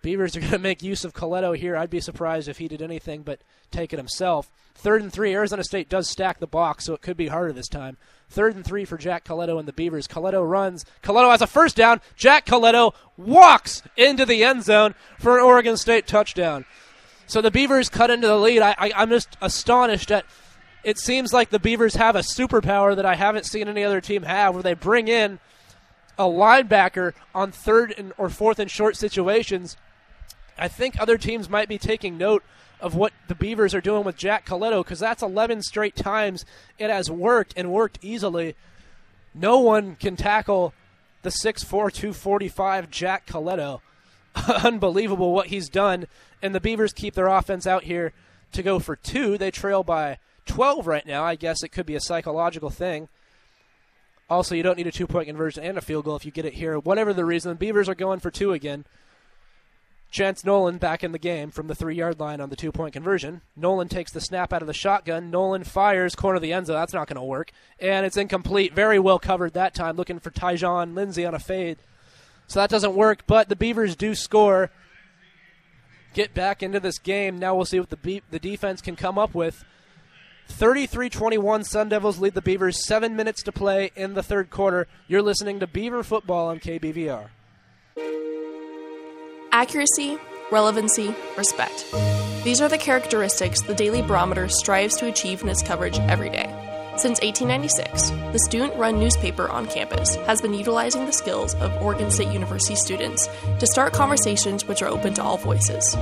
Beavers 0.02 0.36
are 0.36 0.40
going 0.40 0.52
to 0.52 0.58
make 0.58 0.82
use 0.82 1.04
of 1.04 1.14
Colletto 1.14 1.56
here. 1.56 1.76
I'd 1.76 1.88
be 1.88 2.00
surprised 2.00 2.48
if 2.48 2.58
he 2.58 2.68
did 2.68 2.82
anything 2.82 3.22
but 3.22 3.40
take 3.70 3.92
it 3.92 3.98
himself. 3.98 4.50
Third 4.74 5.00
and 5.00 5.12
three. 5.12 5.32
Arizona 5.32 5.62
State 5.62 5.88
does 5.88 6.10
stack 6.10 6.40
the 6.40 6.46
box, 6.46 6.84
so 6.84 6.94
it 6.94 7.02
could 7.02 7.16
be 7.16 7.28
harder 7.28 7.52
this 7.52 7.68
time. 7.68 7.96
Third 8.28 8.56
and 8.56 8.64
three 8.64 8.84
for 8.84 8.98
Jack 8.98 9.24
Colletto 9.24 9.58
and 9.58 9.68
the 9.68 9.72
Beavers. 9.72 10.08
Colletto 10.08 10.48
runs. 10.48 10.84
Colletto 11.02 11.30
has 11.30 11.42
a 11.42 11.46
first 11.46 11.76
down. 11.76 12.00
Jack 12.16 12.46
Colletto 12.46 12.94
walks 13.16 13.82
into 13.96 14.26
the 14.26 14.42
end 14.42 14.64
zone 14.64 14.94
for 15.18 15.38
an 15.38 15.44
Oregon 15.44 15.76
State 15.76 16.06
touchdown. 16.06 16.64
So 17.26 17.40
the 17.40 17.50
Beavers 17.50 17.88
cut 17.88 18.10
into 18.10 18.26
the 18.26 18.36
lead. 18.36 18.60
I, 18.60 18.74
I, 18.76 18.92
I'm 18.96 19.10
just 19.10 19.36
astonished 19.40 20.10
at. 20.10 20.26
It 20.82 20.98
seems 20.98 21.32
like 21.32 21.50
the 21.50 21.60
Beavers 21.60 21.94
have 21.94 22.16
a 22.16 22.20
superpower 22.20 22.96
that 22.96 23.06
I 23.06 23.14
haven't 23.14 23.46
seen 23.46 23.68
any 23.68 23.84
other 23.84 24.00
team 24.00 24.24
have, 24.24 24.54
where 24.54 24.64
they 24.64 24.74
bring 24.74 25.06
in 25.06 25.38
a 26.18 26.24
linebacker 26.24 27.12
on 27.34 27.52
third 27.52 27.94
and 27.96 28.12
or 28.18 28.28
fourth 28.28 28.58
and 28.58 28.68
short 28.70 28.96
situations. 28.96 29.76
I 30.58 30.68
think 30.68 30.98
other 30.98 31.18
teams 31.18 31.48
might 31.48 31.68
be 31.68 31.78
taking 31.78 32.18
note 32.18 32.42
of 32.80 32.94
what 32.94 33.12
the 33.28 33.34
Beavers 33.34 33.74
are 33.74 33.80
doing 33.80 34.04
with 34.04 34.16
Jack 34.16 34.44
Colletto 34.44 34.82
because 34.82 34.98
that's 34.98 35.22
11 35.22 35.62
straight 35.62 35.94
times 35.94 36.44
it 36.78 36.90
has 36.90 37.10
worked 37.10 37.54
and 37.56 37.70
worked 37.72 37.98
easily. 38.02 38.56
No 39.34 39.58
one 39.60 39.96
can 39.96 40.16
tackle 40.16 40.74
the 41.22 41.30
6'4", 41.30 41.68
245 41.68 42.90
Jack 42.90 43.26
Colletto. 43.26 43.80
Unbelievable 44.64 45.32
what 45.32 45.48
he's 45.48 45.68
done. 45.68 46.06
And 46.42 46.54
the 46.54 46.60
Beavers 46.60 46.92
keep 46.92 47.14
their 47.14 47.28
offense 47.28 47.66
out 47.66 47.84
here 47.84 48.12
to 48.52 48.62
go 48.62 48.78
for 48.78 48.96
two. 48.96 49.38
They 49.38 49.50
trail 49.50 49.82
by 49.84 50.18
12 50.46 50.86
right 50.86 51.06
now. 51.06 51.24
I 51.24 51.36
guess 51.36 51.62
it 51.62 51.70
could 51.70 51.86
be 51.86 51.94
a 51.94 52.00
psychological 52.00 52.70
thing. 52.70 53.08
Also, 54.28 54.54
you 54.54 54.62
don't 54.62 54.78
need 54.78 54.86
a 54.86 54.92
two 54.92 55.06
point 55.06 55.28
conversion 55.28 55.62
and 55.62 55.76
a 55.76 55.82
field 55.82 56.04
goal 56.04 56.16
if 56.16 56.24
you 56.24 56.32
get 56.32 56.46
it 56.46 56.54
here. 56.54 56.78
Whatever 56.78 57.12
the 57.12 57.24
reason, 57.24 57.50
the 57.50 57.56
Beavers 57.56 57.88
are 57.88 57.94
going 57.94 58.18
for 58.18 58.30
two 58.30 58.52
again. 58.52 58.84
Chance 60.12 60.44
Nolan 60.44 60.76
back 60.76 61.02
in 61.02 61.12
the 61.12 61.18
game 61.18 61.50
from 61.50 61.68
the 61.68 61.74
three 61.74 61.96
yard 61.96 62.20
line 62.20 62.42
on 62.42 62.50
the 62.50 62.56
two 62.56 62.70
point 62.70 62.92
conversion. 62.92 63.40
Nolan 63.56 63.88
takes 63.88 64.12
the 64.12 64.20
snap 64.20 64.52
out 64.52 64.60
of 64.60 64.68
the 64.68 64.74
shotgun. 64.74 65.30
Nolan 65.30 65.64
fires 65.64 66.14
corner 66.14 66.36
of 66.36 66.42
the 66.42 66.52
end 66.52 66.66
zone. 66.66 66.76
That's 66.76 66.92
not 66.92 67.08
going 67.08 67.16
to 67.16 67.22
work. 67.22 67.50
And 67.80 68.04
it's 68.04 68.18
incomplete. 68.18 68.74
Very 68.74 68.98
well 68.98 69.18
covered 69.18 69.54
that 69.54 69.74
time, 69.74 69.96
looking 69.96 70.18
for 70.20 70.30
Tyjon 70.30 70.94
Lindsey 70.94 71.24
on 71.24 71.34
a 71.34 71.38
fade. 71.38 71.78
So 72.46 72.60
that 72.60 72.68
doesn't 72.68 72.94
work, 72.94 73.26
but 73.26 73.48
the 73.48 73.56
Beavers 73.56 73.96
do 73.96 74.14
score. 74.14 74.70
Get 76.12 76.34
back 76.34 76.62
into 76.62 76.78
this 76.78 76.98
game. 76.98 77.38
Now 77.38 77.54
we'll 77.54 77.64
see 77.64 77.80
what 77.80 77.88
the, 77.88 77.96
Be- 77.96 78.22
the 78.30 78.38
defense 78.38 78.82
can 78.82 78.96
come 78.96 79.18
up 79.18 79.34
with. 79.34 79.64
33 80.48 81.08
21, 81.08 81.64
Sun 81.64 81.88
Devils 81.88 82.18
lead 82.18 82.34
the 82.34 82.42
Beavers. 82.42 82.84
Seven 82.86 83.16
minutes 83.16 83.42
to 83.44 83.52
play 83.52 83.90
in 83.96 84.12
the 84.12 84.22
third 84.22 84.50
quarter. 84.50 84.86
You're 85.08 85.22
listening 85.22 85.58
to 85.60 85.66
Beaver 85.66 86.02
Football 86.02 86.48
on 86.48 86.60
KBVR. 86.60 87.28
Accuracy, 89.54 90.16
relevancy, 90.50 91.14
respect. 91.36 91.84
These 92.42 92.62
are 92.62 92.70
the 92.70 92.78
characteristics 92.78 93.60
the 93.60 93.74
Daily 93.74 94.00
Barometer 94.00 94.48
strives 94.48 94.96
to 94.96 95.08
achieve 95.08 95.42
in 95.42 95.50
its 95.50 95.62
coverage 95.62 95.98
every 95.98 96.30
day. 96.30 96.48
Since 96.96 97.20
1896, 97.20 98.10
the 98.32 98.38
student 98.38 98.74
run 98.76 98.98
newspaper 98.98 99.50
on 99.50 99.66
campus 99.66 100.14
has 100.26 100.40
been 100.40 100.54
utilizing 100.54 101.04
the 101.04 101.12
skills 101.12 101.54
of 101.56 101.70
Oregon 101.82 102.10
State 102.10 102.32
University 102.32 102.74
students 102.74 103.28
to 103.58 103.66
start 103.66 103.92
conversations 103.92 104.64
which 104.64 104.80
are 104.80 104.88
open 104.88 105.12
to 105.14 105.22
all 105.22 105.36
voices. 105.36 105.92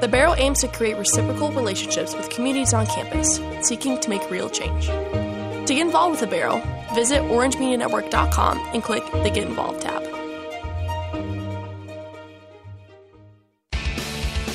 The 0.00 0.08
Baro 0.10 0.34
aims 0.36 0.60
to 0.60 0.68
create 0.68 0.96
reciprocal 0.96 1.52
relationships 1.52 2.14
with 2.14 2.30
communities 2.30 2.72
on 2.72 2.86
campus, 2.86 3.38
seeking 3.60 4.00
to 4.00 4.08
make 4.08 4.30
real 4.30 4.48
change. 4.48 4.86
To 4.86 5.74
get 5.74 5.84
involved 5.84 6.12
with 6.12 6.30
the 6.30 6.36
Baro, 6.36 6.62
visit 6.94 7.20
orangemedianetwork.com 7.20 8.58
and 8.72 8.82
click 8.82 9.04
the 9.12 9.30
Get 9.30 9.46
Involved 9.46 9.82
tab. 9.82 10.11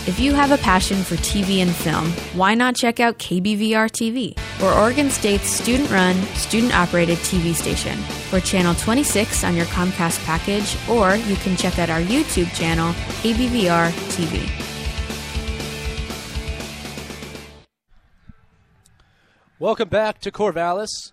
If 0.07 0.21
you 0.21 0.33
have 0.35 0.51
a 0.51 0.57
passion 0.59 1.03
for 1.03 1.15
TV 1.15 1.57
and 1.57 1.69
film, 1.69 2.09
why 2.33 2.55
not 2.55 2.77
check 2.77 3.01
out 3.01 3.19
KBVR 3.19 3.91
TV? 3.91 4.39
We're 4.61 4.73
Oregon 4.73 5.09
State's 5.09 5.49
student 5.49 5.91
run, 5.91 6.15
student 6.33 6.73
operated 6.73 7.17
TV 7.17 7.53
station. 7.53 7.99
We're 8.31 8.39
channel 8.39 8.73
26 8.73 9.43
on 9.43 9.57
your 9.57 9.65
Comcast 9.65 10.23
package, 10.23 10.77
or 10.87 11.17
you 11.17 11.35
can 11.35 11.57
check 11.57 11.77
out 11.77 11.89
our 11.89 11.99
YouTube 11.99 12.49
channel, 12.55 12.93
KBVR 13.21 13.91
TV. 14.15 14.49
Welcome 19.59 19.89
back 19.89 20.21
to 20.21 20.31
Corvallis. 20.31 21.11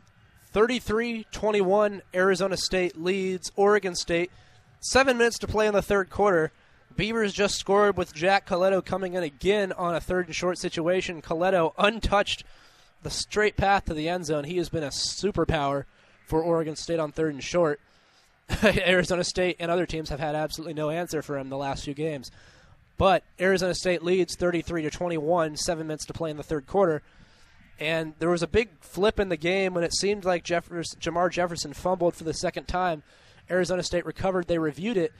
33 0.52 1.26
21, 1.32 2.00
Arizona 2.14 2.56
State 2.56 2.96
leads 2.96 3.50
Oregon 3.56 3.96
State. 3.96 4.30
Seven 4.78 5.18
minutes 5.18 5.38
to 5.38 5.48
play 5.48 5.66
in 5.66 5.74
the 5.74 5.82
third 5.82 6.10
quarter. 6.10 6.52
Beavers 6.96 7.32
just 7.32 7.56
scored 7.56 7.96
with 7.96 8.14
Jack 8.14 8.46
Colletto 8.46 8.84
coming 8.84 9.14
in 9.14 9.22
again 9.22 9.72
on 9.72 9.94
a 9.94 10.00
third 10.00 10.26
and 10.26 10.34
short 10.34 10.58
situation. 10.58 11.22
Colletto 11.22 11.72
untouched 11.76 12.44
the 13.02 13.10
straight 13.10 13.56
path 13.56 13.86
to 13.86 13.94
the 13.94 14.08
end 14.08 14.26
zone. 14.26 14.44
He 14.44 14.56
has 14.58 14.68
been 14.68 14.84
a 14.84 14.88
superpower 14.88 15.84
for 16.26 16.42
Oregon 16.42 16.76
State 16.76 17.00
on 17.00 17.12
third 17.12 17.34
and 17.34 17.42
short. 17.42 17.80
Arizona 18.64 19.24
State 19.24 19.56
and 19.58 19.70
other 19.70 19.86
teams 19.86 20.10
have 20.10 20.20
had 20.20 20.34
absolutely 20.34 20.74
no 20.74 20.90
answer 20.90 21.22
for 21.22 21.38
him 21.38 21.48
the 21.48 21.56
last 21.56 21.84
few 21.84 21.94
games. 21.94 22.30
But 22.96 23.24
Arizona 23.40 23.74
State 23.74 24.02
leads 24.02 24.36
33 24.36 24.82
to 24.82 24.90
21, 24.90 25.56
seven 25.56 25.86
minutes 25.86 26.06
to 26.06 26.12
play 26.12 26.30
in 26.30 26.36
the 26.36 26.42
third 26.42 26.66
quarter. 26.66 27.02
And 27.80 28.14
there 28.20 28.30
was 28.30 28.42
a 28.42 28.48
big 28.48 28.70
flip 28.80 29.18
in 29.18 29.28
the 29.28 29.36
game 29.36 29.74
when 29.74 29.82
it 29.82 29.94
seemed 29.94 30.24
like 30.24 30.44
Jeffers, 30.44 30.94
Jermar 31.00 31.30
Jefferson 31.30 31.72
fumbled 31.72 32.14
for 32.14 32.24
the 32.24 32.34
second 32.34 32.68
time. 32.68 33.02
Arizona 33.50 33.82
State 33.82 34.06
recovered. 34.06 34.46
They 34.46 34.58
reviewed 34.58 34.96
it 34.96 35.12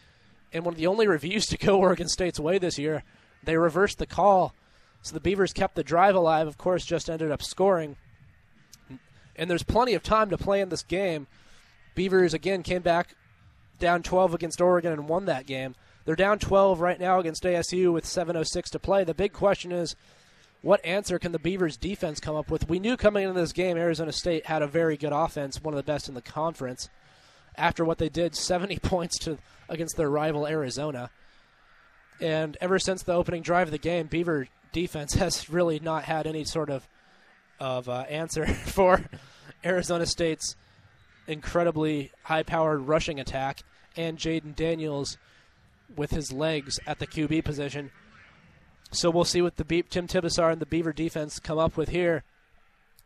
and 0.54 0.64
one 0.64 0.72
of 0.72 0.78
the 0.78 0.86
only 0.86 1.06
reviews 1.06 1.46
to 1.46 1.58
go 1.58 1.78
Oregon 1.80 2.08
State's 2.08 2.40
way 2.40 2.58
this 2.58 2.78
year. 2.78 3.02
They 3.42 3.58
reversed 3.58 3.98
the 3.98 4.06
call, 4.06 4.54
so 5.02 5.12
the 5.12 5.20
Beavers 5.20 5.52
kept 5.52 5.74
the 5.74 5.84
drive 5.84 6.14
alive. 6.14 6.46
Of 6.46 6.56
course, 6.56 6.86
just 6.86 7.10
ended 7.10 7.30
up 7.30 7.42
scoring. 7.42 7.96
And 9.36 9.50
there's 9.50 9.64
plenty 9.64 9.94
of 9.94 10.02
time 10.02 10.30
to 10.30 10.38
play 10.38 10.60
in 10.60 10.68
this 10.68 10.84
game. 10.84 11.26
Beavers 11.94 12.32
again 12.32 12.62
came 12.62 12.82
back 12.82 13.16
down 13.78 14.02
12 14.02 14.32
against 14.32 14.60
Oregon 14.60 14.92
and 14.92 15.08
won 15.08 15.26
that 15.26 15.46
game. 15.46 15.74
They're 16.04 16.16
down 16.16 16.38
12 16.38 16.80
right 16.80 17.00
now 17.00 17.18
against 17.18 17.44
ASU 17.44 17.92
with 17.92 18.04
7:06 18.04 18.70
to 18.70 18.78
play. 18.78 19.04
The 19.04 19.14
big 19.14 19.32
question 19.32 19.72
is, 19.72 19.96
what 20.62 20.84
answer 20.84 21.18
can 21.18 21.32
the 21.32 21.38
Beavers 21.38 21.76
defense 21.76 22.20
come 22.20 22.36
up 22.36 22.50
with? 22.50 22.68
We 22.68 22.78
knew 22.78 22.96
coming 22.96 23.24
into 23.24 23.38
this 23.38 23.52
game, 23.52 23.76
Arizona 23.76 24.12
State 24.12 24.46
had 24.46 24.62
a 24.62 24.66
very 24.66 24.96
good 24.96 25.12
offense, 25.12 25.62
one 25.62 25.74
of 25.74 25.76
the 25.76 25.82
best 25.92 26.08
in 26.08 26.14
the 26.14 26.22
conference. 26.22 26.88
After 27.56 27.84
what 27.84 27.98
they 27.98 28.08
did, 28.08 28.34
70 28.34 28.78
points 28.82 29.18
to 29.20 29.38
against 29.68 29.96
their 29.96 30.10
rival 30.10 30.46
Arizona. 30.46 31.10
And 32.20 32.56
ever 32.60 32.78
since 32.78 33.02
the 33.02 33.14
opening 33.14 33.42
drive 33.42 33.68
of 33.68 33.72
the 33.72 33.78
game, 33.78 34.06
Beaver 34.06 34.48
defense 34.72 35.14
has 35.14 35.48
really 35.48 35.80
not 35.80 36.04
had 36.04 36.26
any 36.26 36.44
sort 36.44 36.70
of 36.70 36.88
of 37.60 37.88
uh, 37.88 38.00
answer 38.08 38.46
for 38.66 39.04
Arizona 39.64 40.06
State's 40.06 40.56
incredibly 41.26 42.10
high-powered 42.24 42.80
rushing 42.80 43.20
attack 43.20 43.62
and 43.96 44.18
Jayden 44.18 44.54
Daniels 44.56 45.16
with 45.96 46.10
his 46.10 46.32
legs 46.32 46.80
at 46.86 46.98
the 46.98 47.06
QB 47.06 47.44
position. 47.44 47.90
So 48.90 49.08
we'll 49.08 49.24
see 49.24 49.40
what 49.40 49.56
the 49.56 49.64
Be- 49.64 49.82
Tim 49.82 50.06
Tibesar 50.06 50.50
and 50.50 50.60
the 50.60 50.66
Beaver 50.66 50.92
defense 50.92 51.38
come 51.38 51.58
up 51.58 51.76
with 51.76 51.90
here. 51.90 52.24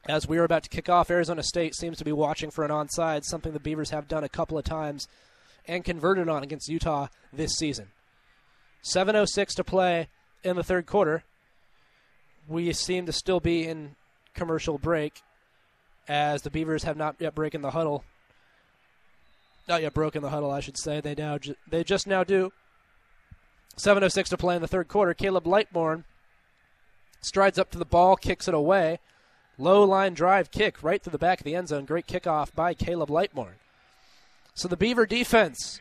As 0.08 0.26
we 0.26 0.38
are 0.38 0.44
about 0.44 0.62
to 0.62 0.70
kick 0.70 0.88
off, 0.88 1.10
Arizona 1.10 1.42
State 1.42 1.74
seems 1.74 1.98
to 1.98 2.04
be 2.04 2.12
watching 2.12 2.50
for 2.50 2.64
an 2.64 2.70
onside, 2.70 3.24
something 3.24 3.52
the 3.52 3.60
Beavers 3.60 3.90
have 3.90 4.08
done 4.08 4.24
a 4.24 4.28
couple 4.28 4.56
of 4.56 4.64
times 4.64 5.06
and 5.66 5.84
converted 5.84 6.30
on 6.30 6.42
against 6.42 6.70
Utah 6.70 7.08
this 7.30 7.52
season. 7.56 7.88
7.06 8.82 9.54
to 9.56 9.64
play 9.64 10.08
in 10.42 10.56
the 10.56 10.64
third 10.64 10.86
quarter. 10.86 11.24
We 12.48 12.72
seem 12.72 13.04
to 13.04 13.12
still 13.12 13.38
be 13.38 13.66
in 13.66 13.96
commercial 14.32 14.78
break 14.78 15.20
as 16.08 16.40
the 16.40 16.50
Beavers 16.50 16.84
have 16.84 16.96
not 16.96 17.16
yet 17.18 17.34
broken 17.34 17.60
the 17.60 17.72
huddle. 17.72 18.02
Not 19.68 19.82
yet 19.82 19.92
broken 19.92 20.22
the 20.22 20.30
huddle, 20.30 20.50
I 20.50 20.60
should 20.60 20.78
say. 20.78 21.02
They 21.02 21.14
now 21.14 21.36
ju- 21.36 21.56
they 21.68 21.84
just 21.84 22.06
now 22.06 22.24
do. 22.24 22.50
7.06 23.76 24.30
to 24.30 24.38
play 24.38 24.56
in 24.56 24.62
the 24.62 24.68
third 24.68 24.88
quarter. 24.88 25.12
Caleb 25.12 25.44
Lightbourn 25.44 26.04
strides 27.20 27.58
up 27.58 27.70
to 27.72 27.78
the 27.78 27.84
ball, 27.84 28.16
kicks 28.16 28.48
it 28.48 28.54
away. 28.54 29.00
Low 29.58 29.82
line 29.82 30.14
drive 30.14 30.50
kick 30.50 30.82
right 30.82 31.02
through 31.02 31.10
the 31.10 31.18
back 31.18 31.40
of 31.40 31.44
the 31.44 31.56
end 31.56 31.68
zone. 31.68 31.84
Great 31.84 32.06
kickoff 32.06 32.54
by 32.54 32.74
Caleb 32.74 33.08
Lightbourn. 33.08 33.54
So 34.54 34.68
the 34.68 34.76
Beaver 34.76 35.04
defense 35.04 35.80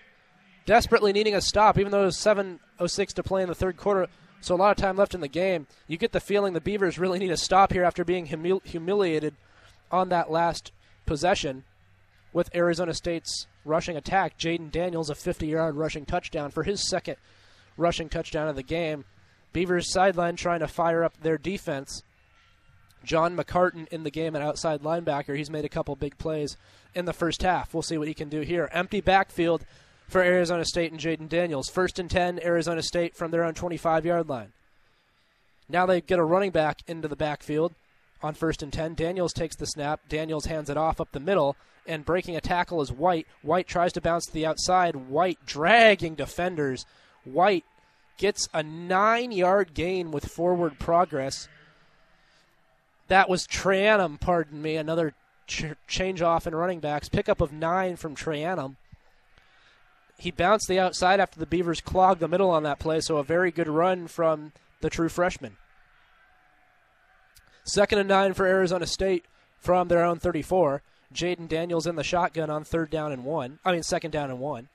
desperately 0.66 1.14
needing 1.14 1.36
a 1.36 1.42
stop, 1.42 1.78
even 1.78 1.92
though 1.92 2.04
it 2.04 2.06
was 2.06 2.18
7.06 2.18 3.14
to 3.14 3.24
play 3.24 3.42
in 3.42 3.50
the 3.50 3.56
third 3.56 3.78
quarter. 3.78 4.08
So 4.42 4.56
a 4.56 4.58
lot 4.58 4.72
of 4.72 4.78
time 4.78 4.98
left 4.98 5.14
in 5.16 5.22
the 5.22 5.28
game. 5.28 5.68
You 5.88 5.98
get 5.98 6.12
the 6.12 6.20
feeling 6.20 6.54
the 6.54 6.62
Beavers 6.62 7.00
really 7.00 7.20
need 7.20 7.32
a 7.32 7.38
stop 7.38 7.72
here 7.72 7.84
after 7.84 8.04
being 8.04 8.28
humil- 8.28 8.66
humiliated 8.66 9.36
on 9.92 10.10
that 10.10 10.30
last 10.30 10.72
possession 11.06 11.64
with 12.34 12.54
Arizona 12.56 12.94
State's 12.94 13.48
rushing 13.66 13.98
attack. 13.98 14.38
Jayden 14.38 14.72
Daniels, 14.72 15.10
a 15.10 15.16
50 15.16 15.48
yard 15.48 15.76
rushing 15.76 16.06
touchdown 16.06 16.52
for 16.52 16.64
his 16.64 16.88
second 16.88 17.18
rushing 17.78 18.10
touchdown 18.10 18.48
of 18.48 18.56
the 18.56 18.64
game. 18.64 19.06
Beavers 19.54 19.92
sideline 19.92 20.36
trying 20.36 20.60
to 20.60 20.68
fire 20.68 21.04
up 21.04 21.20
their 21.22 21.38
defense. 21.38 22.04
John 23.04 23.38
McCartan 23.38 23.88
in 23.90 24.04
the 24.04 24.12
game 24.12 24.36
at 24.36 24.42
outside 24.42 24.82
linebacker. 24.82 25.38
He's 25.38 25.50
made 25.50 25.66
a 25.66 25.70
couple 25.70 25.96
big 25.96 26.18
plays 26.18 26.58
in 26.94 27.06
the 27.06 27.14
first 27.14 27.42
half. 27.42 27.74
We'll 27.74 27.84
see 27.84 27.98
what 27.98 28.08
he 28.08 28.14
can 28.14 28.30
do 28.30 28.42
here. 28.42 28.70
Empty 28.72 29.02
backfield 29.02 29.66
for 30.08 30.22
Arizona 30.22 30.66
State 30.66 30.92
and 30.92 31.00
Jayden 31.00 31.30
Daniels. 31.30 31.70
First 31.70 32.00
and 32.00 32.10
10, 32.10 32.40
Arizona 32.44 32.82
State 32.82 33.16
from 33.16 33.32
their 33.32 33.44
own 33.44 33.54
25 33.54 34.06
yard 34.06 34.28
line. 34.28 34.52
Now 35.70 35.86
they 35.86 36.02
get 36.02 36.20
a 36.20 36.24
running 36.24 36.52
back 36.52 36.80
into 36.88 37.08
the 37.08 37.16
backfield 37.16 37.74
on 38.22 38.34
first 38.34 38.64
and 38.64 38.72
10. 38.72 38.96
Daniels 38.96 39.34
takes 39.34 39.56
the 39.56 39.66
snap. 39.66 40.02
Daniels 40.08 40.46
hands 40.46 40.70
it 40.70 40.78
off 40.78 41.02
up 41.02 41.12
the 41.12 41.20
middle, 41.20 41.56
and 41.86 42.06
breaking 42.06 42.36
a 42.36 42.42
tackle 42.42 42.82
is 42.82 42.92
White. 42.92 43.28
White 43.42 43.68
tries 43.68 43.94
to 43.94 44.02
bounce 44.02 44.26
to 44.26 44.34
the 44.34 44.46
outside. 44.46 44.96
White 44.96 45.40
dragging 45.46 46.16
defenders. 46.16 46.86
White 47.26 47.66
gets 48.18 48.48
a 48.54 48.64
nine 48.64 49.32
yard 49.32 49.74
gain 49.74 50.12
with 50.12 50.28
forward 50.28 50.80
progress. 50.80 51.48
That 53.08 53.30
was 53.30 53.48
Trayanum, 53.48 54.20
pardon 54.20 54.62
me, 54.62 54.76
another 54.76 55.14
ch- 55.48 55.76
change 55.88 56.22
off 56.22 56.46
in 56.46 56.54
running 56.56 56.80
backs. 56.80 57.10
Pickup 57.10 57.42
of 57.42 57.54
nine 57.54 57.96
from 57.96 58.16
Trayanum. 58.16 58.76
He 60.18 60.32
bounced 60.32 60.68
the 60.68 60.80
outside 60.80 61.20
after 61.20 61.40
the 61.40 61.46
Beavers 61.46 61.80
clogged 61.80 62.20
the 62.20 62.28
middle 62.28 62.50
on 62.50 62.64
that 62.64 62.80
play, 62.80 63.00
so 63.02 63.18
a 63.18 63.24
very 63.24 63.52
good 63.52 63.68
run 63.68 64.08
from 64.08 64.52
the 64.82 64.90
true 64.90 65.10
freshman. 65.10 65.58
Second 67.64 68.00
and 68.00 68.10
nine 68.10 68.34
for 68.34 68.46
Arizona 68.46 68.88
State 68.88 69.26
from 69.60 69.88
their 69.88 70.04
own 70.04 70.20
34. 70.20 70.82
Jayden 71.14 71.48
Daniels 71.48 71.88
in 71.88 71.96
the 71.96 72.04
shotgun 72.04 72.50
on 72.50 72.64
third 72.64 72.90
down 72.90 73.12
and 73.12 73.24
one. 73.24 73.60
I 73.64 73.72
mean, 73.72 73.84
second 73.84 74.12
down 74.12 74.30
and 74.30 74.40
one. 74.40 74.70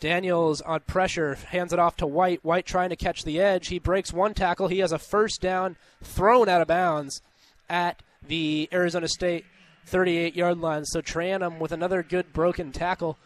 Daniels 0.00 0.60
on 0.60 0.80
pressure, 0.80 1.34
hands 1.34 1.72
it 1.72 1.78
off 1.78 1.96
to 1.96 2.06
White. 2.06 2.44
White 2.44 2.66
trying 2.66 2.90
to 2.90 2.96
catch 2.96 3.24
the 3.24 3.40
edge. 3.40 3.68
He 3.68 3.78
breaks 3.78 4.12
one 4.12 4.34
tackle. 4.34 4.68
He 4.68 4.78
has 4.78 4.92
a 4.92 4.98
first 4.98 5.40
down 5.40 5.76
thrown 6.02 6.48
out 6.48 6.60
of 6.60 6.68
bounds 6.68 7.20
at 7.68 8.02
the 8.26 8.68
Arizona 8.72 9.08
State 9.08 9.44
38 9.86 10.36
yard 10.36 10.58
line. 10.58 10.84
So 10.84 11.00
Trayanum 11.00 11.58
with 11.58 11.72
another 11.72 12.02
good 12.02 12.32
broken 12.32 12.72
tackle. 12.72 13.18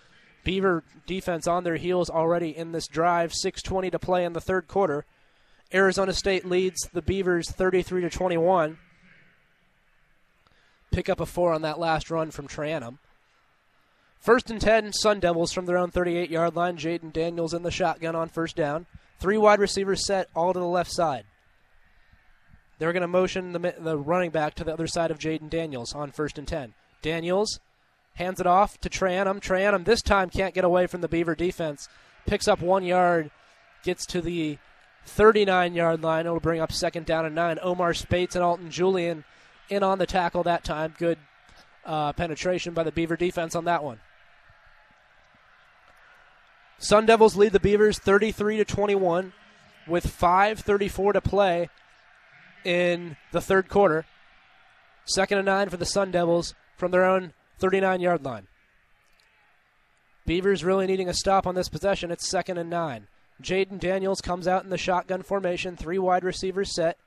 Beaver 0.44 0.82
defense 1.06 1.46
on 1.46 1.64
their 1.64 1.76
heels 1.76 2.10
already 2.10 2.56
in 2.56 2.72
this 2.72 2.88
drive. 2.88 3.32
6:20 3.32 3.90
to 3.90 3.98
play 3.98 4.24
in 4.24 4.32
the 4.32 4.40
third 4.40 4.66
quarter. 4.66 5.04
Arizona 5.74 6.12
State 6.12 6.44
leads 6.44 6.88
the 6.92 7.02
Beavers 7.02 7.50
33 7.50 8.02
to 8.02 8.10
21. 8.10 8.78
Pick 10.90 11.08
up 11.08 11.20
a 11.20 11.26
four 11.26 11.52
on 11.52 11.62
that 11.62 11.78
last 11.78 12.10
run 12.10 12.30
from 12.30 12.48
Trayanum. 12.48 12.98
First 14.22 14.52
and 14.52 14.60
10, 14.60 14.92
Sun 14.92 15.18
Devils 15.18 15.52
from 15.52 15.66
their 15.66 15.76
own 15.76 15.90
38 15.90 16.30
yard 16.30 16.54
line. 16.54 16.76
Jayden 16.76 17.12
Daniels 17.12 17.52
in 17.52 17.64
the 17.64 17.72
shotgun 17.72 18.14
on 18.14 18.28
first 18.28 18.54
down. 18.54 18.86
Three 19.18 19.36
wide 19.36 19.58
receivers 19.58 20.06
set 20.06 20.28
all 20.34 20.52
to 20.52 20.60
the 20.60 20.64
left 20.64 20.92
side. 20.92 21.24
They're 22.78 22.92
going 22.92 23.02
to 23.02 23.08
motion 23.08 23.52
the, 23.52 23.74
the 23.76 23.98
running 23.98 24.30
back 24.30 24.54
to 24.54 24.64
the 24.64 24.72
other 24.72 24.86
side 24.86 25.10
of 25.10 25.18
Jayden 25.18 25.50
Daniels 25.50 25.92
on 25.92 26.12
first 26.12 26.38
and 26.38 26.46
10. 26.46 26.74
Daniels 27.02 27.58
hands 28.14 28.38
it 28.38 28.46
off 28.46 28.78
to 28.82 28.88
Trayanum. 28.88 29.40
Trayanum 29.40 29.84
this 29.84 30.02
time 30.02 30.30
can't 30.30 30.54
get 30.54 30.64
away 30.64 30.86
from 30.86 31.00
the 31.00 31.08
Beaver 31.08 31.34
defense. 31.34 31.88
Picks 32.24 32.46
up 32.46 32.60
one 32.60 32.84
yard, 32.84 33.28
gets 33.82 34.06
to 34.06 34.20
the 34.20 34.56
39 35.04 35.74
yard 35.74 36.00
line. 36.00 36.26
It'll 36.26 36.38
bring 36.38 36.60
up 36.60 36.70
second 36.70 37.06
down 37.06 37.26
and 37.26 37.34
nine. 37.34 37.58
Omar 37.60 37.92
Speights 37.92 38.36
and 38.36 38.44
Alton 38.44 38.70
Julian 38.70 39.24
in 39.68 39.82
on 39.82 39.98
the 39.98 40.06
tackle 40.06 40.44
that 40.44 40.62
time. 40.62 40.94
Good 40.96 41.18
uh, 41.84 42.12
penetration 42.12 42.72
by 42.72 42.84
the 42.84 42.92
Beaver 42.92 43.16
defense 43.16 43.56
on 43.56 43.64
that 43.64 43.82
one. 43.82 43.98
Sun 46.82 47.06
Devils 47.06 47.36
lead 47.36 47.52
the 47.52 47.60
Beavers 47.60 48.00
33 48.00 48.56
to 48.56 48.64
21 48.64 49.32
with 49.86 50.04
5:34 50.04 51.12
to 51.12 51.20
play 51.20 51.70
in 52.64 53.16
the 53.30 53.40
third 53.40 53.68
quarter. 53.68 54.04
Second 55.04 55.38
and 55.38 55.46
nine 55.46 55.68
for 55.68 55.76
the 55.76 55.86
Sun 55.86 56.10
Devils 56.10 56.54
from 56.76 56.90
their 56.90 57.04
own 57.04 57.34
39 57.60 58.00
yard 58.00 58.24
line. 58.24 58.48
Beavers 60.26 60.64
really 60.64 60.88
needing 60.88 61.08
a 61.08 61.14
stop 61.14 61.46
on 61.46 61.54
this 61.54 61.68
possession. 61.68 62.10
It's 62.10 62.28
second 62.28 62.58
and 62.58 62.68
nine. 62.68 63.06
Jayden 63.40 63.78
Daniels 63.78 64.20
comes 64.20 64.48
out 64.48 64.64
in 64.64 64.70
the 64.70 64.78
shotgun 64.78 65.22
formation, 65.22 65.76
three 65.76 65.98
wide 66.00 66.24
receivers 66.24 66.74
set. 66.74 66.98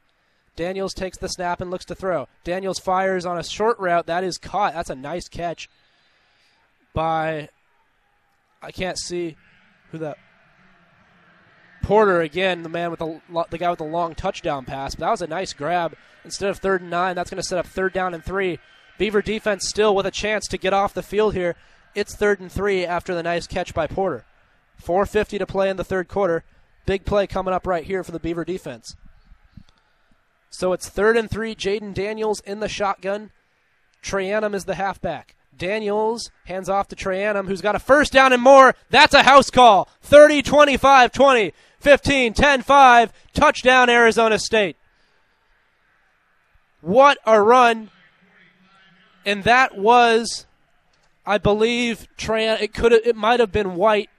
Daniels 0.55 0.93
takes 0.93 1.17
the 1.17 1.27
snap 1.27 1.59
and 1.59 1.69
looks 1.69 1.85
to 1.85 1.95
throw. 1.95 2.29
Daniels 2.45 2.79
fires 2.79 3.25
on 3.25 3.37
a 3.37 3.43
short 3.43 3.77
route. 3.77 4.05
That 4.05 4.23
is 4.23 4.37
caught. 4.37 4.73
That's 4.73 4.89
a 4.89 4.95
nice 4.95 5.27
catch 5.27 5.69
by. 6.93 7.49
I 8.61 8.71
can't 8.71 8.97
see 8.97 9.35
who 9.91 9.97
that. 9.99 10.17
Porter 11.83 12.21
again, 12.21 12.63
the 12.63 12.69
man 12.69 12.89
with 12.89 12.99
the 12.99 13.21
the 13.49 13.57
guy 13.57 13.69
with 13.69 13.79
the 13.79 13.85
long 13.85 14.15
touchdown 14.15 14.65
pass. 14.65 14.95
But 14.95 15.05
that 15.05 15.11
was 15.11 15.21
a 15.21 15.27
nice 15.27 15.53
grab. 15.53 15.95
Instead 16.23 16.49
of 16.49 16.57
third 16.57 16.81
and 16.81 16.89
nine, 16.89 17.15
that's 17.15 17.29
going 17.29 17.41
to 17.41 17.47
set 17.47 17.59
up 17.59 17.67
third 17.67 17.93
down 17.93 18.13
and 18.13 18.23
three. 18.23 18.59
Beaver 18.97 19.21
defense 19.21 19.67
still 19.67 19.95
with 19.95 20.07
a 20.07 20.11
chance 20.11 20.47
to 20.47 20.57
get 20.57 20.73
off 20.73 20.93
the 20.93 21.03
field 21.03 21.35
here. 21.35 21.55
It's 21.93 22.15
third 22.15 22.39
and 22.39 22.51
three 22.51 22.85
after 22.85 23.13
the 23.13 23.21
nice 23.21 23.45
catch 23.45 23.73
by 23.73 23.87
Porter. 23.87 24.25
4:50 24.83 25.37
to 25.37 25.45
play 25.45 25.69
in 25.69 25.77
the 25.77 25.83
third 25.83 26.07
quarter. 26.07 26.43
Big 26.85 27.05
play 27.05 27.27
coming 27.27 27.53
up 27.53 27.67
right 27.67 27.83
here 27.83 28.03
for 28.03 28.11
the 28.11 28.19
Beaver 28.19 28.45
defense. 28.45 28.95
So 30.49 30.73
it's 30.73 30.89
third 30.89 31.17
and 31.17 31.29
three. 31.29 31.53
Jayden 31.55 31.93
Daniels 31.93 32.39
in 32.41 32.61
the 32.61 32.69
shotgun. 32.69 33.31
Trayanum 34.01 34.53
is 34.53 34.65
the 34.65 34.75
halfback. 34.75 35.34
Daniels 35.57 36.31
hands 36.45 36.69
off 36.69 36.87
to 36.89 36.95
Trayanum, 36.95 37.47
who's 37.47 37.61
got 37.61 37.75
a 37.75 37.79
first 37.79 38.11
down 38.11 38.33
and 38.33 38.41
more. 38.41 38.75
That's 38.89 39.13
a 39.13 39.23
house 39.23 39.49
call. 39.49 39.87
30, 40.01 40.41
25, 40.41 41.11
20, 41.11 41.53
15, 41.79 42.33
10, 42.33 42.61
5. 42.61 43.13
Touchdown, 43.33 43.89
Arizona 43.89 44.39
State. 44.39 44.77
What 46.81 47.17
a 47.25 47.41
run. 47.41 47.89
And 49.25 49.43
that 49.43 49.77
was, 49.77 50.45
I 51.25 51.37
believe, 51.37 52.07
Trayan. 52.17 52.61
It 52.61 52.73
could 52.73 52.93
it 52.93 53.15
might 53.15 53.39
have 53.39 53.51
been 53.51 53.75
White, 53.75 54.09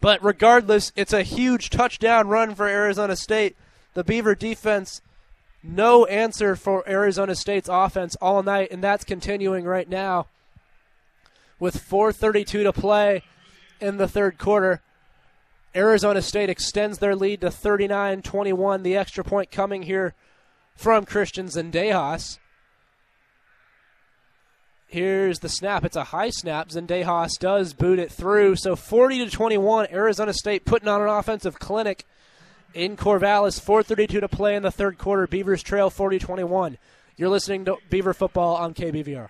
but 0.00 0.22
regardless, 0.22 0.92
it's 0.94 1.12
a 1.12 1.22
huge 1.22 1.70
touchdown 1.70 2.28
run 2.28 2.54
for 2.54 2.68
Arizona 2.68 3.16
State. 3.16 3.56
The 3.94 4.04
Beaver 4.04 4.34
defense 4.34 5.02
no 5.62 6.06
answer 6.06 6.56
for 6.56 6.88
Arizona 6.88 7.34
State's 7.34 7.68
offense 7.70 8.16
all 8.20 8.42
night, 8.42 8.72
and 8.72 8.82
that's 8.82 9.04
continuing 9.04 9.64
right 9.64 9.88
now. 9.88 10.26
With 11.62 11.76
4:32 11.76 12.64
to 12.64 12.72
play 12.72 13.22
in 13.80 13.96
the 13.96 14.08
third 14.08 14.36
quarter, 14.36 14.82
Arizona 15.76 16.20
State 16.20 16.50
extends 16.50 16.98
their 16.98 17.14
lead 17.14 17.40
to 17.42 17.50
39-21. 17.50 18.82
The 18.82 18.96
extra 18.96 19.22
point 19.22 19.52
coming 19.52 19.84
here 19.84 20.16
from 20.74 21.04
Christians 21.04 21.56
and 21.56 21.72
Zendejas. 21.72 22.40
Here's 24.88 25.38
the 25.38 25.48
snap. 25.48 25.84
It's 25.84 25.94
a 25.94 26.02
high 26.02 26.30
snap. 26.30 26.70
Zendejas 26.70 27.38
does 27.38 27.74
boot 27.74 28.00
it 28.00 28.10
through. 28.10 28.56
So 28.56 28.74
40 28.74 29.26
to 29.26 29.30
21. 29.30 29.86
Arizona 29.92 30.32
State 30.32 30.64
putting 30.64 30.88
on 30.88 31.00
an 31.00 31.06
offensive 31.06 31.60
clinic 31.60 32.04
in 32.74 32.96
Corvallis. 32.96 33.60
4:32 33.60 34.18
to 34.18 34.26
play 34.26 34.56
in 34.56 34.64
the 34.64 34.72
third 34.72 34.98
quarter. 34.98 35.28
Beavers 35.28 35.62
trail 35.62 35.90
40-21. 35.90 36.76
You're 37.16 37.28
listening 37.28 37.64
to 37.66 37.76
Beaver 37.88 38.14
Football 38.14 38.56
on 38.56 38.74
KBVR. 38.74 39.28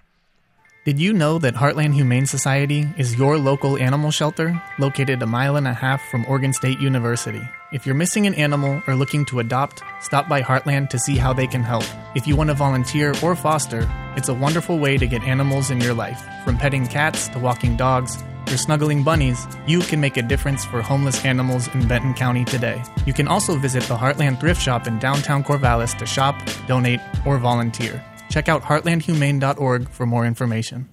Did 0.85 0.99
you 0.99 1.13
know 1.13 1.39
that 1.39 1.55
Heartland 1.55 1.95
Humane 1.95 2.27
Society 2.27 2.89
is 2.99 3.15
your 3.15 3.39
local 3.39 3.79
animal 3.79 4.11
shelter 4.11 4.61
located 4.81 5.23
a 5.23 5.27
mile 5.27 5.55
and 5.55 5.69
a 5.69 5.73
half 5.73 6.03
from 6.11 6.27
Oregon 6.27 6.53
State 6.53 6.81
University? 6.81 7.41
If 7.73 7.87
you're 7.87 7.95
missing 7.95 8.27
an 8.27 8.35
animal 8.35 8.83
or 8.89 8.97
looking 8.97 9.25
to 9.27 9.39
adopt, 9.39 9.81
stop 10.01 10.29
by 10.29 10.43
Heartland 10.43 10.89
to 10.89 10.99
see 10.99 11.17
how 11.17 11.33
they 11.33 11.47
can 11.47 11.63
help. 11.63 11.85
If 12.17 12.27
you 12.27 12.35
want 12.35 12.51
to 12.51 12.55
volunteer 12.55 13.15
or 13.23 13.37
foster, 13.37 13.89
it's 14.17 14.29
a 14.29 14.35
wonderful 14.35 14.81
way 14.81 14.99
to 14.99 15.07
get 15.07 15.23
animals 15.23 15.71
in 15.71 15.81
your 15.81 15.95
life. 15.95 16.21
From 16.45 16.59
petting 16.59 16.89
cats 16.89 17.29
to 17.29 17.39
walking 17.39 17.77
dogs 17.77 18.21
or 18.49 18.57
snuggling 18.57 19.05
bunnies, 19.05 19.47
you 19.69 19.83
can 19.83 20.01
make 20.01 20.17
a 20.17 20.23
difference 20.23 20.65
for 20.65 20.83
homeless 20.83 21.25
animals 21.25 21.73
in 21.75 21.87
Benton 21.87 22.13
County 22.13 22.45
today. 22.45 22.83
You 23.07 23.13
can 23.13 23.29
also 23.29 23.55
visit 23.55 23.85
the 23.85 23.97
Heartland 23.97 24.41
Thrift 24.41 24.61
Shop 24.61 24.89
in 24.89 24.99
downtown 24.99 25.45
Corvallis 25.45 25.97
to 25.99 26.07
shop, 26.07 26.43
donate, 26.67 26.99
or 27.25 27.39
volunteer. 27.39 28.05
Check 28.33 28.49
out 28.49 28.63
heartlandhumane.org 28.63 29.89
for 29.91 30.07
more 30.07 30.27
information. 30.27 30.89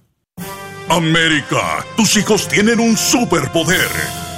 América, 0.90 1.84
tus 1.96 2.16
hijos 2.16 2.48
tienen 2.48 2.80
un 2.80 2.96
superpoder. 2.96 3.88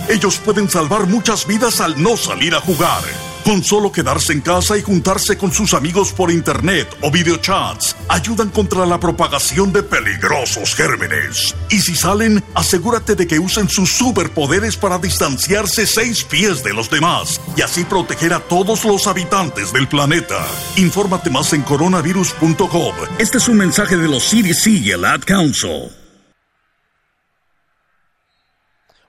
Ellos 0.09 0.39
pueden 0.39 0.69
salvar 0.69 1.07
muchas 1.07 1.47
vidas 1.47 1.81
al 1.81 2.01
no 2.01 2.17
salir 2.17 2.55
a 2.55 2.61
jugar. 2.61 3.03
Con 3.45 3.65
solo 3.65 3.91
quedarse 3.91 4.33
en 4.33 4.41
casa 4.41 4.79
y 4.79 4.83
juntarse 4.83 5.37
con 5.37 5.53
sus 5.53 5.75
amigos 5.75 6.13
por 6.13 6.31
internet 6.31 6.87
o 7.01 7.11
videochats, 7.11 7.97
ayudan 8.09 8.51
contra 8.51 8.87
la 8.87 9.01
propagación 9.01 9.73
de 9.73 9.83
peligrosos 9.83 10.77
gérmenes. 10.77 11.53
Y 11.69 11.81
si 11.81 11.97
salen, 11.97 12.45
asegúrate 12.55 13.17
de 13.17 13.27
que 13.27 13.41
usen 13.41 13.69
sus 13.69 13.91
superpoderes 13.91 14.77
para 14.77 14.97
distanciarse 14.99 15.89
seis 15.89 16.23
pies 16.23 16.63
de 16.63 16.73
los 16.73 16.89
demás 16.89 17.41
y 17.57 17.63
así 17.63 17.83
proteger 17.83 18.33
a 18.33 18.39
todos 18.39 18.85
los 18.85 19.09
habitantes 19.09 19.73
del 19.73 19.89
planeta. 19.89 20.47
Infórmate 20.77 21.29
más 21.29 21.53
en 21.53 21.63
coronavirus.gov. 21.63 22.95
Este 23.19 23.39
es 23.39 23.49
un 23.49 23.57
mensaje 23.57 23.97
de 23.97 24.07
los 24.07 24.23
CDC 24.23 24.67
y 24.69 24.91
el 24.93 25.05
Ad 25.05 25.23
Council. 25.23 25.91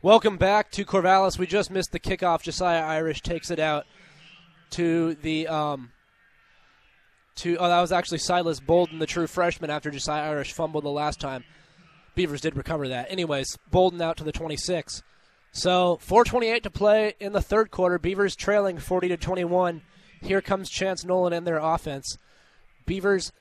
Welcome 0.01 0.37
back 0.37 0.71
to 0.71 0.83
Corvallis. 0.83 1.37
We 1.37 1.45
just 1.45 1.69
missed 1.69 1.91
the 1.91 1.99
kickoff. 1.99 2.41
Josiah 2.41 2.83
Irish 2.83 3.21
takes 3.21 3.51
it 3.51 3.59
out 3.59 3.85
to 4.73 5.15
the 5.15 5.47
um, 5.47 5.91
to 7.35 7.57
oh 7.57 7.67
that 7.67 7.81
was 7.81 7.91
actually 7.91 8.19
Silas 8.19 8.59
Bolden, 8.59 8.99
the 8.99 9.05
true 9.05 9.27
freshman, 9.27 9.69
after 9.69 9.91
Jesiah 9.91 10.23
Irish 10.23 10.51
fumbled 10.51 10.83
the 10.83 10.89
last 10.89 11.19
time. 11.19 11.43
Beavers 12.15 12.41
did 12.41 12.55
recover 12.55 12.87
that. 12.89 13.11
Anyways, 13.11 13.57
Bolden 13.71 14.01
out 14.01 14.17
to 14.17 14.23
the 14.23 14.31
26. 14.31 15.01
So 15.51 15.99
4:28 16.05 16.63
to 16.63 16.69
play 16.69 17.13
in 17.19 17.33
the 17.33 17.41
third 17.41 17.71
quarter. 17.71 17.97
Beavers 17.99 18.35
trailing 18.35 18.77
40 18.77 19.09
to 19.09 19.17
21. 19.17 19.81
Here 20.21 20.41
comes 20.41 20.69
Chance 20.69 21.05
Nolan 21.05 21.33
and 21.33 21.45
their 21.45 21.57
offense. 21.57 22.17
Beavers 22.85 23.31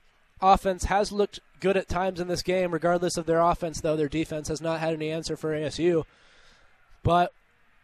offense 0.40 0.84
has 0.84 1.12
looked 1.12 1.40
good 1.60 1.76
at 1.76 1.88
times 1.88 2.20
in 2.20 2.28
this 2.28 2.42
game, 2.42 2.72
regardless 2.72 3.16
of 3.16 3.26
their 3.26 3.40
offense. 3.40 3.80
Though 3.80 3.96
their 3.96 4.08
defense 4.08 4.48
has 4.48 4.60
not 4.60 4.80
had 4.80 4.94
any 4.94 5.10
answer 5.10 5.36
for 5.36 5.54
ASU. 5.54 6.04
But 7.02 7.32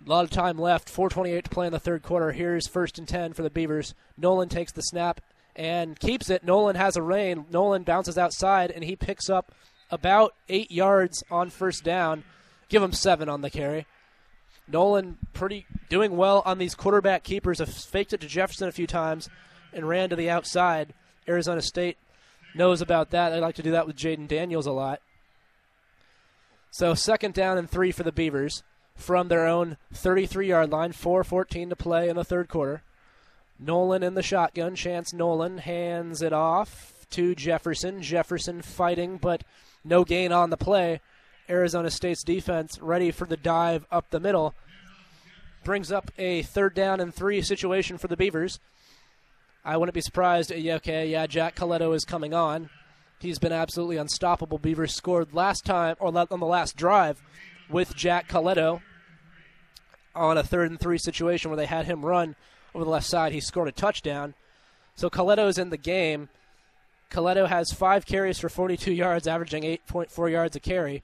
a 0.05 0.09
lot 0.09 0.25
of 0.25 0.31
time 0.31 0.59
left. 0.59 0.89
4:28 0.89 1.45
to 1.45 1.51
play 1.51 1.67
in 1.67 1.73
the 1.73 1.81
third 1.81 2.03
quarter. 2.03 2.33
Here's 2.33 2.69
first 2.69 2.99
and 2.99 3.09
10 3.09 3.33
for 3.33 3.43
the 3.43 3.51
Beavers. 3.51 3.95
Nolan 4.17 4.49
takes 4.49 4.73
the 4.73 4.83
snap 4.83 5.21
and 5.57 5.99
keeps 5.99 6.31
it. 6.31 6.45
Nolan 6.45 6.77
has 6.77 6.97
a 6.97 7.03
rain. 7.03 7.47
Nolan 7.51 7.83
bounces 7.83 8.17
outside 8.17 8.71
and 8.71 8.85
he 8.85 8.97
picks 8.97 9.29
up 9.29 9.53
about 9.91 10.35
eight 10.49 10.71
yards 10.71 11.23
on 11.31 11.51
first 11.51 11.85
down. 11.85 12.25
Give 12.69 12.83
him 12.83 12.93
seven 12.93 13.29
on 13.29 13.41
the 13.41 13.51
carry. 13.51 13.87
Nolan 14.71 15.19
pretty 15.33 15.67
doing 15.89 16.17
well 16.17 16.43
on 16.45 16.59
these 16.59 16.75
quarterback 16.75 17.25
keepers. 17.25 17.59
Have 17.59 17.73
faked 17.73 18.13
it 18.13 18.21
to 18.21 18.27
Jefferson 18.29 18.69
a 18.69 18.73
few 18.73 18.87
times 18.87 19.29
and 19.73 19.89
ran 19.89 20.11
to 20.11 20.17
the 20.17 20.31
outside. 20.31 20.93
Arizona 21.27 21.63
State 21.63 21.97
knows 22.55 22.81
about 22.81 23.11
that. 23.11 23.31
They 23.31 23.41
like 23.41 23.55
to 23.57 23.63
do 23.63 23.71
that 23.73 23.87
with 23.87 23.97
Jayden 23.97 24.29
Daniels 24.29 24.67
a 24.67 24.73
lot. 24.73 25.01
So 26.71 26.95
second 26.95 27.35
down 27.35 27.57
and 27.59 27.69
three 27.69 27.93
for 27.93 28.03
the 28.03 28.13
Beavers 28.13 28.63
from 28.99 29.29
their 29.29 29.47
own 29.47 29.79
33-yard 29.95 30.71
line. 30.71 30.93
4:14 30.93 31.71
to 31.71 31.77
play 31.77 32.09
in 32.09 32.17
the 32.17 32.25
third 32.25 32.49
quarter. 32.49 32.83
Nolan 33.59 34.03
in 34.03 34.15
the 34.15 34.23
shotgun. 34.23 34.75
Chance 34.75 35.15
Nolan 35.15 35.59
hands 35.59 36.21
it 36.21 36.33
off 36.33 36.93
to 37.11 37.35
Jefferson. 37.35 38.03
Jefferson 38.03 38.61
fighting, 38.61 39.17
but 39.17 39.43
no 39.85 40.05
gain 40.05 40.33
on 40.33 40.51
the 40.51 40.57
play. 40.57 41.01
Arizona 41.49 41.91
State's 41.91 42.23
defense 42.23 42.79
ready 42.81 43.11
for 43.11 43.25
the 43.25 43.37
dive 43.37 43.87
up 43.91 44.11
the 44.11 44.21
middle. 44.21 44.55
Brings 45.65 45.91
up 45.91 46.11
a 46.19 46.43
third 46.43 46.75
down 46.75 47.01
and 47.01 47.15
three 47.15 47.41
situation 47.41 47.97
for 47.99 48.09
the 48.09 48.17
Beavers. 48.17 48.61
I 49.65 49.77
wouldn't 49.77 49.95
be 49.95 50.01
surprised. 50.01 50.53
Okay, 50.53 51.09
yeah, 51.09 51.27
Jack 51.27 51.57
Colletto 51.57 51.95
is 51.95 52.05
coming 52.05 52.35
on. 52.35 52.71
He's 53.21 53.39
been 53.39 53.53
absolutely 53.53 53.97
unstoppable. 53.97 54.59
Beavers 54.59 54.95
scored 54.95 55.35
last 55.35 55.65
time, 55.65 55.97
or 55.99 56.17
on 56.17 56.41
the 56.41 56.47
last 56.47 56.77
drive, 56.77 57.23
with 57.69 57.97
Jack 57.97 58.29
Colletto 58.29 58.83
on 60.15 60.39
a 60.39 60.43
third 60.43 60.71
and 60.71 60.81
three 60.81 60.99
situation 60.99 61.51
where 61.51 61.57
they 61.57 61.67
had 61.67 61.87
him 61.87 62.05
run 62.05 62.37
over 62.75 62.85
the 62.85 62.91
left 62.91 63.07
side. 63.07 63.33
He 63.33 63.41
scored 63.41 63.69
a 63.69 63.73
touchdown. 63.73 64.35
So 64.95 65.09
Colletto 65.09 65.49
is 65.49 65.59
in 65.59 65.71
the 65.71 65.77
game. 65.77 66.29
Colletto 67.11 67.49
has 67.49 67.73
five 67.73 68.05
carries 68.05 68.39
for 68.39 68.49
42 68.49 68.93
yards, 68.93 69.27
averaging 69.27 69.63
8.4 69.63 70.31
yards 70.31 70.57
a 70.57 70.61
carry. 70.61 71.03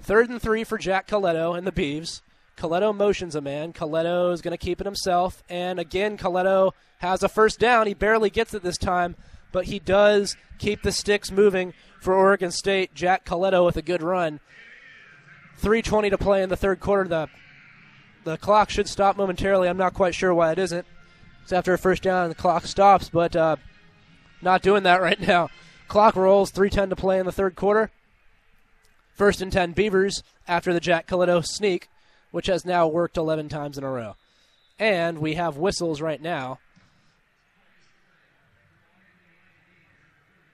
Third 0.00 0.28
and 0.28 0.40
three 0.40 0.64
for 0.64 0.78
Jack 0.78 1.08
Colletto 1.08 1.56
and 1.56 1.66
the 1.66 1.72
Beeves. 1.72 2.22
Colletto 2.56 2.94
motions 2.94 3.34
a 3.34 3.40
man. 3.40 3.72
Colletto 3.72 4.32
is 4.32 4.42
going 4.42 4.52
to 4.52 4.58
keep 4.58 4.80
it 4.80 4.86
himself. 4.86 5.42
And 5.48 5.78
again, 5.78 6.18
Colletto 6.18 6.72
has 6.98 7.22
a 7.22 7.28
first 7.28 7.58
down. 7.58 7.86
He 7.86 7.94
barely 7.94 8.30
gets 8.30 8.52
it 8.52 8.62
this 8.62 8.78
time, 8.78 9.16
but 9.52 9.66
he 9.66 9.78
does 9.78 10.36
keep 10.58 10.82
the 10.82 10.92
sticks 10.92 11.30
moving 11.30 11.72
for 12.00 12.14
Oregon 12.14 12.50
State. 12.50 12.94
Jack 12.94 13.24
Colletto 13.24 13.64
with 13.64 13.76
a 13.76 13.82
good 13.82 14.02
run. 14.02 14.40
3.20 15.60 16.10
to 16.10 16.18
play 16.18 16.42
in 16.42 16.48
the 16.48 16.56
third 16.56 16.80
quarter. 16.80 17.08
The, 17.08 17.28
the 18.28 18.38
clock 18.38 18.70
should 18.70 18.88
stop 18.88 19.16
momentarily. 19.16 19.68
I'm 19.68 19.76
not 19.76 19.94
quite 19.94 20.14
sure 20.14 20.34
why 20.34 20.52
it 20.52 20.58
isn't. 20.58 20.86
It's 21.42 21.52
after 21.52 21.72
a 21.72 21.78
first 21.78 22.02
down, 22.02 22.24
and 22.24 22.30
the 22.30 22.40
clock 22.40 22.66
stops, 22.66 23.08
but 23.08 23.34
uh, 23.34 23.56
not 24.42 24.62
doing 24.62 24.82
that 24.82 25.00
right 25.02 25.20
now. 25.20 25.48
Clock 25.88 26.16
rolls. 26.16 26.52
3.10 26.52 26.90
to 26.90 26.96
play 26.96 27.18
in 27.18 27.26
the 27.26 27.32
third 27.32 27.56
quarter. 27.56 27.90
First 29.14 29.40
and 29.40 29.50
10 29.50 29.72
Beavers 29.72 30.22
after 30.46 30.72
the 30.72 30.80
Jack 30.80 31.06
Colletto 31.06 31.44
sneak, 31.44 31.88
which 32.30 32.46
has 32.46 32.64
now 32.64 32.86
worked 32.86 33.16
11 33.16 33.48
times 33.48 33.76
in 33.76 33.84
a 33.84 33.90
row. 33.90 34.14
And 34.78 35.18
we 35.18 35.34
have 35.34 35.56
whistles 35.56 36.00
right 36.00 36.20
now. 36.20 36.60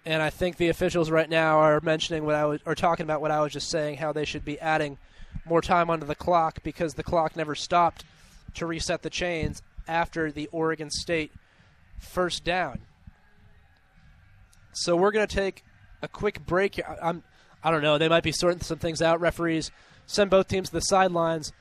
And 0.06 0.22
I 0.22 0.30
think 0.30 0.56
the 0.56 0.68
officials 0.68 1.10
right 1.10 1.28
now 1.28 1.58
are 1.58 1.80
mentioning 1.80 2.24
what 2.24 2.34
I 2.34 2.44
was, 2.44 2.60
or 2.64 2.74
talking 2.74 3.04
about 3.04 3.20
what 3.20 3.30
I 3.30 3.40
was 3.40 3.52
just 3.52 3.70
saying, 3.70 3.96
how 3.96 4.12
they 4.12 4.24
should 4.24 4.44
be 4.44 4.60
adding 4.60 4.98
more 5.44 5.60
time 5.60 5.90
onto 5.90 6.06
the 6.06 6.14
clock 6.14 6.62
because 6.62 6.94
the 6.94 7.02
clock 7.02 7.36
never 7.36 7.54
stopped 7.54 8.04
to 8.54 8.66
reset 8.66 9.02
the 9.02 9.10
chains 9.10 9.62
after 9.86 10.30
the 10.30 10.48
Oregon 10.52 10.90
State 10.90 11.32
first 11.98 12.44
down. 12.44 12.80
So 14.72 14.96
we're 14.96 15.12
going 15.12 15.26
to 15.26 15.34
take 15.34 15.64
a 16.02 16.08
quick 16.08 16.44
break. 16.44 16.80
I'm 17.02 17.22
I 17.64 17.70
don't 17.70 17.82
know. 17.82 17.96
They 17.96 18.08
might 18.08 18.22
be 18.22 18.32
sorting 18.32 18.60
some 18.60 18.78
things 18.78 19.00
out. 19.00 19.20
Referees 19.20 19.70
send 20.06 20.30
both 20.30 20.48
teams 20.48 20.68
to 20.68 20.74
the 20.74 20.80
sidelines. 20.82 21.52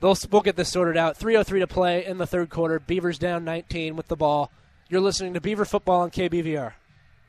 They'll, 0.00 0.16
we'll 0.30 0.40
get 0.40 0.56
this 0.56 0.70
sorted 0.72 0.96
out. 0.96 1.18
3.03 1.18 1.60
to 1.60 1.66
play 1.66 2.04
in 2.04 2.16
the 2.16 2.26
third 2.26 2.48
quarter. 2.48 2.80
Beavers 2.80 3.18
down 3.18 3.44
19 3.44 3.94
with 3.94 4.08
the 4.08 4.16
ball. 4.16 4.50
You're 4.88 5.02
listening 5.02 5.34
to 5.34 5.40
Beaver 5.40 5.66
Football 5.66 6.00
on 6.00 6.10
KBVR. 6.10 6.72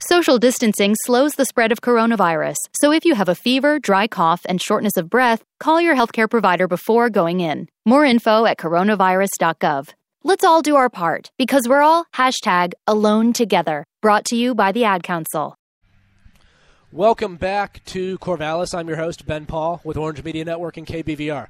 Social 0.06 0.38
distancing 0.38 0.96
slows 1.06 1.36
the 1.36 1.46
spread 1.46 1.72
of 1.72 1.80
coronavirus, 1.80 2.58
so 2.74 2.92
if 2.92 3.06
you 3.06 3.16
have 3.16 3.30
a 3.30 3.36
fever, 3.36 3.80
dry 3.80 4.06
cough, 4.06 4.42
and 4.50 4.62
shortness 4.62 4.98
of 4.98 5.10
breath, 5.10 5.46
call 5.62 5.80
your 5.80 5.96
healthcare 5.96 6.30
provider 6.30 6.68
before 6.68 7.10
going 7.10 7.40
in. 7.40 7.70
More 7.86 8.04
info 8.04 8.46
at 8.46 8.58
coronavirus.gov. 8.58 9.94
Let's 10.26 10.44
all 10.44 10.62
do 10.62 10.76
our 10.76 10.90
part 10.90 11.32
because 11.38 11.70
we're 11.70 11.82
all 11.82 12.04
hashtag 12.14 12.74
alone 12.86 13.32
together. 13.32 13.86
Brought 14.02 14.26
to 14.26 14.36
you 14.36 14.54
by 14.54 14.74
the 14.74 14.84
Ad 14.84 15.04
Council. 15.04 15.56
Welcome 16.92 17.38
back 17.38 17.82
to 17.86 18.18
Corvallis. 18.18 18.78
I'm 18.78 18.90
your 18.90 18.98
host, 18.98 19.26
Ben 19.26 19.46
Pahl, 19.46 19.80
with 19.86 19.96
Orange 19.96 20.22
Media 20.22 20.44
Network 20.44 20.76
and 20.76 20.86
KBVR. 20.86 21.48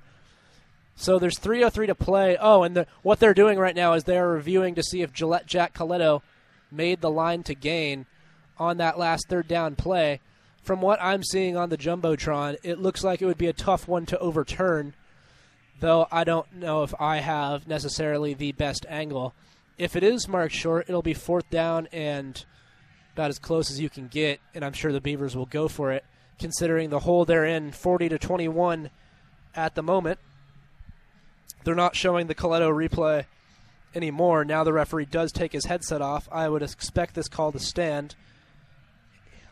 So 0.95 1.17
there's 1.17 1.39
3.03 1.39 1.87
to 1.87 1.95
play. 1.95 2.37
Oh, 2.39 2.61
and 2.61 2.77
the, 2.77 2.85
what 3.01 3.19
they're 3.19 3.33
doing 3.33 3.57
right 3.57 3.75
now 3.75 3.93
is 3.93 4.03
they're 4.03 4.29
reviewing 4.29 4.75
to 4.75 4.83
see 4.83 5.01
if 5.01 5.11
Gillette 5.11 5.47
Jack 5.47 5.73
Colletto 5.73 6.21
made 6.71 7.01
the 7.01 7.09
line 7.09 7.41
to 7.43 7.55
gain 7.55 8.05
on 8.57 8.77
that 8.77 8.97
last 8.97 9.27
third 9.29 9.47
down 9.47 9.75
play. 9.75 10.19
From 10.61 10.81
what 10.81 11.01
I'm 11.01 11.23
seeing 11.23 11.57
on 11.57 11.69
the 11.69 11.77
Jumbotron, 11.77 12.57
it 12.63 12.79
looks 12.79 13.03
like 13.03 13.21
it 13.21 13.25
would 13.25 13.37
be 13.37 13.47
a 13.47 13.53
tough 13.53 13.87
one 13.87 14.05
to 14.07 14.19
overturn, 14.19 14.93
though 15.79 16.07
I 16.11 16.23
don't 16.23 16.53
know 16.55 16.83
if 16.83 16.93
I 16.99 17.17
have 17.17 17.67
necessarily 17.67 18.33
the 18.33 18.53
best 18.53 18.85
angle. 18.87 19.33
If 19.77 19.95
it 19.95 20.03
is 20.03 20.27
marked 20.27 20.53
short, 20.53 20.85
it'll 20.87 21.01
be 21.01 21.13
fourth 21.13 21.49
down 21.49 21.87
and 21.91 22.43
about 23.13 23.29
as 23.29 23.39
close 23.39 23.69
as 23.69 23.79
you 23.79 23.89
can 23.89 24.07
get, 24.07 24.39
and 24.55 24.63
I'm 24.63 24.73
sure 24.73 24.91
the 24.91 25.01
Beavers 25.01 25.35
will 25.35 25.45
go 25.45 25.67
for 25.67 25.91
it, 25.91 26.05
considering 26.39 26.89
the 26.89 26.99
hole 26.99 27.25
they're 27.25 27.45
in 27.45 27.71
40 27.71 28.09
to 28.09 28.17
21 28.17 28.89
at 29.55 29.75
the 29.75 29.83
moment. 29.83 30.19
They're 31.63 31.75
not 31.75 31.95
showing 31.95 32.27
the 32.27 32.35
Colletto 32.35 32.71
replay 32.71 33.25
anymore. 33.95 34.43
Now 34.43 34.63
the 34.63 34.73
referee 34.73 35.05
does 35.05 35.31
take 35.31 35.53
his 35.53 35.65
headset 35.65 36.01
off. 36.01 36.27
I 36.31 36.49
would 36.49 36.63
expect 36.63 37.15
this 37.15 37.27
call 37.27 37.51
to 37.51 37.59
stand. 37.59 38.15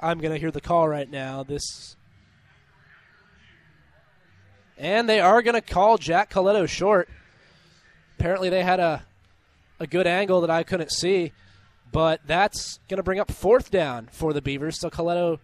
I'm 0.02 0.20
going 0.20 0.34
to 0.34 0.40
hear 0.40 0.52
the 0.52 0.62
call 0.62 0.88
right 0.88 1.10
now. 1.10 1.44
This. 1.44 1.96
And 4.78 5.08
they 5.08 5.20
are 5.20 5.42
going 5.42 5.54
to 5.54 5.62
call 5.62 5.98
Jack 5.98 6.32
Colletto 6.32 6.68
short. 6.68 7.08
Apparently, 8.18 8.50
they 8.50 8.64
had 8.64 8.80
a, 8.80 9.04
a 9.80 9.86
good 9.86 10.08
angle 10.08 10.42
that 10.42 10.50
I 10.50 10.64
couldn't 10.64 10.92
see, 10.92 11.34
but 11.92 12.22
that's 12.26 12.80
going 12.90 12.98
to 12.98 13.04
bring 13.04 13.20
up 13.20 13.32
fourth 13.32 13.70
down 13.70 14.10
for 14.12 14.34
the 14.34 14.42
Beavers. 14.42 14.80
So 14.80 14.90
Colletto 14.90 15.40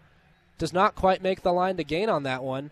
does 0.57 0.73
not 0.73 0.95
quite 0.95 1.21
make 1.21 1.43
the 1.43 1.53
line 1.53 1.77
to 1.77 1.83
gain 1.83 2.09
on 2.09 2.23
that 2.23 2.43
one. 2.43 2.71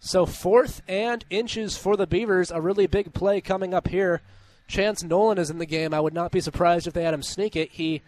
So 0.00 0.26
fourth 0.26 0.82
and 0.88 1.24
inches 1.30 1.76
for 1.76 1.96
the 1.96 2.06
Beavers, 2.06 2.50
a 2.50 2.60
really 2.60 2.86
big 2.86 3.12
play 3.12 3.40
coming 3.40 3.74
up 3.74 3.88
here. 3.88 4.22
Chance 4.66 5.02
Nolan 5.04 5.38
is 5.38 5.50
in 5.50 5.58
the 5.58 5.66
game. 5.66 5.92
I 5.92 6.00
would 6.00 6.14
not 6.14 6.32
be 6.32 6.40
surprised 6.40 6.86
if 6.86 6.94
they 6.94 7.04
had 7.04 7.14
him 7.14 7.22
sneak 7.22 7.54
it. 7.54 7.70
He 7.72 8.00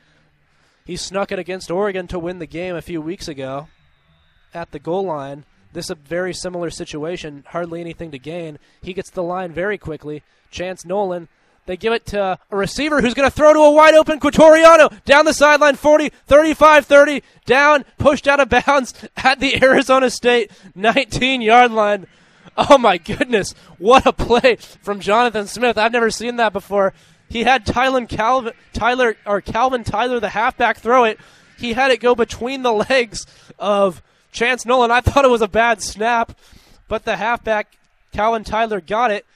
he 0.84 0.96
snuck 0.96 1.32
it 1.32 1.38
against 1.38 1.70
Oregon 1.70 2.06
to 2.08 2.18
win 2.18 2.38
the 2.38 2.46
game 2.46 2.76
a 2.76 2.82
few 2.82 3.00
weeks 3.00 3.28
ago 3.28 3.68
at 4.52 4.70
the 4.70 4.78
goal 4.78 5.04
line. 5.04 5.44
This 5.72 5.86
is 5.86 5.90
a 5.90 5.96
very 5.96 6.32
similar 6.32 6.70
situation, 6.70 7.44
hardly 7.48 7.80
anything 7.80 8.10
to 8.12 8.18
gain. 8.18 8.58
He 8.82 8.92
gets 8.92 9.10
the 9.10 9.22
line 9.22 9.52
very 9.52 9.78
quickly. 9.78 10.22
Chance 10.50 10.84
Nolan 10.84 11.28
they 11.66 11.76
give 11.76 11.92
it 11.92 12.06
to 12.06 12.38
a 12.50 12.56
receiver 12.56 13.00
who's 13.00 13.14
going 13.14 13.28
to 13.28 13.34
throw 13.34 13.52
to 13.52 13.60
a 13.60 13.70
wide 13.70 13.94
open 13.94 14.20
Quitoriano 14.20 15.02
down 15.04 15.24
the 15.24 15.32
sideline 15.32 15.76
40, 15.76 16.10
35 16.26 16.86
30, 16.86 17.22
down, 17.46 17.84
pushed 17.98 18.28
out 18.28 18.40
of 18.40 18.50
bounds 18.50 18.92
at 19.16 19.40
the 19.40 19.62
Arizona 19.62 20.10
State 20.10 20.50
19 20.74 21.40
yard 21.40 21.72
line. 21.72 22.06
Oh 22.56 22.78
my 22.78 22.98
goodness, 22.98 23.52
what 23.78 24.06
a 24.06 24.12
play 24.12 24.56
from 24.56 25.00
Jonathan 25.00 25.46
Smith. 25.46 25.78
I've 25.78 25.92
never 25.92 26.10
seen 26.10 26.36
that 26.36 26.52
before. 26.52 26.92
He 27.34 27.42
had 27.42 27.66
Tylen 27.66 28.08
Calvin, 28.08 28.52
Tyler 28.72 29.16
or 29.26 29.40
Calvin 29.40 29.82
Tyler, 29.82 30.20
the 30.20 30.28
halfback, 30.28 30.76
throw 30.76 31.02
it. 31.02 31.18
He 31.58 31.72
had 31.72 31.90
it 31.90 31.98
go 31.98 32.14
between 32.14 32.62
the 32.62 32.72
legs 32.72 33.26
of 33.58 34.00
Chance 34.30 34.64
Nolan. 34.64 34.92
I 34.92 35.00
thought 35.00 35.24
it 35.24 35.32
was 35.32 35.42
a 35.42 35.48
bad 35.48 35.82
snap, 35.82 36.38
but 36.86 37.04
the 37.04 37.16
halfback 37.16 37.76
Calvin 38.12 38.44
Tyler 38.44 38.80
got 38.80 39.10
it 39.10 39.26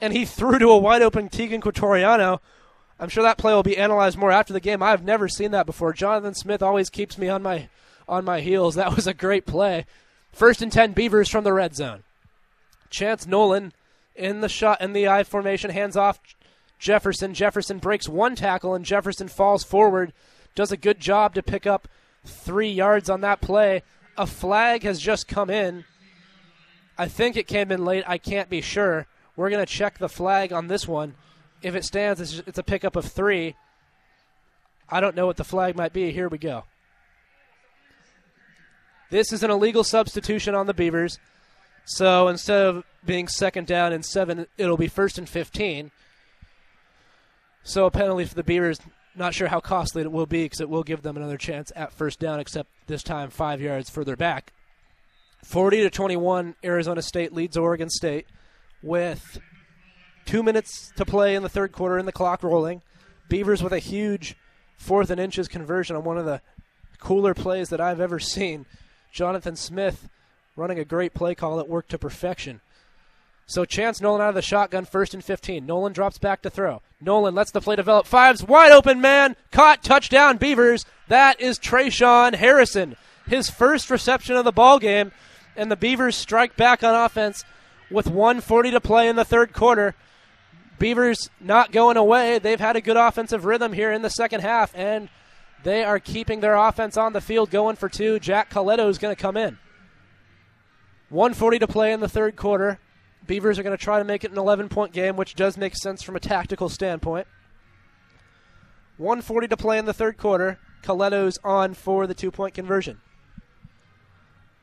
and 0.00 0.12
he 0.12 0.24
threw 0.24 0.56
to 0.60 0.68
a 0.68 0.78
wide 0.78 1.02
open 1.02 1.28
Teagan 1.28 1.60
Quitoriano. 1.60 2.38
I'm 3.00 3.08
sure 3.08 3.24
that 3.24 3.38
play 3.38 3.52
will 3.52 3.64
be 3.64 3.76
analyzed 3.76 4.16
more 4.16 4.30
after 4.30 4.52
the 4.52 4.60
game. 4.60 4.80
I've 4.80 5.02
never 5.02 5.26
seen 5.26 5.50
that 5.50 5.66
before. 5.66 5.92
Jonathan 5.92 6.34
Smith 6.34 6.62
always 6.62 6.90
keeps 6.90 7.18
me 7.18 7.28
on 7.28 7.42
my 7.42 7.68
on 8.08 8.24
my 8.24 8.40
heels. 8.40 8.76
That 8.76 8.94
was 8.94 9.08
a 9.08 9.14
great 9.14 9.46
play. 9.46 9.84
First 10.30 10.62
and 10.62 10.70
10 10.70 10.92
Beavers 10.92 11.28
from 11.28 11.42
the 11.42 11.52
red 11.52 11.74
zone. 11.74 12.04
Chance 12.88 13.26
Nolan 13.26 13.72
in 14.14 14.42
the 14.42 14.48
shot 14.48 14.80
in 14.80 14.92
the 14.92 15.08
I 15.08 15.24
formation 15.24 15.72
hands 15.72 15.96
off 15.96 16.20
Jefferson. 16.82 17.32
Jefferson 17.32 17.78
breaks 17.78 18.08
one 18.08 18.34
tackle 18.34 18.74
and 18.74 18.84
Jefferson 18.84 19.28
falls 19.28 19.62
forward. 19.62 20.12
Does 20.56 20.72
a 20.72 20.76
good 20.76 20.98
job 20.98 21.32
to 21.34 21.42
pick 21.42 21.64
up 21.64 21.86
three 22.24 22.70
yards 22.70 23.08
on 23.08 23.20
that 23.20 23.40
play. 23.40 23.84
A 24.18 24.26
flag 24.26 24.82
has 24.82 25.00
just 25.00 25.28
come 25.28 25.48
in. 25.48 25.84
I 26.98 27.06
think 27.06 27.36
it 27.36 27.46
came 27.46 27.70
in 27.70 27.84
late. 27.84 28.02
I 28.08 28.18
can't 28.18 28.50
be 28.50 28.60
sure. 28.60 29.06
We're 29.36 29.48
going 29.48 29.64
to 29.64 29.72
check 29.72 29.98
the 29.98 30.08
flag 30.08 30.52
on 30.52 30.66
this 30.66 30.88
one. 30.88 31.14
If 31.62 31.76
it 31.76 31.84
stands, 31.84 32.40
it's, 32.40 32.58
a 32.58 32.64
pickup 32.64 32.96
of 32.96 33.04
three. 33.04 33.54
I 34.88 35.00
don't 35.00 35.14
know 35.14 35.26
what 35.26 35.36
the 35.36 35.44
flag 35.44 35.76
might 35.76 35.92
be. 35.92 36.10
Here 36.10 36.28
we 36.28 36.36
go. 36.36 36.64
This 39.08 39.32
is 39.32 39.44
an 39.44 39.52
illegal 39.52 39.84
substitution 39.84 40.56
on 40.56 40.66
the 40.66 40.74
Beavers. 40.74 41.20
So 41.84 42.26
instead 42.26 42.66
of 42.66 42.84
being 43.06 43.28
second 43.28 43.68
down 43.68 43.92
and 43.92 44.04
seven, 44.04 44.48
it'll 44.58 44.76
be 44.76 44.88
first 44.88 45.16
and 45.16 45.28
15. 45.28 45.92
So 47.64 47.86
a 47.86 47.90
penalty 47.90 48.24
for 48.24 48.34
the 48.34 48.42
Beavers. 48.42 48.80
Not 49.14 49.34
sure 49.34 49.48
how 49.48 49.60
costly 49.60 50.02
it 50.02 50.10
will 50.10 50.26
be 50.26 50.44
because 50.44 50.60
it 50.60 50.70
will 50.70 50.82
give 50.82 51.02
them 51.02 51.16
another 51.16 51.36
chance 51.36 51.70
at 51.76 51.92
first 51.92 52.18
down, 52.18 52.40
except 52.40 52.70
this 52.86 53.02
time 53.02 53.30
five 53.30 53.60
yards 53.60 53.90
further 53.90 54.16
back. 54.16 54.52
40 55.44 55.82
to 55.82 55.90
21, 55.90 56.54
Arizona 56.64 57.02
State 57.02 57.32
leads 57.32 57.56
Oregon 57.56 57.90
State 57.90 58.26
with 58.82 59.40
two 60.24 60.42
minutes 60.42 60.92
to 60.96 61.04
play 61.04 61.34
in 61.34 61.42
the 61.42 61.48
third 61.48 61.72
quarter 61.72 61.98
and 61.98 62.08
the 62.08 62.12
clock 62.12 62.42
rolling. 62.42 62.80
Beavers 63.28 63.62
with 63.62 63.72
a 63.72 63.78
huge 63.78 64.36
fourth 64.76 65.10
and 65.10 65.20
inches 65.20 65.48
conversion 65.48 65.96
on 65.96 66.04
one 66.04 66.18
of 66.18 66.24
the 66.24 66.40
cooler 66.98 67.34
plays 67.34 67.68
that 67.68 67.80
I've 67.80 68.00
ever 68.00 68.18
seen. 68.20 68.66
Jonathan 69.12 69.56
Smith 69.56 70.08
running 70.56 70.78
a 70.78 70.84
great 70.84 71.14
play 71.14 71.34
call 71.34 71.56
that 71.56 71.68
worked 71.68 71.90
to 71.90 71.98
perfection. 71.98 72.60
So 73.46 73.64
Chance 73.64 74.00
Nolan 74.00 74.20
out 74.20 74.30
of 74.30 74.34
the 74.34 74.42
shotgun, 74.42 74.84
first 74.84 75.14
and 75.14 75.24
15. 75.24 75.66
Nolan 75.66 75.92
drops 75.92 76.18
back 76.18 76.42
to 76.42 76.50
throw. 76.50 76.82
Nolan 77.00 77.34
lets 77.34 77.50
the 77.50 77.60
play 77.60 77.76
develop. 77.76 78.06
Fives 78.06 78.42
wide 78.42 78.72
open 78.72 79.00
man. 79.00 79.36
Caught 79.50 79.82
touchdown 79.82 80.36
Beavers. 80.36 80.86
That 81.08 81.40
is 81.40 81.58
Tre'Shaun 81.58 82.34
Harrison. 82.34 82.96
His 83.26 83.50
first 83.50 83.90
reception 83.90 84.36
of 84.36 84.44
the 84.44 84.52
ball 84.52 84.78
game. 84.78 85.12
And 85.56 85.70
the 85.70 85.76
Beavers 85.76 86.16
strike 86.16 86.56
back 86.56 86.82
on 86.82 86.94
offense 86.94 87.44
with 87.90 88.06
140 88.06 88.70
to 88.70 88.80
play 88.80 89.08
in 89.08 89.16
the 89.16 89.24
third 89.24 89.52
quarter. 89.52 89.94
Beavers 90.78 91.28
not 91.40 91.72
going 91.72 91.96
away. 91.96 92.38
They've 92.38 92.58
had 92.58 92.76
a 92.76 92.80
good 92.80 92.96
offensive 92.96 93.44
rhythm 93.44 93.72
here 93.72 93.92
in 93.92 94.02
the 94.02 94.10
second 94.10 94.40
half, 94.40 94.74
and 94.74 95.08
they 95.62 95.84
are 95.84 96.00
keeping 96.00 96.40
their 96.40 96.56
offense 96.56 96.96
on 96.96 97.12
the 97.12 97.20
field 97.20 97.50
going 97.50 97.76
for 97.76 97.88
two. 97.88 98.18
Jack 98.18 98.50
Colletto 98.50 98.88
is 98.88 98.98
going 98.98 99.14
to 99.14 99.20
come 99.20 99.36
in. 99.36 99.58
140 101.10 101.58
to 101.60 101.68
play 101.68 101.92
in 101.92 102.00
the 102.00 102.08
third 102.08 102.34
quarter. 102.36 102.80
Beavers 103.26 103.58
are 103.58 103.62
going 103.62 103.76
to 103.76 103.82
try 103.82 103.98
to 103.98 104.04
make 104.04 104.24
it 104.24 104.32
an 104.32 104.38
11 104.38 104.68
point 104.68 104.92
game, 104.92 105.16
which 105.16 105.34
does 105.34 105.56
make 105.56 105.76
sense 105.76 106.02
from 106.02 106.16
a 106.16 106.20
tactical 106.20 106.68
standpoint. 106.68 107.26
140 108.98 109.48
to 109.48 109.56
play 109.56 109.78
in 109.78 109.84
the 109.84 109.92
third 109.92 110.16
quarter. 110.16 110.58
Colletto's 110.82 111.38
on 111.44 111.74
for 111.74 112.06
the 112.06 112.14
two 112.14 112.30
point 112.30 112.54
conversion. 112.54 113.00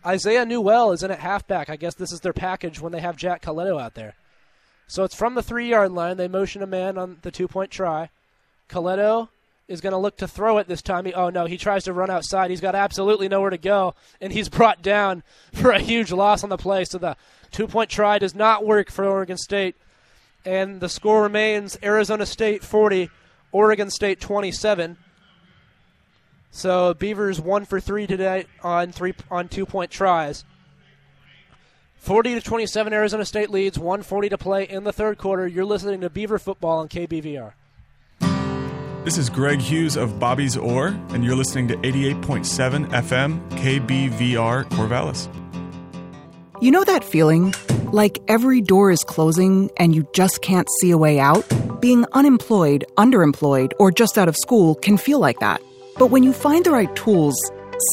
Isaiah 0.05 0.45
Newell 0.45 0.91
is 0.91 1.03
in 1.03 1.11
at 1.11 1.19
halfback. 1.19 1.69
I 1.69 1.75
guess 1.75 1.95
this 1.95 2.11
is 2.11 2.21
their 2.21 2.33
package 2.33 2.79
when 2.79 2.91
they 2.91 3.01
have 3.01 3.17
Jack 3.17 3.41
Colletto 3.41 3.81
out 3.81 3.95
there. 3.95 4.15
So 4.87 5.03
it's 5.03 5.15
from 5.15 5.35
the 5.35 5.43
three 5.43 5.69
yard 5.69 5.91
line. 5.91 6.17
They 6.17 6.27
motion 6.27 6.63
a 6.63 6.67
man 6.67 6.97
on 6.97 7.17
the 7.21 7.31
two 7.31 7.47
point 7.47 7.71
try. 7.71 8.09
Colletto 8.69 9.29
is 9.67 9.81
going 9.81 9.91
to 9.91 9.97
look 9.97 10.17
to 10.17 10.27
throw 10.27 10.57
it 10.57 10.67
this 10.67 10.81
time. 10.81 11.05
He, 11.05 11.13
oh 11.13 11.29
no, 11.29 11.45
he 11.45 11.57
tries 11.57 11.83
to 11.83 11.93
run 11.93 12.09
outside. 12.09 12.49
He's 12.49 12.61
got 12.61 12.75
absolutely 12.75 13.29
nowhere 13.29 13.51
to 13.51 13.57
go, 13.57 13.93
and 14.19 14.33
he's 14.33 14.49
brought 14.49 14.81
down 14.81 15.23
for 15.53 15.71
a 15.71 15.79
huge 15.79 16.11
loss 16.11 16.43
on 16.43 16.49
the 16.49 16.57
play. 16.57 16.85
So 16.85 16.97
the 16.97 17.17
two 17.51 17.67
point 17.67 17.89
try 17.89 18.19
does 18.19 18.35
not 18.35 18.65
work 18.65 18.91
for 18.91 19.05
Oregon 19.05 19.37
State, 19.37 19.75
and 20.45 20.79
the 20.79 20.89
score 20.89 21.23
remains 21.23 21.77
Arizona 21.83 22.25
State 22.25 22.63
40, 22.63 23.09
Oregon 23.51 23.89
State 23.89 24.19
27. 24.19 24.97
So 26.51 26.93
Beavers 26.93 27.39
one 27.39 27.65
for 27.65 27.79
three 27.79 28.07
today 28.07 28.45
on 28.63 28.91
three 28.91 29.13
on 29.29 29.47
two 29.47 29.65
point 29.65 29.91
tries. 29.91 30.45
40 31.97 32.35
to 32.35 32.41
27, 32.41 32.93
Arizona 32.93 33.25
State 33.25 33.49
leads. 33.49 33.77
140 33.77 34.29
to 34.29 34.37
play 34.37 34.63
in 34.63 34.85
the 34.85 34.93
third 34.93 35.17
quarter. 35.17 35.45
You're 35.45 35.65
listening 35.65 36.01
to 36.01 36.09
Beaver 36.09 36.39
football 36.39 36.79
on 36.79 36.87
KBVR. 36.87 37.53
This 39.03 39.17
is 39.17 39.29
Greg 39.29 39.59
Hughes 39.59 39.95
of 39.95 40.19
Bobby's 40.19 40.57
Ore, 40.57 40.87
and 41.09 41.23
you're 41.23 41.35
listening 41.35 41.67
to 41.69 41.75
88.7 41.77 42.89
FM 42.89 43.49
KBVR 43.51 44.65
Corvallis. 44.65 45.48
You 46.61 46.71
know 46.71 46.83
that 46.83 47.05
feeling? 47.05 47.53
Like 47.93 48.19
every 48.27 48.59
door 48.59 48.91
is 48.91 49.05
closing 49.05 49.71
and 49.77 49.95
you 49.95 50.05
just 50.11 50.41
can't 50.41 50.67
see 50.81 50.91
a 50.91 50.97
way 50.97 51.17
out? 51.17 51.45
Being 51.79 52.05
unemployed, 52.11 52.83
underemployed, 52.97 53.71
or 53.79 53.91
just 53.91 54.17
out 54.17 54.27
of 54.27 54.35
school 54.35 54.75
can 54.75 54.97
feel 54.97 55.19
like 55.19 55.39
that. 55.39 55.61
But 55.97 56.07
when 56.07 56.23
you 56.23 56.33
find 56.33 56.65
the 56.65 56.71
right 56.71 56.93
tools, 56.97 57.37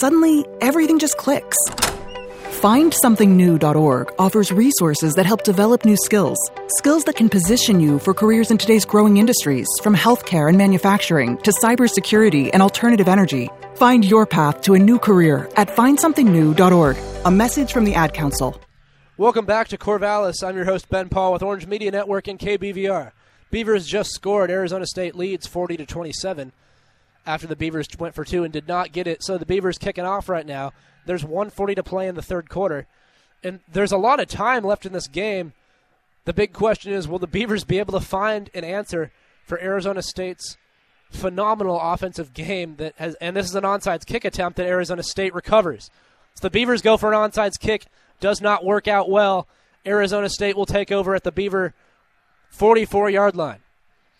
suddenly 0.01 0.45
everything 0.61 0.99
just 0.99 1.17
clicks. 1.17 1.57
FindSomethingNew.org 2.57 4.15
offers 4.19 4.51
resources 4.51 5.13
that 5.15 5.27
help 5.27 5.43
develop 5.43 5.85
new 5.85 5.97
skills. 6.05 6.39
Skills 6.79 7.05
that 7.05 7.15
can 7.15 7.29
position 7.29 7.81
you 7.81 7.99
for 7.99 8.15
careers 8.15 8.51
in 8.51 8.57
today's 8.57 8.87
growing 8.87 9.19
industries, 9.19 9.67
from 9.83 9.95
healthcare 9.95 10.49
and 10.49 10.57
manufacturing 10.57 11.37
to 11.43 11.51
cybersecurity 11.51 12.49
and 12.55 12.63
alternative 12.63 13.09
energy. 13.09 13.51
Find 13.75 14.07
your 14.07 14.25
path 14.25 14.63
to 14.63 14.73
a 14.73 14.79
new 14.79 14.99
career 14.99 15.51
at 15.57 15.69
FindSomethingNew.org. 15.69 16.97
A 17.27 17.31
message 17.31 17.73
from 17.75 17.85
the 17.85 17.95
Ad 17.95 18.15
Council. 18.15 18.59
Welcome 19.19 19.45
back 19.45 19.69
to 19.69 19.77
Corvallis. 19.77 20.43
I'm 20.43 20.57
your 20.57 20.65
host 20.65 20.89
Ben 20.89 21.11
Pahl 21.11 21.35
with 21.35 21.43
Orange 21.43 21.67
Media 21.67 21.91
Network 21.91 22.27
and 22.27 22.39
KBVR. 22.39 23.13
Beavers 23.51 23.87
just 23.87 24.13
scored. 24.13 24.51
Arizona 24.51 24.87
State 24.87 25.15
leads 25.15 25.47
40 25.47 25.77
to 25.77 25.85
27 25.85 26.53
after 27.27 27.47
the 27.47 27.57
Beavers 27.57 27.89
went 27.99 28.15
for 28.15 28.25
two 28.25 28.45
and 28.45 28.53
did 28.53 28.69
not 28.69 28.93
get 28.93 29.07
it. 29.07 29.23
So 29.23 29.37
the 29.37 29.47
Beavers 29.47 29.79
kicking 29.79 30.05
off 30.05 30.29
right 30.29 30.47
now. 30.47 30.73
There's 31.05 31.25
140 31.25 31.75
to 31.75 31.83
play 31.83 32.09
in 32.09 32.15
the 32.15 32.23
third 32.23 32.49
quarter. 32.49 32.87
And 33.43 33.61
there's 33.71 33.93
a 33.93 33.99
lot 33.99 34.21
of 34.21 34.29
time 34.29 34.65
left 34.65 34.87
in 34.87 34.93
this 34.93 35.09
game. 35.09 35.53
The 36.25 36.33
big 36.33 36.53
question 36.53 36.93
is 36.93 37.07
will 37.07 37.19
the 37.19 37.27
Beavers 37.27 37.65
be 37.65 37.79
able 37.79 37.99
to 37.99 38.05
find 38.05 38.51
an 38.55 38.65
answer 38.65 39.13
for 39.45 39.61
Arizona 39.61 40.03
State's 40.03 40.57
phenomenal 41.11 41.79
offensive 41.81 42.35
game 42.35 42.77
that 42.77 42.95
has 42.97 43.15
and 43.21 43.37
this 43.37 43.47
is 43.47 43.55
an 43.55 43.63
onside 43.63 44.05
kick 44.07 44.25
attempt 44.25 44.57
that 44.57 44.67
Arizona 44.67 45.03
State 45.03 45.35
recovers. 45.35 45.91
So 46.35 46.41
the 46.43 46.51
Beavers 46.51 46.83
go 46.83 46.97
for 46.97 47.13
an 47.13 47.31
onside 47.31 47.59
kick, 47.61 47.87
does 48.21 48.41
not 48.41 48.65
work 48.65 48.89
out 48.89 49.09
well. 49.09 49.47
Arizona 49.87 50.29
State 50.29 50.57
will 50.57 50.67
take 50.67 50.91
over 50.91 51.15
at 51.15 51.23
the 51.23 51.31
Beaver 51.31 51.75
44 52.51 53.11
yard 53.11 53.37
line. 53.37 53.61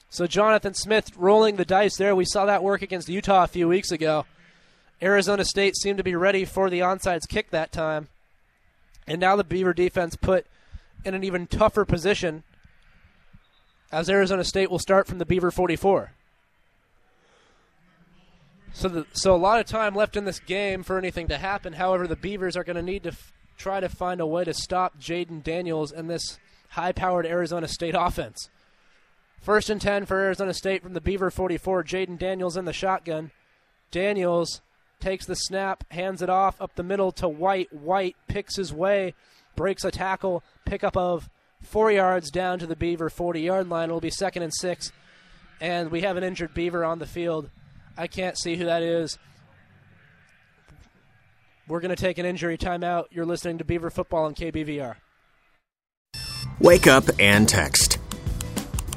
So 0.09 0.27
Jonathan 0.27 0.75
Smith 0.75 1.11
rolling 1.17 1.57
the 1.57 1.65
dice 1.65 1.97
there. 1.97 2.15
We 2.15 2.25
saw 2.25 2.47
that 2.47 2.63
work 2.63 2.83
against 2.83 3.09
Utah 3.09 3.45
a 3.45 3.49
few 3.49 3.69
weeks 3.69 3.91
ago. 3.91 4.25
Arizona 5.03 5.45
State 5.45 5.77
seemed 5.77 5.99
to 5.99 6.05
be 6.05 6.15
ready 6.15 6.45
for 6.45 6.71
the 6.71 6.81
onside 6.81 7.29
kick 7.29 7.51
that 7.51 7.73
time. 7.73 8.09
And 9.07 9.21
now 9.21 9.37
the 9.37 9.45
Beaver 9.45 9.75
defense 9.75 10.17
put 10.17 10.47
in 11.05 11.15
an 11.15 11.23
even 11.23 11.47
tougher 11.47 11.85
position 11.85 12.43
as 13.93 14.11
Arizona 14.11 14.45
State 14.45 14.71
will 14.71 14.79
start 14.79 15.07
from 15.07 15.19
the 15.19 15.27
Beaver 15.27 15.51
44. 15.51 16.13
So, 18.73 18.89
the, 18.89 19.07
so 19.13 19.35
a 19.35 19.37
lot 19.37 19.61
of 19.61 19.67
time 19.67 19.95
left 19.95 20.17
in 20.17 20.25
this 20.25 20.41
game 20.41 20.83
for 20.83 20.99
anything 20.99 21.29
to 21.29 21.39
happen. 21.39 21.75
However, 21.75 22.07
the 22.07 22.17
Beavers 22.17 22.57
are 22.57 22.65
going 22.65 22.77
to 22.77 22.83
need 22.83 23.05
to 23.05 23.11
f- 23.11 23.33
try 23.57 23.81
to 23.81 23.89
find 23.89 24.21
a 24.21 24.27
way 24.27 24.45
to 24.45 24.53
stop 24.53 24.99
Jayden 25.01 25.43
Daniels 25.43 25.93
and 25.93 26.11
this 26.11 26.39
high-powered 26.71 27.25
Arizona 27.25 27.69
State 27.69 27.95
offense. 27.97 28.51
First 29.47 29.71
and 29.71 29.81
10 29.81 30.07
for 30.07 30.19
Arizona 30.19 30.53
State 30.53 30.83
from 30.83 30.95
the 30.95 31.01
Beaver 31.01 31.31
44. 31.31 31.85
Jayden 31.85 32.19
Daniels 32.19 32.57
in 32.57 32.65
the 32.65 32.73
shotgun. 32.73 33.31
Daniels 33.93 34.61
takes 34.99 35.25
the 35.25 35.37
snap, 35.37 35.85
hands 35.93 36.21
it 36.21 36.29
off 36.29 36.61
up 36.61 36.75
the 36.75 36.83
middle 36.83 37.13
to 37.13 37.29
White. 37.29 37.73
White 37.73 38.17
picks 38.27 38.57
his 38.57 38.73
way, 38.73 39.15
breaks 39.55 39.85
a 39.85 39.93
tackle, 39.93 40.43
pickup 40.65 40.97
of 40.97 41.31
four 41.63 41.93
yards 41.93 42.33
down 42.33 42.59
to 42.59 42.67
the 42.67 42.75
Beaver 42.75 43.09
40 43.09 43.41
yard 43.41 43.69
line. 43.69 43.89
It'll 43.89 44.01
be 44.01 44.11
second 44.11 44.43
and 44.43 44.53
six. 44.53 44.91
And 45.61 45.93
we 45.93 46.01
have 46.01 46.17
an 46.17 46.25
injured 46.25 46.53
Beaver 46.53 46.85
on 46.85 46.99
the 46.99 47.07
field. 47.07 47.49
I 47.97 48.09
can't 48.09 48.37
see 48.37 48.57
who 48.57 48.65
that 48.65 48.83
is. 48.83 49.17
We're 51.69 51.79
going 51.79 51.95
to 51.95 52.03
take 52.03 52.19
an 52.19 52.27
injury 52.27 52.59
timeout. 52.59 53.05
You're 53.13 53.25
listening 53.25 53.59
to 53.59 53.65
Beaver 53.65 53.91
Football 53.91 54.25
on 54.25 54.35
KBVR. 54.35 54.97
Wake 56.59 56.89
up 56.89 57.05
and 57.21 57.49
text. 57.49 57.96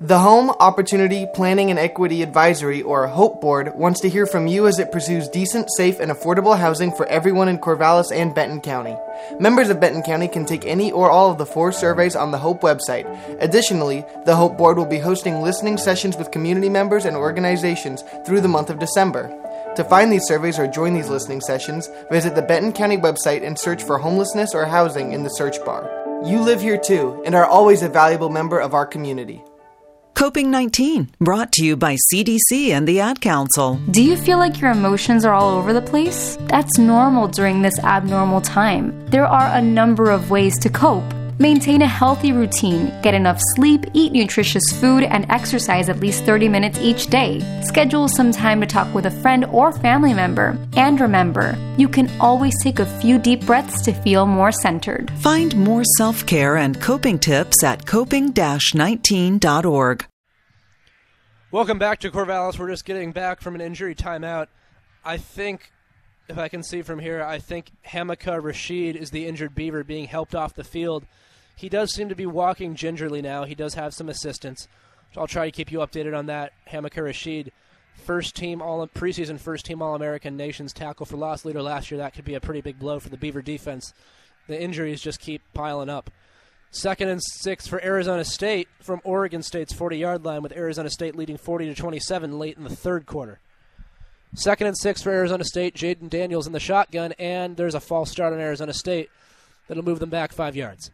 The 0.00 0.18
Home 0.18 0.50
Opportunity 0.58 1.24
Planning 1.34 1.70
and 1.70 1.78
Equity 1.78 2.22
Advisory, 2.22 2.82
or 2.82 3.06
HOPE 3.06 3.40
Board, 3.40 3.72
wants 3.76 4.00
to 4.00 4.08
hear 4.08 4.26
from 4.26 4.48
you 4.48 4.66
as 4.66 4.80
it 4.80 4.90
pursues 4.90 5.28
decent, 5.28 5.68
safe, 5.76 6.00
and 6.00 6.10
affordable 6.10 6.58
housing 6.58 6.90
for 6.90 7.06
everyone 7.06 7.48
in 7.48 7.58
Corvallis 7.58 8.10
and 8.12 8.34
Benton 8.34 8.60
County. 8.60 8.96
Members 9.38 9.68
of 9.70 9.78
Benton 9.78 10.02
County 10.02 10.26
can 10.26 10.46
take 10.46 10.66
any 10.66 10.90
or 10.90 11.08
all 11.08 11.30
of 11.30 11.38
the 11.38 11.46
four 11.46 11.70
surveys 11.70 12.16
on 12.16 12.32
the 12.32 12.38
HOPE 12.38 12.60
website. 12.62 13.06
Additionally, 13.40 14.04
the 14.26 14.34
HOPE 14.34 14.58
Board 14.58 14.76
will 14.76 14.84
be 14.84 14.98
hosting 14.98 15.42
listening 15.42 15.78
sessions 15.78 16.16
with 16.16 16.32
community 16.32 16.68
members 16.68 17.04
and 17.04 17.16
organizations 17.16 18.02
through 18.26 18.40
the 18.40 18.48
month 18.48 18.70
of 18.70 18.80
December. 18.80 19.28
To 19.76 19.84
find 19.84 20.10
these 20.10 20.26
surveys 20.26 20.58
or 20.58 20.66
join 20.66 20.94
these 20.94 21.08
listening 21.08 21.40
sessions, 21.40 21.88
visit 22.10 22.34
the 22.34 22.42
Benton 22.42 22.72
County 22.72 22.96
website 22.96 23.46
and 23.46 23.56
search 23.56 23.84
for 23.84 23.98
homelessness 23.98 24.54
or 24.54 24.66
housing 24.66 25.12
in 25.12 25.22
the 25.22 25.30
search 25.30 25.64
bar. 25.64 25.88
You 26.24 26.40
live 26.40 26.60
here 26.60 26.78
too 26.78 27.22
and 27.24 27.34
are 27.36 27.46
always 27.46 27.82
a 27.82 27.88
valuable 27.88 28.28
member 28.28 28.58
of 28.58 28.74
our 28.74 28.86
community. 28.86 29.44
Coping 30.14 30.48
19, 30.48 31.10
brought 31.18 31.50
to 31.52 31.64
you 31.64 31.76
by 31.76 31.96
CDC 32.12 32.68
and 32.70 32.86
the 32.86 33.00
Ad 33.00 33.20
Council. 33.20 33.80
Do 33.90 34.00
you 34.00 34.16
feel 34.16 34.38
like 34.38 34.60
your 34.60 34.70
emotions 34.70 35.24
are 35.24 35.34
all 35.34 35.50
over 35.50 35.72
the 35.72 35.82
place? 35.82 36.38
That's 36.42 36.78
normal 36.78 37.26
during 37.26 37.62
this 37.62 37.76
abnormal 37.80 38.40
time. 38.40 39.06
There 39.06 39.26
are 39.26 39.48
a 39.48 39.60
number 39.60 40.10
of 40.10 40.30
ways 40.30 40.56
to 40.60 40.70
cope. 40.70 41.02
Maintain 41.40 41.82
a 41.82 41.86
healthy 41.88 42.30
routine, 42.30 42.92
get 43.02 43.12
enough 43.12 43.40
sleep, 43.56 43.86
eat 43.92 44.12
nutritious 44.12 44.62
food, 44.80 45.02
and 45.02 45.26
exercise 45.30 45.88
at 45.88 45.98
least 45.98 46.22
30 46.22 46.48
minutes 46.48 46.78
each 46.78 47.08
day. 47.08 47.40
Schedule 47.64 48.06
some 48.06 48.30
time 48.30 48.60
to 48.60 48.68
talk 48.68 48.94
with 48.94 49.06
a 49.06 49.10
friend 49.10 49.44
or 49.46 49.72
family 49.72 50.14
member. 50.14 50.56
And 50.76 51.00
remember, 51.00 51.58
you 51.76 51.88
can 51.88 52.08
always 52.20 52.54
take 52.62 52.78
a 52.78 52.86
few 53.00 53.18
deep 53.18 53.44
breaths 53.46 53.82
to 53.82 53.92
feel 53.92 54.26
more 54.26 54.52
centered. 54.52 55.10
Find 55.18 55.56
more 55.56 55.82
self 55.96 56.24
care 56.24 56.56
and 56.56 56.80
coping 56.80 57.18
tips 57.18 57.64
at 57.64 57.84
coping 57.84 58.32
19.org. 58.32 60.06
Welcome 61.50 61.78
back 61.80 61.98
to 62.00 62.12
Corvallis. 62.12 62.60
We're 62.60 62.70
just 62.70 62.84
getting 62.84 63.10
back 63.10 63.40
from 63.40 63.56
an 63.56 63.60
injury 63.60 63.96
timeout. 63.96 64.46
I 65.04 65.16
think, 65.16 65.72
if 66.28 66.38
I 66.38 66.46
can 66.46 66.62
see 66.62 66.82
from 66.82 67.00
here, 67.00 67.24
I 67.24 67.40
think 67.40 67.72
Hamilcar 67.82 68.40
Rashed 68.40 68.94
is 68.94 69.10
the 69.10 69.26
injured 69.26 69.56
Beaver 69.56 69.82
being 69.82 70.06
helped 70.06 70.36
off 70.36 70.54
the 70.54 70.62
field. 70.62 71.04
He 71.56 71.68
does 71.68 71.92
seem 71.94 72.08
to 72.08 72.14
be 72.14 72.26
walking 72.26 72.74
gingerly 72.74 73.22
now. 73.22 73.44
He 73.44 73.54
does 73.54 73.74
have 73.74 73.94
some 73.94 74.08
assistance. 74.08 74.68
So 75.12 75.20
I'll 75.20 75.26
try 75.26 75.46
to 75.46 75.52
keep 75.52 75.70
you 75.70 75.78
updated 75.78 76.16
on 76.16 76.26
that. 76.26 76.52
Hamilcar 76.66 77.04
Rashed, 77.04 77.50
first 77.94 78.34
team 78.34 78.60
all 78.60 78.86
preseason 78.88 79.38
first 79.38 79.64
team 79.64 79.80
All 79.80 79.94
American 79.94 80.36
Nations 80.36 80.72
tackle 80.72 81.06
for 81.06 81.16
loss 81.16 81.44
leader 81.44 81.62
last 81.62 81.90
year. 81.90 81.98
That 81.98 82.14
could 82.14 82.24
be 82.24 82.34
a 82.34 82.40
pretty 82.40 82.60
big 82.60 82.78
blow 82.78 82.98
for 82.98 83.08
the 83.08 83.16
Beaver 83.16 83.42
defense. 83.42 83.94
The 84.48 84.60
injuries 84.60 85.00
just 85.00 85.20
keep 85.20 85.42
piling 85.54 85.88
up. 85.88 86.10
Second 86.70 87.08
and 87.08 87.22
six 87.22 87.68
for 87.68 87.82
Arizona 87.84 88.24
State 88.24 88.68
from 88.82 89.00
Oregon 89.04 89.44
State's 89.44 89.72
40 89.72 89.96
yard 89.96 90.24
line, 90.24 90.42
with 90.42 90.56
Arizona 90.56 90.90
State 90.90 91.14
leading 91.14 91.36
40 91.36 91.66
to 91.66 91.74
27 91.74 92.36
late 92.36 92.56
in 92.56 92.64
the 92.64 92.74
third 92.74 93.06
quarter. 93.06 93.38
Second 94.34 94.66
and 94.66 94.76
six 94.76 95.00
for 95.00 95.10
Arizona 95.10 95.44
State, 95.44 95.76
Jayden 95.76 96.10
Daniels 96.10 96.48
in 96.48 96.52
the 96.52 96.58
shotgun, 96.58 97.12
and 97.20 97.56
there's 97.56 97.76
a 97.76 97.80
false 97.80 98.10
start 98.10 98.32
on 98.32 98.40
Arizona 98.40 98.72
State 98.72 99.08
that'll 99.68 99.84
move 99.84 100.00
them 100.00 100.10
back 100.10 100.32
five 100.32 100.56
yards. 100.56 100.90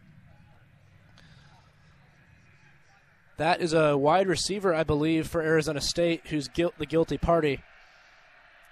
That 3.40 3.62
is 3.62 3.72
a 3.72 3.96
wide 3.96 4.28
receiver, 4.28 4.74
I 4.74 4.84
believe, 4.84 5.26
for 5.26 5.40
Arizona 5.40 5.80
State, 5.80 6.26
who's 6.26 6.46
guilt, 6.48 6.74
the 6.76 6.84
guilty 6.84 7.16
party. 7.16 7.62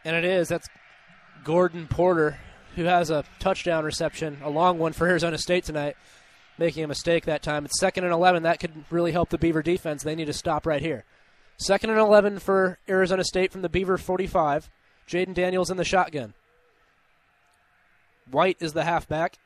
And 0.05 0.15
it 0.15 0.27
is. 0.27 0.49
That's 0.49 0.69
Geordon 1.43 1.89
Porter, 1.89 2.37
who 2.77 2.85
has 2.85 3.09
a 3.09 3.25
touchdown 3.39 3.87
reception, 3.87 4.37
a 4.45 4.51
long 4.51 4.79
one 4.79 4.93
for 4.93 5.09
Arizona 5.09 5.39
State 5.39 5.65
tonight 5.65 5.97
making 6.59 6.85
a 6.85 6.87
mistake 6.87 7.25
that 7.25 7.43
time. 7.43 7.65
It's 7.65 7.81
second 7.81 8.05
and 8.05 8.13
11. 8.13 8.43
That 8.43 8.61
could 8.61 8.85
really 8.91 9.13
help 9.13 9.31
the 9.31 9.39
Beaver 9.39 9.63
defense. 9.63 10.03
They 10.03 10.15
need 10.15 10.27
to 10.27 10.35
stop 10.35 10.67
right 10.67 10.83
here. 10.83 11.05
Second 11.57 11.89
and 11.89 11.99
11 11.99 12.39
for 12.39 12.79
Arizona 12.91 13.25
State 13.25 13.53
from 13.53 13.63
the 13.63 13.71
Beaver 13.71 13.97
45. 13.97 14.69
Jayden 15.09 15.33
Daniels 15.33 15.71
in 15.71 15.79
the 15.79 15.85
shotgun. 15.85 16.35
White 18.31 18.59
is 18.61 18.75
the 18.75 18.85
halfback. 18.85 19.39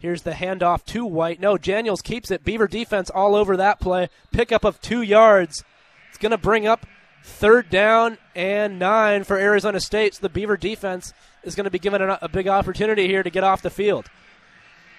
Here's 0.00 0.22
the 0.22 0.30
handoff 0.30 0.84
to 0.86 1.04
White. 1.04 1.40
No, 1.40 1.58
Daniels 1.58 2.02
keeps 2.02 2.30
it. 2.30 2.44
Beaver 2.44 2.68
defense 2.68 3.10
all 3.10 3.34
over 3.34 3.56
that 3.56 3.80
play. 3.80 4.08
Pickup 4.30 4.64
of 4.64 4.80
two 4.80 5.02
yards. 5.02 5.64
It's 6.08 6.18
going 6.18 6.30
to 6.30 6.38
bring 6.38 6.68
up 6.68 6.86
third 7.24 7.68
down 7.68 8.18
and 8.36 8.78
nine 8.78 9.24
for 9.24 9.36
Arizona 9.36 9.80
State. 9.80 10.14
So 10.14 10.20
the 10.22 10.28
Beaver 10.28 10.56
defense 10.56 11.12
is 11.42 11.56
going 11.56 11.64
to 11.64 11.70
be 11.70 11.80
given 11.80 12.00
a, 12.00 12.16
a 12.22 12.28
big 12.28 12.46
opportunity 12.46 13.08
here 13.08 13.24
to 13.24 13.30
get 13.30 13.42
off 13.42 13.60
the 13.60 13.70
field. 13.70 14.06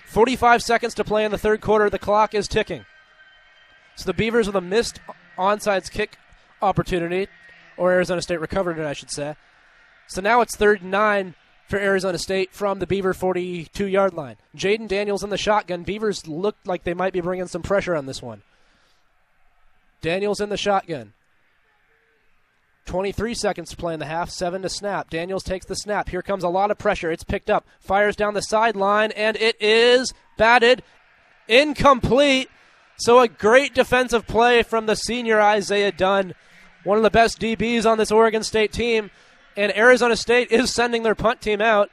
45 0.07 0.61
seconds 0.61 0.93
to 0.95 1.05
play 1.05 1.23
in 1.23 1.31
the 1.31 1.37
third 1.37 1.61
quarter. 1.61 1.89
The 1.89 1.97
clock 1.97 2.33
is 2.33 2.49
ticking. 2.49 2.85
So 3.95 4.03
the 4.05 4.13
Beavers 4.13 4.47
with 4.47 4.55
a 4.57 4.61
missed 4.61 4.99
onside 5.37 5.89
kick 5.91 6.17
opportunity, 6.61 7.27
or 7.77 7.93
Arizona 7.93 8.21
State 8.21 8.41
recovered 8.41 8.77
it, 8.77 8.85
I 8.85 8.93
should 8.93 9.11
say. 9.11 9.35
So 10.07 10.19
now 10.19 10.41
it's 10.41 10.57
third 10.57 10.81
and 10.81 10.91
nine 10.91 11.35
for 11.69 11.77
Arizona 11.77 12.17
State 12.17 12.51
from 12.51 12.79
the 12.79 12.87
Beaver 12.87 13.13
42 13.13 13.85
yard 13.85 14.15
line. 14.15 14.37
Jayden 14.57 14.87
Daniels 14.87 15.23
in 15.23 15.29
the 15.29 15.37
shotgun. 15.37 15.83
Beavers 15.83 16.27
looked 16.27 16.67
like 16.67 16.83
they 16.83 16.95
might 16.95 17.13
be 17.13 17.21
bringing 17.21 17.47
some 17.47 17.61
pressure 17.61 17.95
on 17.95 18.07
this 18.07 18.23
one. 18.23 18.41
Daniels 20.01 20.41
in 20.41 20.49
the 20.49 20.57
shotgun. 20.57 21.13
23 22.85 23.35
seconds 23.35 23.69
to 23.69 23.77
play 23.77 23.93
in 23.93 23.99
the 23.99 24.07
half, 24.07 24.31
7 24.31 24.63
to 24.63 24.69
snap. 24.69 25.11
Daniels 25.11 25.43
takes 25.43 25.67
the 25.67 25.75
snap. 25.75 26.09
Here 26.09 26.23
comes 26.23 26.43
a 26.43 26.49
lot 26.49 26.71
of 26.71 26.79
pressure. 26.79 27.11
It's 27.11 27.23
picked 27.23 27.51
up, 27.51 27.67
fires 27.79 28.15
down 28.15 28.33
the 28.33 28.41
sideline, 28.41 29.11
and 29.11 29.37
it 29.37 29.55
is 29.61 30.11
batted 30.37 30.81
incomplete. 31.47 32.49
So 32.97 33.19
a 33.19 33.27
great 33.27 33.75
defensive 33.75 34.25
play 34.25 34.63
from 34.63 34.87
the 34.87 34.95
senior 34.95 35.39
Isaiah 35.39 35.91
Dunn, 35.91 36.33
one 36.83 36.97
of 36.97 37.03
the 37.03 37.11
best 37.11 37.39
DBs 37.39 37.85
on 37.85 37.99
this 37.99 38.11
Oregon 38.11 38.41
State 38.41 38.71
team. 38.71 39.11
And 39.59 39.75
Arizona 39.75 40.15
State 40.15 40.51
is 40.51 40.73
sending 40.73 41.03
their 41.03 41.15
punt 41.15 41.41
team 41.41 41.61
out. 41.61 41.89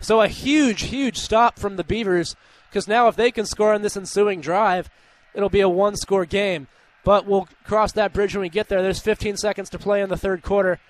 So 0.00 0.20
a 0.20 0.28
huge, 0.28 0.82
huge 0.82 1.16
stop 1.16 1.58
from 1.58 1.76
the 1.76 1.84
Beavers 1.84 2.36
because 2.68 2.86
now 2.86 3.08
if 3.08 3.16
they 3.16 3.30
can 3.30 3.46
score 3.46 3.72
on 3.72 3.82
this 3.82 3.96
ensuing 3.96 4.40
drive, 4.40 4.90
it'll 5.32 5.48
be 5.48 5.60
a 5.60 5.68
one 5.68 5.96
score 5.96 6.26
game 6.26 6.68
but 7.06 7.24
we'll 7.24 7.46
cross 7.62 7.92
that 7.92 8.12
bridge 8.12 8.34
when 8.34 8.42
we 8.42 8.48
get 8.48 8.68
there. 8.68 8.82
There's 8.82 8.98
15 8.98 9.36
seconds 9.36 9.70
to 9.70 9.78
play 9.78 10.02
in 10.02 10.08
the 10.08 10.16
third 10.16 10.42
quarter. 10.42 10.80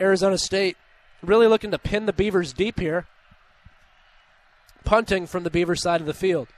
Arizona 0.00 0.36
State 0.36 0.76
really 1.22 1.46
looking 1.46 1.70
to 1.70 1.78
pin 1.78 2.06
the 2.06 2.12
Beavers 2.12 2.52
deep 2.52 2.80
here. 2.80 3.06
Punting 4.82 5.28
from 5.28 5.44
the 5.44 5.50
Beaver 5.50 5.76
side 5.76 6.00
of 6.00 6.08
the 6.08 6.14
field. 6.14 6.48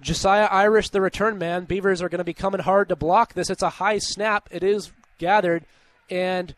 Jesiah 0.00 0.46
Irish, 0.52 0.90
the 0.90 1.00
return 1.00 1.38
man. 1.38 1.64
Beavers 1.64 2.00
are 2.00 2.08
going 2.08 2.18
to 2.18 2.24
be 2.24 2.32
coming 2.32 2.60
hard 2.60 2.88
to 2.88 2.94
block 2.94 3.34
this. 3.34 3.50
It's 3.50 3.64
a 3.64 3.70
high 3.70 3.98
snap. 3.98 4.48
It 4.52 4.62
is 4.62 4.92
gathered. 5.18 5.64
And 6.08 6.54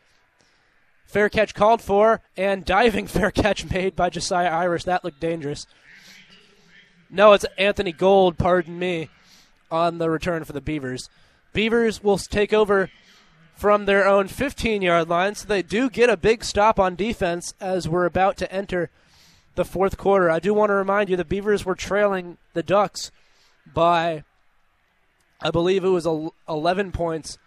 fair 1.06 1.28
catch 1.28 1.54
called 1.54 1.80
for. 1.80 2.20
And 2.36 2.64
diving 2.64 3.06
fair 3.08 3.30
catch 3.30 3.68
made 3.70 3.96
by 3.96 4.10
Jesiah 4.10 4.52
Irish. 4.52 4.84
That 4.84 5.04
looked 5.04 5.20
dangerous. 5.20 5.66
No, 7.10 7.32
it's 7.32 7.46
Anthony 7.56 7.92
Gould, 7.92 8.38
pardon 8.38 8.78
me 8.78 9.08
on 9.70 9.98
the 9.98 10.10
return 10.10 10.44
for 10.44 10.52
the 10.52 10.60
Beavers. 10.60 11.08
Beavers 11.52 12.02
will 12.02 12.18
take 12.18 12.52
over 12.52 12.90
from 13.54 13.84
their 13.84 14.06
own 14.06 14.26
15 14.26 14.82
yard 14.82 15.08
line, 15.08 15.34
so 15.34 15.46
they 15.46 15.62
do 15.62 15.88
get 15.88 16.10
a 16.10 16.16
big 16.16 16.42
stop 16.42 16.80
on 16.80 16.96
defense 16.96 17.54
as 17.60 17.88
we're 17.88 18.04
about 18.04 18.36
to 18.38 18.52
enter 18.52 18.90
the 19.54 19.64
fourth 19.64 19.96
quarter. 19.96 20.30
I 20.30 20.40
do 20.40 20.52
want 20.52 20.70
to 20.70 20.74
remind 20.74 21.08
you 21.08 21.16
the 21.16 21.24
Beavers 21.24 21.64
were 21.64 21.76
trailing 21.76 22.38
the 22.52 22.62
Ducks 22.62 23.12
by, 23.72 24.24
I 25.40 25.50
believe 25.50 25.84
it 25.84 25.88
was 25.88 26.08
11 26.48 26.92
points 26.92 27.38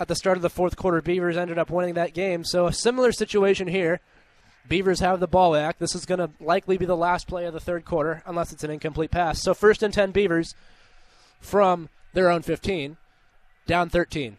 at 0.00 0.08
the 0.08 0.16
start 0.16 0.38
of 0.38 0.42
the 0.42 0.50
fourth 0.50 0.76
quarter. 0.76 1.02
Beavers 1.02 1.36
ended 1.36 1.58
up 1.58 1.70
winning 1.70 1.94
that 1.94 2.14
game. 2.14 2.42
So 2.42 2.66
a 2.66 2.72
similar 2.72 3.12
situation 3.12 3.68
here. 3.68 4.00
Beavers 4.66 5.00
have 5.00 5.20
the 5.20 5.28
ball 5.28 5.52
back. 5.52 5.78
This 5.78 5.94
is 5.94 6.06
going 6.06 6.18
to 6.18 6.30
likely 6.40 6.78
be 6.78 6.86
the 6.86 6.96
last 6.96 7.28
play 7.28 7.44
of 7.44 7.52
the 7.52 7.60
third 7.60 7.84
quarter, 7.84 8.22
unless 8.26 8.52
it's 8.52 8.64
an 8.64 8.70
incomplete 8.70 9.10
pass. 9.10 9.42
So 9.42 9.52
first 9.52 9.82
and 9.82 9.92
10 9.92 10.10
Beavers 10.10 10.54
from 11.40 11.88
their 12.14 12.30
own 12.30 12.42
15, 12.42 12.96
down 13.66 13.88
13. 13.90 14.38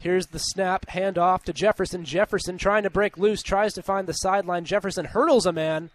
Here's 0.00 0.26
the 0.26 0.38
snap, 0.38 0.86
handoff 0.86 1.44
to 1.44 1.52
Jefferson. 1.52 2.04
Jefferson 2.04 2.58
trying 2.58 2.82
to 2.82 2.90
break 2.90 3.16
loose, 3.16 3.42
tries 3.42 3.72
to 3.74 3.82
find 3.82 4.06
the 4.06 4.12
sideline. 4.12 4.64
Jefferson 4.64 5.04
hurdles 5.06 5.46
a 5.46 5.52
man, 5.52 5.90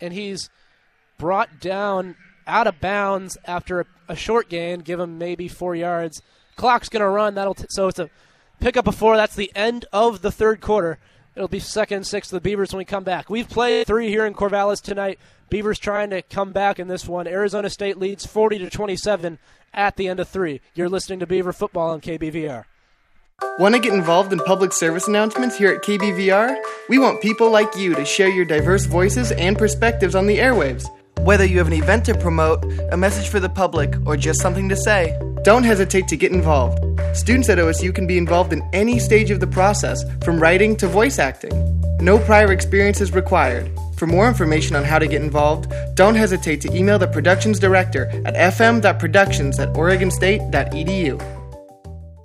and 0.00 0.14
he's 0.14 0.48
brought 1.18 1.60
down 1.60 2.16
out 2.46 2.66
of 2.66 2.80
bounds 2.80 3.36
after 3.44 3.80
a, 3.80 3.86
a 4.10 4.16
short 4.16 4.48
gain. 4.48 4.80
Give 4.80 5.00
him 5.00 5.18
maybe 5.18 5.48
four 5.48 5.74
yards. 5.74 6.22
Clock's 6.56 6.88
going 6.88 7.00
to 7.00 7.08
run. 7.08 7.34
That'll 7.34 7.54
t- 7.54 7.66
so 7.68 7.88
it's 7.88 7.98
a 7.98 8.10
pickup 8.60 8.86
of 8.86 8.94
four. 8.94 9.16
That's 9.16 9.34
the 9.34 9.52
end 9.54 9.86
of 9.92 10.22
the 10.22 10.32
third 10.32 10.60
quarter. 10.60 10.98
It'll 11.34 11.48
be 11.48 11.60
second 11.60 11.96
and 11.96 12.06
six 12.06 12.28
to 12.28 12.34
the 12.34 12.40
Beavers 12.40 12.72
when 12.72 12.78
we 12.78 12.84
come 12.84 13.04
back. 13.04 13.30
We've 13.30 13.48
played 13.48 13.86
three 13.86 14.08
here 14.08 14.26
in 14.26 14.34
Corvallis 14.34 14.82
tonight. 14.82 15.18
Beavers 15.48 15.78
trying 15.78 16.10
to 16.10 16.22
come 16.22 16.52
back 16.52 16.78
in 16.78 16.88
this 16.88 17.06
one. 17.06 17.26
Arizona 17.26 17.70
State 17.70 17.98
leads 17.98 18.26
40 18.26 18.58
to 18.58 18.70
27 18.70 19.38
at 19.72 19.96
the 19.96 20.08
end 20.08 20.20
of 20.20 20.28
three. 20.28 20.60
You're 20.74 20.88
listening 20.88 21.20
to 21.20 21.26
Beaver 21.26 21.52
football 21.52 21.90
on 21.90 22.00
KBVR. 22.00 22.64
Want 23.58 23.74
to 23.74 23.80
get 23.80 23.92
involved 23.92 24.32
in 24.32 24.38
public 24.40 24.72
service 24.72 25.08
announcements 25.08 25.56
here 25.56 25.72
at 25.72 25.82
KBVR? 25.82 26.56
We 26.88 26.98
want 26.98 27.20
people 27.20 27.50
like 27.50 27.76
you 27.76 27.94
to 27.94 28.04
share 28.04 28.28
your 28.28 28.44
diverse 28.44 28.84
voices 28.84 29.32
and 29.32 29.58
perspectives 29.58 30.14
on 30.14 30.26
the 30.26 30.38
airwaves. 30.38 30.86
Whether 31.18 31.44
you 31.44 31.58
have 31.58 31.66
an 31.66 31.72
event 31.72 32.04
to 32.06 32.14
promote, 32.14 32.64
a 32.90 32.96
message 32.96 33.28
for 33.28 33.38
the 33.38 33.48
public, 33.48 33.94
or 34.06 34.16
just 34.16 34.40
something 34.40 34.68
to 34.68 34.76
say, 34.76 35.18
don't 35.44 35.64
hesitate 35.64 36.08
to 36.08 36.16
get 36.16 36.32
involved. 36.32 36.78
Students 37.16 37.48
at 37.48 37.58
OSU 37.58 37.94
can 37.94 38.06
be 38.06 38.18
involved 38.18 38.52
in 38.52 38.62
any 38.72 38.98
stage 38.98 39.30
of 39.30 39.40
the 39.40 39.46
process, 39.46 40.04
from 40.24 40.40
writing 40.40 40.76
to 40.76 40.88
voice 40.88 41.18
acting. 41.18 41.52
No 42.00 42.18
prior 42.18 42.52
experience 42.52 43.00
is 43.00 43.12
required. 43.12 43.70
For 43.96 44.06
more 44.06 44.26
information 44.26 44.74
on 44.74 44.82
how 44.82 44.98
to 44.98 45.06
get 45.06 45.22
involved, 45.22 45.72
don't 45.94 46.16
hesitate 46.16 46.60
to 46.62 46.74
email 46.74 46.98
the 46.98 47.06
Productions 47.06 47.60
Director 47.60 48.06
at 48.24 48.34
fm.productions 48.34 49.60
at 49.60 49.72
oregonstate.edu. 49.74 51.41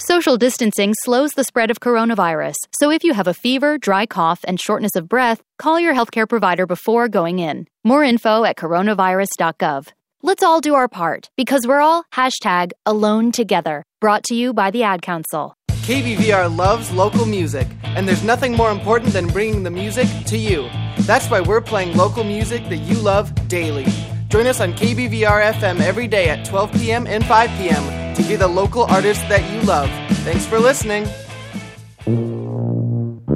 Social 0.07 0.37
distancing 0.37 0.93
slows 1.03 1.31
the 1.33 1.43
spread 1.43 1.69
of 1.69 1.81
coronavirus, 1.81 2.55
so 2.79 2.89
if 2.89 3.03
you 3.03 3.13
have 3.13 3.27
a 3.27 3.33
fever, 3.33 3.77
dry 3.77 4.05
cough, 4.05 4.39
and 4.47 4.57
shortness 4.57 4.95
of 4.95 5.09
breath, 5.09 5.43
call 5.59 5.81
your 5.81 5.93
healthcare 5.93 6.29
provider 6.29 6.65
before 6.65 7.09
going 7.09 7.39
in. 7.39 7.67
More 7.83 8.05
info 8.05 8.45
at 8.45 8.55
coronavirus.gov. 8.55 9.89
Let's 10.21 10.43
all 10.43 10.61
do 10.61 10.75
our 10.75 10.87
part 10.87 11.29
because 11.35 11.67
we're 11.67 11.81
all 11.81 12.05
hashtag 12.13 12.71
alone 12.85 13.33
together. 13.33 13.83
Brought 13.99 14.23
to 14.29 14.33
you 14.33 14.53
by 14.53 14.71
the 14.71 14.83
Ad 14.83 15.01
Council. 15.01 15.55
KBVR 15.67 16.55
loves 16.55 16.89
local 16.93 17.25
music, 17.25 17.67
and 17.83 18.07
there's 18.07 18.23
nothing 18.23 18.55
more 18.55 18.71
important 18.71 19.11
than 19.11 19.27
bringing 19.27 19.63
the 19.63 19.71
music 19.71 20.07
to 20.27 20.37
you. 20.37 20.69
That's 20.99 21.29
why 21.29 21.41
we're 21.41 21.59
playing 21.59 21.97
local 21.97 22.23
music 22.23 22.63
that 22.69 22.77
you 22.77 22.95
love 22.95 23.35
daily. 23.49 23.87
Join 24.29 24.45
us 24.47 24.59
on 24.59 24.73
KBVR 24.73 25.53
FM 25.53 25.79
every 25.81 26.07
day 26.07 26.29
at 26.29 26.45
12 26.45 26.71
p.m. 26.73 27.07
and 27.07 27.23
5 27.25 27.49
p.m. 27.57 27.83
to 28.15 28.21
hear 28.21 28.37
the 28.37 28.47
local 28.47 28.83
artists 28.89 29.23
that 29.29 29.41
you 29.51 29.61
love. 29.61 29.89
Thanks 30.25 30.45
for 30.45 30.59
listening. 30.59 31.05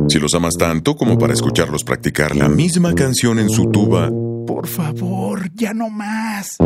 Si 0.09 0.19
los 0.19 0.33
amas 0.35 0.55
tanto 0.57 0.95
como 0.95 1.17
para 1.17 1.31
escucharlos 1.33 1.83
practicar 1.85 2.35
la 2.35 2.49
misma 2.49 2.93
canción 2.93 3.39
en 3.39 3.49
su 3.49 3.71
tuba, 3.71 4.09
Por 4.45 4.67
favor, 4.67 5.49
ya 5.53 5.73
no 5.73 5.89
más. 5.89 6.57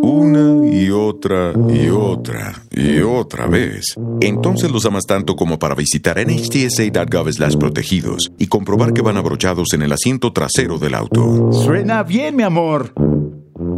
una 0.00 0.66
y 0.72 0.88
otra 0.90 1.52
y 1.68 1.88
otra 1.90 2.54
y 2.70 3.00
otra 3.00 3.46
vez. 3.46 3.94
Entonces 4.22 4.70
los 4.70 4.86
amas 4.86 5.04
tanto 5.04 5.36
como 5.36 5.58
para 5.58 5.74
visitar 5.74 6.16
nhtsa.gov 6.24 7.30
slash 7.32 7.56
protegidos 7.56 8.32
y 8.38 8.46
comprobar 8.46 8.94
que 8.94 9.02
van 9.02 9.18
abrochados 9.18 9.74
en 9.74 9.82
el 9.82 9.92
asiento 9.92 10.32
trasero 10.32 10.78
del 10.78 10.94
auto. 10.94 11.52
Suena 11.52 12.02
bien, 12.04 12.36
mi 12.36 12.42
amor. 12.44 12.94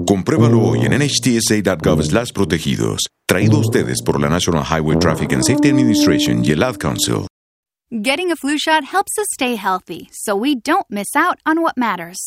Compruébalo 0.06 0.60
oh. 0.60 0.70
hoy 0.70 0.86
en 0.86 0.92
nhtsa.gov 0.92 2.02
slash 2.02 2.32
protegidos. 2.32 3.00
Traído 3.26 3.56
a 3.56 3.60
ustedes 3.60 4.02
por 4.02 4.20
la 4.20 4.28
National 4.28 4.64
Highway 4.64 4.98
Traffic 4.98 5.32
and 5.32 5.44
Safety 5.44 5.68
Administration 5.68 6.44
y 6.44 6.52
el 6.52 6.62
Ad 6.62 6.78
Council. 6.78 7.26
Getting 8.02 8.30
a 8.30 8.36
flu 8.36 8.56
shot 8.56 8.84
helps 8.84 9.18
us 9.18 9.26
stay 9.32 9.56
healthy 9.56 10.08
so 10.12 10.36
we 10.36 10.54
don't 10.54 10.88
miss 10.90 11.16
out 11.16 11.40
on 11.44 11.60
what 11.60 11.76
matters. 11.76 12.18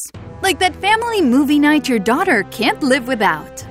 Like 0.41 0.59
that 0.59 0.75
family 0.81 1.21
movie 1.21 1.59
night 1.59 1.87
your 1.87 1.99
daughter 1.99 2.43
can't 2.51 2.83
live 2.83 3.07
without. 3.07 3.65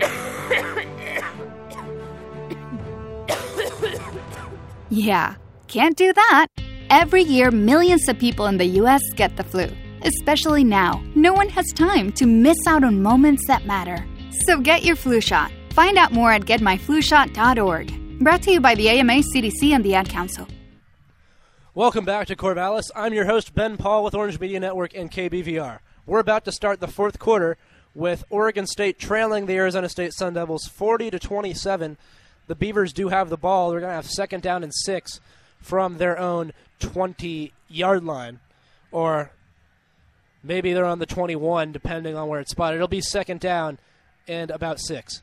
yeah, 4.90 5.36
can't 5.68 5.96
do 5.96 6.12
that. 6.12 6.48
Every 6.90 7.22
year, 7.22 7.50
millions 7.50 8.06
of 8.08 8.18
people 8.18 8.46
in 8.46 8.58
the 8.58 8.66
US 8.82 9.00
get 9.14 9.36
the 9.36 9.44
flu. 9.44 9.70
Especially 10.04 10.64
now, 10.64 11.02
no 11.14 11.32
one 11.32 11.48
has 11.48 11.72
time 11.72 12.12
to 12.12 12.26
miss 12.26 12.58
out 12.66 12.84
on 12.84 13.02
moments 13.02 13.46
that 13.46 13.64
matter. 13.66 14.04
So 14.46 14.60
get 14.60 14.84
your 14.84 14.96
flu 14.96 15.20
shot. 15.20 15.50
Find 15.70 15.96
out 15.96 16.12
more 16.12 16.30
at 16.30 16.42
getmyflushot.org. 16.42 18.18
Brought 18.20 18.42
to 18.42 18.52
you 18.52 18.60
by 18.60 18.74
the 18.74 18.88
AMA, 18.90 19.22
CDC, 19.34 19.72
and 19.72 19.84
the 19.84 19.94
Ad 19.94 20.08
Council. 20.08 20.46
Welcome 21.74 22.04
back 22.04 22.26
to 22.28 22.36
Corvallis. 22.36 22.90
I'm 22.94 23.14
your 23.14 23.24
host, 23.24 23.54
Ben 23.54 23.76
Pahl 23.76 24.04
with 24.04 24.14
Orange 24.14 24.38
Media 24.38 24.60
Network 24.60 24.94
and 24.94 25.10
KBVR. 25.10 25.78
We're 26.06 26.20
about 26.20 26.44
to 26.44 26.52
start 26.52 26.80
the 26.80 26.86
fourth 26.86 27.18
quarter 27.18 27.56
with 27.94 28.24
Oregon 28.28 28.66
State 28.66 28.98
trailing 28.98 29.46
the 29.46 29.54
Arizona 29.54 29.88
State 29.88 30.12
Sun 30.12 30.34
Devils 30.34 30.66
40 30.66 31.10
to 31.12 31.18
27. 31.18 31.96
The 32.46 32.54
Beavers 32.54 32.92
do 32.92 33.08
have 33.08 33.30
the 33.30 33.38
ball. 33.38 33.70
They're 33.70 33.80
going 33.80 33.90
to 33.90 33.96
have 33.96 34.06
second 34.06 34.42
down 34.42 34.62
and 34.62 34.72
six 34.74 35.18
from 35.60 35.96
their 35.96 36.18
own 36.18 36.52
20 36.80 37.52
yard 37.68 38.04
line. 38.04 38.40
Or 38.92 39.32
maybe 40.44 40.72
they're 40.72 40.84
on 40.84 41.00
the 41.00 41.06
21, 41.06 41.72
depending 41.72 42.16
on 42.16 42.28
where 42.28 42.40
it's 42.40 42.52
spotted. 42.52 42.76
It'll 42.76 42.86
be 42.86 43.00
second 43.00 43.40
down 43.40 43.78
and 44.28 44.50
about 44.50 44.78
six. 44.78 45.22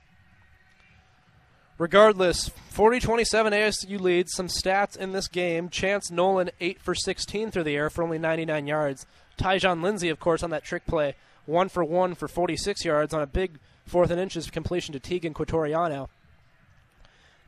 Regardless, 1.77 2.50
40 2.69 3.00
27 3.00 3.53
ASU 3.53 4.00
leads. 4.00 4.33
Some 4.33 4.48
stats 4.48 4.95
in 4.98 5.14
this 5.14 5.27
game. 5.27 5.69
Chance 5.69 6.11
Nolan, 6.11 6.51
8 6.59 6.80
for 6.80 6.93
16 6.93 7.50
through 7.50 7.64
the 7.64 7.75
air 7.75 7.90
for 7.90 8.03
only 8.03 8.19
99 8.19 8.67
yards. 8.67 9.06
Tyjon 9.38 9.82
Lindsey, 9.82 10.09
of 10.09 10.19
course, 10.19 10.43
on 10.43 10.51
that 10.51 10.64
trick 10.64 10.85
play, 10.85 11.16
1 11.45 11.69
for 11.69 11.83
1 11.83 12.14
for 12.14 12.27
46 12.27 12.85
yards 12.85 13.14
on 13.14 13.22
a 13.24 13.27
big 13.27 13.58
fourth 13.85 14.11
and 14.11 14.19
inches 14.19 14.50
completion 14.51 14.93
to 14.93 15.00
Teagan 15.00 15.33
Quitoriano. 15.33 16.09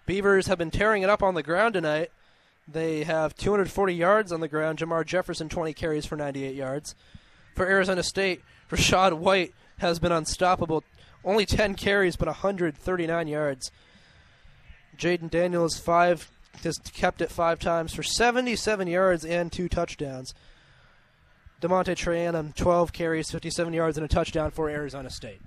Beavers 0.06 0.48
have 0.48 0.58
been 0.58 0.72
tearing 0.72 1.04
it 1.04 1.10
up 1.10 1.22
on 1.22 1.36
the 1.36 1.44
ground 1.44 1.76
tonight. 1.76 2.12
They 2.68 3.04
have 3.04 3.36
240 3.36 3.94
yards 3.94 4.32
on 4.32 4.40
the 4.40 4.48
ground. 4.48 4.80
Jermar 4.80 5.06
Jefferson, 5.06 5.48
20 5.48 5.74
carries 5.74 6.06
for 6.06 6.16
98 6.16 6.56
yards. 6.56 6.96
For 7.54 7.68
Arizona 7.68 8.04
State, 8.04 8.42
Rachaad 8.70 9.14
White 9.14 9.54
has 9.80 10.00
been 10.00 10.12
unstoppable. 10.12 10.84
Only 11.24 11.46
10 11.46 11.76
carries, 11.76 12.16
but 12.16 12.28
139 12.28 13.28
yards. 13.28 13.72
Jayden 14.98 15.30
Daniels 15.30 15.78
five 15.78 16.30
has 16.64 16.78
kept 16.78 17.22
it 17.22 17.32
five 17.32 17.60
times 17.60 17.94
for 17.94 18.04
77 18.04 18.88
yards 18.88 19.26
and 19.26 19.52
two 19.52 19.68
touchdowns. 19.68 20.34
DeaMonte 21.62 21.96
Trayanum 21.96 22.54
12 22.56 22.94
carries, 22.94 23.32
57 23.32 23.74
yards 23.74 23.98
and 23.98 24.06
a 24.06 24.10
touchdown 24.10 24.52
for 24.52 24.70
Arizona 24.70 25.10
State. 25.10 25.42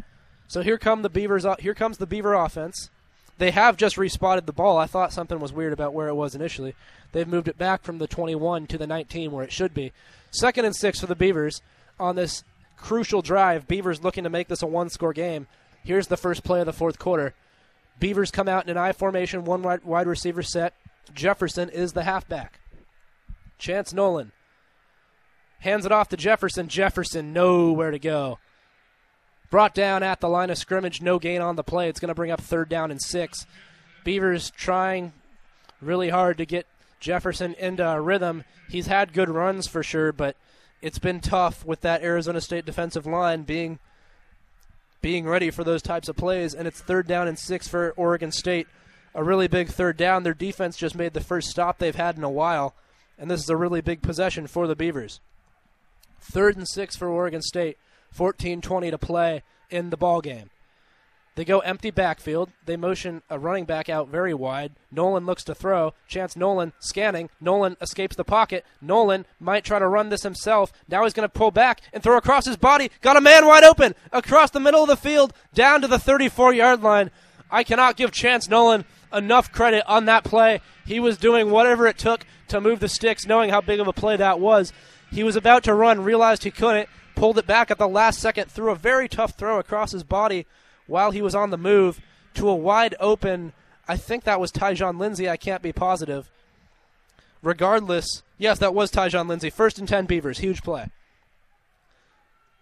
So 0.48 0.62
here 0.62 0.78
come 0.78 1.02
the 1.02 1.10
Beavers. 1.10 1.44
Here 1.58 1.74
comes 1.74 1.98
the 1.98 2.06
Beaver 2.06 2.34
offense. 2.34 2.90
They 3.38 3.50
have 3.50 3.76
just 3.76 3.98
respotted 3.98 4.46
the 4.46 4.52
ball. 4.52 4.78
I 4.78 4.86
thought 4.86 5.12
something 5.12 5.38
was 5.38 5.52
weird 5.52 5.74
about 5.74 5.92
where 5.92 6.08
it 6.08 6.14
was 6.14 6.34
initially. 6.34 6.74
They've 7.12 7.28
moved 7.28 7.48
it 7.48 7.58
back 7.58 7.82
from 7.82 7.98
the 7.98 8.06
21 8.06 8.66
to 8.68 8.78
the 8.78 8.86
19 8.86 9.30
where 9.30 9.44
it 9.44 9.52
should 9.52 9.74
be. 9.74 9.92
Second 10.30 10.64
and 10.64 10.74
six 10.74 11.00
for 11.00 11.06
the 11.06 11.14
Beavers 11.14 11.60
on 11.98 12.16
this 12.16 12.44
crucial 12.76 13.22
drive. 13.22 13.66
Beavers 13.66 14.02
looking 14.02 14.24
to 14.24 14.30
make 14.30 14.48
this 14.48 14.62
a 14.62 14.66
one-score 14.66 15.12
game. 15.12 15.46
Here's 15.84 16.08
the 16.08 16.16
first 16.16 16.44
play 16.44 16.60
of 16.60 16.66
the 16.66 16.72
fourth 16.72 16.98
quarter. 16.98 17.34
Beavers 17.98 18.30
come 18.30 18.48
out 18.48 18.64
in 18.64 18.70
an 18.70 18.76
I 18.76 18.92
formation, 18.92 19.44
one 19.44 19.62
wide, 19.62 19.84
wide 19.84 20.06
receiver 20.06 20.42
set. 20.42 20.74
Jefferson 21.14 21.68
is 21.68 21.92
the 21.92 22.04
halfback. 22.04 22.60
Chance 23.58 23.92
Nolan 23.94 24.32
hands 25.60 25.86
it 25.86 25.92
off 25.92 26.08
to 26.10 26.16
Jefferson. 26.16 26.68
Jefferson 26.68 27.32
nowhere 27.32 27.90
to 27.90 27.98
go. 27.98 28.38
Brought 29.50 29.74
down 29.74 30.02
at 30.02 30.20
the 30.20 30.28
line 30.28 30.50
of 30.50 30.58
scrimmage, 30.58 31.00
no 31.00 31.18
gain 31.18 31.40
on 31.40 31.56
the 31.56 31.62
play. 31.62 31.88
It's 31.88 32.00
going 32.00 32.08
to 32.08 32.14
bring 32.14 32.30
up 32.30 32.40
third 32.40 32.68
down 32.68 32.90
and 32.90 33.00
six. 33.00 33.46
Beavers 34.04 34.50
trying 34.50 35.12
really 35.80 36.08
hard 36.08 36.38
to 36.38 36.46
get 36.46 36.66
Jefferson 37.00 37.54
into 37.54 37.88
a 37.88 38.00
rhythm. 38.00 38.44
He's 38.68 38.86
had 38.86 39.12
good 39.12 39.28
runs 39.28 39.66
for 39.66 39.82
sure, 39.82 40.12
but 40.12 40.36
it's 40.86 41.00
been 41.00 41.18
tough 41.18 41.66
with 41.66 41.80
that 41.80 42.04
Arizona 42.04 42.40
State 42.40 42.64
defensive 42.64 43.06
line 43.06 43.42
being 43.42 43.80
being 45.02 45.26
ready 45.26 45.50
for 45.50 45.64
those 45.64 45.82
types 45.82 46.08
of 46.08 46.14
plays, 46.14 46.54
and 46.54 46.68
it's 46.68 46.80
third 46.80 47.08
down 47.08 47.26
and 47.26 47.36
six 47.36 47.66
for 47.66 47.92
Oregon 47.96 48.30
State. 48.30 48.68
A 49.12 49.24
really 49.24 49.48
big 49.48 49.66
third 49.68 49.96
down. 49.96 50.22
Their 50.22 50.32
defense 50.32 50.76
just 50.76 50.94
made 50.94 51.12
the 51.12 51.20
first 51.20 51.50
stop 51.50 51.78
they've 51.78 51.96
had 51.96 52.16
in 52.16 52.22
a 52.22 52.30
while, 52.30 52.72
and 53.18 53.28
this 53.28 53.40
is 53.40 53.48
a 53.48 53.56
really 53.56 53.80
big 53.80 54.00
possession 54.00 54.46
for 54.46 54.68
the 54.68 54.76
Beavers. 54.76 55.18
Third 56.20 56.56
and 56.56 56.68
six 56.68 56.94
for 56.94 57.08
Oregon 57.08 57.42
State. 57.42 57.78
14-20 58.16 58.90
to 58.92 58.98
play 58.98 59.42
in 59.68 59.90
the 59.90 59.96
ball 59.96 60.20
game. 60.20 60.50
They 61.36 61.44
go 61.44 61.58
empty 61.58 61.90
backfield. 61.90 62.50
They 62.64 62.78
motion 62.78 63.20
a 63.28 63.38
running 63.38 63.66
back 63.66 63.90
out 63.90 64.08
very 64.08 64.32
wide. 64.32 64.72
Nolan 64.90 65.26
looks 65.26 65.44
to 65.44 65.54
throw. 65.54 65.92
Chance 66.08 66.34
Nolan 66.34 66.72
scanning. 66.80 67.28
Nolan 67.42 67.76
escapes 67.82 68.16
the 68.16 68.24
pocket. 68.24 68.64
Nolan 68.80 69.26
might 69.38 69.62
try 69.62 69.78
to 69.78 69.86
run 69.86 70.08
this 70.08 70.22
himself. 70.22 70.72
Now 70.88 71.04
he's 71.04 71.12
going 71.12 71.28
to 71.28 71.32
pull 71.32 71.50
back 71.50 71.82
and 71.92 72.02
throw 72.02 72.16
across 72.16 72.46
his 72.46 72.56
body. 72.56 72.90
Got 73.02 73.18
a 73.18 73.20
man 73.20 73.46
wide 73.46 73.64
open 73.64 73.94
across 74.12 74.50
the 74.50 74.60
middle 74.60 74.82
of 74.82 74.88
the 74.88 74.96
field 74.96 75.34
down 75.52 75.82
to 75.82 75.88
the 75.88 75.98
34 75.98 76.54
yard 76.54 76.82
line. 76.82 77.10
I 77.50 77.64
cannot 77.64 77.96
give 77.96 78.12
Chance 78.12 78.48
Nolan 78.48 78.86
enough 79.12 79.52
credit 79.52 79.84
on 79.86 80.06
that 80.06 80.24
play. 80.24 80.62
He 80.86 80.98
was 80.98 81.18
doing 81.18 81.50
whatever 81.50 81.86
it 81.86 81.98
took 81.98 82.24
to 82.48 82.62
move 82.62 82.80
the 82.80 82.88
sticks, 82.88 83.26
knowing 83.26 83.50
how 83.50 83.60
big 83.60 83.78
of 83.78 83.86
a 83.86 83.92
play 83.92 84.16
that 84.16 84.40
was. 84.40 84.72
He 85.10 85.22
was 85.22 85.36
about 85.36 85.64
to 85.64 85.74
run, 85.74 86.02
realized 86.02 86.44
he 86.44 86.50
couldn't, 86.50 86.88
pulled 87.14 87.36
it 87.36 87.46
back 87.46 87.70
at 87.70 87.76
the 87.76 87.88
last 87.88 88.20
second, 88.20 88.50
threw 88.50 88.70
a 88.70 88.74
very 88.74 89.06
tough 89.06 89.34
throw 89.36 89.58
across 89.58 89.92
his 89.92 90.02
body 90.02 90.46
while 90.86 91.10
he 91.10 91.22
was 91.22 91.34
on 91.34 91.50
the 91.50 91.58
move 91.58 92.00
to 92.34 92.48
a 92.48 92.54
wide 92.54 92.94
open. 93.00 93.52
I 93.88 93.96
think 93.96 94.24
that 94.24 94.40
was 94.40 94.52
Tyjon 94.52 94.98
Lindsey. 94.98 95.28
I 95.28 95.36
can't 95.36 95.62
be 95.62 95.72
positive. 95.72 96.30
Regardless, 97.42 98.22
yes, 98.38 98.58
that 98.58 98.74
was 98.74 98.90
Tyjon 98.90 99.28
Lindsey. 99.28 99.50
First 99.50 99.78
and 99.78 99.88
10 99.88 100.06
Beavers. 100.06 100.38
Huge 100.38 100.62
play. 100.62 100.90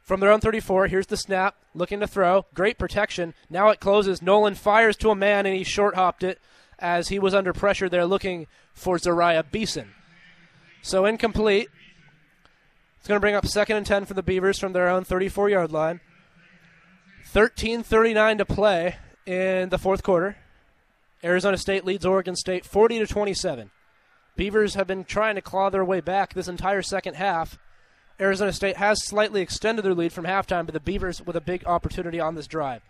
From 0.03 0.21
their 0.21 0.31
own 0.31 0.41
34, 0.41 0.89
here's 0.89 1.07
the 1.07 1.17
snap. 1.17 1.57
Looking 1.75 2.01
to 2.01 2.07
throw. 2.07 2.45
Great 2.55 2.79
protection. 2.79 3.33
Now 3.49 3.71
it 3.71 3.81
closes. 3.81 4.21
Nolan 4.21 4.55
fires 4.55 4.97
to 4.99 5.11
a 5.11 5.15
man, 5.15 5.47
and 5.47 5.57
he 5.57 5.65
short 5.65 5.95
hopped 5.95 6.23
it 6.23 6.39
as 6.79 7.09
he 7.09 7.19
was 7.19 7.35
under 7.35 7.53
pressure 7.55 7.89
there 7.89 8.05
looking 8.05 8.47
for 8.75 8.99
Zeriah 8.99 9.51
Beason. 9.51 9.95
So 10.83 11.07
incomplete. 11.07 11.69
It's 12.99 13.09
going 13.09 13.17
to 13.17 13.21
bring 13.21 13.35
up 13.35 13.47
second 13.47 13.77
and 13.77 13.87
10 13.87 14.05
for 14.05 14.15
the 14.15 14.23
Beavers 14.23 14.59
from 14.59 14.75
their 14.75 14.89
own 14.89 15.05
34 15.05 15.49
yard 15.49 15.73
line. 15.73 16.01
13:39 17.35 18.39
to 18.39 18.45
play 18.45 18.97
in 19.27 19.69
the 19.69 19.79
fourth 19.79 20.05
quarter. 20.05 20.37
Arizona 21.25 21.59
State 21.59 21.85
leads 21.85 22.07
Oregon 22.07 22.37
State 22.37 22.65
40 22.65 23.01
to 23.01 23.07
27. 23.09 23.73
Beavers 24.37 24.75
have 24.75 24.87
been 24.87 25.03
trying 25.03 25.35
to 25.35 25.43
claw 25.43 25.69
their 25.69 25.85
way 25.85 26.01
back 26.01 26.33
this 26.33 26.47
entire 26.47 26.81
second 26.81 27.15
half. 27.15 27.59
Arizona 28.21 28.53
State 28.53 28.77
has 28.77 29.05
slightly 29.05 29.41
extended 29.41 29.85
their 29.85 29.95
lead 29.95 30.13
from 30.13 30.27
halftime, 30.27 30.65
but 30.65 30.75
the 30.75 30.81
Beavers 30.81 31.21
with 31.23 31.35
a 31.35 31.41
big 31.41 31.67
opportunity 31.67 32.21
on 32.21 32.37
this 32.37 32.47
drive. 32.47 32.83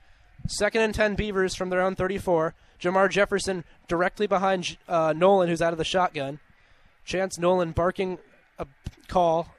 Second 0.46 0.82
and 0.82 0.94
10 0.94 1.14
Beavers 1.14 1.54
from 1.54 1.70
their 1.70 1.80
own 1.80 1.94
34. 1.94 2.54
Jermar 2.78 3.08
Jefferson 3.08 3.64
directly 3.88 4.26
behind 4.26 4.76
uh, 4.86 5.14
Nolan, 5.16 5.48
who's 5.48 5.62
out 5.62 5.72
of 5.72 5.78
the 5.78 5.84
shotgun. 5.84 6.38
Chance 7.06 7.38
Nolan 7.38 7.72
barking 7.72 8.18
a 8.58 8.66
call. 9.08 9.53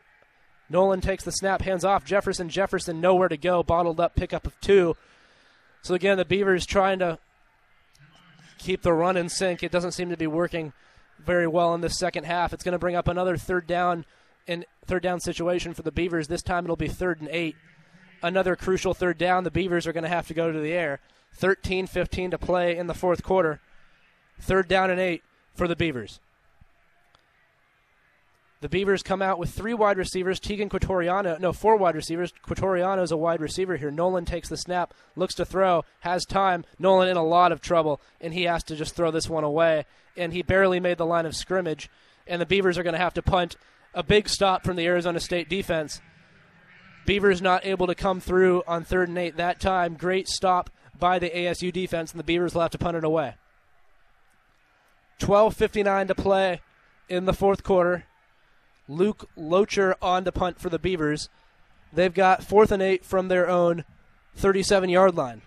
Nolan 0.69 1.02
takes 1.02 1.24
the 1.24 1.32
snap, 1.32 1.61
hands 1.61 1.85
off. 1.85 2.06
Jefferson, 2.06 2.50
Jefferson, 2.50 3.00
nowhere 3.00 3.27
to 3.27 3.38
go. 3.38 3.64
Bottled 3.64 4.00
up 4.00 4.16
pickup 4.16 4.48
of 4.48 4.60
two. 4.61 4.95
So 5.82 5.94
again, 5.94 6.18
the 6.18 6.26
Beavers 6.26 6.66
trying 6.66 7.00
to 7.00 7.19
keep 8.58 8.82
the 8.82 8.94
run 8.94 9.18
in 9.18 9.30
sync. 9.30 9.61
It 9.61 9.72
doesn't 9.72 9.92
seem 9.92 10.10
to 10.10 10.18
be 10.18 10.27
working 10.27 10.74
very 11.24 11.48
well 11.48 11.74
in 11.76 11.82
the 11.82 11.90
second 11.90 12.26
half. 12.26 12.53
It's 12.53 12.64
going 12.64 12.74
to 12.74 12.80
bring 12.80 12.95
up 12.95 13.08
another 13.08 13.38
third 13.38 13.68
down 13.68 14.06
in 14.48 14.66
third 14.85 15.03
down 15.03 15.19
situation 15.19 15.74
for 15.74 15.84
the 15.84 15.92
Beavers. 15.92 16.27
This 16.27 16.42
time 16.42 16.64
it'll 16.64 16.76
be 16.76 16.88
third 16.88 17.19
and 17.19 17.30
eight. 17.32 17.56
Another 18.24 18.56
crucial 18.56 18.94
third 18.94 19.18
down. 19.18 19.44
The 19.44 19.52
Beavers 19.52 19.85
are 19.85 19.94
going 19.94 20.03
to 20.03 20.10
have 20.10 20.27
to 20.27 20.34
go 20.34 20.52
to 20.52 20.60
the 20.60 20.74
air. 20.74 21.00
13 21.34 21.85
15 21.88 22.32
to 22.32 22.38
play 22.38 22.77
in 22.77 22.88
the 22.88 22.94
fourth 22.94 23.22
quarter. 23.24 23.60
Third 24.40 24.68
down 24.68 24.90
and 24.90 25.00
eight 25.00 25.24
for 25.53 25.68
the 25.68 25.76
Beavers. 25.76 26.19
The 28.66 28.69
Beavers 28.69 29.03
come 29.03 29.22
out 29.22 29.38
with 29.38 29.52
three 29.52 29.76
wide 29.76 30.00
receivers. 30.00 30.40
Teagan 30.40 30.69
Quitoriano, 30.69 31.40
no, 31.40 31.53
four 31.53 31.77
wide 31.77 31.94
receivers. 31.94 32.34
Quitoriano 32.48 33.03
is 33.03 33.11
a 33.11 33.16
wide 33.16 33.40
receiver 33.40 33.77
here. 33.77 33.92
Nolan 33.92 34.26
takes 34.26 34.50
the 34.50 34.58
snap, 34.58 34.92
looks 35.16 35.35
to 35.35 35.45
throw, 35.45 35.85
has 36.00 36.26
time. 36.26 36.66
Nolan 36.80 37.10
in 37.10 37.16
a 37.16 37.24
lot 37.24 37.52
of 37.52 37.61
trouble, 37.61 38.02
and 38.19 38.34
he 38.34 38.45
has 38.45 38.64
to 38.64 38.76
just 38.76 38.95
throw 38.95 39.11
this 39.11 39.30
one 39.30 39.44
away. 39.44 39.85
And 40.18 40.34
he 40.34 40.42
barely 40.42 40.80
made 40.80 40.98
the 40.98 41.06
line 41.06 41.27
of 41.27 41.35
scrimmage. 41.35 41.92
And 42.26 42.42
the 42.42 42.48
Beavers 42.48 42.80
are 42.80 42.82
going 42.82 42.95
to 42.95 43.00
have 43.00 43.14
to 43.14 43.22
punt 43.22 43.56
a 43.94 44.02
big 44.02 44.27
stop 44.27 44.64
from 44.64 44.77
the 44.77 44.88
Arizona 44.88 45.19
State 45.19 45.48
defense. 45.48 46.02
Beavers 47.06 47.44
not 47.44 47.68
able 47.68 47.85
to 47.85 47.94
come 47.94 48.19
through 48.19 48.64
on 48.66 48.84
third 48.84 49.10
and 49.10 49.18
eight 49.19 49.38
that 49.38 49.60
time. 49.60 49.94
Great 49.94 50.27
stop 50.27 50.72
by 50.98 51.19
the 51.19 51.30
ASU 51.30 51.72
defense, 51.72 52.14
and 52.14 52.19
the 52.19 52.24
Beavers 52.24 52.56
will 52.56 52.64
have 52.64 52.72
to 52.72 52.80
punt 52.80 52.98
it 52.98 53.03
away. 53.03 53.35
12.59 55.19 56.08
to 56.08 56.16
play 56.16 56.61
in 57.08 57.26
the 57.26 57.34
fourth 57.34 57.61
quarter. 57.61 58.06
Luke 58.88 59.30
Loecher 59.38 59.95
on 60.01 60.25
to 60.25 60.31
punt 60.31 60.59
for 60.59 60.69
the 60.69 60.80
Beavers. 60.80 61.30
They've 61.91 62.14
got 62.14 62.43
fourth 62.43 62.72
and 62.72 62.81
eight 62.81 63.05
from 63.05 63.27
their 63.27 63.49
own 63.49 63.83
37 64.35 64.89
yard 64.89 65.15
line. 65.15 65.41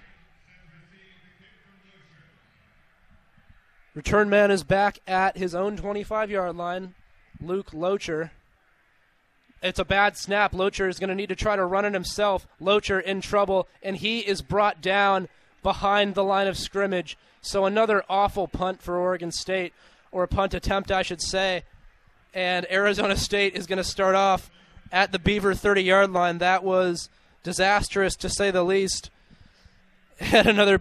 Return 3.95 4.31
man 4.31 4.51
is 4.51 4.63
back 4.63 5.01
at 5.07 5.37
his 5.37 5.55
own 5.55 5.77
25 5.77 6.31
yard 6.31 6.57
line. 6.57 6.95
Luke 7.41 7.73
Loecher. 7.73 8.31
It's 9.61 9.81
a 9.81 9.85
bad 9.85 10.17
snap. 10.17 10.53
Loecher 10.53 10.89
is 10.89 11.01
going 11.01 11.09
to 11.09 11.17
need 11.17 11.31
to 11.31 11.37
try 11.37 11.57
to 11.57 11.65
run 11.65 11.85
it 11.85 11.95
himself. 11.95 12.47
Loecher 12.61 13.03
in 13.03 13.21
trouble, 13.21 13.67
and 13.83 13.97
he 13.97 14.21
is 14.21 14.41
brought 14.41 14.81
down 14.81 15.29
behind 15.65 16.15
the 16.15 16.23
line 16.23 16.47
of 16.47 16.57
scrimmage. 16.57 17.19
So 17.41 17.65
another 17.65 18.05
awful 18.09 18.47
punt 18.47 18.83
for 18.83 18.97
Oregon 18.97 19.33
State, 19.33 19.73
or 20.13 20.23
a 20.23 20.29
punt 20.29 20.55
attempt, 20.55 20.93
I 20.93 21.03
should 21.03 21.21
say. 21.21 21.65
And 22.39 22.71
Arizona 22.71 23.17
State 23.17 23.57
is 23.57 23.67
going 23.67 23.79
to 23.79 23.83
start 23.85 24.15
off 24.15 24.49
at 24.93 25.11
the 25.11 25.19
Beaver 25.19 25.55
30 25.55 25.83
yard 25.83 26.13
line. 26.13 26.39
That 26.39 26.63
was 26.63 27.09
disastrous, 27.43 28.15
to 28.15 28.29
say 28.29 28.53
the 28.53 28.63
least. 28.63 29.11
And 30.21 30.47
another 30.47 30.81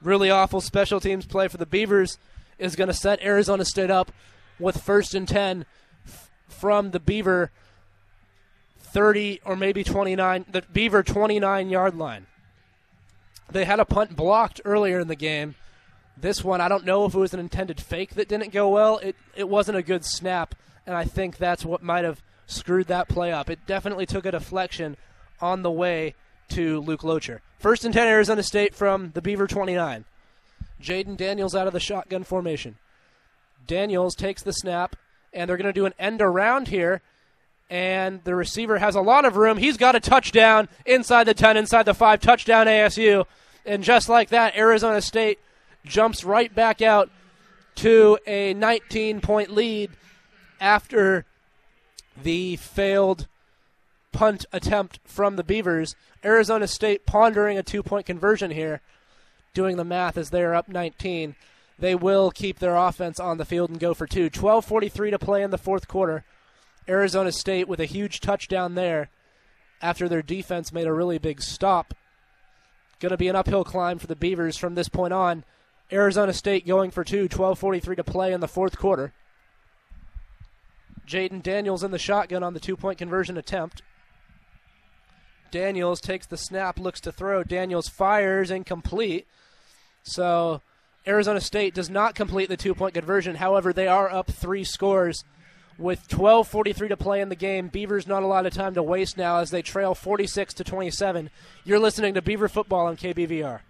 really 0.00 0.30
awful 0.30 0.62
special 0.62 1.00
teams 1.00 1.26
play 1.26 1.48
for 1.48 1.58
the 1.58 1.66
Beavers 1.66 2.16
is 2.58 2.74
going 2.74 2.88
to 2.88 2.94
set 2.94 3.22
Arizona 3.22 3.66
State 3.66 3.90
up 3.90 4.12
with 4.58 4.80
first 4.80 5.14
and 5.14 5.28
10 5.28 5.66
f- 6.06 6.30
from 6.48 6.92
the 6.92 7.00
Beaver 7.00 7.50
30 8.78 9.42
or 9.44 9.56
maybe 9.56 9.84
29, 9.84 10.46
the 10.50 10.62
Beaver 10.72 11.02
29 11.02 11.68
yard 11.68 11.96
line. 11.96 12.26
They 13.50 13.66
had 13.66 13.78
a 13.78 13.84
punt 13.84 14.16
blocked 14.16 14.62
earlier 14.64 15.00
in 15.00 15.08
the 15.08 15.16
game. 15.16 15.54
This 16.16 16.42
one, 16.42 16.62
I 16.62 16.68
don't 16.68 16.86
know 16.86 17.04
if 17.04 17.14
it 17.14 17.18
was 17.18 17.34
an 17.34 17.40
intended 17.40 17.78
fake 17.78 18.14
that 18.14 18.28
didn't 18.28 18.54
go 18.54 18.70
well. 18.70 18.96
It 18.98 19.16
it 19.36 19.50
wasn't 19.50 19.76
a 19.76 19.82
good 19.82 20.06
snap, 20.06 20.54
and 20.86 20.96
I 20.96 21.04
think 21.04 21.36
that's 21.36 21.64
what 21.64 21.82
might 21.82 22.04
have 22.04 22.22
screwed 22.46 22.88
that 22.88 23.08
play 23.08 23.32
up. 23.32 23.48
It 23.48 23.66
definitely 23.66 24.06
took 24.06 24.26
a 24.26 24.32
deflection 24.32 24.96
on 25.40 25.62
the 25.62 25.70
way 25.70 26.14
to 26.50 26.80
Luke 26.80 27.02
Loecher. 27.02 27.40
First 27.58 27.84
and 27.84 27.94
10 27.94 28.06
Arizona 28.06 28.42
State 28.42 28.74
from 28.74 29.12
the 29.14 29.22
Beaver 29.22 29.46
29. 29.46 30.04
Jayden 30.80 31.16
Daniels 31.16 31.54
out 31.54 31.66
of 31.66 31.72
the 31.72 31.80
shotgun 31.80 32.24
formation. 32.24 32.76
Daniels 33.66 34.14
takes 34.14 34.42
the 34.42 34.52
snap, 34.52 34.96
and 35.32 35.48
they're 35.48 35.56
going 35.56 35.66
to 35.66 35.72
do 35.72 35.86
an 35.86 35.94
end 35.98 36.20
around 36.20 36.68
here. 36.68 37.00
And 37.70 38.22
the 38.24 38.34
receiver 38.34 38.78
has 38.78 38.94
a 38.94 39.00
lot 39.00 39.24
of 39.24 39.36
room. 39.36 39.56
He's 39.56 39.78
got 39.78 39.96
a 39.96 40.00
touchdown 40.00 40.68
inside 40.84 41.24
the 41.24 41.32
10, 41.32 41.56
inside 41.56 41.84
the 41.84 41.94
5. 41.94 42.20
Touchdown 42.20 42.66
ASU. 42.66 43.24
And 43.64 43.82
just 43.82 44.10
like 44.10 44.28
that, 44.28 44.54
Arizona 44.54 45.00
State 45.00 45.38
jumps 45.86 46.24
right 46.24 46.54
back 46.54 46.82
out 46.82 47.10
to 47.76 48.18
a 48.26 48.52
19 48.54 49.20
point 49.22 49.50
lead 49.50 49.90
after 50.60 51.24
the 52.20 52.56
failed 52.56 53.26
punt 54.12 54.46
attempt 54.52 55.00
from 55.04 55.36
the 55.36 55.44
Beavers. 55.44 55.96
Arizona 56.24 56.66
State 56.66 57.04
pondering 57.04 57.58
a 57.58 57.62
two 57.62 57.82
point 57.82 58.06
conversion 58.06 58.50
here, 58.50 58.80
doing 59.52 59.76
the 59.76 59.84
math 59.84 60.16
as 60.16 60.30
they 60.30 60.42
are 60.42 60.54
up 60.54 60.68
19. 60.68 61.34
They 61.78 61.94
will 61.94 62.30
keep 62.30 62.60
their 62.60 62.76
offense 62.76 63.18
on 63.18 63.36
the 63.36 63.44
field 63.44 63.70
and 63.70 63.80
go 63.80 63.92
for 63.94 64.06
two. 64.06 64.30
12:43 64.30 65.10
to 65.10 65.18
play 65.18 65.42
in 65.42 65.50
the 65.50 65.58
fourth 65.58 65.88
quarter. 65.88 66.24
Arizona 66.88 67.32
State 67.32 67.68
with 67.68 67.80
a 67.80 67.86
huge 67.86 68.20
touchdown 68.20 68.74
there 68.74 69.10
after 69.82 70.08
their 70.08 70.22
defense 70.22 70.72
made 70.72 70.86
a 70.86 70.92
really 70.92 71.18
big 71.18 71.42
stop. 71.42 71.94
Going 73.00 73.10
to 73.10 73.16
be 73.16 73.28
an 73.28 73.36
uphill 73.36 73.64
climb 73.64 73.98
for 73.98 74.06
the 74.06 74.16
Beavers 74.16 74.56
from 74.56 74.76
this 74.76 74.88
point 74.88 75.12
on. 75.12 75.44
Arizona 75.92 76.32
State 76.32 76.66
going 76.66 76.90
for 76.90 77.04
two. 77.04 77.28
12:43 77.28 77.96
to 77.96 78.04
play 78.04 78.32
in 78.32 78.40
the 78.40 78.48
fourth 78.48 78.78
quarter. 78.78 79.12
Jayden 81.06 81.42
Daniels 81.42 81.82
in 81.82 81.90
the 81.90 81.98
shotgun 81.98 82.42
on 82.42 82.54
the 82.54 82.60
two-point 82.60 82.98
conversion 82.98 83.36
attempt. 83.36 83.82
Daniels 85.50 86.00
takes 86.00 86.26
the 86.26 86.36
snap, 86.36 86.78
looks 86.78 87.00
to 87.00 87.12
throw. 87.12 87.44
Daniels 87.44 87.88
fires 87.88 88.50
incomplete. 88.50 89.26
So 90.02 90.60
Arizona 91.06 91.40
State 91.40 91.74
does 91.74 91.88
not 91.88 92.14
complete 92.14 92.48
the 92.48 92.56
two 92.56 92.74
point 92.74 92.94
conversion. 92.94 93.36
However, 93.36 93.72
they 93.72 93.86
are 93.86 94.10
up 94.10 94.30
three 94.30 94.64
scores 94.64 95.24
with 95.78 96.08
12:43 96.08 96.88
to 96.88 96.96
play 96.96 97.20
in 97.20 97.28
the 97.28 97.36
game. 97.36 97.68
Beavers 97.68 98.06
not 98.06 98.22
a 98.22 98.26
lot 98.26 98.46
of 98.46 98.52
time 98.52 98.74
to 98.74 98.82
waste 98.82 99.16
now 99.16 99.38
as 99.38 99.50
they 99.50 99.62
trail 99.62 99.94
46 99.94 100.54
to 100.54 100.64
27. 100.64 101.30
You're 101.64 101.78
listening 101.78 102.14
to 102.14 102.22
Beaver 102.22 102.48
football 102.48 102.86
on 102.86 102.96
KBVR. 102.96 103.60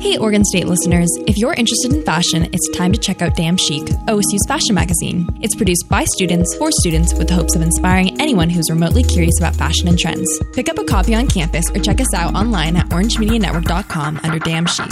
Hey, 0.00 0.16
Oregon 0.16 0.44
State 0.44 0.68
listeners. 0.68 1.08
If 1.26 1.36
you're 1.38 1.54
interested 1.54 1.92
in 1.92 2.04
fashion, 2.04 2.44
it's 2.52 2.68
time 2.70 2.92
to 2.92 2.98
check 2.98 3.20
out 3.20 3.34
Damn 3.34 3.56
Chic, 3.56 3.82
OSU's 3.82 4.46
fashion 4.46 4.72
magazine. 4.72 5.26
It's 5.42 5.56
produced 5.56 5.88
by 5.88 6.04
students 6.04 6.54
for 6.56 6.70
students 6.70 7.14
with 7.14 7.26
the 7.26 7.34
hopes 7.34 7.56
of 7.56 7.62
inspiring 7.62 8.20
anyone 8.20 8.48
who's 8.48 8.70
remotely 8.70 9.02
curious 9.02 9.36
about 9.40 9.56
fashion 9.56 9.88
and 9.88 9.98
trends. 9.98 10.40
Pick 10.52 10.68
up 10.68 10.78
a 10.78 10.84
copy 10.84 11.16
on 11.16 11.26
campus 11.26 11.68
or 11.74 11.80
check 11.80 12.00
us 12.00 12.14
out 12.14 12.34
online 12.36 12.76
at 12.76 12.86
orangemedianetwork.com 12.90 14.20
under 14.22 14.38
Damn 14.38 14.66
Chic. 14.66 14.86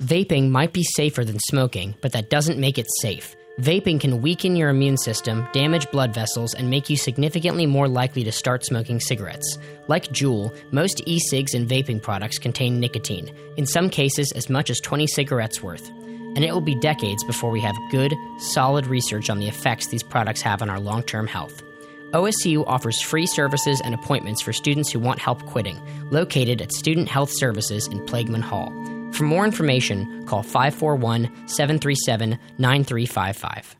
Vaping 0.00 0.48
might 0.48 0.72
be 0.72 0.82
safer 0.82 1.26
than 1.26 1.38
smoking, 1.40 1.94
but 2.00 2.12
that 2.12 2.30
doesn't 2.30 2.58
make 2.58 2.78
it 2.78 2.86
safe. 3.02 3.36
Vaping 3.60 3.98
can 3.98 4.20
weaken 4.20 4.54
your 4.54 4.68
immune 4.68 4.98
system, 4.98 5.48
damage 5.54 5.90
blood 5.90 6.12
vessels, 6.12 6.52
and 6.52 6.68
make 6.68 6.90
you 6.90 6.96
significantly 6.98 7.64
more 7.64 7.88
likely 7.88 8.22
to 8.22 8.30
start 8.30 8.62
smoking 8.66 9.00
cigarettes. 9.00 9.56
Like 9.88 10.08
Juul, 10.08 10.54
most 10.72 11.00
e 11.06 11.18
cigs 11.18 11.54
and 11.54 11.66
vaping 11.66 12.02
products 12.02 12.36
contain 12.36 12.78
nicotine, 12.78 13.34
in 13.56 13.64
some 13.64 13.88
cases, 13.88 14.30
as 14.32 14.50
much 14.50 14.68
as 14.68 14.78
20 14.80 15.06
cigarettes 15.06 15.62
worth. 15.62 15.88
And 15.88 16.44
it 16.44 16.52
will 16.52 16.60
be 16.60 16.74
decades 16.74 17.24
before 17.24 17.50
we 17.50 17.62
have 17.62 17.74
good, 17.90 18.12
solid 18.36 18.86
research 18.86 19.30
on 19.30 19.38
the 19.38 19.48
effects 19.48 19.86
these 19.86 20.02
products 20.02 20.42
have 20.42 20.60
on 20.60 20.68
our 20.68 20.78
long 20.78 21.02
term 21.02 21.26
health. 21.26 21.62
OSU 22.10 22.62
offers 22.66 23.00
free 23.00 23.26
services 23.26 23.80
and 23.82 23.94
appointments 23.94 24.42
for 24.42 24.52
students 24.52 24.92
who 24.92 24.98
want 24.98 25.18
help 25.18 25.42
quitting, 25.46 25.80
located 26.10 26.60
at 26.60 26.72
Student 26.72 27.08
Health 27.08 27.30
Services 27.32 27.86
in 27.86 28.04
Plageman 28.04 28.42
Hall. 28.42 28.70
For 29.16 29.24
more 29.24 29.46
information, 29.46 30.26
call 30.26 30.42
541 30.42 31.48
737 31.48 32.38
9355. 32.58 33.76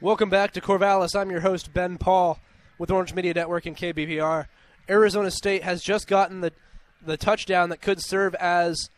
Welcome 0.00 0.30
back 0.30 0.52
to 0.52 0.60
Corvallis. 0.60 1.18
I'm 1.18 1.28
your 1.28 1.40
host, 1.40 1.74
Ben 1.74 1.98
Pahl, 1.98 2.38
with 2.78 2.92
Orange 2.92 3.14
Media 3.14 3.34
Network 3.34 3.66
and 3.66 3.76
KBVR. 3.76 4.46
Arizona 4.88 5.32
State 5.32 5.64
has 5.64 5.82
just 5.82 6.06
gotten 6.06 6.40
the 6.40 6.52
the 7.04 7.16
touchdown 7.16 7.70
that 7.70 7.82
could 7.82 8.00
serve 8.00 8.36
as 8.36 8.90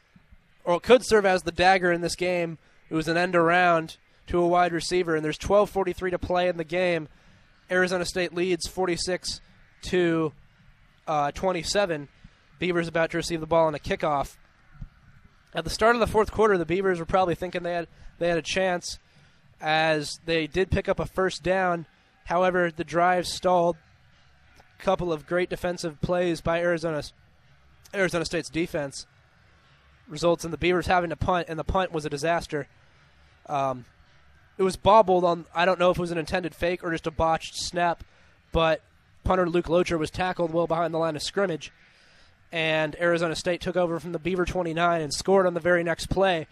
or 0.63 0.79
could 0.79 1.07
serve 1.07 1.25
as 1.25 1.43
the 1.43 1.53
dagger 1.53 1.91
in 1.91 2.03
this 2.03 2.15
game. 2.15 2.59
It 2.91 2.95
was 2.95 3.09
an 3.09 3.17
end 3.17 3.35
around 3.35 3.97
to 4.27 4.39
a 4.39 4.47
wide 4.47 4.73
receiver, 4.73 5.17
and 5.17 5.25
there's 5.25 5.39
12:43 5.39 6.11
to 6.11 6.19
play 6.19 6.49
in 6.49 6.59
the 6.59 6.65
game. 6.65 7.09
Arizona 7.71 8.05
State 8.05 8.35
leads 8.35 8.69
46 8.69 9.41
to 9.85 10.35
uh, 11.07 11.31
27. 11.31 12.09
Beavers 12.59 12.89
about 12.89 13.13
to 13.13 13.17
receive 13.17 13.41
the 13.41 13.47
ball 13.47 13.69
on 13.69 13.75
a 13.75 13.79
kickoff. 13.79 14.37
At 15.59 15.65
the 15.65 15.71
start 15.71 15.97
of 15.97 16.01
the 16.01 16.07
fourth 16.07 16.31
quarter, 16.31 16.57
the 16.57 16.65
Beavers 16.65 17.01
were 17.01 17.05
probably 17.05 17.35
thinking 17.35 17.65
they 17.65 17.73
had 17.73 17.89
they 18.21 18.29
had 18.29 18.39
a 18.39 18.43
chance, 18.43 19.01
as 19.61 20.21
they 20.25 20.47
did 20.47 20.71
pick 20.71 20.89
up 20.89 21.01
a 21.01 21.05
first 21.05 21.43
down. 21.43 21.87
However, 22.27 22.71
the 22.71 22.85
drive 22.85 23.27
stalled. 23.27 23.77
A 24.79 24.83
couple 24.85 25.13
of 25.13 25.27
great 25.27 25.51
defensive 25.51 26.01
plays 26.01 26.41
by 26.41 26.61
Arizona 26.61 27.03
Arizona 27.93 28.25
State's 28.25 28.49
defense 28.49 29.05
results 30.07 30.45
in 30.45 30.53
the 30.53 30.59
Beavers 30.59 30.87
having 30.87 31.11
to 31.11 31.17
punt, 31.17 31.49
and 31.49 31.59
the 31.59 31.65
punt 31.65 31.91
was 31.91 32.07
a 32.07 32.11
disaster. 32.11 32.69
Um, 33.47 33.85
it 34.59 34.63
was 34.63 34.77
bobbled 34.77 35.25
on. 35.25 35.45
I 35.53 35.65
don't 35.65 35.81
know 35.81 35.91
if 35.91 35.99
it 35.99 36.01
was 36.01 36.13
an 36.13 36.19
intended 36.19 36.55
fake 36.55 36.85
or 36.85 36.93
just 36.93 37.09
a 37.09 37.11
botched 37.11 37.57
snap, 37.57 38.05
but 38.53 38.81
punter 39.25 39.51
Luke 39.51 39.67
Loecher 39.67 39.99
was 39.99 40.13
tackled 40.13 40.53
well 40.53 40.69
behind 40.69 40.95
the 40.95 40.99
line 40.99 41.17
of 41.17 41.23
scrimmage, 41.23 41.73
and 42.51 42.97
Arizona 43.01 43.35
State 43.35 43.61
took 43.61 43.77
over 43.77 44.01
from 44.01 44.13
the 44.13 44.19
Beaver 44.19 44.45
29 44.45 45.01
and 45.01 45.13
scored 45.13 45.47
on 45.47 45.55
the 45.55 45.61
very 45.61 45.85
next 45.85 46.09
play. 46.09 46.47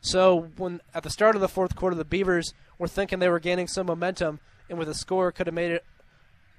So 0.00 0.50
when 0.56 0.80
at 0.94 1.02
the 1.02 1.10
start 1.10 1.34
of 1.34 1.40
the 1.40 1.48
fourth 1.48 1.74
quarter, 1.74 1.96
the 1.96 2.04
Beavers 2.04 2.54
were 2.78 2.88
thinking 2.88 3.18
they 3.18 3.28
were 3.28 3.40
gaining 3.40 3.66
some 3.66 3.86
momentum, 3.86 4.40
and 4.68 4.78
with 4.78 4.88
a 4.88 4.94
score 4.94 5.32
could 5.32 5.46
have 5.46 5.54
made 5.54 5.72
it 5.72 5.84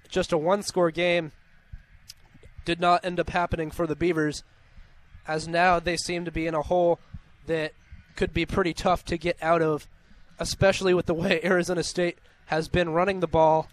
just 0.09 0.33
a 0.33 0.37
one-score 0.37 0.91
game. 0.91 1.31
Did 2.65 2.79
not 2.79 3.05
end 3.05 3.19
up 3.19 3.29
happening 3.29 3.71
for 3.71 3.87
the 3.87 3.95
Beavers, 3.95 4.43
as 5.27 5.47
now 5.47 5.79
they 5.79 5.95
seem 5.95 6.25
to 6.25 6.31
be 6.31 6.47
in 6.47 6.55
a 6.55 6.61
hole 6.61 6.99
that 7.45 7.73
could 8.15 8.33
be 8.33 8.45
pretty 8.45 8.73
tough 8.73 9.05
to 9.05 9.17
get 9.17 9.37
out 9.41 9.61
of, 9.61 9.87
especially 10.39 10.93
with 10.93 11.05
the 11.05 11.13
way 11.13 11.39
Arizona 11.43 11.83
State 11.83 12.17
has 12.47 12.67
been 12.67 12.89
running 12.89 13.19
the 13.19 13.27
ball. 13.27 13.69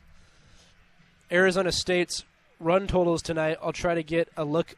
Arizona 1.33 1.73
State's 1.73 2.25
run 2.61 2.87
totals 2.87 3.23
tonight, 3.23 3.59
I'll 3.63 3.73
try 3.73 3.95
to 3.95 4.03
get 4.03 4.29
a 4.37 4.45
look 4.45 4.77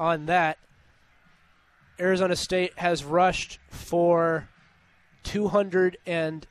on 0.00 0.26
that. 0.26 0.58
Arizona 2.00 2.34
State 2.34 2.72
has 2.76 3.04
rushed 3.04 3.60
for 3.68 4.48
200 5.22 5.98
and 6.06 6.46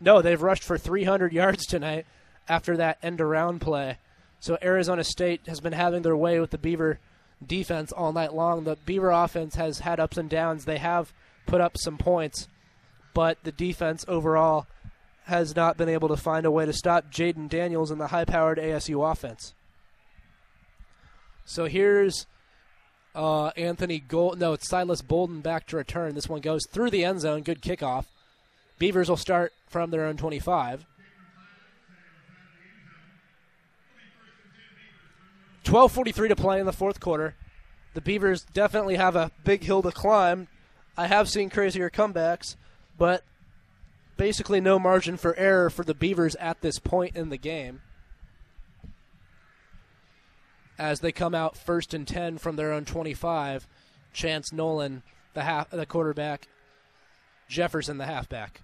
no, 0.00 0.20
they've 0.20 0.42
rushed 0.42 0.64
for 0.64 0.76
300 0.76 1.32
yards 1.32 1.64
tonight 1.66 2.04
after 2.48 2.76
that 2.76 2.98
end 3.02 3.20
around 3.20 3.60
play. 3.60 3.98
So 4.40 4.58
Arizona 4.62 5.04
State 5.04 5.42
has 5.46 5.60
been 5.60 5.72
having 5.72 6.02
their 6.02 6.16
way 6.16 6.40
with 6.40 6.50
the 6.50 6.58
Beaver 6.58 6.98
defense 7.44 7.92
all 7.92 8.12
night 8.12 8.34
long. 8.34 8.64
The 8.64 8.76
Beaver 8.76 9.10
offense 9.10 9.54
has 9.54 9.80
had 9.80 10.00
ups 10.00 10.16
and 10.16 10.28
downs. 10.28 10.64
They 10.64 10.78
have 10.78 11.12
put 11.46 11.60
up 11.60 11.76
some 11.78 11.98
points, 11.98 12.48
but 13.14 13.38
the 13.44 13.52
defense 13.52 14.04
overall 14.08 14.66
has 15.24 15.54
not 15.54 15.76
been 15.76 15.88
able 15.88 16.08
to 16.08 16.16
find 16.16 16.46
a 16.46 16.50
way 16.50 16.64
to 16.66 16.72
stop 16.72 17.10
Jayden 17.10 17.48
Daniels 17.48 17.90
and 17.90 18.00
the 18.00 18.08
high 18.08 18.24
powered 18.24 18.58
ASU 18.58 19.10
offense. 19.10 19.54
So 21.44 21.66
here's 21.66 22.26
uh, 23.18 23.48
Anthony 23.56 23.98
Gould. 23.98 24.38
No, 24.38 24.52
it's 24.52 24.68
Silas 24.68 25.02
Bolden 25.02 25.40
back 25.40 25.66
to 25.66 25.76
return. 25.76 26.14
This 26.14 26.28
one 26.28 26.40
goes 26.40 26.64
through 26.66 26.90
the 26.90 27.04
end 27.04 27.20
zone. 27.20 27.42
Good 27.42 27.60
kickoff. 27.60 28.04
Beavers 28.78 29.08
will 29.08 29.16
start 29.16 29.52
from 29.66 29.90
their 29.90 30.04
own 30.04 30.16
25. 30.16 30.86
12:43 35.64 36.28
to 36.28 36.36
play 36.36 36.60
in 36.60 36.66
the 36.66 36.72
fourth 36.72 37.00
quarter. 37.00 37.34
The 37.94 38.00
Beavers 38.00 38.44
definitely 38.54 38.94
have 38.94 39.16
a 39.16 39.32
big 39.44 39.64
hill 39.64 39.82
to 39.82 39.90
climb. 39.90 40.46
I 40.96 41.08
have 41.08 41.28
seen 41.28 41.50
crazier 41.50 41.90
comebacks, 41.90 42.54
but 42.96 43.24
basically 44.16 44.60
no 44.60 44.78
margin 44.78 45.16
for 45.16 45.36
error 45.36 45.68
for 45.68 45.84
the 45.84 45.94
Beavers 45.94 46.36
at 46.36 46.60
this 46.60 46.78
point 46.78 47.16
in 47.16 47.28
the 47.28 47.36
game. 47.36 47.82
As 50.78 51.00
they 51.00 51.12
come 51.12 51.34
out 51.34 51.56
first 51.56 51.92
and 51.92 52.06
10 52.06 52.38
from 52.38 52.56
their 52.56 52.72
own 52.72 52.84
25, 52.84 53.66
Chance 54.12 54.52
Nolan, 54.52 55.02
the 55.34 55.42
half 55.42 55.70
the 55.70 55.86
quarterback, 55.86 56.46
Jefferson 57.48 57.98
the 57.98 58.06
halfback. 58.06 58.60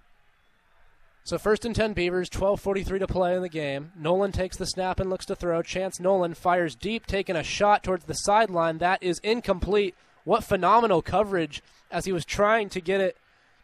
So 1.25 1.39
first 1.39 1.65
and 1.65 1.75
10 1.75 1.93
Beavers, 1.93 2.29
12:43 2.29 2.99
to 2.99 3.07
play 3.07 3.35
in 3.35 3.41
the 3.41 3.49
game. 3.49 3.91
Nolan 3.95 4.31
takes 4.31 4.57
the 4.57 4.67
snap 4.67 4.99
and 4.99 5.09
looks 5.09 5.25
to 5.25 5.35
throw. 5.35 5.63
Chance 5.63 5.99
Nolan 5.99 6.35
fires 6.35 6.75
deep, 6.75 7.07
taking 7.07 7.35
a 7.35 7.43
shot 7.43 7.83
towards 7.83 8.05
the 8.05 8.13
sideline. 8.13 8.77
That 8.77 9.01
is 9.01 9.19
incomplete. 9.23 9.95
What 10.23 10.43
phenomenal 10.43 11.01
coverage 11.01 11.63
as 11.89 12.05
he 12.05 12.11
was 12.11 12.25
trying 12.25 12.69
to 12.69 12.81
get 12.81 13.01
it 13.01 13.17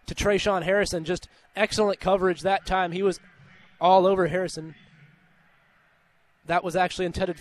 to 0.07 0.15
Tre'Shaun 0.15 0.63
Harrison. 0.63 1.05
Just 1.05 1.27
excellent 1.55 1.99
coverage 1.99 2.41
that 2.41 2.65
time. 2.65 2.91
He 2.91 3.03
was 3.03 3.19
all 3.79 4.07
over 4.07 4.27
Harrison. 4.27 4.73
That 6.47 6.63
was 6.63 6.75
actually 6.75 7.05
intended 7.05 7.37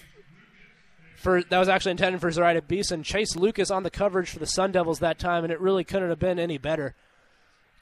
for 1.20 1.42
that 1.42 1.58
was 1.58 1.68
actually 1.68 1.90
intended 1.90 2.20
for 2.22 2.30
Zeriah 2.30 2.66
Beason. 2.66 3.02
Chase 3.02 3.36
Lucas 3.36 3.70
on 3.70 3.82
the 3.82 3.90
coverage 3.90 4.30
for 4.30 4.38
the 4.38 4.46
Sun 4.46 4.72
Devils 4.72 5.00
that 5.00 5.18
time, 5.18 5.44
and 5.44 5.52
it 5.52 5.60
really 5.60 5.84
couldn't 5.84 6.08
have 6.08 6.18
been 6.18 6.38
any 6.38 6.56
better. 6.56 6.94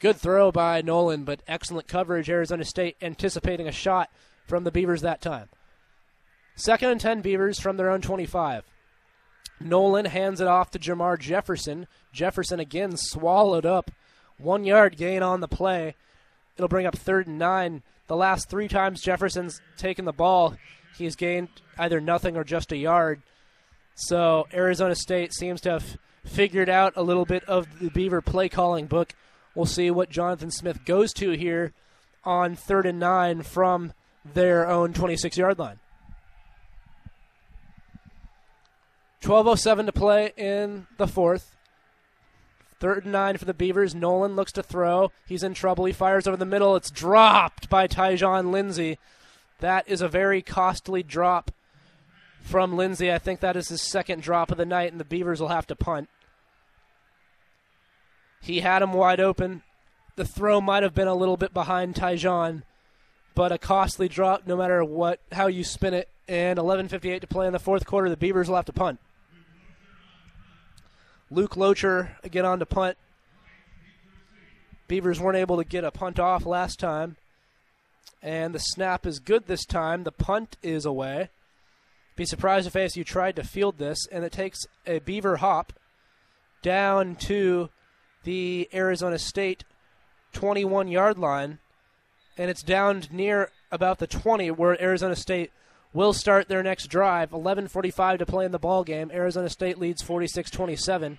Good 0.01 0.17
throw 0.17 0.51
by 0.51 0.83
Nolan, 0.83 1.23
but 1.23 1.43
excellent 1.47 1.87
coverage. 1.87 2.29
Arizona 2.29 2.65
State 2.65 2.97
anticipating 3.01 3.69
a 3.69 3.73
shot 3.73 4.11
from 4.49 4.65
the 4.65 4.73
Beavers 4.73 5.03
that 5.03 5.21
time. 5.21 5.49
Second 6.57 6.91
and 6.91 7.01
10 7.01 7.21
Beavers 7.21 7.61
from 7.61 7.77
their 7.77 7.91
own 7.91 8.01
25. 8.01 8.65
Nolan 9.61 10.07
hands 10.07 10.41
it 10.41 10.49
off 10.49 10.73
to 10.73 10.79
Jermar 10.81 11.17
Jefferson. 11.17 11.87
Jefferson 12.13 12.59
again 12.59 12.97
swallowed 12.97 13.67
up. 13.67 13.93
One 14.37 14.65
yard 14.65 14.97
gain 14.97 15.23
on 15.23 15.41
the 15.41 15.49
play. 15.49 15.95
It'll 16.57 16.67
bring 16.67 16.87
up 16.87 16.97
third 16.97 17.29
and 17.29 17.39
nine. 17.39 17.85
The 18.09 18.17
last 18.17 18.49
three 18.49 18.67
times 18.67 19.01
Jefferson's 19.01 19.61
taken 19.77 20.07
the 20.07 20.13
ball, 20.13 20.57
he's 20.99 21.17
gained 21.17 21.49
either 21.79 22.01
nothing 22.01 22.37
or 22.37 22.45
just 22.45 22.73
a 22.73 22.77
yard. 22.77 23.23
So 23.95 24.47
Arizona 24.53 24.95
State 24.95 25.33
seems 25.33 25.61
to 25.63 25.71
have 25.71 25.97
figured 26.25 26.69
out 26.69 26.93
a 26.97 27.03
little 27.03 27.25
bit 27.25 27.45
of 27.45 27.67
the 27.81 27.91
Beaver 27.91 28.21
play 28.21 28.49
calling 28.49 28.87
book 28.87 29.15
We'll 29.59 29.67
see 29.67 29.91
what 29.91 30.09
Jonathan 30.09 30.53
Smith 30.53 30.85
goes 30.85 31.13
to 31.15 31.33
here 31.33 31.73
on 32.23 32.55
third 32.55 32.87
and 32.87 33.01
nine 33.01 33.43
from 33.43 33.93
their 34.25 34.69
own 34.69 34.93
26 34.93 35.37
yard 35.37 35.59
line. 35.59 35.81
12.07 39.21 39.87
to 39.87 39.93
play 39.93 40.33
in 40.37 40.87
the 40.97 41.09
fourth. 41.09 41.57
Third 42.79 43.03
and 43.03 43.13
nine 43.13 43.37
for 43.37 43.47
the 43.47 43.53
Beavers. 43.53 43.97
Nolan 43.97 44.37
looks 44.37 44.53
to 44.53 44.63
throw. 44.63 45.11
He's 45.27 45.43
in 45.43 45.55
trouble. 45.55 45.87
He 45.87 45.93
fires 45.93 46.29
over 46.29 46.37
the 46.37 46.47
middle. 46.47 46.77
It's 46.77 46.93
dropped 46.93 47.69
by 47.69 47.89
Tyjon 47.89 48.53
Lindsey. 48.53 48.99
That 49.61 49.89
is 49.89 50.01
a 50.01 50.09
very 50.09 50.43
costly 50.43 51.03
drop 51.03 51.51
from 52.43 52.77
Lindsey. 52.77 53.13
I 53.13 53.19
think 53.19 53.41
that 53.41 53.57
is 53.57 53.69
his 53.69 53.83
second 53.83 54.23
drop 54.23 54.51
of 54.51 54.57
the 54.57 54.65
night, 54.65 54.91
and 54.93 55.01
the 55.01 55.05
Beavers 55.05 55.41
will 55.41 55.49
have 55.49 55.67
to 55.67 55.77
punt. 55.77 56.09
He 58.41 58.61
had 58.61 58.83
him 58.83 58.93
wide 58.93 59.21
open. 59.21 59.63
The 60.17 60.25
throw 60.25 60.61
might 60.61 60.83
have 60.83 60.95
been 60.95 61.09
a 61.09 61.15
little 61.15 61.37
bit 61.37 61.53
behind 61.53 61.95
Tyjon, 61.95 62.63
but 63.35 63.53
a 63.53 63.59
costly 63.59 64.09
drop 64.09 64.47
no 64.47 64.57
matter 64.57 64.85
what 64.85 65.21
how 65.33 65.47
you 65.47 65.65
spin 65.65 65.95
it. 65.95 66.09
And 66.29 66.59
11:58 66.59 67.21
to 67.21 67.27
play 67.27 67.47
in 67.47 67.53
the 67.53 67.59
fourth 67.59 67.87
quarter. 67.87 68.09
The 68.11 68.17
Beavers 68.17 68.49
will 68.49 68.57
have 68.57 68.67
to 68.67 68.73
punt. 68.73 69.01
Luke 71.31 71.55
Loecher 71.55 72.11
again 72.23 72.45
on 72.45 72.59
to 72.59 72.67
punt. 72.67 72.97
Beavers 74.89 75.21
weren't 75.21 75.39
able 75.39 75.57
to 75.59 75.65
get 75.65 75.85
a 75.85 75.91
punt 75.91 76.19
off 76.19 76.47
last 76.47 76.79
time. 76.79 77.17
And 78.23 78.55
the 78.55 78.59
snap 78.59 79.07
is 79.07 79.21
good 79.21 79.47
this 79.47 79.65
time. 79.65 80.05
The 80.05 80.13
punt 80.13 80.57
is 80.63 80.85
away. 80.85 81.31
Be 82.17 82.25
surprised 82.25 82.67
if 82.67 82.73
ASU 82.73 83.07
tried 83.07 83.37
to 83.37 83.45
field 83.45 83.79
this, 83.79 84.07
and 84.11 84.25
it 84.25 84.33
takes 84.33 84.67
a 84.87 84.99
Beaver 84.99 85.37
hop 85.37 85.73
down 86.63 87.15
to 87.15 87.71
the 88.25 88.69
Arizona 88.75 89.19
State 89.19 89.63
21 90.33 90.89
yard 90.89 91.17
line, 91.17 91.59
and 92.37 92.51
it's 92.51 92.63
down 92.63 93.05
near 93.11 93.51
about 93.71 93.99
the 93.99 94.07
20 94.07 94.51
where 94.51 94.81
Arizona 94.83 95.15
State 95.15 95.53
will 95.93 96.13
start 96.13 96.49
their 96.49 96.63
next 96.63 96.89
drive. 96.89 97.31
11:45 97.31 98.19
to 98.19 98.27
play 98.27 98.45
in 98.45 98.53
the 98.53 98.59
ball 98.59 98.85
game. 98.85 99.11
Arizona 99.13 99.49
State 99.49 99.79
leads 99.79 100.03
46-27. 100.03 101.19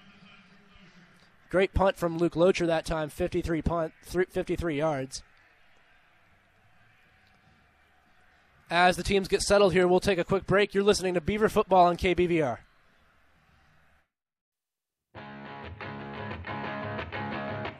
Great 1.49 1.73
punt 1.73 1.97
from 1.97 2.17
Luke 2.17 2.35
Loecher 2.35 2.67
that 2.67 2.85
time, 2.85 3.09
53 3.09 3.61
punt, 3.61 3.93
53 4.03 4.77
yards. 4.77 5.23
As 8.72 8.98
the 8.98 9.03
teams 9.03 9.27
get 9.27 9.41
settled 9.41 9.73
here, 9.73 9.88
we'll 9.88 9.99
take 9.99 10.19
a 10.19 10.23
quick 10.23 10.45
break. 10.45 10.75
You're 10.75 10.83
listening 10.83 11.15
to 11.15 11.22
Beaver 11.22 11.49
Football 11.49 11.88
on 11.88 11.98
KBVR. 11.98 12.59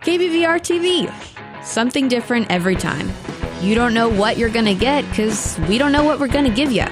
KBVR 0.02 0.60
TV. 0.60 1.64
Something 1.64 2.08
different 2.08 2.50
every 2.50 2.76
time. 2.76 3.12
You 3.62 3.76
don't 3.76 3.94
know 3.94 4.10
what 4.10 4.38
you're 4.38 4.50
going 4.50 4.66
to 4.66 4.74
get 4.74 5.08
because 5.10 5.60
we 5.68 5.78
don't 5.78 5.92
know 5.92 6.04
what 6.04 6.20
we're 6.20 6.28
going 6.28 6.46
to 6.46 6.56
give 6.56 6.72
you. 6.72 6.86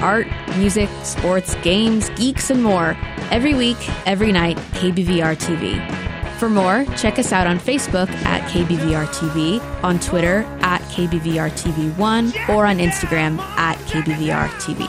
art, 0.00 0.26
music, 0.56 0.88
sports, 1.02 1.54
games, 1.56 2.10
geeks, 2.10 2.50
and 2.50 2.62
more. 2.62 2.96
Every 3.30 3.54
week, 3.54 3.78
every 4.06 4.32
night, 4.32 4.56
KBVR 4.72 5.36
TV. 5.36 6.09
For 6.40 6.48
more, 6.48 6.86
check 6.96 7.18
us 7.18 7.32
out 7.32 7.46
on 7.46 7.58
Facebook 7.58 8.08
at 8.24 8.40
KBVR 8.50 9.04
TV, 9.08 9.60
on 9.84 10.00
Twitter 10.00 10.38
at 10.62 10.80
KBVR 10.84 11.50
TV1, 11.50 12.48
or 12.48 12.64
on 12.64 12.78
Instagram 12.78 13.38
at 13.58 13.76
KBVR 13.80 14.48
TV. 14.52 14.88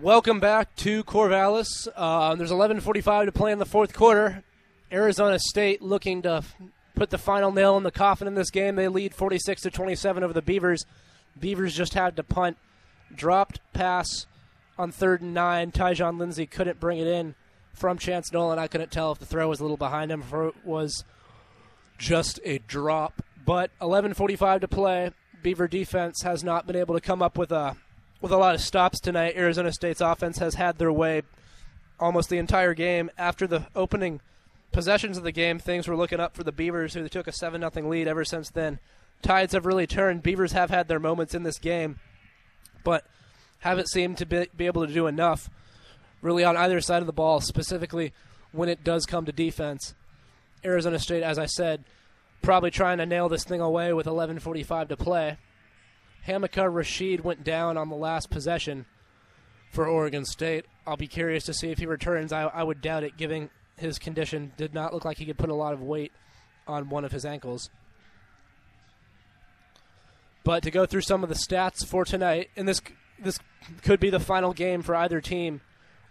Welcome 0.00 0.40
back 0.40 0.74
to 0.76 1.04
Corvallis. 1.04 1.86
Uh, 1.94 2.34
there's 2.34 2.50
11:45 2.50 3.26
to 3.26 3.32
play 3.32 3.52
in 3.52 3.58
the 3.58 3.66
fourth 3.66 3.92
quarter. 3.92 4.42
Arizona 4.90 5.38
State 5.38 5.82
looking 5.82 6.22
to 6.22 6.42
put 6.94 7.10
the 7.10 7.18
final 7.18 7.52
nail 7.52 7.76
in 7.76 7.82
the 7.82 7.90
coffin 7.90 8.28
in 8.28 8.34
this 8.34 8.50
game. 8.50 8.76
They 8.76 8.88
lead 8.88 9.14
46 9.14 9.60
to 9.60 9.70
27 9.70 10.24
over 10.24 10.32
the 10.32 10.40
Beavers. 10.40 10.86
Beavers 11.38 11.76
just 11.76 11.92
had 11.92 12.16
to 12.16 12.22
punt, 12.22 12.56
dropped 13.14 13.60
pass 13.74 14.24
on 14.78 14.92
third 14.92 15.20
and 15.20 15.34
nine. 15.34 15.72
Tyjon 15.72 16.18
Lindsey 16.18 16.46
couldn't 16.46 16.80
bring 16.80 16.98
it 16.98 17.06
in 17.06 17.34
from 17.74 17.98
Chance 17.98 18.32
Nolan. 18.32 18.58
I 18.58 18.68
couldn't 18.68 18.90
tell 18.90 19.12
if 19.12 19.18
the 19.18 19.26
throw 19.26 19.48
was 19.48 19.60
a 19.60 19.64
little 19.64 19.76
behind 19.76 20.10
him 20.10 20.24
or 20.32 20.48
it 20.48 20.64
was 20.64 21.04
just 21.98 22.40
a 22.44 22.58
drop. 22.58 23.22
But 23.44 23.70
11:45 23.80 24.60
to 24.60 24.68
play. 24.68 25.10
Beaver 25.42 25.68
defense 25.68 26.22
has 26.22 26.42
not 26.42 26.66
been 26.66 26.76
able 26.76 26.94
to 26.94 27.00
come 27.00 27.22
up 27.22 27.38
with 27.38 27.52
a 27.52 27.76
with 28.20 28.32
a 28.32 28.36
lot 28.36 28.54
of 28.54 28.60
stops 28.60 29.00
tonight. 29.00 29.36
Arizona 29.36 29.72
State's 29.72 30.00
offense 30.00 30.38
has 30.38 30.54
had 30.54 30.78
their 30.78 30.92
way 30.92 31.22
almost 32.00 32.28
the 32.28 32.38
entire 32.38 32.74
game. 32.74 33.10
After 33.16 33.46
the 33.46 33.66
opening 33.74 34.20
possessions 34.72 35.16
of 35.16 35.24
the 35.24 35.32
game, 35.32 35.58
things 35.58 35.86
were 35.86 35.96
looking 35.96 36.20
up 36.20 36.34
for 36.34 36.44
the 36.44 36.52
Beavers, 36.52 36.94
who 36.94 37.08
took 37.08 37.26
a 37.26 37.32
7 37.32 37.60
0 37.60 37.88
lead 37.88 38.08
ever 38.08 38.24
since 38.24 38.50
then. 38.50 38.78
Tides 39.22 39.52
have 39.52 39.66
really 39.66 39.86
turned. 39.86 40.22
Beavers 40.22 40.52
have 40.52 40.70
had 40.70 40.88
their 40.88 41.00
moments 41.00 41.34
in 41.34 41.42
this 41.42 41.58
game, 41.58 41.98
but 42.84 43.04
haven't 43.60 43.88
seemed 43.88 44.18
to 44.18 44.26
be, 44.26 44.46
be 44.56 44.66
able 44.66 44.86
to 44.86 44.92
do 44.92 45.06
enough 45.06 45.50
really 46.20 46.44
on 46.44 46.56
either 46.56 46.80
side 46.80 47.02
of 47.02 47.06
the 47.06 47.12
ball, 47.12 47.40
specifically 47.40 48.12
when 48.52 48.68
it 48.68 48.84
does 48.84 49.06
come 49.06 49.24
to 49.24 49.32
defense. 49.32 49.94
Arizona 50.64 50.98
State, 50.98 51.22
as 51.22 51.38
I 51.38 51.46
said, 51.46 51.84
probably 52.42 52.70
trying 52.70 52.98
to 52.98 53.06
nail 53.06 53.28
this 53.28 53.44
thing 53.44 53.60
away 53.60 53.92
with 53.92 54.06
11.45 54.06 54.88
to 54.88 54.96
play. 54.96 55.36
Hamilcar 56.26 56.70
Rashed 56.70 57.22
went 57.22 57.44
down 57.44 57.76
on 57.76 57.88
the 57.88 57.96
last 57.96 58.30
possession 58.30 58.86
for 59.70 59.86
Oregon 59.86 60.24
State. 60.24 60.64
I'll 60.86 60.96
be 60.96 61.06
curious 61.06 61.44
to 61.44 61.54
see 61.54 61.70
if 61.70 61.78
he 61.78 61.86
returns. 61.86 62.32
I, 62.32 62.42
I 62.42 62.62
would 62.62 62.80
doubt 62.80 63.04
it, 63.04 63.16
given 63.16 63.50
his 63.76 63.98
condition. 63.98 64.52
Did 64.56 64.74
not 64.74 64.92
look 64.92 65.04
like 65.04 65.18
he 65.18 65.26
could 65.26 65.38
put 65.38 65.50
a 65.50 65.54
lot 65.54 65.72
of 65.72 65.82
weight 65.82 66.12
on 66.66 66.88
one 66.88 67.04
of 67.04 67.12
his 67.12 67.24
ankles. 67.24 67.70
But 70.44 70.62
to 70.62 70.70
go 70.70 70.86
through 70.86 71.02
some 71.02 71.22
of 71.22 71.28
the 71.28 71.34
stats 71.34 71.84
for 71.84 72.04
tonight, 72.04 72.50
and 72.56 72.66
this 72.66 72.80
this 73.22 73.38
could 73.82 74.00
be 74.00 74.10
the 74.10 74.20
final 74.20 74.52
game 74.52 74.82
for 74.82 74.94
either 74.94 75.20
team. 75.20 75.60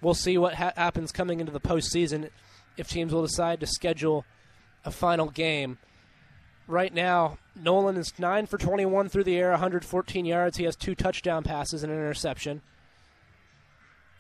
We'll 0.02 0.14
see 0.14 0.38
what 0.38 0.56
ha- 0.56 0.74
happens 0.76 1.12
coming 1.12 1.40
into 1.40 1.52
the 1.52 1.60
postseason 1.60 2.30
if 2.78 2.88
teams 2.88 3.14
will 3.14 3.24
decide 3.24 3.60
to 3.60 3.68
schedule 3.68 4.26
a 4.86 4.92
final 4.92 5.30
game. 5.30 5.78
Right 6.68 6.94
now, 6.94 7.38
Nolan 7.56 7.98
is 7.98 8.14
9 8.20 8.46
for 8.46 8.58
21 8.58 9.10
through 9.10 9.24
the 9.24 9.38
air, 9.38 9.52
114 9.52 10.26
yards. 10.26 10.58
He 10.58 10.66
has 10.66 10.76
two 10.76 10.96
touchdown 10.96 11.44
passes 11.44 11.84
and 11.84 11.92
an 11.92 11.98
interception. 11.98 12.62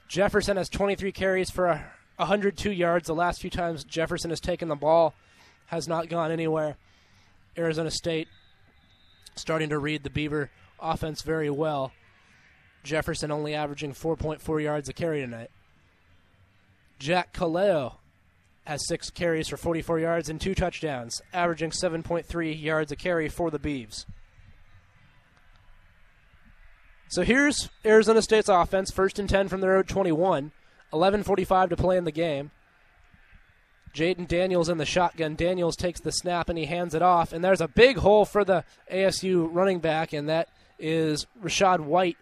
Jefferson 0.07 0.57
has 0.57 0.69
23 0.69 1.11
carries 1.11 1.49
for 1.51 1.67
a 1.67 1.91
102 2.15 2.71
yards. 2.71 3.07
The 3.07 3.13
last 3.13 3.41
few 3.41 3.49
times 3.49 3.83
Jefferson 3.83 4.29
has 4.29 4.39
taken 4.39 4.69
the 4.69 4.75
ball 4.75 5.13
has 5.67 5.87
not 5.87 6.09
gone 6.09 6.31
anywhere. 6.31 6.77
Arizona 7.57 7.91
State 7.91 8.27
starting 9.35 9.69
to 9.69 9.77
read 9.77 10.03
the 10.03 10.09
Beaver 10.09 10.49
offense 10.79 11.21
very 11.21 11.49
well. 11.49 11.91
Jefferson 12.87 13.31
only 13.31 13.53
averaging 13.53 13.93
4.4 13.93 14.63
yards 14.63 14.89
a 14.89 14.93
carry 14.93 15.21
tonight. 15.21 15.51
Jack 16.99 17.33
Colletto 17.33 17.95
has 18.65 18.87
six 18.87 19.09
carries 19.09 19.47
for 19.47 19.57
44 19.57 19.99
yards 19.99 20.29
and 20.29 20.41
two 20.41 20.55
touchdowns, 20.55 21.21
averaging 21.31 21.71
7.3 21.71 22.61
yards 22.61 22.91
a 22.91 22.95
carry 22.95 23.29
for 23.29 23.51
the 23.51 23.59
Beavs. 23.59 24.05
So 27.09 27.21
here's 27.21 27.69
Arizona 27.85 28.21
State's 28.21 28.49
offense, 28.49 28.91
first 28.91 29.19
and 29.19 29.29
10 29.29 29.47
from 29.47 29.61
their 29.61 29.77
own 29.77 29.83
21, 29.83 30.51
11:45 30.91 31.69
to 31.69 31.77
play 31.77 31.97
in 31.97 32.03
the 32.03 32.11
game. 32.11 32.51
Jayden 33.93 34.27
Daniels 34.27 34.69
in 34.69 34.77
the 34.77 34.85
shotgun. 34.85 35.35
Daniels 35.35 35.75
takes 35.75 36.01
the 36.01 36.11
snap 36.11 36.49
and 36.49 36.57
he 36.57 36.65
hands 36.65 36.93
it 36.93 37.01
off, 37.01 37.31
and 37.31 37.43
there's 37.43 37.61
a 37.61 37.67
big 37.67 37.97
hole 37.97 38.25
for 38.25 38.43
the 38.43 38.65
ASU 38.91 39.47
running 39.49 39.79
back, 39.79 40.11
and 40.11 40.27
that 40.27 40.49
is 40.77 41.25
Rachaad 41.41 41.79
White 41.79 42.17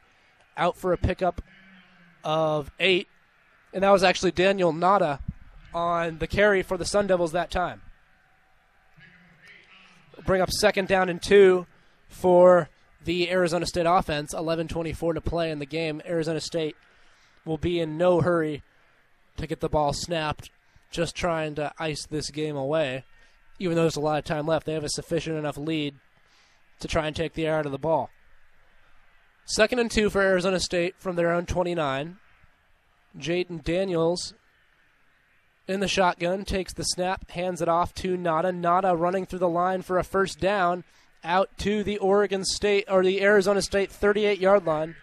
out 0.58 0.78
for 0.78 0.94
a 0.94 0.98
pickup 0.98 1.42
of 2.24 2.72
eight, 2.80 3.08
and 3.74 3.84
that 3.84 3.92
was 3.92 4.04
actually 4.04 4.32
Daniyel 4.32 4.74
Ngata 4.74 5.20
on 5.74 6.18
the 6.20 6.28
carry 6.28 6.64
for 6.64 6.78
the 6.78 6.86
Sun 6.86 7.08
Devils 7.08 7.34
that 7.34 7.52
time. 7.52 7.82
Bring 10.26 10.42
up 10.42 10.50
second 10.50 10.88
down 10.88 11.10
and 11.10 11.22
two 11.22 11.68
for 12.08 12.70
the 13.04 13.30
Arizona 13.30 13.66
State 13.66 13.86
offense. 13.86 14.34
11:24 14.34 15.14
to 15.14 15.22
play 15.22 15.52
in 15.52 15.60
the 15.60 15.66
game. 15.66 16.02
Arizona 16.06 16.40
State 16.40 16.76
will 17.44 17.58
be 17.58 17.80
in 17.80 17.98
no 17.98 18.22
hurry 18.22 18.64
to 19.38 19.46
get 19.46 19.60
the 19.60 19.70
ball 19.70 19.94
snapped, 19.94 20.50
just 20.90 21.16
trying 21.16 21.56
to 21.56 21.72
ice 21.78 22.06
this 22.08 22.32
game 22.32 22.56
away. 22.56 23.04
Even 23.60 23.76
though 23.76 23.84
there's 23.84 23.96
a 23.96 24.02
lot 24.02 24.18
of 24.18 24.26
time 24.26 24.48
left, 24.48 24.66
they 24.66 24.74
have 24.74 24.84
a 24.84 24.90
sufficient 24.90 25.38
enough 25.38 25.58
lead 25.58 25.96
to 26.80 26.88
try 26.88 27.08
and 27.08 27.16
take 27.16 27.34
the 27.34 27.46
air 27.46 27.58
out 27.58 27.66
of 27.66 27.72
the 27.72 27.78
ball. 27.78 28.10
Second 29.46 29.78
and 29.78 29.92
two 29.92 30.10
for 30.10 30.22
Arizona 30.22 30.60
State 30.60 30.96
from 30.98 31.16
their 31.16 31.32
own 31.32 31.46
29. 31.46 32.18
Jayden 33.18 33.64
Daniels 33.64 34.34
in 35.68 35.80
the 35.80 35.88
shotgun 35.88 36.46
takes 36.46 36.74
the 36.74 36.84
snap, 36.84 37.30
hands 37.32 37.62
it 37.62 37.70
off 37.70 37.94
to 37.96 38.18
Ngata. 38.18 38.60
Ngata 38.60 39.00
running 39.00 39.26
through 39.26 39.40
the 39.40 39.48
line 39.48 39.84
for 39.84 40.00
a 40.00 40.04
first 40.04 40.40
down 40.40 40.84
out 41.24 41.50
to 41.60 41.84
the 41.84 42.00
Oregon 42.00 42.44
State 42.44 42.86
or 42.90 43.04
the 43.04 43.22
Arizona 43.22 43.62
State 43.62 43.92
38 43.92 44.40
yard 44.40 44.66
line. 44.66 44.96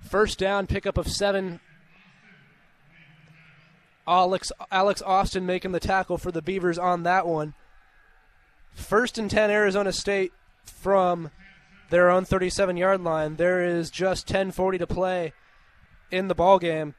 First 0.00 0.38
down, 0.38 0.66
pickup 0.66 0.98
of 0.98 1.08
seven. 1.08 1.60
Alex 4.06 4.52
Alex 4.70 5.02
Austin 5.02 5.46
making 5.46 5.72
the 5.72 5.80
tackle 5.80 6.16
for 6.16 6.30
the 6.30 6.42
Beavers 6.42 6.78
on 6.78 7.02
that 7.02 7.26
one. 7.26 7.54
First 8.74 9.18
and 9.18 9.30
10 9.30 9.50
Arizona 9.50 9.92
State 9.92 10.32
from 10.64 11.30
their 11.90 12.10
own 12.10 12.24
37 12.24 12.76
yard 12.76 13.00
line. 13.02 13.36
There 13.36 13.64
is 13.64 13.90
just 13.90 14.26
10:40 14.26 14.78
to 14.78 14.86
play 14.86 15.32
in 16.10 16.28
the 16.28 16.34
ball 16.34 16.58
game. 16.58 16.94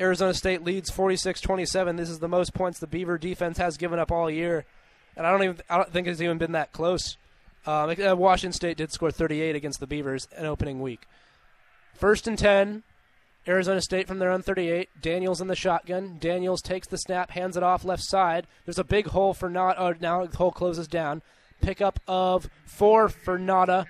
Arizona 0.00 0.32
State 0.32 0.62
leads 0.62 0.90
46-27. 0.90 1.96
This 1.96 2.08
is 2.08 2.20
the 2.20 2.28
most 2.28 2.54
points 2.54 2.78
the 2.78 2.86
Beaver 2.86 3.18
defense 3.18 3.58
has 3.58 3.76
given 3.76 3.98
up 3.98 4.12
all 4.12 4.30
year, 4.30 4.64
and 5.16 5.26
I 5.26 5.30
don't 5.32 5.42
even 5.42 5.56
I 5.68 5.76
don't 5.76 5.92
think 5.92 6.06
it's 6.06 6.20
even 6.20 6.38
been 6.38 6.52
that 6.52 6.72
close. 6.72 7.16
Um, 7.66 7.90
uh, 7.90 8.14
Washington 8.16 8.52
State 8.52 8.76
did 8.76 8.92
score 8.92 9.10
38 9.10 9.56
against 9.56 9.80
the 9.80 9.86
Beavers 9.86 10.28
in 10.36 10.46
opening 10.46 10.80
week. 10.80 11.06
First 11.94 12.28
and 12.28 12.38
10, 12.38 12.84
Arizona 13.46 13.80
State 13.80 14.06
from 14.06 14.20
their 14.20 14.30
own 14.30 14.42
38. 14.42 14.88
Daniels 15.02 15.40
in 15.40 15.48
the 15.48 15.56
shotgun. 15.56 16.16
Daniels 16.20 16.62
takes 16.62 16.86
the 16.86 16.98
snap, 16.98 17.30
hands 17.30 17.56
it 17.56 17.62
off 17.62 17.84
left 17.84 18.04
side. 18.04 18.46
There's 18.64 18.78
a 18.78 18.84
big 18.84 19.08
hole 19.08 19.34
for 19.34 19.50
not. 19.50 19.76
Oh, 19.78 19.94
now 20.00 20.24
the 20.24 20.36
hole 20.36 20.52
closes 20.52 20.86
down. 20.86 21.22
Pickup 21.60 22.00
of 22.06 22.48
four 22.64 23.08
for 23.08 23.38
Ngata 23.38 23.86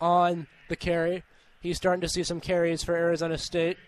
on 0.00 0.46
the 0.68 0.76
carry. 0.76 1.24
He's 1.60 1.76
starting 1.76 2.00
to 2.02 2.08
see 2.08 2.22
some 2.22 2.40
carries 2.40 2.82
for 2.82 2.94
Arizona 2.94 3.38
State. 3.38 3.78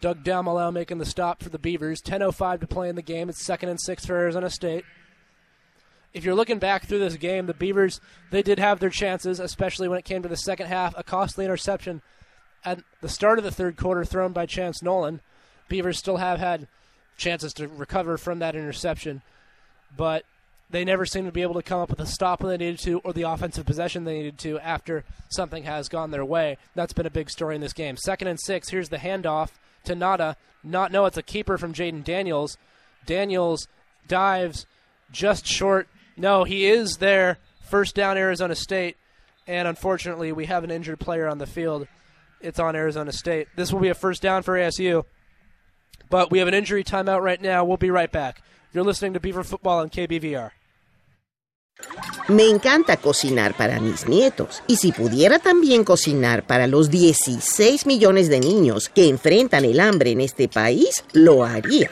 Doug 0.00 0.24
Dalmalau 0.24 0.72
making 0.72 0.98
the 0.98 1.06
stop 1.06 1.42
for 1.42 1.48
the 1.48 1.58
Beavers. 1.58 2.00
10.05 2.00 2.60
to 2.60 2.66
play 2.66 2.88
in 2.88 2.96
the 2.96 3.02
game. 3.02 3.28
It's 3.28 3.44
second 3.44 3.68
and 3.68 3.80
six 3.80 4.06
for 4.06 4.14
Arizona 4.14 4.50
State. 4.50 4.84
If 6.14 6.24
you're 6.24 6.34
looking 6.34 6.58
back 6.58 6.86
through 6.86 7.00
this 7.00 7.16
game, 7.16 7.46
the 7.46 7.54
Beavers, 7.54 8.00
they 8.30 8.42
did 8.42 8.58
have 8.58 8.80
their 8.80 8.90
chances, 8.90 9.38
especially 9.38 9.88
when 9.88 9.98
it 9.98 10.04
came 10.04 10.22
to 10.22 10.28
the 10.28 10.36
second 10.36 10.66
half. 10.66 10.94
A 10.96 11.02
costly 11.02 11.44
interception 11.44 12.02
at 12.64 12.80
the 13.00 13.08
start 13.08 13.38
of 13.38 13.44
the 13.44 13.50
third 13.50 13.76
quarter 13.76 14.04
thrown 14.04 14.32
by 14.32 14.46
Chance 14.46 14.82
Nolan. 14.82 15.20
Beavers 15.68 15.98
still 15.98 16.16
have 16.16 16.38
had 16.38 16.68
chances 17.16 17.52
to 17.54 17.68
recover 17.68 18.16
from 18.16 18.38
that 18.38 18.56
interception, 18.56 19.22
but 19.94 20.24
they 20.70 20.84
never 20.84 21.06
seem 21.06 21.24
to 21.26 21.32
be 21.32 21.42
able 21.42 21.54
to 21.54 21.62
come 21.62 21.80
up 21.80 21.90
with 21.90 22.00
a 22.00 22.06
stop 22.06 22.40
when 22.40 22.50
they 22.50 22.64
needed 22.64 22.80
to 22.80 22.98
or 23.00 23.12
the 23.12 23.22
offensive 23.22 23.66
possession 23.66 24.04
they 24.04 24.18
needed 24.18 24.38
to 24.38 24.58
after 24.58 25.04
something 25.28 25.62
has 25.64 25.88
gone 25.88 26.10
their 26.10 26.24
way. 26.24 26.58
That's 26.74 26.92
been 26.92 27.06
a 27.06 27.10
big 27.10 27.30
story 27.30 27.54
in 27.54 27.60
this 27.60 27.72
game. 27.72 27.96
Second 27.96 28.28
and 28.28 28.40
six. 28.40 28.70
Here's 28.70 28.88
the 28.88 28.96
handoff 28.96 29.50
to 29.84 29.94
Ngata. 29.94 30.36
Not 30.64 30.90
no, 30.90 31.06
it's 31.06 31.16
a 31.16 31.22
keeper 31.22 31.56
from 31.56 31.72
Jayden 31.72 32.02
Daniels. 32.02 32.58
Daniels 33.04 33.68
dives 34.08 34.66
just 35.12 35.46
short. 35.46 35.88
No, 36.16 36.44
he 36.44 36.66
is 36.66 36.96
there. 36.96 37.38
First 37.62 37.94
down, 37.94 38.16
Arizona 38.16 38.54
State. 38.54 38.96
And 39.46 39.68
unfortunately, 39.68 40.32
we 40.32 40.46
have 40.46 40.64
an 40.64 40.72
injured 40.72 40.98
player 40.98 41.28
on 41.28 41.38
the 41.38 41.46
field. 41.46 41.86
It's 42.40 42.58
on 42.58 42.74
Arizona 42.74 43.12
State. 43.12 43.48
This 43.54 43.72
will 43.72 43.80
be 43.80 43.88
a 43.88 43.94
first 43.94 44.22
down 44.22 44.42
for 44.42 44.54
ASU. 44.54 45.04
But 46.10 46.30
we 46.30 46.40
have 46.40 46.48
an 46.48 46.54
injury 46.54 46.82
timeout 46.82 47.22
right 47.22 47.40
now. 47.40 47.64
We'll 47.64 47.76
be 47.76 47.90
right 47.90 48.10
back. 48.10 48.42
You're 48.72 48.84
listening 48.84 49.14
to 49.14 49.20
Beaver 49.20 49.44
Football 49.44 49.78
on 49.78 49.90
KBVR. 49.90 50.50
Me 52.28 52.48
encanta 52.48 52.96
cocinar 52.96 53.56
para 53.56 53.78
mis 53.80 54.08
nietos 54.08 54.62
y 54.66 54.76
si 54.76 54.90
pudiera 54.90 55.38
también 55.38 55.84
cocinar 55.84 56.44
para 56.44 56.66
los 56.66 56.90
16 56.90 57.86
millones 57.86 58.28
de 58.28 58.40
niños 58.40 58.88
que 58.88 59.08
enfrentan 59.08 59.64
el 59.64 59.78
hambre 59.78 60.10
en 60.10 60.20
este 60.20 60.48
país, 60.48 61.04
lo 61.12 61.44
haría. 61.44 61.90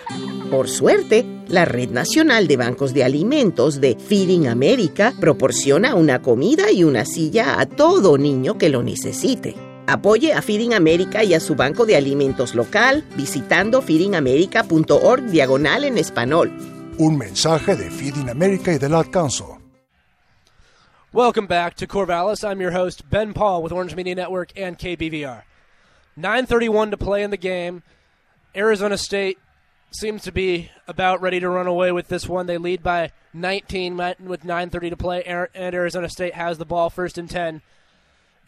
Por 0.50 0.68
suerte, 0.68 1.24
la 1.46 1.64
Red 1.64 1.90
Nacional 1.90 2.48
de 2.48 2.56
Bancos 2.56 2.94
de 2.94 3.04
Alimentos 3.04 3.80
de 3.80 3.96
Feeding 3.96 4.48
America 4.48 5.14
proporciona 5.20 5.94
una 5.94 6.20
comida 6.20 6.72
y 6.72 6.82
una 6.82 7.04
silla 7.04 7.60
a 7.60 7.66
todo 7.66 8.18
niño 8.18 8.58
que 8.58 8.70
lo 8.70 8.82
necesite. 8.82 9.54
Apoye 9.86 10.32
a 10.32 10.42
Feeding 10.42 10.74
America 10.74 11.22
y 11.22 11.34
a 11.34 11.40
su 11.40 11.54
banco 11.54 11.86
de 11.86 11.94
alimentos 11.94 12.54
local 12.54 13.04
visitando 13.16 13.82
feedingamerica.org 13.82 15.26
diagonal 15.26 15.84
en 15.84 15.98
español. 15.98 16.52
Un 16.98 17.18
mensaje 17.18 17.76
de 17.76 17.90
Feeding 17.90 18.30
America 18.30 18.72
y 18.72 18.78
del 18.78 18.94
Council. 19.10 19.63
Welcome 21.14 21.46
back 21.46 21.76
to 21.76 21.86
Corvallis. 21.86 22.42
I'm 22.42 22.60
your 22.60 22.72
host, 22.72 23.08
Ben 23.08 23.34
Pahl 23.34 23.62
with 23.62 23.70
Orange 23.70 23.94
Media 23.94 24.16
Network 24.16 24.50
and 24.56 24.76
KBVR. 24.76 25.44
9.31 26.18 26.90
to 26.90 26.96
play 26.96 27.22
in 27.22 27.30
the 27.30 27.36
game. 27.36 27.84
Arizona 28.56 28.98
State 28.98 29.38
seems 29.92 30.22
to 30.22 30.32
be 30.32 30.72
about 30.88 31.22
ready 31.22 31.38
to 31.38 31.48
run 31.48 31.68
away 31.68 31.92
with 31.92 32.08
this 32.08 32.28
one. 32.28 32.46
They 32.46 32.58
lead 32.58 32.82
by 32.82 33.12
19 33.32 33.96
with 33.96 34.42
9.30 34.42 34.90
to 34.90 34.96
play, 34.96 35.22
and 35.22 35.48
Arizona 35.54 36.08
State 36.08 36.34
has 36.34 36.58
the 36.58 36.64
ball 36.64 36.90
first 36.90 37.16
and 37.16 37.30
10. 37.30 37.62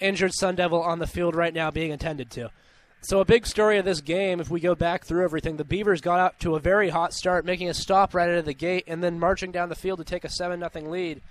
Injured 0.00 0.34
Sun 0.34 0.56
Devil 0.56 0.82
on 0.82 0.98
the 0.98 1.06
field 1.06 1.36
right 1.36 1.54
now 1.54 1.70
being 1.70 1.92
attended 1.92 2.32
to. 2.32 2.50
So, 3.00 3.20
a 3.20 3.24
big 3.24 3.46
story 3.46 3.78
of 3.78 3.84
this 3.84 4.00
game, 4.00 4.40
if 4.40 4.50
we 4.50 4.58
go 4.58 4.74
back 4.74 5.04
through 5.04 5.22
everything, 5.22 5.56
the 5.56 5.64
Beavers 5.64 6.00
got 6.00 6.18
out 6.18 6.40
to 6.40 6.56
a 6.56 6.60
very 6.60 6.88
hot 6.88 7.14
start, 7.14 7.44
making 7.44 7.68
a 7.68 7.74
stop 7.74 8.12
right 8.12 8.28
out 8.28 8.38
of 8.38 8.44
the 8.44 8.54
gate, 8.54 8.82
and 8.88 9.04
then 9.04 9.20
marching 9.20 9.52
down 9.52 9.68
the 9.68 9.76
field 9.76 9.98
to 9.98 10.04
take 10.04 10.24
a 10.24 10.28
7 10.28 10.58
0 10.58 10.90
lead. 10.90 11.22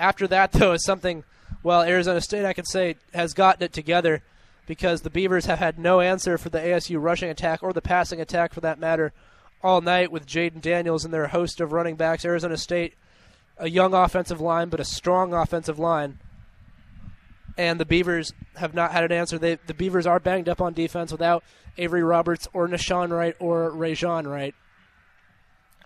After 0.00 0.26
that, 0.28 0.50
though, 0.52 0.72
is 0.72 0.84
something, 0.84 1.22
well, 1.62 1.82
Arizona 1.82 2.20
State, 2.20 2.44
I 2.44 2.54
could 2.54 2.66
say, 2.66 2.96
has 3.14 3.34
gotten 3.34 3.62
it 3.62 3.72
together 3.72 4.22
because 4.66 5.02
the 5.02 5.10
Beavers 5.10 5.46
have 5.46 5.58
had 5.58 5.78
no 5.78 6.00
answer 6.00 6.38
for 6.38 6.48
the 6.48 6.58
ASU 6.58 7.00
rushing 7.00 7.28
attack 7.28 7.62
or 7.62 7.72
the 7.72 7.82
passing 7.82 8.20
attack 8.20 8.52
for 8.52 8.60
that 8.60 8.78
matter 8.78 9.12
all 9.62 9.80
night 9.80 10.10
with 10.10 10.26
Jayden 10.26 10.60
Daniels 10.60 11.04
and 11.04 11.12
their 11.12 11.28
host 11.28 11.60
of 11.60 11.72
running 11.72 11.96
backs. 11.96 12.24
Arizona 12.24 12.56
State, 12.56 12.94
a 13.58 13.68
young 13.68 13.94
offensive 13.94 14.40
line, 14.40 14.68
but 14.68 14.80
a 14.80 14.84
strong 14.84 15.34
offensive 15.34 15.78
line. 15.78 16.18
And 17.58 17.78
the 17.78 17.84
Beavers 17.84 18.32
have 18.56 18.74
not 18.74 18.92
had 18.92 19.04
an 19.04 19.12
answer. 19.12 19.38
They, 19.38 19.56
the 19.66 19.74
Beavers 19.74 20.06
are 20.06 20.20
banged 20.20 20.48
up 20.48 20.60
on 20.60 20.72
defense 20.72 21.12
without 21.12 21.44
Avery 21.76 22.02
Roberts 22.02 22.48
or 22.52 22.66
Nahshon 22.68 23.10
Wright 23.10 23.36
or 23.38 23.70
Rejzohn 23.70 24.30
Wright. 24.30 24.54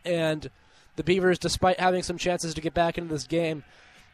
And 0.04 0.50
the 0.96 1.02
Beavers, 1.02 1.38
despite 1.38 1.80
having 1.80 2.02
some 2.02 2.18
chances 2.18 2.54
to 2.54 2.60
get 2.60 2.74
back 2.74 2.98
into 2.98 3.12
this 3.12 3.26
game, 3.26 3.64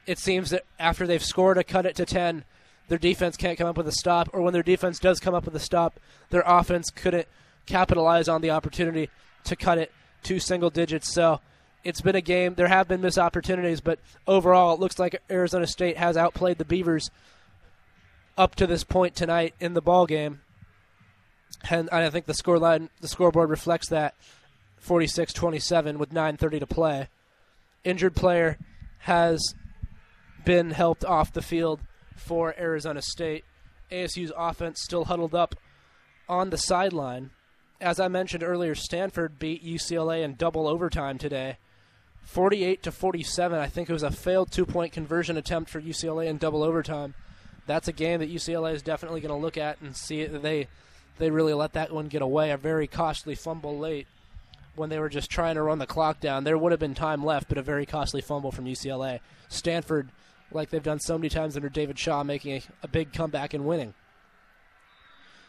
it 0.06 0.18
seems 0.18 0.50
that 0.50 0.64
after 0.78 1.06
they've 1.06 1.22
scored 1.22 1.58
a 1.58 1.64
cut 1.64 1.86
it 1.86 1.96
to 1.96 2.06
10, 2.06 2.44
their 2.88 2.98
defense 2.98 3.36
can't 3.36 3.56
come 3.56 3.68
up 3.68 3.76
with 3.76 3.86
a 3.86 3.92
stop, 3.92 4.28
or 4.32 4.42
when 4.42 4.52
their 4.52 4.62
defense 4.62 4.98
does 4.98 5.20
come 5.20 5.34
up 5.34 5.44
with 5.44 5.54
a 5.54 5.60
stop, 5.60 6.00
their 6.30 6.42
offense 6.44 6.90
couldn't 6.90 7.28
capitalize 7.66 8.28
on 8.28 8.40
the 8.40 8.50
opportunity 8.50 9.08
to 9.44 9.54
cut 9.54 9.78
it 9.78 9.92
to 10.24 10.40
single 10.40 10.70
digits. 10.70 11.12
So 11.12 11.40
it's 11.84 12.00
been 12.00 12.16
a 12.16 12.20
game. 12.20 12.54
There 12.54 12.68
have 12.68 12.88
been 12.88 13.00
missed 13.00 13.18
opportunities, 13.18 13.80
but 13.80 14.00
overall, 14.26 14.74
it 14.74 14.80
looks 14.80 14.98
like 14.98 15.22
Arizona 15.30 15.66
State 15.66 15.96
has 15.96 16.16
outplayed 16.16 16.58
the 16.58 16.64
Beavers 16.64 17.10
up 18.36 18.54
to 18.56 18.66
this 18.66 18.84
point 18.84 19.14
tonight 19.14 19.54
in 19.60 19.74
the 19.74 19.82
ball 19.82 20.06
game. 20.06 20.40
And 21.68 21.88
I 21.90 22.10
think 22.10 22.26
the 22.26 22.32
scoreline, 22.32 22.88
the 23.00 23.08
scoreboard 23.08 23.50
reflects 23.50 23.88
that 23.90 24.14
46-27 24.84 25.98
with 25.98 26.12
9:30 26.12 26.60
to 26.60 26.66
play. 26.66 27.08
Injured 27.84 28.16
player 28.16 28.58
has 29.00 29.54
been 30.44 30.70
helped 30.70 31.04
off 31.04 31.32
the 31.32 31.42
field 31.42 31.80
for 32.16 32.54
Arizona 32.58 33.02
State. 33.02 33.44
ASU's 33.90 34.32
offense 34.36 34.80
still 34.80 35.06
huddled 35.06 35.34
up 35.34 35.54
on 36.28 36.50
the 36.50 36.58
sideline. 36.58 37.30
As 37.80 37.98
I 37.98 38.08
mentioned 38.08 38.42
earlier, 38.42 38.74
Stanford 38.74 39.38
beat 39.38 39.64
UCLA 39.64 40.22
in 40.22 40.34
double 40.34 40.68
overtime 40.68 41.18
today. 41.18 41.56
48 42.22 42.82
to 42.82 42.92
47. 42.92 43.58
I 43.58 43.66
think 43.66 43.88
it 43.88 43.92
was 43.92 44.02
a 44.02 44.10
failed 44.10 44.52
two-point 44.52 44.92
conversion 44.92 45.36
attempt 45.36 45.70
for 45.70 45.80
UCLA 45.80 46.26
in 46.26 46.38
double 46.38 46.62
overtime. 46.62 47.14
That's 47.66 47.88
a 47.88 47.92
game 47.92 48.20
that 48.20 48.32
UCLA 48.32 48.74
is 48.74 48.82
definitely 48.82 49.20
going 49.20 49.34
to 49.34 49.40
look 49.40 49.56
at 49.56 49.80
and 49.80 49.96
see 49.96 50.24
that 50.24 50.42
they 50.42 50.68
they 51.18 51.30
really 51.30 51.52
let 51.52 51.74
that 51.74 51.92
one 51.92 52.08
get 52.08 52.22
away. 52.22 52.50
A 52.50 52.56
very 52.56 52.86
costly 52.86 53.34
fumble 53.34 53.78
late 53.78 54.06
when 54.74 54.88
they 54.88 54.98
were 54.98 55.08
just 55.08 55.30
trying 55.30 55.56
to 55.56 55.62
run 55.62 55.78
the 55.78 55.86
clock 55.86 56.20
down. 56.20 56.44
There 56.44 56.56
would 56.56 56.72
have 56.72 56.80
been 56.80 56.94
time 56.94 57.24
left, 57.24 57.48
but 57.48 57.58
a 57.58 57.62
very 57.62 57.84
costly 57.84 58.20
fumble 58.20 58.52
from 58.52 58.64
UCLA. 58.64 59.20
Stanford 59.48 60.08
like 60.52 60.70
they've 60.70 60.82
done 60.82 61.00
so 61.00 61.16
many 61.16 61.28
times 61.28 61.56
under 61.56 61.68
David 61.68 61.98
Shaw, 61.98 62.22
making 62.24 62.52
a, 62.52 62.62
a 62.82 62.88
big 62.88 63.12
comeback 63.12 63.54
and 63.54 63.64
winning. 63.64 63.94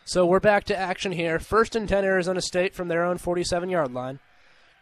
So 0.05 0.25
we're 0.25 0.39
back 0.39 0.63
to 0.65 0.77
action 0.77 1.11
here. 1.11 1.39
First 1.39 1.75
and 1.75 1.87
10, 1.87 2.03
Arizona 2.03 2.41
State 2.41 2.73
from 2.73 2.87
their 2.87 3.03
own 3.03 3.17
47 3.17 3.69
yard 3.69 3.93
line. 3.93 4.19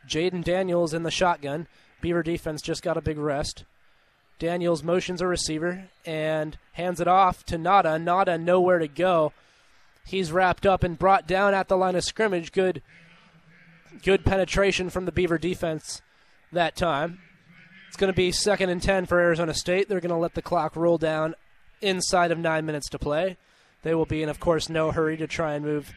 Jayden 0.08 0.44
Daniels 0.44 0.94
in 0.94 1.04
the 1.04 1.12
shotgun. 1.12 1.68
Beaver 2.02 2.24
defense 2.24 2.62
just 2.62 2.82
got 2.82 2.98
a 2.98 3.02
big 3.02 3.18
rest. 3.18 3.66
Daniels 4.40 4.84
motions 4.84 5.22
a 5.22 5.28
receiver 5.28 5.90
and 6.06 6.58
hands 6.74 7.02
it 7.02 7.08
off 7.08 7.46
to 7.46 7.58
Ngata. 7.58 8.02
Ngata 8.02 8.42
nowhere 8.42 8.80
to 8.80 8.88
go. 8.88 9.34
He's 10.06 10.32
wrapped 10.32 10.66
up 10.66 10.84
and 10.84 10.98
brought 10.98 11.28
down 11.28 11.54
at 11.54 11.68
the 11.68 11.78
line 11.78 11.96
of 11.96 12.04
scrimmage. 12.04 12.54
Good, 12.54 12.82
good 14.02 14.26
penetration 14.26 14.90
from 14.90 15.06
the 15.06 15.12
Beaver 15.12 15.38
defense 15.38 16.02
that 16.54 16.76
time. 16.76 17.20
It's 17.90 17.98
going 17.98 18.14
to 18.14 18.16
be 18.16 18.32
second 18.32 18.70
and 18.70 18.82
10 18.82 19.08
for 19.08 19.20
Arizona 19.20 19.54
State. 19.54 19.90
They're 19.90 20.00
going 20.00 20.10
to 20.12 20.16
let 20.16 20.36
the 20.36 20.44
clock 20.44 20.76
roll 20.76 21.00
down 21.00 21.34
inside 21.82 22.32
of 22.32 22.38
nine 22.38 22.64
minutes 22.64 22.88
to 22.90 23.00
play. 23.00 23.36
They 23.82 23.96
will 23.96 24.06
be 24.06 24.22
in, 24.22 24.30
of 24.30 24.40
course, 24.40 24.70
no 24.70 24.92
hurry 24.92 25.18
to 25.18 25.26
try 25.26 25.56
and 25.56 25.66
move 25.66 25.92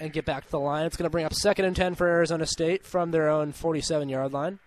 and 0.00 0.14
get 0.14 0.24
back 0.24 0.46
to 0.46 0.50
the 0.50 0.58
line. 0.58 0.86
It's 0.86 0.96
going 0.96 1.04
to 1.04 1.10
bring 1.10 1.26
up 1.26 1.34
second 1.34 1.66
and 1.66 1.76
10 1.76 1.94
for 1.94 2.06
Arizona 2.06 2.46
State 2.46 2.86
from 2.86 3.10
their 3.10 3.28
own 3.28 3.52
47 3.52 4.08
yard 4.08 4.32
line. 4.32 4.60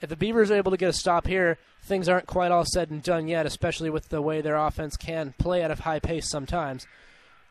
If 0.00 0.08
the 0.08 0.16
Beavers 0.16 0.50
are 0.50 0.56
able 0.56 0.70
to 0.70 0.78
get 0.78 0.88
a 0.88 0.94
stop 0.94 1.26
here, 1.26 1.58
things 1.82 2.08
aren't 2.08 2.26
quite 2.26 2.50
all 2.50 2.64
said 2.64 2.90
and 2.90 3.02
done 3.02 3.28
yet, 3.28 3.44
especially 3.44 3.90
with 3.90 4.08
the 4.08 4.22
way 4.22 4.40
their 4.40 4.56
offense 4.56 4.96
can 4.96 5.34
play 5.38 5.62
at 5.62 5.70
a 5.70 5.82
high 5.82 6.00
pace 6.00 6.30
sometimes. 6.30 6.86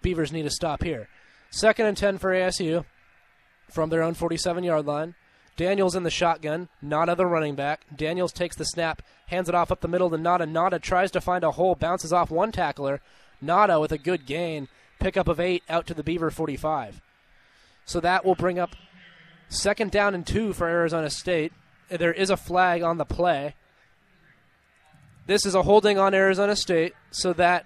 Beavers 0.02 0.32
need 0.32 0.48
a 0.48 0.50
stop 0.50 0.82
here. 0.82 1.08
Second 1.52 1.86
and 1.86 1.98
10 1.98 2.18
for 2.18 2.32
ASU 2.32 2.84
from 3.70 3.90
their 3.92 4.02
own 4.02 4.16
47 4.16 4.64
yard 4.64 4.88
line. 4.88 5.14
Daniels 5.58 5.95
in 5.95 6.03
the 6.03 6.11
shotgun, 6.11 6.69
Ngata 6.84 7.18
the 7.18 7.26
running 7.26 7.56
back. 7.56 7.82
Daniels 7.94 8.32
takes 8.32 8.56
the 8.56 8.64
snap, 8.64 9.02
hands 9.26 9.50
it 9.50 9.56
off 9.56 9.72
up 9.72 9.82
the 9.82 9.88
middle 9.88 10.10
to 10.10 10.18
Ngata. 10.18 10.44
Ngata 10.44 10.80
tries 10.80 11.11
to 11.11 11.19
find 11.19 11.44
a 11.44 11.52
hole, 11.52 11.76
bounces 11.76 12.14
off 12.14 12.30
one 12.30 12.52
tackler. 12.52 13.02
Ngata 13.44 13.82
with 13.82 13.92
a 13.92 13.98
good 13.98 14.27
gain, 14.27 14.68
pickup 15.00 15.27
of 15.27 15.40
eight 15.40 15.64
out 15.68 15.88
to 15.88 15.95
the 15.95 16.03
Beaver 16.03 16.30
45. 16.30 17.02
So 17.86 18.00
that 18.00 18.24
will 18.24 18.36
bring 18.36 18.60
up 18.60 18.76
second 19.50 19.92
down 19.92 20.14
and 20.14 20.26
two 20.26 20.53
for 20.53 20.68
Arizona 20.68 21.10
State. 21.10 21.52
There 21.90 22.14
is 22.14 22.30
a 22.30 22.38
flag 22.38 22.84
on 22.84 22.98
the 22.98 23.06
play. 23.06 23.56
This 25.26 25.45
is 25.45 25.56
a 25.56 25.64
holding 25.64 25.98
on 25.98 26.14
Arizona 26.14 26.56
State, 26.56 26.94
so 27.10 27.34
that 27.34 27.66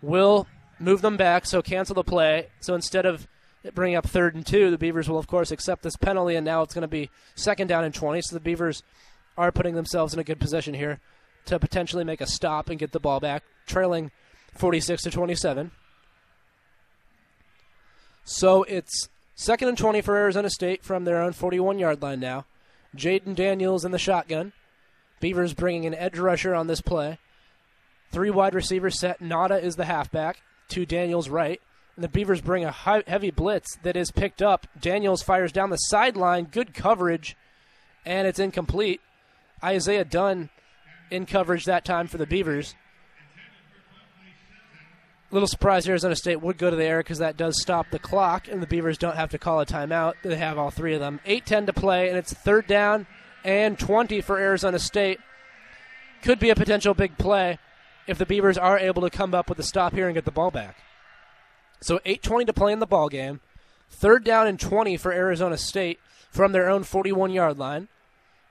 will 0.00 0.46
move 0.78 1.02
them 1.02 1.16
back, 1.16 1.46
so 1.46 1.62
cancel 1.62 1.94
the 1.94 2.04
play. 2.04 2.48
So 2.60 2.74
instead 2.74 3.06
of 3.06 3.26
bring 3.74 3.94
up 3.94 4.06
third 4.06 4.34
and 4.34 4.46
two. 4.46 4.70
The 4.70 4.78
Beavers 4.78 5.08
will, 5.08 5.18
of 5.18 5.26
course, 5.26 5.50
accept 5.50 5.82
this 5.82 5.96
penalty, 5.96 6.34
and 6.36 6.44
now 6.44 6.62
it's 6.62 6.74
going 6.74 6.82
to 6.82 6.88
be 6.88 7.10
second 7.34 7.68
down 7.68 7.84
and 7.84 7.94
20. 7.94 8.22
So 8.22 8.36
the 8.36 8.40
Beavers 8.40 8.82
are 9.36 9.52
putting 9.52 9.74
themselves 9.74 10.14
in 10.14 10.20
a 10.20 10.24
good 10.24 10.40
position 10.40 10.74
here 10.74 11.00
to 11.46 11.58
potentially 11.58 12.04
make 12.04 12.20
a 12.20 12.26
stop 12.26 12.68
and 12.68 12.78
get 12.78 12.92
the 12.92 13.00
ball 13.00 13.20
back, 13.20 13.44
trailing 13.66 14.10
46 14.54 15.02
to 15.04 15.10
27. 15.10 15.70
So 18.24 18.64
it's 18.64 19.08
second 19.34 19.68
and 19.68 19.78
20 19.78 20.02
for 20.02 20.16
Arizona 20.16 20.50
State 20.50 20.84
from 20.84 21.04
their 21.04 21.22
own 21.22 21.32
41 21.32 21.78
yard 21.78 22.02
line 22.02 22.20
now. 22.20 22.44
Jayden 22.96 23.34
Daniels 23.34 23.84
in 23.84 23.92
the 23.92 23.98
shotgun. 23.98 24.52
Beavers 25.20 25.54
bringing 25.54 25.86
an 25.86 25.94
edge 25.94 26.18
rusher 26.18 26.54
on 26.54 26.66
this 26.66 26.80
play. 26.80 27.18
Three 28.10 28.30
wide 28.30 28.54
receivers 28.54 28.98
set. 28.98 29.20
Ngata 29.20 29.62
is 29.62 29.76
the 29.76 29.84
halfback. 29.84 30.42
To 30.68 30.84
Daniels' 30.84 31.30
right. 31.30 31.60
The 31.98 32.08
Beavers 32.08 32.40
bring 32.40 32.64
a 32.64 32.70
high, 32.70 33.02
heavy 33.08 33.32
blitz 33.32 33.76
that 33.82 33.96
is 33.96 34.12
picked 34.12 34.40
up. 34.40 34.68
Daniels 34.80 35.20
fires 35.20 35.50
down 35.50 35.70
the 35.70 35.76
sideline. 35.76 36.44
Good 36.44 36.72
coverage, 36.72 37.36
and 38.06 38.28
it's 38.28 38.38
incomplete. 38.38 39.00
Isaiah 39.64 40.04
Dunn 40.04 40.50
in 41.10 41.26
coverage 41.26 41.64
that 41.64 41.84
time 41.84 42.06
for 42.06 42.16
the 42.16 42.26
Beavers. 42.26 42.76
Little 45.32 45.48
surprise 45.48 45.88
Arizona 45.88 46.14
State 46.14 46.40
would 46.40 46.56
go 46.56 46.70
to 46.70 46.76
the 46.76 46.84
air 46.84 47.00
because 47.00 47.18
that 47.18 47.36
does 47.36 47.60
stop 47.60 47.90
the 47.90 47.98
clock, 47.98 48.46
and 48.46 48.62
the 48.62 48.68
Beavers 48.68 48.96
don't 48.96 49.16
have 49.16 49.30
to 49.30 49.38
call 49.38 49.60
a 49.60 49.66
timeout. 49.66 50.14
They 50.22 50.36
have 50.36 50.56
all 50.56 50.70
three 50.70 50.94
of 50.94 51.00
them. 51.00 51.18
8 51.26 51.44
10 51.44 51.66
to 51.66 51.72
play, 51.72 52.08
and 52.08 52.16
it's 52.16 52.32
third 52.32 52.68
down 52.68 53.08
and 53.44 53.76
20 53.76 54.20
for 54.20 54.38
Arizona 54.38 54.78
State. 54.78 55.18
Could 56.22 56.38
be 56.38 56.50
a 56.50 56.54
potential 56.54 56.94
big 56.94 57.18
play 57.18 57.58
if 58.06 58.18
the 58.18 58.26
Beavers 58.26 58.56
are 58.56 58.78
able 58.78 59.02
to 59.02 59.10
come 59.10 59.34
up 59.34 59.48
with 59.48 59.58
a 59.58 59.64
stop 59.64 59.94
here 59.94 60.06
and 60.06 60.14
get 60.14 60.24
the 60.24 60.30
ball 60.30 60.52
back. 60.52 60.76
So 61.80 62.00
8:20 62.04 62.46
to 62.46 62.52
play 62.52 62.72
in 62.72 62.78
the 62.78 62.86
ball 62.86 63.08
game. 63.08 63.40
Third 63.90 64.24
down 64.24 64.46
and 64.46 64.60
20 64.60 64.96
for 64.96 65.12
Arizona 65.12 65.56
State 65.56 65.98
from 66.30 66.52
their 66.52 66.68
own 66.68 66.84
41-yard 66.84 67.58
line. 67.58 67.88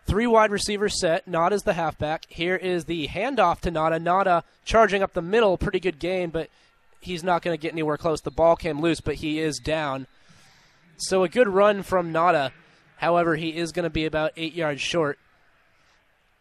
Three 0.05 0.25
wide 0.27 0.51
receivers 0.51 0.99
set. 0.99 1.29
Ngata's 1.29 1.63
the 1.63 1.73
halfback. 1.73 2.25
Here 2.29 2.55
is 2.55 2.85
the 2.85 3.07
handoff 3.09 3.59
to 3.61 3.71
Ngata. 3.71 4.01
Ngata 4.01 4.43
charging 4.63 5.03
up 5.03 5.13
the 5.13 5.21
middle. 5.21 5.57
Pretty 5.57 5.81
good 5.81 5.99
gain, 5.99 6.29
but 6.29 6.49
he's 7.01 7.23
not 7.23 7.41
going 7.41 7.55
to 7.55 7.61
get 7.61 7.73
anywhere 7.73 7.97
close. 7.97 8.21
The 8.21 8.31
ball 8.31 8.55
came 8.55 8.79
loose, 8.79 9.01
but 9.01 9.15
he 9.15 9.39
is 9.39 9.59
down. 9.59 10.07
So 10.97 11.23
a 11.23 11.29
good 11.29 11.49
run 11.49 11.83
from 11.83 12.13
Ngata. 12.13 12.51
However, 12.97 13.35
he 13.35 13.55
is 13.55 13.71
going 13.71 13.83
to 13.83 13.89
be 13.89 14.05
about 14.05 14.31
eight 14.37 14.53
yards 14.53 14.81
short. 14.81 15.19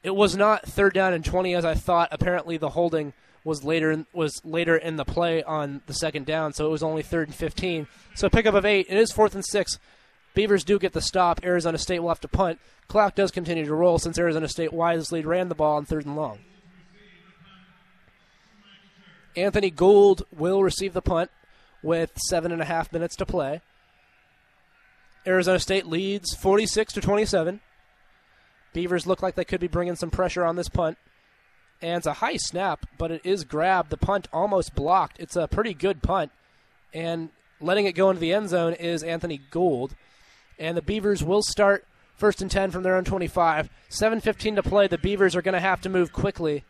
It 0.02 0.14
was 0.14 0.36
not 0.36 0.64
third 0.64 0.94
down 0.94 1.12
and 1.12 1.24
20 1.24 1.54
as 1.54 1.64
I 1.64 1.74
thought. 1.74 2.08
Apparently, 2.12 2.56
the 2.56 2.70
holding 2.70 3.12
was 3.46 3.62
later 3.62 3.92
in, 3.92 4.06
was 4.12 4.44
later 4.44 4.76
in 4.76 4.96
the 4.96 5.04
play 5.04 5.40
on 5.44 5.80
the 5.86 5.94
second 5.94 6.26
down, 6.26 6.52
so 6.52 6.66
it 6.66 6.70
was 6.70 6.82
only 6.82 7.02
third 7.02 7.28
and 7.28 7.34
15. 7.34 7.86
So 8.16 8.28
pickup 8.28 8.56
of 8.56 8.64
eight. 8.64 8.86
It 8.88 8.98
is 8.98 9.12
fourth 9.12 9.36
and 9.36 9.44
six. 9.44 9.78
Beavers 10.34 10.64
do 10.64 10.80
get 10.80 10.92
the 10.92 11.00
stop. 11.00 11.38
Arizona 11.44 11.78
State 11.78 12.00
will 12.00 12.08
have 12.08 12.20
to 12.22 12.28
punt. 12.28 12.58
Clock 12.88 13.14
does 13.14 13.30
continue 13.30 13.64
to 13.64 13.74
roll 13.74 14.00
since 14.00 14.18
Arizona 14.18 14.48
State 14.48 14.72
wisely 14.72 15.24
ran 15.24 15.48
the 15.48 15.54
ball 15.54 15.76
on 15.76 15.84
third 15.84 16.06
and 16.06 16.16
long. 16.16 16.40
Anthony 19.36 19.70
Gould 19.70 20.24
will 20.36 20.64
receive 20.64 20.92
the 20.92 21.00
punt 21.00 21.30
with 21.84 22.10
seven 22.28 22.50
and 22.50 22.60
a 22.60 22.64
half 22.66 22.92
minutes 22.92 23.14
to 23.14 23.26
play. 23.26 23.60
Arizona 25.24 25.60
State 25.60 25.86
leads 25.86 26.34
46 26.34 26.94
to 26.94 27.00
27. 27.00 27.60
Beavers 28.72 29.06
look 29.06 29.22
like 29.22 29.36
they 29.36 29.44
could 29.44 29.60
be 29.60 29.68
bringing 29.68 29.94
some 29.94 30.10
pressure 30.10 30.44
on 30.44 30.56
this 30.56 30.68
punt. 30.68 30.98
And 31.82 31.98
it's 31.98 32.06
a 32.06 32.14
high 32.14 32.36
snap, 32.36 32.86
but 32.96 33.10
it 33.10 33.20
is 33.24 33.44
grabbed. 33.44 33.90
The 33.90 33.96
punt 33.96 34.28
almost 34.32 34.74
blocked. 34.74 35.18
It's 35.20 35.36
a 35.36 35.46
pretty 35.46 35.74
good 35.74 36.02
punt. 36.02 36.32
And 36.94 37.30
letting 37.60 37.86
it 37.86 37.92
go 37.92 38.08
into 38.10 38.20
the 38.20 38.32
end 38.32 38.48
zone 38.48 38.72
is 38.72 39.02
Anthony 39.02 39.40
Gould. 39.50 39.94
And 40.58 40.76
the 40.76 40.82
Beavers 40.82 41.22
will 41.22 41.42
start 41.42 41.86
first 42.16 42.40
and 42.40 42.50
10 42.50 42.70
from 42.70 42.82
their 42.82 42.96
own 42.96 43.04
25. 43.04 43.68
7.15 43.90 44.56
to 44.56 44.62
play. 44.62 44.86
The 44.86 44.98
Beavers 44.98 45.36
are 45.36 45.42
going 45.42 45.52
to 45.54 45.60
have 45.60 45.82
to 45.82 45.88
move 45.88 46.12
quickly 46.12 46.64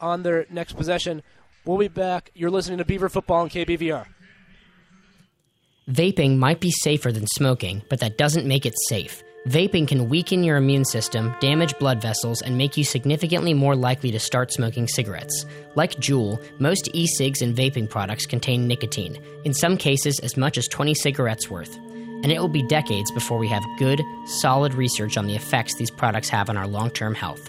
on 0.00 0.22
their 0.22 0.46
next 0.50 0.74
possession. 0.74 1.22
We'll 1.64 1.78
be 1.78 1.88
back. 1.88 2.30
You're 2.34 2.50
listening 2.50 2.78
to 2.78 2.84
Beaver 2.84 3.08
Football 3.08 3.42
on 3.42 3.48
KBVR. 3.50 4.06
Vaping 5.90 6.36
might 6.36 6.60
be 6.60 6.70
safer 6.70 7.10
than 7.10 7.26
smoking, 7.26 7.82
but 7.88 8.00
that 8.00 8.18
doesn't 8.18 8.46
make 8.46 8.66
it 8.66 8.74
safe. 8.88 9.22
Vaping 9.46 9.86
can 9.86 10.08
weaken 10.08 10.42
your 10.42 10.56
immune 10.56 10.84
system, 10.84 11.34
damage 11.40 11.78
blood 11.78 12.02
vessels, 12.02 12.42
and 12.42 12.58
make 12.58 12.76
you 12.76 12.84
significantly 12.84 13.54
more 13.54 13.76
likely 13.76 14.10
to 14.10 14.18
start 14.18 14.52
smoking 14.52 14.88
cigarettes. 14.88 15.46
Like 15.74 15.92
Juul, 15.92 16.42
most 16.58 16.90
e 16.92 17.06
cigs 17.06 17.40
and 17.40 17.56
vaping 17.56 17.88
products 17.88 18.26
contain 18.26 18.66
nicotine, 18.66 19.22
in 19.44 19.54
some 19.54 19.76
cases, 19.76 20.18
as 20.20 20.36
much 20.36 20.58
as 20.58 20.66
20 20.68 20.92
cigarettes 20.94 21.48
worth. 21.48 21.76
And 21.76 22.32
it 22.32 22.40
will 22.40 22.48
be 22.48 22.66
decades 22.66 23.12
before 23.12 23.38
we 23.38 23.48
have 23.48 23.62
good, 23.78 24.02
solid 24.26 24.74
research 24.74 25.16
on 25.16 25.26
the 25.26 25.36
effects 25.36 25.76
these 25.76 25.90
products 25.90 26.28
have 26.28 26.50
on 26.50 26.56
our 26.56 26.66
long 26.66 26.90
term 26.90 27.14
health. 27.14 27.48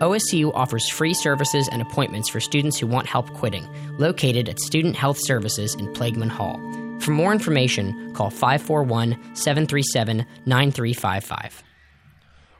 OSU 0.00 0.52
offers 0.54 0.88
free 0.88 1.14
services 1.14 1.68
and 1.72 1.80
appointments 1.80 2.28
for 2.28 2.40
students 2.40 2.78
who 2.78 2.86
want 2.86 3.06
help 3.06 3.32
quitting, 3.34 3.68
located 3.96 4.48
at 4.48 4.60
Student 4.60 4.96
Health 4.96 5.18
Services 5.20 5.74
in 5.76 5.86
Plageman 5.94 6.30
Hall. 6.30 6.60
For 7.00 7.12
more 7.12 7.32
information, 7.32 8.12
call 8.14 8.30
541 8.30 9.34
737 9.34 10.26
9355. 10.46 11.62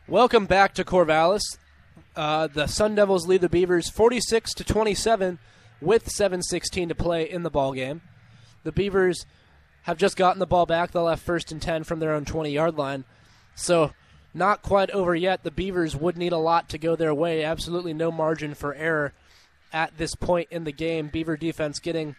Welcome 0.06 0.46
back 0.46 0.74
to 0.74 0.84
Corvallis. 0.84 1.42
Uh, 2.16 2.46
the 2.46 2.66
Sun 2.66 2.94
Devils 2.94 3.26
lead 3.26 3.42
the 3.42 3.48
Beavers 3.48 3.90
46 3.90 4.54
to 4.54 4.64
27 4.64 5.38
with 5.80 6.08
7:16 6.08 6.88
to 6.88 6.94
play 6.94 7.28
in 7.28 7.42
the 7.42 7.50
ball 7.50 7.72
game. 7.72 8.00
The 8.64 8.72
Beavers 8.72 9.26
have 9.82 9.98
just 9.98 10.16
gotten 10.16 10.38
the 10.38 10.46
ball 10.46 10.66
back. 10.66 10.90
They'll 10.90 11.08
have 11.08 11.20
first 11.20 11.52
and 11.52 11.62
10 11.62 11.84
from 11.84 12.00
their 12.00 12.12
own 12.12 12.24
20-yard 12.24 12.76
line. 12.76 13.04
So, 13.54 13.92
not 14.34 14.62
quite 14.62 14.90
over 14.90 15.14
yet. 15.14 15.42
The 15.42 15.50
Beavers 15.50 15.96
would 15.96 16.16
need 16.16 16.32
a 16.32 16.38
lot 16.38 16.68
to 16.70 16.78
go 16.78 16.96
their 16.96 17.14
way. 17.14 17.44
Absolutely 17.44 17.94
no 17.94 18.10
margin 18.10 18.54
for 18.54 18.74
error 18.74 19.12
at 19.72 19.96
this 19.96 20.14
point 20.14 20.48
in 20.50 20.64
the 20.64 20.72
game. 20.72 21.08
Beaver 21.08 21.36
defense 21.36 21.78
getting 21.78 22.16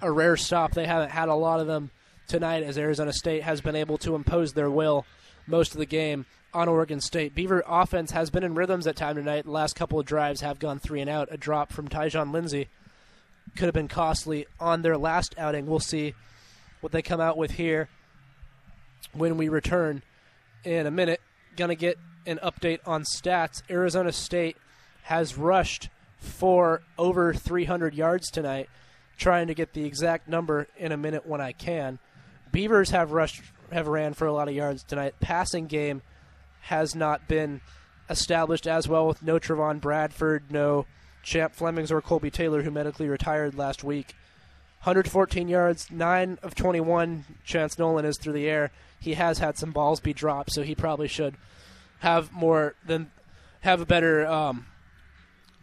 a 0.00 0.10
rare 0.10 0.36
stop. 0.36 0.72
They 0.72 0.86
haven't 0.86 1.10
had 1.10 1.28
a 1.28 1.34
lot 1.34 1.60
of 1.60 1.66
them 1.66 1.90
tonight 2.26 2.62
as 2.62 2.78
Arizona 2.78 3.12
State 3.12 3.42
has 3.42 3.60
been 3.60 3.76
able 3.76 3.98
to 3.98 4.14
impose 4.14 4.52
their 4.52 4.70
will 4.70 5.06
most 5.46 5.72
of 5.72 5.78
the 5.78 5.86
game 5.86 6.26
on 6.52 6.68
Oregon 6.68 7.00
State. 7.00 7.34
Beaver 7.34 7.62
offense 7.66 8.10
has 8.10 8.30
been 8.30 8.44
in 8.44 8.54
rhythms 8.54 8.86
at 8.86 8.96
time 8.96 9.16
tonight. 9.16 9.44
The 9.44 9.50
last 9.50 9.76
couple 9.76 9.98
of 9.98 10.06
drives 10.06 10.40
have 10.40 10.58
gone 10.58 10.78
three 10.78 11.00
and 11.00 11.10
out. 11.10 11.28
A 11.30 11.36
drop 11.36 11.72
from 11.72 11.88
Tyjon 11.88 12.32
Lindsey 12.32 12.68
could 13.56 13.66
have 13.66 13.74
been 13.74 13.88
costly 13.88 14.46
on 14.60 14.82
their 14.82 14.96
last 14.96 15.34
outing. 15.38 15.66
We'll 15.66 15.80
see 15.80 16.14
what 16.80 16.92
they 16.92 17.02
come 17.02 17.20
out 17.20 17.36
with 17.36 17.52
here 17.52 17.88
when 19.12 19.36
we 19.36 19.48
return 19.48 20.02
in 20.64 20.86
a 20.86 20.90
minute. 20.90 21.20
Gonna 21.56 21.74
get 21.74 21.98
an 22.26 22.38
update 22.42 22.80
on 22.86 23.02
stats. 23.02 23.62
Arizona 23.70 24.12
State 24.12 24.56
has 25.04 25.36
rushed 25.36 25.88
for 26.18 26.82
over 26.98 27.32
300 27.32 27.94
yards 27.94 28.30
tonight 28.30 28.68
trying 29.18 29.48
to 29.48 29.54
get 29.54 29.74
the 29.74 29.84
exact 29.84 30.28
number 30.28 30.68
in 30.78 30.92
a 30.92 30.96
minute 30.96 31.26
when 31.26 31.40
I 31.40 31.52
can. 31.52 31.98
Beavers 32.50 32.90
have 32.90 33.12
rushed 33.12 33.42
have 33.70 33.86
ran 33.86 34.14
for 34.14 34.26
a 34.26 34.32
lot 34.32 34.48
of 34.48 34.54
yards 34.54 34.82
tonight. 34.82 35.14
Passing 35.20 35.66
game 35.66 36.00
has 36.62 36.94
not 36.94 37.28
been 37.28 37.60
established 38.08 38.66
as 38.66 38.88
well 38.88 39.06
with 39.06 39.22
no 39.22 39.38
Trevon 39.38 39.80
Bradford, 39.80 40.50
no 40.50 40.86
Champ 41.22 41.54
Flemings 41.54 41.92
or 41.92 42.00
Colby 42.00 42.30
Taylor, 42.30 42.62
who 42.62 42.70
medically 42.70 43.08
retired 43.08 43.54
last 43.56 43.84
week. 43.84 44.14
114 44.82 45.48
yards, 45.48 45.90
9 45.90 46.38
of 46.42 46.54
21. 46.54 47.24
Chance 47.44 47.78
Nolan 47.78 48.04
is 48.04 48.16
through 48.16 48.32
the 48.32 48.48
air. 48.48 48.70
He 49.00 49.14
has 49.14 49.38
had 49.38 49.58
some 49.58 49.72
balls 49.72 50.00
be 50.00 50.14
dropped, 50.14 50.52
so 50.52 50.62
he 50.62 50.74
probably 50.74 51.08
should 51.08 51.34
have 51.98 52.32
more 52.32 52.74
than 52.86 53.10
have 53.60 53.80
a 53.80 53.86
better 53.86 54.26
um, 54.26 54.66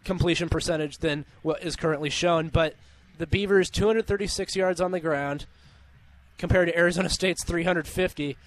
completion 0.03 0.49
percentage 0.49 0.99
than 0.99 1.25
what 1.41 1.63
is 1.63 1.75
currently 1.75 2.09
shown. 2.09 2.49
But 2.49 2.75
the 3.17 3.27
Beavers 3.27 3.69
236 3.69 4.55
yards 4.55 4.81
on 4.81 4.91
the 4.91 4.99
ground 4.99 5.45
compared 6.37 6.67
to 6.67 6.77
Arizona 6.77 7.09
State's 7.09 7.43
350. 7.43 8.37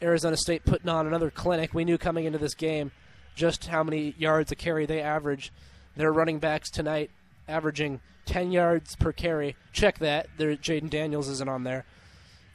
Arizona 0.00 0.36
State 0.36 0.64
putting 0.64 0.88
on 0.88 1.06
another 1.06 1.30
clinic. 1.30 1.74
We 1.74 1.84
knew 1.84 1.98
coming 1.98 2.24
into 2.24 2.38
this 2.38 2.54
game 2.54 2.92
just 3.34 3.66
how 3.66 3.82
many 3.82 4.14
yards 4.18 4.50
a 4.52 4.56
carry 4.56 4.86
they 4.86 5.00
average. 5.00 5.52
Their 5.96 6.12
running 6.12 6.38
backs 6.38 6.70
tonight 6.70 7.10
averaging 7.48 8.00
10 8.26 8.52
yards 8.52 8.94
per 8.96 9.12
carry. 9.12 9.56
Check 9.72 9.98
that. 9.98 10.28
Their 10.36 10.56
Jayden 10.56 10.90
Daniels 10.90 11.28
isn't 11.28 11.48
on 11.48 11.64
there. 11.64 11.84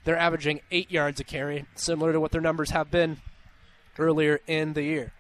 They're 0.04 0.18
averaging 0.18 0.62
8 0.72 0.92
yards 0.92 1.20
a 1.20 1.24
carry, 1.24 1.66
similar 1.76 2.12
to 2.12 2.20
what 2.20 2.32
their 2.32 2.42
numbers 2.42 2.72
have 2.72 2.92
been 2.92 3.18
earlier 3.98 4.42
in 4.48 4.74
the 4.74 4.84
year. 4.84 5.14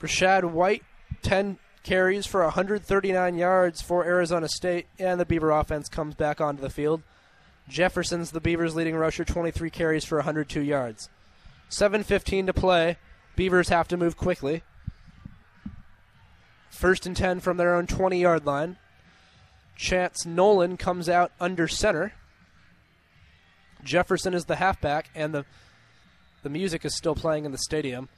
Rachaad 0.00 0.44
White, 0.50 0.84
10 1.22 1.58
carries 1.84 2.26
for 2.26 2.42
139 2.42 3.36
yards 3.36 3.80
for 3.80 4.04
Arizona 4.04 4.48
State, 4.48 4.86
and 4.98 5.20
the 5.20 5.24
Beaver 5.24 5.52
offense 5.52 5.88
comes 5.88 6.14
back 6.14 6.40
onto 6.40 6.60
the 6.60 6.70
field. 6.70 7.02
Jefferson's 7.68 8.32
the 8.32 8.40
Beavers' 8.40 8.74
leading 8.74 8.96
rusher, 8.96 9.24
23 9.24 9.70
carries 9.70 10.04
for 10.04 10.18
102 10.18 10.60
yards. 10.60 11.08
7.15 11.70 12.46
to 12.46 12.52
play. 12.52 12.96
Beavers 13.36 13.68
have 13.68 13.86
to 13.88 13.96
move 13.96 14.16
quickly. 14.16 14.62
First 16.70 17.06
and 17.06 17.16
10 17.16 17.40
from 17.40 17.56
their 17.56 17.74
own 17.74 17.86
20 17.86 18.20
yard 18.20 18.44
line. 18.44 18.76
Chance 19.76 20.26
Nolan 20.26 20.76
comes 20.76 21.08
out 21.08 21.32
under 21.40 21.68
center. 21.68 22.12
Jefferson 23.82 24.34
is 24.34 24.46
the 24.46 24.56
halfback, 24.56 25.10
and 25.14 25.34
the 25.34 25.44
the 26.42 26.50
music 26.50 26.84
is 26.84 26.94
still 26.94 27.14
playing 27.14 27.46
in 27.46 27.52
the 27.52 27.58
stadium. 27.58 28.08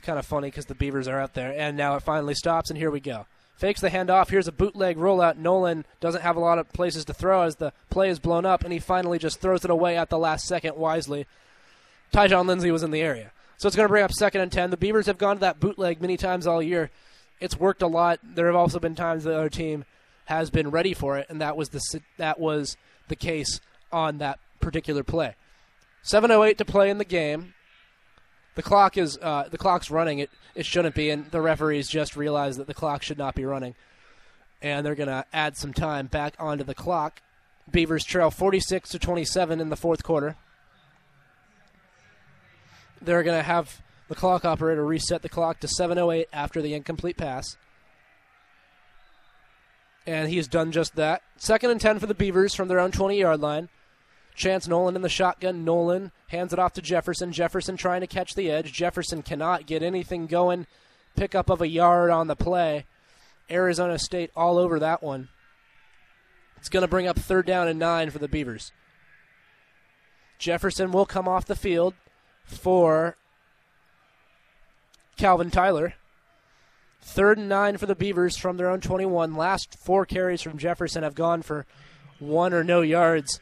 It's 0.00 0.06
kind 0.06 0.18
of 0.18 0.24
funny 0.24 0.48
because 0.48 0.64
the 0.64 0.74
Beavers 0.74 1.08
are 1.08 1.20
out 1.20 1.34
there, 1.34 1.52
and 1.54 1.76
now 1.76 1.94
it 1.94 2.02
finally 2.02 2.32
stops, 2.32 2.70
and 2.70 2.78
here 2.78 2.90
we 2.90 3.00
go. 3.00 3.26
Fakes 3.58 3.82
the 3.82 3.90
handoff. 3.90 4.30
Here's 4.30 4.48
a 4.48 4.52
bootleg 4.52 4.96
rollout. 4.96 5.36
Nolan 5.36 5.84
doesn't 6.00 6.22
have 6.22 6.36
a 6.36 6.40
lot 6.40 6.58
of 6.58 6.72
places 6.72 7.04
to 7.04 7.12
throw 7.12 7.42
as 7.42 7.56
the 7.56 7.74
play 7.90 8.08
is 8.08 8.18
blown 8.18 8.46
up, 8.46 8.64
and 8.64 8.72
he 8.72 8.78
finally 8.78 9.18
just 9.18 9.42
throws 9.42 9.62
it 9.62 9.70
away 9.70 9.98
at 9.98 10.08
the 10.08 10.16
last 10.16 10.46
second 10.46 10.76
wisely. 10.76 11.26
Tyjon 12.14 12.46
Lindsey 12.46 12.70
was 12.70 12.82
in 12.82 12.92
the 12.92 13.02
area. 13.02 13.30
So 13.58 13.66
it's 13.66 13.76
going 13.76 13.84
to 13.84 13.90
bring 13.90 14.02
up 14.02 14.10
second 14.10 14.40
and 14.40 14.50
10. 14.50 14.70
The 14.70 14.78
Beavers 14.78 15.04
have 15.04 15.18
gone 15.18 15.36
to 15.36 15.40
that 15.40 15.60
bootleg 15.60 16.00
many 16.00 16.16
times 16.16 16.46
all 16.46 16.62
year. 16.62 16.88
It's 17.38 17.60
worked 17.60 17.82
a 17.82 17.86
lot. 17.86 18.20
There 18.22 18.46
have 18.46 18.56
also 18.56 18.78
been 18.78 18.94
times 18.94 19.24
the 19.24 19.36
other 19.36 19.50
team 19.50 19.84
has 20.24 20.48
been 20.48 20.70
ready 20.70 20.94
for 20.94 21.18
it, 21.18 21.26
and 21.28 21.42
that 21.42 21.58
was 21.58 21.68
the 21.68 22.00
that 22.16 22.40
was 22.40 22.78
the 23.08 23.16
case 23.16 23.60
on 23.92 24.16
that 24.16 24.38
particular 24.60 25.04
play. 25.04 25.34
7:08 26.02 26.56
to 26.56 26.64
play 26.64 26.88
in 26.88 26.96
the 26.96 27.04
game. 27.04 27.52
The 28.60 28.68
clock 28.68 28.98
is 28.98 29.18
uh, 29.22 29.48
the 29.50 29.56
clock's 29.56 29.90
running. 29.90 30.18
It 30.18 30.28
it 30.54 30.66
shouldn't 30.66 30.94
be, 30.94 31.08
and 31.08 31.30
the 31.30 31.40
referees 31.40 31.88
just 31.88 32.14
realized 32.14 32.58
that 32.58 32.66
the 32.66 32.74
clock 32.74 33.02
should 33.02 33.16
not 33.16 33.34
be 33.34 33.46
running, 33.46 33.74
and 34.60 34.84
they're 34.84 34.94
going 34.94 35.08
to 35.08 35.24
add 35.32 35.56
some 35.56 35.72
time 35.72 36.08
back 36.08 36.34
onto 36.38 36.62
the 36.62 36.74
clock. 36.74 37.22
Beavers 37.70 38.04
trail 38.04 38.30
46 38.30 38.90
to 38.90 38.98
27 38.98 39.62
in 39.62 39.70
the 39.70 39.76
fourth 39.76 40.02
quarter. 40.02 40.36
They're 43.00 43.22
going 43.22 43.38
to 43.38 43.42
have 43.42 43.80
the 44.08 44.14
clock 44.14 44.44
operator 44.44 44.84
reset 44.84 45.22
the 45.22 45.30
clock 45.30 45.60
to 45.60 45.66
7:08 45.66 46.26
after 46.30 46.60
the 46.60 46.74
incomplete 46.74 47.16
pass. 47.16 47.56
And 50.06 50.28
he's 50.28 50.46
done 50.46 50.70
just 50.70 50.96
that. 50.96 51.22
Second 51.38 51.70
and 51.70 51.80
10 51.80 51.98
for 51.98 52.06
the 52.06 52.14
Beavers 52.14 52.54
from 52.54 52.68
their 52.68 52.78
own 52.78 52.92
20 52.92 53.18
yard 53.18 53.40
line. 53.40 53.70
Chance 54.40 54.68
Nolan 54.68 54.96
in 54.96 55.02
the 55.02 55.10
shotgun. 55.10 55.66
Nolan 55.66 56.12
hands 56.28 56.54
it 56.54 56.58
off 56.58 56.72
to 56.72 56.80
Jefferson. 56.80 57.30
Jefferson 57.30 57.76
trying 57.76 58.00
to 58.00 58.06
catch 58.06 58.34
the 58.34 58.50
edge. 58.50 58.72
Jefferson 58.72 59.22
cannot 59.22 59.66
get 59.66 59.82
anything 59.82 60.26
going. 60.26 60.66
Pickup 61.14 61.50
of 61.50 61.60
a 61.60 61.68
yard 61.68 62.10
on 62.10 62.26
the 62.26 62.34
play. 62.34 62.86
Arizona 63.50 63.98
State 63.98 64.30
all 64.34 64.56
over 64.56 64.78
that 64.78 65.02
one. 65.02 65.28
It's 66.56 66.70
going 66.70 66.80
to 66.80 66.88
bring 66.88 67.06
up 67.06 67.18
third 67.18 67.44
down 67.44 67.68
and 67.68 67.78
nine 67.78 68.08
for 68.08 68.18
the 68.18 68.28
Beavers. 68.28 68.72
Jefferson 70.38 70.90
will 70.90 71.04
come 71.04 71.28
off 71.28 71.44
the 71.44 71.54
field 71.54 71.92
for 72.46 73.18
Calvin 75.18 75.50
Tyler. 75.50 75.96
Third 77.02 77.36
and 77.36 77.48
nine 77.50 77.76
for 77.76 77.84
the 77.84 77.94
Beavers 77.94 78.38
from 78.38 78.56
their 78.56 78.70
own 78.70 78.80
21. 78.80 79.36
Last 79.36 79.76
four 79.78 80.06
carries 80.06 80.40
from 80.40 80.56
Jefferson 80.56 81.02
have 81.02 81.14
gone 81.14 81.42
for 81.42 81.66
one 82.18 82.54
or 82.54 82.64
no 82.64 82.80
yards. 82.80 83.38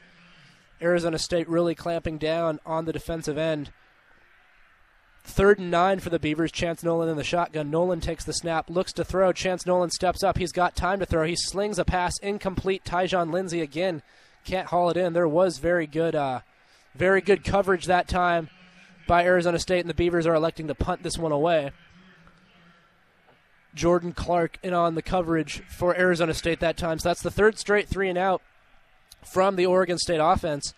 Arizona 0.80 1.18
State 1.18 1.48
really 1.48 1.74
clamping 1.74 2.18
down 2.18 2.60
on 2.64 2.84
the 2.84 2.92
defensive 2.92 3.38
end. 3.38 3.70
Third 5.24 5.58
and 5.58 5.70
nine 5.70 6.00
for 6.00 6.10
the 6.10 6.18
Beavers. 6.18 6.50
Chance 6.50 6.82
Nolan 6.82 7.08
in 7.08 7.16
the 7.16 7.24
shotgun. 7.24 7.70
Nolan 7.70 8.00
takes 8.00 8.24
the 8.24 8.32
snap, 8.32 8.70
looks 8.70 8.92
to 8.94 9.04
throw. 9.04 9.32
Chance 9.32 9.66
Nolan 9.66 9.90
steps 9.90 10.22
up. 10.22 10.38
He's 10.38 10.52
got 10.52 10.74
time 10.74 11.00
to 11.00 11.06
throw. 11.06 11.26
He 11.26 11.36
slings 11.36 11.78
a 11.78 11.84
pass 11.84 12.18
incomplete. 12.20 12.84
Tyjon 12.84 13.30
Lindsey 13.30 13.60
again 13.60 14.02
can't 14.44 14.68
haul 14.68 14.88
it 14.88 14.96
in. 14.96 15.12
There 15.12 15.28
was 15.28 15.58
very 15.58 15.86
good, 15.86 16.14
uh, 16.14 16.40
very 16.94 17.20
good 17.20 17.44
coverage 17.44 17.86
that 17.86 18.08
time 18.08 18.48
by 19.06 19.24
Arizona 19.24 19.58
State, 19.58 19.80
and 19.80 19.90
the 19.90 19.94
Beavers 19.94 20.26
are 20.26 20.34
electing 20.34 20.68
to 20.68 20.74
punt 20.74 21.02
this 21.02 21.18
one 21.18 21.32
away. 21.32 21.72
Jordan 23.74 24.12
Clark 24.12 24.58
in 24.62 24.72
on 24.72 24.94
the 24.94 25.02
coverage 25.02 25.62
for 25.68 25.96
Arizona 25.96 26.34
State 26.34 26.60
that 26.60 26.76
time. 26.76 26.98
So 26.98 27.10
that's 27.10 27.22
the 27.22 27.30
third 27.30 27.58
straight 27.58 27.88
three 27.88 28.08
and 28.08 28.18
out 28.18 28.42
from 29.32 29.56
the 29.56 29.66
Oregon 29.66 29.98
State 29.98 30.20
offense. 30.20 30.74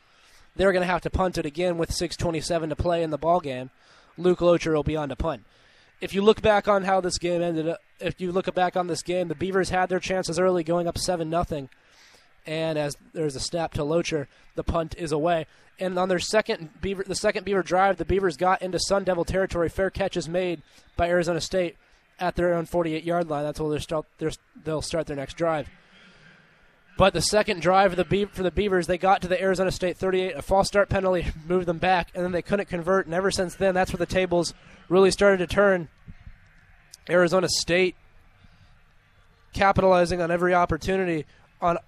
They're 0.56 0.72
going 0.72 0.82
to 0.82 0.92
have 0.92 1.02
to 1.02 1.10
punt 1.10 1.38
it 1.38 1.46
again 1.46 1.78
with 1.78 1.90
6:27 1.90 2.68
to 2.68 2.76
play 2.76 3.02
in 3.02 3.10
the 3.10 3.18
ball 3.18 3.40
game. 3.40 3.70
Luke 4.18 4.40
Loecher 4.40 4.74
will 4.74 4.82
be 4.82 4.96
on 4.96 5.08
to 5.08 5.16
punt. 5.16 5.44
If 6.00 6.14
you 6.14 6.22
look 6.22 6.42
back 6.42 6.66
on 6.66 6.84
how 6.84 7.00
this 7.00 7.18
game 7.18 7.42
ended, 7.42 7.68
up, 7.68 7.78
if 8.00 8.20
you 8.20 8.32
look 8.32 8.52
back 8.54 8.76
on 8.76 8.86
this 8.86 9.02
game, 9.02 9.28
the 9.28 9.34
Beavers 9.34 9.70
had 9.70 9.88
their 9.88 10.00
chances 10.00 10.38
early, 10.38 10.64
going 10.64 10.88
up 10.88 10.98
seven 10.98 11.28
nothing, 11.28 11.68
and 12.46 12.78
as 12.78 12.96
there's 13.12 13.36
a 13.36 13.40
snap 13.40 13.74
to 13.74 13.82
Loecher, 13.82 14.26
the 14.54 14.64
punt 14.64 14.94
is 14.98 15.12
away. 15.12 15.46
And 15.78 15.98
on 15.98 16.08
their 16.08 16.18
second 16.18 16.80
Beaver, 16.80 17.04
the 17.06 17.14
second 17.14 17.44
Beaver 17.44 17.62
drive, 17.62 17.96
the 17.96 18.04
Beavers 18.04 18.36
got 18.36 18.62
into 18.62 18.78
Sun 18.78 19.04
Devil 19.04 19.24
territory. 19.24 19.68
Fair 19.68 19.90
catch 19.90 20.16
is 20.16 20.28
made 20.28 20.62
by 20.96 21.08
Arizona 21.08 21.40
State 21.40 21.76
at 22.18 22.36
their 22.36 22.54
own 22.54 22.66
48 22.66 23.04
yard 23.04 23.30
line. 23.30 23.44
That's 23.44 23.60
where 23.60 23.70
they 23.70 23.78
start, 23.78 24.06
they'll 24.64 24.82
start 24.82 25.06
their 25.06 25.16
next 25.16 25.34
drive. 25.34 25.68
But 27.00 27.14
the 27.14 27.22
second 27.22 27.62
drive 27.62 27.96
the, 27.96 28.28
for 28.30 28.42
the 28.42 28.50
Beavers, 28.50 28.86
they 28.86 28.98
got 28.98 29.22
to 29.22 29.28
the 29.28 29.40
Arizona 29.40 29.70
State 29.70 29.96
38. 29.96 30.36
A 30.36 30.42
false 30.42 30.68
start 30.68 30.90
penalty 30.90 31.28
moved 31.48 31.64
them 31.64 31.78
back, 31.78 32.10
and 32.14 32.22
then 32.22 32.30
they 32.30 32.42
couldn't 32.42 32.68
convert. 32.68 33.06
And 33.06 33.14
ever 33.14 33.30
since 33.30 33.54
then, 33.54 33.74
that's 33.74 33.90
where 33.90 33.96
the 33.96 34.04
tables 34.04 34.52
really 34.90 35.10
started 35.10 35.38
to 35.38 35.46
turn. 35.46 35.88
Arizona 37.08 37.48
State 37.48 37.96
capitalizing 39.54 40.20
on 40.20 40.30
every 40.30 40.52
opportunity, 40.52 41.24
on 41.62 41.78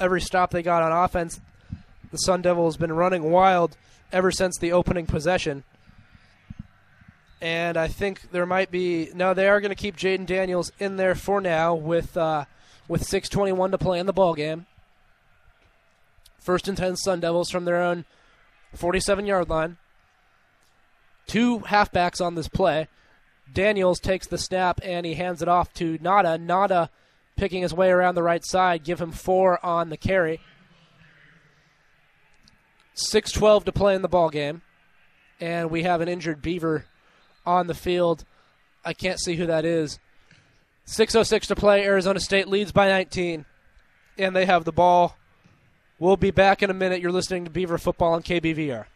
every 0.00 0.20
stop 0.20 0.50
they 0.50 0.64
got 0.64 0.82
on 0.82 0.90
offense. 0.90 1.40
The 2.10 2.18
Sun 2.18 2.42
Devil 2.42 2.64
has 2.64 2.76
been 2.76 2.92
running 2.92 3.30
wild 3.30 3.76
ever 4.10 4.32
since 4.32 4.58
the 4.58 4.72
opening 4.72 5.06
possession. 5.06 5.62
And 7.40 7.76
I 7.76 7.86
think 7.86 8.32
there 8.32 8.46
might 8.46 8.72
be 8.72 9.10
no. 9.14 9.32
They 9.32 9.46
are 9.46 9.60
going 9.60 9.68
to 9.68 9.76
keep 9.76 9.96
Jayden 9.96 10.26
Daniels 10.26 10.72
in 10.80 10.96
there 10.96 11.14
for 11.14 11.40
now 11.40 11.72
with 11.72 12.16
uh, 12.16 12.46
with 12.88 13.02
6:21 13.06 13.70
to 13.70 13.78
play 13.78 13.98
in 13.98 14.06
the 14.06 14.12
ball 14.12 14.34
game. 14.34 14.66
First 16.38 16.68
and 16.68 16.76
10 16.76 16.96
Sun 16.96 17.20
Devils 17.20 17.50
from 17.50 17.64
their 17.64 17.82
own 17.82 18.04
47 18.74 19.26
yard 19.26 19.48
line. 19.48 19.78
Two 21.26 21.60
halfbacks 21.60 22.24
on 22.24 22.34
this 22.34 22.48
play. 22.48 22.88
Daniels 23.52 23.98
takes 23.98 24.26
the 24.26 24.38
snap 24.38 24.80
and 24.82 25.04
he 25.04 25.14
hands 25.14 25.42
it 25.42 25.48
off 25.48 25.72
to 25.74 25.98
Ngata. 25.98 26.38
Ngata 26.46 26.88
picking 27.36 27.62
his 27.62 27.74
way 27.74 27.90
around 27.90 28.14
the 28.14 28.22
right 28.22 28.44
side, 28.44 28.84
give 28.84 29.00
him 29.00 29.12
four 29.12 29.64
on 29.64 29.90
the 29.90 29.96
carry. 29.96 30.40
6:12 32.94 33.64
to 33.64 33.72
play 33.72 33.94
in 33.94 34.02
the 34.02 34.08
ball 34.08 34.30
game, 34.30 34.62
and 35.38 35.70
we 35.70 35.82
have 35.82 36.00
an 36.00 36.08
injured 36.08 36.40
Beaver 36.40 36.86
on 37.44 37.66
the 37.66 37.74
field. 37.74 38.24
I 38.84 38.94
can't 38.94 39.20
see 39.20 39.36
who 39.36 39.46
that 39.46 39.64
is. 39.64 39.98
6.06 40.86 41.46
to 41.48 41.56
play. 41.56 41.84
Arizona 41.84 42.20
State 42.20 42.48
leads 42.48 42.72
by 42.72 42.88
19, 42.88 43.44
and 44.18 44.36
they 44.36 44.46
have 44.46 44.64
the 44.64 44.72
ball. 44.72 45.16
We'll 45.98 46.16
be 46.16 46.30
back 46.30 46.62
in 46.62 46.70
a 46.70 46.74
minute. 46.74 47.00
You're 47.00 47.12
listening 47.12 47.44
to 47.44 47.50
Beaver 47.50 47.78
Football 47.78 48.14
on 48.14 48.22
KBVR. 48.22 48.86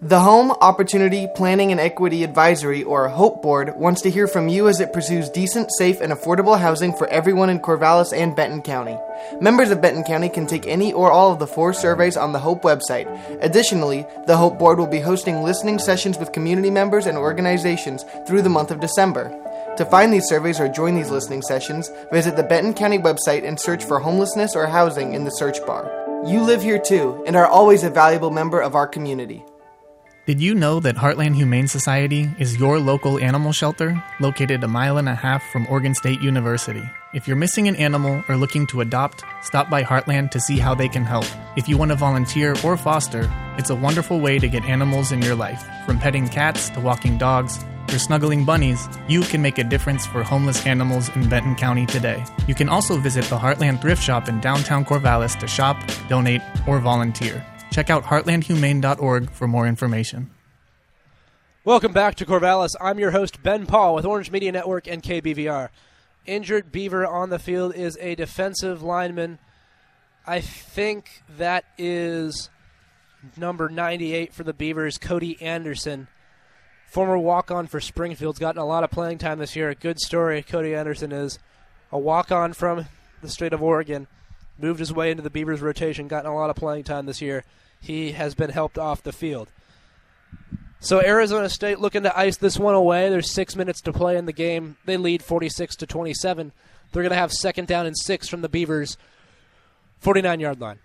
The 0.00 0.20
Home 0.20 0.50
Opportunity 0.50 1.28
Planning 1.34 1.70
and 1.70 1.78
Equity 1.78 2.24
Advisory, 2.24 2.82
or 2.82 3.08
HOPE 3.08 3.42
Board, 3.42 3.76
wants 3.76 4.00
to 4.02 4.10
hear 4.10 4.26
from 4.26 4.48
you 4.48 4.68
as 4.68 4.80
it 4.80 4.92
pursues 4.92 5.28
decent, 5.28 5.70
safe, 5.76 6.00
and 6.00 6.12
affordable 6.12 6.58
housing 6.58 6.94
for 6.94 7.06
everyone 7.08 7.50
in 7.50 7.60
Corvallis 7.60 8.12
and 8.16 8.34
Benton 8.34 8.62
County. 8.62 8.96
Members 9.40 9.70
of 9.70 9.82
Benton 9.82 10.02
County 10.02 10.28
can 10.28 10.46
take 10.46 10.66
any 10.66 10.92
or 10.92 11.10
all 11.10 11.30
of 11.30 11.38
the 11.38 11.46
four 11.46 11.72
surveys 11.72 12.16
on 12.16 12.32
the 12.32 12.38
HOPE 12.38 12.62
website. 12.62 13.06
Additionally, 13.42 14.06
the 14.26 14.36
HOPE 14.36 14.58
Board 14.58 14.78
will 14.78 14.86
be 14.86 15.00
hosting 15.00 15.42
listening 15.42 15.78
sessions 15.78 16.18
with 16.18 16.32
community 16.32 16.70
members 16.70 17.06
and 17.06 17.18
organizations 17.18 18.04
through 18.26 18.42
the 18.42 18.48
month 18.48 18.70
of 18.70 18.80
December. 18.80 19.30
To 19.76 19.84
find 19.84 20.10
these 20.10 20.24
surveys 20.24 20.58
or 20.58 20.70
join 20.70 20.94
these 20.94 21.10
listening 21.10 21.42
sessions, 21.42 21.90
visit 22.10 22.34
the 22.34 22.42
Benton 22.42 22.72
County 22.72 22.98
website 22.98 23.46
and 23.46 23.60
search 23.60 23.84
for 23.84 23.98
homelessness 23.98 24.56
or 24.56 24.66
housing 24.66 25.12
in 25.12 25.24
the 25.24 25.30
search 25.30 25.64
bar. 25.66 25.92
You 26.24 26.40
live 26.40 26.62
here 26.62 26.78
too 26.78 27.22
and 27.26 27.36
are 27.36 27.46
always 27.46 27.84
a 27.84 27.90
valuable 27.90 28.30
member 28.30 28.58
of 28.58 28.74
our 28.74 28.86
community. 28.86 29.44
Did 30.24 30.40
you 30.40 30.54
know 30.54 30.80
that 30.80 30.96
Heartland 30.96 31.36
Humane 31.36 31.68
Society 31.68 32.30
is 32.38 32.56
your 32.56 32.80
local 32.80 33.18
animal 33.18 33.52
shelter 33.52 34.02
located 34.18 34.64
a 34.64 34.68
mile 34.68 34.96
and 34.96 35.10
a 35.10 35.14
half 35.14 35.44
from 35.52 35.66
Oregon 35.68 35.94
State 35.94 36.22
University? 36.22 36.82
If 37.12 37.28
you're 37.28 37.36
missing 37.36 37.68
an 37.68 37.76
animal 37.76 38.24
or 38.30 38.38
looking 38.38 38.66
to 38.68 38.80
adopt, 38.80 39.24
stop 39.42 39.68
by 39.68 39.84
Heartland 39.84 40.30
to 40.30 40.40
see 40.40 40.58
how 40.58 40.74
they 40.74 40.88
can 40.88 41.04
help. 41.04 41.26
If 41.56 41.68
you 41.68 41.76
want 41.76 41.90
to 41.90 41.96
volunteer 41.96 42.56
or 42.64 42.78
foster, 42.78 43.30
it's 43.58 43.70
a 43.70 43.76
wonderful 43.76 44.20
way 44.20 44.38
to 44.38 44.48
get 44.48 44.64
animals 44.64 45.12
in 45.12 45.20
your 45.20 45.34
life. 45.34 45.62
From 45.84 45.98
petting 45.98 46.28
cats 46.28 46.70
to 46.70 46.80
walking 46.80 47.18
dogs 47.18 47.62
or 47.92 47.98
snuggling 47.98 48.44
bunnies, 48.44 48.88
you 49.08 49.22
can 49.22 49.42
make 49.42 49.58
a 49.58 49.64
difference 49.64 50.06
for 50.06 50.22
homeless 50.22 50.66
animals 50.66 51.08
in 51.16 51.28
Benton 51.28 51.54
County 51.54 51.86
today. 51.86 52.24
You 52.46 52.54
can 52.54 52.68
also 52.68 52.96
visit 52.96 53.24
the 53.26 53.38
Heartland 53.38 53.80
Thrift 53.80 54.02
Shop 54.02 54.28
in 54.28 54.40
downtown 54.40 54.84
Corvallis 54.84 55.38
to 55.40 55.46
shop, 55.46 55.76
donate, 56.08 56.42
or 56.66 56.78
volunteer. 56.78 57.44
Check 57.70 57.90
out 57.90 58.04
heartlandhumane.org 58.04 59.30
for 59.30 59.46
more 59.46 59.66
information. 59.66 60.30
Welcome 61.64 61.92
back 61.92 62.14
to 62.16 62.24
Corvallis. 62.24 62.74
I'm 62.80 62.98
your 62.98 63.10
host, 63.10 63.42
Ben 63.42 63.66
Pahl, 63.66 63.94
with 63.94 64.04
Orange 64.04 64.30
Media 64.30 64.52
Network 64.52 64.86
and 64.86 65.02
KBVR. 65.02 65.70
Injured 66.24 66.70
Beaver 66.70 67.06
on 67.06 67.30
the 67.30 67.38
field 67.38 67.74
is 67.74 67.98
a 68.00 68.14
defensive 68.14 68.82
lineman. 68.82 69.38
I 70.26 70.40
think 70.40 71.22
that 71.36 71.64
is 71.76 72.50
number 73.36 73.68
98 73.68 74.32
for 74.32 74.44
the 74.44 74.52
Beavers, 74.52 74.98
Cody 74.98 75.40
Anderson. 75.40 76.08
Former 76.86 77.18
walk 77.18 77.50
on 77.50 77.66
for 77.66 77.80
Springfield's 77.80 78.38
gotten 78.38 78.60
a 78.60 78.66
lot 78.66 78.84
of 78.84 78.90
playing 78.90 79.18
time 79.18 79.38
this 79.38 79.56
year. 79.56 79.70
A 79.70 79.74
good 79.74 80.00
story. 80.00 80.42
Cody 80.42 80.74
Anderson 80.74 81.12
is 81.12 81.38
a 81.92 81.98
walk 81.98 82.32
on 82.32 82.52
from 82.52 82.86
the 83.22 83.28
state 83.28 83.52
of 83.52 83.62
Oregon, 83.62 84.06
moved 84.58 84.80
his 84.80 84.92
way 84.92 85.10
into 85.10 85.22
the 85.22 85.30
Beavers 85.30 85.60
rotation, 85.60 86.08
gotten 86.08 86.30
a 86.30 86.34
lot 86.34 86.50
of 86.50 86.56
playing 86.56 86.84
time 86.84 87.06
this 87.06 87.20
year 87.20 87.44
he 87.80 88.12
has 88.12 88.34
been 88.34 88.50
helped 88.50 88.78
off 88.78 89.02
the 89.02 89.12
field. 89.12 89.48
So 90.80 91.00
Arizona 91.00 91.48
State 91.48 91.78
looking 91.78 92.02
to 92.02 92.18
ice 92.18 92.36
this 92.36 92.58
one 92.58 92.74
away. 92.74 93.08
There's 93.08 93.32
six 93.32 93.56
minutes 93.56 93.80
to 93.82 93.92
play 93.92 94.16
in 94.16 94.26
the 94.26 94.32
game. 94.32 94.76
They 94.84 94.96
lead 94.96 95.22
46 95.22 95.76
to 95.76 95.86
27. 95.86 96.52
They're 96.92 97.02
going 97.02 97.10
to 97.10 97.16
have 97.16 97.32
second 97.32 97.66
down 97.66 97.86
and 97.86 97.96
six 97.96 98.28
from 98.28 98.42
the 98.42 98.48
Beavers, 98.48 98.96
49 100.00 100.40
yard 100.40 100.60
line. 100.60 100.78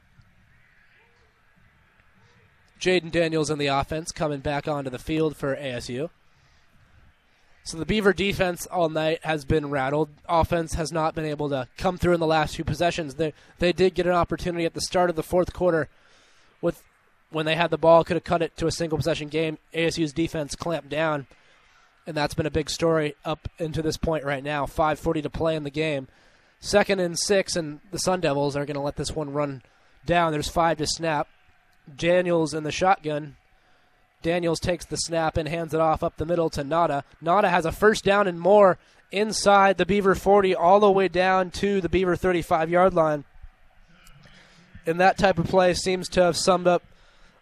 Jayden 2.81 3.11
Daniels 3.11 3.51
in 3.51 3.59
the 3.59 3.67
offense 3.67 4.11
coming 4.11 4.39
back 4.39 4.67
onto 4.67 4.89
the 4.89 4.99
field 4.99 5.37
for 5.37 5.55
ASU. 5.55 6.09
So 7.63 7.77
the 7.77 7.85
Beaver 7.85 8.11
defense 8.11 8.65
all 8.65 8.89
night 8.89 9.19
has 9.23 9.45
been 9.45 9.69
rattled. 9.69 10.09
Offense 10.27 10.73
has 10.73 10.91
not 10.91 11.13
been 11.13 11.25
able 11.25 11.47
to 11.49 11.67
come 11.77 11.99
through 11.99 12.15
in 12.15 12.19
the 12.19 12.25
last 12.25 12.55
few 12.55 12.65
possessions. 12.65 13.15
They 13.15 13.33
they 13.59 13.71
did 13.71 13.93
get 13.93 14.07
an 14.07 14.13
opportunity 14.13 14.65
at 14.65 14.73
the 14.73 14.81
start 14.81 15.11
of 15.11 15.15
the 15.15 15.21
fourth 15.21 15.53
quarter 15.53 15.87
with 16.59 16.81
when 17.29 17.45
they 17.45 17.55
had 17.55 17.69
the 17.69 17.77
ball, 17.77 18.03
could 18.03 18.17
have 18.17 18.23
cut 18.23 18.41
it 18.41 18.57
to 18.57 18.67
a 18.67 18.71
single 18.71 18.97
possession 18.97 19.29
game. 19.29 19.57
ASU's 19.73 20.11
defense 20.11 20.55
clamped 20.55 20.89
down, 20.89 21.27
and 22.05 22.17
that's 22.17 22.33
been 22.33 22.47
a 22.47 22.51
big 22.51 22.69
story 22.69 23.15
up 23.23 23.47
into 23.59 23.81
this 23.81 23.95
point 23.95 24.25
right 24.25 24.43
now. 24.43 24.65
5:40 24.65 25.21
to 25.21 25.29
play 25.29 25.55
in 25.55 25.63
the 25.63 25.69
game. 25.69 26.07
Second 26.59 26.99
and 26.99 27.17
six, 27.17 27.55
and 27.55 27.79
the 27.91 27.99
Sun 27.99 28.21
Devils 28.21 28.55
are 28.55 28.65
going 28.65 28.75
to 28.75 28.81
let 28.81 28.95
this 28.95 29.15
one 29.15 29.33
run 29.33 29.61
down. 30.05 30.31
There's 30.31 30.49
five 30.49 30.77
to 30.79 30.87
snap. 30.87 31.27
Daniels 31.95 32.53
in 32.53 32.63
the 32.63 32.71
shotgun. 32.71 33.35
Daniels 34.21 34.59
takes 34.59 34.85
the 34.85 34.97
snap 34.97 35.37
and 35.37 35.49
hands 35.49 35.73
it 35.73 35.79
off 35.79 36.03
up 36.03 36.17
the 36.17 36.25
middle 36.25 36.49
to 36.51 36.63
Ngata. 36.63 37.03
Ngata 37.23 37.49
has 37.49 37.65
a 37.65 37.71
first 37.71 38.03
down 38.03 38.27
and 38.27 38.39
more 38.39 38.77
inside 39.11 39.77
the 39.77 39.85
Beaver 39.85 40.15
40, 40.15 40.55
all 40.55 40.79
the 40.79 40.91
way 40.91 41.07
down 41.07 41.49
to 41.51 41.81
the 41.81 41.89
Beaver 41.89 42.15
35 42.15 42.69
yard 42.69 42.93
line. 42.93 43.23
And 44.85 44.99
that 44.99 45.17
type 45.17 45.37
of 45.37 45.47
play 45.47 45.73
seems 45.73 46.07
to 46.09 46.23
have 46.23 46.37
summed 46.37 46.67
up 46.67 46.83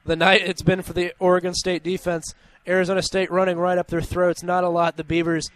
the 0.06 0.16
night 0.16 0.42
it's 0.42 0.62
been 0.62 0.82
for 0.82 0.94
the 0.94 1.14
Oregon 1.20 1.54
State 1.54 1.84
defense. 1.84 2.34
Arizona 2.68 3.02
State 3.02 3.32
running 3.32 3.58
right 3.58 3.78
up 3.78 3.88
their 3.88 4.02
throats. 4.02 4.44
Not 4.44 4.64
a 4.64 4.70
lot 4.70 4.98
the 4.98 5.04
Beavers 5.04 5.50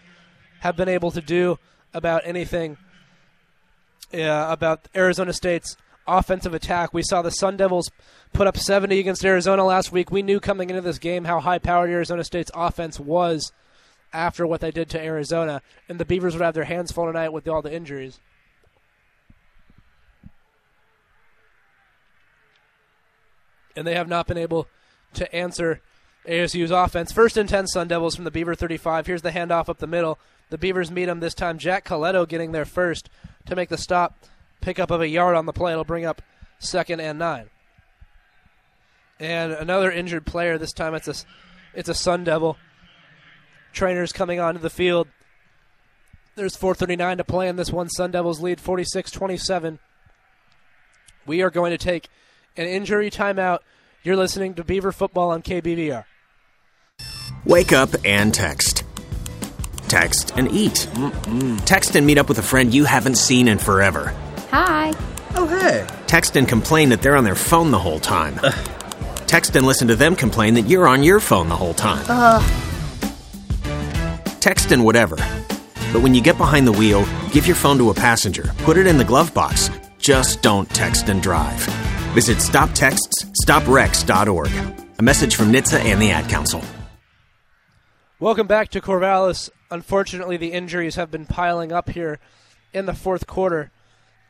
have 0.60 0.76
been 0.76 0.90
able 0.90 1.12
to 1.12 1.22
do 1.22 1.58
about 1.94 2.22
anything 2.26 2.78
about 4.14 4.88
Arizona 4.96 5.34
State's 5.34 5.76
offensive 6.08 6.54
attack. 6.54 6.94
We 6.94 7.04
saw 7.04 7.22
the 7.22 7.32
Sun 7.32 7.58
Devils 7.58 7.90
put 8.34 8.48
up 8.48 8.58
70 8.58 9.00
against 9.00 9.24
Arizona 9.24 9.64
last 9.64 9.92
week. 9.92 10.12
We 10.12 10.22
knew 10.22 10.40
coming 10.40 10.70
into 10.70 10.82
this 10.82 11.00
game 11.00 11.26
how 11.26 11.40
high 11.40 11.60
powered 11.60 11.90
Arizona 11.90 12.24
State's 12.24 12.52
offense 12.54 13.00
was 13.00 13.52
after 14.12 14.46
what 14.46 14.62
they 14.62 14.72
did 14.72 14.90
to 14.90 15.02
Arizona, 15.02 15.62
and 15.90 16.00
the 16.00 16.06
Beavers 16.06 16.34
would 16.34 16.44
have 16.44 16.54
their 16.54 16.66
hands 16.66 16.92
full 16.92 17.08
tonight 17.08 17.30
with 17.30 17.48
all 17.48 17.62
the 17.62 17.74
injuries. 17.74 18.20
And 23.76 23.88
they 23.88 23.96
have 23.96 24.08
not 24.08 24.28
been 24.28 24.38
able 24.38 24.68
to 25.14 25.34
answer 25.36 25.82
ASU's 26.28 26.70
offense. 26.72 27.12
First 27.12 27.38
and 27.38 27.50
10 27.50 27.68
Sun 27.68 27.88
Devils 27.88 28.16
from 28.16 28.24
the 28.24 28.32
Beaver 28.32 28.54
35. 28.54 29.08
Here's 29.08 29.24
the 29.24 29.32
handoff 29.32 29.68
up 29.68 29.80
the 29.80 29.88
middle. 29.88 30.20
The 30.50 30.60
Beavers 30.60 30.92
meet 30.92 31.06
them 31.06 31.20
this 31.20 31.34
time. 31.34 31.58
Jack 31.58 31.86
Colletto 31.86 32.28
getting 32.28 32.52
there 32.52 32.66
first 32.66 33.10
to 33.48 33.56
make 33.56 33.70
the 33.70 33.78
stop. 33.78 34.16
Pickup 34.62 34.92
of 34.92 35.02
a 35.02 35.08
yard 35.08 35.36
on 35.36 35.48
the 35.48 35.54
play. 35.54 35.72
It'll 35.72 35.84
bring 35.84 36.06
up 36.06 36.22
second 36.60 37.00
and 37.00 37.18
nine. 37.18 37.50
And 39.24 39.54
another 39.54 39.90
injured 39.90 40.26
player. 40.26 40.58
This 40.58 40.74
time 40.74 40.94
it's 40.96 41.08
a, 41.08 41.16
it's 41.74 41.88
a 41.88 41.94
Sun 41.94 42.26
Devil. 42.26 42.58
Trainers 43.72 44.12
coming 44.12 44.42
onto 44.42 44.60
the 44.60 44.70
field. 44.70 45.08
There's 46.36 46.58
4.39 46.58 47.18
to 47.18 47.24
play 47.24 47.48
in 47.48 47.56
this 47.56 47.72
one. 47.72 47.90
Sun 47.90 48.12
Devils 48.12 48.42
lead 48.42 48.60
46 48.60 49.12
27. 49.12 49.80
We 51.26 51.42
are 51.42 51.50
going 51.50 51.72
to 51.72 51.78
take 51.78 52.10
an 52.58 52.68
injury 52.68 53.10
timeout. 53.10 53.60
You're 54.04 54.18
listening 54.18 54.56
to 54.56 54.64
Beaver 54.66 54.92
Football 54.92 55.30
on 55.30 55.42
KBVR. 55.42 56.04
Wake 57.46 57.72
up 57.72 57.92
and 58.04 58.34
text. 58.34 58.84
Text 59.88 60.34
and 60.36 60.52
eat. 60.52 60.90
Mm-mm. 60.94 61.64
Text 61.64 61.96
and 61.96 62.06
meet 62.06 62.18
up 62.18 62.28
with 62.28 62.40
a 62.40 62.44
friend 62.44 62.74
you 62.74 62.84
haven't 62.84 63.16
seen 63.16 63.48
in 63.48 63.58
forever. 63.58 64.14
Hi. 64.52 64.92
Oh, 65.36 65.48
hey. 65.48 65.88
Text 66.08 66.36
and 66.36 66.46
complain 66.46 66.90
that 66.90 67.02
they're 67.02 67.16
on 67.16 67.24
their 67.24 67.36
phone 67.36 67.72
the 67.72 67.80
whole 67.80 68.00
time. 68.02 68.38
Text 69.28 69.56
and 69.56 69.66
listen 69.66 69.88
to 69.88 69.96
them 69.96 70.16
complain 70.16 70.54
that 70.56 70.62
you're 70.62 70.88
on 70.88 71.04
your 71.04 71.20
phone 71.20 71.50
the 71.50 71.56
whole 71.56 71.74
time. 71.74 72.06
Uh. 72.08 72.40
Text 74.40 74.72
and 74.72 74.84
whatever. 74.84 75.16
But 75.94 76.02
when 76.02 76.14
you 76.14 76.22
get 76.22 76.38
behind 76.38 76.68
the 76.68 76.72
wheel, 76.72 77.06
give 77.32 77.46
your 77.46 77.56
phone 77.56 77.78
to 77.78 77.90
a 77.90 77.94
passenger. 77.94 78.52
Put 78.60 78.78
it 78.78 78.88
in 78.88 78.98
the 78.98 79.06
glove 79.06 79.34
box. 79.34 79.70
Just 80.00 80.42
don't 80.42 80.70
text 80.70 81.10
and 81.10 81.22
drive. 81.22 81.60
Visit 82.14 82.38
StopTextsStopWrecks.org. 82.40 84.52
A 84.98 85.02
message 85.02 85.36
from 85.36 85.52
NHTSA 85.52 85.80
and 85.86 86.02
the 86.02 86.12
Ad 86.12 86.30
Council. 86.30 86.62
Welcome 88.20 88.48
back 88.48 88.70
to 88.70 88.82
Corvallis. 88.82 89.50
Unfortunately, 89.72 90.38
the 90.38 90.52
injuries 90.52 90.96
have 90.96 91.12
been 91.12 91.26
piling 91.26 91.72
up 91.72 91.90
here 91.90 92.20
in 92.74 92.86
the 92.86 92.94
fourth 92.94 93.28
quarter 93.28 93.72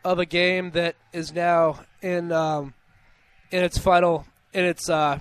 of 0.03 0.19
a 0.19 0.25
game 0.25 0.71
that 0.71 0.95
is 1.11 1.33
now 1.33 1.79
in 2.01 2.31
um, 2.31 2.73
in 3.51 3.63
its 3.63 3.77
final 3.77 4.25
in 4.53 4.65
its 4.65 4.89
uh, 4.89 5.19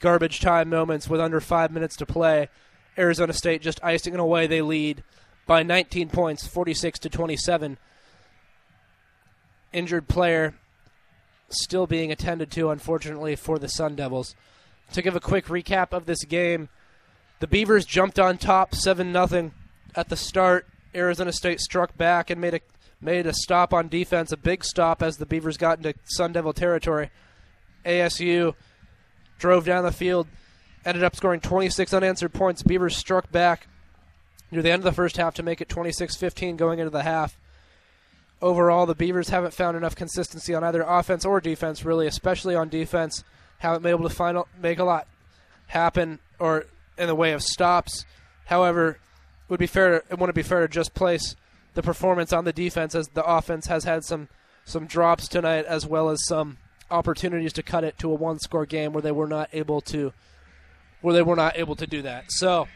garbage 0.00 0.40
time 0.40 0.68
moments 0.68 1.08
with 1.08 1.20
under 1.20 1.40
five 1.40 1.70
minutes 1.70 1.96
to 1.96 2.06
play. 2.06 2.48
Arizona 2.98 3.32
State 3.32 3.62
just 3.62 3.82
icing 3.82 4.14
it 4.14 4.20
away. 4.20 4.46
They 4.46 4.62
lead 4.62 5.02
by 5.46 5.62
19 5.62 6.10
points, 6.10 6.46
46 6.46 6.98
to 7.00 7.08
27. 7.08 7.78
Injured 9.72 10.08
player 10.08 10.54
still 11.48 11.86
being 11.86 12.12
attended 12.12 12.50
to, 12.52 12.70
unfortunately, 12.70 13.36
for 13.36 13.58
the 13.58 13.68
Sun 13.68 13.96
Devils. 13.96 14.34
To 14.92 15.02
give 15.02 15.16
a 15.16 15.20
quick 15.20 15.46
recap 15.46 15.92
of 15.92 16.06
this 16.06 16.24
game, 16.24 16.68
the 17.40 17.46
Beavers 17.46 17.86
jumped 17.86 18.18
on 18.18 18.38
top 18.38 18.74
7 18.74 19.12
0 19.12 19.50
at 19.94 20.08
the 20.08 20.16
start. 20.16 20.66
Arizona 20.94 21.32
State 21.32 21.60
struck 21.60 21.96
back 21.96 22.28
and 22.28 22.40
made 22.40 22.54
a 22.54 22.60
made 23.00 23.26
a 23.26 23.32
stop 23.32 23.74
on 23.74 23.88
defense, 23.88 24.30
a 24.30 24.36
big 24.36 24.64
stop 24.64 25.02
as 25.02 25.16
the 25.16 25.26
Beavers 25.26 25.56
got 25.56 25.78
into 25.78 25.94
Sun 26.04 26.32
Devil 26.32 26.52
territory. 26.52 27.10
ASU 27.84 28.54
drove 29.38 29.64
down 29.64 29.84
the 29.84 29.92
field, 29.92 30.26
ended 30.84 31.04
up 31.04 31.16
scoring 31.16 31.40
26 31.40 31.92
unanswered 31.92 32.32
points. 32.32 32.62
Beavers 32.62 32.96
struck 32.96 33.30
back 33.30 33.66
near 34.50 34.62
the 34.62 34.70
end 34.70 34.80
of 34.80 34.84
the 34.84 34.92
first 34.92 35.16
half 35.16 35.34
to 35.34 35.42
make 35.42 35.60
it 35.60 35.68
26 35.68 36.16
15 36.16 36.56
going 36.56 36.78
into 36.78 36.90
the 36.90 37.02
half. 37.02 37.36
Overall, 38.40 38.86
the 38.86 38.94
Beavers 38.94 39.28
haven't 39.28 39.54
found 39.54 39.76
enough 39.76 39.94
consistency 39.94 40.54
on 40.54 40.64
either 40.64 40.82
offense 40.82 41.24
or 41.24 41.40
defense, 41.40 41.84
really, 41.84 42.08
especially 42.08 42.56
on 42.56 42.68
defense. 42.68 43.22
Haven't 43.58 43.82
been 43.82 43.90
able 43.90 44.08
to 44.08 44.14
find, 44.14 44.36
make 44.60 44.80
a 44.80 44.84
lot 44.84 45.06
happen 45.68 46.18
or 46.40 46.66
in 46.98 47.06
the 47.06 47.14
way 47.14 47.32
of 47.32 47.42
stops. 47.42 48.04
However, 48.46 48.98
would 49.48 49.60
be 49.60 49.66
fair. 49.66 50.00
To, 50.00 50.06
it 50.10 50.18
wouldn't 50.18 50.34
be 50.34 50.42
fair 50.42 50.60
to 50.60 50.68
just 50.68 50.94
place 50.94 51.36
the 51.74 51.82
performance 51.82 52.32
on 52.32 52.44
the 52.44 52.52
defense 52.52 52.94
as 52.94 53.08
the 53.08 53.24
offense 53.24 53.66
has 53.66 53.84
had 53.84 54.04
some 54.04 54.28
some 54.64 54.86
drops 54.86 55.28
tonight, 55.28 55.64
as 55.66 55.86
well 55.86 56.08
as 56.08 56.24
some 56.26 56.58
opportunities 56.92 57.52
to 57.54 57.62
cut 57.62 57.84
it 57.84 57.98
to 57.98 58.10
a 58.10 58.14
one 58.14 58.38
score 58.38 58.66
game 58.66 58.92
where 58.92 59.02
they 59.02 59.12
were 59.12 59.26
not 59.26 59.48
able 59.52 59.80
to 59.82 60.12
where 61.00 61.14
they 61.14 61.22
were 61.22 61.36
not 61.36 61.58
able 61.58 61.74
to 61.76 61.86
do 61.86 62.02
that. 62.02 62.26
So 62.28 62.68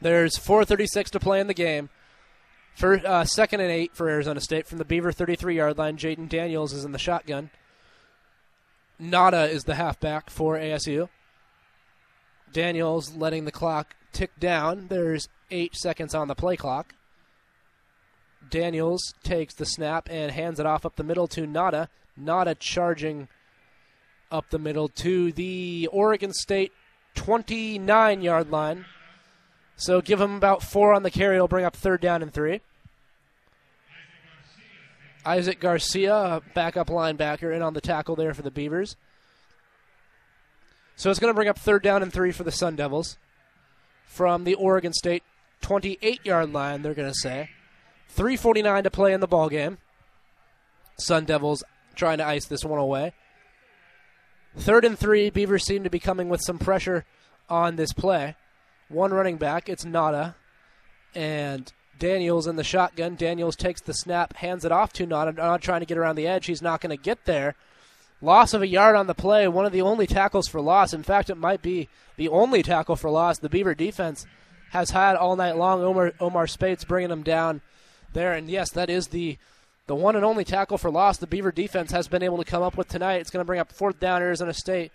there's 0.00 0.36
4:36 0.36 1.10
to 1.10 1.20
play 1.20 1.40
in 1.40 1.46
the 1.46 1.54
game. 1.54 1.90
For 2.74 3.04
uh, 3.04 3.24
second 3.24 3.60
and 3.60 3.72
eight 3.72 3.96
for 3.96 4.08
Arizona 4.08 4.40
State 4.40 4.68
from 4.68 4.78
the 4.78 4.84
Beaver 4.84 5.10
33 5.10 5.56
yard 5.56 5.78
line. 5.78 5.96
Jayden 5.96 6.28
Daniels 6.28 6.72
is 6.72 6.84
in 6.84 6.92
the 6.92 6.98
shotgun. 6.98 7.50
Ngata 9.00 9.48
is 9.48 9.64
the 9.64 9.74
halfback 9.74 10.30
for 10.30 10.56
ASU. 10.56 11.08
Daniels 12.52 13.14
letting 13.14 13.44
the 13.44 13.52
clock 13.52 13.94
tick 14.12 14.30
down. 14.38 14.86
There's 14.88 15.28
eight 15.50 15.74
seconds 15.76 16.14
on 16.14 16.28
the 16.28 16.34
play 16.34 16.56
clock. 16.56 16.94
Daniels 18.48 19.14
takes 19.22 19.54
the 19.54 19.66
snap 19.66 20.08
and 20.10 20.32
hands 20.32 20.58
it 20.58 20.66
off 20.66 20.86
up 20.86 20.96
the 20.96 21.04
middle 21.04 21.26
to 21.28 21.46
Ngata. 21.46 21.88
Ngata 22.22 22.58
charging 22.58 23.28
up 24.30 24.50
the 24.50 24.58
middle 24.58 24.88
to 24.88 25.32
the 25.32 25.88
Oregon 25.92 26.32
State 26.32 26.72
29 27.14 28.20
yard 28.20 28.50
line. 28.50 28.84
So 29.76 30.00
give 30.00 30.20
him 30.20 30.36
about 30.36 30.62
four 30.62 30.92
on 30.92 31.02
the 31.02 31.10
carry. 31.10 31.36
He'll 31.36 31.48
bring 31.48 31.64
up 31.64 31.76
third 31.76 32.00
down 32.00 32.22
and 32.22 32.32
three. 32.32 32.60
Isaac 35.24 35.60
Garcia, 35.60 36.42
backup 36.54 36.88
linebacker, 36.88 37.54
in 37.54 37.62
on 37.62 37.74
the 37.74 37.80
tackle 37.80 38.16
there 38.16 38.34
for 38.34 38.42
the 38.42 38.50
Beavers. 38.50 38.96
So 40.96 41.10
it's 41.10 41.20
going 41.20 41.30
to 41.30 41.34
bring 41.34 41.48
up 41.48 41.58
third 41.58 41.82
down 41.82 42.02
and 42.02 42.12
three 42.12 42.32
for 42.32 42.44
the 42.44 42.50
Sun 42.50 42.76
Devils 42.76 43.18
from 44.04 44.44
the 44.44 44.54
Oregon 44.54 44.92
State 44.92 45.22
28 45.60 46.24
yard 46.24 46.52
line, 46.52 46.82
they're 46.82 46.94
going 46.94 47.12
to 47.12 47.18
say. 47.18 47.50
3.49 48.16 48.84
to 48.84 48.90
play 48.90 49.12
in 49.12 49.20
the 49.20 49.26
ball 49.26 49.48
game. 49.48 49.78
Sun 50.98 51.26
Devils 51.26 51.62
trying 51.98 52.18
to 52.18 52.26
ice 52.26 52.46
this 52.46 52.64
one 52.64 52.78
away. 52.78 53.12
Third 54.56 54.84
and 54.84 54.98
three, 54.98 55.28
Beavers 55.28 55.64
seem 55.64 55.84
to 55.84 55.90
be 55.90 55.98
coming 55.98 56.28
with 56.28 56.40
some 56.40 56.58
pressure 56.58 57.04
on 57.48 57.76
this 57.76 57.92
play. 57.92 58.36
One 58.88 59.12
running 59.12 59.36
back, 59.36 59.68
it's 59.68 59.84
Ngata. 59.84 60.34
And 61.14 61.70
Daniels 61.98 62.46
in 62.46 62.56
the 62.56 62.64
shotgun. 62.64 63.16
Daniels 63.16 63.56
takes 63.56 63.80
the 63.80 63.92
snap, 63.92 64.36
hands 64.36 64.64
it 64.64 64.72
off 64.72 64.92
to 64.94 65.06
Ngata. 65.06 65.34
Ngata 65.34 65.60
trying 65.60 65.80
to 65.80 65.86
get 65.86 65.98
around 65.98 66.16
the 66.16 66.26
edge. 66.26 66.46
He's 66.46 66.62
not 66.62 66.80
going 66.80 66.96
to 66.96 67.02
get 67.02 67.24
there. 67.24 67.54
Loss 68.20 68.54
of 68.54 68.62
a 68.62 68.66
yard 68.66 68.96
on 68.96 69.06
the 69.06 69.14
play, 69.14 69.46
one 69.46 69.64
of 69.64 69.72
the 69.72 69.82
only 69.82 70.06
tackles 70.06 70.48
for 70.48 70.60
loss. 70.60 70.92
In 70.92 71.04
fact, 71.04 71.30
it 71.30 71.36
might 71.36 71.62
be 71.62 71.88
the 72.16 72.28
only 72.28 72.64
tackle 72.64 72.96
for 72.96 73.10
loss 73.10 73.38
the 73.38 73.48
Beaver 73.48 73.74
defense 73.74 74.26
has 74.70 74.90
had 74.90 75.14
all 75.14 75.36
night 75.36 75.56
long. 75.56 75.82
Omar, 75.82 76.12
Omar 76.18 76.46
Speights 76.46 76.84
bringing 76.84 77.10
them 77.10 77.22
down 77.22 77.60
there. 78.12 78.32
And 78.32 78.50
yes, 78.50 78.70
that 78.72 78.90
is 78.90 79.08
the 79.08 79.38
the 79.88 79.94
one 79.94 80.16
and 80.16 80.24
only 80.24 80.44
tackle 80.44 80.76
for 80.76 80.90
loss 80.90 81.16
the 81.16 81.26
Beaver 81.26 81.50
defense 81.50 81.90
has 81.92 82.08
been 82.08 82.22
able 82.22 82.36
to 82.36 82.44
come 82.44 82.62
up 82.62 82.76
with 82.76 82.88
tonight. 82.88 83.22
It's 83.22 83.30
going 83.30 83.40
to 83.40 83.46
bring 83.46 83.58
up 83.58 83.72
fourth 83.72 83.98
down 83.98 84.22
Arizona 84.22 84.52
State. 84.52 84.92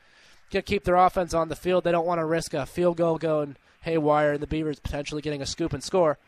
Going 0.52 0.62
to 0.62 0.70
keep 0.70 0.84
their 0.84 0.96
offense 0.96 1.34
on 1.34 1.50
the 1.50 1.56
field. 1.56 1.84
They 1.84 1.92
don't 1.92 2.06
want 2.06 2.20
to 2.20 2.26
risk 2.26 2.54
a 2.54 2.68
field 2.68 2.98
goal 2.98 3.18
going 3.18 3.58
haywire 3.82 4.34
and 4.34 4.42
the 4.42 4.48
Beavers 4.48 4.80
potentially 4.80 5.24
getting 5.24 5.42
a 5.42 5.48
scoop 5.48 5.74
and 5.74 5.84
score. 5.84 6.20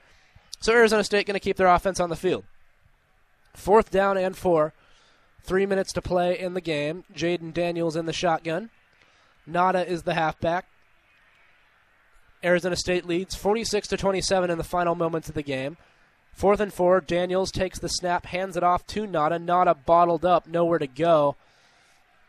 So 0.60 0.74
Arizona 0.74 1.04
State 1.04 1.28
going 1.28 1.36
to 1.36 1.40
keep 1.40 1.58
their 1.58 1.68
offense 1.68 2.00
on 2.00 2.10
the 2.10 2.16
field. 2.16 2.44
Fourth 3.54 3.92
down 3.92 4.18
and 4.18 4.36
four. 4.36 4.74
Three 5.44 5.68
minutes 5.68 5.94
to 5.94 6.02
play 6.02 6.38
in 6.38 6.56
the 6.56 6.62
game. 6.62 7.04
Jayden 7.14 7.54
Daniels 7.54 7.96
in 7.96 8.08
the 8.08 8.14
shotgun. 8.14 8.72
Ngata 9.48 9.86
is 9.86 10.04
the 10.04 10.16
halfback. 10.16 10.66
Arizona 12.44 12.76
State 12.76 13.06
leads 13.06 13.36
46 13.36 13.90
to 13.90 13.98
27 13.98 14.50
in 14.50 14.58
the 14.58 14.64
final 14.64 14.96
moments 14.96 15.30
of 15.30 15.36
the 15.36 15.44
game. 15.44 15.78
Fourth 16.36 16.60
and 16.60 16.74
four. 16.74 17.00
Daniels 17.00 17.50
takes 17.50 17.80
the 17.80 17.88
snap, 17.88 18.26
hands 18.26 18.58
it 18.58 18.64
off 18.64 18.86
to 18.88 19.08
Ngata. 19.08 19.46
Ngata 19.46 19.78
bottled 19.86 20.26
up, 20.26 20.48
nowhere 20.48 20.80
to 20.80 20.88
go, 20.88 21.38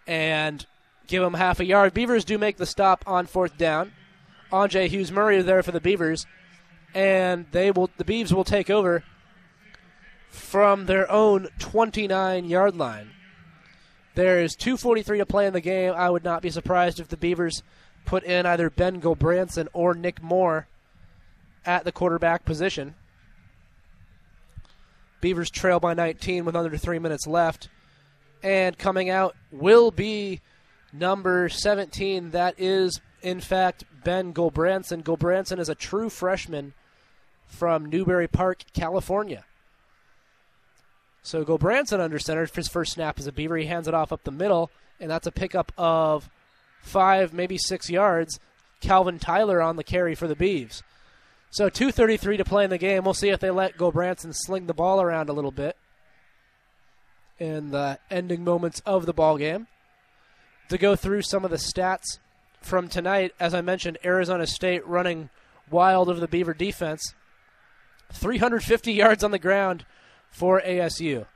and 0.07 0.65
give 1.09 1.25
him 1.25 1.35
half 1.35 1.59
a 1.59 1.65
yard. 1.65 1.93
Beavers 1.93 2.25
do 2.25 2.39
make 2.39 2.57
the 2.57 2.67
stop 2.67 3.03
on 3.05 3.27
fourth 3.27 3.59
down. 3.59 3.93
Andrzej 4.53 4.89
Hughes-Murray 4.89 5.43
there 5.43 5.65
for 5.65 5.73
the 5.73 5.81
Beavers, 5.81 6.25
and 6.95 7.47
they 7.51 7.73
will 7.73 7.91
the 7.97 8.05
Beavs 8.05 8.33
will 8.33 8.45
take 8.45 8.71
over 8.71 9.03
from 10.29 10.87
their 10.87 11.11
own 11.11 11.49
29 11.59 12.45
yard 12.45 12.77
line. 12.77 13.11
There 14.15 14.41
is 14.41 14.55
2:43 14.55 15.19
to 15.19 15.27
play 15.27 15.49
in 15.49 15.53
the 15.53 15.61
game. 15.61 15.93
I 15.95 16.11
would 16.11 16.23
not 16.23 16.43
be 16.43 16.51
surprised 16.51 17.01
if 17.01 17.09
the 17.09 17.17
Beavers 17.17 17.65
put 18.05 18.23
in 18.23 18.47
either 18.47 18.71
Ben 18.71 19.01
Gulbranson 19.01 19.67
or 19.73 19.95
Nick 19.95 20.23
Moore 20.23 20.69
at 21.65 21.83
the 21.83 21.91
quarterback 21.91 22.45
position. 22.45 22.95
Beavers 25.21 25.51
trail 25.51 25.81
by 25.81 25.95
19 25.95 26.45
with 26.45 26.57
under 26.57 26.77
three 26.77 26.99
minutes 26.99 27.27
left. 27.27 27.69
And 28.43 28.79
coming 28.79 29.11
out 29.11 29.35
will 29.51 29.91
be 29.91 30.41
number 30.93 31.49
17. 31.49 32.31
That 32.31 32.55
is, 32.59 33.01
in 33.23 33.41
fact, 33.41 33.85
Ben 34.05 34.33
Gulbranson. 34.33 35.03
Gulbranson 35.03 35.59
is 35.59 35.69
a 35.69 35.75
true 35.75 36.09
freshman 36.09 36.75
from 37.47 37.87
Newbury 37.87 38.29
Park, 38.29 38.65
California. 38.73 39.45
So 41.23 41.45
Gulbranson 41.45 41.99
under 42.01 42.19
center. 42.19 42.47
For 42.47 42.57
his 42.57 42.69
first 42.69 42.93
snap 42.93 43.19
is 43.19 43.27
a 43.27 43.33
Beaver. 43.33 43.57
He 43.57 43.67
hands 43.67 43.89
it 43.89 43.95
off 43.95 44.13
up 44.13 44.23
the 44.23 44.31
middle, 44.31 44.71
and 45.01 45.11
that's 45.11 45.27
a 45.27 45.33
pickup 45.33 45.73
of 45.77 46.31
five, 46.83 47.33
maybe 47.33 47.59
six 47.59 47.91
yards. 47.91 48.39
Calvin 48.81 49.19
Tyler 49.19 49.61
on 49.61 49.77
the 49.77 49.83
carry 49.83 50.15
for 50.15 50.29
the 50.29 50.37
Beavs. 50.37 50.83
So 51.51 51.71
2.33 51.71 52.39
to 52.39 52.45
play 52.45 52.65
in 52.65 52.71
the 52.71 52.79
game. 52.79 53.05
We'll 53.05 53.15
see 53.15 53.31
if 53.31 53.41
they 53.41 53.51
let 53.51 53.77
Gulbranson 53.77 54.35
sling 54.35 54.67
the 54.67 54.75
ball 54.75 55.01
around 55.01 55.29
a 55.29 55.33
little 55.33 55.51
bit 55.51 55.77
in 57.39 57.71
the 57.71 57.99
ending 58.11 58.45
moments 58.45 58.81
of 58.85 59.07
the 59.07 59.13
ball 59.13 59.39
game. 59.39 59.67
To 60.69 60.79
go 60.79 60.97
through 60.97 61.23
some 61.23 61.45
of 61.45 61.51
the 61.51 61.57
stats 61.57 62.19
from 62.61 62.89
tonight, 62.89 63.33
as 63.39 63.55
I 63.55 63.61
mentioned, 63.61 63.99
Arizona 64.05 64.47
State 64.47 64.87
running 64.87 65.31
wild 65.71 66.09
over 66.09 66.19
the 66.19 66.29
Beaver 66.29 66.55
defense. 66.55 67.15
350 68.13 68.93
yards 68.93 69.23
on 69.23 69.31
the 69.31 69.39
ground 69.39 69.85
for 70.31 70.61
ASU. 70.61 71.27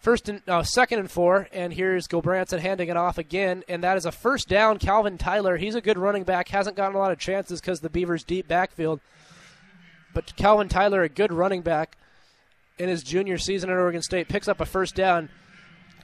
First 0.00 0.30
and 0.30 0.40
uh, 0.48 0.62
second 0.62 0.98
and 0.98 1.10
four, 1.10 1.46
and 1.52 1.74
here's 1.74 2.08
Gulbranson 2.08 2.58
handing 2.58 2.88
it 2.88 2.96
off 2.96 3.18
again, 3.18 3.64
and 3.68 3.84
that 3.84 3.98
is 3.98 4.06
a 4.06 4.12
first 4.12 4.48
down. 4.48 4.78
Calvin 4.78 5.18
Tyler, 5.18 5.58
he's 5.58 5.74
a 5.74 5.82
good 5.82 5.98
running 5.98 6.24
back, 6.24 6.48
hasn't 6.48 6.74
gotten 6.74 6.96
a 6.96 6.98
lot 6.98 7.12
of 7.12 7.18
chances 7.18 7.60
because 7.60 7.80
the 7.80 7.90
Beavers' 7.90 8.24
deep 8.24 8.48
backfield. 8.48 9.00
But 10.14 10.34
Calvin 10.36 10.70
Tyler, 10.70 11.02
a 11.02 11.08
good 11.10 11.34
running 11.34 11.60
back 11.60 11.98
in 12.78 12.88
his 12.88 13.02
junior 13.02 13.36
season 13.36 13.68
at 13.68 13.76
Oregon 13.76 14.00
State, 14.00 14.28
picks 14.28 14.48
up 14.48 14.58
a 14.58 14.64
first 14.64 14.94
down. 14.94 15.28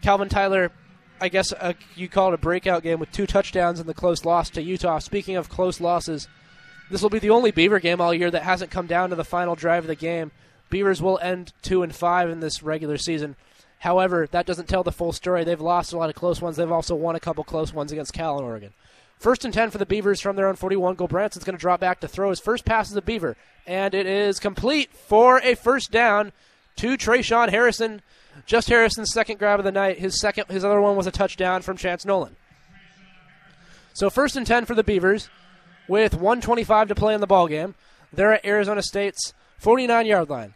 Calvin 0.02 0.28
Tyler, 0.28 0.72
I 1.18 1.30
guess 1.30 1.54
uh, 1.54 1.72
you 1.94 2.10
call 2.10 2.28
it 2.28 2.34
a 2.34 2.38
breakout 2.38 2.82
game 2.82 3.00
with 3.00 3.10
two 3.12 3.26
touchdowns 3.26 3.80
in 3.80 3.86
the 3.86 3.94
close 3.94 4.26
loss 4.26 4.50
to 4.50 4.62
Utah. 4.62 4.98
Speaking 4.98 5.36
of 5.36 5.48
close 5.48 5.80
losses, 5.80 6.28
this 6.90 7.00
will 7.00 7.08
be 7.08 7.18
the 7.18 7.30
only 7.30 7.50
Beaver 7.50 7.80
game 7.80 8.02
all 8.02 8.12
year 8.12 8.30
that 8.30 8.42
hasn't 8.42 8.70
come 8.70 8.86
down 8.86 9.08
to 9.08 9.16
the 9.16 9.24
final 9.24 9.54
drive 9.54 9.84
of 9.84 9.88
the 9.88 9.94
game. 9.94 10.32
Beavers 10.68 11.00
will 11.00 11.18
end 11.20 11.54
two 11.62 11.82
and 11.82 11.94
five 11.94 12.28
in 12.28 12.40
this 12.40 12.62
regular 12.62 12.98
season. 12.98 13.36
However, 13.86 14.26
that 14.32 14.46
doesn't 14.46 14.68
tell 14.68 14.82
the 14.82 14.90
full 14.90 15.12
story. 15.12 15.44
They've 15.44 15.60
lost 15.60 15.92
a 15.92 15.96
lot 15.96 16.08
of 16.08 16.16
close 16.16 16.42
ones. 16.42 16.56
They've 16.56 16.72
also 16.72 16.96
won 16.96 17.14
a 17.14 17.20
couple 17.20 17.44
close 17.44 17.72
ones 17.72 17.92
against 17.92 18.12
Cal 18.12 18.36
and 18.36 18.44
Oregon. 18.44 18.72
First 19.16 19.44
and 19.44 19.54
10 19.54 19.70
for 19.70 19.78
the 19.78 19.86
Beavers 19.86 20.20
from 20.20 20.34
their 20.34 20.48
own 20.48 20.56
41. 20.56 20.96
Gulbranson's 20.96 21.44
going 21.44 21.56
to 21.56 21.60
drop 21.60 21.78
back 21.78 22.00
to 22.00 22.08
throw 22.08 22.30
his 22.30 22.40
first 22.40 22.64
pass 22.64 22.90
as 22.90 22.96
a 22.96 23.00
Beaver, 23.00 23.36
and 23.64 23.94
it 23.94 24.04
is 24.04 24.40
complete 24.40 24.90
for 24.92 25.40
a 25.44 25.54
first 25.54 25.92
down 25.92 26.32
to 26.74 26.96
Tre'Shaun 26.96 27.50
Harrison. 27.50 28.02
Just 28.44 28.68
Harrison's 28.68 29.12
second 29.12 29.38
grab 29.38 29.60
of 29.60 29.64
the 29.64 29.70
night. 29.70 30.00
His 30.00 30.20
second, 30.20 30.46
his 30.48 30.64
other 30.64 30.80
one 30.80 30.96
was 30.96 31.06
a 31.06 31.12
touchdown 31.12 31.62
from 31.62 31.76
Chance 31.76 32.04
Nolan. 32.04 32.34
So 33.92 34.10
first 34.10 34.34
and 34.34 34.44
10 34.44 34.64
for 34.64 34.74
the 34.74 34.82
Beavers 34.82 35.28
with 35.86 36.14
125 36.14 36.88
to 36.88 36.96
play 36.96 37.14
in 37.14 37.20
the 37.20 37.28
ball 37.28 37.46
game. 37.46 37.76
They're 38.12 38.32
at 38.32 38.44
Arizona 38.44 38.82
State's 38.82 39.32
49 39.58 40.06
yard 40.06 40.28
line. 40.28 40.54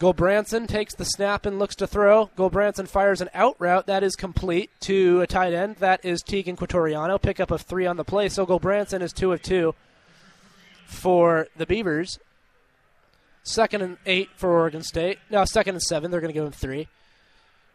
Gulbranson 0.00 0.68
takes 0.68 0.94
the 0.94 1.04
snap 1.04 1.44
and 1.44 1.58
looks 1.58 1.74
to 1.76 1.86
throw. 1.86 2.30
Gulbranson 2.36 2.86
fires 2.86 3.20
an 3.20 3.30
out 3.34 3.56
route 3.58 3.86
that 3.86 4.04
is 4.04 4.14
complete 4.14 4.70
to 4.80 5.20
a 5.20 5.26
tight 5.26 5.52
end. 5.52 5.76
That 5.76 6.04
is 6.04 6.22
Teagan 6.22 6.56
Quitoriano. 6.56 7.20
Pickup 7.20 7.50
of 7.50 7.62
three 7.62 7.84
on 7.84 7.96
the 7.96 8.04
play. 8.04 8.28
So 8.28 8.46
Gulbranson 8.46 9.02
is 9.02 9.12
two 9.12 9.32
of 9.32 9.42
two 9.42 9.74
for 10.86 11.48
the 11.56 11.66
Beavers. 11.66 12.20
Second 13.42 13.82
and 13.82 13.96
eight 14.06 14.28
for 14.36 14.50
Oregon 14.50 14.82
State. 14.84 15.18
No, 15.30 15.44
second 15.44 15.74
and 15.74 15.82
seven. 15.82 16.10
They're 16.12 16.20
going 16.20 16.32
to 16.32 16.38
give 16.38 16.46
him 16.46 16.52
three. 16.52 16.86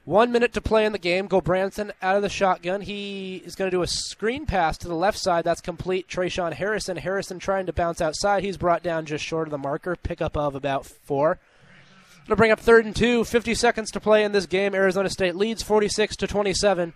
One 0.06 0.32
minute 0.32 0.54
to 0.54 0.62
play 0.62 0.86
in 0.86 0.94
the 0.94 1.00
game. 1.00 1.28
Gulbranson 1.28 1.92
out 2.02 2.16
of 2.16 2.22
the 2.22 2.30
shotgun. 2.30 2.82
He 2.82 3.42
is 3.46 3.56
going 3.56 3.70
to 3.70 3.76
do 3.76 3.82
a 3.82 3.88
screen 3.88 4.46
pass 4.46 4.78
to 4.78 4.88
the 4.88 4.96
left 4.96 5.18
side. 5.18 5.44
That's 5.44 5.62
complete. 5.62 6.08
Tre'Shaun 6.08 6.54
Harrison. 6.54 6.98
Harrison 6.98 7.40
trying 7.40 7.66
to 7.66 7.74
bounce 7.74 8.00
outside. 8.00 8.44
He's 8.44 8.58
brought 8.58 8.84
down 8.84 9.06
just 9.06 9.26
short 9.26 9.48
of 9.48 9.52
the 9.52 9.58
marker. 9.58 9.98
Pickup 9.98 10.38
of 10.38 10.56
about 10.56 10.86
four. 10.86 11.40
To 12.28 12.36
bring 12.36 12.52
up 12.52 12.60
third 12.60 12.86
and 12.86 12.96
two. 12.96 13.24
50 13.24 13.54
seconds 13.54 13.92
to 13.92 14.00
play 14.00 14.24
in 14.24 14.32
this 14.32 14.46
game. 14.46 14.74
Arizona 14.74 15.10
State 15.10 15.36
leads 15.36 15.62
46 15.62 16.16
to 16.18 16.28
27. 16.28 16.94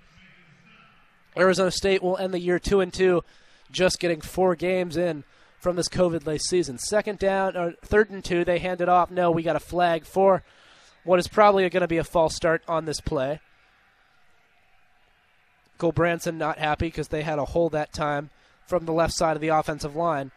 Arizona 1.37 1.71
State 1.71 2.01
will 2.01 2.17
end 2.17 2.33
the 2.33 2.39
year 2.39 2.59
two 2.59 2.79
and 2.79 2.93
two, 2.93 3.23
just 3.71 3.99
getting 3.99 4.21
four 4.21 4.55
games 4.55 4.97
in 4.97 5.23
from 5.59 5.75
this 5.75 5.89
COVID-laced 5.89 6.47
season. 6.47 6.77
Second 6.77 7.19
down, 7.19 7.55
or 7.57 7.73
third 7.83 8.09
and 8.09 8.23
two. 8.23 8.43
They 8.43 8.59
hand 8.59 8.81
it 8.81 8.89
off. 8.89 9.11
No, 9.11 9.31
we 9.31 9.43
got 9.43 9.55
a 9.55 9.59
flag 9.59 10.05
for 10.05 10.43
what 11.03 11.19
is 11.19 11.27
probably 11.27 11.67
going 11.69 11.81
to 11.81 11.87
be 11.87 11.97
a 11.97 12.03
false 12.03 12.35
start 12.35 12.63
on 12.67 12.85
this 12.85 13.01
play. 13.01 13.39
Branson 15.77 16.37
not 16.37 16.57
happy 16.57 16.87
because 16.87 17.09
they 17.09 17.21
had 17.21 17.37
a 17.37 17.45
hole 17.45 17.69
that 17.69 17.93
time 17.93 18.31
from 18.65 18.85
the 18.85 18.93
left 18.93 19.13
side 19.13 19.35
of 19.35 19.41
the 19.41 19.49
offensive 19.49 19.95
line. 19.95 20.31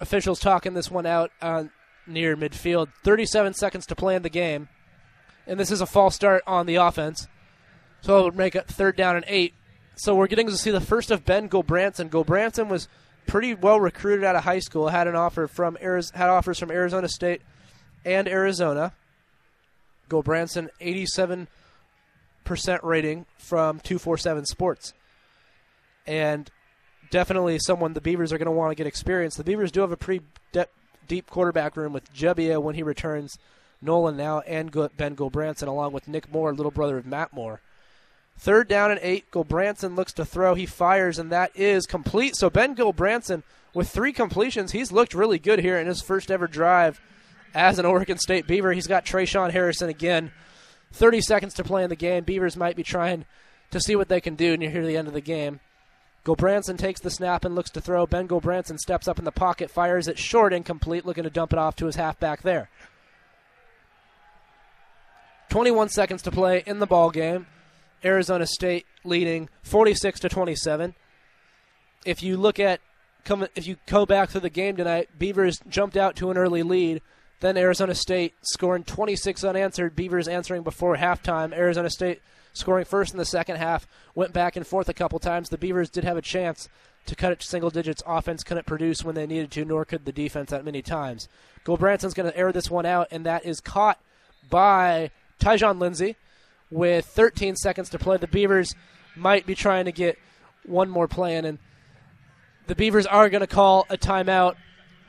Officials 0.00 0.38
talking 0.38 0.74
this 0.74 0.90
one 0.90 1.06
out 1.06 1.30
near 2.06 2.36
midfield. 2.36 2.88
37 3.04 3.54
seconds 3.54 3.86
to 3.86 3.94
play 3.94 4.14
in 4.14 4.22
the 4.22 4.28
game. 4.28 4.68
And 5.46 5.60
this 5.60 5.70
is 5.70 5.80
a 5.80 5.86
false 5.86 6.14
start 6.14 6.42
on 6.46 6.66
the 6.66 6.76
offense. 6.76 7.28
So 8.00 8.20
it 8.20 8.24
would 8.24 8.36
make 8.36 8.54
it 8.54 8.66
third 8.66 8.96
down 8.96 9.16
and 9.16 9.24
eight. 9.28 9.54
So 9.96 10.14
we're 10.14 10.26
getting 10.26 10.48
to 10.48 10.56
see 10.56 10.70
the 10.70 10.80
first 10.80 11.10
of 11.10 11.24
Ben 11.24 11.48
Gulbranson. 11.48 12.10
Gulbranson 12.10 12.68
was 12.68 12.88
pretty 13.26 13.54
well 13.54 13.80
recruited 13.80 14.24
out 14.24 14.36
of 14.36 14.44
high 14.44 14.58
school. 14.58 14.88
Had 14.88 15.08
an 15.08 15.16
offer 15.16 15.46
from 15.46 15.76
had 15.76 16.28
offers 16.28 16.58
from 16.58 16.70
Arizona 16.70 17.08
State 17.08 17.42
and 18.04 18.28
Arizona. 18.28 18.92
Gulbranson 20.08 20.68
87 20.80 21.48
percent 22.44 22.82
rating 22.84 23.26
from 23.38 23.80
247 23.80 24.46
Sports, 24.46 24.94
and 26.06 26.48
definitely 27.10 27.58
someone 27.58 27.92
the 27.92 28.00
Beavers 28.00 28.32
are 28.32 28.38
going 28.38 28.46
to 28.46 28.52
want 28.52 28.70
to 28.70 28.76
get 28.76 28.86
experience. 28.86 29.34
The 29.34 29.44
Beavers 29.44 29.72
do 29.72 29.80
have 29.80 29.92
a 29.92 29.96
pretty 29.96 30.24
de- 30.52 30.68
deep 31.06 31.30
quarterback 31.30 31.76
room 31.76 31.92
with 31.92 32.12
Gebbia 32.12 32.62
when 32.62 32.74
he 32.74 32.82
returns, 32.82 33.38
Nolan 33.80 34.16
now, 34.16 34.40
and 34.40 34.70
Ben 34.96 35.14
Gulbranson, 35.14 35.68
along 35.68 35.92
with 35.92 36.08
Nick 36.08 36.32
Moore, 36.32 36.54
little 36.54 36.70
brother 36.70 36.98
of 36.98 37.06
Matt 37.06 37.32
Moore. 37.32 37.60
Third 38.38 38.68
down 38.68 38.90
and 38.90 39.00
eight. 39.02 39.30
Gulbranson 39.30 39.96
looks 39.96 40.12
to 40.14 40.24
throw. 40.24 40.54
He 40.54 40.66
fires, 40.66 41.18
and 41.18 41.32
that 41.32 41.50
is 41.54 41.86
complete. 41.86 42.36
So 42.36 42.50
Ben 42.50 42.74
Gulbranson, 42.74 43.42
with 43.74 43.88
three 43.88 44.12
completions, 44.12 44.72
he's 44.72 44.92
looked 44.92 45.14
really 45.14 45.38
good 45.38 45.60
here 45.60 45.78
in 45.78 45.86
his 45.86 46.02
first 46.02 46.30
ever 46.30 46.46
drive 46.46 47.00
as 47.54 47.78
an 47.78 47.86
Oregon 47.86 48.18
State 48.18 48.46
Beaver. 48.46 48.72
He's 48.72 48.86
got 48.86 49.06
Tre'Shaun 49.06 49.52
Harrison 49.52 49.88
again. 49.88 50.32
30 50.92 51.20
seconds 51.22 51.54
to 51.54 51.64
play 51.64 51.82
in 51.82 51.90
the 51.90 51.96
game. 51.96 52.24
Beavers 52.24 52.56
might 52.56 52.76
be 52.76 52.82
trying 52.82 53.24
to 53.70 53.80
see 53.80 53.96
what 53.96 54.08
they 54.08 54.20
can 54.20 54.34
do 54.34 54.56
near 54.56 54.84
the 54.84 54.96
end 54.96 55.08
of 55.08 55.14
the 55.14 55.20
game. 55.20 55.60
Gulbranson 56.26 56.76
takes 56.76 57.00
the 57.00 57.08
snap 57.08 57.44
and 57.44 57.54
looks 57.54 57.70
to 57.70 57.80
throw. 57.80 58.04
Ben 58.04 58.26
Gulbranson 58.26 58.78
steps 58.78 59.06
up 59.06 59.20
in 59.20 59.24
the 59.24 59.30
pocket, 59.30 59.70
fires 59.70 60.08
it 60.08 60.18
short, 60.18 60.52
incomplete, 60.52 61.06
looking 61.06 61.22
to 61.22 61.30
dump 61.30 61.52
it 61.52 61.58
off 61.58 61.76
to 61.76 61.86
his 61.86 61.94
halfback 61.94 62.42
there. 62.42 62.68
21 65.50 65.88
seconds 65.88 66.22
to 66.22 66.32
play 66.32 66.64
in 66.66 66.80
the 66.80 66.86
ball 66.86 67.10
game. 67.10 67.46
Arizona 68.04 68.44
State 68.44 68.86
leading 69.04 69.48
46 69.62 70.18
to 70.18 70.28
27. 70.28 70.96
If 72.04 72.24
you 72.24 72.36
look 72.36 72.58
at 72.58 72.80
come 73.24 73.46
if 73.54 73.68
you 73.68 73.76
go 73.86 74.04
back 74.04 74.30
to 74.30 74.40
the 74.40 74.50
game 74.50 74.76
tonight, 74.76 75.10
Beavers 75.16 75.60
jumped 75.68 75.96
out 75.96 76.16
to 76.16 76.32
an 76.32 76.36
early 76.36 76.64
lead. 76.64 77.02
Then 77.38 77.56
Arizona 77.56 77.94
State 77.94 78.34
scoring 78.42 78.82
26 78.82 79.44
unanswered. 79.44 79.94
Beavers 79.94 80.26
answering 80.26 80.64
before 80.64 80.96
halftime. 80.96 81.52
Arizona 81.52 81.88
State 81.88 82.20
scoring 82.56 82.84
first 82.84 83.12
in 83.12 83.18
the 83.18 83.24
second 83.24 83.56
half. 83.56 83.86
Went 84.14 84.32
back 84.32 84.56
and 84.56 84.66
forth 84.66 84.88
a 84.88 84.94
couple 84.94 85.18
times. 85.18 85.48
The 85.48 85.58
Beavers 85.58 85.90
did 85.90 86.04
have 86.04 86.16
a 86.16 86.22
chance 86.22 86.68
to 87.06 87.14
cut 87.14 87.32
it 87.32 87.40
to 87.40 87.46
single 87.46 87.70
digits. 87.70 88.02
Offense 88.06 88.42
couldn't 88.42 88.66
produce 88.66 89.04
when 89.04 89.14
they 89.14 89.26
needed 89.26 89.50
to, 89.52 89.64
nor 89.64 89.84
could 89.84 90.04
the 90.04 90.12
defense 90.12 90.50
that 90.50 90.64
many 90.64 90.82
times. 90.82 91.28
Gulbranson's 91.64 92.14
going 92.14 92.30
to 92.30 92.36
air 92.36 92.52
this 92.52 92.70
one 92.70 92.86
out, 92.86 93.08
and 93.10 93.24
that 93.26 93.44
is 93.44 93.60
caught 93.60 94.00
by 94.48 95.10
Tyjon 95.40 95.80
Lindsey 95.80 96.16
with 96.70 97.06
13 97.06 97.56
seconds 97.56 97.90
to 97.90 97.98
play. 97.98 98.16
The 98.16 98.26
Beavers 98.26 98.74
might 99.14 99.46
be 99.46 99.54
trying 99.54 99.84
to 99.84 99.92
get 99.92 100.18
one 100.64 100.88
more 100.88 101.08
play 101.08 101.36
in, 101.36 101.44
and 101.44 101.58
the 102.66 102.74
Beavers 102.74 103.06
are 103.06 103.28
going 103.28 103.40
to 103.40 103.46
call 103.46 103.86
a 103.88 103.96
timeout, 103.96 104.56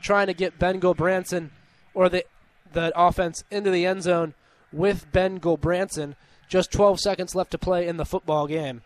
trying 0.00 0.28
to 0.28 0.34
get 0.34 0.58
Ben 0.58 0.80
Gulbranson 0.80 1.50
or 1.94 2.08
the 2.08 2.24
the 2.72 2.92
offense 2.94 3.44
into 3.50 3.70
the 3.70 3.86
end 3.86 4.02
zone 4.02 4.34
with 4.72 5.10
Ben 5.12 5.40
Gulbranson. 5.40 6.16
Just 6.48 6.72
12 6.72 6.98
seconds 6.98 7.34
left 7.34 7.50
to 7.50 7.58
play 7.58 7.86
in 7.86 7.98
the 7.98 8.06
football 8.06 8.46
game. 8.46 8.82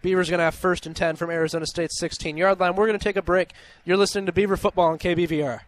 Beavers 0.00 0.30
going 0.30 0.38
to 0.38 0.44
have 0.44 0.54
first 0.54 0.86
and 0.86 0.94
10 0.94 1.16
from 1.16 1.28
Arizona 1.28 1.66
State's 1.66 1.98
16 1.98 2.36
yard 2.36 2.60
line. 2.60 2.76
We're 2.76 2.86
going 2.86 2.98
to 2.98 3.02
take 3.02 3.16
a 3.16 3.22
break. 3.22 3.52
You're 3.84 3.96
listening 3.96 4.26
to 4.26 4.32
Beaver 4.32 4.56
Football 4.56 4.92
on 4.92 4.98
KBVR. 4.98 5.60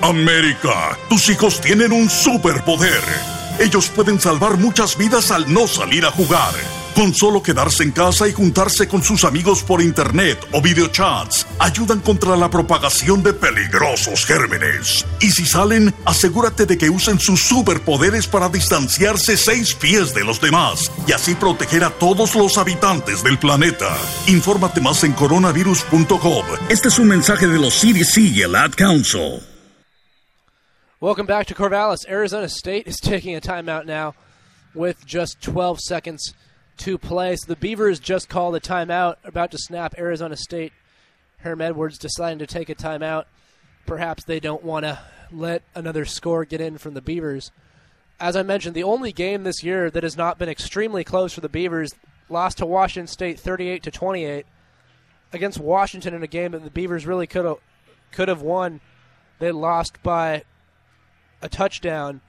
América, 0.00 0.96
tus 1.08 1.28
hijos 1.28 1.60
tienen 1.60 1.92
un 1.92 2.08
superpoder. 2.08 3.02
Ellos 3.58 3.88
pueden 3.88 4.20
salvar 4.20 4.58
muchas 4.58 4.96
vidas 4.96 5.30
al 5.30 5.52
no 5.52 5.66
salir 5.66 6.04
a 6.04 6.10
jugar. 6.10 6.54
Con 6.94 7.12
solo 7.12 7.42
quedarse 7.42 7.82
en 7.82 7.90
casa 7.90 8.28
y 8.28 8.32
juntarse 8.32 8.86
con 8.86 9.02
sus 9.02 9.24
amigos 9.24 9.64
por 9.64 9.82
internet 9.82 10.38
o 10.52 10.62
videochats, 10.62 11.44
ayudan 11.58 11.98
contra 11.98 12.36
la 12.36 12.48
propagación 12.48 13.20
de 13.24 13.32
peligrosos 13.32 14.24
gérmenes. 14.24 15.04
Y 15.20 15.30
si 15.32 15.44
salen, 15.44 15.92
asegúrate 16.04 16.66
de 16.66 16.78
que 16.78 16.90
usen 16.90 17.18
sus 17.18 17.40
superpoderes 17.42 18.28
para 18.28 18.48
distanciarse 18.48 19.36
seis 19.36 19.74
pies 19.74 20.14
de 20.14 20.22
los 20.22 20.40
demás 20.40 20.92
y 21.08 21.10
así 21.10 21.34
proteger 21.34 21.82
a 21.82 21.90
todos 21.90 22.36
los 22.36 22.58
habitantes 22.58 23.24
del 23.24 23.40
planeta. 23.40 23.96
Infórmate 24.28 24.80
más 24.80 25.02
en 25.02 25.14
coronavirus.gov. 25.14 26.44
Este 26.68 26.88
es 26.88 26.98
un 27.00 27.08
mensaje 27.08 27.48
de 27.48 27.58
los 27.58 27.74
CDC 27.74 28.18
y 28.18 28.42
el 28.42 28.54
Ad 28.54 28.74
Council. 28.76 29.40
Welcome 31.00 31.26
back 31.26 31.48
to 31.48 31.56
Corvallis. 31.56 32.08
Arizona 32.08 32.46
State 32.46 32.84
is 32.86 33.00
taking 33.00 33.34
a 33.34 33.40
timeout 33.40 33.84
now 33.84 34.14
with 34.76 35.04
just 35.04 35.42
12 35.42 35.80
seconds 35.80 36.34
to 36.78 36.98
play. 36.98 37.36
So 37.36 37.46
the 37.46 37.56
Beavers 37.56 38.00
just 38.00 38.28
called 38.28 38.56
a 38.56 38.60
timeout, 38.60 39.16
about 39.24 39.50
to 39.52 39.58
snap 39.58 39.94
Arizona 39.98 40.36
State. 40.36 40.72
Herm 41.38 41.60
Edwards 41.60 41.98
deciding 41.98 42.38
to 42.38 42.46
take 42.46 42.68
a 42.68 42.74
timeout. 42.74 43.24
Perhaps 43.86 44.24
they 44.24 44.40
don't 44.40 44.64
want 44.64 44.84
to 44.84 44.98
let 45.30 45.62
another 45.74 46.04
score 46.04 46.44
get 46.44 46.60
in 46.60 46.78
from 46.78 46.94
the 46.94 47.02
Beavers. 47.02 47.50
As 48.18 48.36
I 48.36 48.42
mentioned, 48.42 48.74
the 48.74 48.82
only 48.82 49.12
game 49.12 49.42
this 49.42 49.62
year 49.62 49.90
that 49.90 50.02
has 50.02 50.16
not 50.16 50.38
been 50.38 50.48
extremely 50.48 51.04
close 51.04 51.32
for 51.32 51.40
the 51.40 51.48
Beavers 51.48 51.94
lost 52.28 52.58
to 52.58 52.66
Washington 52.66 53.06
State 53.06 53.38
38 53.38 53.82
to 53.82 53.90
28 53.90 54.46
against 55.32 55.58
Washington 55.58 56.14
in 56.14 56.22
a 56.22 56.28
game 56.28 56.52
that 56.52 56.64
the 56.64 56.70
Beavers 56.70 57.06
really 57.06 57.26
could 57.26 57.44
have 57.44 57.58
could 58.12 58.28
have 58.28 58.42
won. 58.42 58.80
They 59.40 59.50
lost 59.50 60.02
by 60.02 60.44
a 61.42 61.48
touchdown 61.48 62.20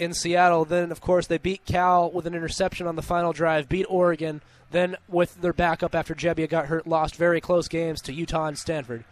in 0.00 0.14
Seattle. 0.14 0.64
Then, 0.64 0.90
of 0.90 1.00
course, 1.00 1.26
they 1.26 1.38
beat 1.38 1.64
Cal 1.66 2.10
with 2.10 2.26
an 2.26 2.34
interception 2.34 2.86
on 2.86 2.96
the 2.96 3.02
final 3.02 3.32
drive, 3.32 3.68
beat 3.68 3.86
Oregon. 3.88 4.40
Then, 4.70 4.96
with 5.08 5.40
their 5.40 5.52
backup 5.52 5.94
after 5.94 6.14
Gebbia 6.14 6.48
got 6.48 6.66
hurt, 6.66 6.86
lost 6.86 7.16
very 7.16 7.40
close 7.40 7.68
games 7.68 8.00
to 8.02 8.12
Utah 8.12 8.46
and 8.46 8.58
Stanford. 8.58 9.04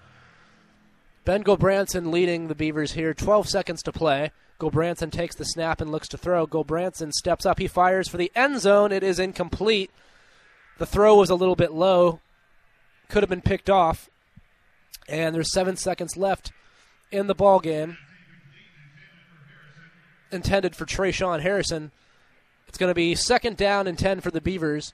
Ben 1.25 1.45
Gulbranson 1.45 2.11
leading 2.11 2.49
the 2.49 2.55
Beavers 2.55 2.93
here. 2.93 3.13
12 3.13 3.49
seconds 3.49 3.83
to 3.83 3.93
play. 3.93 4.33
Gulbranson 4.59 5.13
takes 5.13 5.37
the 5.37 5.45
snap 5.45 5.81
and 5.81 5.93
looks 5.93 6.09
to 6.09 6.19
throw. 6.19 6.47
Gulbranson 6.47 7.13
steps 7.13 7.45
up. 7.45 7.59
He 7.59 7.69
fires 7.69 8.09
for 8.09 8.17
the 8.17 8.33
end 8.35 8.61
zone. 8.61 8.93
It 8.93 9.03
is 9.03 9.19
incomplete. 9.19 9.91
The 10.79 10.87
throw 10.87 11.17
was 11.17 11.31
a 11.31 11.35
little 11.35 11.55
bit 11.55 11.73
low. 11.73 12.21
Could 13.09 13.23
have 13.23 13.31
been 13.31 13.43
picked 13.43 13.69
off. 13.69 14.09
And 15.09 15.35
there's 15.35 15.53
seven 15.53 15.77
seconds 15.77 16.17
left 16.17 16.53
in 17.13 17.27
the 17.27 17.35
ball 17.35 17.61
game 17.61 17.99
intended 20.31 20.77
for 20.77 20.85
Tre'Shaun 20.85 21.41
Harrison. 21.41 21.91
It's 22.67 22.79
going 22.79 22.91
to 22.91 22.95
be 22.95 23.15
second 23.15 23.57
down 23.57 23.87
and 23.87 23.99
10 23.99 24.21
for 24.21 24.31
the 24.31 24.41
Beavers 24.41 24.93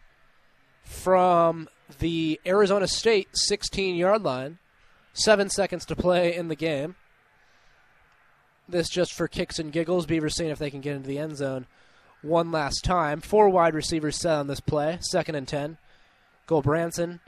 from 0.84 1.68
the 1.98 2.40
Arizona 2.46 2.86
State 2.86 3.28
16 3.32 3.96
yard 3.96 4.22
line. 4.22 4.58
Seven 5.12 5.48
seconds 5.48 5.84
to 5.86 5.96
play 5.96 6.34
in 6.34 6.48
the 6.48 6.56
game. 6.56 6.96
This 8.68 8.88
just 8.88 9.12
for 9.12 9.28
kicks 9.28 9.58
and 9.58 9.72
giggles. 9.72 10.06
Beavers 10.06 10.36
seeing 10.36 10.50
if 10.50 10.58
they 10.58 10.70
can 10.70 10.80
get 10.80 10.96
into 10.96 11.08
the 11.08 11.18
end 11.18 11.36
zone 11.36 11.66
one 12.22 12.50
last 12.50 12.84
time. 12.84 13.20
Four 13.20 13.48
wide 13.48 13.74
receivers 13.74 14.16
set 14.16 14.38
on 14.38 14.46
this 14.46 14.60
play. 14.60 14.98
Second 15.00 15.34
and 15.34 15.46
10. 15.46 15.78
Gulbranson 16.48 17.20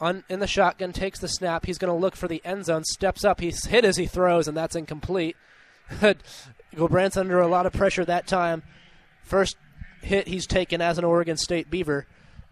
on, 0.00 0.24
in 0.28 0.40
the 0.40 0.46
shotgun 0.46 0.92
takes 0.92 1.20
the 1.20 1.28
snap. 1.28 1.64
He's 1.64 1.78
going 1.78 1.92
to 1.92 1.98
look 1.98 2.16
for 2.16 2.28
the 2.28 2.42
end 2.44 2.64
zone. 2.66 2.82
Steps 2.84 3.24
up. 3.24 3.40
He's 3.40 3.66
hit 3.66 3.84
as 3.84 3.96
he 3.96 4.06
throws, 4.06 4.48
and 4.48 4.56
that's 4.56 4.76
incomplete. 4.76 5.36
Gulbranson 6.74 7.22
under 7.22 7.40
a 7.40 7.48
lot 7.48 7.66
of 7.66 7.72
pressure 7.72 8.04
that 8.04 8.26
time. 8.26 8.62
First 9.22 9.56
hit 10.02 10.28
he's 10.28 10.46
taken 10.46 10.80
as 10.80 10.98
an 10.98 11.04
Oregon 11.04 11.36
State 11.36 11.70
Beaver, 11.70 12.06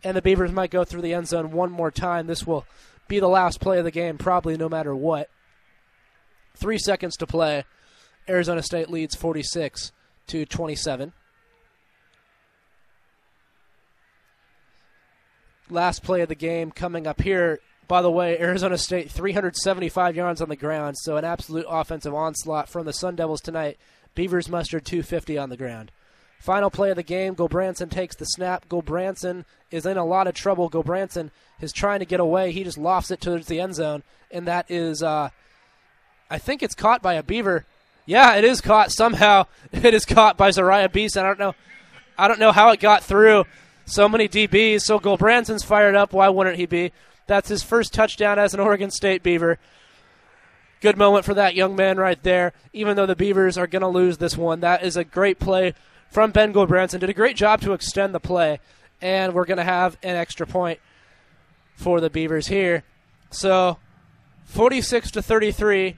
and 0.05 0.17
the 0.17 0.23
Beavers 0.23 0.53
might 0.53 0.71
go 0.71 0.85
through 0.85 1.03
the 1.03 1.15
end 1.15 1.29
zone 1.29 1.51
one 1.51 1.71
more 1.71 1.91
time. 1.91 2.27
This 2.27 2.47
will 2.47 2.65
be 3.09 3.21
the 3.21 3.29
last 3.29 3.61
play 3.61 3.79
of 3.79 3.85
the 3.85 3.91
game, 3.91 4.19
probably 4.19 4.57
no 4.57 4.69
matter 4.69 4.95
what. 4.95 5.29
Three 6.55 6.79
seconds 6.79 7.17
to 7.17 7.27
play. 7.27 7.65
Arizona 8.29 8.63
State 8.63 8.91
leads 8.91 9.15
46 9.15 9.93
to 10.29 10.47
27. 10.47 11.13
Last 15.69 16.03
play 16.03 16.21
of 16.21 16.29
the 16.29 16.35
game 16.35 16.71
coming 16.71 17.07
up 17.07 17.21
here. 17.21 17.61
By 17.89 18.03
the 18.03 18.11
way, 18.11 18.39
Arizona 18.39 18.79
State 18.79 19.11
375 19.11 20.15
yards 20.15 20.41
on 20.41 20.49
the 20.49 20.57
ground, 20.57 20.97
so 20.99 21.17
an 21.17 21.25
absolute 21.25 21.67
offensive 21.69 22.15
onslaught 22.15 22.69
from 22.69 22.87
the 22.87 22.93
Sun 22.93 23.17
Devils 23.17 23.41
tonight. 23.41 23.79
Beavers 24.15 24.49
mustered 24.49 24.85
250 24.85 25.39
on 25.39 25.51
the 25.51 25.57
ground. 25.57 25.91
Final 26.39 26.71
play 26.71 26.91
of 26.91 26.97
the 26.97 27.03
game, 27.03 27.35
Gulbranson 27.35 27.91
takes 27.91 28.17
the 28.17 28.25
snap. 28.25 28.67
Gulbranson 28.69 29.45
is 29.71 29.85
in 29.85 29.99
a 29.99 30.05
lot 30.05 30.27
of 30.27 30.35
trouble. 30.35 30.71
Gulbranson 30.71 31.31
is 31.61 31.73
trying 31.73 31.99
to 31.99 32.07
get 32.07 32.19
away. 32.19 32.51
He 32.51 32.65
just 32.65 32.79
lofts 32.79 33.11
it 33.11 33.21
towards 33.21 33.47
the 33.47 33.61
end 33.61 33.75
zone, 33.75 34.03
and 34.31 34.47
that 34.47 34.71
is, 34.71 35.03
uh, 35.03 35.29
I 36.31 36.39
think 36.39 36.63
it's 36.63 36.75
caught 36.75 37.03
by 37.03 37.15
a 37.15 37.23
Beaver. 37.23 37.67
Yeah, 38.07 38.37
it 38.37 38.45
is 38.45 38.61
caught 38.61 38.91
somehow. 38.91 39.47
It 39.73 39.95
is 39.95 40.05
caught 40.05 40.37
by 40.37 40.51
Zeriah 40.51 40.91
Beason. 40.91 41.25
I 41.25 41.29
don't 41.29 41.39
know. 41.39 41.55
I 42.19 42.27
don't 42.27 42.41
know 42.41 42.53
how 42.53 42.71
it 42.71 42.81
got 42.81 43.05
through 43.05 43.45
so 43.85 44.09
many 44.09 44.29
DBs. 44.29 44.83
So 44.83 44.99
Gulbranson's 44.99 45.63
fired 45.63 45.95
up. 45.95 46.13
Why 46.13 46.29
wouldn't 46.29 46.57
he 46.57 46.67
be? 46.67 46.93
That's 47.27 47.49
his 47.49 47.63
first 47.63 47.95
touchdown 47.95 48.39
as 48.39 48.55
an 48.55 48.61
Oregon 48.61 48.91
State 48.91 49.23
Beaver. 49.23 49.59
Good 50.81 50.97
moment 50.97 51.27
for 51.27 51.35
that 51.35 51.55
young 51.55 51.77
man 51.77 51.99
right 51.99 52.23
there. 52.23 52.53
Even 52.73 52.97
though 52.97 53.07
the 53.07 53.17
Beavers 53.17 53.59
are 53.59 53.67
going 53.67 53.83
to 53.83 53.89
lose 53.89 54.19
this 54.19 54.37
one, 54.37 54.61
that 54.61 54.83
is 54.83 54.97
a 54.97 55.05
great 55.05 55.39
play 55.39 55.75
from 56.11 56.31
Ben 56.31 56.53
Gulbranson. 56.53 57.01
Did 57.01 57.11
a 57.11 57.15
great 57.15 57.37
job 57.37 57.61
to 57.63 57.73
extend 57.73 58.15
the 58.15 58.21
play, 58.21 58.61
and 59.01 59.35
we're 59.35 59.45
going 59.45 59.59
to 59.59 59.65
have 59.65 59.99
an 60.03 60.17
extra 60.17 60.47
point 60.47 60.81
for 61.75 62.01
the 62.01 62.09
Beavers 62.09 62.47
here. 62.47 62.83
So, 63.31 63.79
46 64.47 65.11
to 65.13 65.23
33. 65.23 65.97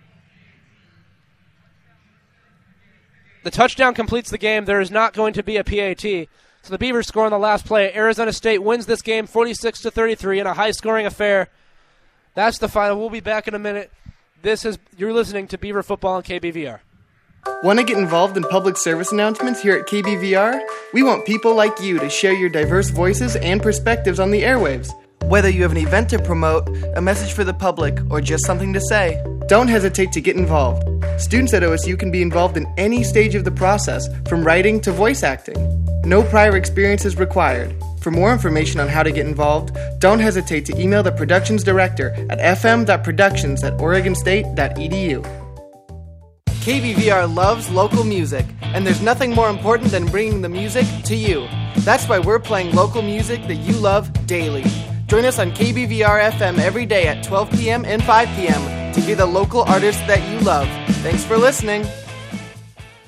The 3.45 3.51
touchdown 3.51 3.95
completes 3.95 4.31
the 4.31 4.39
game. 4.39 4.65
There 4.65 4.81
is 4.81 4.91
not 4.91 5.15
going 5.15 5.33
to 5.35 5.43
be 5.43 5.57
a 5.57 5.65
PAT. 5.65 6.29
So 6.63 6.71
the 6.71 6.79
Beavers 6.79 7.09
score 7.09 7.25
on 7.25 7.33
the 7.33 7.39
last 7.39 7.67
play. 7.67 7.93
Arizona 7.95 8.33
State 8.33 8.63
wins 8.63 8.87
this 8.87 9.03
game 9.03 9.27
46 9.27 9.81
to 9.81 9.91
33 9.91 10.41
in 10.41 10.47
a 10.47 10.55
high-scoring 10.55 11.07
affair. 11.07 11.49
That's 12.35 12.59
the 12.59 12.69
final. 12.69 12.99
We'll 12.99 13.11
be 13.11 13.21
back 13.21 13.49
in 13.49 13.55
a 13.55 13.59
minute. 13.59 13.91
This 14.43 14.65
is 14.65 14.77
you're 14.97 15.13
listening 15.13 15.47
to 15.49 15.59
Beaver 15.59 15.85
Football 15.85 16.15
on 16.15 16.25
KBVR. 16.25 16.81
Want 17.63 17.79
to 17.79 17.85
get 17.85 17.97
involved 17.97 18.37
in 18.37 18.43
public 18.43 18.77
service 18.77 19.13
announcements 19.13 19.63
here 19.63 19.77
at 19.77 19.87
KBVR? 19.87 20.61
We 20.93 21.05
want 21.05 21.25
people 21.25 21.55
like 21.55 21.81
you 21.81 22.01
to 22.01 22.11
share 22.11 22.33
your 22.33 22.49
diverse 22.49 22.91
voices 22.91 23.37
and 23.37 23.63
perspectives 23.63 24.19
on 24.19 24.33
the 24.33 24.43
airwaves. 24.43 24.91
Whether 25.27 25.49
you 25.49 25.63
have 25.63 25.71
an 25.71 25.79
event 25.79 26.09
to 26.11 26.19
promote, 26.19 26.69
a 26.97 27.01
message 27.01 27.35
for 27.35 27.45
the 27.45 27.55
public, 27.55 28.01
or 28.11 28.21
just 28.21 28.45
something 28.45 28.73
to 28.73 28.81
say, 28.81 29.23
don't 29.47 29.69
hesitate 29.69 30.11
to 30.11 30.21
get 30.21 30.35
involved. 30.35 30.83
Students 31.21 31.55
at 31.55 31.63
OSU 31.63 31.97
can 31.97 32.11
be 32.11 32.21
involved 32.21 32.57
in 32.57 32.67
any 32.77 33.05
stage 33.05 33.37
of 33.37 33.45
the 33.45 33.53
process, 33.53 34.09
from 34.29 34.43
writing 34.43 34.81
to 34.81 34.91
voice 34.91 35.23
acting. 35.23 35.87
No 36.03 36.25
prior 36.25 36.57
experience 36.57 37.05
is 37.05 37.17
required. 37.17 37.81
For 38.03 38.11
more 38.11 38.33
information 38.33 38.81
on 38.81 38.89
how 38.89 39.05
to 39.05 39.13
get 39.13 39.27
involved, 39.27 39.77
don't 40.01 40.19
hesitate 40.19 40.67
to 40.67 40.77
email 40.79 41.05
the 41.05 41.13
productions 41.13 41.63
director 41.63 42.11
at 42.31 42.39
fm.productions 42.59 43.63
at 43.63 43.75
oregonstate.edu. 43.75 45.23
KBVR 46.47 47.33
loves 47.33 47.71
local 47.71 48.03
music, 48.03 48.45
and 48.61 48.85
there's 48.85 49.01
nothing 49.01 49.31
more 49.31 49.49
important 49.49 49.93
than 49.93 50.07
bringing 50.07 50.43
the 50.43 50.49
music 50.49 50.85
to 51.05 51.15
you. 51.15 51.47
That's 51.79 52.09
why 52.09 52.19
we're 52.19 52.41
playing 52.41 52.75
local 52.75 53.03
music 53.03 53.47
that 53.47 53.57
you 53.57 53.75
love 53.75 54.13
daily. 54.27 54.65
Join 55.07 55.25
us 55.25 55.39
on 55.39 55.53
KBVR 55.53 56.31
FM 56.33 56.59
every 56.59 56.87
day 56.87 57.07
at 57.07 57.23
12 57.23 57.51
p.m. 57.53 57.85
and 57.85 58.03
5 58.03 58.29
p.m. 58.37 58.93
to 58.95 59.01
hear 59.01 59.15
the 59.15 59.27
local 59.27 59.63
artists 59.63 60.03
that 60.09 60.29
you 60.29 60.41
love. 60.41 60.67
Thanks 61.03 61.25
for 61.25 61.37
listening. 61.37 61.85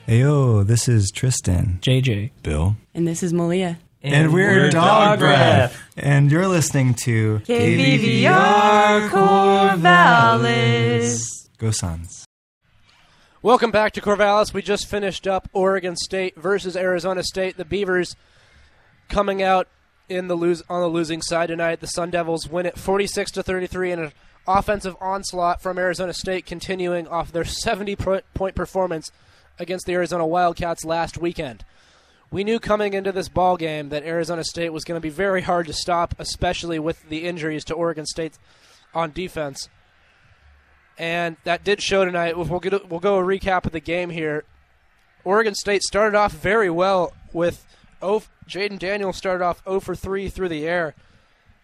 Heyo, 0.06 0.64
this 0.64 0.88
is 0.88 1.10
Tristan. 1.10 1.78
JJ. 1.80 2.30
Bill. 2.42 2.76
And 2.94 3.08
this 3.08 3.22
is 3.22 3.32
Malia. 3.32 3.78
And, 4.06 4.34
we're, 4.34 4.64
we're 4.64 4.70
Dog 4.70 4.82
Dog 4.82 5.18
Breath. 5.18 5.72
Breath. 5.72 5.82
And 5.96 6.30
you're 6.30 6.46
listening 6.46 6.92
to 7.04 7.38
KBVR 7.38 9.08
Corvallis. 9.08 11.48
Go 11.56 11.70
Suns. 11.70 12.26
Welcome 13.40 13.70
back 13.70 13.94
to 13.94 14.02
Corvallis. 14.02 14.52
We 14.52 14.60
just 14.60 14.88
finished 14.88 15.26
up 15.26 15.48
Oregon 15.54 15.96
State 15.96 16.36
versus 16.36 16.76
Arizona 16.76 17.22
State. 17.22 17.56
The 17.56 17.64
Beavers 17.64 18.14
coming 19.08 19.42
out 19.42 19.68
in 20.10 20.28
the 20.28 20.34
lose 20.34 20.62
on 20.68 20.82
the 20.82 20.88
losing 20.88 21.22
side 21.22 21.46
tonight. 21.46 21.80
The 21.80 21.86
Sun 21.86 22.10
Devils 22.10 22.46
win 22.46 22.66
it 22.66 22.78
46 22.78 23.30
to 23.30 23.42
33 23.42 23.92
in 23.92 23.98
an 24.00 24.12
offensive 24.46 24.96
onslaught 25.00 25.62
from 25.62 25.78
Arizona 25.78 26.12
State 26.12 26.44
continuing 26.44 27.08
off 27.08 27.32
their 27.32 27.46
70 27.46 27.96
point 27.96 28.54
performance 28.54 29.10
against 29.58 29.86
the 29.86 29.94
Arizona 29.94 30.26
Wildcats 30.26 30.84
last 30.84 31.16
weekend. 31.16 31.64
We 32.34 32.42
knew 32.42 32.58
coming 32.58 32.94
into 32.94 33.12
this 33.12 33.28
ball 33.28 33.56
game 33.56 33.90
that 33.90 34.02
Arizona 34.02 34.42
State 34.42 34.72
was 34.72 34.82
going 34.82 34.96
to 34.96 35.00
be 35.00 35.08
very 35.08 35.42
hard 35.42 35.68
to 35.68 35.72
stop, 35.72 36.16
especially 36.18 36.80
with 36.80 37.08
the 37.08 37.28
injuries 37.28 37.64
to 37.66 37.74
Oregon 37.74 38.06
State 38.06 38.40
on 38.92 39.12
defense. 39.12 39.68
And 40.98 41.36
that 41.44 41.62
did 41.62 41.80
show 41.80 42.04
tonight. 42.04 42.36
We'll, 42.36 42.58
get, 42.58 42.90
we'll 42.90 42.98
go 42.98 43.20
a 43.20 43.22
recap 43.22 43.66
of 43.66 43.70
the 43.70 43.78
game 43.78 44.10
here. 44.10 44.42
Oregon 45.22 45.54
State 45.54 45.84
started 45.84 46.18
off 46.18 46.32
very 46.32 46.68
well 46.68 47.12
with 47.32 47.64
oh, 48.02 48.24
Jayden 48.48 48.80
Daniels 48.80 49.16
started 49.16 49.44
off 49.44 49.62
0 49.62 49.78
for 49.78 49.94
3 49.94 50.28
through 50.28 50.48
the 50.48 50.66
air, 50.66 50.96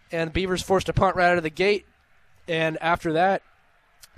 and 0.09 0.31
Beavers 0.31 0.61
forced 0.61 0.87
a 0.87 0.93
punt 0.93 1.17
right 1.17 1.31
out 1.31 1.37
of 1.37 1.43
the 1.43 1.49
gate. 1.49 1.85
And 2.47 2.81
after 2.81 3.11
that, 3.11 3.41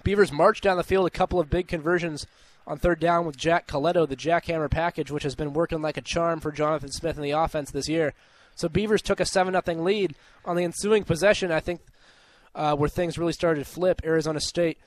Beavers 0.03 0.31
marched 0.31 0.61
down 0.61 0.77
the 0.77 0.83
field 0.83 1.07
a 1.07 1.09
couple 1.09 1.39
of 1.39 1.49
big 1.49 1.67
conversions 1.67 2.27
on 2.65 2.77
third 2.77 2.99
down 2.99 3.25
with 3.25 3.37
Jack 3.37 3.67
Colletto, 3.67 4.07
the 4.07 4.15
jackhammer 4.15 4.69
package, 4.69 5.11
which 5.11 5.23
has 5.23 5.35
been 5.35 5.53
working 5.53 5.81
like 5.81 5.97
a 5.97 6.01
charm 6.01 6.39
for 6.39 6.51
Jonathan 6.51 6.91
Smith 6.91 7.17
in 7.17 7.23
the 7.23 7.31
offense 7.31 7.71
this 7.71 7.89
year. 7.89 8.13
So 8.55 8.69
Beavers 8.69 9.01
took 9.01 9.19
a 9.19 9.25
7 9.25 9.53
0 9.53 9.83
lead 9.83 10.15
on 10.45 10.55
the 10.55 10.63
ensuing 10.63 11.03
possession. 11.03 11.51
I 11.51 11.59
think 11.59 11.81
uh, 12.55 12.75
where 12.75 12.89
things 12.89 13.17
really 13.17 13.33
started 13.33 13.65
to 13.65 13.69
flip. 13.69 14.01
Arizona 14.03 14.39
State 14.39 14.77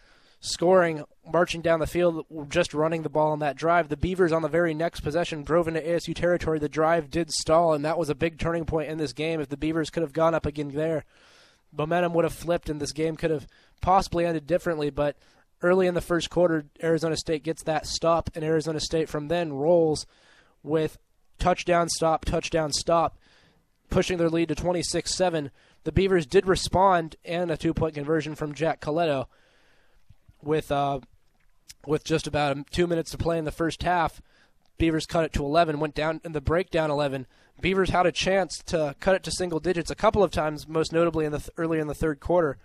scoring, 0.40 1.05
marching 1.30 1.62
down 1.62 1.80
the 1.80 1.86
field, 1.86 2.24
just 2.48 2.74
running 2.74 3.02
the 3.02 3.08
ball 3.08 3.32
on 3.32 3.40
that 3.40 3.56
drive. 3.56 3.88
The 3.88 3.96
Beavers 3.96 4.32
on 4.32 4.42
the 4.42 4.48
very 4.48 4.74
next 4.74 5.00
possession 5.00 5.42
drove 5.42 5.66
into 5.66 5.80
ASU 5.80 6.14
territory. 6.14 6.58
The 6.58 6.68
drive 6.68 7.10
did 7.10 7.30
stall, 7.30 7.74
and 7.74 7.84
that 7.84 7.98
was 7.98 8.10
a 8.10 8.14
big 8.14 8.38
turning 8.38 8.64
point 8.64 8.88
in 8.88 8.98
this 8.98 9.12
game. 9.12 9.40
If 9.40 9.48
the 9.48 9.56
Beavers 9.56 9.90
could 9.90 10.02
have 10.02 10.12
gone 10.12 10.34
up 10.34 10.46
again 10.46 10.70
there, 10.70 11.05
momentum 11.76 12.12
would 12.14 12.24
have 12.24 12.34
flipped, 12.34 12.68
and 12.68 12.80
this 12.80 12.92
game 12.92 13.16
could 13.16 13.30
have 13.30 13.46
possibly 13.80 14.24
ended 14.24 14.46
differently. 14.46 14.90
But 14.90 15.16
early 15.66 15.86
in 15.86 15.94
the 15.94 16.00
first 16.00 16.30
quarter, 16.30 16.66
Arizona 16.82 17.16
State 17.16 17.42
gets 17.42 17.62
that 17.64 17.86
stop, 17.86 18.30
and 18.34 18.44
Arizona 18.44 18.80
State 18.80 19.08
from 19.08 19.28
then 19.28 19.52
rolls 19.52 20.06
with 20.62 20.98
touchdown, 21.38 21.88
stop, 21.88 22.24
touchdown, 22.24 22.72
stop, 22.72 23.18
pushing 23.90 24.18
their 24.18 24.30
lead 24.30 24.48
to 24.48 24.54
26 24.54 25.14
7. 25.14 25.50
The 25.84 25.92
Beavers 25.92 26.26
did 26.26 26.46
respond 26.46 27.16
and 27.24 27.50
a 27.50 27.56
two 27.56 27.74
point 27.74 27.94
conversion 27.94 28.34
from 28.34 28.54
Jack 28.54 28.80
Colletto 28.80 29.26
with 30.42 30.72
uh, 30.72 31.00
with 31.86 32.04
just 32.04 32.26
about 32.26 32.70
two 32.70 32.86
minutes 32.86 33.10
to 33.12 33.18
play 33.18 33.38
in 33.38 33.44
the 33.44 33.52
first 33.52 33.82
half. 33.82 34.20
Beavers 34.78 35.06
cut 35.06 35.24
it 35.24 35.32
to 35.32 35.44
11, 35.44 35.80
went 35.80 35.94
down 35.94 36.20
in 36.24 36.32
the 36.32 36.40
breakdown 36.40 36.90
11. 36.90 37.26
Beavers 37.60 37.90
had 37.90 38.04
a 38.04 38.12
chance 38.12 38.58
to 38.66 38.94
cut 39.00 39.14
it 39.14 39.22
to 39.22 39.30
single 39.30 39.60
digits 39.60 39.90
a 39.90 39.94
couple 39.94 40.22
of 40.22 40.30
times, 40.30 40.68
most 40.68 40.92
notably 40.92 41.24
in 41.24 41.32
the 41.32 41.38
th- 41.38 41.50
early 41.56 41.78
in 41.78 41.86
the 41.86 41.94
third 41.94 42.20
quarter. 42.20 42.58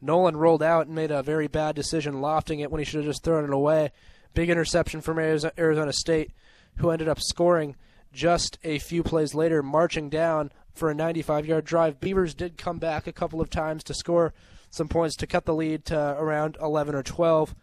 Nolan 0.00 0.36
rolled 0.36 0.62
out 0.62 0.86
and 0.86 0.94
made 0.94 1.10
a 1.10 1.22
very 1.22 1.48
bad 1.48 1.74
decision, 1.74 2.20
lofting 2.20 2.60
it 2.60 2.70
when 2.70 2.78
he 2.78 2.84
should 2.84 3.04
have 3.04 3.12
just 3.12 3.24
thrown 3.24 3.44
it 3.44 3.52
away. 3.52 3.90
Big 4.34 4.50
interception 4.50 5.00
from 5.00 5.18
Arizona 5.18 5.92
State, 5.92 6.32
who 6.76 6.90
ended 6.90 7.08
up 7.08 7.20
scoring 7.20 7.76
just 8.12 8.58
a 8.62 8.78
few 8.78 9.02
plays 9.02 9.34
later, 9.34 9.62
marching 9.62 10.08
down 10.08 10.52
for 10.72 10.90
a 10.90 10.94
95 10.94 11.46
yard 11.46 11.64
drive. 11.64 12.00
Beavers 12.00 12.34
did 12.34 12.56
come 12.56 12.78
back 12.78 13.06
a 13.06 13.12
couple 13.12 13.40
of 13.40 13.50
times 13.50 13.82
to 13.84 13.94
score 13.94 14.32
some 14.70 14.88
points 14.88 15.16
to 15.16 15.26
cut 15.26 15.44
the 15.44 15.54
lead 15.54 15.84
to 15.86 15.98
around 16.18 16.56
11 16.60 16.94
or 16.94 17.02
12, 17.02 17.54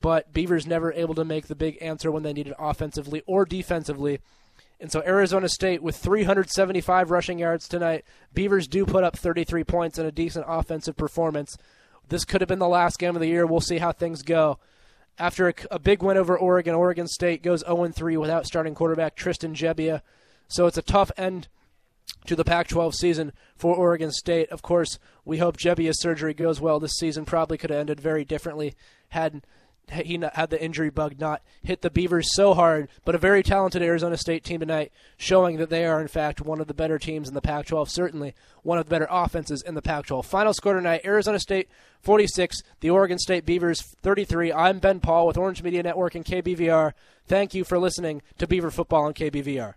but 0.00 0.32
Beavers 0.32 0.66
never 0.66 0.92
able 0.92 1.14
to 1.14 1.24
make 1.24 1.46
the 1.46 1.54
big 1.54 1.78
answer 1.80 2.10
when 2.10 2.22
they 2.22 2.32
needed 2.32 2.54
offensively 2.58 3.22
or 3.26 3.44
defensively. 3.44 4.20
And 4.80 4.90
so 4.90 5.02
Arizona 5.06 5.48
State 5.48 5.82
with 5.82 5.96
375 5.96 7.10
rushing 7.10 7.38
yards 7.38 7.68
tonight, 7.68 8.04
Beavers 8.32 8.66
do 8.66 8.84
put 8.84 9.04
up 9.04 9.16
33 9.16 9.64
points 9.64 9.98
and 9.98 10.06
a 10.06 10.12
decent 10.12 10.44
offensive 10.48 10.96
performance. 10.96 11.56
This 12.08 12.24
could 12.24 12.40
have 12.40 12.48
been 12.48 12.58
the 12.58 12.68
last 12.68 12.98
game 12.98 13.14
of 13.14 13.20
the 13.20 13.28
year. 13.28 13.46
We'll 13.46 13.60
see 13.60 13.78
how 13.78 13.92
things 13.92 14.22
go. 14.22 14.58
After 15.18 15.48
a, 15.48 15.54
a 15.70 15.78
big 15.78 16.02
win 16.02 16.16
over 16.16 16.36
Oregon, 16.36 16.74
Oregon 16.74 17.06
State 17.06 17.42
goes 17.42 17.60
0 17.60 17.88
3 17.88 18.16
without 18.16 18.46
starting 18.46 18.74
quarterback 18.74 19.14
Tristan 19.14 19.54
Gebbia. 19.54 20.02
So 20.48 20.66
it's 20.66 20.76
a 20.76 20.82
tough 20.82 21.10
end 21.16 21.48
to 22.26 22.36
the 22.36 22.44
Pac 22.44 22.68
12 22.68 22.94
season 22.94 23.32
for 23.54 23.76
Oregon 23.76 24.10
State. 24.10 24.48
Of 24.50 24.62
course, 24.62 24.98
we 25.24 25.38
hope 25.38 25.56
Gebbia's 25.56 26.00
surgery 26.00 26.34
goes 26.34 26.60
well 26.60 26.80
this 26.80 26.96
season. 26.96 27.24
Probably 27.24 27.56
could 27.56 27.70
have 27.70 27.78
ended 27.78 28.00
very 28.00 28.24
differently 28.24 28.74
had 29.10 29.42
he 29.90 30.18
had 30.34 30.50
the 30.50 30.62
injury 30.62 30.90
bug 30.90 31.20
not 31.20 31.42
hit 31.62 31.82
the 31.82 31.90
Beavers 31.90 32.34
so 32.34 32.54
hard. 32.54 32.88
But 33.04 33.14
a 33.14 33.18
very 33.18 33.42
talented 33.42 33.82
Arizona 33.82 34.16
State 34.16 34.44
team 34.44 34.60
tonight, 34.60 34.92
showing 35.16 35.56
that 35.58 35.70
they 35.70 35.84
are, 35.84 36.00
in 36.00 36.08
fact, 36.08 36.40
one 36.40 36.60
of 36.60 36.66
the 36.66 36.74
better 36.74 36.98
teams 36.98 37.28
in 37.28 37.34
the 37.34 37.40
Pac 37.40 37.66
12, 37.66 37.90
certainly 37.90 38.34
one 38.62 38.78
of 38.78 38.86
the 38.86 38.90
better 38.90 39.08
offenses 39.10 39.62
in 39.62 39.74
the 39.74 39.82
Pac 39.82 40.06
12. 40.06 40.26
Final 40.26 40.54
score 40.54 40.74
tonight 40.74 41.02
Arizona 41.04 41.38
State 41.38 41.68
46, 42.00 42.62
the 42.80 42.90
Oregon 42.90 43.18
State 43.18 43.44
Beavers 43.44 43.82
33. 44.02 44.52
I'm 44.52 44.78
Ben 44.78 45.00
Pahl 45.00 45.26
with 45.26 45.36
Orange 45.36 45.62
Media 45.62 45.82
Network 45.82 46.14
and 46.14 46.24
KBVR. 46.24 46.92
Thank 47.26 47.54
you 47.54 47.64
for 47.64 47.78
listening 47.78 48.22
to 48.38 48.46
Beaver 48.46 48.70
Football 48.70 49.04
on 49.04 49.14
KBVR. 49.14 49.74